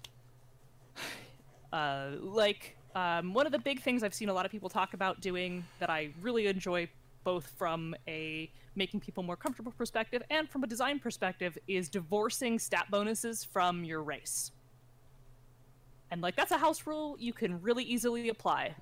uh, 1.75 2.11
like, 2.21 2.77
um, 2.95 3.33
one 3.33 3.45
of 3.45 3.51
the 3.51 3.59
big 3.59 3.81
things 3.81 4.01
I've 4.01 4.13
seen 4.13 4.29
a 4.29 4.33
lot 4.33 4.45
of 4.45 4.51
people 4.51 4.69
talk 4.69 4.93
about 4.93 5.19
doing 5.19 5.65
that 5.79 5.89
I 5.89 6.09
really 6.21 6.47
enjoy, 6.47 6.87
both 7.25 7.45
from 7.57 7.93
a 8.07 8.49
making 8.77 9.01
people 9.01 9.23
more 9.23 9.35
comfortable 9.35 9.73
perspective 9.77 10.21
and 10.29 10.49
from 10.49 10.63
a 10.63 10.67
design 10.67 10.99
perspective, 10.99 11.57
is 11.67 11.89
divorcing 11.89 12.59
stat 12.59 12.85
bonuses 12.89 13.43
from 13.43 13.83
your 13.83 14.03
race. 14.03 14.51
And 16.11 16.21
like 16.21 16.37
that's 16.37 16.51
a 16.51 16.57
house 16.57 16.87
rule 16.87 17.17
you 17.19 17.33
can 17.33 17.61
really 17.61 17.83
easily 17.83 18.29
apply. 18.29 18.73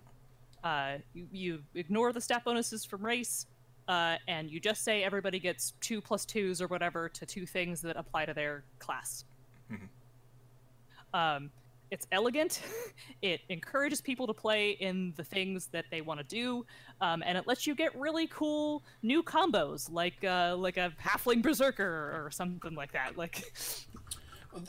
Uh, 0.63 0.97
you, 1.13 1.27
you 1.31 1.59
ignore 1.73 2.13
the 2.13 2.21
stat 2.21 2.43
bonuses 2.45 2.85
from 2.85 3.03
race, 3.03 3.47
uh, 3.87 4.17
and 4.27 4.51
you 4.51 4.59
just 4.59 4.83
say 4.83 5.03
everybody 5.03 5.39
gets 5.39 5.73
two 5.81 5.99
plus 5.99 6.25
twos 6.25 6.61
or 6.61 6.67
whatever 6.67 7.09
to 7.09 7.25
two 7.25 7.45
things 7.47 7.81
that 7.81 7.97
apply 7.97 8.25
to 8.25 8.33
their 8.35 8.63
class. 8.77 9.25
Mm-hmm. 9.71 11.19
Um, 11.19 11.49
it's 11.93 12.07
elegant. 12.11 12.59
it 13.21 13.41
encourages 13.49 14.01
people 14.01 14.25
to 14.25 14.33
play 14.33 14.71
in 14.71 15.13
the 15.15 15.23
things 15.23 15.67
that 15.67 15.85
they 15.91 16.01
want 16.01 16.19
to 16.19 16.25
do, 16.25 16.65
um, 17.01 17.23
and 17.23 17.37
it 17.37 17.47
lets 17.47 17.67
you 17.67 17.75
get 17.75 17.95
really 17.97 18.27
cool 18.27 18.81
new 19.03 19.21
combos, 19.21 19.91
like 19.91 20.23
uh, 20.23 20.55
like 20.57 20.77
a 20.77 20.91
halfling 21.01 21.41
berserker 21.43 21.85
or 21.85 22.31
something 22.31 22.73
like 22.73 22.91
that. 22.93 23.15
Like, 23.15 23.53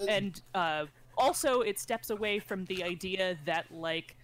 and 0.07 0.41
uh, 0.55 0.85
also 1.17 1.63
it 1.63 1.79
steps 1.79 2.11
away 2.11 2.39
from 2.39 2.67
the 2.67 2.85
idea 2.85 3.39
that 3.47 3.65
like 3.73 4.17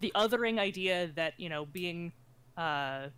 the 0.00 0.12
othering 0.14 0.60
idea 0.60 1.10
that 1.16 1.34
you 1.36 1.48
know 1.48 1.66
being 1.66 2.12
uh, 2.56 3.08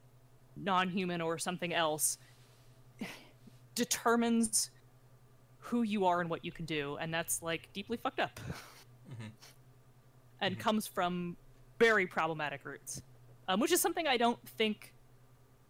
non-human 0.56 1.20
or 1.20 1.36
something 1.36 1.74
else 1.74 2.16
determines 3.74 4.70
who 5.68 5.82
you 5.82 6.06
are 6.06 6.20
and 6.20 6.30
what 6.30 6.44
you 6.44 6.52
can 6.52 6.64
do, 6.64 6.96
and 7.00 7.12
that's 7.12 7.42
like 7.42 7.68
deeply 7.72 7.96
fucked 7.96 8.20
up, 8.20 8.40
and 10.40 10.58
comes 10.58 10.86
from 10.86 11.36
very 11.78 12.06
problematic 12.06 12.64
roots, 12.64 13.02
um, 13.48 13.60
which 13.60 13.72
is 13.72 13.80
something 13.80 14.06
I 14.06 14.16
don't 14.16 14.38
think 14.56 14.92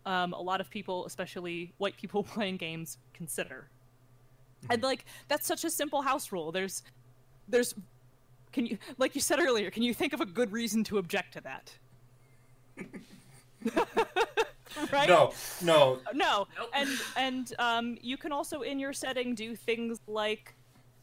um, 0.07 0.33
a 0.33 0.41
lot 0.41 0.61
of 0.61 0.71
people, 0.71 1.05
especially 1.07 1.73
white 1.79 1.97
people 1.97 2.23
playing 2.35 2.57
games, 2.57 2.99
consider. 3.13 3.69
And 4.71 4.83
like 4.83 5.05
that's 5.29 5.47
such 5.47 5.65
a 5.65 5.71
simple 5.71 6.03
house 6.03 6.33
rule. 6.33 6.51
There's, 6.51 6.83
there's, 7.49 7.75
can 8.53 8.67
you 8.67 8.79
like 8.99 9.15
you 9.15 9.21
said 9.21 9.39
earlier? 9.41 9.71
Can 9.71 9.83
you 9.83 9.95
think 9.95 10.13
of 10.13 10.21
a 10.21 10.27
good 10.27 10.53
reason 10.53 10.85
to 10.85 10.99
object 10.99 11.35
to 11.35 11.41
that? 11.43 11.73
right? 14.93 15.09
No, 15.09 15.33
no. 15.63 15.99
No. 16.15 16.47
Nope. 16.59 16.71
And 16.75 16.89
and 17.17 17.55
um, 17.59 17.99
you 18.01 18.17
can 18.17 18.33
also 18.33 18.63
in 18.63 18.79
your 18.79 18.93
setting 18.93 19.35
do 19.35 19.55
things 19.55 20.01
like 20.07 20.55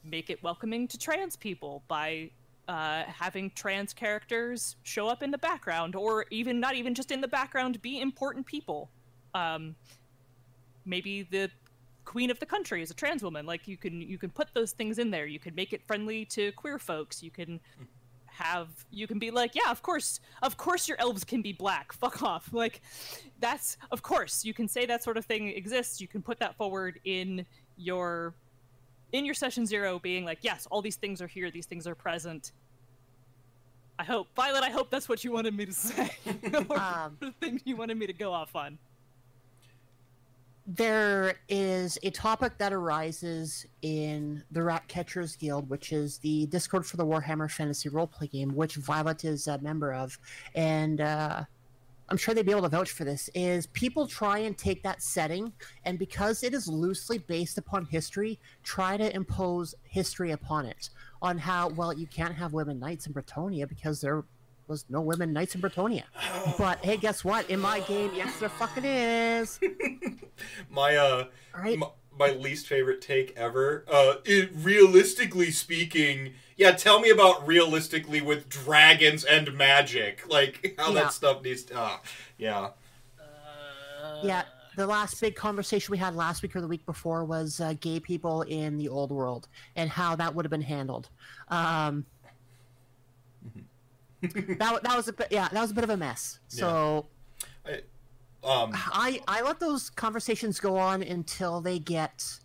make 0.04 0.30
it 0.30 0.42
welcoming 0.44 0.88
to 0.88 0.98
trans 0.98 1.36
people 1.36 1.84
by 1.88 2.30
uh, 2.68 3.04
having 3.04 3.52
trans 3.52 3.94
characters 3.94 4.76
show 4.84 5.08
up 5.08 5.24
in 5.24 5.32
the 5.32 5.38
background, 5.38 5.96
or 5.96 6.26
even 6.32 6.60
not 6.60 6.76
even 6.76 6.94
just 6.94 7.12
in 7.12 7.22
the 7.22 7.28
background, 7.28 7.82
be 7.82 8.02
important 8.02 8.46
people. 8.46 8.90
Um, 9.34 9.76
maybe 10.86 11.24
the 11.24 11.50
queen 12.06 12.30
of 12.30 12.40
the 12.40 12.46
country 12.46 12.82
is 12.82 12.92
a 12.92 12.94
trans 12.94 13.24
woman. 13.24 13.46
Like 13.46 13.68
you 13.68 13.78
can 13.78 14.02
you 14.02 14.18
can 14.18 14.30
put 14.30 14.54
those 14.54 14.72
things 14.72 15.00
in 15.00 15.12
there. 15.12 15.26
You 15.26 15.40
can 15.40 15.54
make 15.56 15.74
it 15.74 15.84
friendly 15.86 16.26
to 16.26 16.52
queer 16.54 16.80
folks. 16.80 17.22
You 17.22 17.32
can 17.32 17.60
have 18.38 18.70
you 18.92 19.08
can 19.08 19.20
be 19.20 19.32
like 19.32 19.56
yeah 19.56 19.72
of 19.72 19.82
course 19.82 20.20
of 20.44 20.58
course 20.58 20.88
your 20.88 21.00
elves 21.00 21.24
can 21.24 21.42
be 21.42 21.54
black. 21.54 21.94
Fuck 22.02 22.22
off. 22.24 22.50
Like 22.52 22.82
that's 23.40 23.78
of 23.92 24.02
course 24.02 24.46
you 24.46 24.54
can 24.54 24.68
say 24.68 24.86
that 24.86 25.04
sort 25.04 25.18
of 25.18 25.26
thing 25.26 25.50
exists. 25.50 26.02
You 26.02 26.08
can 26.08 26.22
put 26.22 26.40
that 26.40 26.56
forward 26.56 27.00
in 27.06 27.46
your 27.78 28.34
in 29.12 29.26
your 29.26 29.34
session 29.34 29.66
zero 29.66 30.00
being 30.00 30.26
like 30.26 30.40
yes 30.42 30.68
all 30.72 30.82
these 30.82 30.98
things 30.98 31.22
are 31.22 31.28
here. 31.28 31.50
These 31.52 31.66
things 31.66 31.88
are 31.88 31.96
present. 31.96 32.52
I 33.98 34.04
hope 34.04 34.28
violet 34.36 34.62
i 34.62 34.70
hope 34.70 34.90
that's 34.90 35.08
what 35.08 35.24
you 35.24 35.32
wanted 35.32 35.56
me 35.56 35.66
to 35.66 35.72
say. 35.74 36.12
Or 36.70 36.78
Um, 36.80 37.18
the 37.20 37.32
thing 37.40 37.62
you 37.64 37.78
wanted 37.78 37.98
me 37.98 38.08
to 38.08 38.14
go 38.14 38.34
off 38.34 38.56
on 38.56 38.78
there 40.66 41.36
is 41.48 42.00
a 42.02 42.10
topic 42.10 42.58
that 42.58 42.74
arises 42.74 43.68
in 43.84 44.44
the 44.52 44.64
Rat 44.64 44.88
Catchers 44.88 45.36
Guild, 45.36 45.70
which 45.70 45.94
is 45.94 46.18
the 46.20 46.48
Discord 46.48 46.86
for 46.86 46.98
the 46.98 47.06
Warhammer 47.06 47.50
Fantasy 47.50 47.90
Roleplay 47.90 48.32
game, 48.32 48.56
which 48.56 48.76
Violet 48.76 49.24
is 49.26 49.48
a 49.48 49.60
member 49.60 49.94
of, 49.94 50.18
and 50.56 51.02
uh, 51.02 51.44
I'm 52.10 52.18
sure 52.18 52.34
they'd 52.34 52.46
be 52.46 52.52
able 52.52 52.64
to 52.64 52.70
vouch 52.70 52.92
for 52.92 53.04
this. 53.04 53.30
Is 53.36 53.68
people 53.68 54.08
try 54.08 54.40
and 54.40 54.58
take 54.58 54.82
that 54.84 55.04
setting, 55.04 55.54
and 55.86 56.00
because 56.00 56.44
it 56.44 56.56
is 56.56 56.68
loosely 56.68 57.20
based 57.20 57.60
upon 57.60 57.86
history, 57.86 58.40
try 58.64 58.98
to 58.98 59.16
impose 59.16 59.76
history 59.84 60.32
upon 60.32 60.66
it 60.66 60.90
on 61.22 61.38
how 61.38 61.70
well 61.70 61.94
you 61.94 62.08
can't 62.08 62.34
have 62.34 62.54
women 62.54 62.80
knights 62.80 63.06
in 63.06 63.14
Bretonnia 63.14 63.70
because 63.70 64.02
there 64.02 64.24
was 64.68 64.86
no 64.90 65.02
women 65.02 65.34
knights 65.34 65.56
in 65.56 65.62
Bretonnia. 65.62 66.04
But 66.58 66.84
hey, 66.84 66.98
guess 66.98 67.24
what? 67.24 67.50
In 67.50 67.60
my 67.60 67.80
game, 67.82 68.12
yes, 68.16 68.40
there 68.40 68.50
fucking 68.50 68.86
is. 68.86 69.60
My 70.70 70.96
uh, 70.96 71.26
Right? 71.58 71.78
my, 71.78 71.88
my 72.18 72.32
least 72.32 72.68
favorite 72.68 73.02
take 73.02 73.36
ever. 73.38 73.86
Uh, 73.92 74.16
it, 74.26 74.50
realistically 74.54 75.52
speaking, 75.52 76.34
yeah. 76.58 76.72
Tell 76.72 77.00
me 77.00 77.10
about 77.10 77.48
realistically 77.48 78.22
with 78.22 78.50
dragons 78.50 79.24
and 79.24 79.54
magic, 79.54 80.28
like 80.30 80.76
how 80.78 80.90
Yeah. 80.90 81.04
that 81.04 81.14
stuff 81.14 81.42
needs. 81.44 81.64
To, 81.66 81.76
ah, 81.78 82.02
yeah. 82.38 82.70
Yeah, 84.24 84.44
the 84.76 84.88
last 84.88 85.20
big 85.22 85.36
conversation 85.36 85.92
we 85.92 85.98
had 85.98 86.16
last 86.16 86.42
week 86.42 86.56
or 86.56 86.62
the 86.62 86.68
week 86.68 86.86
before 86.86 87.24
was 87.26 87.60
uh, 87.60 87.74
gay 87.80 88.00
people 88.00 88.42
in 88.44 88.78
the 88.78 88.88
old 88.90 89.12
world 89.12 89.48
and 89.76 89.90
how 89.90 90.16
that 90.16 90.34
would 90.34 90.46
have 90.46 90.52
been 90.52 90.62
handled. 90.62 91.10
Um, 91.50 92.06
that, 94.34 94.84
that 94.84 94.96
was 94.96 95.08
a 95.08 95.14
bit, 95.14 95.28
yeah, 95.32 95.48
that 95.52 95.62
was 95.62 95.72
a 95.72 95.74
bit 95.74 95.84
of 95.84 95.90
a 95.90 95.98
mess. 95.98 96.40
So 96.48 97.08
Um, 98.44 98.72
I 98.74 99.22
I 99.28 99.42
let 99.42 99.60
those 99.60 99.90
conversations 99.90 100.60
go 100.60 100.78
on 100.78 101.02
until 101.02 101.62
they 101.62 101.80
get 101.80 102.40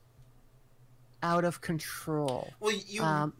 out 1.22 1.44
of 1.44 1.60
control. 1.60 2.54
well, 2.60 2.74
you. 2.86 3.02
Um, 3.02 3.34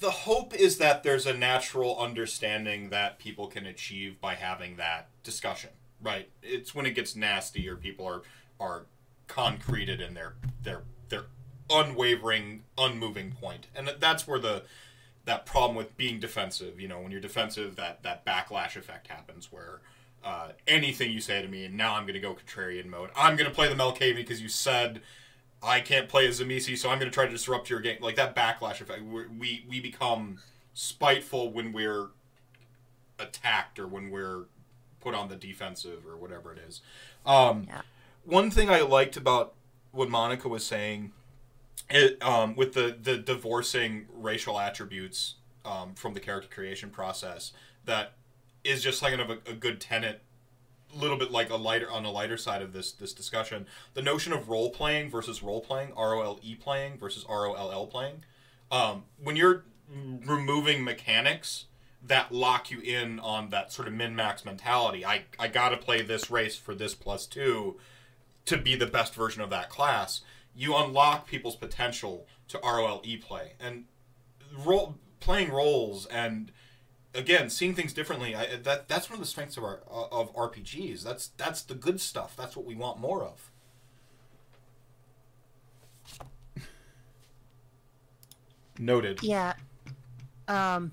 the 0.00 0.10
hope 0.10 0.54
is 0.54 0.78
that 0.78 1.02
there's 1.04 1.26
a 1.26 1.34
natural 1.34 1.96
understanding 1.98 2.90
that 2.90 3.18
people 3.18 3.46
can 3.46 3.64
achieve 3.66 4.20
by 4.20 4.34
having 4.34 4.76
that 4.76 5.08
discussion 5.22 5.70
right 6.02 6.28
it's 6.42 6.74
when 6.74 6.84
it 6.86 6.92
gets 6.94 7.14
nasty 7.14 7.68
or 7.68 7.76
people 7.76 8.04
are 8.06 8.22
are 8.58 8.86
concreted 9.28 10.00
in 10.00 10.14
their 10.14 10.34
their 10.62 10.82
their 11.08 11.24
unwavering 11.70 12.62
unmoving 12.76 13.30
point 13.32 13.66
and 13.76 13.88
that's 14.00 14.26
where 14.26 14.38
the 14.40 14.64
that 15.28 15.46
problem 15.46 15.76
with 15.76 15.96
being 15.96 16.18
defensive 16.18 16.80
you 16.80 16.88
know 16.88 17.00
when 17.00 17.10
you're 17.10 17.20
defensive 17.20 17.76
that 17.76 18.02
that 18.02 18.24
backlash 18.24 18.76
effect 18.76 19.06
happens 19.06 19.52
where 19.52 19.80
uh, 20.24 20.48
anything 20.66 21.12
you 21.12 21.20
say 21.20 21.40
to 21.40 21.48
me 21.48 21.64
and 21.64 21.76
now 21.76 21.94
i'm 21.94 22.02
going 22.02 22.14
to 22.14 22.20
go 22.20 22.34
contrarian 22.34 22.86
mode 22.86 23.10
i'm 23.16 23.36
going 23.36 23.48
to 23.48 23.54
play 23.54 23.68
the 23.68 23.74
Malkavian 23.74 24.16
because 24.16 24.40
you 24.42 24.48
said 24.48 25.00
I 25.60 25.80
can't 25.80 26.08
play 26.08 26.26
as 26.28 26.40
Tzimisce, 26.40 26.78
so 26.78 26.88
I'm 26.88 27.00
going 27.00 27.10
to 27.10 27.14
try 27.14 27.26
to 27.26 27.32
disrupt 27.32 27.68
your 27.68 27.80
game. 27.80 27.98
Like 28.00 28.14
that 28.14 28.36
backlash 28.36 28.80
effect. 28.80 29.02
We 29.02 29.64
we 29.68 29.80
become 29.80 30.38
spiteful 30.72 31.50
when 31.50 31.72
we're 31.72 32.10
attacked 33.18 33.78
or 33.78 33.86
when 33.86 34.10
we're 34.10 34.44
put 35.00 35.14
on 35.14 35.28
the 35.28 35.36
defensive 35.36 36.06
or 36.06 36.16
whatever 36.16 36.52
it 36.52 36.60
is. 36.66 36.80
Um, 37.26 37.66
Yeah. 37.68 37.82
One 38.24 38.50
thing 38.50 38.68
I 38.70 38.82
liked 38.82 39.16
about 39.16 39.54
what 39.90 40.10
Monica 40.10 40.48
was 40.48 40.64
saying, 40.64 41.12
it, 41.90 42.22
um, 42.22 42.56
with 42.56 42.74
the 42.74 42.96
the 43.00 43.16
divorcing 43.16 44.06
racial 44.12 44.58
attributes 44.58 45.34
um, 45.64 45.94
from 45.94 46.14
the 46.14 46.20
character 46.20 46.48
creation 46.52 46.90
process, 46.90 47.52
that 47.84 48.12
is 48.64 48.82
just 48.82 49.00
kind 49.00 49.20
of 49.20 49.30
a, 49.30 49.38
a 49.46 49.54
good 49.54 49.80
tenet 49.80 50.22
a 50.94 50.98
little 50.98 51.18
bit 51.18 51.30
like 51.30 51.50
a 51.50 51.56
lighter 51.56 51.90
on 51.90 52.04
a 52.04 52.10
lighter 52.10 52.36
side 52.36 52.62
of 52.62 52.72
this 52.72 52.92
this 52.92 53.12
discussion. 53.12 53.66
The 53.94 54.02
notion 54.02 54.32
of 54.32 54.48
role 54.48 54.70
playing 54.70 55.10
versus 55.10 55.42
role 55.42 55.60
playing 55.60 55.92
role 55.96 56.40
playing 56.60 56.98
versus 56.98 57.24
roll 57.28 57.86
playing. 57.86 58.24
Um, 58.70 59.04
when 59.22 59.36
you're 59.36 59.64
removing 60.26 60.84
mechanics 60.84 61.66
that 62.02 62.32
lock 62.32 62.70
you 62.70 62.80
in 62.80 63.18
on 63.20 63.48
that 63.50 63.72
sort 63.72 63.88
of 63.88 63.94
min 63.94 64.14
max 64.14 64.44
mentality 64.44 65.04
i 65.04 65.24
i 65.38 65.48
gotta 65.48 65.76
play 65.76 66.02
this 66.02 66.30
race 66.30 66.56
for 66.56 66.74
this 66.74 66.94
plus 66.94 67.26
two 67.26 67.76
to 68.44 68.56
be 68.56 68.74
the 68.74 68.86
best 68.86 69.14
version 69.14 69.42
of 69.42 69.50
that 69.50 69.70
class 69.70 70.20
you 70.58 70.76
unlock 70.76 71.28
people's 71.28 71.54
potential 71.54 72.26
to 72.48 72.58
role 72.60 73.00
play. 73.22 73.52
And 73.60 73.84
role 74.64 74.96
playing 75.20 75.52
roles 75.52 76.06
and 76.06 76.50
again 77.14 77.48
seeing 77.48 77.74
things 77.74 77.92
differently 77.92 78.34
I, 78.34 78.56
that 78.56 78.88
that's 78.88 79.08
one 79.08 79.14
of 79.14 79.20
the 79.20 79.26
strengths 79.26 79.56
of 79.56 79.64
our 79.64 79.80
of 79.88 80.34
RPGs 80.34 81.02
that's 81.04 81.28
that's 81.36 81.62
the 81.62 81.74
good 81.76 82.00
stuff. 82.00 82.34
That's 82.36 82.56
what 82.56 82.66
we 82.66 82.74
want 82.74 82.98
more 82.98 83.22
of. 83.22 83.50
Noted. 88.80 89.22
Yeah. 89.22 89.54
Um, 90.46 90.92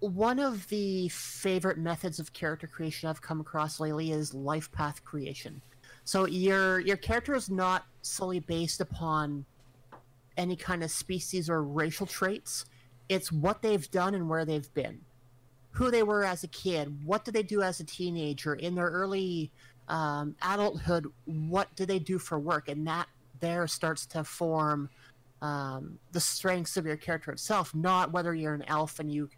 one 0.00 0.38
of 0.38 0.68
the 0.68 1.08
favorite 1.08 1.78
methods 1.78 2.20
of 2.20 2.32
character 2.32 2.66
creation 2.66 3.08
I've 3.08 3.20
come 3.20 3.40
across 3.40 3.80
lately 3.80 4.12
is 4.12 4.34
life 4.34 4.70
path 4.72 5.04
creation. 5.04 5.60
So 6.04 6.26
your 6.26 6.80
your 6.80 6.96
character 6.96 7.34
is 7.34 7.50
not 7.50 7.84
solely 8.08 8.40
based 8.40 8.80
upon 8.80 9.44
any 10.36 10.56
kind 10.56 10.82
of 10.82 10.90
species 10.90 11.50
or 11.50 11.62
racial 11.62 12.06
traits. 12.06 12.64
It's 13.08 13.32
what 13.32 13.62
they've 13.62 13.90
done 13.90 14.14
and 14.14 14.28
where 14.28 14.44
they've 14.44 14.72
been. 14.74 15.00
Who 15.72 15.90
they 15.90 16.02
were 16.02 16.24
as 16.24 16.44
a 16.44 16.48
kid, 16.48 17.04
what 17.04 17.24
did 17.24 17.34
they 17.34 17.42
do 17.42 17.62
as 17.62 17.80
a 17.80 17.84
teenager, 17.84 18.54
in 18.54 18.74
their 18.74 18.88
early 18.88 19.50
um, 19.88 20.36
adulthood, 20.42 21.06
what 21.24 21.74
did 21.76 21.88
they 21.88 21.98
do 21.98 22.18
for 22.18 22.38
work? 22.38 22.68
And 22.68 22.86
that 22.86 23.06
there 23.40 23.66
starts 23.66 24.06
to 24.06 24.24
form 24.24 24.90
um, 25.40 25.98
the 26.12 26.20
strengths 26.20 26.76
of 26.76 26.86
your 26.86 26.96
character 26.96 27.30
itself, 27.30 27.74
not 27.74 28.12
whether 28.12 28.34
you're 28.34 28.54
an 28.54 28.64
elf 28.66 28.98
and 28.98 29.12
you 29.12 29.28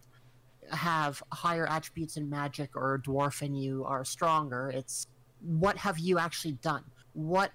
have 0.70 1.22
higher 1.32 1.66
attributes 1.68 2.16
in 2.16 2.28
magic 2.30 2.76
or 2.76 2.94
a 2.94 3.02
dwarf 3.02 3.42
and 3.42 3.60
you 3.60 3.84
are 3.84 4.04
stronger. 4.04 4.70
It's 4.70 5.06
what 5.40 5.76
have 5.76 5.98
you 5.98 6.18
actually 6.18 6.52
done? 6.52 6.84
What 7.12 7.50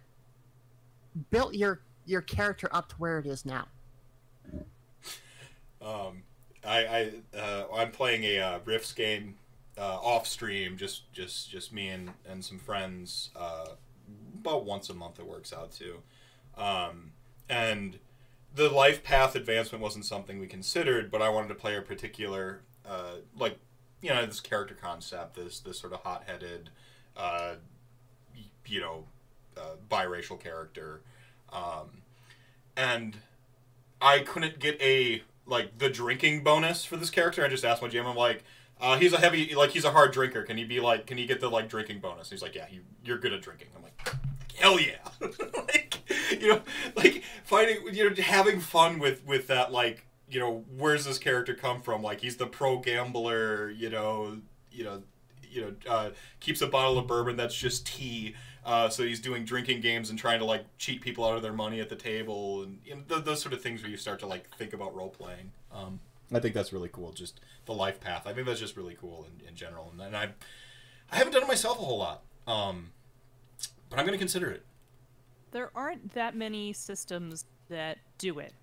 built 1.31 1.53
your 1.55 1.81
your 2.05 2.21
character 2.21 2.69
up 2.71 2.89
to 2.89 2.95
where 2.95 3.19
it 3.19 3.25
is 3.25 3.45
now? 3.45 3.67
Um, 5.81 6.23
I, 6.65 6.85
I 6.85 7.37
uh, 7.37 7.65
I'm 7.75 7.91
playing 7.91 8.23
a 8.23 8.39
uh, 8.39 8.59
Rifts 8.65 8.93
game 8.93 9.35
uh, 9.77 9.97
off 10.01 10.27
stream, 10.27 10.77
just 10.77 11.11
just 11.13 11.49
just 11.49 11.73
me 11.73 11.89
and, 11.89 12.11
and 12.27 12.43
some 12.43 12.59
friends. 12.59 13.29
Uh, 13.35 13.67
about 14.39 14.65
once 14.65 14.89
a 14.89 14.93
month 14.93 15.19
it 15.19 15.25
works 15.25 15.51
out 15.51 15.71
too. 15.71 16.01
um, 16.57 17.11
and 17.49 17.97
the 18.53 18.69
life 18.69 19.03
path 19.03 19.35
advancement 19.35 19.83
wasn't 19.83 20.05
something 20.05 20.39
we 20.39 20.47
considered, 20.47 21.11
but 21.11 21.21
I 21.21 21.29
wanted 21.29 21.49
to 21.49 21.55
play 21.55 21.75
a 21.75 21.81
particular 21.81 22.61
uh, 22.87 23.15
like 23.37 23.57
you 24.01 24.09
know 24.09 24.25
this 24.25 24.39
character 24.39 24.75
concept, 24.79 25.35
this 25.35 25.59
this 25.59 25.79
sort 25.79 25.93
of 25.93 26.01
hot 26.01 26.23
headed, 26.27 26.69
uh, 27.17 27.55
you 28.67 28.79
know, 28.79 29.05
uh, 29.57 29.75
biracial 29.89 30.39
character, 30.39 31.01
um, 31.51 32.01
and 32.75 33.17
I 34.01 34.19
couldn't 34.19 34.59
get 34.59 34.81
a 34.81 35.23
like 35.45 35.77
the 35.77 35.89
drinking 35.89 36.43
bonus 36.43 36.85
for 36.85 36.97
this 36.97 37.09
character. 37.09 37.43
I 37.43 37.47
just 37.47 37.65
asked 37.65 37.81
my 37.81 37.89
GM, 37.89 38.05
I'm 38.05 38.15
like. 38.15 38.43
Uh, 38.77 38.97
he's 38.97 39.13
a 39.13 39.17
heavy, 39.17 39.55
like 39.55 39.69
he's 39.69 39.85
a 39.85 39.91
hard 39.91 40.11
drinker. 40.11 40.43
Can 40.43 40.57
he 40.57 40.65
be 40.65 40.81
like? 40.81 41.07
Can 41.07 41.17
he 41.17 41.25
get 41.25 41.39
the 41.39 41.49
like 41.49 41.69
drinking 41.69 42.01
bonus? 42.01 42.29
He's 42.29 42.41
like, 42.41 42.55
yeah, 42.55 42.65
you, 42.69 42.81
you're 43.05 43.17
good 43.17 43.31
at 43.31 43.41
drinking. 43.41 43.69
I'm 43.73 43.81
like, 43.81 43.93
hell 44.55 44.79
yeah 44.79 44.95
like 45.67 46.01
you 46.39 46.47
know 46.47 46.61
like 46.95 47.23
finding 47.43 47.77
you 47.93 48.09
know 48.09 48.15
having 48.21 48.59
fun 48.59 48.99
with 48.99 49.25
with 49.25 49.47
that 49.47 49.71
like 49.71 50.05
you 50.29 50.39
know 50.39 50.63
where's 50.77 51.05
this 51.05 51.17
character 51.17 51.53
come 51.53 51.81
from 51.81 52.01
like 52.01 52.21
he's 52.21 52.37
the 52.37 52.47
pro 52.47 52.79
gambler 52.79 53.69
you 53.71 53.89
know 53.89 54.37
you 54.71 54.83
know 54.83 55.03
you 55.49 55.61
know 55.61 55.73
uh, 55.89 56.09
keeps 56.39 56.61
a 56.61 56.67
bottle 56.67 56.97
of 56.97 57.07
bourbon 57.07 57.35
that's 57.35 57.55
just 57.55 57.85
tea 57.85 58.33
uh, 58.65 58.89
so 58.89 59.03
he's 59.03 59.19
doing 59.19 59.45
drinking 59.45 59.79
games 59.79 60.09
and 60.09 60.17
trying 60.19 60.39
to 60.39 60.45
like 60.45 60.65
cheat 60.77 60.99
people 61.01 61.23
out 61.23 61.35
of 61.35 61.41
their 61.41 61.53
money 61.53 61.79
at 61.79 61.87
the 61.87 61.95
table 61.95 62.63
and 62.63 62.79
you 62.83 62.95
know, 62.95 63.01
th- 63.07 63.23
those 63.23 63.41
sort 63.41 63.53
of 63.53 63.61
things 63.61 63.81
where 63.81 63.91
you 63.91 63.97
start 63.97 64.19
to 64.19 64.27
like 64.27 64.49
think 64.57 64.73
about 64.73 64.95
role 64.95 65.09
playing 65.09 65.51
um, 65.71 65.99
i 66.33 66.39
think 66.39 66.53
that's 66.53 66.73
really 66.73 66.89
cool 66.91 67.11
just 67.13 67.39
the 67.65 67.73
life 67.73 67.99
path 68.01 68.23
i 68.25 68.33
think 68.33 68.45
that's 68.47 68.59
just 68.59 68.75
really 68.75 68.95
cool 68.99 69.25
in, 69.25 69.47
in 69.47 69.55
general 69.55 69.91
and, 69.91 70.01
and 70.01 70.17
i 70.17 70.29
i 71.11 71.15
haven't 71.15 71.33
done 71.33 71.43
it 71.43 71.47
myself 71.47 71.77
a 71.79 71.81
whole 71.81 71.99
lot 71.99 72.23
um, 72.47 72.91
but 73.89 73.97
I'm 73.99 74.05
going 74.05 74.17
to 74.17 74.19
consider 74.19 74.51
it. 74.51 74.63
there 75.51 75.71
aren't 75.75 76.13
that 76.13 76.35
many 76.35 76.73
systems 76.73 77.45
that 77.69 77.97
do 78.17 78.39
it. 78.39 78.53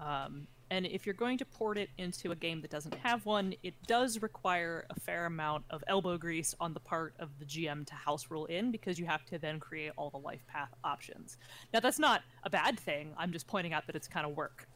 Um, 0.00 0.46
and 0.72 0.86
if 0.86 1.04
you're 1.04 1.14
going 1.14 1.36
to 1.36 1.44
port 1.44 1.76
it 1.76 1.90
into 1.98 2.32
a 2.32 2.34
game 2.34 2.62
that 2.62 2.70
doesn't 2.70 2.94
have 2.94 3.26
one, 3.26 3.52
it 3.62 3.74
does 3.86 4.22
require 4.22 4.86
a 4.88 4.98
fair 4.98 5.26
amount 5.26 5.64
of 5.68 5.84
elbow 5.86 6.16
grease 6.16 6.54
on 6.60 6.72
the 6.72 6.80
part 6.80 7.12
of 7.18 7.28
the 7.38 7.44
GM 7.44 7.84
to 7.84 7.94
house 7.94 8.30
rule 8.30 8.46
in 8.46 8.70
because 8.70 8.98
you 8.98 9.04
have 9.04 9.22
to 9.26 9.36
then 9.36 9.60
create 9.60 9.92
all 9.98 10.08
the 10.08 10.16
life 10.16 10.40
path 10.48 10.70
options. 10.82 11.36
Now, 11.74 11.80
that's 11.80 11.98
not 11.98 12.22
a 12.44 12.48
bad 12.48 12.80
thing. 12.80 13.12
I'm 13.18 13.32
just 13.32 13.46
pointing 13.46 13.74
out 13.74 13.86
that 13.86 13.96
it's 13.96 14.08
kind 14.08 14.24
of 14.24 14.34
work. 14.34 14.66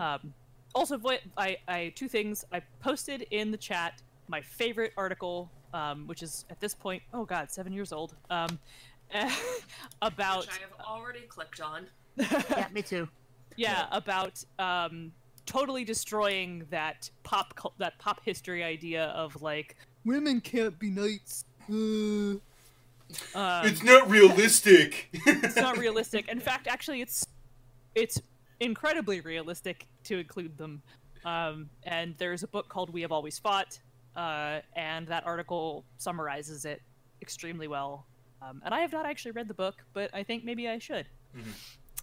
Um, 0.00 0.34
also, 0.74 0.98
vo- 0.98 1.18
I, 1.36 1.58
I 1.68 1.92
two 1.94 2.08
things. 2.08 2.44
I 2.52 2.60
posted 2.80 3.24
in 3.30 3.52
the 3.52 3.56
chat 3.56 4.02
my 4.26 4.40
favorite 4.40 4.92
article, 4.96 5.48
um, 5.72 6.08
which 6.08 6.24
is 6.24 6.44
at 6.50 6.58
this 6.58 6.74
point, 6.74 7.04
oh 7.14 7.24
god, 7.24 7.52
seven 7.52 7.72
years 7.72 7.92
old, 7.92 8.16
um, 8.30 8.58
about 10.02 10.40
Which 10.40 10.50
I 10.50 10.60
have 10.62 10.84
already 10.84 11.20
clicked 11.20 11.60
on. 11.60 11.86
yeah, 12.16 12.66
me 12.72 12.82
too. 12.82 13.08
yeah 13.56 13.86
about 13.92 14.42
um, 14.58 15.12
totally 15.50 15.84
destroying 15.84 16.64
that 16.70 17.10
pop 17.24 17.54
cul- 17.56 17.74
that 17.78 17.98
pop 17.98 18.20
history 18.24 18.62
idea 18.62 19.06
of 19.06 19.40
like 19.42 19.76
women 20.04 20.40
can't 20.40 20.78
be 20.78 20.90
knights. 20.90 21.44
Uh. 21.68 22.38
Um, 23.34 23.66
It's 23.66 23.82
not 23.82 24.08
realistic. 24.08 25.08
it's 25.12 25.56
not 25.56 25.76
realistic. 25.86 26.28
In 26.28 26.38
fact, 26.38 26.68
actually, 26.68 27.00
it's 27.00 27.26
it's 27.96 28.20
incredibly 28.60 29.20
realistic 29.20 29.86
to 30.04 30.18
include 30.18 30.56
them. 30.56 30.80
Um, 31.24 31.68
and 31.82 32.14
there's 32.18 32.44
a 32.44 32.48
book 32.48 32.68
called 32.68 32.90
"We 32.90 33.02
Have 33.02 33.10
Always 33.10 33.36
Fought," 33.38 33.80
uh, 34.16 34.60
and 34.76 35.08
that 35.08 35.26
article 35.26 35.84
summarizes 35.98 36.64
it 36.64 36.80
extremely 37.20 37.66
well. 37.66 38.06
Um, 38.40 38.62
and 38.64 38.72
I 38.72 38.80
have 38.80 38.92
not 38.92 39.04
actually 39.06 39.32
read 39.32 39.48
the 39.48 39.54
book, 39.54 39.84
but 39.92 40.08
I 40.14 40.22
think 40.22 40.44
maybe 40.44 40.68
I 40.68 40.78
should. 40.78 41.06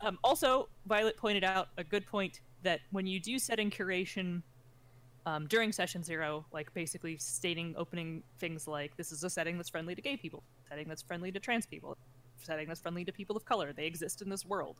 Um, 0.02 0.20
also, 0.24 0.68
Violet 0.86 1.18
pointed 1.18 1.44
out 1.44 1.70
a 1.78 1.84
good 1.84 2.06
point 2.06 2.42
that 2.64 2.82
when 2.92 3.08
you 3.08 3.20
do 3.20 3.40
setting 3.40 3.70
curation 3.70 4.42
um, 5.26 5.46
during 5.48 5.72
session 5.72 6.04
zero, 6.04 6.46
like 6.52 6.74
basically 6.74 7.18
stating 7.18 7.76
opening 7.78 8.24
things 8.40 8.68
like 8.68 8.96
this 8.96 9.12
is 9.12 9.24
a 9.24 9.30
setting 9.30 9.58
that's 9.58 9.70
friendly 9.70 9.94
to 9.94 10.02
gay 10.02 10.16
people, 10.16 10.42
setting 10.70 10.88
that's 10.88 11.02
friendly 11.02 11.32
to 11.32 11.40
trans 11.40 11.66
people, 11.66 11.98
setting 12.42 12.68
that's 12.68 12.80
friendly 12.80 13.04
to 13.04 13.12
people 13.12 13.36
of 13.36 13.44
color. 13.46 13.74
They 13.74 13.86
exist 13.86 14.22
in 14.22 14.30
this 14.30 14.46
world. 14.46 14.78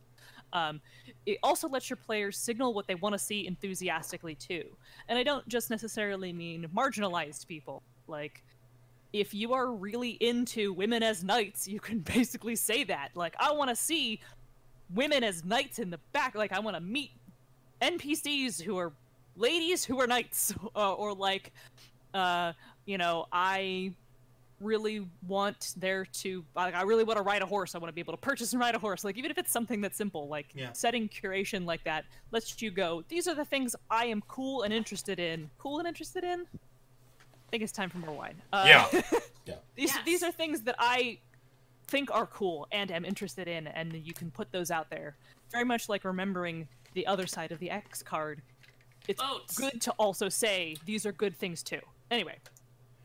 Um, 0.52 0.80
it 1.26 1.38
also 1.42 1.68
lets 1.68 1.90
your 1.90 1.98
players 1.98 2.38
signal 2.38 2.72
what 2.72 2.86
they 2.86 2.94
want 2.94 3.12
to 3.12 3.18
see 3.18 3.46
enthusiastically 3.46 4.34
too. 4.34 4.64
And 5.08 5.18
I 5.18 5.22
don't 5.22 5.46
just 5.48 5.70
necessarily 5.70 6.32
mean 6.32 6.66
marginalized 6.74 7.46
people. 7.46 7.82
Like, 8.06 8.42
if 9.12 9.34
you 9.34 9.52
are 9.54 9.72
really 9.72 10.10
into 10.10 10.72
women 10.72 11.02
as 11.02 11.24
knights, 11.24 11.68
you 11.68 11.80
can 11.80 11.98
basically 12.14 12.56
say 12.56 12.84
that. 12.84 13.10
Like, 13.14 13.34
I 13.38 13.52
want 13.52 13.70
to 13.70 13.76
see 13.76 14.20
women 14.94 15.22
as 15.22 15.44
knights 15.44 15.78
in 15.78 15.90
the 15.90 16.00
back. 16.12 16.34
Like, 16.34 16.52
I 16.52 16.60
want 16.60 16.76
to 16.76 16.80
meet 16.80 17.10
NPCs 17.80 18.60
who 18.62 18.76
are 18.78 18.92
ladies 19.36 19.84
who 19.84 20.00
are 20.00 20.06
knights, 20.06 20.54
uh, 20.76 20.92
or 20.94 21.14
like, 21.14 21.52
uh, 22.14 22.52
you 22.86 22.98
know, 22.98 23.26
I 23.32 23.92
really 24.60 25.06
want 25.28 25.74
there 25.76 26.04
to 26.04 26.44
like 26.56 26.74
I 26.74 26.82
really 26.82 27.04
want 27.04 27.16
to 27.18 27.22
ride 27.22 27.42
a 27.42 27.46
horse. 27.46 27.76
I 27.76 27.78
want 27.78 27.90
to 27.90 27.92
be 27.94 28.00
able 28.00 28.14
to 28.14 28.20
purchase 28.20 28.52
and 28.52 28.60
ride 28.60 28.74
a 28.74 28.78
horse. 28.80 29.04
Like 29.04 29.16
even 29.16 29.30
if 29.30 29.38
it's 29.38 29.52
something 29.52 29.80
that's 29.80 29.96
simple, 29.96 30.26
like 30.26 30.46
Yeah. 30.54 30.72
setting 30.72 31.08
curation 31.08 31.64
like 31.64 31.84
that 31.84 32.04
lets 32.32 32.60
you 32.60 32.72
go. 32.72 33.04
These 33.08 33.28
are 33.28 33.36
the 33.36 33.44
things 33.44 33.76
I 33.88 34.06
am 34.06 34.20
cool 34.26 34.62
and 34.62 34.74
interested 34.74 35.20
in. 35.20 35.48
Cool 35.58 35.78
and 35.78 35.86
interested 35.86 36.24
in. 36.24 36.40
I 36.40 37.50
think 37.52 37.62
it's 37.62 37.70
time 37.72 37.88
for 37.88 37.98
more 37.98 38.14
wine. 38.14 38.34
Uh, 38.52 38.64
yeah. 38.66 39.02
Yeah. 39.46 39.54
these 39.76 39.94
Yes. 39.94 40.04
these 40.04 40.22
are 40.24 40.30
things 40.32 40.60
that 40.62 40.74
I 40.78 41.18
think 41.86 42.10
are 42.10 42.26
cool 42.26 42.66
and 42.70 42.90
am 42.90 43.04
interested 43.06 43.48
in, 43.48 43.66
and 43.68 43.94
you 43.94 44.12
can 44.12 44.30
put 44.30 44.50
those 44.52 44.70
out 44.70 44.90
there. 44.90 45.14
Very 45.52 45.64
much 45.64 45.88
like 45.88 46.04
remembering 46.04 46.68
the 46.98 47.06
other 47.06 47.28
side 47.28 47.52
of 47.52 47.60
the 47.60 47.70
X 47.70 48.02
card. 48.02 48.42
It's 49.06 49.22
Boats. 49.22 49.56
good 49.56 49.80
to 49.82 49.92
also 49.92 50.28
say 50.28 50.74
these 50.84 51.06
are 51.06 51.12
good 51.12 51.36
things 51.36 51.62
too. 51.62 51.78
Anyway, 52.10 52.34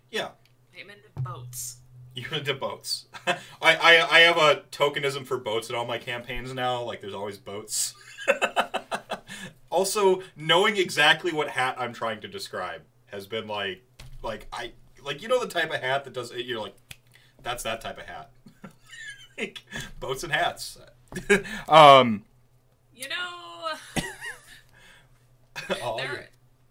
Yeah. 0.09 0.29
I'm 0.75 0.89
into 0.89 1.09
boats. 1.21 1.77
You're 2.15 2.33
into 2.33 2.55
boats. 2.55 3.05
I, 3.27 3.35
I 3.61 4.07
I 4.09 4.19
have 4.21 4.37
a 4.37 4.63
tokenism 4.71 5.27
for 5.27 5.37
boats 5.37 5.69
in 5.69 5.75
all 5.75 5.85
my 5.85 5.99
campaigns 5.99 6.51
now. 6.55 6.81
Like 6.81 7.01
there's 7.01 7.13
always 7.13 7.37
boats. 7.37 7.93
also, 9.69 10.21
knowing 10.35 10.77
exactly 10.77 11.31
what 11.31 11.49
hat 11.49 11.75
I'm 11.77 11.93
trying 11.93 12.19
to 12.21 12.27
describe 12.27 12.81
has 13.07 13.27
been 13.27 13.47
like 13.47 13.83
like 14.23 14.47
I 14.51 14.71
like 15.03 15.21
you 15.21 15.27
know 15.27 15.39
the 15.39 15.47
type 15.47 15.71
of 15.71 15.81
hat 15.81 16.03
that 16.05 16.13
does 16.13 16.31
it. 16.31 16.45
you're 16.47 16.59
like 16.59 16.75
that's 17.43 17.61
that 17.63 17.81
type 17.81 17.99
of 17.99 18.05
hat. 18.05 18.31
like, 19.37 19.61
boats 19.99 20.23
and 20.23 20.31
hats. 20.33 20.77
um 21.69 22.23
You 22.95 23.09
know, 23.09 23.52
all 25.83 25.97
There- 25.97 26.07
your 26.11 26.25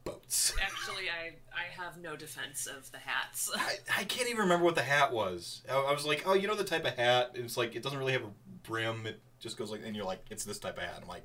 boats. 0.04 0.54
actually, 0.60 1.08
I 1.10 1.34
I 1.54 1.64
have 1.82 1.96
no 1.98 2.16
defense 2.16 2.66
of 2.66 2.90
the 2.92 2.98
hats. 2.98 3.50
I, 3.54 3.76
I 4.00 4.04
can't 4.04 4.28
even 4.28 4.42
remember 4.42 4.64
what 4.64 4.74
the 4.74 4.82
hat 4.82 5.12
was. 5.12 5.62
I, 5.70 5.74
I 5.74 5.92
was 5.92 6.04
like, 6.06 6.22
oh, 6.26 6.34
you 6.34 6.48
know 6.48 6.54
the 6.56 6.64
type 6.64 6.84
of 6.84 6.96
hat. 6.96 7.32
It's 7.34 7.56
like 7.56 7.74
it 7.76 7.82
doesn't 7.82 7.98
really 7.98 8.12
have 8.12 8.22
a 8.24 8.30
brim. 8.68 9.06
It 9.06 9.20
just 9.40 9.56
goes 9.56 9.70
like, 9.70 9.80
and 9.84 9.94
you're 9.94 10.04
like, 10.04 10.20
it's 10.30 10.44
this 10.44 10.58
type 10.58 10.76
of 10.78 10.84
hat. 10.84 10.98
I'm 11.02 11.08
like, 11.08 11.22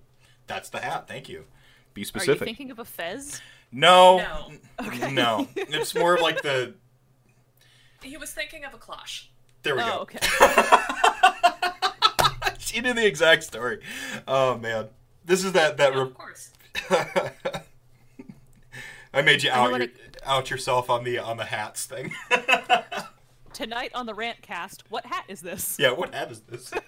that's 0.47 0.69
the 0.69 0.79
hat. 0.79 1.07
Thank 1.07 1.29
you. 1.29 1.45
Be 1.93 2.01
are 2.01 2.03
you 2.03 2.05
specific. 2.05 2.45
thinking 2.45 2.71
of 2.71 2.79
a 2.79 2.85
fez? 2.85 3.41
no, 3.71 4.17
No. 4.17 4.51
Okay. 4.87 5.11
no. 5.11 5.47
It's 5.55 5.95
more 5.95 6.15
of 6.15 6.21
like 6.21 6.41
the. 6.41 6.73
He 8.03 8.17
was 8.17 8.31
thinking 8.31 8.63
of 8.63 8.73
a 8.73 8.77
cloche. 8.77 9.29
There 9.63 9.75
we 9.75 9.81
Oh, 9.81 9.85
go. 9.85 9.97
okay. 10.01 10.19
she 12.59 12.79
knew 12.81 12.93
the 12.93 13.05
exact 13.05 13.43
story. 13.43 13.79
Oh 14.27 14.57
man, 14.57 14.87
this 15.27 15.43
is 15.43 15.51
that 15.51 15.77
that. 15.77 15.93
Yeah, 15.93 15.99
Re- 15.99 16.05
of 16.05 16.13
course. 16.15 16.51
I 19.13 19.21
made 19.21 19.43
you 19.43 19.51
I 19.51 19.55
know 19.55 19.61
out 19.65 19.71
what 19.71 19.81
your, 19.81 19.89
out 20.25 20.49
yourself 20.49 20.89
on 20.89 21.03
the 21.03 21.19
on 21.19 21.37
the 21.37 21.45
hats 21.45 21.85
thing. 21.85 22.11
Tonight 23.53 23.91
on 23.95 24.05
the 24.05 24.13
rant 24.13 24.41
cast, 24.41 24.83
what 24.89 25.05
hat 25.05 25.25
is 25.27 25.41
this? 25.41 25.77
yeah, 25.79 25.91
what 25.91 26.13
hat 26.13 26.31
is 26.31 26.39
this? 26.41 26.71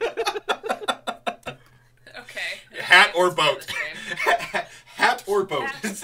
Okay. 2.19 2.82
hat 2.82 3.11
or 3.16 3.32
boat? 3.32 3.66
this 4.26 4.53
hat 4.85 5.24
or 5.26 5.43
boat? 5.45 5.64
Hat. 5.69 6.03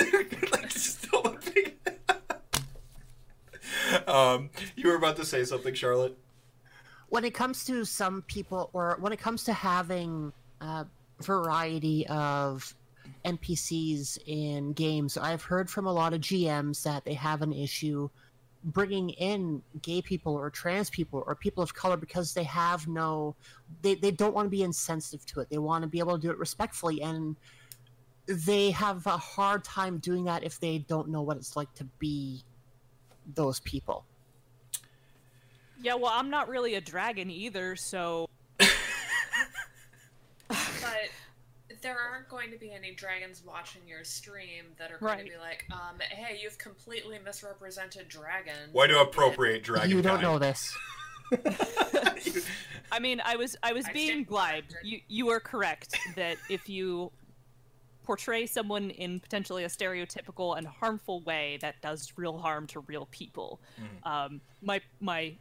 like, 0.52 0.72
still 0.72 1.22
a 1.22 1.38
big- 1.54 1.76
um, 4.08 4.50
you 4.76 4.88
were 4.90 4.96
about 4.96 5.18
to 5.18 5.26
say 5.26 5.44
something, 5.44 5.74
Charlotte. 5.76 6.18
when 7.10 7.26
it 7.26 7.34
comes 7.34 7.64
to 7.66 7.86
some 7.86 8.22
people 8.24 8.70
or 8.74 8.98
when 9.00 9.12
it 9.14 9.20
comes 9.20 9.44
to 9.44 9.54
having 9.54 10.32
a 10.62 10.86
variety 11.22 12.06
of 12.08 12.76
npcs 13.24 14.18
in 14.26 14.74
games. 14.74 15.18
I've 15.18 15.44
heard 15.44 15.70
from 15.70 15.88
a 15.88 15.94
lot 15.94 16.14
of 16.14 16.22
gms 16.22 16.84
that 16.84 17.06
they 17.06 17.14
have 17.14 17.42
an 17.42 17.54
issue 17.54 18.10
bringing 18.64 19.12
in 19.12 19.62
gay 19.84 20.02
people 20.02 20.34
or 20.34 20.50
trans 20.50 20.90
people 20.90 21.24
or 21.28 21.36
people 21.36 21.62
of 21.64 21.74
color 21.74 21.98
because 21.98 22.34
they 22.34 22.44
have 22.44 22.88
no 22.88 23.36
they, 23.82 23.94
they 23.96 24.12
don't 24.12 24.34
want 24.34 24.48
to 24.48 24.50
be 24.50 24.64
insensitive 24.64 25.26
to 25.28 25.40
it. 25.40 25.50
They 25.50 25.60
want 25.60 25.84
to 25.84 25.88
be 25.88 26.00
able 26.00 26.18
to 26.18 26.22
do 26.22 26.32
it 26.32 26.38
respectfully. 26.38 27.02
And 27.02 27.36
they 28.28 28.72
have 28.72 29.06
a 29.06 29.18
hard 29.18 29.64
time 29.64 30.00
doing 30.00 30.26
that 30.26 30.44
if 30.44 30.60
they 30.60 30.80
don't 30.80 31.10
know 31.10 31.22
what 31.22 31.38
it's 31.38 31.56
like 31.56 31.72
to 31.76 31.84
be 32.00 32.44
those 33.36 33.60
people. 33.60 34.04
Yeah, 35.82 35.94
well, 35.96 36.12
I'm 36.14 36.32
not 36.32 36.50
really 36.50 36.74
a 36.76 36.82
dragon 36.82 37.30
either, 37.30 37.76
so 37.76 38.28
But 40.48 41.10
there 41.86 42.00
aren't 42.00 42.28
going 42.30 42.50
to 42.50 42.58
be 42.58 42.74
any 42.74 42.96
dragons 42.96 43.44
watching 43.46 43.82
your 43.88 44.04
stream 44.04 44.64
that 44.80 44.92
are 44.92 44.98
going 44.98 45.18
Right. 45.18 45.26
to 45.26 45.32
be 45.32 45.38
like, 45.38 45.66
um, 45.72 46.00
hey, 46.10 46.40
you've 46.42 46.58
completely 46.58 47.20
misrepresented 47.24 48.10
dragons. 48.10 48.70
Why 48.72 48.88
do 48.88 49.00
appropriate 49.00 49.62
dragon? 49.64 49.92
you 49.92 50.02
don't 50.02 50.14
kind? 50.20 50.24
know 50.24 50.40
this. 50.40 50.76
I 52.92 53.00
mean, 53.00 53.22
I 53.24 53.36
was 53.36 53.56
I 53.62 53.74
was 53.74 53.86
I 53.86 53.94
being 53.94 54.08
stand 54.10 54.28
glibed. 54.28 54.70
corrected. 54.72 54.78
You 54.84 55.00
you 55.08 55.30
are 55.30 55.40
correct 55.40 55.96
that 56.16 56.38
if 56.50 56.68
you 56.70 57.12
portray 58.04 58.46
someone 58.46 58.90
in 58.92 59.20
potentially 59.20 59.64
a 59.64 59.68
stereotypical 59.68 60.58
and 60.58 60.66
harmful 60.68 61.22
way, 61.22 61.58
that 61.62 61.82
does 61.82 62.14
real 62.16 62.38
harm 62.38 62.68
to 62.68 62.80
real 62.82 63.08
people. 63.12 63.60
Um, 64.04 64.42
my 64.62 64.82
my 65.00 65.36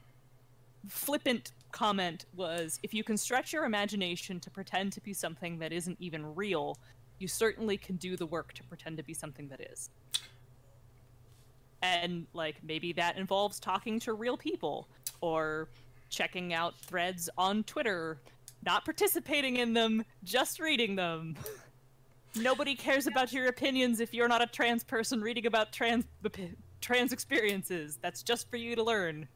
flippant 0.89 1.53
comment 1.73 2.27
was 2.37 2.79
if 2.83 2.95
you 2.95 3.03
can 3.03 3.17
stretch 3.17 3.53
your 3.53 3.65
imagination 3.65 4.39
to 4.41 4.51
pretend 4.51 4.93
to 4.93 5.01
be 5.01 5.13
something 5.13 5.59
that 5.59 5.73
isn't 5.73 5.97
even 6.01 6.35
real, 6.35 6.79
you 7.19 7.29
certainly 7.29 7.77
can 7.77 7.97
do 7.97 8.17
the 8.17 8.27
work 8.27 8.53
to 8.55 8.63
pretend 8.65 8.97
to 8.97 9.03
be 9.03 9.15
something 9.15 9.49
that 9.49 9.61
is. 9.61 9.91
And 11.83 12.27
like 12.33 12.57
maybe 12.63 12.93
that 12.95 13.17
involves 13.17 13.61
talking 13.61 14.01
to 14.01 14.15
real 14.15 14.37
people 14.37 14.89
or 15.21 15.69
checking 16.09 16.55
out 16.55 16.79
threads 16.81 17.29
on 17.37 17.65
Twitter, 17.65 18.19
not 18.65 18.85
participating 18.85 19.57
in 19.57 19.75
them, 19.75 20.05
just 20.23 20.61
reading 20.61 20.97
them. 20.97 21.37
Nobody 22.37 22.75
cares 22.75 23.07
about 23.07 23.33
your 23.33 23.47
opinions 23.47 24.01
if 24.01 24.15
you're 24.15 24.29
not 24.29 24.43
a 24.43 24.47
trans 24.47 24.83
person 24.83 25.21
reading 25.21 25.47
about 25.47 25.73
trans 25.73 26.05
trans 26.81 27.13
experiences. 27.13 27.99
That's 28.01 28.23
just 28.23 28.51
for 28.51 28.57
you 28.57 28.77
to 28.77 28.83
learn. 28.83 29.29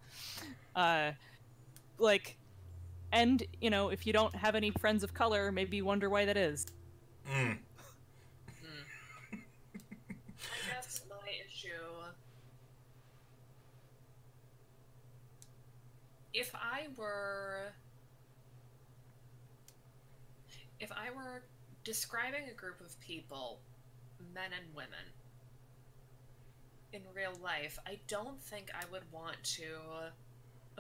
Uh, 0.75 1.13
like, 1.99 2.37
and 3.13 3.43
you 3.61 3.71
know, 3.71 3.89
if 3.89 4.07
you 4.07 4.13
don't 4.13 4.35
have 4.35 4.55
any 4.55 4.71
friends 4.71 5.03
of 5.03 5.15
color, 5.15 5.53
maybe 5.53 5.77
you 5.77 5.85
wonder 5.85 6.09
why 6.11 6.25
that 6.25 6.37
is. 6.37 6.67
Mm. 7.31 7.59
I 9.33 9.39
guess 10.71 11.03
my 11.09 11.17
issue. 11.47 11.69
If 16.33 16.55
I 16.55 16.89
were. 16.97 17.73
If 20.81 20.93
I 20.93 21.11
were 21.11 21.43
describing 21.83 22.45
a 22.49 22.55
group 22.55 22.81
of 22.81 22.99
people, 23.01 23.59
men 24.33 24.51
and 24.57 24.73
women, 24.77 25.11
in 26.93 27.03
real 27.15 27.33
life, 27.43 27.79
I 27.87 27.99
don't 28.07 28.41
think 28.41 28.71
I 28.75 28.85
would 28.91 29.03
want 29.13 29.43
to 29.45 29.65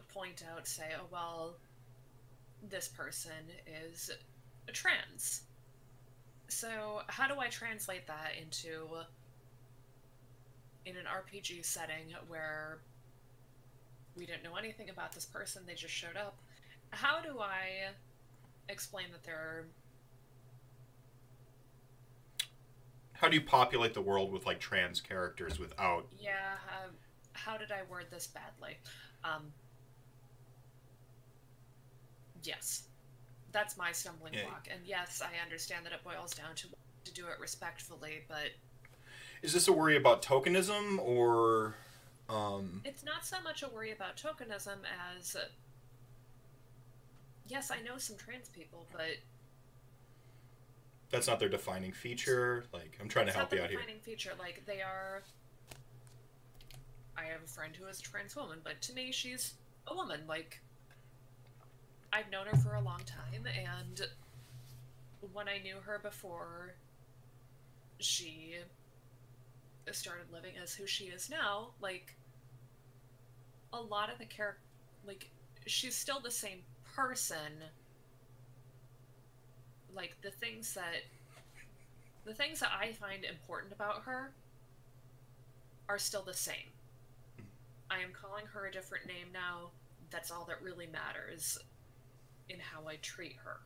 point 0.03 0.43
out, 0.55 0.67
say, 0.67 0.85
oh, 0.99 1.07
well, 1.11 1.57
this 2.69 2.89
person 2.89 3.33
is 3.67 4.11
trans. 4.73 5.43
So, 6.49 7.03
how 7.09 7.29
do 7.29 7.39
I 7.41 7.49
translate 7.49 8.07
that 8.07 8.33
into 8.41 8.89
in 10.87 10.97
an 10.97 11.05
RPG 11.05 11.65
setting 11.65 12.15
where 12.29 12.79
we 14.17 14.25
didn't 14.27 14.43
know 14.43 14.57
anything 14.57 14.91
about 14.91 15.13
this 15.13 15.27
person, 15.27 15.63
they 15.67 15.75
just 15.75 15.95
showed 15.95 16.17
up? 16.17 16.39
How 16.91 17.21
do 17.21 17.39
I 17.41 17.91
explain 18.69 19.07
that 19.13 19.23
they're 19.25 19.67
How 23.13 23.29
do 23.29 23.35
you 23.37 23.43
populate 23.43 23.95
the 23.95 24.01
world 24.01 24.33
with 24.33 24.47
like 24.47 24.61
trans 24.61 25.01
characters 25.01 25.59
without? 25.59 26.07
yeah, 26.19 26.57
uh, 26.69 26.89
how 27.33 27.57
did 27.57 27.71
I 27.73 27.83
word 27.91 28.07
this 28.11 28.27
badly? 28.27 28.79
Um 29.25 29.53
Yes. 32.43 32.85
That's 33.53 33.77
my 33.77 33.93
stumbling 33.93 34.35
Yeah. 34.35 34.45
block. 34.45 34.69
And 34.71 34.85
yes, 34.87 35.23
I 35.23 35.43
understand 35.43 35.87
that 35.87 35.93
it 35.93 36.03
boils 36.05 36.35
down 36.35 36.55
to 36.57 36.69
to 37.05 37.15
do 37.15 37.27
it 37.29 37.39
respectfully, 37.41 38.25
but 38.29 38.51
Is 39.41 39.53
this 39.53 39.69
a 39.69 39.73
worry 39.73 39.97
about 39.97 40.21
tokenism 40.23 40.99
or? 40.99 41.77
Um, 42.29 42.83
It's 42.85 43.03
not 43.03 43.25
so 43.25 43.41
much 43.41 43.63
a 43.63 43.69
worry 43.69 43.93
about 43.93 44.17
tokenism 44.17 44.81
as 45.17 45.37
yes, 47.47 47.71
I 47.71 47.81
know 47.81 47.97
some 47.99 48.17
trans 48.17 48.49
people, 48.49 48.87
but 48.93 49.17
that's 51.11 51.27
not 51.27 51.41
their 51.41 51.49
defining 51.49 51.93
feature. 51.93 52.65
Like, 52.73 52.99
I'm 53.01 53.09
trying 53.09 53.27
to 53.27 53.33
help 53.33 53.53
you 53.53 53.61
out 53.63 53.71
here. 53.71 53.79
defining 53.79 54.01
feature. 54.01 54.33
Like 54.39 54.65
they 54.67 54.83
are. 54.83 55.23
I 57.17 57.25
have 57.25 57.43
a 57.43 57.49
friend 57.49 57.75
who 57.75 57.87
is 57.87 57.99
a 58.01 58.03
trans 58.03 58.37
woman, 58.37 58.61
but 58.63 58.81
to 58.83 58.93
me, 58.93 59.11
she's 59.11 59.55
a 59.87 59.95
woman. 59.95 60.21
Like 60.29 60.61
I've 62.13 62.31
known 62.31 62.47
her 62.47 62.57
for 62.57 62.75
a 62.75 62.81
long 62.81 63.01
time, 63.05 63.47
and 63.47 64.07
when 65.33 65.49
I 65.49 65.59
knew 65.59 65.77
her 65.85 65.99
before 65.99 66.75
she 67.99 68.57
started 69.93 70.27
living 70.33 70.53
as 70.63 70.75
who 70.75 70.87
she 70.87 71.05
is 71.05 71.29
now, 71.31 71.69
like 71.81 72.15
a 73.73 73.81
lot 73.81 74.11
of 74.13 74.19
the 74.19 74.25
character, 74.25 74.61
like 75.07 75.31
she's 75.67 75.95
still 75.95 76.21
the 76.21 76.31
same 76.31 76.61
person. 76.95 77.65
Like 79.95 80.17
the 80.23 80.31
things 80.31 80.75
that 80.75 81.03
the 82.25 82.35
things 82.35 82.61
that 82.61 82.71
I 82.79 82.93
find 82.93 83.25
important 83.25 83.73
about 83.73 84.03
her 84.03 84.33
are 85.89 85.99
still 85.99 86.23
the 86.23 86.35
same. 86.35 86.71
Mm. 87.41 87.45
I 87.91 87.99
am 88.01 88.11
calling 88.13 88.45
her 88.47 88.67
a 88.67 88.73
different 88.73 89.07
name 89.07 89.29
now. 89.33 89.71
That's 90.11 90.31
all 90.31 90.45
that 90.49 90.63
really 90.63 90.87
matters 90.87 91.59
in 92.49 92.59
how 92.61 92.89
I 92.89 92.97
treat 92.97 93.37
her. 93.45 93.61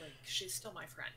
Like 0.00 0.12
she's 0.24 0.54
still 0.54 0.72
my 0.72 0.86
friend. 0.86 1.12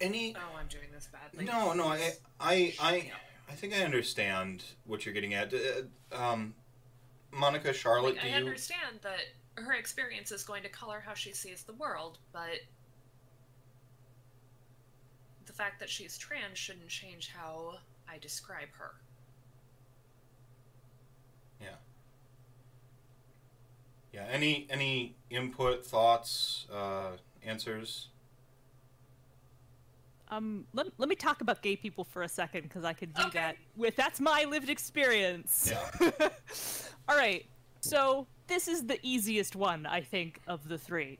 Any? 0.00 0.34
Oh, 0.36 0.56
I'm 0.58 0.66
doing 0.66 0.88
this 0.92 1.08
badly. 1.10 1.44
No, 1.46 1.72
no. 1.72 1.86
I, 1.88 2.12
I, 2.38 2.74
I, 2.80 3.10
I 3.48 3.52
think 3.52 3.74
I 3.74 3.82
understand 3.82 4.62
what 4.84 5.06
you're 5.06 5.14
getting 5.14 5.32
at. 5.34 5.54
Uh, 5.54 6.14
um, 6.14 6.54
Monica, 7.32 7.72
Charlotte, 7.72 8.16
Like, 8.16 8.24
I 8.24 8.28
you? 8.28 8.34
understand 8.34 9.00
that 9.02 9.62
her 9.62 9.72
experience 9.72 10.32
is 10.32 10.42
going 10.42 10.62
to 10.64 10.68
color 10.68 11.02
how 11.04 11.14
she 11.14 11.32
sees 11.32 11.62
the 11.62 11.72
world, 11.72 12.18
but 12.32 12.60
the 15.46 15.52
fact 15.52 15.80
that 15.80 15.88
she's 15.88 16.18
trans 16.18 16.58
shouldn't 16.58 16.88
change 16.88 17.30
how 17.34 17.76
I 18.08 18.18
describe 18.18 18.68
her. 18.78 18.92
Yeah. 21.60 21.68
Yeah. 24.16 24.24
Any 24.30 24.66
any 24.70 25.14
input, 25.28 25.84
thoughts, 25.84 26.66
uh, 26.72 27.10
answers? 27.44 28.08
Um, 30.28 30.66
let, 30.72 30.86
let 30.98 31.08
me 31.08 31.14
talk 31.14 31.40
about 31.42 31.62
gay 31.62 31.76
people 31.76 32.02
for 32.02 32.22
a 32.22 32.28
second 32.28 32.62
because 32.62 32.84
I 32.84 32.94
could 32.94 33.12
do 33.14 33.22
Okay. 33.26 33.38
that 33.38 33.56
with 33.76 33.94
that's 33.94 34.18
my 34.18 34.44
lived 34.48 34.70
experience. 34.70 35.70
Yeah. 35.70 36.10
All 37.08 37.16
right, 37.16 37.44
so 37.80 38.26
this 38.48 38.66
is 38.66 38.86
the 38.86 38.98
easiest 39.02 39.54
one 39.54 39.84
I 39.86 40.00
think 40.00 40.40
of 40.48 40.66
the 40.66 40.78
three. 40.78 41.18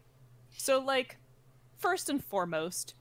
So 0.56 0.80
like, 0.80 1.18
first 1.76 2.08
and 2.08 2.24
foremost, 2.24 2.94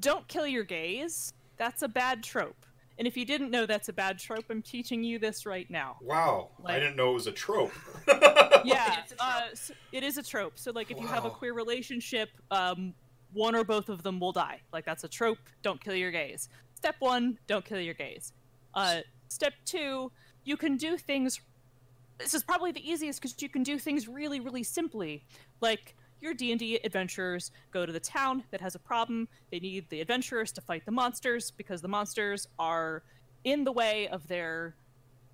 don't 0.00 0.26
kill 0.28 0.46
your 0.46 0.64
gays. 0.64 1.32
That's 1.56 1.82
a 1.82 1.88
bad 1.88 2.22
trope. 2.22 2.64
And 2.98 3.06
if 3.06 3.16
you 3.16 3.24
didn't 3.24 3.50
know 3.50 3.64
that's 3.64 3.88
a 3.88 3.92
bad 3.92 4.18
trope, 4.18 4.46
I'm 4.50 4.60
teaching 4.62 5.04
you 5.04 5.18
this 5.20 5.46
right 5.46 5.70
now. 5.70 5.96
Wow, 6.02 6.50
I 6.66 6.80
didn't 6.80 6.96
know 6.96 7.10
it 7.10 7.14
was 7.14 7.26
a 7.28 7.32
trope. 7.32 7.72
Yeah, 8.64 8.96
It's 9.02 9.12
a 9.12 9.16
trope. 9.16 9.20
uh, 9.28 9.40
s- 9.52 9.70
it 9.92 10.02
is 10.02 10.18
a 10.18 10.22
trope. 10.22 10.58
So 10.58 10.72
like, 10.72 10.90
if 10.90 10.98
you 11.00 11.06
have 11.06 11.24
a 11.24 11.30
queer 11.30 11.54
relationship, 11.54 12.28
um, 12.50 12.92
one 13.32 13.54
or 13.54 13.62
both 13.62 13.88
of 13.88 14.02
them 14.02 14.18
will 14.18 14.32
die. 14.32 14.60
Like 14.72 14.84
that's 14.84 15.04
a 15.04 15.08
trope. 15.08 15.38
Don't 15.62 15.80
kill 15.80 15.94
your 15.94 16.10
gays. 16.10 16.48
Step 16.74 16.96
one, 16.98 17.38
don't 17.46 17.64
kill 17.64 17.80
your 17.80 17.94
gays. 17.94 18.32
Uh, 18.74 19.00
step 19.28 19.52
two, 19.64 20.10
you 20.44 20.56
can 20.56 20.76
do 20.76 20.96
things. 20.98 21.40
This 22.18 22.34
is 22.34 22.42
probably 22.42 22.72
the 22.72 22.86
easiest 22.86 23.20
because 23.22 23.40
you 23.40 23.48
can 23.48 23.62
do 23.62 23.78
things 23.78 24.08
really, 24.08 24.40
really 24.40 24.64
simply. 24.64 25.24
Like 25.60 25.94
your 26.20 26.34
D 26.34 26.50
and 26.50 26.58
D 26.58 26.80
adventurers 26.84 27.50
go 27.70 27.86
to 27.86 27.92
the 27.92 28.00
town 28.00 28.44
that 28.50 28.60
has 28.60 28.74
a 28.74 28.78
problem. 28.78 29.28
They 29.50 29.60
need 29.60 29.88
the 29.88 30.00
adventurers 30.00 30.52
to 30.52 30.60
fight 30.60 30.84
the 30.84 30.92
monsters 30.92 31.50
because 31.50 31.80
the 31.80 31.88
monsters 31.88 32.46
are 32.58 33.02
in 33.44 33.64
the 33.64 33.72
way 33.72 34.08
of 34.08 34.26
their 34.28 34.74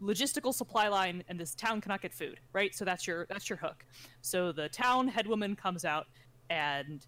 logistical 0.02 0.52
supply 0.52 0.88
line 0.88 1.22
and 1.28 1.38
this 1.38 1.54
town 1.54 1.80
cannot 1.80 2.02
get 2.02 2.12
food 2.12 2.40
right? 2.52 2.74
So 2.74 2.84
that's 2.84 3.06
your 3.06 3.26
that's 3.26 3.48
your 3.48 3.56
hook. 3.56 3.84
So 4.20 4.52
the 4.52 4.68
town 4.68 5.10
headwoman 5.10 5.56
comes 5.56 5.84
out 5.84 6.06
and 6.50 7.04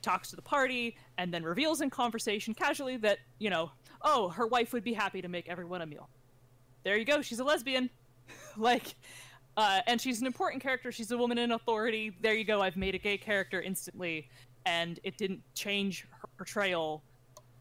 talks 0.00 0.30
to 0.30 0.36
the 0.36 0.42
party 0.42 0.96
and 1.18 1.32
then 1.32 1.44
reveals 1.44 1.80
in 1.80 1.90
conversation 1.90 2.54
casually 2.54 2.96
that 2.98 3.18
you 3.38 3.50
know 3.50 3.70
oh 4.02 4.30
her 4.30 4.46
wife 4.46 4.72
would 4.72 4.84
be 4.84 4.92
happy 4.92 5.22
to 5.22 5.28
make 5.28 5.48
everyone 5.48 5.82
a 5.82 5.86
meal. 5.86 6.08
There 6.84 6.96
you 6.96 7.04
go. 7.04 7.22
She's 7.22 7.40
a 7.40 7.44
lesbian. 7.44 7.90
Like 8.56 8.94
uh, 9.56 9.80
and 9.86 10.00
she's 10.00 10.20
an 10.20 10.26
important 10.26 10.62
character 10.62 10.90
she's 10.90 11.10
a 11.10 11.16
woman 11.16 11.38
in 11.38 11.52
authority 11.52 12.12
there 12.20 12.34
you 12.34 12.44
go 12.44 12.60
i've 12.60 12.76
made 12.76 12.94
a 12.94 12.98
gay 12.98 13.18
character 13.18 13.60
instantly 13.62 14.28
and 14.66 15.00
it 15.02 15.16
didn't 15.16 15.42
change 15.54 16.06
her 16.10 16.28
portrayal 16.36 17.02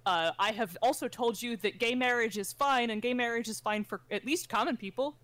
uh, 0.06 0.32
I 0.40 0.52
have 0.52 0.76
also 0.82 1.08
told 1.08 1.42
you 1.42 1.58
that 1.58 1.80
gay 1.80 1.94
marriage 1.94 2.38
is 2.38 2.54
fine, 2.54 2.90
and 2.90 3.02
gay 3.02 3.14
marriage 3.14 3.48
is 3.48 3.60
fine 3.60 3.84
for 3.84 4.02
at 4.10 4.26
least 4.26 4.50
common 4.50 4.76
people. 4.76 5.16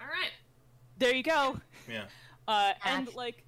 All 0.00 0.06
right. 0.06 0.32
There 0.98 1.14
you 1.14 1.22
go. 1.22 1.58
yeah. 1.90 2.04
Uh, 2.48 2.72
and 2.84 3.08
like, 3.14 3.44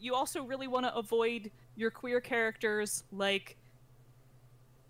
you 0.00 0.14
also 0.14 0.42
really 0.42 0.66
want 0.66 0.86
to 0.86 0.96
avoid 0.96 1.50
your 1.76 1.90
queer 1.90 2.18
characters 2.18 3.04
like 3.12 3.58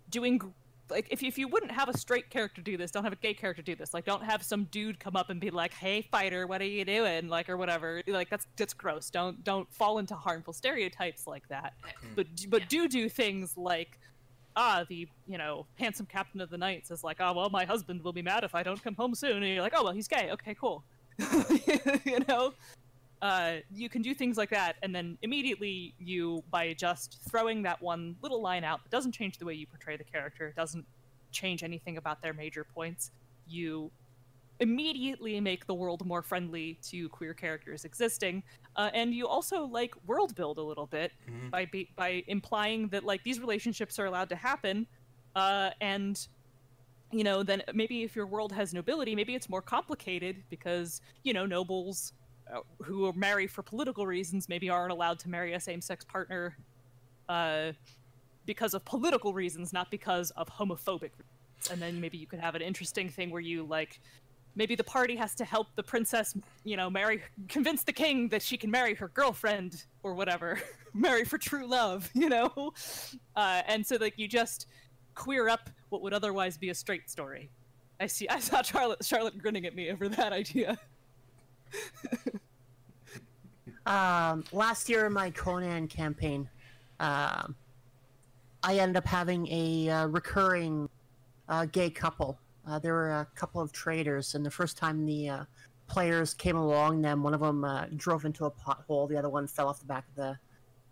doing 0.09 0.37
gr- 0.37 0.47
like 0.89 1.07
if, 1.09 1.23
if 1.23 1.37
you 1.37 1.47
wouldn't 1.47 1.71
have 1.71 1.89
a 1.89 1.97
straight 1.97 2.29
character 2.29 2.61
do 2.61 2.77
this 2.77 2.91
don't 2.91 3.03
have 3.03 3.13
a 3.13 3.17
gay 3.17 3.33
character 3.33 3.61
do 3.61 3.75
this 3.75 3.93
like 3.93 4.05
don't 4.05 4.23
have 4.23 4.43
some 4.43 4.65
dude 4.65 4.99
come 4.99 5.15
up 5.15 5.29
and 5.29 5.39
be 5.39 5.49
like 5.49 5.73
hey 5.73 6.01
fighter 6.11 6.45
what 6.47 6.61
are 6.61 6.65
you 6.65 6.85
doing? 6.85 7.27
Like 7.29 7.49
or 7.49 7.57
whatever. 7.57 8.01
Like 8.07 8.29
that's 8.29 8.47
that's 8.57 8.73
gross. 8.73 9.09
Don't 9.09 9.43
don't 9.43 9.71
fall 9.73 9.97
into 9.99 10.15
harmful 10.15 10.53
stereotypes 10.53 11.25
like 11.27 11.47
that. 11.49 11.73
But 12.15 12.27
but 12.49 12.61
Yeah. 12.61 12.67
do 12.69 12.87
do 12.87 13.09
things 13.09 13.55
like 13.57 13.99
ah 14.55 14.85
the 14.87 15.07
you 15.27 15.37
know 15.37 15.65
handsome 15.79 16.05
captain 16.05 16.39
of 16.41 16.49
the 16.49 16.57
knights 16.57 16.91
is 16.91 17.03
like 17.03 17.17
oh 17.19 17.33
well 17.33 17.49
my 17.49 17.65
husband 17.65 18.03
will 18.03 18.13
be 18.13 18.21
mad 18.21 18.43
if 18.43 18.53
i 18.53 18.61
don't 18.61 18.83
come 18.83 18.93
home 18.93 19.15
soon 19.15 19.37
and 19.41 19.51
you're 19.51 19.63
like 19.63 19.73
oh 19.75 19.83
well 19.83 19.93
he's 19.93 20.07
gay. 20.07 20.29
Okay 20.31 20.53
cool. 20.53 20.83
You 22.05 22.19
know 22.27 22.53
uh, 23.23 23.59
you 23.71 23.87
can 23.89 24.01
do 24.01 24.13
things 24.13 24.37
like 24.37 24.49
that 24.49 24.75
and 24.83 24.93
then 24.93 25.17
immediately 25.21 25.95
you 25.97 26.43
by 26.51 26.73
just 26.73 27.19
throwing 27.31 27.63
that 27.63 27.81
one 27.81 28.15
little 28.21 28.41
line 28.41 28.65
out 28.65 28.83
that 28.83 28.91
doesn't 28.91 29.13
change 29.13 29.37
the 29.37 29.45
way 29.45 29.53
you 29.53 29.65
portray 29.65 29.95
the 29.97 30.03
character 30.03 30.53
doesn't 30.57 30.85
change 31.31 31.63
anything 31.63 31.97
about 31.97 32.21
their 32.21 32.33
major 32.33 32.65
points 32.65 33.11
you 33.47 33.89
immediately 34.59 35.39
make 35.39 35.65
the 35.67 35.73
world 35.73 36.05
more 36.05 36.21
friendly 36.21 36.77
to 36.83 37.07
queer 37.09 37.33
characters 37.33 37.85
existing 37.85 38.43
uh, 38.75 38.89
and 38.93 39.13
you 39.13 39.25
also 39.27 39.63
like 39.65 39.93
world 40.05 40.35
build 40.35 40.57
a 40.57 40.61
little 40.61 40.87
bit 40.87 41.11
Mhm. 41.29 41.49
by 41.49 41.65
be- 41.65 41.89
by 41.95 42.23
implying 42.27 42.89
that 42.89 43.03
like 43.05 43.23
these 43.23 43.39
relationships 43.39 43.97
are 43.99 44.05
allowed 44.05 44.29
to 44.29 44.35
happen 44.35 44.85
uh, 45.35 45.69
and 45.81 46.27
you 47.11 47.23
know 47.23 47.41
then 47.43 47.63
maybe 47.73 48.03
if 48.03 48.15
your 48.15 48.27
world 48.27 48.51
has 48.51 48.73
nobility 48.73 49.15
maybe 49.15 49.33
it's 49.33 49.49
more 49.49 49.61
complicated 49.61 50.43
because 50.49 50.99
you 51.23 51.33
know 51.33 51.45
nobles 51.45 52.13
uh, 52.51 52.59
who 52.81 53.11
marry 53.13 53.47
for 53.47 53.61
political 53.61 54.05
reasons 54.05 54.49
maybe 54.49 54.69
aren't 54.69 54.91
allowed 54.91 55.19
to 55.19 55.29
marry 55.29 55.53
a 55.53 55.59
same-sex 55.59 56.03
partner 56.05 56.57
uh, 57.29 57.71
because 58.45 58.73
of 58.73 58.83
political 58.85 59.33
reasons 59.33 59.73
not 59.73 59.89
because 59.91 60.31
of 60.31 60.47
homophobic 60.47 61.11
reasons. 61.11 61.71
and 61.71 61.81
then 61.81 61.99
maybe 62.01 62.17
you 62.17 62.27
could 62.27 62.39
have 62.39 62.55
an 62.55 62.61
interesting 62.61 63.09
thing 63.09 63.29
where 63.29 63.41
you 63.41 63.63
like 63.63 63.99
maybe 64.55 64.75
the 64.75 64.83
party 64.83 65.15
has 65.15 65.33
to 65.35 65.45
help 65.45 65.67
the 65.75 65.83
princess 65.83 66.35
you 66.63 66.77
know 66.77 66.89
marry 66.89 67.21
convince 67.47 67.83
the 67.83 67.93
king 67.93 68.27
that 68.29 68.41
she 68.41 68.57
can 68.57 68.69
marry 68.69 68.93
her 68.93 69.07
girlfriend 69.09 69.85
or 70.03 70.13
whatever 70.13 70.59
marry 70.93 71.23
for 71.23 71.37
true 71.37 71.67
love 71.67 72.09
you 72.13 72.29
know? 72.29 72.73
Uh, 73.35 73.63
and 73.67 73.83
so 73.83 73.95
like 73.99 74.13
you 74.17 74.27
just 74.27 74.67
queer 75.15 75.49
up 75.49 75.67
what 75.89 76.03
would 76.03 76.13
otherwise 76.13 76.55
be 76.55 76.69
a 76.69 76.75
straight 76.75 77.09
story. 77.09 77.49
I 77.99 78.05
see 78.05 78.27
i 78.29 78.39
saw 78.39 78.61
charlotte 78.61 79.03
charlotte 79.03 79.37
grinning 79.39 79.65
at 79.65 79.75
me 79.75 79.89
over 79.89 80.07
that 80.09 80.33
idea 80.33 80.77
Um, 83.85 84.45
last 84.53 84.87
year 84.87 85.05
in 85.05 85.13
my 85.13 85.29
Conan 85.29 85.87
campaign, 85.87 86.49
um, 86.99 87.55
I 88.63 88.77
ended 88.77 88.95
up 88.95 89.05
having 89.05 89.47
a 89.49 89.89
uh, 89.89 90.07
recurring 90.07 90.87
uh, 91.49 91.65
gay 91.65 91.89
couple. 91.89 92.39
Uh, 92.65 92.79
there 92.79 92.93
were 92.93 93.11
a 93.11 93.27
couple 93.35 93.59
of 93.59 93.73
traders, 93.73 94.35
and 94.35 94.45
the 94.45 94.51
first 94.51 94.77
time 94.77 95.05
the 95.05 95.29
uh, 95.29 95.43
players 95.87 96.33
came 96.33 96.55
along 96.55 97.01
them, 97.01 97.23
one 97.23 97.33
of 97.33 97.41
them 97.41 97.65
uh, 97.65 97.85
drove 97.97 98.23
into 98.23 98.45
a 98.45 98.51
pothole, 98.51 99.09
the 99.09 99.17
other 99.17 99.29
one 99.29 99.47
fell 99.47 99.67
off 99.67 99.79
the 99.79 99.85
back 99.85 100.05
of 100.09 100.15
the 100.15 100.37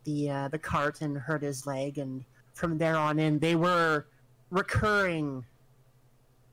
the 0.04 0.30
uh, 0.30 0.48
the 0.48 0.58
cart 0.58 1.02
and 1.02 1.18
hurt 1.18 1.44
his 1.44 1.66
leg, 1.66 1.98
and 1.98 2.26
from 2.54 2.78
there 2.78 2.98
on 2.98 3.20
in, 3.20 3.40
they 3.40 3.56
were 3.56 4.08
recurring 4.50 5.46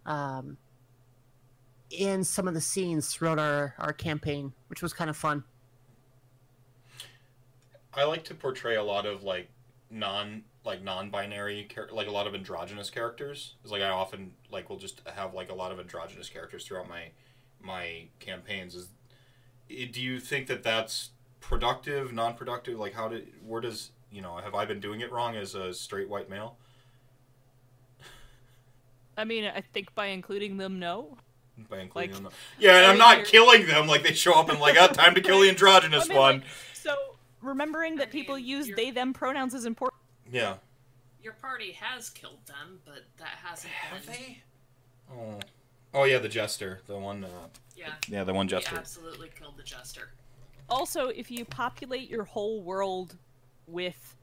um, 0.07 0.57
in 1.91 2.25
some 2.25 2.47
of 2.49 2.55
the 2.55 2.61
scenes 2.61 3.13
throughout 3.13 3.39
our, 3.39 3.75
our 3.79 3.93
campaign, 3.93 4.53
which 4.69 4.83
was 4.83 4.93
kind 4.93 5.11
of 5.11 5.17
fun. 5.17 5.45
I 7.95 8.05
like 8.05 8.25
to 8.25 8.35
portray 8.35 8.77
a 8.77 8.83
lot 8.83 9.07
of 9.07 9.25
like 9.25 9.49
non 9.91 10.45
like 10.65 10.83
non-binary 10.83 11.69
char- 11.75 11.89
like 11.93 12.07
a 12.07 12.11
lot 12.11 12.27
of 12.27 12.35
androgynous 12.35 12.91
characters. 12.91 13.55
It's 13.63 13.73
like 13.73 13.83
I 13.83 13.89
often 13.89 14.33
like 14.51 14.69
will 14.69 14.77
just 14.77 15.03
have 15.15 15.35
like 15.35 15.51
a 15.51 15.55
lot 15.55 15.73
of 15.73 15.81
androgynous 15.81 16.29
characters 16.29 16.65
throughout 16.67 16.89
my 16.89 17.11
my 17.61 18.05
campaigns. 18.21 18.75
Is 18.75 18.89
do 19.69 20.01
you 20.01 20.21
think 20.21 20.47
that 20.47 20.63
that's 20.63 21.11
productive, 21.41 22.13
non-productive? 22.13 22.79
Like 22.79 22.93
how 22.95 23.09
did 23.09 23.29
where 23.45 23.61
does 23.61 23.91
you 24.13 24.21
know 24.21 24.37
have 24.37 24.55
I 24.55 24.65
been 24.65 24.81
doing 24.81 25.01
it 25.01 25.11
wrong 25.11 25.35
as 25.37 25.55
a 25.55 25.73
straight 25.75 26.09
white 26.09 26.29
male? 26.29 26.57
i 29.17 29.25
mean 29.25 29.45
i 29.45 29.61
think 29.61 29.95
by 29.95 30.07
including 30.07 30.57
them 30.57 30.79
no 30.79 31.19
By 31.19 31.19
including 31.19 31.28
Like- 31.95 32.13
them. 32.13 32.29
Yeah, 32.59 32.77
and 32.79 32.87
I 32.87 32.91
I'm 32.93 32.99
not 32.99 33.25
killing 33.25 33.67
them 33.67 33.87
like 33.87 34.03
they 34.03 34.13
show 34.15 34.35
up 34.35 34.49
and 34.49 34.61
like, 34.61 34.77
oh, 34.79 34.89
time 34.89 35.15
to 35.15 35.21
kill 35.21 35.41
the 35.41 35.49
androgynous 35.49 36.05
I 36.07 36.09
mean, 36.09 36.17
one. 36.19 36.35
like, 36.39 36.45
so 36.73 36.95
remembering 37.43 37.97
that 37.97 38.09
I 38.09 38.11
people 38.11 38.39
use 38.39 38.71
they 38.77 38.91
them 38.91 39.13
pronouns 39.13 39.55
is 39.55 39.65
important 39.65 40.01
Yeah. 40.31 40.55
Your 41.23 41.33
party 41.35 41.73
has 41.73 42.11
killed 42.11 42.39
them, 42.47 42.79
but 42.85 43.05
that 43.19 43.29
hasn't 43.43 43.73
been. 43.93 44.13
they? 44.13 44.39
Oh. 45.13 45.39
Oh 45.95 46.05
yeah, 46.05 46.19
the 46.19 46.29
jester, 46.29 46.81
the 46.87 46.97
one. 46.99 47.25
Uh, 47.25 47.29
Yeah. 47.77 47.95
yeah, 48.09 48.25
the 48.25 48.33
one 48.35 48.47
We 48.47 48.51
jester. 48.51 48.77
absolutely 48.77 49.31
killed 49.39 49.57
the 49.57 49.63
jester. 49.63 50.11
also 50.69 51.09
if 51.09 51.31
you 51.31 51.45
populate 51.45 52.09
your 52.11 52.25
whole 52.25 52.63
world 52.63 53.17
with 53.67 54.15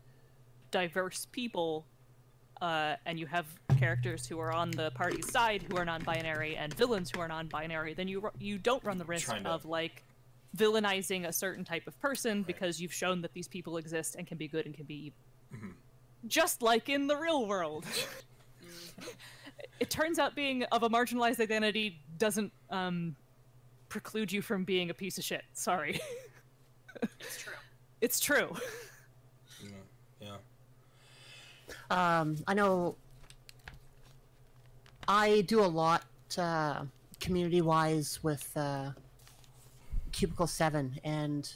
diverse 0.72 1.28
people 1.32 1.86
uh, 2.62 2.96
and 3.06 3.20
you 3.20 3.26
have 3.26 3.46
characters 3.78 4.26
who 4.26 4.40
are 4.40 4.52
on 4.52 4.72
the 4.72 4.92
party's 4.92 5.30
side 5.32 5.64
who 5.70 5.76
are 5.78 5.84
non-binary 5.86 6.56
and 6.56 6.74
villains 6.74 7.12
who 7.14 7.20
are 7.20 7.28
non-binary 7.28 7.94
then 7.94 8.08
you 8.08 8.30
you 8.40 8.58
don't 8.58 8.84
run 8.84 8.98
the 8.98 9.06
risk 9.06 9.26
Trying 9.26 9.44
to- 9.44 9.50
of 9.52 9.66
like 9.66 10.04
villainizing 10.56 11.28
a 11.28 11.34
certain 11.34 11.66
type 11.66 11.86
of 11.88 12.00
person 12.00 12.42
because 12.44 12.80
you've 12.80 12.94
shown 12.94 13.22
that 13.22 13.34
these 13.34 13.48
people 13.48 13.76
exist 13.78 14.16
and 14.16 14.26
can 14.26 14.38
be 14.38 14.48
good 14.48 14.66
and 14.66 14.74
can 14.74 14.86
be 14.86 15.08
evil. 15.08 15.18
Mhm. 15.54 15.74
just 16.28 16.62
like 16.62 16.88
in 16.90 17.08
the 17.08 17.16
real 17.18 17.46
world. 17.48 17.86
It 19.80 19.90
turns 19.90 20.20
out 20.20 20.36
being 20.36 20.64
of 20.72 20.84
a 20.84 20.90
marginalized 20.90 21.42
identity 21.42 22.00
doesn't 22.18 22.52
um, 22.70 23.16
preclude 23.90 24.32
you 24.32 24.42
from 24.42 24.64
being 24.64 24.90
a 24.90 24.94
piece 24.94 25.18
of 25.18 25.24
shit. 25.26 25.44
Sorry. 25.54 26.00
It's 27.20 27.40
true. 27.44 27.54
it's 28.02 28.20
true 28.22 28.56
Yeah. 30.22 30.38
Um, 31.96 32.36
I 32.46 32.54
know 32.54 32.98
I 35.08 35.42
do 35.42 35.62
a 35.62 35.66
lot 35.66 36.04
uh, 36.38 36.84
community 37.22 37.62
wise 37.62 38.20
with 38.22 38.52
uh, 38.58 38.92
Cubicle 40.12 40.46
7, 40.46 41.00
and 41.06 41.52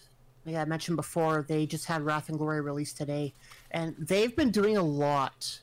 like 0.45 0.55
I 0.55 0.63
mentioned 0.63 0.95
before, 0.95 1.45
they 1.45 1.65
just 1.65 1.85
had 1.85 2.03
Wrath 2.03 2.29
and 2.29 2.37
Glory 2.37 2.61
released 2.61 2.95
today, 2.95 3.33
and 3.71 3.93
they've 3.99 4.33
been 4.33 4.49
doing 4.49 4.77
a 4.77 4.81
lot 4.81 5.59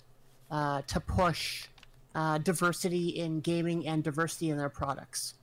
uh, 0.50 0.82
to 0.88 1.00
push 1.00 1.68
uh, 2.14 2.36
diversity 2.36 3.08
in 3.08 3.40
gaming 3.40 3.86
and 3.86 4.04
diversity 4.04 4.50
in 4.50 4.58
their 4.58 4.68
products. 4.68 5.34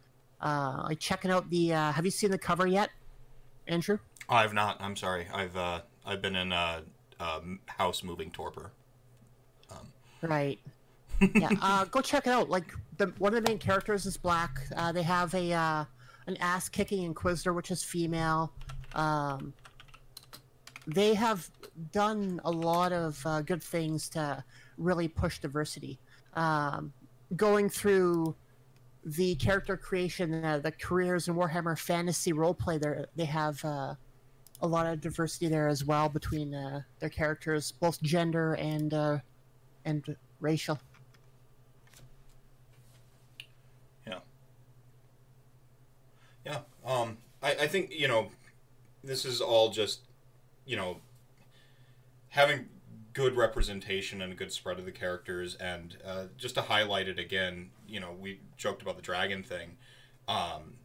Uh, 0.41 0.83
like 0.83 0.99
checking 0.99 1.31
out 1.31 1.49
the. 1.49 1.73
Uh, 1.73 1.91
have 1.91 2.05
you 2.05 2.11
seen 2.11 2.29
the 2.29 2.37
cover 2.37 2.67
yet, 2.67 2.91
Andrew? 3.67 3.97
I've 4.29 4.53
not. 4.53 4.77
I'm 4.79 4.95
sorry. 4.95 5.25
I've 5.33 5.57
I've 6.05 6.21
been 6.21 6.35
in 6.35 6.51
a, 6.51 6.83
a 7.19 7.41
house 7.65 8.03
moving 8.03 8.29
torpor. 8.29 8.71
Right. 10.23 10.59
yeah. 11.35 11.49
Uh, 11.61 11.85
go 11.85 12.01
check 12.01 12.27
it 12.27 12.31
out. 12.31 12.49
Like 12.49 12.73
the 12.97 13.07
one 13.17 13.33
of 13.33 13.43
the 13.43 13.49
main 13.49 13.59
characters 13.59 14.05
is 14.05 14.17
black. 14.17 14.61
Uh, 14.75 14.91
they 14.91 15.03
have 15.03 15.33
a 15.33 15.51
uh, 15.53 15.85
an 16.27 16.37
ass 16.37 16.69
kicking 16.69 17.03
inquisitor, 17.03 17.53
which 17.53 17.71
is 17.71 17.83
female. 17.83 18.51
Um, 18.95 19.53
they 20.87 21.13
have 21.13 21.49
done 21.91 22.41
a 22.43 22.51
lot 22.51 22.91
of 22.91 23.21
uh, 23.25 23.41
good 23.41 23.63
things 23.63 24.09
to 24.09 24.43
really 24.77 25.07
push 25.07 25.39
diversity. 25.39 25.99
Um, 26.33 26.93
going 27.35 27.69
through 27.69 28.35
the 29.05 29.35
character 29.35 29.77
creation, 29.77 30.43
uh, 30.43 30.59
the 30.59 30.71
careers 30.71 31.27
in 31.27 31.35
Warhammer 31.35 31.77
Fantasy 31.77 32.33
roleplay, 32.33 32.79
there 32.79 33.07
they 33.15 33.25
have 33.25 33.63
uh, 33.63 33.95
a 34.61 34.67
lot 34.67 34.87
of 34.87 35.01
diversity 35.01 35.47
there 35.47 35.67
as 35.67 35.83
well 35.83 36.09
between 36.09 36.53
uh, 36.53 36.81
their 36.99 37.09
characters, 37.09 37.71
both 37.71 38.01
gender 38.01 38.53
and 38.53 38.93
uh, 38.93 39.17
and 39.85 40.15
racial. 40.39 40.79
Yeah. 44.07 44.19
Yeah. 46.45 46.59
Um, 46.85 47.17
I, 47.41 47.51
I 47.51 47.67
think, 47.67 47.91
you 47.91 48.07
know, 48.07 48.31
this 49.03 49.25
is 49.25 49.41
all 49.41 49.69
just, 49.69 50.01
you 50.65 50.75
know, 50.75 50.97
having 52.29 52.67
good 53.13 53.35
representation 53.35 54.21
and 54.21 54.33
a 54.33 54.35
good 54.35 54.51
spread 54.51 54.79
of 54.79 54.85
the 54.85 54.91
characters. 54.91 55.55
And 55.55 55.97
uh, 56.05 56.25
just 56.37 56.55
to 56.55 56.61
highlight 56.63 57.07
it 57.07 57.19
again, 57.19 57.69
you 57.87 57.99
know, 57.99 58.11
we 58.19 58.39
joked 58.57 58.81
about 58.81 58.95
the 58.95 59.01
dragon 59.03 59.43
thing. 59.43 59.77
Um, 60.27 60.75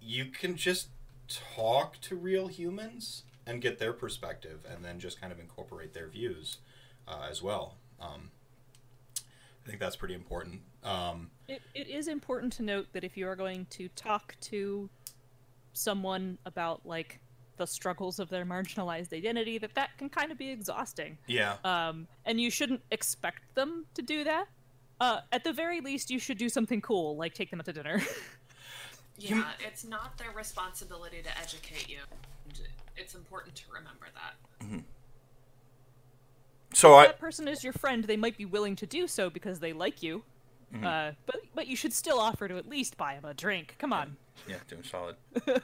you 0.00 0.26
can 0.26 0.56
just 0.56 0.88
talk 1.28 2.00
to 2.00 2.16
real 2.16 2.48
humans 2.48 3.22
and 3.46 3.62
get 3.62 3.78
their 3.78 3.92
perspective 3.92 4.66
and 4.68 4.84
then 4.84 4.98
just 4.98 5.20
kind 5.20 5.32
of 5.32 5.38
incorporate 5.38 5.94
their 5.94 6.08
views 6.08 6.58
uh, 7.06 7.26
as 7.30 7.42
well. 7.42 7.76
Um, 8.00 8.30
I 9.16 9.68
think 9.68 9.78
that's 9.80 9.96
pretty 9.96 10.14
important. 10.14 10.60
Um, 10.82 11.30
It, 11.48 11.62
it 11.74 11.88
is 11.88 12.08
important 12.08 12.52
to 12.54 12.62
note 12.62 12.86
that 12.92 13.04
if 13.04 13.16
you 13.16 13.28
are 13.28 13.36
going 13.36 13.66
to 13.70 13.88
talk 13.88 14.34
to 14.42 14.88
someone 15.72 16.38
about 16.46 16.84
like 16.86 17.20
the 17.56 17.66
struggles 17.66 18.18
of 18.18 18.30
their 18.30 18.44
marginalized 18.46 19.12
identity 19.12 19.58
that 19.58 19.74
that 19.74 19.90
can 19.98 20.08
kind 20.08 20.32
of 20.32 20.38
be 20.38 20.48
exhausting 20.50 21.18
Yeah. 21.26 21.56
um, 21.62 22.08
and 22.24 22.40
you 22.40 22.50
shouldn't 22.50 22.80
expect 22.90 23.54
them 23.54 23.84
to 23.94 24.02
do 24.02 24.24
that 24.24 24.46
uh, 25.00 25.20
at 25.30 25.44
the 25.44 25.52
very 25.52 25.80
least 25.80 26.10
you 26.10 26.18
should 26.18 26.38
do 26.38 26.48
something 26.48 26.80
cool 26.80 27.16
like 27.16 27.34
take 27.34 27.50
them 27.50 27.60
out 27.60 27.66
to 27.66 27.72
dinner 27.74 28.02
Yeah, 29.18 29.44
it's 29.60 29.84
not 29.84 30.16
their 30.16 30.30
responsibility 30.30 31.20
to 31.22 31.38
educate 31.38 31.90
you. 31.90 31.98
It's 32.96 33.14
important 33.14 33.54
to 33.56 33.64
remember 33.70 34.06
that. 34.14 34.82
So 36.80 36.94
I 36.94 37.06
that 37.06 37.18
person 37.18 37.48
is 37.48 37.62
your 37.62 37.72
friend 37.72 38.04
they 38.04 38.16
might 38.16 38.36
be 38.36 38.44
willing 38.44 38.76
to 38.76 38.86
do 38.86 39.06
so 39.06 39.30
because 39.30 39.60
they 39.60 39.72
like 39.72 40.02
you 40.02 40.22
Mm-hmm. 40.72 40.86
uh, 40.86 41.10
but 41.26 41.40
but 41.52 41.66
you 41.66 41.74
should 41.74 41.92
still 41.92 42.20
offer 42.20 42.46
to 42.46 42.56
at 42.56 42.68
least 42.68 42.96
buy 42.96 43.16
them 43.16 43.24
a 43.24 43.34
drink 43.34 43.74
come 43.78 43.92
on 43.92 44.16
yeah, 44.48 44.56
doing 44.68 44.82
solid. 44.82 45.16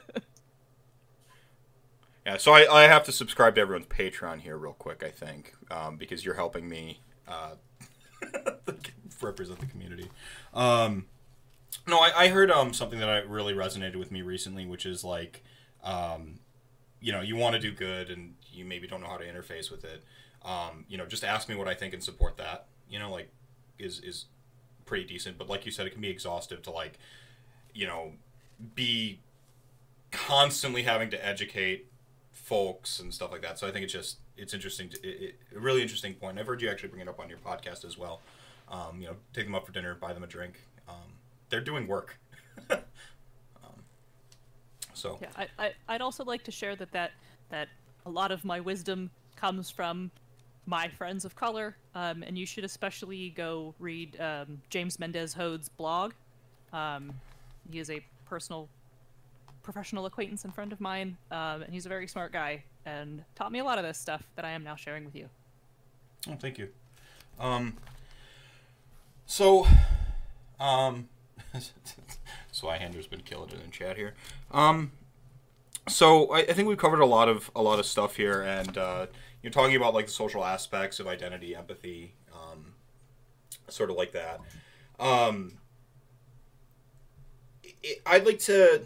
yeah, 2.25 2.37
so 2.37 2.53
I, 2.53 2.83
I 2.83 2.83
have 2.83 3.03
to 3.05 3.11
subscribe 3.11 3.55
to 3.55 3.61
everyone's 3.61 3.87
Patreon 3.87 4.41
here 4.41 4.57
real 4.57 4.73
quick. 4.73 5.03
I 5.03 5.09
think 5.09 5.53
um, 5.71 5.97
because 5.97 6.25
you're 6.25 6.35
helping 6.35 6.67
me 6.67 7.01
uh, 7.27 7.55
represent 9.21 9.59
the 9.59 9.65
community. 9.65 10.09
Um, 10.53 11.05
no, 11.87 11.99
I, 11.99 12.11
I 12.15 12.27
heard 12.29 12.51
um 12.51 12.73
something 12.73 12.99
that 12.99 13.09
I 13.09 13.19
really 13.19 13.53
resonated 13.53 13.95
with 13.95 14.11
me 14.11 14.21
recently, 14.21 14.65
which 14.65 14.85
is 14.85 15.03
like, 15.03 15.43
um, 15.83 16.39
you 16.99 17.11
know, 17.11 17.21
you 17.21 17.35
want 17.35 17.55
to 17.55 17.59
do 17.59 17.71
good 17.71 18.09
and 18.09 18.35
you 18.51 18.65
maybe 18.65 18.87
don't 18.87 19.01
know 19.01 19.07
how 19.07 19.17
to 19.17 19.25
interface 19.25 19.71
with 19.71 19.83
it. 19.83 20.03
Um, 20.43 20.85
you 20.87 20.97
know, 20.97 21.05
just 21.05 21.23
ask 21.23 21.49
me 21.49 21.55
what 21.55 21.67
I 21.67 21.73
think 21.73 21.93
and 21.93 22.03
support 22.03 22.37
that. 22.37 22.67
You 22.89 22.99
know, 22.99 23.11
like 23.11 23.29
is 23.79 23.99
is 23.99 24.25
pretty 24.85 25.05
decent, 25.05 25.37
but 25.37 25.49
like 25.49 25.65
you 25.65 25.71
said, 25.71 25.85
it 25.85 25.91
can 25.91 26.01
be 26.01 26.09
exhaustive 26.09 26.61
to 26.63 26.71
like, 26.71 26.97
you 27.73 27.85
know, 27.85 28.13
be 28.75 29.19
constantly 30.11 30.83
having 30.83 31.09
to 31.11 31.25
educate 31.25 31.91
folks 32.31 32.99
and 32.99 33.13
stuff 33.13 33.31
like 33.31 33.41
that. 33.41 33.59
So 33.59 33.67
I 33.67 33.71
think 33.71 33.83
it's 33.83 33.93
just 33.93 34.17
it's 34.37 34.53
interesting, 34.53 34.89
to, 34.89 34.97
it, 35.07 35.21
it, 35.21 35.35
a 35.55 35.59
really 35.59 35.81
interesting 35.81 36.13
point. 36.13 36.39
I've 36.39 36.47
heard 36.47 36.61
you 36.61 36.69
actually 36.69 36.89
bring 36.89 37.01
it 37.01 37.07
up 37.07 37.19
on 37.19 37.29
your 37.29 37.39
podcast 37.39 37.83
as 37.83 37.97
well. 37.97 38.21
Um, 38.69 39.01
you 39.01 39.07
know, 39.07 39.15
take 39.33 39.45
them 39.45 39.55
up 39.55 39.65
for 39.65 39.71
dinner, 39.71 39.95
buy 39.95 40.13
them 40.13 40.23
a 40.23 40.27
drink. 40.27 40.61
Um, 40.87 41.13
they're 41.49 41.61
doing 41.61 41.87
work. 41.87 42.19
um, 42.69 42.79
so 44.93 45.17
Yeah, 45.21 45.29
I, 45.35 45.47
I, 45.59 45.71
I'd 45.89 46.01
also 46.01 46.23
like 46.23 46.43
to 46.43 46.51
share 46.51 46.75
that, 46.75 46.91
that 46.91 47.11
that 47.49 47.69
a 48.05 48.09
lot 48.09 48.31
of 48.31 48.43
my 48.45 48.59
wisdom 48.59 49.09
comes 49.35 49.69
from 49.69 50.11
my 50.67 50.89
friends 50.89 51.25
of 51.25 51.35
color, 51.35 51.75
um, 51.95 52.21
and 52.23 52.37
you 52.37 52.45
should 52.45 52.65
especially 52.65 53.29
go 53.31 53.73
read 53.79 54.19
um, 54.19 54.61
James 54.69 54.99
Mendez 54.99 55.33
Hodes' 55.33 55.69
blog. 55.69 56.13
Um, 56.73 57.13
he 57.71 57.79
is 57.79 57.89
a 57.89 58.01
personal, 58.25 58.67
professional 59.63 60.05
acquaintance 60.05 60.43
and 60.43 60.53
friend 60.53 60.73
of 60.73 60.81
mine, 60.81 61.17
um, 61.31 61.63
and 61.63 61.73
he's 61.73 61.85
a 61.85 61.89
very 61.89 62.07
smart 62.07 62.33
guy 62.33 62.63
and 62.85 63.23
taught 63.33 63.51
me 63.51 63.59
a 63.59 63.63
lot 63.63 63.77
of 63.77 63.85
this 63.85 63.97
stuff 63.97 64.23
that 64.35 64.43
I 64.43 64.51
am 64.51 64.63
now 64.63 64.75
sharing 64.75 65.05
with 65.05 65.15
you. 65.15 65.29
Oh, 66.29 66.35
thank 66.39 66.57
you. 66.57 66.67
Um, 67.39 67.77
so, 69.25 69.65
Swyhander's 72.53 73.07
been 73.07 73.21
killing 73.21 73.49
it 73.49 73.63
in 73.63 73.71
chat 73.71 73.95
here. 73.95 74.15
Um, 74.51 74.91
so 75.87 76.31
I, 76.33 76.39
I 76.39 76.53
think 76.53 76.67
we've 76.67 76.77
covered 76.77 76.99
a 76.99 77.05
lot 77.05 77.29
of 77.29 77.49
a 77.55 77.61
lot 77.61 77.79
of 77.79 77.85
stuff 77.85 78.17
here, 78.17 78.41
and 78.41 78.77
uh, 78.77 79.07
you're 79.41 79.51
talking 79.51 79.75
about 79.75 79.93
like 79.93 80.07
the 80.07 80.11
social 80.11 80.43
aspects 80.43 80.99
of 80.99 81.07
identity, 81.07 81.55
empathy, 81.55 82.13
um, 82.33 82.73
sort 83.67 83.89
of 83.89 83.95
like 83.95 84.11
that. 84.13 84.39
Um, 84.99 85.53
it, 87.83 88.01
I'd 88.05 88.25
like 88.25 88.39
to 88.39 88.83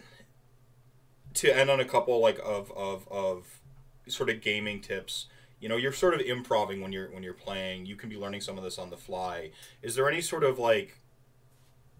to 1.33 1.57
end 1.57 1.69
on 1.69 1.79
a 1.79 1.85
couple 1.85 2.19
like 2.19 2.39
of 2.43 2.71
of 2.71 3.07
of 3.09 3.59
sort 4.07 4.29
of 4.29 4.41
gaming 4.41 4.81
tips. 4.81 5.27
You 5.59 5.69
know 5.69 5.77
you're 5.77 5.93
sort 5.93 6.13
of 6.15 6.21
improving 6.21 6.81
when 6.81 6.91
you're 6.91 7.09
when 7.11 7.23
you're 7.23 7.33
playing. 7.33 7.85
You 7.85 7.95
can 7.95 8.09
be 8.09 8.17
learning 8.17 8.41
some 8.41 8.57
of 8.57 8.63
this 8.63 8.77
on 8.77 8.89
the 8.89 8.97
fly. 8.97 9.51
Is 9.81 9.95
there 9.95 10.09
any 10.09 10.21
sort 10.21 10.43
of 10.43 10.59
like 10.59 10.97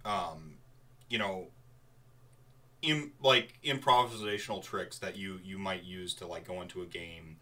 um 0.04 0.56
you 1.10 1.18
know 1.18 1.48
Im, 2.82 3.12
like 3.22 3.54
improvisational 3.64 4.64
tricks 4.64 4.98
that 5.00 5.16
you 5.16 5.40
you 5.44 5.60
might 5.60 5.84
use 5.84 6.14
to 6.16 6.28
like 6.28 6.48
go 6.48 6.62
into 6.62 6.82
a 6.82 6.86
game 6.86 7.38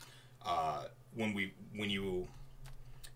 uh 0.45 0.85
when 1.13 1.33
we 1.33 1.53
when 1.75 1.89
you 1.89 2.27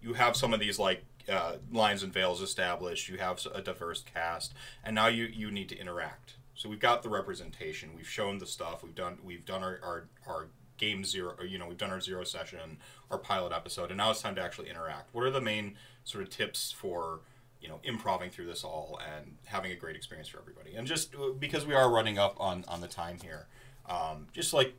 you 0.01 0.13
have 0.13 0.35
some 0.35 0.53
of 0.53 0.59
these 0.59 0.79
like 0.79 1.03
uh, 1.31 1.53
lines 1.71 2.03
and 2.03 2.11
veils 2.11 2.41
established 2.41 3.07
you 3.07 3.17
have 3.17 3.45
a 3.53 3.61
diverse 3.61 4.03
cast 4.13 4.53
and 4.83 4.93
now 4.93 5.07
you 5.07 5.25
you 5.25 5.51
need 5.51 5.69
to 5.69 5.77
interact. 5.77 6.35
So 6.55 6.69
we've 6.69 6.79
got 6.79 7.01
the 7.01 7.09
representation. 7.09 7.89
We've 7.95 8.07
shown 8.07 8.37
the 8.37 8.45
stuff. 8.45 8.83
We've 8.83 8.95
done 8.95 9.17
we've 9.23 9.45
done 9.45 9.63
our 9.63 9.79
our, 9.83 10.07
our 10.27 10.47
game 10.77 11.05
zero 11.05 11.35
or, 11.37 11.45
you 11.45 11.57
know 11.57 11.67
we've 11.67 11.77
done 11.77 11.91
our 11.91 12.01
zero 12.01 12.23
session 12.23 12.77
our 13.11 13.17
pilot 13.17 13.53
episode 13.53 13.89
and 13.89 13.97
now 13.97 14.09
it's 14.09 14.21
time 14.21 14.35
to 14.35 14.41
actually 14.41 14.69
interact. 14.69 15.13
What 15.13 15.23
are 15.23 15.31
the 15.31 15.41
main 15.41 15.75
sort 16.03 16.23
of 16.23 16.29
tips 16.29 16.71
for 16.71 17.21
you 17.61 17.69
know 17.69 17.79
improving 17.83 18.29
through 18.29 18.47
this 18.47 18.63
all 18.63 18.99
and 19.15 19.37
having 19.45 19.71
a 19.71 19.75
great 19.75 19.95
experience 19.95 20.27
for 20.27 20.39
everybody? 20.39 20.75
And 20.75 20.85
just 20.85 21.15
uh, 21.15 21.29
because 21.39 21.65
we 21.65 21.73
are 21.73 21.89
running 21.89 22.17
up 22.17 22.35
on 22.39 22.65
on 22.67 22.81
the 22.81 22.87
time 22.87 23.17
here 23.23 23.47
um, 23.85 24.27
just 24.31 24.53
like 24.53 24.75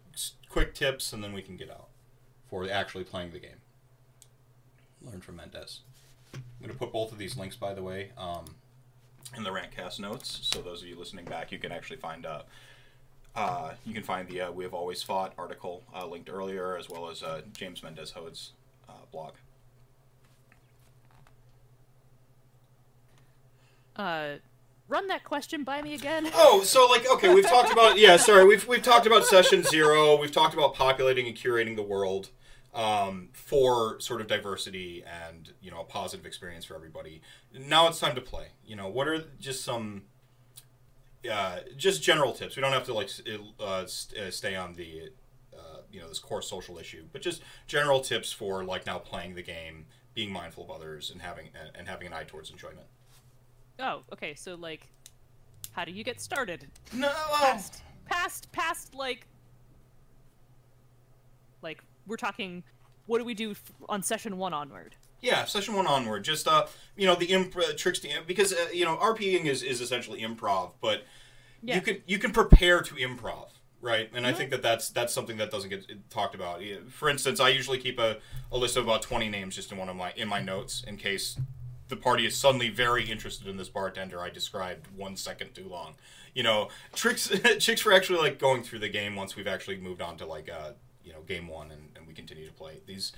quick 0.48 0.74
tips 0.74 1.12
and 1.12 1.22
then 1.22 1.32
we 1.32 1.42
can 1.42 1.56
get 1.56 1.70
out 1.70 1.88
for 2.54 2.70
actually 2.70 3.02
playing 3.02 3.32
the 3.32 3.38
game 3.40 3.56
learn 5.02 5.20
from 5.20 5.34
mendez 5.34 5.80
i'm 6.32 6.40
going 6.60 6.70
to 6.70 6.78
put 6.78 6.92
both 6.92 7.10
of 7.10 7.18
these 7.18 7.36
links 7.36 7.56
by 7.56 7.74
the 7.74 7.82
way 7.82 8.12
um, 8.16 8.44
in 9.36 9.42
the 9.42 9.50
rantcast 9.50 9.98
notes 9.98 10.38
so 10.42 10.62
those 10.62 10.80
of 10.80 10.86
you 10.86 10.96
listening 10.96 11.24
back 11.24 11.50
you 11.50 11.58
can 11.58 11.72
actually 11.72 11.96
find 11.96 12.24
uh, 12.24 12.42
uh, 13.34 13.72
you 13.84 13.92
can 13.92 14.04
find 14.04 14.28
the 14.28 14.42
uh, 14.42 14.52
we 14.52 14.62
have 14.62 14.72
always 14.72 15.02
fought 15.02 15.32
article 15.36 15.82
uh, 15.96 16.06
linked 16.06 16.30
earlier 16.32 16.76
as 16.78 16.88
well 16.88 17.10
as 17.10 17.24
uh, 17.24 17.40
james 17.52 17.82
mendez 17.82 18.12
hodes' 18.12 18.52
uh, 18.88 18.92
blog 19.10 19.32
Uh, 23.96 24.34
run 24.88 25.06
that 25.06 25.22
question 25.22 25.62
by 25.62 25.80
me 25.80 25.94
again. 25.94 26.28
Oh, 26.34 26.62
so 26.64 26.88
like 26.88 27.08
okay, 27.08 27.32
we've 27.32 27.46
talked 27.46 27.72
about 27.72 27.96
yeah, 27.96 28.16
sorry, 28.16 28.44
we've 28.44 28.66
we've 28.66 28.82
talked 28.82 29.06
about 29.06 29.24
session 29.24 29.62
zero. 29.62 30.16
We've 30.16 30.32
talked 30.32 30.52
about 30.54 30.74
populating 30.74 31.28
and 31.28 31.36
curating 31.36 31.76
the 31.76 31.82
world 31.82 32.30
um, 32.74 33.28
for 33.32 34.00
sort 34.00 34.20
of 34.20 34.26
diversity 34.26 35.04
and 35.04 35.52
you 35.62 35.70
know 35.70 35.80
a 35.80 35.84
positive 35.84 36.26
experience 36.26 36.64
for 36.64 36.74
everybody. 36.74 37.22
Now 37.56 37.88
it's 37.88 38.00
time 38.00 38.14
to 38.16 38.20
play. 38.20 38.48
You 38.66 38.76
know, 38.76 38.88
what 38.88 39.06
are 39.08 39.24
just 39.38 39.64
some 39.64 40.02
uh, 41.30 41.58
just 41.76 42.02
general 42.02 42.32
tips? 42.32 42.56
We 42.56 42.62
don't 42.62 42.72
have 42.72 42.84
to 42.84 42.94
like 42.94 43.10
uh, 43.60 43.86
st- 43.86 44.20
uh, 44.20 44.30
stay 44.30 44.56
on 44.56 44.74
the 44.74 45.10
uh, 45.56 45.78
you 45.90 46.00
know 46.00 46.08
this 46.08 46.18
core 46.18 46.42
social 46.42 46.78
issue, 46.78 47.04
but 47.12 47.22
just 47.22 47.42
general 47.66 48.00
tips 48.00 48.32
for 48.32 48.64
like 48.64 48.86
now 48.86 48.98
playing 48.98 49.34
the 49.36 49.42
game, 49.42 49.86
being 50.14 50.32
mindful 50.32 50.64
of 50.64 50.70
others, 50.70 51.10
and 51.10 51.22
having 51.22 51.50
and, 51.58 51.70
and 51.76 51.88
having 51.88 52.08
an 52.08 52.12
eye 52.12 52.24
towards 52.24 52.50
enjoyment. 52.50 52.86
Oh, 53.78 54.02
okay. 54.12 54.34
So 54.34 54.56
like, 54.56 54.88
how 55.72 55.84
do 55.84 55.92
you 55.92 56.02
get 56.02 56.20
started? 56.20 56.66
No. 56.92 57.12
Past, 57.38 57.82
past, 58.06 58.50
past. 58.52 58.94
Like, 58.94 59.26
like 61.62 61.82
we're 62.06 62.16
talking. 62.16 62.64
What 63.06 63.18
do 63.18 63.24
we 63.24 63.34
do 63.34 63.54
on 63.88 64.02
session 64.02 64.38
one 64.38 64.54
onward? 64.54 64.96
Yeah, 65.20 65.44
session 65.44 65.74
one 65.74 65.86
onward. 65.86 66.24
Just 66.24 66.48
uh, 66.48 66.66
you 66.96 67.06
know, 67.06 67.14
the 67.14 67.26
imp- 67.26 67.56
uh, 67.56 67.72
tricks 67.76 67.98
to 68.00 68.08
imp- 68.08 68.26
because 68.26 68.52
uh, 68.52 68.68
you 68.72 68.84
know 68.84 68.96
RPing 68.96 69.44
is 69.46 69.62
is 69.62 69.80
essentially 69.80 70.20
improv, 70.22 70.72
but 70.80 71.04
Yeah. 71.62 71.76
you 71.76 71.80
can 71.82 72.02
you 72.06 72.18
can 72.18 72.30
prepare 72.32 72.80
to 72.82 72.94
improv, 72.94 73.48
right? 73.82 74.10
And 74.14 74.26
I 74.26 74.32
think 74.32 74.50
that 74.50 74.62
that's 74.62 74.88
that's 74.90 75.12
something 75.12 75.36
that 75.38 75.50
doesn't 75.50 75.70
get 75.70 76.10
talked 76.10 76.34
about. 76.34 76.62
For 76.90 77.08
instance, 77.10 77.40
I 77.40 77.50
usually 77.50 77.78
keep 77.78 77.98
a, 77.98 78.18
a 78.50 78.56
list 78.56 78.76
of 78.76 78.84
about 78.84 79.02
twenty 79.02 79.28
names 79.28 79.54
just 79.56 79.70
in 79.72 79.78
one 79.78 79.88
of 79.90 79.96
my 79.96 80.12
in 80.16 80.28
my 80.28 80.40
notes 80.40 80.82
in 80.86 80.96
case 80.96 81.38
the 81.88 81.96
party 81.96 82.24
is 82.24 82.34
suddenly 82.34 82.70
very 82.70 83.04
interested 83.10 83.46
in 83.46 83.58
this 83.58 83.68
bartender 83.68 84.18
I 84.20 84.30
described 84.30 84.86
one 84.96 85.16
second 85.16 85.54
too 85.54 85.68
long. 85.68 85.94
You 86.34 86.42
know, 86.42 86.68
tricks 86.94 87.28
tricks 87.60 87.82
for 87.82 87.92
actually 87.92 88.18
like 88.20 88.38
going 88.38 88.62
through 88.62 88.78
the 88.78 88.88
game 88.88 89.14
once 89.14 89.36
we've 89.36 89.46
actually 89.46 89.76
moved 89.76 90.00
on 90.00 90.16
to 90.16 90.26
like 90.26 90.48
uh 90.50 90.72
you 91.04 91.12
know 91.12 91.20
game 91.20 91.48
one 91.48 91.70
and 91.70 91.90
we 92.14 92.20
continue 92.20 92.46
to 92.46 92.52
play 92.52 92.80
these 92.86 93.12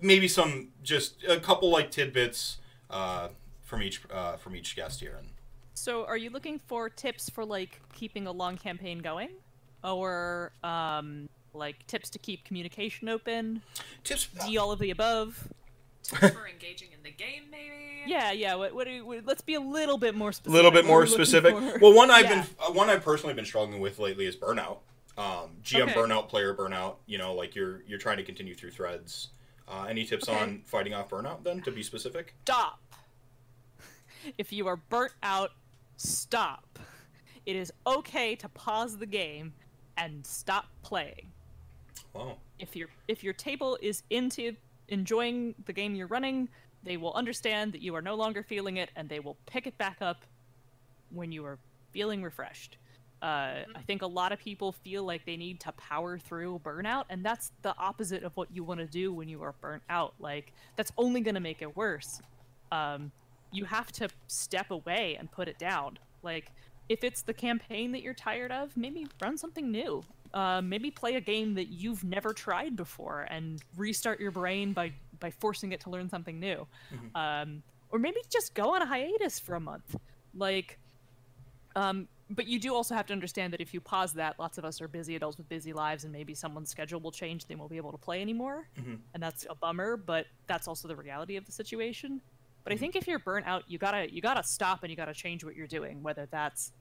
maybe 0.00 0.26
some 0.28 0.68
just 0.82 1.22
a 1.28 1.38
couple 1.38 1.70
like 1.70 1.90
tidbits 1.90 2.58
uh, 2.90 3.28
from 3.62 3.82
each 3.82 4.00
uh, 4.12 4.36
from 4.36 4.56
each 4.56 4.74
guest 4.76 5.00
here 5.00 5.16
and 5.18 5.28
So, 5.74 6.04
are 6.06 6.16
you 6.16 6.30
looking 6.30 6.58
for 6.58 6.88
tips 6.88 7.28
for 7.30 7.44
like 7.44 7.80
keeping 7.94 8.26
a 8.26 8.32
long 8.32 8.56
campaign 8.56 8.98
going, 9.00 9.30
or 9.84 10.52
um, 10.64 11.28
like 11.54 11.86
tips 11.86 12.10
to 12.10 12.18
keep 12.18 12.44
communication 12.44 13.08
open? 13.08 13.62
tips 14.04 14.28
D 14.46 14.58
all 14.58 14.72
of 14.72 14.78
the 14.78 14.90
above. 14.90 15.48
Tips 16.02 16.34
for 16.34 16.46
engaging 16.48 16.88
in 16.92 17.02
the 17.02 17.10
game, 17.10 17.44
maybe? 17.50 17.74
Yeah, 18.06 18.32
yeah. 18.32 18.54
What, 18.54 18.74
what 18.74 18.86
do 18.86 18.92
you, 18.92 19.04
what, 19.06 19.24
let's 19.26 19.42
be 19.42 19.54
a 19.54 19.60
little 19.60 19.98
bit 19.98 20.14
more 20.14 20.32
specific. 20.32 20.52
a 20.52 20.56
little 20.56 20.70
bit 20.70 20.86
more 20.86 21.02
are 21.02 21.04
we 21.04 21.10
looking 21.10 21.24
specific 21.24 21.54
for? 21.56 21.78
well 21.80 21.92
one 21.94 22.10
i've 22.10 22.24
Yeah. 22.24 22.44
been 22.66 22.74
one 22.74 22.88
i've 22.88 23.04
personally 23.04 23.34
been 23.34 23.44
struggling 23.44 23.80
with 23.80 23.98
lately 23.98 24.24
is 24.26 24.34
burnout 24.36 24.78
um, 25.20 25.50
gm 25.62 25.82
Okay. 25.82 25.92
burnout 25.94 26.28
player 26.28 26.54
burnout 26.54 26.96
you 27.06 27.18
know 27.18 27.34
like 27.34 27.54
you're 27.54 27.82
you're 27.86 27.98
trying 27.98 28.16
to 28.16 28.22
continue 28.22 28.54
through 28.54 28.70
threads 28.70 29.28
uh, 29.68 29.86
any 29.88 30.04
tips 30.04 30.28
Okay. 30.28 30.38
on 30.38 30.62
fighting 30.64 30.94
off 30.94 31.10
burnout 31.10 31.44
then 31.44 31.60
to 31.62 31.70
be 31.70 31.82
specific 31.82 32.34
stop. 32.44 32.80
If 34.36 34.52
you 34.52 34.66
are 34.66 34.76
burnt 34.76 35.12
out, 35.22 35.52
stop. 35.96 36.78
It 37.46 37.56
is 37.56 37.72
okay 37.86 38.34
to 38.36 38.48
pause 38.50 38.98
the 38.98 39.06
game 39.06 39.54
and 39.96 40.26
stop 40.26 40.66
playing. 40.82 41.32
Wow. 42.12 42.36
If 42.58 42.76
your 42.76 42.88
if 43.08 43.24
your 43.24 43.32
table 43.32 43.78
is 43.80 44.02
into 44.10 44.54
enjoying 44.88 45.54
the 45.64 45.72
game 45.72 45.94
you're 45.94 46.06
running, 46.06 46.50
they 46.82 46.98
will 46.98 47.14
understand 47.14 47.72
that 47.72 47.80
you 47.80 47.94
are 47.94 48.02
no 48.02 48.14
longer 48.14 48.42
feeling 48.42 48.76
it, 48.76 48.90
and 48.94 49.08
they 49.08 49.20
will 49.20 49.38
pick 49.46 49.66
it 49.66 49.78
back 49.78 49.96
up 50.02 50.26
when 51.10 51.32
you 51.32 51.44
are 51.46 51.58
feeling 51.92 52.22
refreshed. 52.22 52.76
Uh, 53.22 53.64
I 53.74 53.82
think 53.86 54.02
a 54.02 54.06
lot 54.06 54.32
of 54.32 54.38
people 54.38 54.72
feel 54.72 55.04
like 55.04 55.26
they 55.26 55.36
need 55.36 55.60
to 55.60 55.72
power 55.72 56.18
through 56.18 56.60
burnout, 56.64 57.04
and 57.10 57.24
that's 57.24 57.52
the 57.62 57.76
opposite 57.76 58.22
of 58.22 58.34
what 58.36 58.48
you 58.50 58.64
want 58.64 58.80
to 58.80 58.86
do 58.86 59.12
when 59.12 59.28
you 59.28 59.42
are 59.42 59.54
burnt 59.60 59.82
out. 59.90 60.14
Like 60.18 60.52
that's 60.76 60.90
only 60.96 61.20
going 61.20 61.34
to 61.34 61.40
make 61.40 61.60
it 61.60 61.76
worse. 61.76 62.20
Um, 62.72 63.12
you 63.52 63.64
have 63.64 63.92
to 63.92 64.08
step 64.26 64.70
away 64.70 65.16
and 65.18 65.30
put 65.30 65.48
it 65.48 65.58
down. 65.58 65.98
Like 66.22 66.50
if 66.88 67.04
it's 67.04 67.22
the 67.22 67.34
campaign 67.34 67.92
that 67.92 68.02
you're 68.02 68.14
tired 68.14 68.52
of, 68.52 68.76
maybe 68.76 69.06
run 69.20 69.36
something 69.36 69.70
new. 69.70 70.02
Uh, 70.32 70.60
maybe 70.62 70.90
play 70.90 71.16
a 71.16 71.20
game 71.20 71.54
that 71.54 71.68
you've 71.68 72.04
never 72.04 72.32
tried 72.32 72.76
before 72.76 73.26
and 73.30 73.60
restart 73.76 74.20
your 74.20 74.30
brain 74.30 74.72
by 74.72 74.92
by 75.18 75.30
forcing 75.30 75.72
it 75.72 75.80
to 75.80 75.90
learn 75.90 76.08
something 76.08 76.40
new. 76.40 76.66
Um, 77.14 77.62
or 77.90 77.98
maybe 77.98 78.20
just 78.30 78.54
go 78.54 78.74
on 78.74 78.80
a 78.82 78.86
hiatus 78.86 79.38
for 79.38 79.56
a 79.56 79.60
month. 79.60 79.96
Like, 80.32 80.78
um, 81.76 82.08
but 82.30 82.46
you 82.46 82.58
do 82.60 82.74
also 82.74 82.94
have 82.94 83.06
to 83.06 83.12
understand 83.12 83.52
that 83.52 83.60
if 83.60 83.74
you 83.74 83.80
pause 83.80 84.12
that, 84.14 84.38
lots 84.38 84.56
of 84.56 84.64
us 84.64 84.80
are 84.80 84.88
busy 84.88 85.16
adults 85.16 85.36
with 85.36 85.48
busy 85.48 85.72
lives, 85.72 86.04
and 86.04 86.12
maybe 86.12 86.34
someone's 86.34 86.70
schedule 86.70 87.00
will 87.00 87.10
change; 87.10 87.46
they 87.46 87.56
won't 87.56 87.70
be 87.70 87.76
able 87.76 87.92
to 87.92 87.98
play 87.98 88.22
anymore, 88.22 88.68
mm-hmm. 88.78 88.94
and 89.14 89.22
that's 89.22 89.46
a 89.50 89.54
bummer. 89.54 89.96
But 89.96 90.26
that's 90.46 90.68
also 90.68 90.88
the 90.88 90.96
reality 90.96 91.36
of 91.36 91.44
the 91.44 91.52
situation. 91.52 92.20
But 92.62 92.72
I 92.72 92.74
mm-hmm. 92.74 92.80
think 92.80 92.96
if 92.96 93.08
you're 93.08 93.18
burnt 93.18 93.46
out, 93.46 93.64
you 93.68 93.78
gotta 93.78 94.12
you 94.12 94.22
gotta 94.22 94.44
stop 94.44 94.82
and 94.82 94.90
you 94.90 94.96
gotta 94.96 95.14
change 95.14 95.44
what 95.44 95.56
you're 95.56 95.66
doing, 95.66 96.02
whether 96.02 96.26
that's 96.30 96.72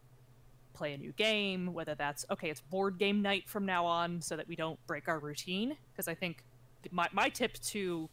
play 0.73 0.93
a 0.93 0.97
new 0.97 1.11
game, 1.13 1.73
whether 1.73 1.95
that's 1.95 2.25
okay, 2.29 2.49
it's 2.49 2.61
board 2.61 2.97
game 2.99 3.21
night 3.21 3.49
from 3.49 3.65
now 3.65 3.85
on, 3.85 4.21
so 4.21 4.35
that 4.35 4.47
we 4.47 4.55
don't 4.55 4.79
break 4.87 5.07
our 5.07 5.19
routine. 5.19 5.75
Because 5.91 6.07
I 6.07 6.13
think 6.13 6.43
th- 6.83 6.93
my 6.93 7.07
my 7.11 7.29
tip 7.29 7.53
to 7.53 8.09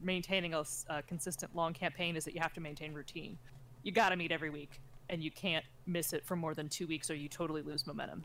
maintaining 0.00 0.54
a 0.54 0.64
consistent 1.06 1.54
long 1.54 1.74
campaign 1.74 2.16
is 2.16 2.24
that 2.24 2.34
you 2.34 2.40
have 2.40 2.54
to 2.54 2.60
maintain 2.60 2.94
routine. 2.94 3.36
You 3.82 3.92
gotta 3.92 4.16
meet 4.16 4.32
every 4.32 4.50
week, 4.50 4.80
and 5.10 5.22
you 5.22 5.30
can't 5.30 5.64
miss 5.86 6.12
it 6.12 6.24
for 6.24 6.36
more 6.36 6.54
than 6.54 6.68
two 6.68 6.86
weeks, 6.86 7.10
or 7.10 7.14
you 7.14 7.28
totally 7.28 7.62
lose 7.62 7.86
momentum. 7.86 8.24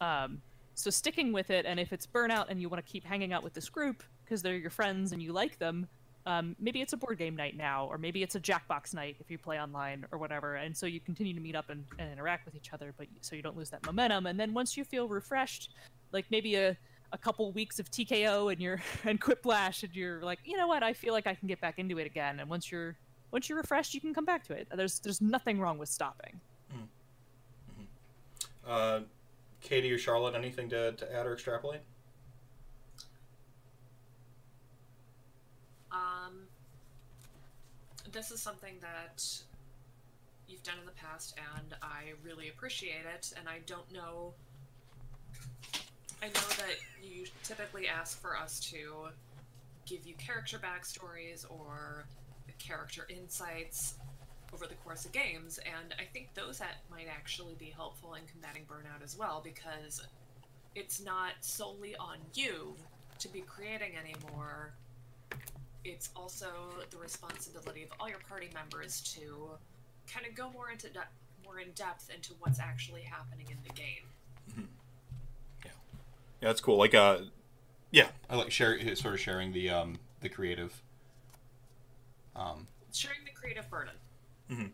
Um, 0.00 0.42
so 0.74 0.90
sticking 0.90 1.32
with 1.32 1.50
it, 1.50 1.66
and 1.66 1.78
if 1.78 1.92
it's 1.92 2.06
burnout 2.06 2.46
and 2.48 2.60
you 2.60 2.68
want 2.68 2.84
to 2.84 2.90
keep 2.90 3.04
hanging 3.04 3.32
out 3.32 3.42
with 3.42 3.52
this 3.52 3.68
group 3.68 4.02
because 4.24 4.42
they're 4.42 4.56
your 4.56 4.70
friends 4.70 5.12
and 5.12 5.22
you 5.22 5.32
like 5.32 5.58
them, 5.58 5.86
um, 6.26 6.54
maybe 6.58 6.80
it's 6.80 6.92
a 6.92 6.96
board 6.96 7.18
game 7.18 7.34
night 7.34 7.56
now, 7.56 7.86
or 7.86 7.98
maybe 7.98 8.22
it's 8.22 8.34
a 8.34 8.40
Jackbox 8.40 8.94
night 8.94 9.16
if 9.20 9.30
you 9.30 9.38
play 9.38 9.58
online 9.60 10.06
or 10.12 10.18
whatever. 10.18 10.56
And 10.56 10.76
so 10.76 10.86
you 10.86 11.00
continue 11.00 11.34
to 11.34 11.40
meet 11.40 11.56
up 11.56 11.70
and, 11.70 11.84
and 11.98 12.10
interact 12.12 12.44
with 12.44 12.54
each 12.54 12.72
other, 12.72 12.94
but 12.96 13.06
so 13.20 13.36
you 13.36 13.42
don't 13.42 13.56
lose 13.56 13.70
that 13.70 13.84
momentum. 13.84 14.26
And 14.26 14.38
then 14.38 14.52
once 14.54 14.76
you 14.76 14.84
feel 14.84 15.08
refreshed, 15.08 15.70
like 16.12 16.26
maybe 16.30 16.56
a 16.56 16.76
a 17.12 17.18
couple 17.18 17.50
weeks 17.52 17.78
of 17.78 17.90
TKO 17.90 18.52
and 18.52 18.60
you're 18.60 18.80
and 19.04 19.20
Quiplash, 19.20 19.82
and 19.82 19.94
you're 19.94 20.22
like, 20.22 20.38
you 20.44 20.56
know 20.56 20.68
what, 20.68 20.82
I 20.82 20.92
feel 20.92 21.12
like 21.12 21.26
I 21.26 21.34
can 21.34 21.48
get 21.48 21.60
back 21.60 21.78
into 21.78 21.98
it 21.98 22.06
again. 22.06 22.40
And 22.40 22.48
once 22.48 22.70
you're 22.70 22.96
once 23.32 23.48
you're 23.48 23.58
refreshed, 23.58 23.94
you 23.94 24.00
can 24.00 24.14
come 24.14 24.24
back 24.24 24.44
to 24.44 24.52
it. 24.52 24.68
There's 24.74 25.00
there's 25.00 25.20
nothing 25.20 25.60
wrong 25.60 25.78
with 25.78 25.88
stopping. 25.88 26.40
Uh, 28.66 29.00
Katie 29.60 29.92
or 29.92 29.98
Charlotte, 29.98 30.34
anything 30.34 30.68
to, 30.70 30.92
to 30.92 31.14
add 31.14 31.26
or 31.26 31.32
extrapolate? 31.34 31.80
Um, 35.90 36.46
this 38.12 38.30
is 38.30 38.40
something 38.40 38.74
that 38.80 39.24
you've 40.46 40.62
done 40.62 40.76
in 40.78 40.86
the 40.86 40.92
past, 40.92 41.36
and 41.56 41.74
I 41.82 42.12
really 42.22 42.48
appreciate 42.48 43.04
it. 43.12 43.32
And 43.36 43.48
I 43.48 43.58
don't 43.66 43.90
know. 43.92 44.34
I 46.22 46.26
know 46.26 46.48
that 46.58 46.76
you 47.02 47.26
typically 47.42 47.88
ask 47.88 48.20
for 48.20 48.36
us 48.36 48.60
to 48.70 49.08
give 49.86 50.06
you 50.06 50.14
character 50.14 50.58
backstories 50.58 51.44
or 51.50 52.04
character 52.60 53.06
insights 53.08 53.94
over 54.52 54.66
the 54.66 54.74
course 54.76 55.04
of 55.04 55.12
games, 55.12 55.58
and 55.58 55.94
I 55.98 56.04
think 56.12 56.34
those 56.34 56.58
that 56.58 56.82
might 56.90 57.06
actually 57.08 57.54
be 57.54 57.72
helpful 57.74 58.14
in 58.14 58.22
combating 58.30 58.64
burnout 58.66 59.02
as 59.02 59.16
well 59.16 59.40
because 59.42 60.06
it's 60.74 61.02
not 61.02 61.32
solely 61.40 61.96
on 61.96 62.18
you 62.34 62.74
to 63.18 63.28
be 63.28 63.40
creating 63.40 63.92
anymore 63.96 64.72
it's 65.84 66.10
also 66.14 66.46
the 66.90 66.96
responsibility 66.96 67.82
of 67.82 67.88
all 67.98 68.08
your 68.08 68.18
party 68.28 68.48
members 68.52 69.00
to 69.00 69.50
kind 70.12 70.26
of 70.26 70.34
go 70.34 70.50
more 70.50 70.70
into 70.70 70.88
de- 70.88 71.08
more 71.44 71.58
in 71.58 71.70
depth 71.72 72.10
into 72.14 72.32
what's 72.40 72.60
actually 72.60 73.02
happening 73.02 73.46
in 73.50 73.56
the 73.66 73.72
game. 73.74 74.68
Yeah, 75.64 75.70
that's 76.48 76.60
cool. 76.60 76.78
Like, 76.78 76.94
uh, 76.94 77.18
yeah, 77.90 78.08
I 78.28 78.36
like 78.36 78.50
share 78.50 78.78
sort 78.96 79.14
of 79.14 79.20
sharing 79.20 79.52
the 79.52 79.70
um 79.70 79.98
the 80.20 80.28
creative. 80.28 80.82
Um, 82.40 82.66
Sharing 82.92 83.24
the 83.24 83.30
creative 83.32 83.68
burden. 83.70 83.94
Mhm. 84.50 84.72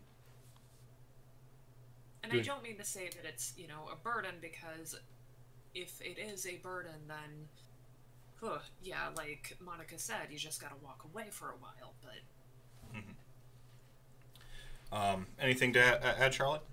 And 2.23 2.33
I 2.33 2.39
don't 2.41 2.63
mean 2.63 2.77
to 2.77 2.83
say 2.83 3.09
that 3.09 3.25
it's, 3.25 3.53
you 3.57 3.67
know, 3.67 3.87
a 3.91 3.95
burden 3.95 4.35
because 4.41 4.95
if 5.75 6.01
it 6.01 6.17
is 6.17 6.45
a 6.45 6.57
burden, 6.57 7.07
then, 7.07 7.47
huh, 8.41 8.59
yeah, 8.81 9.09
like 9.15 9.55
Monica 9.59 9.97
said, 9.99 10.27
you 10.31 10.37
just 10.37 10.59
gotta 10.61 10.75
walk 10.77 11.03
away 11.05 11.29
for 11.29 11.51
a 11.51 11.57
while. 11.57 11.93
But 12.01 12.15
um, 14.91 15.27
anything 15.39 15.73
to 15.73 15.79
a- 15.79 16.17
add, 16.19 16.33
Charlotte? 16.33 16.63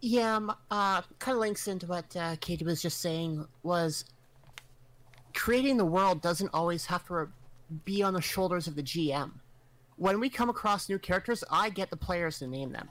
Yeah, 0.00 0.36
um, 0.36 0.50
uh, 0.70 1.02
kind 1.18 1.34
of 1.36 1.40
links 1.40 1.68
into 1.68 1.86
what 1.86 2.16
uh, 2.16 2.36
Katie 2.40 2.64
was 2.64 2.80
just 2.80 3.00
saying. 3.00 3.46
Was 3.62 4.06
creating 5.34 5.76
the 5.76 5.84
world 5.84 6.22
doesn't 6.22 6.48
always 6.54 6.86
have 6.86 7.06
to 7.08 7.28
be 7.84 8.02
on 8.02 8.14
the 8.14 8.22
shoulders 8.22 8.66
of 8.66 8.74
the 8.76 8.82
GM. 8.82 9.39
When 10.00 10.18
we 10.18 10.30
come 10.30 10.48
across 10.48 10.88
new 10.88 10.98
characters, 10.98 11.44
I 11.50 11.68
get 11.68 11.90
the 11.90 11.96
players 11.96 12.38
to 12.38 12.46
name 12.46 12.72
them, 12.72 12.88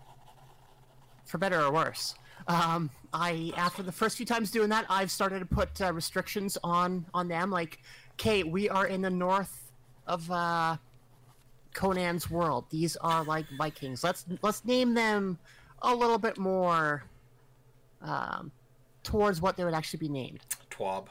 for 1.26 1.40
better 1.40 1.60
or 1.60 1.72
worse. 1.72 2.14
Um, 2.48 2.92
I 3.12 3.52
after 3.58 3.82
the 3.82 3.92
first 3.92 4.16
few 4.16 4.28
times 4.28 4.52
doing 4.52 4.70
that, 4.70 4.86
I've 4.90 5.10
started 5.10 5.40
to 5.40 5.46
put 5.48 5.82
uh, 5.82 5.92
restrictions 5.92 6.56
on 6.64 7.08
on 7.12 7.28
them. 7.28 7.50
Like, 7.50 7.80
okay, 8.14 8.44
we 8.44 8.70
are 8.70 8.86
in 8.86 9.02
the 9.02 9.10
north 9.10 9.72
of 10.06 10.30
uh, 10.30 10.78
Conan's 11.74 12.30
world. 12.30 12.66
These 12.70 12.96
are 12.98 13.24
like 13.24 13.48
Vikings. 13.58 14.04
Let's 14.04 14.28
let's 14.44 14.64
name 14.64 14.94
them 14.94 15.40
a 15.82 15.96
little 15.96 16.20
bit 16.20 16.38
more 16.38 17.06
um, 18.04 18.52
towards 19.02 19.42
what 19.42 19.58
they 19.58 19.66
would 19.66 19.74
actually 19.74 19.98
be 19.98 20.10
named. 20.10 20.42
Twab. 20.70 21.08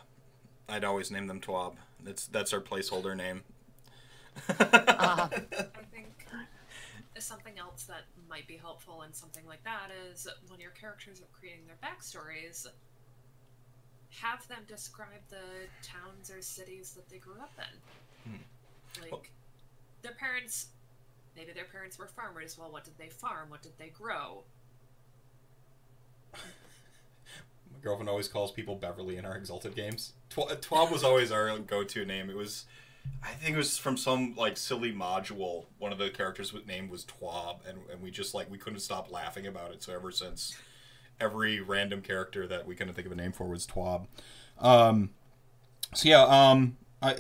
I'd 0.69 0.85
always 0.85 1.11
name 1.11 1.27
them 1.27 1.41
Twab. 1.41 1.75
That's 2.05 2.29
that's 2.29 2.53
our 2.53 2.61
placeholder 2.61 3.17
name. 3.17 3.43
Uh, 4.49 5.29
I 5.33 5.83
think 5.93 6.27
something 7.19 7.59
else 7.59 7.85
that 7.85 8.05
might 8.29 8.47
be 8.47 8.57
helpful 8.57 9.03
in 9.03 9.13
something 9.13 9.45
like 9.47 9.63
that 9.65 9.91
is 10.13 10.27
when 10.49 10.61
your 10.61 10.71
characters 10.71 11.21
are 11.21 11.29
creating 11.39 11.63
their 11.67 11.77
backstories, 11.83 12.67
have 14.21 14.47
them 14.49 14.61
describe 14.67 15.21
the 15.31 15.67
towns 15.83 16.31
or 16.31 16.41
cities 16.43 16.93
that 16.95 17.09
they 17.09 17.19
grew 17.19 17.41
up 17.41 17.53
in. 17.59 18.33
Like, 19.03 19.13
Well- 19.13 19.23
their 20.03 20.13
parents, 20.13 20.69
maybe 21.37 21.53
their 21.53 21.65
parents 21.65 21.99
were 21.99 22.07
farmers. 22.07 22.57
Well, 22.57 22.71
what 22.71 22.85
did 22.85 22.97
they 22.99 23.09
farm? 23.09 23.51
What 23.51 23.63
did 23.63 23.73
they 23.79 23.89
grow? 23.89 24.45
My 26.35 27.79
girlfriend 27.83 28.09
always 28.09 28.29
calls 28.29 28.51
people 28.53 28.77
Beverly 28.77 29.17
in 29.17 29.25
our 29.25 29.37
Exalted 29.37 29.75
games. 29.75 30.13
Tw- 30.31 30.61
Twab 30.61 30.91
was 30.91 31.05
always 31.05 31.31
our 31.33 31.57
go-to 31.59 32.05
name. 32.05 32.31
It 32.31 32.37
was, 32.37 32.65
I 33.23 33.33
think 33.33 33.55
it 33.55 33.59
was 33.59 33.77
from 33.77 33.97
some 33.97 34.35
like 34.37 34.57
silly 34.57 34.93
module. 34.93 35.67
One 35.79 35.93
of 35.93 35.99
the 35.99 36.11
characters' 36.11 36.53
with 36.53 36.67
name 36.67 36.89
was 36.89 37.05
Twab, 37.05 37.59
and, 37.69 37.79
and 37.91 38.01
we 38.01 38.11
just 38.11 38.35
like 38.35 38.51
we 38.51 38.59
couldn't 38.59 38.81
stop 38.81 39.11
laughing 39.11 39.47
about 39.47 39.73
it. 39.73 39.83
So 39.83 39.95
ever 39.95 40.11
since, 40.11 40.57
every 41.21 41.61
random 41.61 42.01
character 42.01 42.47
that 42.47 42.67
we 42.67 42.75
couldn't 42.75 42.95
think 42.95 43.07
of 43.07 43.13
a 43.13 43.17
name 43.17 43.33
for 43.33 43.49
was 43.49 43.67
Twab. 43.67 44.07
Um, 44.59 45.11
so 45.95 46.09
yeah, 46.09 46.23
um, 46.23 46.77
I, 47.03 47.17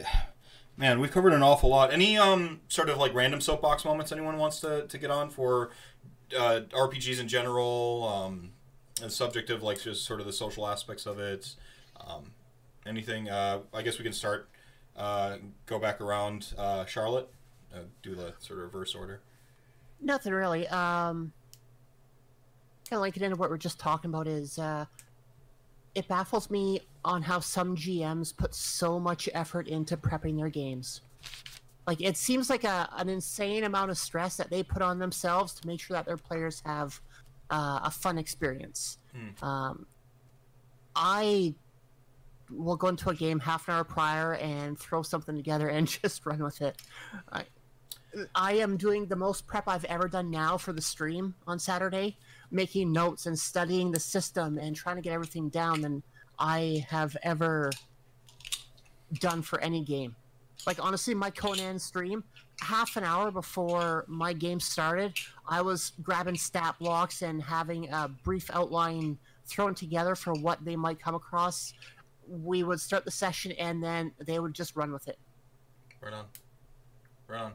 man, 0.76 1.00
we've 1.00 1.10
covered 1.10 1.32
an 1.32 1.42
awful 1.42 1.70
lot. 1.70 1.92
Any 1.92 2.16
um 2.16 2.60
sort 2.68 2.88
of 2.88 2.98
like 2.98 3.14
random 3.14 3.40
soapbox 3.40 3.84
moments 3.84 4.12
anyone 4.12 4.38
wants 4.38 4.60
to 4.60 4.86
to 4.86 4.98
get 4.98 5.10
on 5.10 5.30
for 5.30 5.70
uh, 6.36 6.60
RPGs 6.70 7.20
in 7.20 7.28
general? 7.28 8.08
Um, 8.08 8.50
the 9.00 9.10
subject 9.10 9.50
of 9.50 9.62
like 9.62 9.80
just 9.80 10.04
sort 10.04 10.20
of 10.20 10.26
the 10.26 10.32
social 10.32 10.66
aspects 10.66 11.06
of 11.06 11.18
it. 11.18 11.54
Um, 12.06 12.32
anything? 12.86 13.28
Uh, 13.28 13.60
I 13.74 13.82
guess 13.82 13.98
we 13.98 14.04
can 14.04 14.12
start. 14.12 14.48
Uh, 14.98 15.36
go 15.66 15.78
back 15.78 16.00
around. 16.00 16.52
Uh, 16.58 16.84
Charlotte, 16.84 17.28
uh, 17.74 17.78
do 18.02 18.14
the 18.14 18.34
sort 18.40 18.58
of 18.58 18.64
reverse 18.66 18.94
order. 18.94 19.20
nothing 20.00 20.32
really. 20.32 20.66
Um, 20.68 21.32
kind 22.90 22.98
of 22.98 23.00
linking 23.02 23.22
into 23.22 23.36
what 23.36 23.48
we're 23.50 23.58
just 23.58 23.78
talking 23.78 24.10
about 24.10 24.26
is 24.26 24.58
uh, 24.58 24.86
it 25.94 26.08
baffles 26.08 26.50
me 26.50 26.80
on 27.04 27.22
how 27.22 27.38
some 27.40 27.76
GMs 27.76 28.36
put 28.36 28.54
so 28.54 28.98
much 28.98 29.28
effort 29.34 29.68
into 29.68 29.96
prepping 29.96 30.36
their 30.36 30.48
games. 30.50 31.02
Like 31.86 32.00
it 32.00 32.16
seems 32.16 32.50
like 32.50 32.64
a, 32.64 32.88
an 32.96 33.08
insane 33.08 33.64
amount 33.64 33.90
of 33.90 33.98
stress 33.98 34.36
that 34.36 34.50
they 34.50 34.62
put 34.62 34.82
on 34.82 34.98
themselves 34.98 35.54
to 35.54 35.66
make 35.66 35.80
sure 35.80 35.96
that 35.96 36.06
their 36.06 36.16
players 36.16 36.62
have 36.66 37.00
uh, 37.50 37.80
a 37.84 37.90
fun 37.90 38.18
experience. 38.18 38.98
Um, 39.42 39.86
I 40.94 41.54
we'll 42.50 42.76
go 42.76 42.88
into 42.88 43.10
a 43.10 43.14
game 43.14 43.40
half 43.40 43.68
an 43.68 43.74
hour 43.74 43.84
prior 43.84 44.34
and 44.34 44.78
throw 44.78 45.02
something 45.02 45.36
together 45.36 45.68
and 45.68 45.86
just 46.02 46.24
run 46.26 46.42
with 46.42 46.60
it. 46.60 46.76
I, 47.32 47.44
I 48.34 48.54
am 48.54 48.76
doing 48.76 49.06
the 49.06 49.16
most 49.16 49.46
prep 49.46 49.68
I've 49.68 49.84
ever 49.84 50.08
done 50.08 50.30
now 50.30 50.56
for 50.56 50.72
the 50.72 50.80
stream 50.80 51.34
on 51.46 51.58
Saturday, 51.58 52.16
making 52.50 52.92
notes 52.92 53.26
and 53.26 53.38
studying 53.38 53.90
the 53.90 54.00
system 54.00 54.58
and 54.58 54.74
trying 54.74 54.96
to 54.96 55.02
get 55.02 55.12
everything 55.12 55.48
down 55.48 55.82
than 55.82 56.02
I 56.38 56.86
have 56.88 57.16
ever 57.22 57.70
done 59.20 59.42
for 59.42 59.60
any 59.60 59.82
game. 59.84 60.14
Like 60.66 60.82
honestly, 60.84 61.14
my 61.14 61.30
Conan 61.30 61.78
stream, 61.78 62.24
half 62.60 62.96
an 62.96 63.04
hour 63.04 63.30
before 63.30 64.04
my 64.08 64.32
game 64.32 64.60
started, 64.60 65.14
I 65.46 65.62
was 65.62 65.92
grabbing 66.02 66.36
stat 66.36 66.76
blocks 66.78 67.22
and 67.22 67.42
having 67.42 67.88
a 67.90 68.08
brief 68.08 68.50
outline 68.52 69.18
thrown 69.46 69.74
together 69.74 70.14
for 70.14 70.34
what 70.34 70.64
they 70.64 70.76
might 70.76 71.00
come 71.00 71.14
across. 71.14 71.72
We 72.28 72.62
would 72.62 72.80
start 72.80 73.04
the 73.04 73.10
session 73.10 73.52
and 73.52 73.82
then 73.82 74.12
they 74.18 74.38
would 74.38 74.54
just 74.54 74.76
run 74.76 74.92
with 74.92 75.08
it. 75.08 75.18
Right 76.00 76.12
on. 76.12 76.26
Right 77.26 77.40
on. 77.40 77.52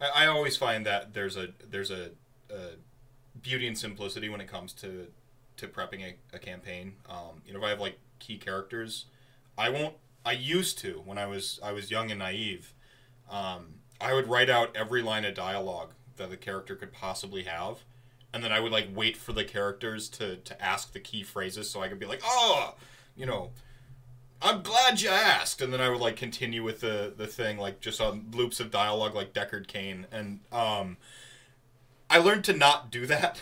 I, 0.00 0.24
I 0.24 0.26
always 0.26 0.56
find 0.56 0.86
that 0.86 1.14
there's 1.14 1.36
a 1.36 1.48
there's 1.70 1.90
a, 1.90 2.10
a 2.50 2.76
beauty 3.40 3.66
and 3.66 3.76
simplicity 3.76 4.28
when 4.28 4.40
it 4.40 4.48
comes 4.48 4.72
to 4.74 5.08
to 5.56 5.68
prepping 5.68 6.02
a, 6.02 6.36
a 6.36 6.38
campaign. 6.38 6.94
Um, 7.08 7.42
you 7.46 7.52
know, 7.52 7.60
if 7.60 7.64
I 7.64 7.70
have 7.70 7.80
like 7.80 7.98
key 8.18 8.38
characters, 8.38 9.06
I 9.56 9.70
won't. 9.70 9.94
I 10.26 10.32
used 10.32 10.78
to 10.78 11.02
when 11.04 11.18
I 11.18 11.26
was 11.26 11.60
I 11.62 11.72
was 11.72 11.90
young 11.90 12.10
and 12.10 12.18
naive. 12.18 12.74
Um, 13.30 13.74
I 14.00 14.12
would 14.12 14.28
write 14.28 14.50
out 14.50 14.76
every 14.76 15.02
line 15.02 15.24
of 15.24 15.34
dialogue 15.34 15.90
that 16.16 16.30
the 16.30 16.36
character 16.36 16.76
could 16.76 16.92
possibly 16.92 17.44
have, 17.44 17.84
and 18.32 18.42
then 18.42 18.52
I 18.52 18.60
would 18.60 18.72
like 18.72 18.88
wait 18.94 19.16
for 19.16 19.32
the 19.32 19.44
characters 19.44 20.08
to 20.10 20.36
to 20.36 20.62
ask 20.62 20.92
the 20.92 21.00
key 21.00 21.22
phrases 21.22 21.70
so 21.70 21.82
I 21.82 21.88
could 21.88 21.98
be 21.98 22.06
like, 22.06 22.22
oh, 22.24 22.74
you 23.16 23.26
know, 23.26 23.50
I'm 24.42 24.62
glad 24.62 25.00
you 25.00 25.08
asked, 25.08 25.62
and 25.62 25.72
then 25.72 25.80
I 25.80 25.88
would 25.88 26.00
like 26.00 26.16
continue 26.16 26.62
with 26.62 26.80
the 26.80 27.12
the 27.16 27.26
thing 27.26 27.58
like 27.58 27.80
just 27.80 28.00
on 28.00 28.26
loops 28.32 28.60
of 28.60 28.70
dialogue 28.70 29.14
like 29.14 29.32
Deckard 29.32 29.66
Cain, 29.66 30.06
and 30.12 30.40
um, 30.52 30.98
I 32.10 32.18
learned 32.18 32.44
to 32.44 32.52
not 32.52 32.90
do 32.90 33.06
that 33.06 33.40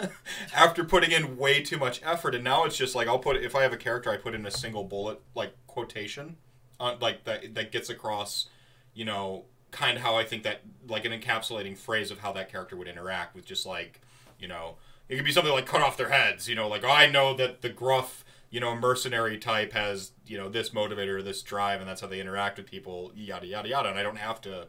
after 0.54 0.84
putting 0.84 1.10
in 1.10 1.36
way 1.36 1.62
too 1.62 1.78
much 1.78 2.00
effort, 2.04 2.34
and 2.34 2.44
now 2.44 2.64
it's 2.64 2.76
just 2.76 2.94
like 2.94 3.08
I'll 3.08 3.18
put 3.18 3.36
if 3.36 3.56
I 3.56 3.62
have 3.62 3.72
a 3.72 3.78
character, 3.78 4.10
I 4.10 4.16
put 4.16 4.34
in 4.34 4.44
a 4.44 4.50
single 4.50 4.84
bullet 4.84 5.20
like 5.34 5.54
quotation, 5.66 6.36
on 6.78 6.98
like 7.00 7.24
that 7.24 7.54
that 7.54 7.72
gets 7.72 7.88
across, 7.88 8.48
you 8.92 9.04
know, 9.04 9.44
kind 9.70 9.96
of 9.96 10.02
how 10.02 10.16
I 10.16 10.24
think 10.24 10.42
that 10.42 10.60
like 10.86 11.04
an 11.04 11.18
encapsulating 11.18 11.76
phrase 11.78 12.10
of 12.10 12.18
how 12.18 12.32
that 12.32 12.50
character 12.50 12.76
would 12.76 12.88
interact 12.88 13.34
with 13.34 13.46
just 13.46 13.64
like, 13.64 14.00
you 14.38 14.48
know, 14.48 14.76
it 15.08 15.16
could 15.16 15.24
be 15.24 15.32
something 15.32 15.52
like 15.52 15.66
cut 15.66 15.80
off 15.80 15.96
their 15.96 16.10
heads, 16.10 16.48
you 16.48 16.54
know, 16.54 16.68
like 16.68 16.84
oh, 16.84 16.90
I 16.90 17.10
know 17.10 17.34
that 17.34 17.62
the 17.62 17.70
gruff 17.70 18.24
you 18.52 18.60
know, 18.60 18.68
a 18.68 18.76
mercenary 18.76 19.38
type 19.38 19.72
has, 19.72 20.12
you 20.26 20.36
know, 20.38 20.48
this 20.48 20.70
motivator, 20.70 21.24
this 21.24 21.42
drive, 21.42 21.80
and 21.80 21.88
that's 21.88 22.00
how 22.02 22.06
they 22.06 22.20
interact 22.20 22.58
with 22.58 22.66
people, 22.66 23.10
yada, 23.16 23.46
yada, 23.46 23.66
yada. 23.68 23.88
And 23.88 23.98
I 23.98 24.02
don't 24.04 24.18
have 24.18 24.40
to, 24.42 24.68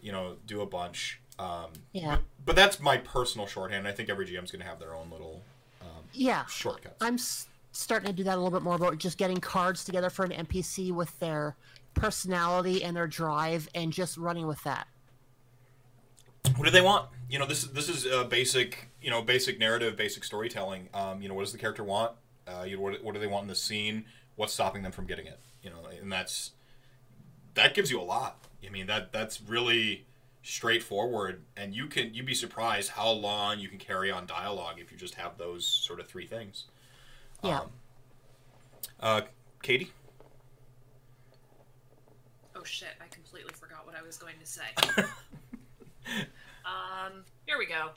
you 0.00 0.12
know, 0.12 0.36
do 0.46 0.60
a 0.62 0.66
bunch. 0.66 1.20
Um, 1.38 1.72
Yeah. 1.92 2.12
But, 2.16 2.22
but 2.46 2.56
that's 2.56 2.78
my 2.80 2.96
personal 2.96 3.46
shorthand. 3.48 3.86
I 3.88 3.92
think 3.92 4.08
every 4.08 4.24
GM's 4.24 4.50
going 4.52 4.62
to 4.62 4.68
have 4.68 4.78
their 4.78 4.94
own 4.94 5.10
little 5.10 5.42
um, 5.82 6.04
Yeah. 6.12 6.46
shortcuts. 6.46 6.94
I'm 7.00 7.14
s- 7.14 7.48
starting 7.72 8.06
to 8.06 8.12
do 8.12 8.22
that 8.22 8.34
a 8.34 8.40
little 8.40 8.56
bit 8.56 8.62
more 8.62 8.76
about 8.76 8.98
just 8.98 9.18
getting 9.18 9.38
cards 9.38 9.84
together 9.84 10.10
for 10.10 10.24
an 10.24 10.30
NPC 10.30 10.92
with 10.92 11.18
their 11.18 11.56
personality 11.94 12.84
and 12.84 12.96
their 12.96 13.08
drive 13.08 13.68
and 13.74 13.92
just 13.92 14.16
running 14.16 14.46
with 14.46 14.62
that. 14.62 14.86
what 16.56 16.64
do 16.66 16.70
they 16.70 16.80
want? 16.80 17.08
You 17.28 17.40
know, 17.40 17.46
this 17.46 17.64
is 17.64 17.72
this 17.72 17.88
is 17.88 18.06
a 18.06 18.24
basic, 18.24 18.88
you 19.02 19.10
know, 19.10 19.22
basic 19.22 19.58
narrative, 19.58 19.96
basic 19.96 20.22
storytelling. 20.24 20.88
Um, 20.94 21.20
you 21.20 21.28
know, 21.28 21.34
what 21.34 21.42
does 21.42 21.52
the 21.52 21.58
character 21.58 21.82
want? 21.84 22.12
Uh, 22.48 22.64
you 22.64 22.76
know, 22.76 22.82
what, 22.82 23.04
what 23.04 23.14
do 23.14 23.20
they 23.20 23.26
want 23.26 23.42
in 23.42 23.48
the 23.48 23.54
scene? 23.54 24.04
What's 24.36 24.52
stopping 24.52 24.82
them 24.82 24.92
from 24.92 25.06
getting 25.06 25.26
it? 25.26 25.38
You 25.62 25.70
know, 25.70 25.88
and 26.00 26.10
that's 26.10 26.52
that 27.54 27.74
gives 27.74 27.90
you 27.90 28.00
a 28.00 28.02
lot. 28.02 28.44
I 28.66 28.70
mean, 28.70 28.86
that 28.86 29.12
that's 29.12 29.40
really 29.40 30.06
straightforward, 30.42 31.42
and 31.56 31.74
you 31.74 31.86
can 31.86 32.14
you'd 32.14 32.26
be 32.26 32.34
surprised 32.34 32.90
how 32.90 33.10
long 33.10 33.58
you 33.58 33.68
can 33.68 33.78
carry 33.78 34.10
on 34.10 34.26
dialogue 34.26 34.76
if 34.78 34.90
you 34.90 34.98
just 34.98 35.14
have 35.14 35.36
those 35.36 35.66
sort 35.66 36.00
of 36.00 36.06
three 36.06 36.26
things. 36.26 36.64
Yeah. 37.42 37.60
Um, 37.60 37.68
uh, 39.00 39.20
Katie. 39.62 39.92
Oh 42.56 42.64
shit, 42.64 42.88
I 43.00 43.06
completely 43.08 43.52
forgot 43.54 43.86
what 43.86 43.94
I 43.96 44.02
was 44.02 44.16
going 44.16 44.34
to 44.40 44.46
say. 44.46 44.64
um, 46.64 47.24
here 47.46 47.58
we 47.58 47.66
go. 47.66 47.90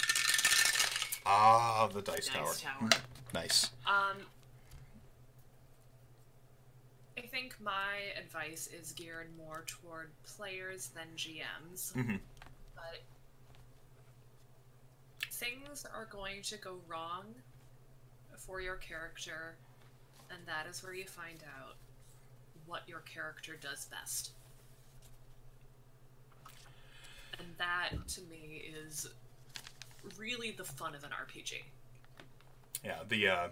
Ah, 1.25 1.87
the 1.93 2.01
dice, 2.01 2.27
Dice 2.27 2.61
tower. 2.61 2.89
tower. 2.89 2.89
Nice. 3.33 3.71
Um, 3.87 4.17
I 4.17 4.40
think 7.31 7.55
my 7.61 8.11
advice 8.17 8.67
is 8.67 8.91
geared 8.91 9.35
more 9.37 9.63
toward 9.65 10.11
players 10.23 10.89
than 10.89 11.07
GMs. 11.15 11.93
Mhm. 11.93 12.19
But 12.75 13.01
things 15.31 15.85
are 15.85 16.05
going 16.05 16.41
to 16.43 16.57
go 16.57 16.81
wrong 16.87 17.41
for 18.37 18.59
your 18.59 18.75
character, 18.75 19.55
and 20.29 20.45
that 20.45 20.67
is 20.67 20.83
where 20.83 20.93
you 20.93 21.05
find 21.07 21.43
out 21.57 21.77
what 22.65 22.87
your 22.87 22.99
character 22.99 23.55
does 23.55 23.85
best. 23.85 24.33
And 27.39 27.57
that, 27.57 28.07
to 28.09 28.21
me, 28.23 28.71
is 28.75 29.07
really 30.17 30.51
the 30.51 30.65
fun 30.65 30.95
of 30.95 31.03
an 31.03 31.11
RPG. 31.11 31.63
Yeah, 32.83 33.03
the 33.07 33.27
uh 33.27 33.49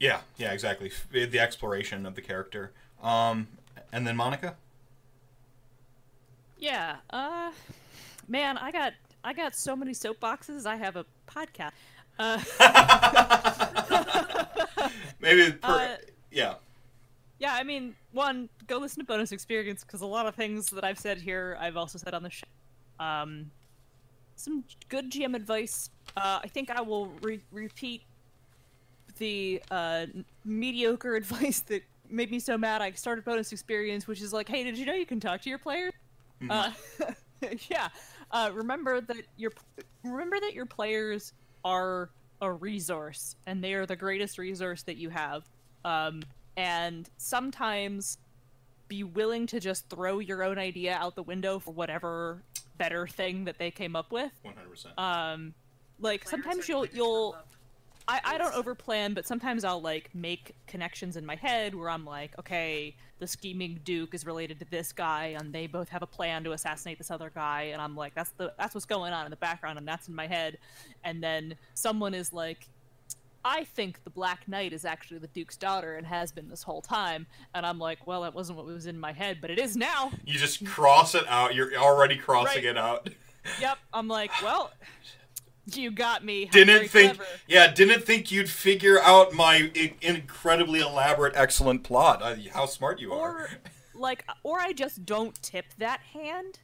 Yeah, 0.00 0.20
yeah, 0.38 0.52
exactly. 0.52 0.90
The 1.12 1.38
exploration 1.38 2.06
of 2.06 2.14
the 2.16 2.22
character. 2.22 2.72
Um 3.02 3.46
and 3.92 4.06
then 4.06 4.16
Monica? 4.16 4.54
Yeah. 6.58 6.96
Uh, 7.10 7.50
man, 8.28 8.58
I 8.58 8.70
got 8.70 8.92
I 9.24 9.32
got 9.32 9.54
so 9.54 9.74
many 9.76 9.92
soapboxes. 9.92 10.66
I 10.66 10.76
have 10.76 10.96
a 10.96 11.04
podcast. 11.28 11.72
Uh, 12.18 12.38
Maybe 15.20 15.52
per, 15.62 15.68
Uh, 15.68 15.96
yeah. 16.30 16.54
yeah, 17.38 17.54
I 17.54 17.64
mean, 17.64 17.94
one, 18.12 18.48
go 18.66 18.78
listen 18.78 19.00
to 19.00 19.06
bonus 19.06 19.32
experience 19.32 19.84
because 19.84 20.00
a 20.02 20.06
lot 20.06 20.26
of 20.26 20.34
things 20.34 20.68
that 20.70 20.84
I've 20.84 20.98
said 20.98 21.18
here, 21.18 21.56
I've 21.60 21.76
also 21.76 21.98
said 21.98 22.14
on 22.14 22.22
the 22.22 22.30
show. 22.30 22.46
Um, 22.98 23.50
some 24.36 24.64
good 24.88 25.10
GM 25.10 25.34
advice. 25.34 25.90
Uh, 26.16 26.40
I 26.42 26.48
think 26.48 26.70
I 26.70 26.80
will 26.82 27.06
re- 27.22 27.40
repeat 27.52 28.02
the 29.18 29.62
uh, 29.70 30.06
mediocre 30.44 31.14
advice 31.16 31.60
that 31.60 31.82
made 32.08 32.30
me 32.30 32.38
so 32.38 32.58
mad. 32.58 32.82
I 32.82 32.92
started 32.92 33.24
bonus 33.24 33.52
experience, 33.52 34.06
which 34.06 34.20
is 34.20 34.32
like, 34.32 34.48
hey, 34.48 34.64
did 34.64 34.76
you 34.76 34.86
know 34.86 34.94
you 34.94 35.06
can 35.06 35.20
talk 35.20 35.42
to 35.42 35.48
your 35.48 35.58
players? 35.58 35.92
Uh, 36.48 36.72
yeah. 37.68 37.88
Uh, 38.30 38.50
remember 38.52 39.00
that 39.00 39.24
your 39.36 39.52
remember 40.04 40.38
that 40.40 40.54
your 40.54 40.66
players 40.66 41.32
are 41.64 42.10
a 42.40 42.52
resource, 42.52 43.36
and 43.46 43.62
they 43.62 43.74
are 43.74 43.86
the 43.86 43.96
greatest 43.96 44.38
resource 44.38 44.82
that 44.84 44.96
you 44.96 45.10
have. 45.10 45.44
Um, 45.84 46.22
and 46.56 47.08
sometimes 47.16 48.18
be 48.88 49.04
willing 49.04 49.46
to 49.46 49.60
just 49.60 49.88
throw 49.88 50.18
your 50.18 50.42
own 50.42 50.58
idea 50.58 50.94
out 50.94 51.14
the 51.14 51.22
window 51.22 51.58
for 51.58 51.72
whatever 51.72 52.42
better 52.76 53.06
thing 53.06 53.44
that 53.44 53.58
they 53.58 53.70
came 53.70 53.94
up 53.94 54.10
with. 54.10 54.32
100%. 54.44 54.98
Um, 54.98 55.54
like 56.00 56.24
Players 56.24 56.30
sometimes 56.30 56.68
you'll 56.68 56.86
you'll 56.86 57.34
up 57.38 57.48
I, 58.10 58.20
I 58.34 58.38
don't 58.38 58.52
overplan, 58.54 59.14
but 59.14 59.24
sometimes 59.26 59.62
I'll 59.64 59.80
like 59.80 60.10
make 60.14 60.54
connections 60.66 61.16
in 61.16 61.24
my 61.24 61.36
head 61.36 61.74
where 61.74 61.88
I'm 61.88 62.04
like, 62.04 62.36
okay, 62.40 62.96
the 63.20 63.26
scheming 63.26 63.78
Duke 63.84 64.14
is 64.14 64.26
related 64.26 64.58
to 64.58 64.64
this 64.70 64.92
guy, 64.92 65.36
and 65.38 65.52
they 65.52 65.66
both 65.68 65.88
have 65.90 66.02
a 66.02 66.06
plan 66.06 66.42
to 66.44 66.52
assassinate 66.52 66.98
this 66.98 67.10
other 67.10 67.30
guy, 67.32 67.70
and 67.72 67.80
I'm 67.80 67.94
like, 67.94 68.14
that's 68.14 68.32
the 68.32 68.52
that's 68.58 68.74
what's 68.74 68.86
going 68.86 69.12
on 69.12 69.26
in 69.26 69.30
the 69.30 69.36
background, 69.36 69.78
and 69.78 69.86
that's 69.86 70.08
in 70.08 70.14
my 70.14 70.26
head. 70.26 70.58
And 71.04 71.22
then 71.22 71.54
someone 71.74 72.12
is 72.14 72.32
like, 72.32 72.66
I 73.44 73.62
think 73.64 74.02
the 74.04 74.10
Black 74.10 74.48
Knight 74.48 74.72
is 74.72 74.84
actually 74.84 75.18
the 75.18 75.28
Duke's 75.28 75.56
daughter 75.56 75.94
and 75.94 76.06
has 76.06 76.32
been 76.32 76.48
this 76.48 76.62
whole 76.64 76.82
time, 76.82 77.26
and 77.54 77.64
I'm 77.64 77.78
like, 77.78 78.06
well, 78.08 78.22
that 78.22 78.34
wasn't 78.34 78.58
what 78.58 78.66
was 78.66 78.86
in 78.86 78.98
my 78.98 79.12
head, 79.12 79.38
but 79.40 79.50
it 79.50 79.58
is 79.60 79.76
now. 79.76 80.10
You 80.26 80.36
just 80.38 80.66
cross 80.66 81.14
it 81.14 81.24
out. 81.28 81.54
You're 81.54 81.74
already 81.76 82.16
crossing 82.16 82.64
Right. 82.64 82.70
it 82.72 82.76
out. 82.78 83.08
yep. 83.60 83.78
I'm 83.92 84.08
like, 84.08 84.30
well, 84.42 84.72
you 85.66 85.90
got 85.90 86.24
me. 86.24 86.46
How 86.46 86.52
Didn't 86.52 86.88
think 86.88 87.14
clever. 87.14 87.30
Yeah, 87.46 87.72
didn't 87.72 88.04
think 88.04 88.30
you'd 88.30 88.50
figure 88.50 89.00
out 89.00 89.32
my 89.32 89.70
incredibly 90.00 90.80
elaborate 90.80 91.34
excellent 91.36 91.84
plot. 91.84 92.22
How 92.52 92.66
smart 92.66 93.00
you 93.00 93.12
are. 93.12 93.48
like 94.00 94.24
or 94.42 94.58
i 94.58 94.72
just 94.72 95.04
don't 95.04 95.40
tip 95.42 95.66
that 95.78 96.00
hand 96.00 96.58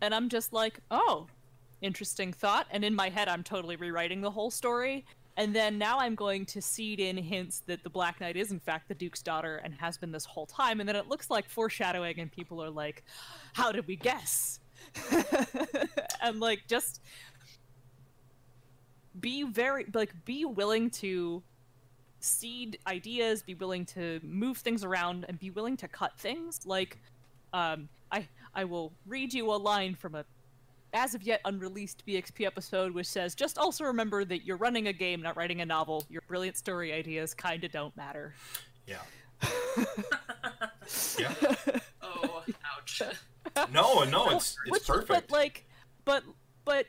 and 0.00 0.14
i'm 0.14 0.28
just 0.28 0.52
like 0.52 0.80
oh 0.90 1.26
interesting 1.82 2.32
thought 2.32 2.66
and 2.70 2.84
in 2.84 2.94
my 2.94 3.08
head 3.08 3.28
i'm 3.28 3.42
totally 3.42 3.76
rewriting 3.76 4.20
the 4.20 4.30
whole 4.30 4.50
story 4.50 5.04
and 5.36 5.54
then 5.54 5.78
now 5.78 5.98
i'm 5.98 6.14
going 6.14 6.46
to 6.46 6.62
seed 6.62 6.98
in 6.98 7.16
hints 7.16 7.62
that 7.66 7.82
the 7.82 7.90
black 7.90 8.20
knight 8.20 8.36
is 8.36 8.52
in 8.52 8.58
fact 8.60 8.88
the 8.88 8.94
duke's 8.94 9.22
daughter 9.22 9.60
and 9.64 9.74
has 9.74 9.98
been 9.98 10.12
this 10.12 10.24
whole 10.24 10.46
time 10.46 10.80
and 10.80 10.88
then 10.88 10.96
it 10.96 11.08
looks 11.08 11.30
like 11.30 11.48
foreshadowing 11.48 12.18
and 12.18 12.32
people 12.32 12.62
are 12.62 12.70
like 12.70 13.04
how 13.52 13.70
did 13.70 13.86
we 13.86 13.96
guess 13.96 14.60
and 16.22 16.40
like 16.40 16.60
just 16.68 17.00
be 19.20 19.42
very 19.44 19.86
like 19.94 20.12
be 20.24 20.44
willing 20.44 20.90
to 20.90 21.42
seed 22.20 22.78
ideas, 22.86 23.42
be 23.42 23.54
willing 23.54 23.84
to 23.86 24.20
move 24.22 24.58
things 24.58 24.84
around, 24.84 25.24
and 25.28 25.38
be 25.38 25.50
willing 25.50 25.76
to 25.78 25.88
cut 25.88 26.18
things. 26.18 26.60
Like, 26.64 26.98
um, 27.52 27.88
I 28.10 28.28
I 28.54 28.64
will 28.64 28.92
read 29.06 29.32
you 29.34 29.50
a 29.52 29.56
line 29.56 29.94
from 29.94 30.14
a 30.14 30.24
as 30.94 31.14
of 31.14 31.22
yet 31.22 31.40
unreleased 31.46 32.04
BXP 32.06 32.46
episode, 32.46 32.92
which 32.92 33.06
says, 33.06 33.34
"Just 33.34 33.58
also 33.58 33.84
remember 33.84 34.24
that 34.24 34.44
you're 34.44 34.58
running 34.58 34.88
a 34.88 34.92
game, 34.92 35.22
not 35.22 35.36
writing 35.36 35.60
a 35.60 35.66
novel. 35.66 36.04
Your 36.10 36.22
brilliant 36.28 36.56
story 36.56 36.92
ideas 36.92 37.34
kinda 37.34 37.68
don't 37.68 37.96
matter." 37.96 38.34
Yeah. 38.86 38.98
yeah. 41.18 41.34
Oh, 42.02 42.42
ouch. 42.76 43.02
No, 43.72 44.04
no, 44.04 44.30
it's 44.30 44.56
it's 44.66 44.70
Which- 44.70 44.86
perfect. 44.86 45.08
But 45.08 45.30
like, 45.30 45.64
but 46.04 46.24
but 46.64 46.86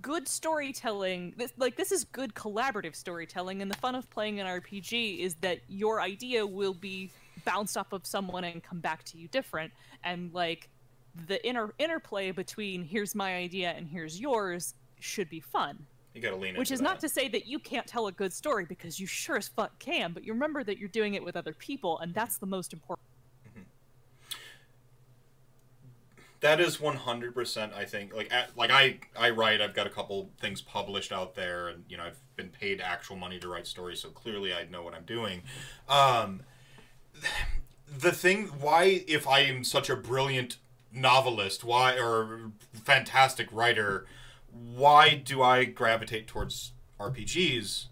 good 0.00 0.28
storytelling. 0.28 1.34
This 1.36 1.52
like 1.56 1.76
this 1.76 1.92
is 1.92 2.04
good 2.04 2.34
collaborative 2.34 2.94
storytelling, 2.94 3.62
and 3.62 3.70
the 3.70 3.76
fun 3.76 3.94
of 3.94 4.08
playing 4.10 4.40
an 4.40 4.46
RPG 4.46 5.18
is 5.20 5.34
that 5.36 5.60
your 5.68 6.00
idea 6.00 6.46
will 6.46 6.74
be 6.74 7.10
bounced 7.44 7.76
off 7.76 7.92
of 7.92 8.06
someone 8.06 8.44
and 8.44 8.62
come 8.62 8.80
back 8.80 9.04
to 9.04 9.18
you 9.18 9.28
different, 9.28 9.72
and 10.02 10.32
like 10.32 10.68
the 11.26 11.44
inner 11.46 11.72
interplay 11.78 12.30
between 12.32 12.82
here's 12.82 13.14
my 13.14 13.36
idea 13.36 13.70
and 13.70 13.86
here's 13.86 14.20
yours 14.20 14.74
should 14.98 15.28
be 15.28 15.38
fun. 15.40 15.86
you 16.12 16.20
gotta 16.20 16.36
lean 16.36 16.56
Which 16.56 16.72
is 16.72 16.80
not 16.80 17.00
that. 17.00 17.08
to 17.08 17.08
say 17.08 17.28
that 17.28 17.46
you 17.46 17.58
can't 17.58 17.86
tell 17.86 18.08
a 18.08 18.12
good 18.12 18.32
story 18.32 18.64
because 18.64 18.98
you 18.98 19.06
sure 19.06 19.36
as 19.36 19.48
fuck 19.48 19.78
can, 19.78 20.12
but 20.12 20.24
you 20.24 20.32
remember 20.32 20.64
that 20.64 20.78
you're 20.78 20.88
doing 20.88 21.14
it 21.14 21.24
with 21.24 21.36
other 21.36 21.52
people, 21.52 21.98
and 22.00 22.14
that's 22.14 22.38
the 22.38 22.46
most 22.46 22.72
important. 22.72 23.06
That 26.44 26.60
is 26.60 26.78
one 26.78 26.96
hundred 26.96 27.34
percent. 27.34 27.72
I 27.72 27.86
think 27.86 28.14
like 28.14 28.30
at, 28.30 28.54
like 28.54 28.70
I 28.70 28.98
I 29.18 29.30
write. 29.30 29.62
I've 29.62 29.72
got 29.72 29.86
a 29.86 29.90
couple 29.90 30.28
things 30.38 30.60
published 30.60 31.10
out 31.10 31.34
there, 31.34 31.68
and 31.68 31.86
you 31.88 31.96
know 31.96 32.02
I've 32.02 32.20
been 32.36 32.50
paid 32.50 32.82
actual 32.82 33.16
money 33.16 33.38
to 33.38 33.48
write 33.48 33.66
stories, 33.66 34.00
so 34.00 34.10
clearly 34.10 34.52
I 34.52 34.66
know 34.70 34.82
what 34.82 34.92
I'm 34.92 35.06
doing. 35.06 35.40
Um, 35.88 36.42
the 37.98 38.12
thing 38.12 38.48
why 38.60 39.04
if 39.08 39.26
I 39.26 39.38
am 39.40 39.64
such 39.64 39.88
a 39.88 39.96
brilliant 39.96 40.58
novelist, 40.92 41.64
why 41.64 41.98
or 41.98 42.50
fantastic 42.74 43.48
writer, 43.50 44.04
why 44.52 45.14
do 45.14 45.40
I 45.40 45.64
gravitate 45.64 46.26
towards 46.26 46.72
RPGs 47.00 47.86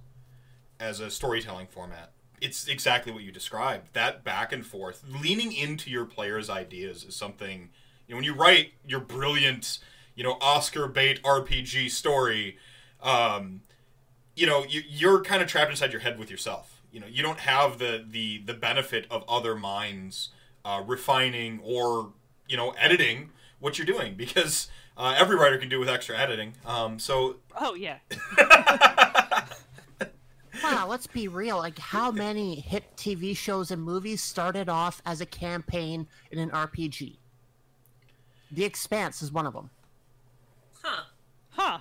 as 0.78 1.00
a 1.00 1.10
storytelling 1.10 1.68
format? 1.68 2.12
It's 2.42 2.68
exactly 2.68 3.12
what 3.12 3.22
you 3.22 3.32
described. 3.32 3.94
That 3.94 4.24
back 4.24 4.52
and 4.52 4.66
forth, 4.66 5.02
leaning 5.08 5.54
into 5.54 5.88
your 5.88 6.04
players' 6.04 6.50
ideas 6.50 7.02
is 7.02 7.16
something. 7.16 7.70
You 8.12 8.16
know, 8.16 8.18
when 8.18 8.24
you 8.26 8.34
write 8.34 8.74
your 8.86 9.00
brilliant, 9.00 9.78
you 10.14 10.22
know, 10.22 10.36
Oscar 10.42 10.86
bait 10.86 11.22
RPG 11.22 11.90
story, 11.90 12.58
um, 13.02 13.62
you 14.36 14.46
know, 14.46 14.66
you, 14.68 14.82
you're 14.86 15.22
kind 15.22 15.40
of 15.40 15.48
trapped 15.48 15.70
inside 15.70 15.92
your 15.92 16.02
head 16.02 16.18
with 16.18 16.30
yourself. 16.30 16.82
You 16.92 17.00
know, 17.00 17.06
you 17.06 17.22
don't 17.22 17.40
have 17.40 17.78
the 17.78 18.04
the 18.06 18.42
the 18.44 18.52
benefit 18.52 19.06
of 19.10 19.24
other 19.26 19.54
minds 19.54 20.28
uh, 20.62 20.82
refining 20.86 21.60
or 21.64 22.12
you 22.46 22.58
know 22.58 22.72
editing 22.72 23.30
what 23.60 23.78
you're 23.78 23.86
doing 23.86 24.14
because 24.14 24.68
uh, 24.98 25.14
every 25.16 25.36
writer 25.36 25.56
can 25.56 25.70
do 25.70 25.80
with 25.80 25.88
extra 25.88 26.14
editing. 26.14 26.52
Um, 26.66 26.98
so 26.98 27.36
Oh 27.58 27.72
yeah, 27.72 27.96
Wow, 30.62 30.86
let's 30.86 31.06
be 31.06 31.28
real. 31.28 31.56
Like, 31.56 31.78
how 31.78 32.10
many 32.10 32.60
hit 32.60 32.94
TV 32.94 33.34
shows 33.34 33.70
and 33.70 33.82
movies 33.82 34.22
started 34.22 34.68
off 34.68 35.00
as 35.06 35.22
a 35.22 35.26
campaign 35.26 36.06
in 36.30 36.38
an 36.38 36.50
RPG? 36.50 37.16
The 38.52 38.64
Expanse 38.64 39.22
is 39.22 39.32
one 39.32 39.46
of 39.46 39.54
them. 39.54 39.70
Huh. 40.82 41.02
huh? 41.50 41.78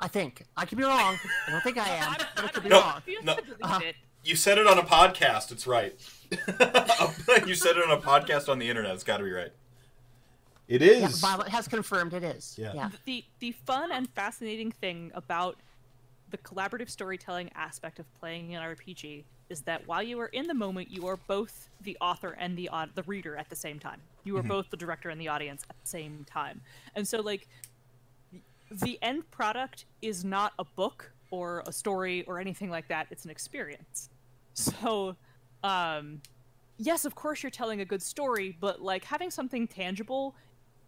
I 0.00 0.08
think. 0.08 0.42
I 0.56 0.66
could 0.66 0.76
be 0.78 0.84
wrong. 0.84 1.16
I 1.46 1.50
don't 1.50 1.62
think 1.62 1.78
I 1.78 1.88
am, 1.88 2.14
but 2.36 2.44
I 2.44 2.48
could 2.48 2.62
be 2.64 2.68
No. 2.68 2.80
wrong. 2.80 3.02
You 3.06 3.22
No. 3.22 3.34
said 3.36 3.44
Uh-huh. 3.62 3.80
it. 3.84 3.96
you 4.24 4.34
said 4.36 4.58
it 4.58 4.66
on 4.66 4.78
a 4.78 4.82
podcast. 4.82 5.52
It's 5.52 5.66
right. 5.66 5.94
you 7.46 7.54
said 7.54 7.76
it 7.76 7.84
on 7.88 7.96
a 7.96 8.00
podcast 8.00 8.48
on 8.48 8.58
the 8.58 8.68
internet. 8.68 8.92
It's 8.94 9.04
got 9.04 9.18
to 9.18 9.24
be 9.24 9.30
right. 9.30 9.52
It 10.66 10.80
Yeah. 10.82 11.08
Violet 11.12 11.48
has 11.48 11.68
confirmed 11.68 12.12
it 12.14 12.24
is. 12.24 12.56
Yeah. 12.58 12.72
yeah. 12.74 12.90
the 13.04 13.24
the 13.38 13.52
fun 13.52 13.92
and 13.92 14.08
fascinating 14.14 14.72
thing 14.72 15.12
about 15.14 15.58
the 16.30 16.38
collaborative 16.38 16.88
storytelling 16.90 17.50
aspect 17.54 17.98
of 17.98 18.06
playing 18.18 18.54
an 18.56 18.62
RPG 18.62 19.24
is 19.50 19.60
that 19.62 19.86
while 19.86 20.02
you 20.02 20.18
are 20.20 20.26
in 20.28 20.46
the 20.46 20.54
moment, 20.54 20.90
you 20.90 21.06
are 21.06 21.18
both 21.18 21.68
the 21.82 21.96
author 22.00 22.30
and 22.38 22.56
the 22.56 22.68
au- 22.70 22.86
the 22.94 23.02
reader 23.04 23.36
at 23.36 23.50
the 23.50 23.56
same 23.56 23.78
time. 23.78 24.00
You 24.24 24.36
are 24.38 24.42
both 24.42 24.70
the 24.70 24.76
director 24.76 25.10
and 25.10 25.20
the 25.20 25.28
audience 25.28 25.64
at 25.68 25.76
the 25.80 25.86
same 25.86 26.24
time, 26.28 26.60
and 26.94 27.06
so 27.06 27.20
like 27.20 27.46
the 28.70 28.98
end 29.02 29.30
product 29.30 29.84
is 30.02 30.24
not 30.24 30.52
a 30.58 30.64
book 30.64 31.12
or 31.30 31.62
a 31.66 31.72
story 31.72 32.24
or 32.26 32.38
anything 32.38 32.70
like 32.70 32.88
that. 32.88 33.06
It's 33.10 33.24
an 33.24 33.30
experience. 33.30 34.08
So, 34.54 35.16
um, 35.62 36.22
yes, 36.78 37.04
of 37.04 37.14
course 37.14 37.42
you're 37.42 37.50
telling 37.50 37.80
a 37.80 37.84
good 37.84 38.02
story, 38.02 38.56
but 38.60 38.80
like 38.80 39.04
having 39.04 39.30
something 39.30 39.66
tangible 39.66 40.34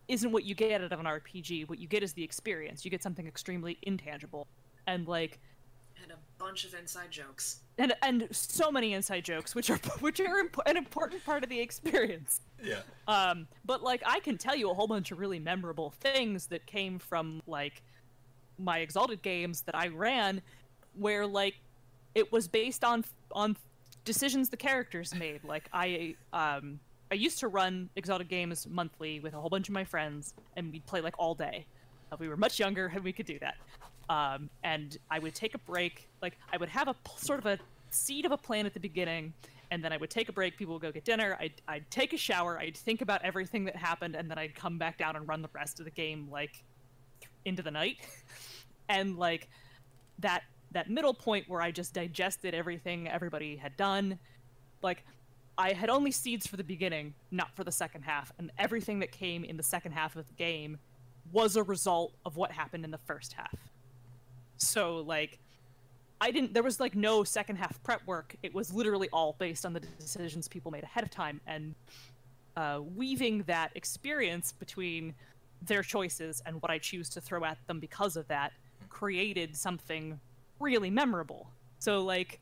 isn't 0.09 0.31
what 0.31 0.45
you 0.45 0.55
get 0.55 0.81
out 0.81 0.93
of 0.93 1.01
an 1.01 1.07
RPG. 1.07 1.69
What 1.69 1.79
you 1.79 1.89
get 1.89 2.03
is 2.03 2.13
the 2.13 2.23
experience. 2.23 2.85
You 2.85 2.91
get 2.91 3.03
something 3.03 3.27
extremely 3.27 3.79
intangible, 3.83 4.47
and 4.87 5.07
like 5.09 5.41
And 6.03 6.13
a 6.13 6.17
bunch 6.39 6.65
of 6.65 6.75
inside 6.75 7.11
jokes. 7.11 7.61
and 7.79 7.95
and 8.03 8.29
so 8.31 8.71
many 8.71 8.93
inside 8.93 9.25
jokes, 9.25 9.55
which 9.55 9.71
are 9.71 9.77
which 10.01 10.21
are 10.21 10.39
imp- 10.39 10.61
an 10.67 10.77
important 10.77 11.25
part 11.25 11.43
of 11.43 11.51
the 11.51 11.61
experience. 11.61 12.41
Yeah. 12.63 12.81
Um, 13.09 13.47
but 13.65 13.83
like 13.83 14.03
I 14.07 14.21
can 14.21 14.39
tell 14.39 14.55
you 14.55 14.71
a 14.71 14.75
whole 14.75 14.87
bunch 14.87 15.11
of 15.11 15.19
really 15.19 15.39
memorable 15.39 15.91
things 16.01 16.47
that 16.49 16.67
came 16.67 16.99
from 16.99 17.43
like 17.47 17.83
my 18.59 18.79
exalted 18.79 19.23
games 19.23 19.63
that 19.63 19.75
I 19.75 19.89
ran, 19.89 20.43
where 20.95 21.27
like 21.27 21.55
it 22.15 22.31
was 22.33 22.49
based 22.49 22.85
on 22.85 23.05
on 23.33 23.57
decisions 24.05 24.49
the 24.49 24.57
characters 24.57 25.15
made. 25.15 25.45
Like 25.45 25.69
I 25.73 26.15
um 26.33 26.81
I 27.11 27.15
used 27.15 27.39
to 27.41 27.49
run 27.49 27.89
exalted 27.97 28.29
games 28.29 28.67
monthly 28.69 29.21
with 29.21 29.35
a 29.35 29.41
whole 29.41 29.51
bunch 29.51 29.69
of 29.69 29.75
my 29.75 29.85
friends, 29.85 30.35
and 30.57 30.73
we'd 30.73 30.87
play 30.87 31.01
like 31.01 31.15
all 31.19 31.35
day. 31.35 31.67
Uh, 32.11 32.17
we 32.19 32.29
were 32.29 32.37
much 32.37 32.59
younger 32.59 32.91
and 32.95 33.03
we 33.03 33.13
could 33.13 33.27
do 33.27 33.39
that. 33.41 33.57
Um, 34.09 34.51
and 34.63 34.97
I 35.11 35.19
would 35.19 35.35
take 35.35 35.55
a 35.55 35.59
break. 35.59 36.09
Like 36.23 36.37
I 36.53 36.57
would 36.57 36.69
have 36.69 36.89
a 36.89 36.95
sort 37.17 37.39
of 37.39 37.47
a 37.47 37.59
seed 37.91 38.25
of 38.25 38.33
a 38.33 38.37
plan 38.37 38.67
at 38.67 38.75
the 38.75 38.81
beginning, 38.81 39.33
and 39.71 39.83
then 39.83 39.93
I 39.93 39.97
would 39.97 40.11
take 40.11 40.29
a 40.29 40.33
break. 40.33 40.57
People 40.57 40.75
would 40.75 40.83
go 40.83 40.93
get 40.93 41.05
dinner. 41.05 41.37
I'd, 41.41 41.61
I'd 41.67 41.91
take 41.91 42.13
a 42.13 42.17
shower. 42.17 42.59
I'd 42.59 42.77
think 42.77 43.03
about 43.03 43.23
everything 43.25 43.65
that 43.65 43.77
happened, 43.77 44.15
and 44.15 44.31
then 44.31 44.39
I'd 44.39 44.55
come 44.55 44.79
back 44.79 44.99
down 44.99 45.17
and 45.17 45.27
run 45.29 45.43
the 45.43 45.51
rest 45.53 45.79
of 45.79 45.85
the 45.85 45.91
game 45.91 46.29
like 46.31 46.63
into 47.45 47.63
the 47.63 47.71
night. 47.71 47.99
and 48.89 49.17
like 49.17 49.49
that 50.21 50.43
that 50.73 50.91
middle 50.91 51.15
point 51.15 51.49
where 51.49 51.63
I 51.63 51.71
just 51.71 51.95
digested 51.95 52.55
everything 52.55 53.09
everybody 53.09 53.57
had 53.57 53.77
done, 53.77 54.19
like 54.83 55.05
I 55.59 55.73
had 55.73 55.89
only 55.89 56.11
seeds 56.11 56.47
for 56.47 56.57
the 56.57 56.65
beginning, 56.65 57.15
not 57.31 57.55
for 57.57 57.65
the 57.65 57.73
second 57.73 58.03
half, 58.03 58.33
and 58.39 58.51
everything 58.59 58.99
that 59.01 59.11
came 59.11 59.43
in 59.45 59.57
the 59.57 59.63
second 59.63 59.93
half 59.93 60.17
of 60.17 60.27
the 60.27 60.35
game 60.35 60.79
was 61.33 61.57
a 61.57 61.63
result 61.63 62.15
of 62.25 62.37
what 62.37 62.53
happened 62.53 62.85
in 62.85 62.91
the 62.91 62.99
first 62.99 63.33
half. 63.33 63.66
So 64.57 64.99
like 64.99 65.39
I 66.21 66.31
didn't 66.31 66.55
there 66.55 66.63
was 66.63 66.81
like 66.81 66.95
no 66.95 67.25
second 67.25 67.57
half 67.57 67.83
prep 67.83 68.07
work. 68.07 68.37
It 68.43 68.55
was 68.55 68.73
literally 68.73 69.09
all 69.13 69.37
based 69.39 69.67
on 69.67 69.73
the 69.73 69.81
decisions 69.81 70.49
people 70.49 70.71
made 70.71 70.85
ahead 70.85 71.05
of 71.05 71.11
time 71.11 71.41
and 71.47 71.75
uh, 72.57 72.81
weaving 72.95 73.43
that 73.47 73.71
experience 73.75 74.53
between 74.53 75.15
their 75.63 75.83
choices 75.83 76.43
and 76.47 76.61
what 76.63 76.71
I 76.71 76.79
choose 76.79 77.09
to 77.11 77.21
throw 77.21 77.45
at 77.45 77.59
them 77.67 77.81
because 77.81 78.17
of 78.17 78.27
that 78.29 78.53
created 78.89 79.55
something 79.57 80.19
really 80.59 80.91
memorable. 80.91 81.51
So 81.79 82.03
like 82.03 82.41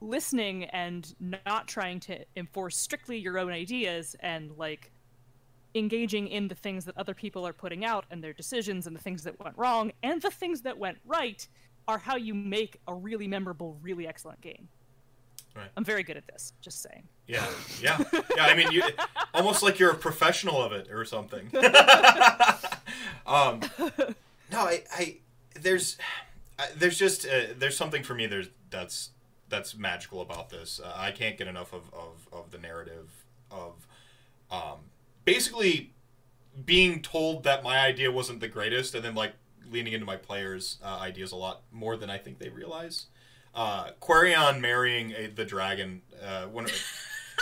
listening 0.00 0.64
and 0.64 1.14
not 1.44 1.68
trying 1.68 2.00
to 2.00 2.24
enforce 2.36 2.76
strictly 2.76 3.18
your 3.18 3.38
own 3.38 3.50
ideas 3.52 4.16
and 4.20 4.50
like 4.56 4.90
engaging 5.74 6.28
in 6.28 6.48
the 6.48 6.54
things 6.54 6.84
that 6.84 6.96
other 6.96 7.14
people 7.14 7.46
are 7.46 7.52
putting 7.52 7.84
out 7.84 8.04
and 8.10 8.22
their 8.22 8.32
decisions 8.32 8.86
and 8.86 8.94
the 8.94 9.00
things 9.00 9.24
that 9.24 9.38
went 9.40 9.56
wrong 9.58 9.92
and 10.02 10.22
the 10.22 10.30
things 10.30 10.62
that 10.62 10.78
went 10.78 10.98
right 11.04 11.46
are 11.86 11.98
how 11.98 12.16
you 12.16 12.34
make 12.34 12.80
a 12.88 12.94
really 12.94 13.26
memorable, 13.26 13.76
really 13.82 14.06
excellent 14.06 14.40
game. 14.40 14.68
Right. 15.54 15.68
I'm 15.76 15.84
very 15.84 16.02
good 16.02 16.16
at 16.16 16.26
this, 16.26 16.52
just 16.60 16.82
saying. 16.82 17.04
Yeah, 17.28 17.46
yeah, 17.80 18.02
yeah. 18.36 18.44
I 18.44 18.54
mean, 18.56 18.72
you 18.72 18.82
almost 19.32 19.62
like 19.62 19.78
you're 19.78 19.92
a 19.92 19.96
professional 19.96 20.60
of 20.60 20.72
it 20.72 20.90
or 20.90 21.04
something. 21.04 21.48
um, 23.26 23.60
no, 24.50 24.58
I, 24.58 24.82
I, 24.92 25.16
there's, 25.54 25.96
I, 26.58 26.66
there's 26.76 26.98
just, 26.98 27.26
uh, 27.26 27.52
there's 27.56 27.76
something 27.76 28.02
for 28.02 28.14
me. 28.14 28.26
There's 28.26 28.48
that's 28.70 29.10
that's 29.48 29.76
magical 29.76 30.20
about 30.22 30.50
this. 30.50 30.80
Uh, 30.82 30.92
I 30.96 31.12
can't 31.12 31.38
get 31.38 31.46
enough 31.46 31.72
of, 31.72 31.82
of, 31.92 32.28
of 32.32 32.50
the 32.50 32.58
narrative 32.58 33.10
of, 33.50 33.86
um, 34.50 34.78
basically 35.24 35.92
being 36.64 37.02
told 37.02 37.44
that 37.44 37.62
my 37.62 37.78
idea 37.78 38.10
wasn't 38.10 38.40
the 38.40 38.48
greatest, 38.48 38.94
and 38.94 39.04
then 39.04 39.14
like 39.14 39.34
leaning 39.70 39.92
into 39.92 40.06
my 40.06 40.16
players' 40.16 40.78
uh, 40.84 40.98
ideas 41.00 41.32
a 41.32 41.36
lot 41.36 41.62
more 41.72 41.96
than 41.96 42.10
I 42.10 42.18
think 42.18 42.38
they 42.38 42.48
realize. 42.48 43.06
Uh, 43.54 43.90
Quarion 44.00 44.60
marrying 44.60 45.12
a, 45.12 45.26
the 45.28 45.44
dragon 45.44 46.02
uh, 46.24 46.44
one, 46.46 46.66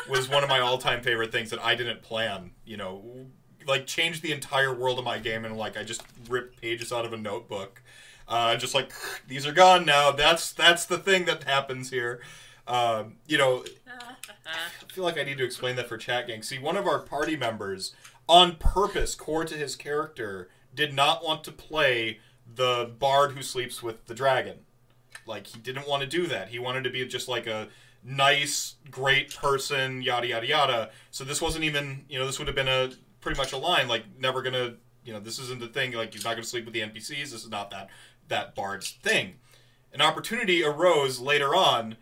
was 0.08 0.28
one 0.28 0.42
of 0.42 0.48
my 0.48 0.60
all-time 0.60 1.02
favorite 1.02 1.32
things 1.32 1.50
that 1.50 1.60
I 1.64 1.74
didn't 1.74 2.02
plan. 2.02 2.52
You 2.64 2.76
know, 2.76 3.26
like 3.66 3.86
changed 3.86 4.22
the 4.22 4.32
entire 4.32 4.74
world 4.74 4.98
of 4.98 5.04
my 5.04 5.18
game, 5.18 5.44
and 5.44 5.56
like 5.56 5.76
I 5.76 5.84
just 5.84 6.02
ripped 6.28 6.60
pages 6.60 6.92
out 6.92 7.04
of 7.04 7.12
a 7.12 7.16
notebook. 7.16 7.82
Uh, 8.28 8.56
just 8.56 8.74
like 8.74 8.92
these 9.26 9.46
are 9.46 9.52
gone 9.52 9.84
now. 9.84 10.10
That's 10.10 10.52
that's 10.52 10.86
the 10.86 10.98
thing 10.98 11.24
that 11.26 11.44
happens 11.44 11.90
here. 11.90 12.20
Um, 12.66 13.16
you 13.26 13.38
know, 13.38 13.64
I 14.46 14.92
feel 14.92 15.04
like 15.04 15.18
I 15.18 15.22
need 15.22 15.38
to 15.38 15.44
explain 15.44 15.76
that 15.76 15.88
for 15.88 15.96
chat 15.96 16.26
gang. 16.26 16.42
See, 16.42 16.58
one 16.58 16.76
of 16.76 16.86
our 16.86 17.00
party 17.00 17.36
members, 17.36 17.94
on 18.28 18.56
purpose, 18.56 19.14
core 19.14 19.44
to 19.44 19.54
his 19.54 19.76
character, 19.76 20.48
did 20.74 20.94
not 20.94 21.24
want 21.24 21.44
to 21.44 21.52
play 21.52 22.20
the 22.54 22.92
bard 22.98 23.32
who 23.32 23.42
sleeps 23.42 23.82
with 23.82 24.06
the 24.06 24.14
dragon. 24.14 24.60
Like 25.26 25.46
he 25.46 25.58
didn't 25.58 25.88
want 25.88 26.02
to 26.02 26.08
do 26.08 26.26
that. 26.26 26.48
He 26.48 26.58
wanted 26.58 26.84
to 26.84 26.90
be 26.90 27.04
just 27.06 27.28
like 27.28 27.46
a 27.46 27.68
nice, 28.04 28.76
great 28.90 29.34
person, 29.34 30.02
yada 30.02 30.26
yada 30.26 30.46
yada. 30.46 30.90
So 31.10 31.24
this 31.24 31.40
wasn't 31.40 31.64
even, 31.64 32.04
you 32.08 32.18
know, 32.18 32.26
this 32.26 32.38
would 32.38 32.48
have 32.48 32.56
been 32.56 32.68
a 32.68 32.90
pretty 33.20 33.38
much 33.38 33.52
a 33.52 33.56
line 33.56 33.88
like 33.88 34.04
never 34.18 34.42
gonna, 34.42 34.74
you 35.04 35.12
know, 35.12 35.20
this 35.20 35.38
isn't 35.38 35.60
the 35.60 35.68
thing. 35.68 35.92
Like 35.92 36.12
he's 36.12 36.24
not 36.24 36.34
gonna 36.34 36.44
sleep 36.44 36.64
with 36.64 36.74
the 36.74 36.80
NPCs. 36.80 37.30
This 37.30 37.44
is 37.44 37.50
not 37.50 37.70
that 37.70 37.88
that 38.28 38.54
bard's 38.54 38.90
thing. 38.90 39.34
An 39.92 40.00
opportunity 40.00 40.64
arose 40.64 41.20
later 41.20 41.54
on 41.54 41.96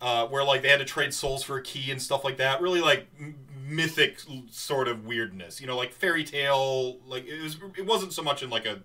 uh, 0.00 0.26
where 0.26 0.44
like 0.44 0.62
they 0.62 0.68
had 0.68 0.78
to 0.78 0.84
trade 0.84 1.14
souls 1.14 1.42
for 1.42 1.56
a 1.56 1.62
key 1.62 1.90
and 1.90 2.00
stuff 2.00 2.24
like 2.24 2.36
that. 2.36 2.60
Really 2.60 2.80
like 2.80 3.08
m- 3.18 3.36
mythic 3.66 4.20
sort 4.50 4.88
of 4.88 5.06
weirdness, 5.06 5.60
you 5.60 5.66
know, 5.66 5.76
like 5.76 5.92
fairy 5.92 6.24
tale. 6.24 6.98
Like 7.06 7.26
it 7.26 7.42
was, 7.42 7.56
it 7.76 7.86
wasn't 7.86 8.12
so 8.12 8.22
much 8.22 8.42
in 8.42 8.50
like 8.50 8.66
a 8.66 8.80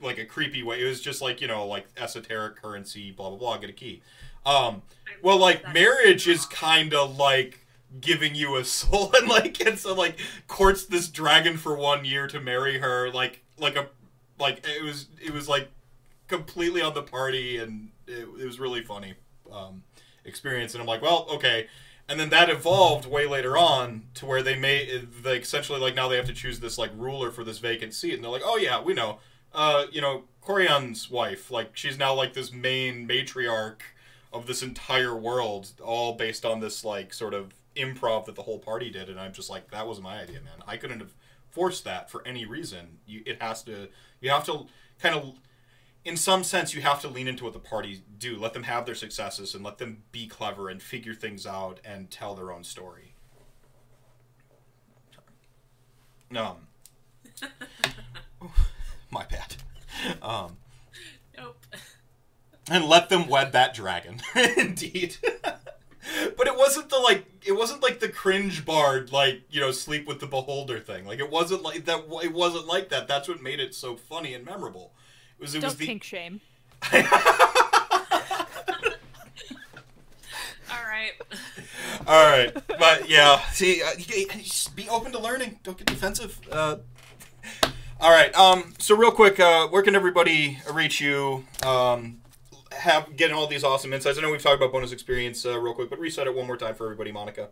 like 0.00 0.18
a 0.18 0.24
creepy 0.24 0.62
way. 0.62 0.80
It 0.80 0.86
was 0.88 1.00
just 1.00 1.20
like 1.22 1.40
you 1.40 1.48
know 1.48 1.66
like 1.66 1.86
esoteric 1.96 2.56
currency, 2.60 3.10
blah 3.10 3.28
blah 3.30 3.38
blah. 3.38 3.56
Get 3.58 3.70
a 3.70 3.74
key. 3.74 4.02
Um, 4.46 4.82
well, 5.22 5.38
like 5.38 5.72
marriage 5.72 6.28
is 6.28 6.46
kind 6.46 6.92
of 6.94 7.18
like 7.18 7.60
giving 8.00 8.34
you 8.34 8.56
a 8.56 8.64
soul 8.64 9.12
and 9.16 9.28
like 9.28 9.64
and 9.64 9.78
so 9.78 9.94
like 9.94 10.18
courts 10.48 10.86
this 10.86 11.08
dragon 11.08 11.56
for 11.56 11.76
one 11.76 12.04
year 12.04 12.26
to 12.26 12.40
marry 12.40 12.78
her 12.78 13.10
like 13.12 13.42
like 13.58 13.76
a 13.76 13.86
like 14.38 14.66
it 14.66 14.82
was 14.82 15.06
it 15.22 15.32
was 15.32 15.48
like 15.48 15.68
completely 16.26 16.82
on 16.82 16.94
the 16.94 17.02
party 17.02 17.58
and 17.58 17.90
it, 18.06 18.26
it 18.40 18.44
was 18.44 18.58
really 18.58 18.82
funny 18.82 19.14
um 19.52 19.82
experience 20.24 20.74
and 20.74 20.80
i'm 20.80 20.86
like 20.86 21.02
well 21.02 21.26
okay. 21.30 21.68
And 22.06 22.20
then 22.20 22.28
that 22.28 22.50
evolved 22.50 23.06
way 23.06 23.26
later 23.26 23.56
on 23.56 24.08
to 24.16 24.26
where 24.26 24.42
they 24.42 24.56
made 24.56 25.08
like 25.24 25.40
essentially 25.40 25.80
like 25.80 25.94
now 25.94 26.06
they 26.06 26.16
have 26.16 26.26
to 26.26 26.34
choose 26.34 26.60
this 26.60 26.76
like 26.76 26.90
ruler 26.96 27.30
for 27.30 27.44
this 27.44 27.58
vacant 27.58 27.94
seat 27.94 28.12
and 28.12 28.22
they're 28.22 28.30
like 28.30 28.42
oh 28.44 28.58
yeah 28.58 28.80
we 28.80 28.92
know. 28.92 29.20
Uh 29.54 29.86
you 29.90 30.02
know 30.02 30.24
Corion's 30.42 31.10
wife 31.10 31.50
like 31.50 31.70
she's 31.74 31.98
now 31.98 32.12
like 32.12 32.34
this 32.34 32.52
main 32.52 33.08
matriarch 33.08 33.80
of 34.34 34.46
this 34.46 34.62
entire 34.62 35.16
world 35.16 35.72
all 35.82 36.12
based 36.12 36.44
on 36.44 36.60
this 36.60 36.84
like 36.84 37.14
sort 37.14 37.32
of 37.32 37.54
improv 37.74 38.26
that 38.26 38.34
the 38.34 38.42
whole 38.42 38.58
party 38.58 38.90
did 38.90 39.08
and 39.08 39.18
i'm 39.18 39.32
just 39.32 39.48
like 39.50 39.70
that 39.70 39.86
was 39.86 40.00
my 40.00 40.20
idea 40.20 40.40
man. 40.40 40.62
I 40.66 40.76
couldn't 40.76 41.00
have 41.00 41.14
forced 41.54 41.84
that 41.84 42.10
for 42.10 42.26
any 42.26 42.44
reason. 42.44 42.98
You 43.06 43.22
it 43.24 43.40
has 43.40 43.62
to 43.62 43.88
you 44.20 44.30
have 44.30 44.44
to 44.46 44.66
kind 45.00 45.14
of 45.14 45.34
in 46.04 46.16
some 46.16 46.44
sense 46.44 46.74
you 46.74 46.82
have 46.82 47.00
to 47.00 47.08
lean 47.08 47.28
into 47.28 47.44
what 47.44 47.52
the 47.52 47.58
parties 47.58 48.00
do. 48.18 48.36
Let 48.38 48.52
them 48.52 48.64
have 48.64 48.84
their 48.86 48.94
successes 48.94 49.54
and 49.54 49.64
let 49.64 49.78
them 49.78 50.02
be 50.12 50.26
clever 50.26 50.68
and 50.68 50.82
figure 50.82 51.14
things 51.14 51.46
out 51.46 51.80
and 51.84 52.10
tell 52.10 52.34
their 52.34 52.52
own 52.52 52.64
story. 52.64 53.14
Um 56.36 56.56
my 59.10 59.24
bad. 59.24 59.56
Um 60.22 60.56
Nope. 61.36 61.64
and 62.70 62.84
let 62.84 63.08
them 63.08 63.28
wed 63.28 63.52
that 63.52 63.74
dragon. 63.74 64.20
Indeed. 64.56 65.16
But 66.36 66.46
it 66.46 66.56
wasn't 66.56 66.90
the 66.90 66.98
like 66.98 67.24
it 67.46 67.52
wasn't 67.52 67.82
like 67.82 67.98
the 67.98 68.10
cringe 68.10 68.66
bard 68.66 69.10
like 69.10 69.40
you 69.50 69.58
know 69.58 69.70
sleep 69.70 70.06
with 70.06 70.20
the 70.20 70.26
beholder 70.26 70.78
thing. 70.78 71.06
Like 71.06 71.18
it 71.18 71.30
wasn't 71.30 71.62
like 71.62 71.86
that 71.86 72.04
it 72.22 72.32
wasn't 72.34 72.66
like 72.66 72.90
that. 72.90 73.08
That's 73.08 73.26
what 73.26 73.42
made 73.42 73.58
it 73.58 73.74
so 73.74 73.96
funny 73.96 74.34
and 74.34 74.44
memorable 74.44 74.92
was 75.44 75.54
it 75.54 75.60
Don't 75.60 75.68
was 75.68 75.76
the 75.76 75.86
kink 75.86 76.02
shame. 76.04 76.40
All 80.70 80.82
right. 80.88 81.12
all 82.06 82.30
right. 82.30 82.52
But 82.66 83.08
yeah. 83.08 83.40
See 83.50 83.82
uh, 83.82 83.90
you- 83.98 84.26
you- 84.34 84.42
just 84.42 84.74
be 84.74 84.88
open 84.88 85.12
to 85.12 85.18
learning. 85.18 85.60
Don't 85.62 85.76
get 85.78 85.86
defensive. 85.86 86.38
Uh, 86.50 86.76
all 88.00 88.10
right 88.10 88.34
um 88.34 88.74
so 88.80 88.96
real 88.96 89.12
quick 89.12 89.38
uh 89.38 89.68
where 89.68 89.80
can 89.80 89.94
everybody 89.94 90.58
reach 90.72 91.00
you 91.00 91.44
um 91.64 92.20
have 92.72 93.16
getting 93.16 93.36
all 93.36 93.46
these 93.46 93.62
awesome 93.62 93.92
insights? 93.92 94.18
I 94.18 94.22
know 94.22 94.32
we've 94.32 94.42
talked 94.42 94.56
about 94.56 94.72
bonus 94.72 94.90
experience 94.90 95.46
uh, 95.46 95.58
real 95.60 95.74
quick 95.74 95.88
but 95.90 96.00
reset 96.00 96.26
it 96.26 96.34
one 96.34 96.46
more 96.46 96.56
time 96.56 96.74
for 96.74 96.84
everybody 96.86 97.12
monica. 97.12 97.50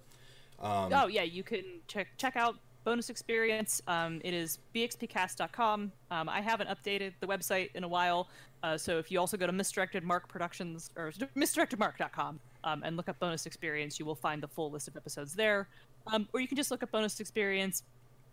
Um, 0.61 0.93
Oh 0.93 1.07
yeah, 1.07 1.23
you 1.23 1.45
can 1.45 1.63
check 1.87 2.09
check 2.19 2.37
out 2.37 2.57
bonus 2.85 3.11
experience. 3.11 3.83
Um, 3.87 4.21
it 4.25 4.35
is 4.35 4.59
bxpcast.com. 4.75 5.93
Um, 6.11 6.29
I 6.29 6.41
haven't 6.41 6.69
updated 6.69 7.13
the 7.21 7.27
website 7.27 7.71
in 7.75 7.85
a 7.85 7.89
while, 7.89 8.29
uh, 8.63 8.77
so 8.77 8.99
if 8.99 9.11
you 9.11 9.19
also 9.19 9.37
go 9.37 9.47
to 9.47 9.53
misdirected 9.53 10.05
mark 10.05 10.29
productions 10.29 10.91
or 10.97 11.13
misdirectedmark.com 11.37 12.41
um, 12.65 12.83
and 12.85 12.97
look 12.97 13.09
up 13.09 13.19
bonus 13.19 13.47
experience, 13.47 13.99
you 13.99 14.05
will 14.05 14.15
find 14.15 14.43
the 14.43 14.49
full 14.49 14.71
list 14.71 14.89
of 14.89 14.97
episodes 14.97 15.35
there. 15.35 15.69
Um, 16.07 16.29
or 16.33 16.41
you 16.41 16.49
can 16.49 16.57
just 16.57 16.71
look 16.71 16.83
up 16.83 16.91
bonus 16.91 17.21
experience 17.21 17.83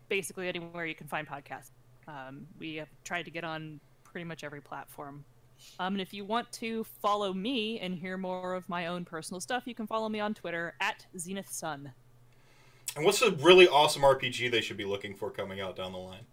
basically 0.08 0.48
anywhere 0.48 0.86
you 0.86 0.96
can 0.96 1.08
find 1.08 1.28
podcasts. 1.28 1.72
Um, 2.08 2.48
we 2.58 2.76
have 2.76 2.90
tried 3.04 3.24
to 3.24 3.32
get 3.32 3.44
on 3.44 3.80
pretty 4.04 4.26
much 4.26 4.44
every 4.44 4.62
platform. 4.62 5.24
Um, 5.80 5.94
and 5.94 6.02
if 6.02 6.14
you 6.14 6.26
want 6.26 6.52
to 6.54 6.84
follow 7.02 7.34
me 7.34 7.80
and 7.80 7.94
hear 7.94 8.18
more 8.18 8.56
of 8.56 8.68
my 8.70 8.88
own 8.88 9.06
personal 9.06 9.40
stuff, 9.40 9.64
you 9.66 9.76
can 9.76 9.88
follow 9.88 10.10
me 10.10 10.20
on 10.20 10.34
Twitter 10.34 10.74
at 10.80 11.06
Zenith 11.18 11.50
Sun. 11.50 11.92
And 12.96 13.06
what's 13.06 13.22
a 13.22 13.32
really 13.32 13.68
awesome 13.68 14.02
RPG 14.02 14.52
they 14.52 14.62
should 14.62 14.78
be 14.78 14.86
looking 14.86 15.14
for 15.16 15.30
coming 15.30 15.62
out 15.62 15.76
down 15.76 15.92
the 15.92 15.98
line? 16.00 16.26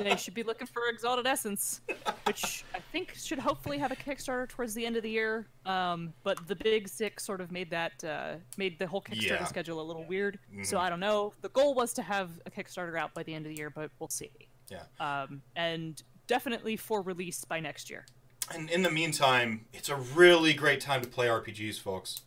they 0.00 0.14
should 0.16 0.34
be 0.34 0.44
looking 0.44 0.66
for 0.68 0.82
Exalted 0.88 1.26
Essence, 1.26 1.80
which 2.24 2.64
I 2.72 2.78
think 2.92 3.14
should 3.16 3.40
hopefully 3.40 3.78
have 3.78 3.90
a 3.90 3.96
Kickstarter 3.96 4.48
towards 4.48 4.74
the 4.74 4.86
end 4.86 4.96
of 4.96 5.02
the 5.02 5.10
year. 5.10 5.46
Um, 5.64 6.12
but 6.22 6.46
the 6.46 6.54
Big 6.54 6.86
Six 6.88 7.24
sort 7.24 7.40
of 7.40 7.50
made 7.50 7.70
that 7.70 8.04
uh, 8.04 8.34
made 8.56 8.78
the 8.78 8.86
whole 8.86 9.02
Kickstarter 9.02 9.30
Yeah. 9.40 9.44
schedule 9.44 9.80
a 9.80 9.82
little 9.82 10.04
weird. 10.04 10.38
So 10.62 10.76
Mhm. 10.76 10.80
I 10.80 10.88
don't 10.90 11.00
know. 11.00 11.32
The 11.40 11.48
goal 11.48 11.74
was 11.74 11.92
to 11.94 12.02
have 12.02 12.30
a 12.46 12.50
Kickstarter 12.50 12.96
out 12.96 13.12
by 13.12 13.24
the 13.24 13.34
end 13.34 13.44
of 13.46 13.50
the 13.50 13.58
year, 13.58 13.70
but 13.70 13.90
we'll 13.98 14.08
see. 14.08 14.30
Yeah. 14.68 14.84
Um, 15.00 15.42
and 15.56 16.00
definitely 16.28 16.76
for 16.76 17.02
release 17.02 17.44
by 17.44 17.58
next 17.58 17.90
year. 17.90 18.06
And 18.54 18.70
in 18.70 18.82
the 18.82 18.90
meantime, 18.90 19.66
it's 19.72 19.88
a 19.88 19.96
really 19.96 20.52
great 20.54 20.80
time 20.80 21.00
to 21.02 21.08
play 21.08 21.26
RPGs, 21.26 21.80
folks. 21.80 22.20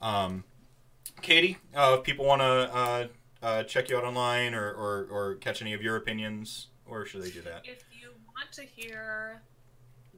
Um, 0.00 0.44
Katie, 1.22 1.58
uh, 1.74 1.96
if 1.98 2.04
people 2.04 2.24
want 2.24 2.42
to 2.42 2.46
uh, 2.46 3.06
uh, 3.42 3.62
check 3.64 3.88
you 3.88 3.96
out 3.96 4.04
online 4.04 4.54
or, 4.54 4.70
or, 4.72 5.06
or 5.10 5.34
catch 5.36 5.62
any 5.62 5.72
of 5.72 5.82
your 5.82 5.96
opinions, 5.96 6.68
where 6.86 7.04
should 7.06 7.22
they 7.22 7.30
do 7.30 7.42
that? 7.42 7.62
If 7.64 7.84
you 7.92 8.10
want 8.34 8.52
to 8.52 8.62
hear 8.62 9.42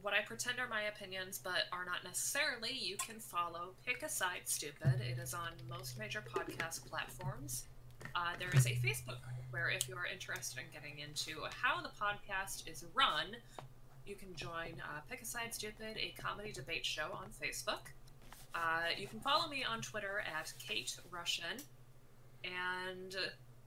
what 0.01 0.13
I 0.13 0.21
pretend 0.21 0.59
are 0.59 0.67
my 0.67 0.83
opinions 0.83 1.39
but 1.43 1.63
are 1.71 1.85
not 1.85 2.03
necessarily, 2.03 2.71
you 2.71 2.95
can 2.97 3.19
follow 3.19 3.71
Pick 3.85 4.03
a 4.03 4.09
Side 4.09 4.43
Stupid. 4.45 5.01
It 5.01 5.19
is 5.19 5.33
on 5.33 5.49
most 5.69 5.97
major 5.99 6.23
podcast 6.33 6.85
platforms. 6.89 7.65
Uh, 8.15 8.31
there 8.39 8.49
is 8.53 8.65
a 8.65 8.71
Facebook 8.71 9.19
where, 9.51 9.69
if 9.69 9.89
you 9.89 9.95
are 9.95 10.05
interested 10.05 10.59
in 10.59 10.65
getting 10.71 10.99
into 10.99 11.41
how 11.61 11.81
the 11.81 11.89
podcast 11.89 12.71
is 12.71 12.85
run, 12.93 13.35
you 14.05 14.15
can 14.15 14.33
join 14.35 14.81
uh, 14.81 15.01
Pick 15.09 15.21
a 15.21 15.25
Side 15.25 15.53
Stupid, 15.53 15.97
a 15.97 16.13
comedy 16.19 16.51
debate 16.51 16.85
show 16.85 17.09
on 17.13 17.27
Facebook. 17.29 17.91
Uh, 18.55 18.89
you 18.97 19.07
can 19.07 19.19
follow 19.19 19.47
me 19.47 19.63
on 19.63 19.81
Twitter 19.81 20.23
at 20.39 20.51
Kate 20.59 20.95
Russian, 21.11 21.57
and 22.43 23.15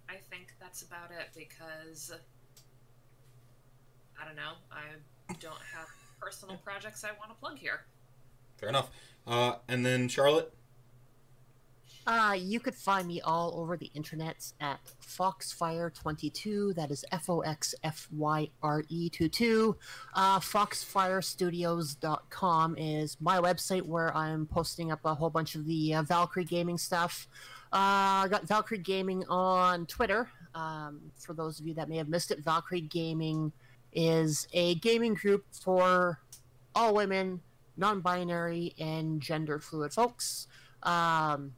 I 0.08 0.16
think 0.30 0.54
that's 0.60 0.82
about 0.82 1.10
it 1.10 1.28
because 1.36 2.12
I 4.20 4.24
don't 4.24 4.36
know. 4.36 4.52
I 4.70 5.34
don't 5.40 5.54
have 5.74 5.88
personal 6.20 6.56
projects 6.56 7.04
I 7.04 7.10
want 7.18 7.30
to 7.30 7.36
plug 7.40 7.58
here. 7.58 7.82
Fair 8.58 8.68
enough. 8.68 8.90
Uh, 9.26 9.54
and 9.68 9.84
then 9.84 10.08
Charlotte. 10.08 10.52
Uh, 12.06 12.34
you 12.38 12.58
could 12.58 12.74
find 12.74 13.06
me 13.06 13.20
all 13.20 13.52
over 13.56 13.76
the 13.76 13.90
internet 13.94 14.52
at 14.60 14.80
Foxfyre22. 15.00 16.74
That 16.74 16.90
is 16.90 17.04
F 17.12 17.30
O 17.30 17.40
X 17.40 17.76
F 17.84 18.08
Y 18.10 18.48
R 18.62 18.82
E 18.88 19.08
22. 19.08 19.76
Uh, 20.14 20.40
Foxfyrestudios.com 20.40 22.76
is 22.76 23.16
my 23.20 23.38
website 23.38 23.82
where 23.82 24.12
I'm 24.16 24.46
posting 24.46 24.90
up 24.90 24.98
a 25.04 25.14
whole 25.14 25.30
bunch 25.30 25.54
of 25.54 25.64
the 25.66 25.94
uh, 25.94 26.02
Valkyrie 26.02 26.44
gaming 26.44 26.78
stuff. 26.78 27.28
Uh, 27.72 28.24
I 28.24 28.26
got 28.28 28.46
Valkyrie 28.46 28.78
Gaming 28.78 29.24
on 29.30 29.86
Twitter. 29.86 30.28
Um, 30.54 31.00
for 31.18 31.32
those 31.32 31.58
of 31.58 31.66
you 31.66 31.72
that 31.74 31.88
may 31.88 31.96
have 31.96 32.08
missed 32.08 32.30
it, 32.30 32.40
Valkyrie 32.40 32.82
Gaming 32.82 33.50
is 33.94 34.46
a 34.52 34.74
gaming 34.76 35.14
group 35.14 35.44
for 35.50 36.18
all 36.74 36.94
women, 36.94 37.40
non 37.78 38.00
binary, 38.00 38.74
and 38.78 39.22
gender 39.22 39.58
fluid 39.58 39.94
folks. 39.94 40.48
Um, 40.82 41.54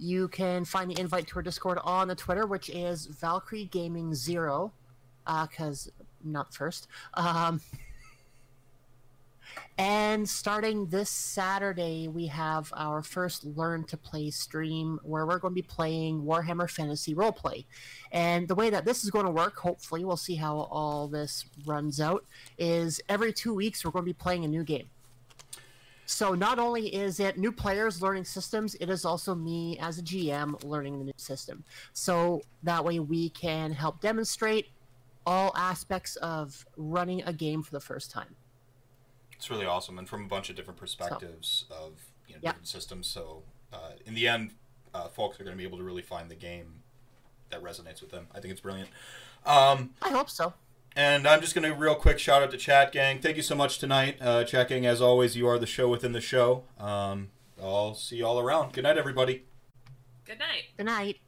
you 0.00 0.28
can 0.28 0.64
find 0.64 0.90
the 0.90 0.98
invite 0.98 1.26
to 1.28 1.36
our 1.36 1.42
Discord 1.42 1.78
on 1.84 2.08
the 2.08 2.14
Twitter, 2.14 2.46
which 2.46 2.70
is 2.70 3.04
Valkyrie 3.06 3.66
Gaming 3.66 4.14
Zero, 4.14 4.72
because 5.26 5.90
not 6.24 6.54
first. 6.54 6.88
Um, 7.14 7.60
and 9.78 10.26
starting 10.26 10.86
this 10.86 11.10
Saturday, 11.10 12.08
we 12.08 12.28
have 12.28 12.72
our 12.74 13.02
first 13.02 13.44
Learn 13.44 13.84
to 13.84 13.98
Play 13.98 14.30
stream 14.30 14.98
where 15.02 15.26
we're 15.26 15.38
going 15.38 15.52
to 15.52 15.62
be 15.62 15.68
playing 15.68 16.22
Warhammer 16.22 16.68
Fantasy 16.68 17.14
Roleplay. 17.14 17.66
And 18.10 18.48
the 18.48 18.54
way 18.54 18.70
that 18.70 18.86
this 18.86 19.04
is 19.04 19.10
going 19.10 19.26
to 19.26 19.30
work, 19.30 19.56
hopefully, 19.56 20.06
we'll 20.06 20.16
see 20.16 20.36
how 20.36 20.60
all 20.70 21.08
this 21.08 21.44
runs 21.66 22.00
out, 22.00 22.24
is 22.56 23.02
every 23.10 23.34
two 23.34 23.52
weeks 23.52 23.84
we're 23.84 23.90
going 23.90 24.06
to 24.06 24.08
be 24.08 24.14
playing 24.14 24.46
a 24.46 24.48
new 24.48 24.64
game. 24.64 24.88
So 26.10 26.34
not 26.34 26.58
only 26.58 26.92
is 26.92 27.20
it 27.20 27.38
new 27.38 27.52
players 27.52 28.02
learning 28.02 28.24
systems, 28.24 28.74
it 28.74 28.90
is 28.90 29.04
also 29.04 29.32
me 29.32 29.78
as 29.78 29.98
a 29.98 30.02
GM 30.02 30.62
learning 30.64 30.98
the 30.98 31.04
new 31.04 31.12
system. 31.16 31.62
So 31.92 32.42
that 32.64 32.84
way 32.84 32.98
we 32.98 33.30
can 33.30 33.70
help 33.70 34.00
demonstrate 34.00 34.70
all 35.24 35.52
aspects 35.56 36.16
of 36.16 36.66
running 36.76 37.22
a 37.22 37.32
game 37.32 37.62
for 37.62 37.70
the 37.70 37.80
first 37.80 38.10
time. 38.10 38.34
It's 39.36 39.50
really 39.50 39.66
awesome, 39.66 40.00
and 40.00 40.08
from 40.08 40.24
a 40.24 40.26
bunch 40.26 40.50
of 40.50 40.56
different 40.56 40.80
perspectives 40.80 41.66
of 41.70 41.92
you 42.26 42.34
know, 42.34 42.40
Yeah. 42.42 42.50
different 42.50 42.68
systems. 42.68 43.06
So 43.06 43.44
uh, 43.72 43.92
in 44.04 44.14
the 44.14 44.26
end, 44.26 44.54
uh, 44.92 45.06
folks 45.06 45.38
are 45.38 45.44
going 45.44 45.56
to 45.56 45.58
be 45.58 45.64
able 45.64 45.78
to 45.78 45.84
really 45.84 46.02
find 46.02 46.28
the 46.28 46.34
game 46.34 46.82
that 47.50 47.62
resonates 47.62 48.00
with 48.00 48.10
them. 48.10 48.26
I 48.34 48.40
think 48.40 48.50
it's 48.50 48.60
brilliant. 48.60 48.90
Um, 49.46 49.94
I 50.02 50.10
hope 50.10 50.28
so. 50.28 50.54
And 50.96 51.26
I'm 51.26 51.40
just 51.40 51.54
going 51.54 51.68
to 51.68 51.74
real 51.74 51.94
quick 51.94 52.18
shout 52.18 52.42
out 52.42 52.50
to 52.50 52.56
Chat 52.56 52.92
Gang. 52.92 53.18
Thank 53.20 53.36
you 53.36 53.42
so 53.42 53.54
much 53.54 53.78
tonight, 53.78 54.16
uh, 54.20 54.44
Chat 54.44 54.68
Gang. 54.68 54.86
As 54.86 55.00
always, 55.00 55.36
you 55.36 55.46
are 55.48 55.58
the 55.58 55.66
show 55.66 55.88
within 55.88 56.12
the 56.12 56.20
show. 56.20 56.64
Um, 56.78 57.30
I'll 57.62 57.94
see 57.94 58.16
you 58.16 58.26
all 58.26 58.40
around. 58.40 58.72
Good 58.72 58.84
night, 58.84 58.98
everybody. 58.98 59.44
Good 60.24 60.38
night. 60.38 60.64
Good 60.76 60.86
night. 60.86 61.18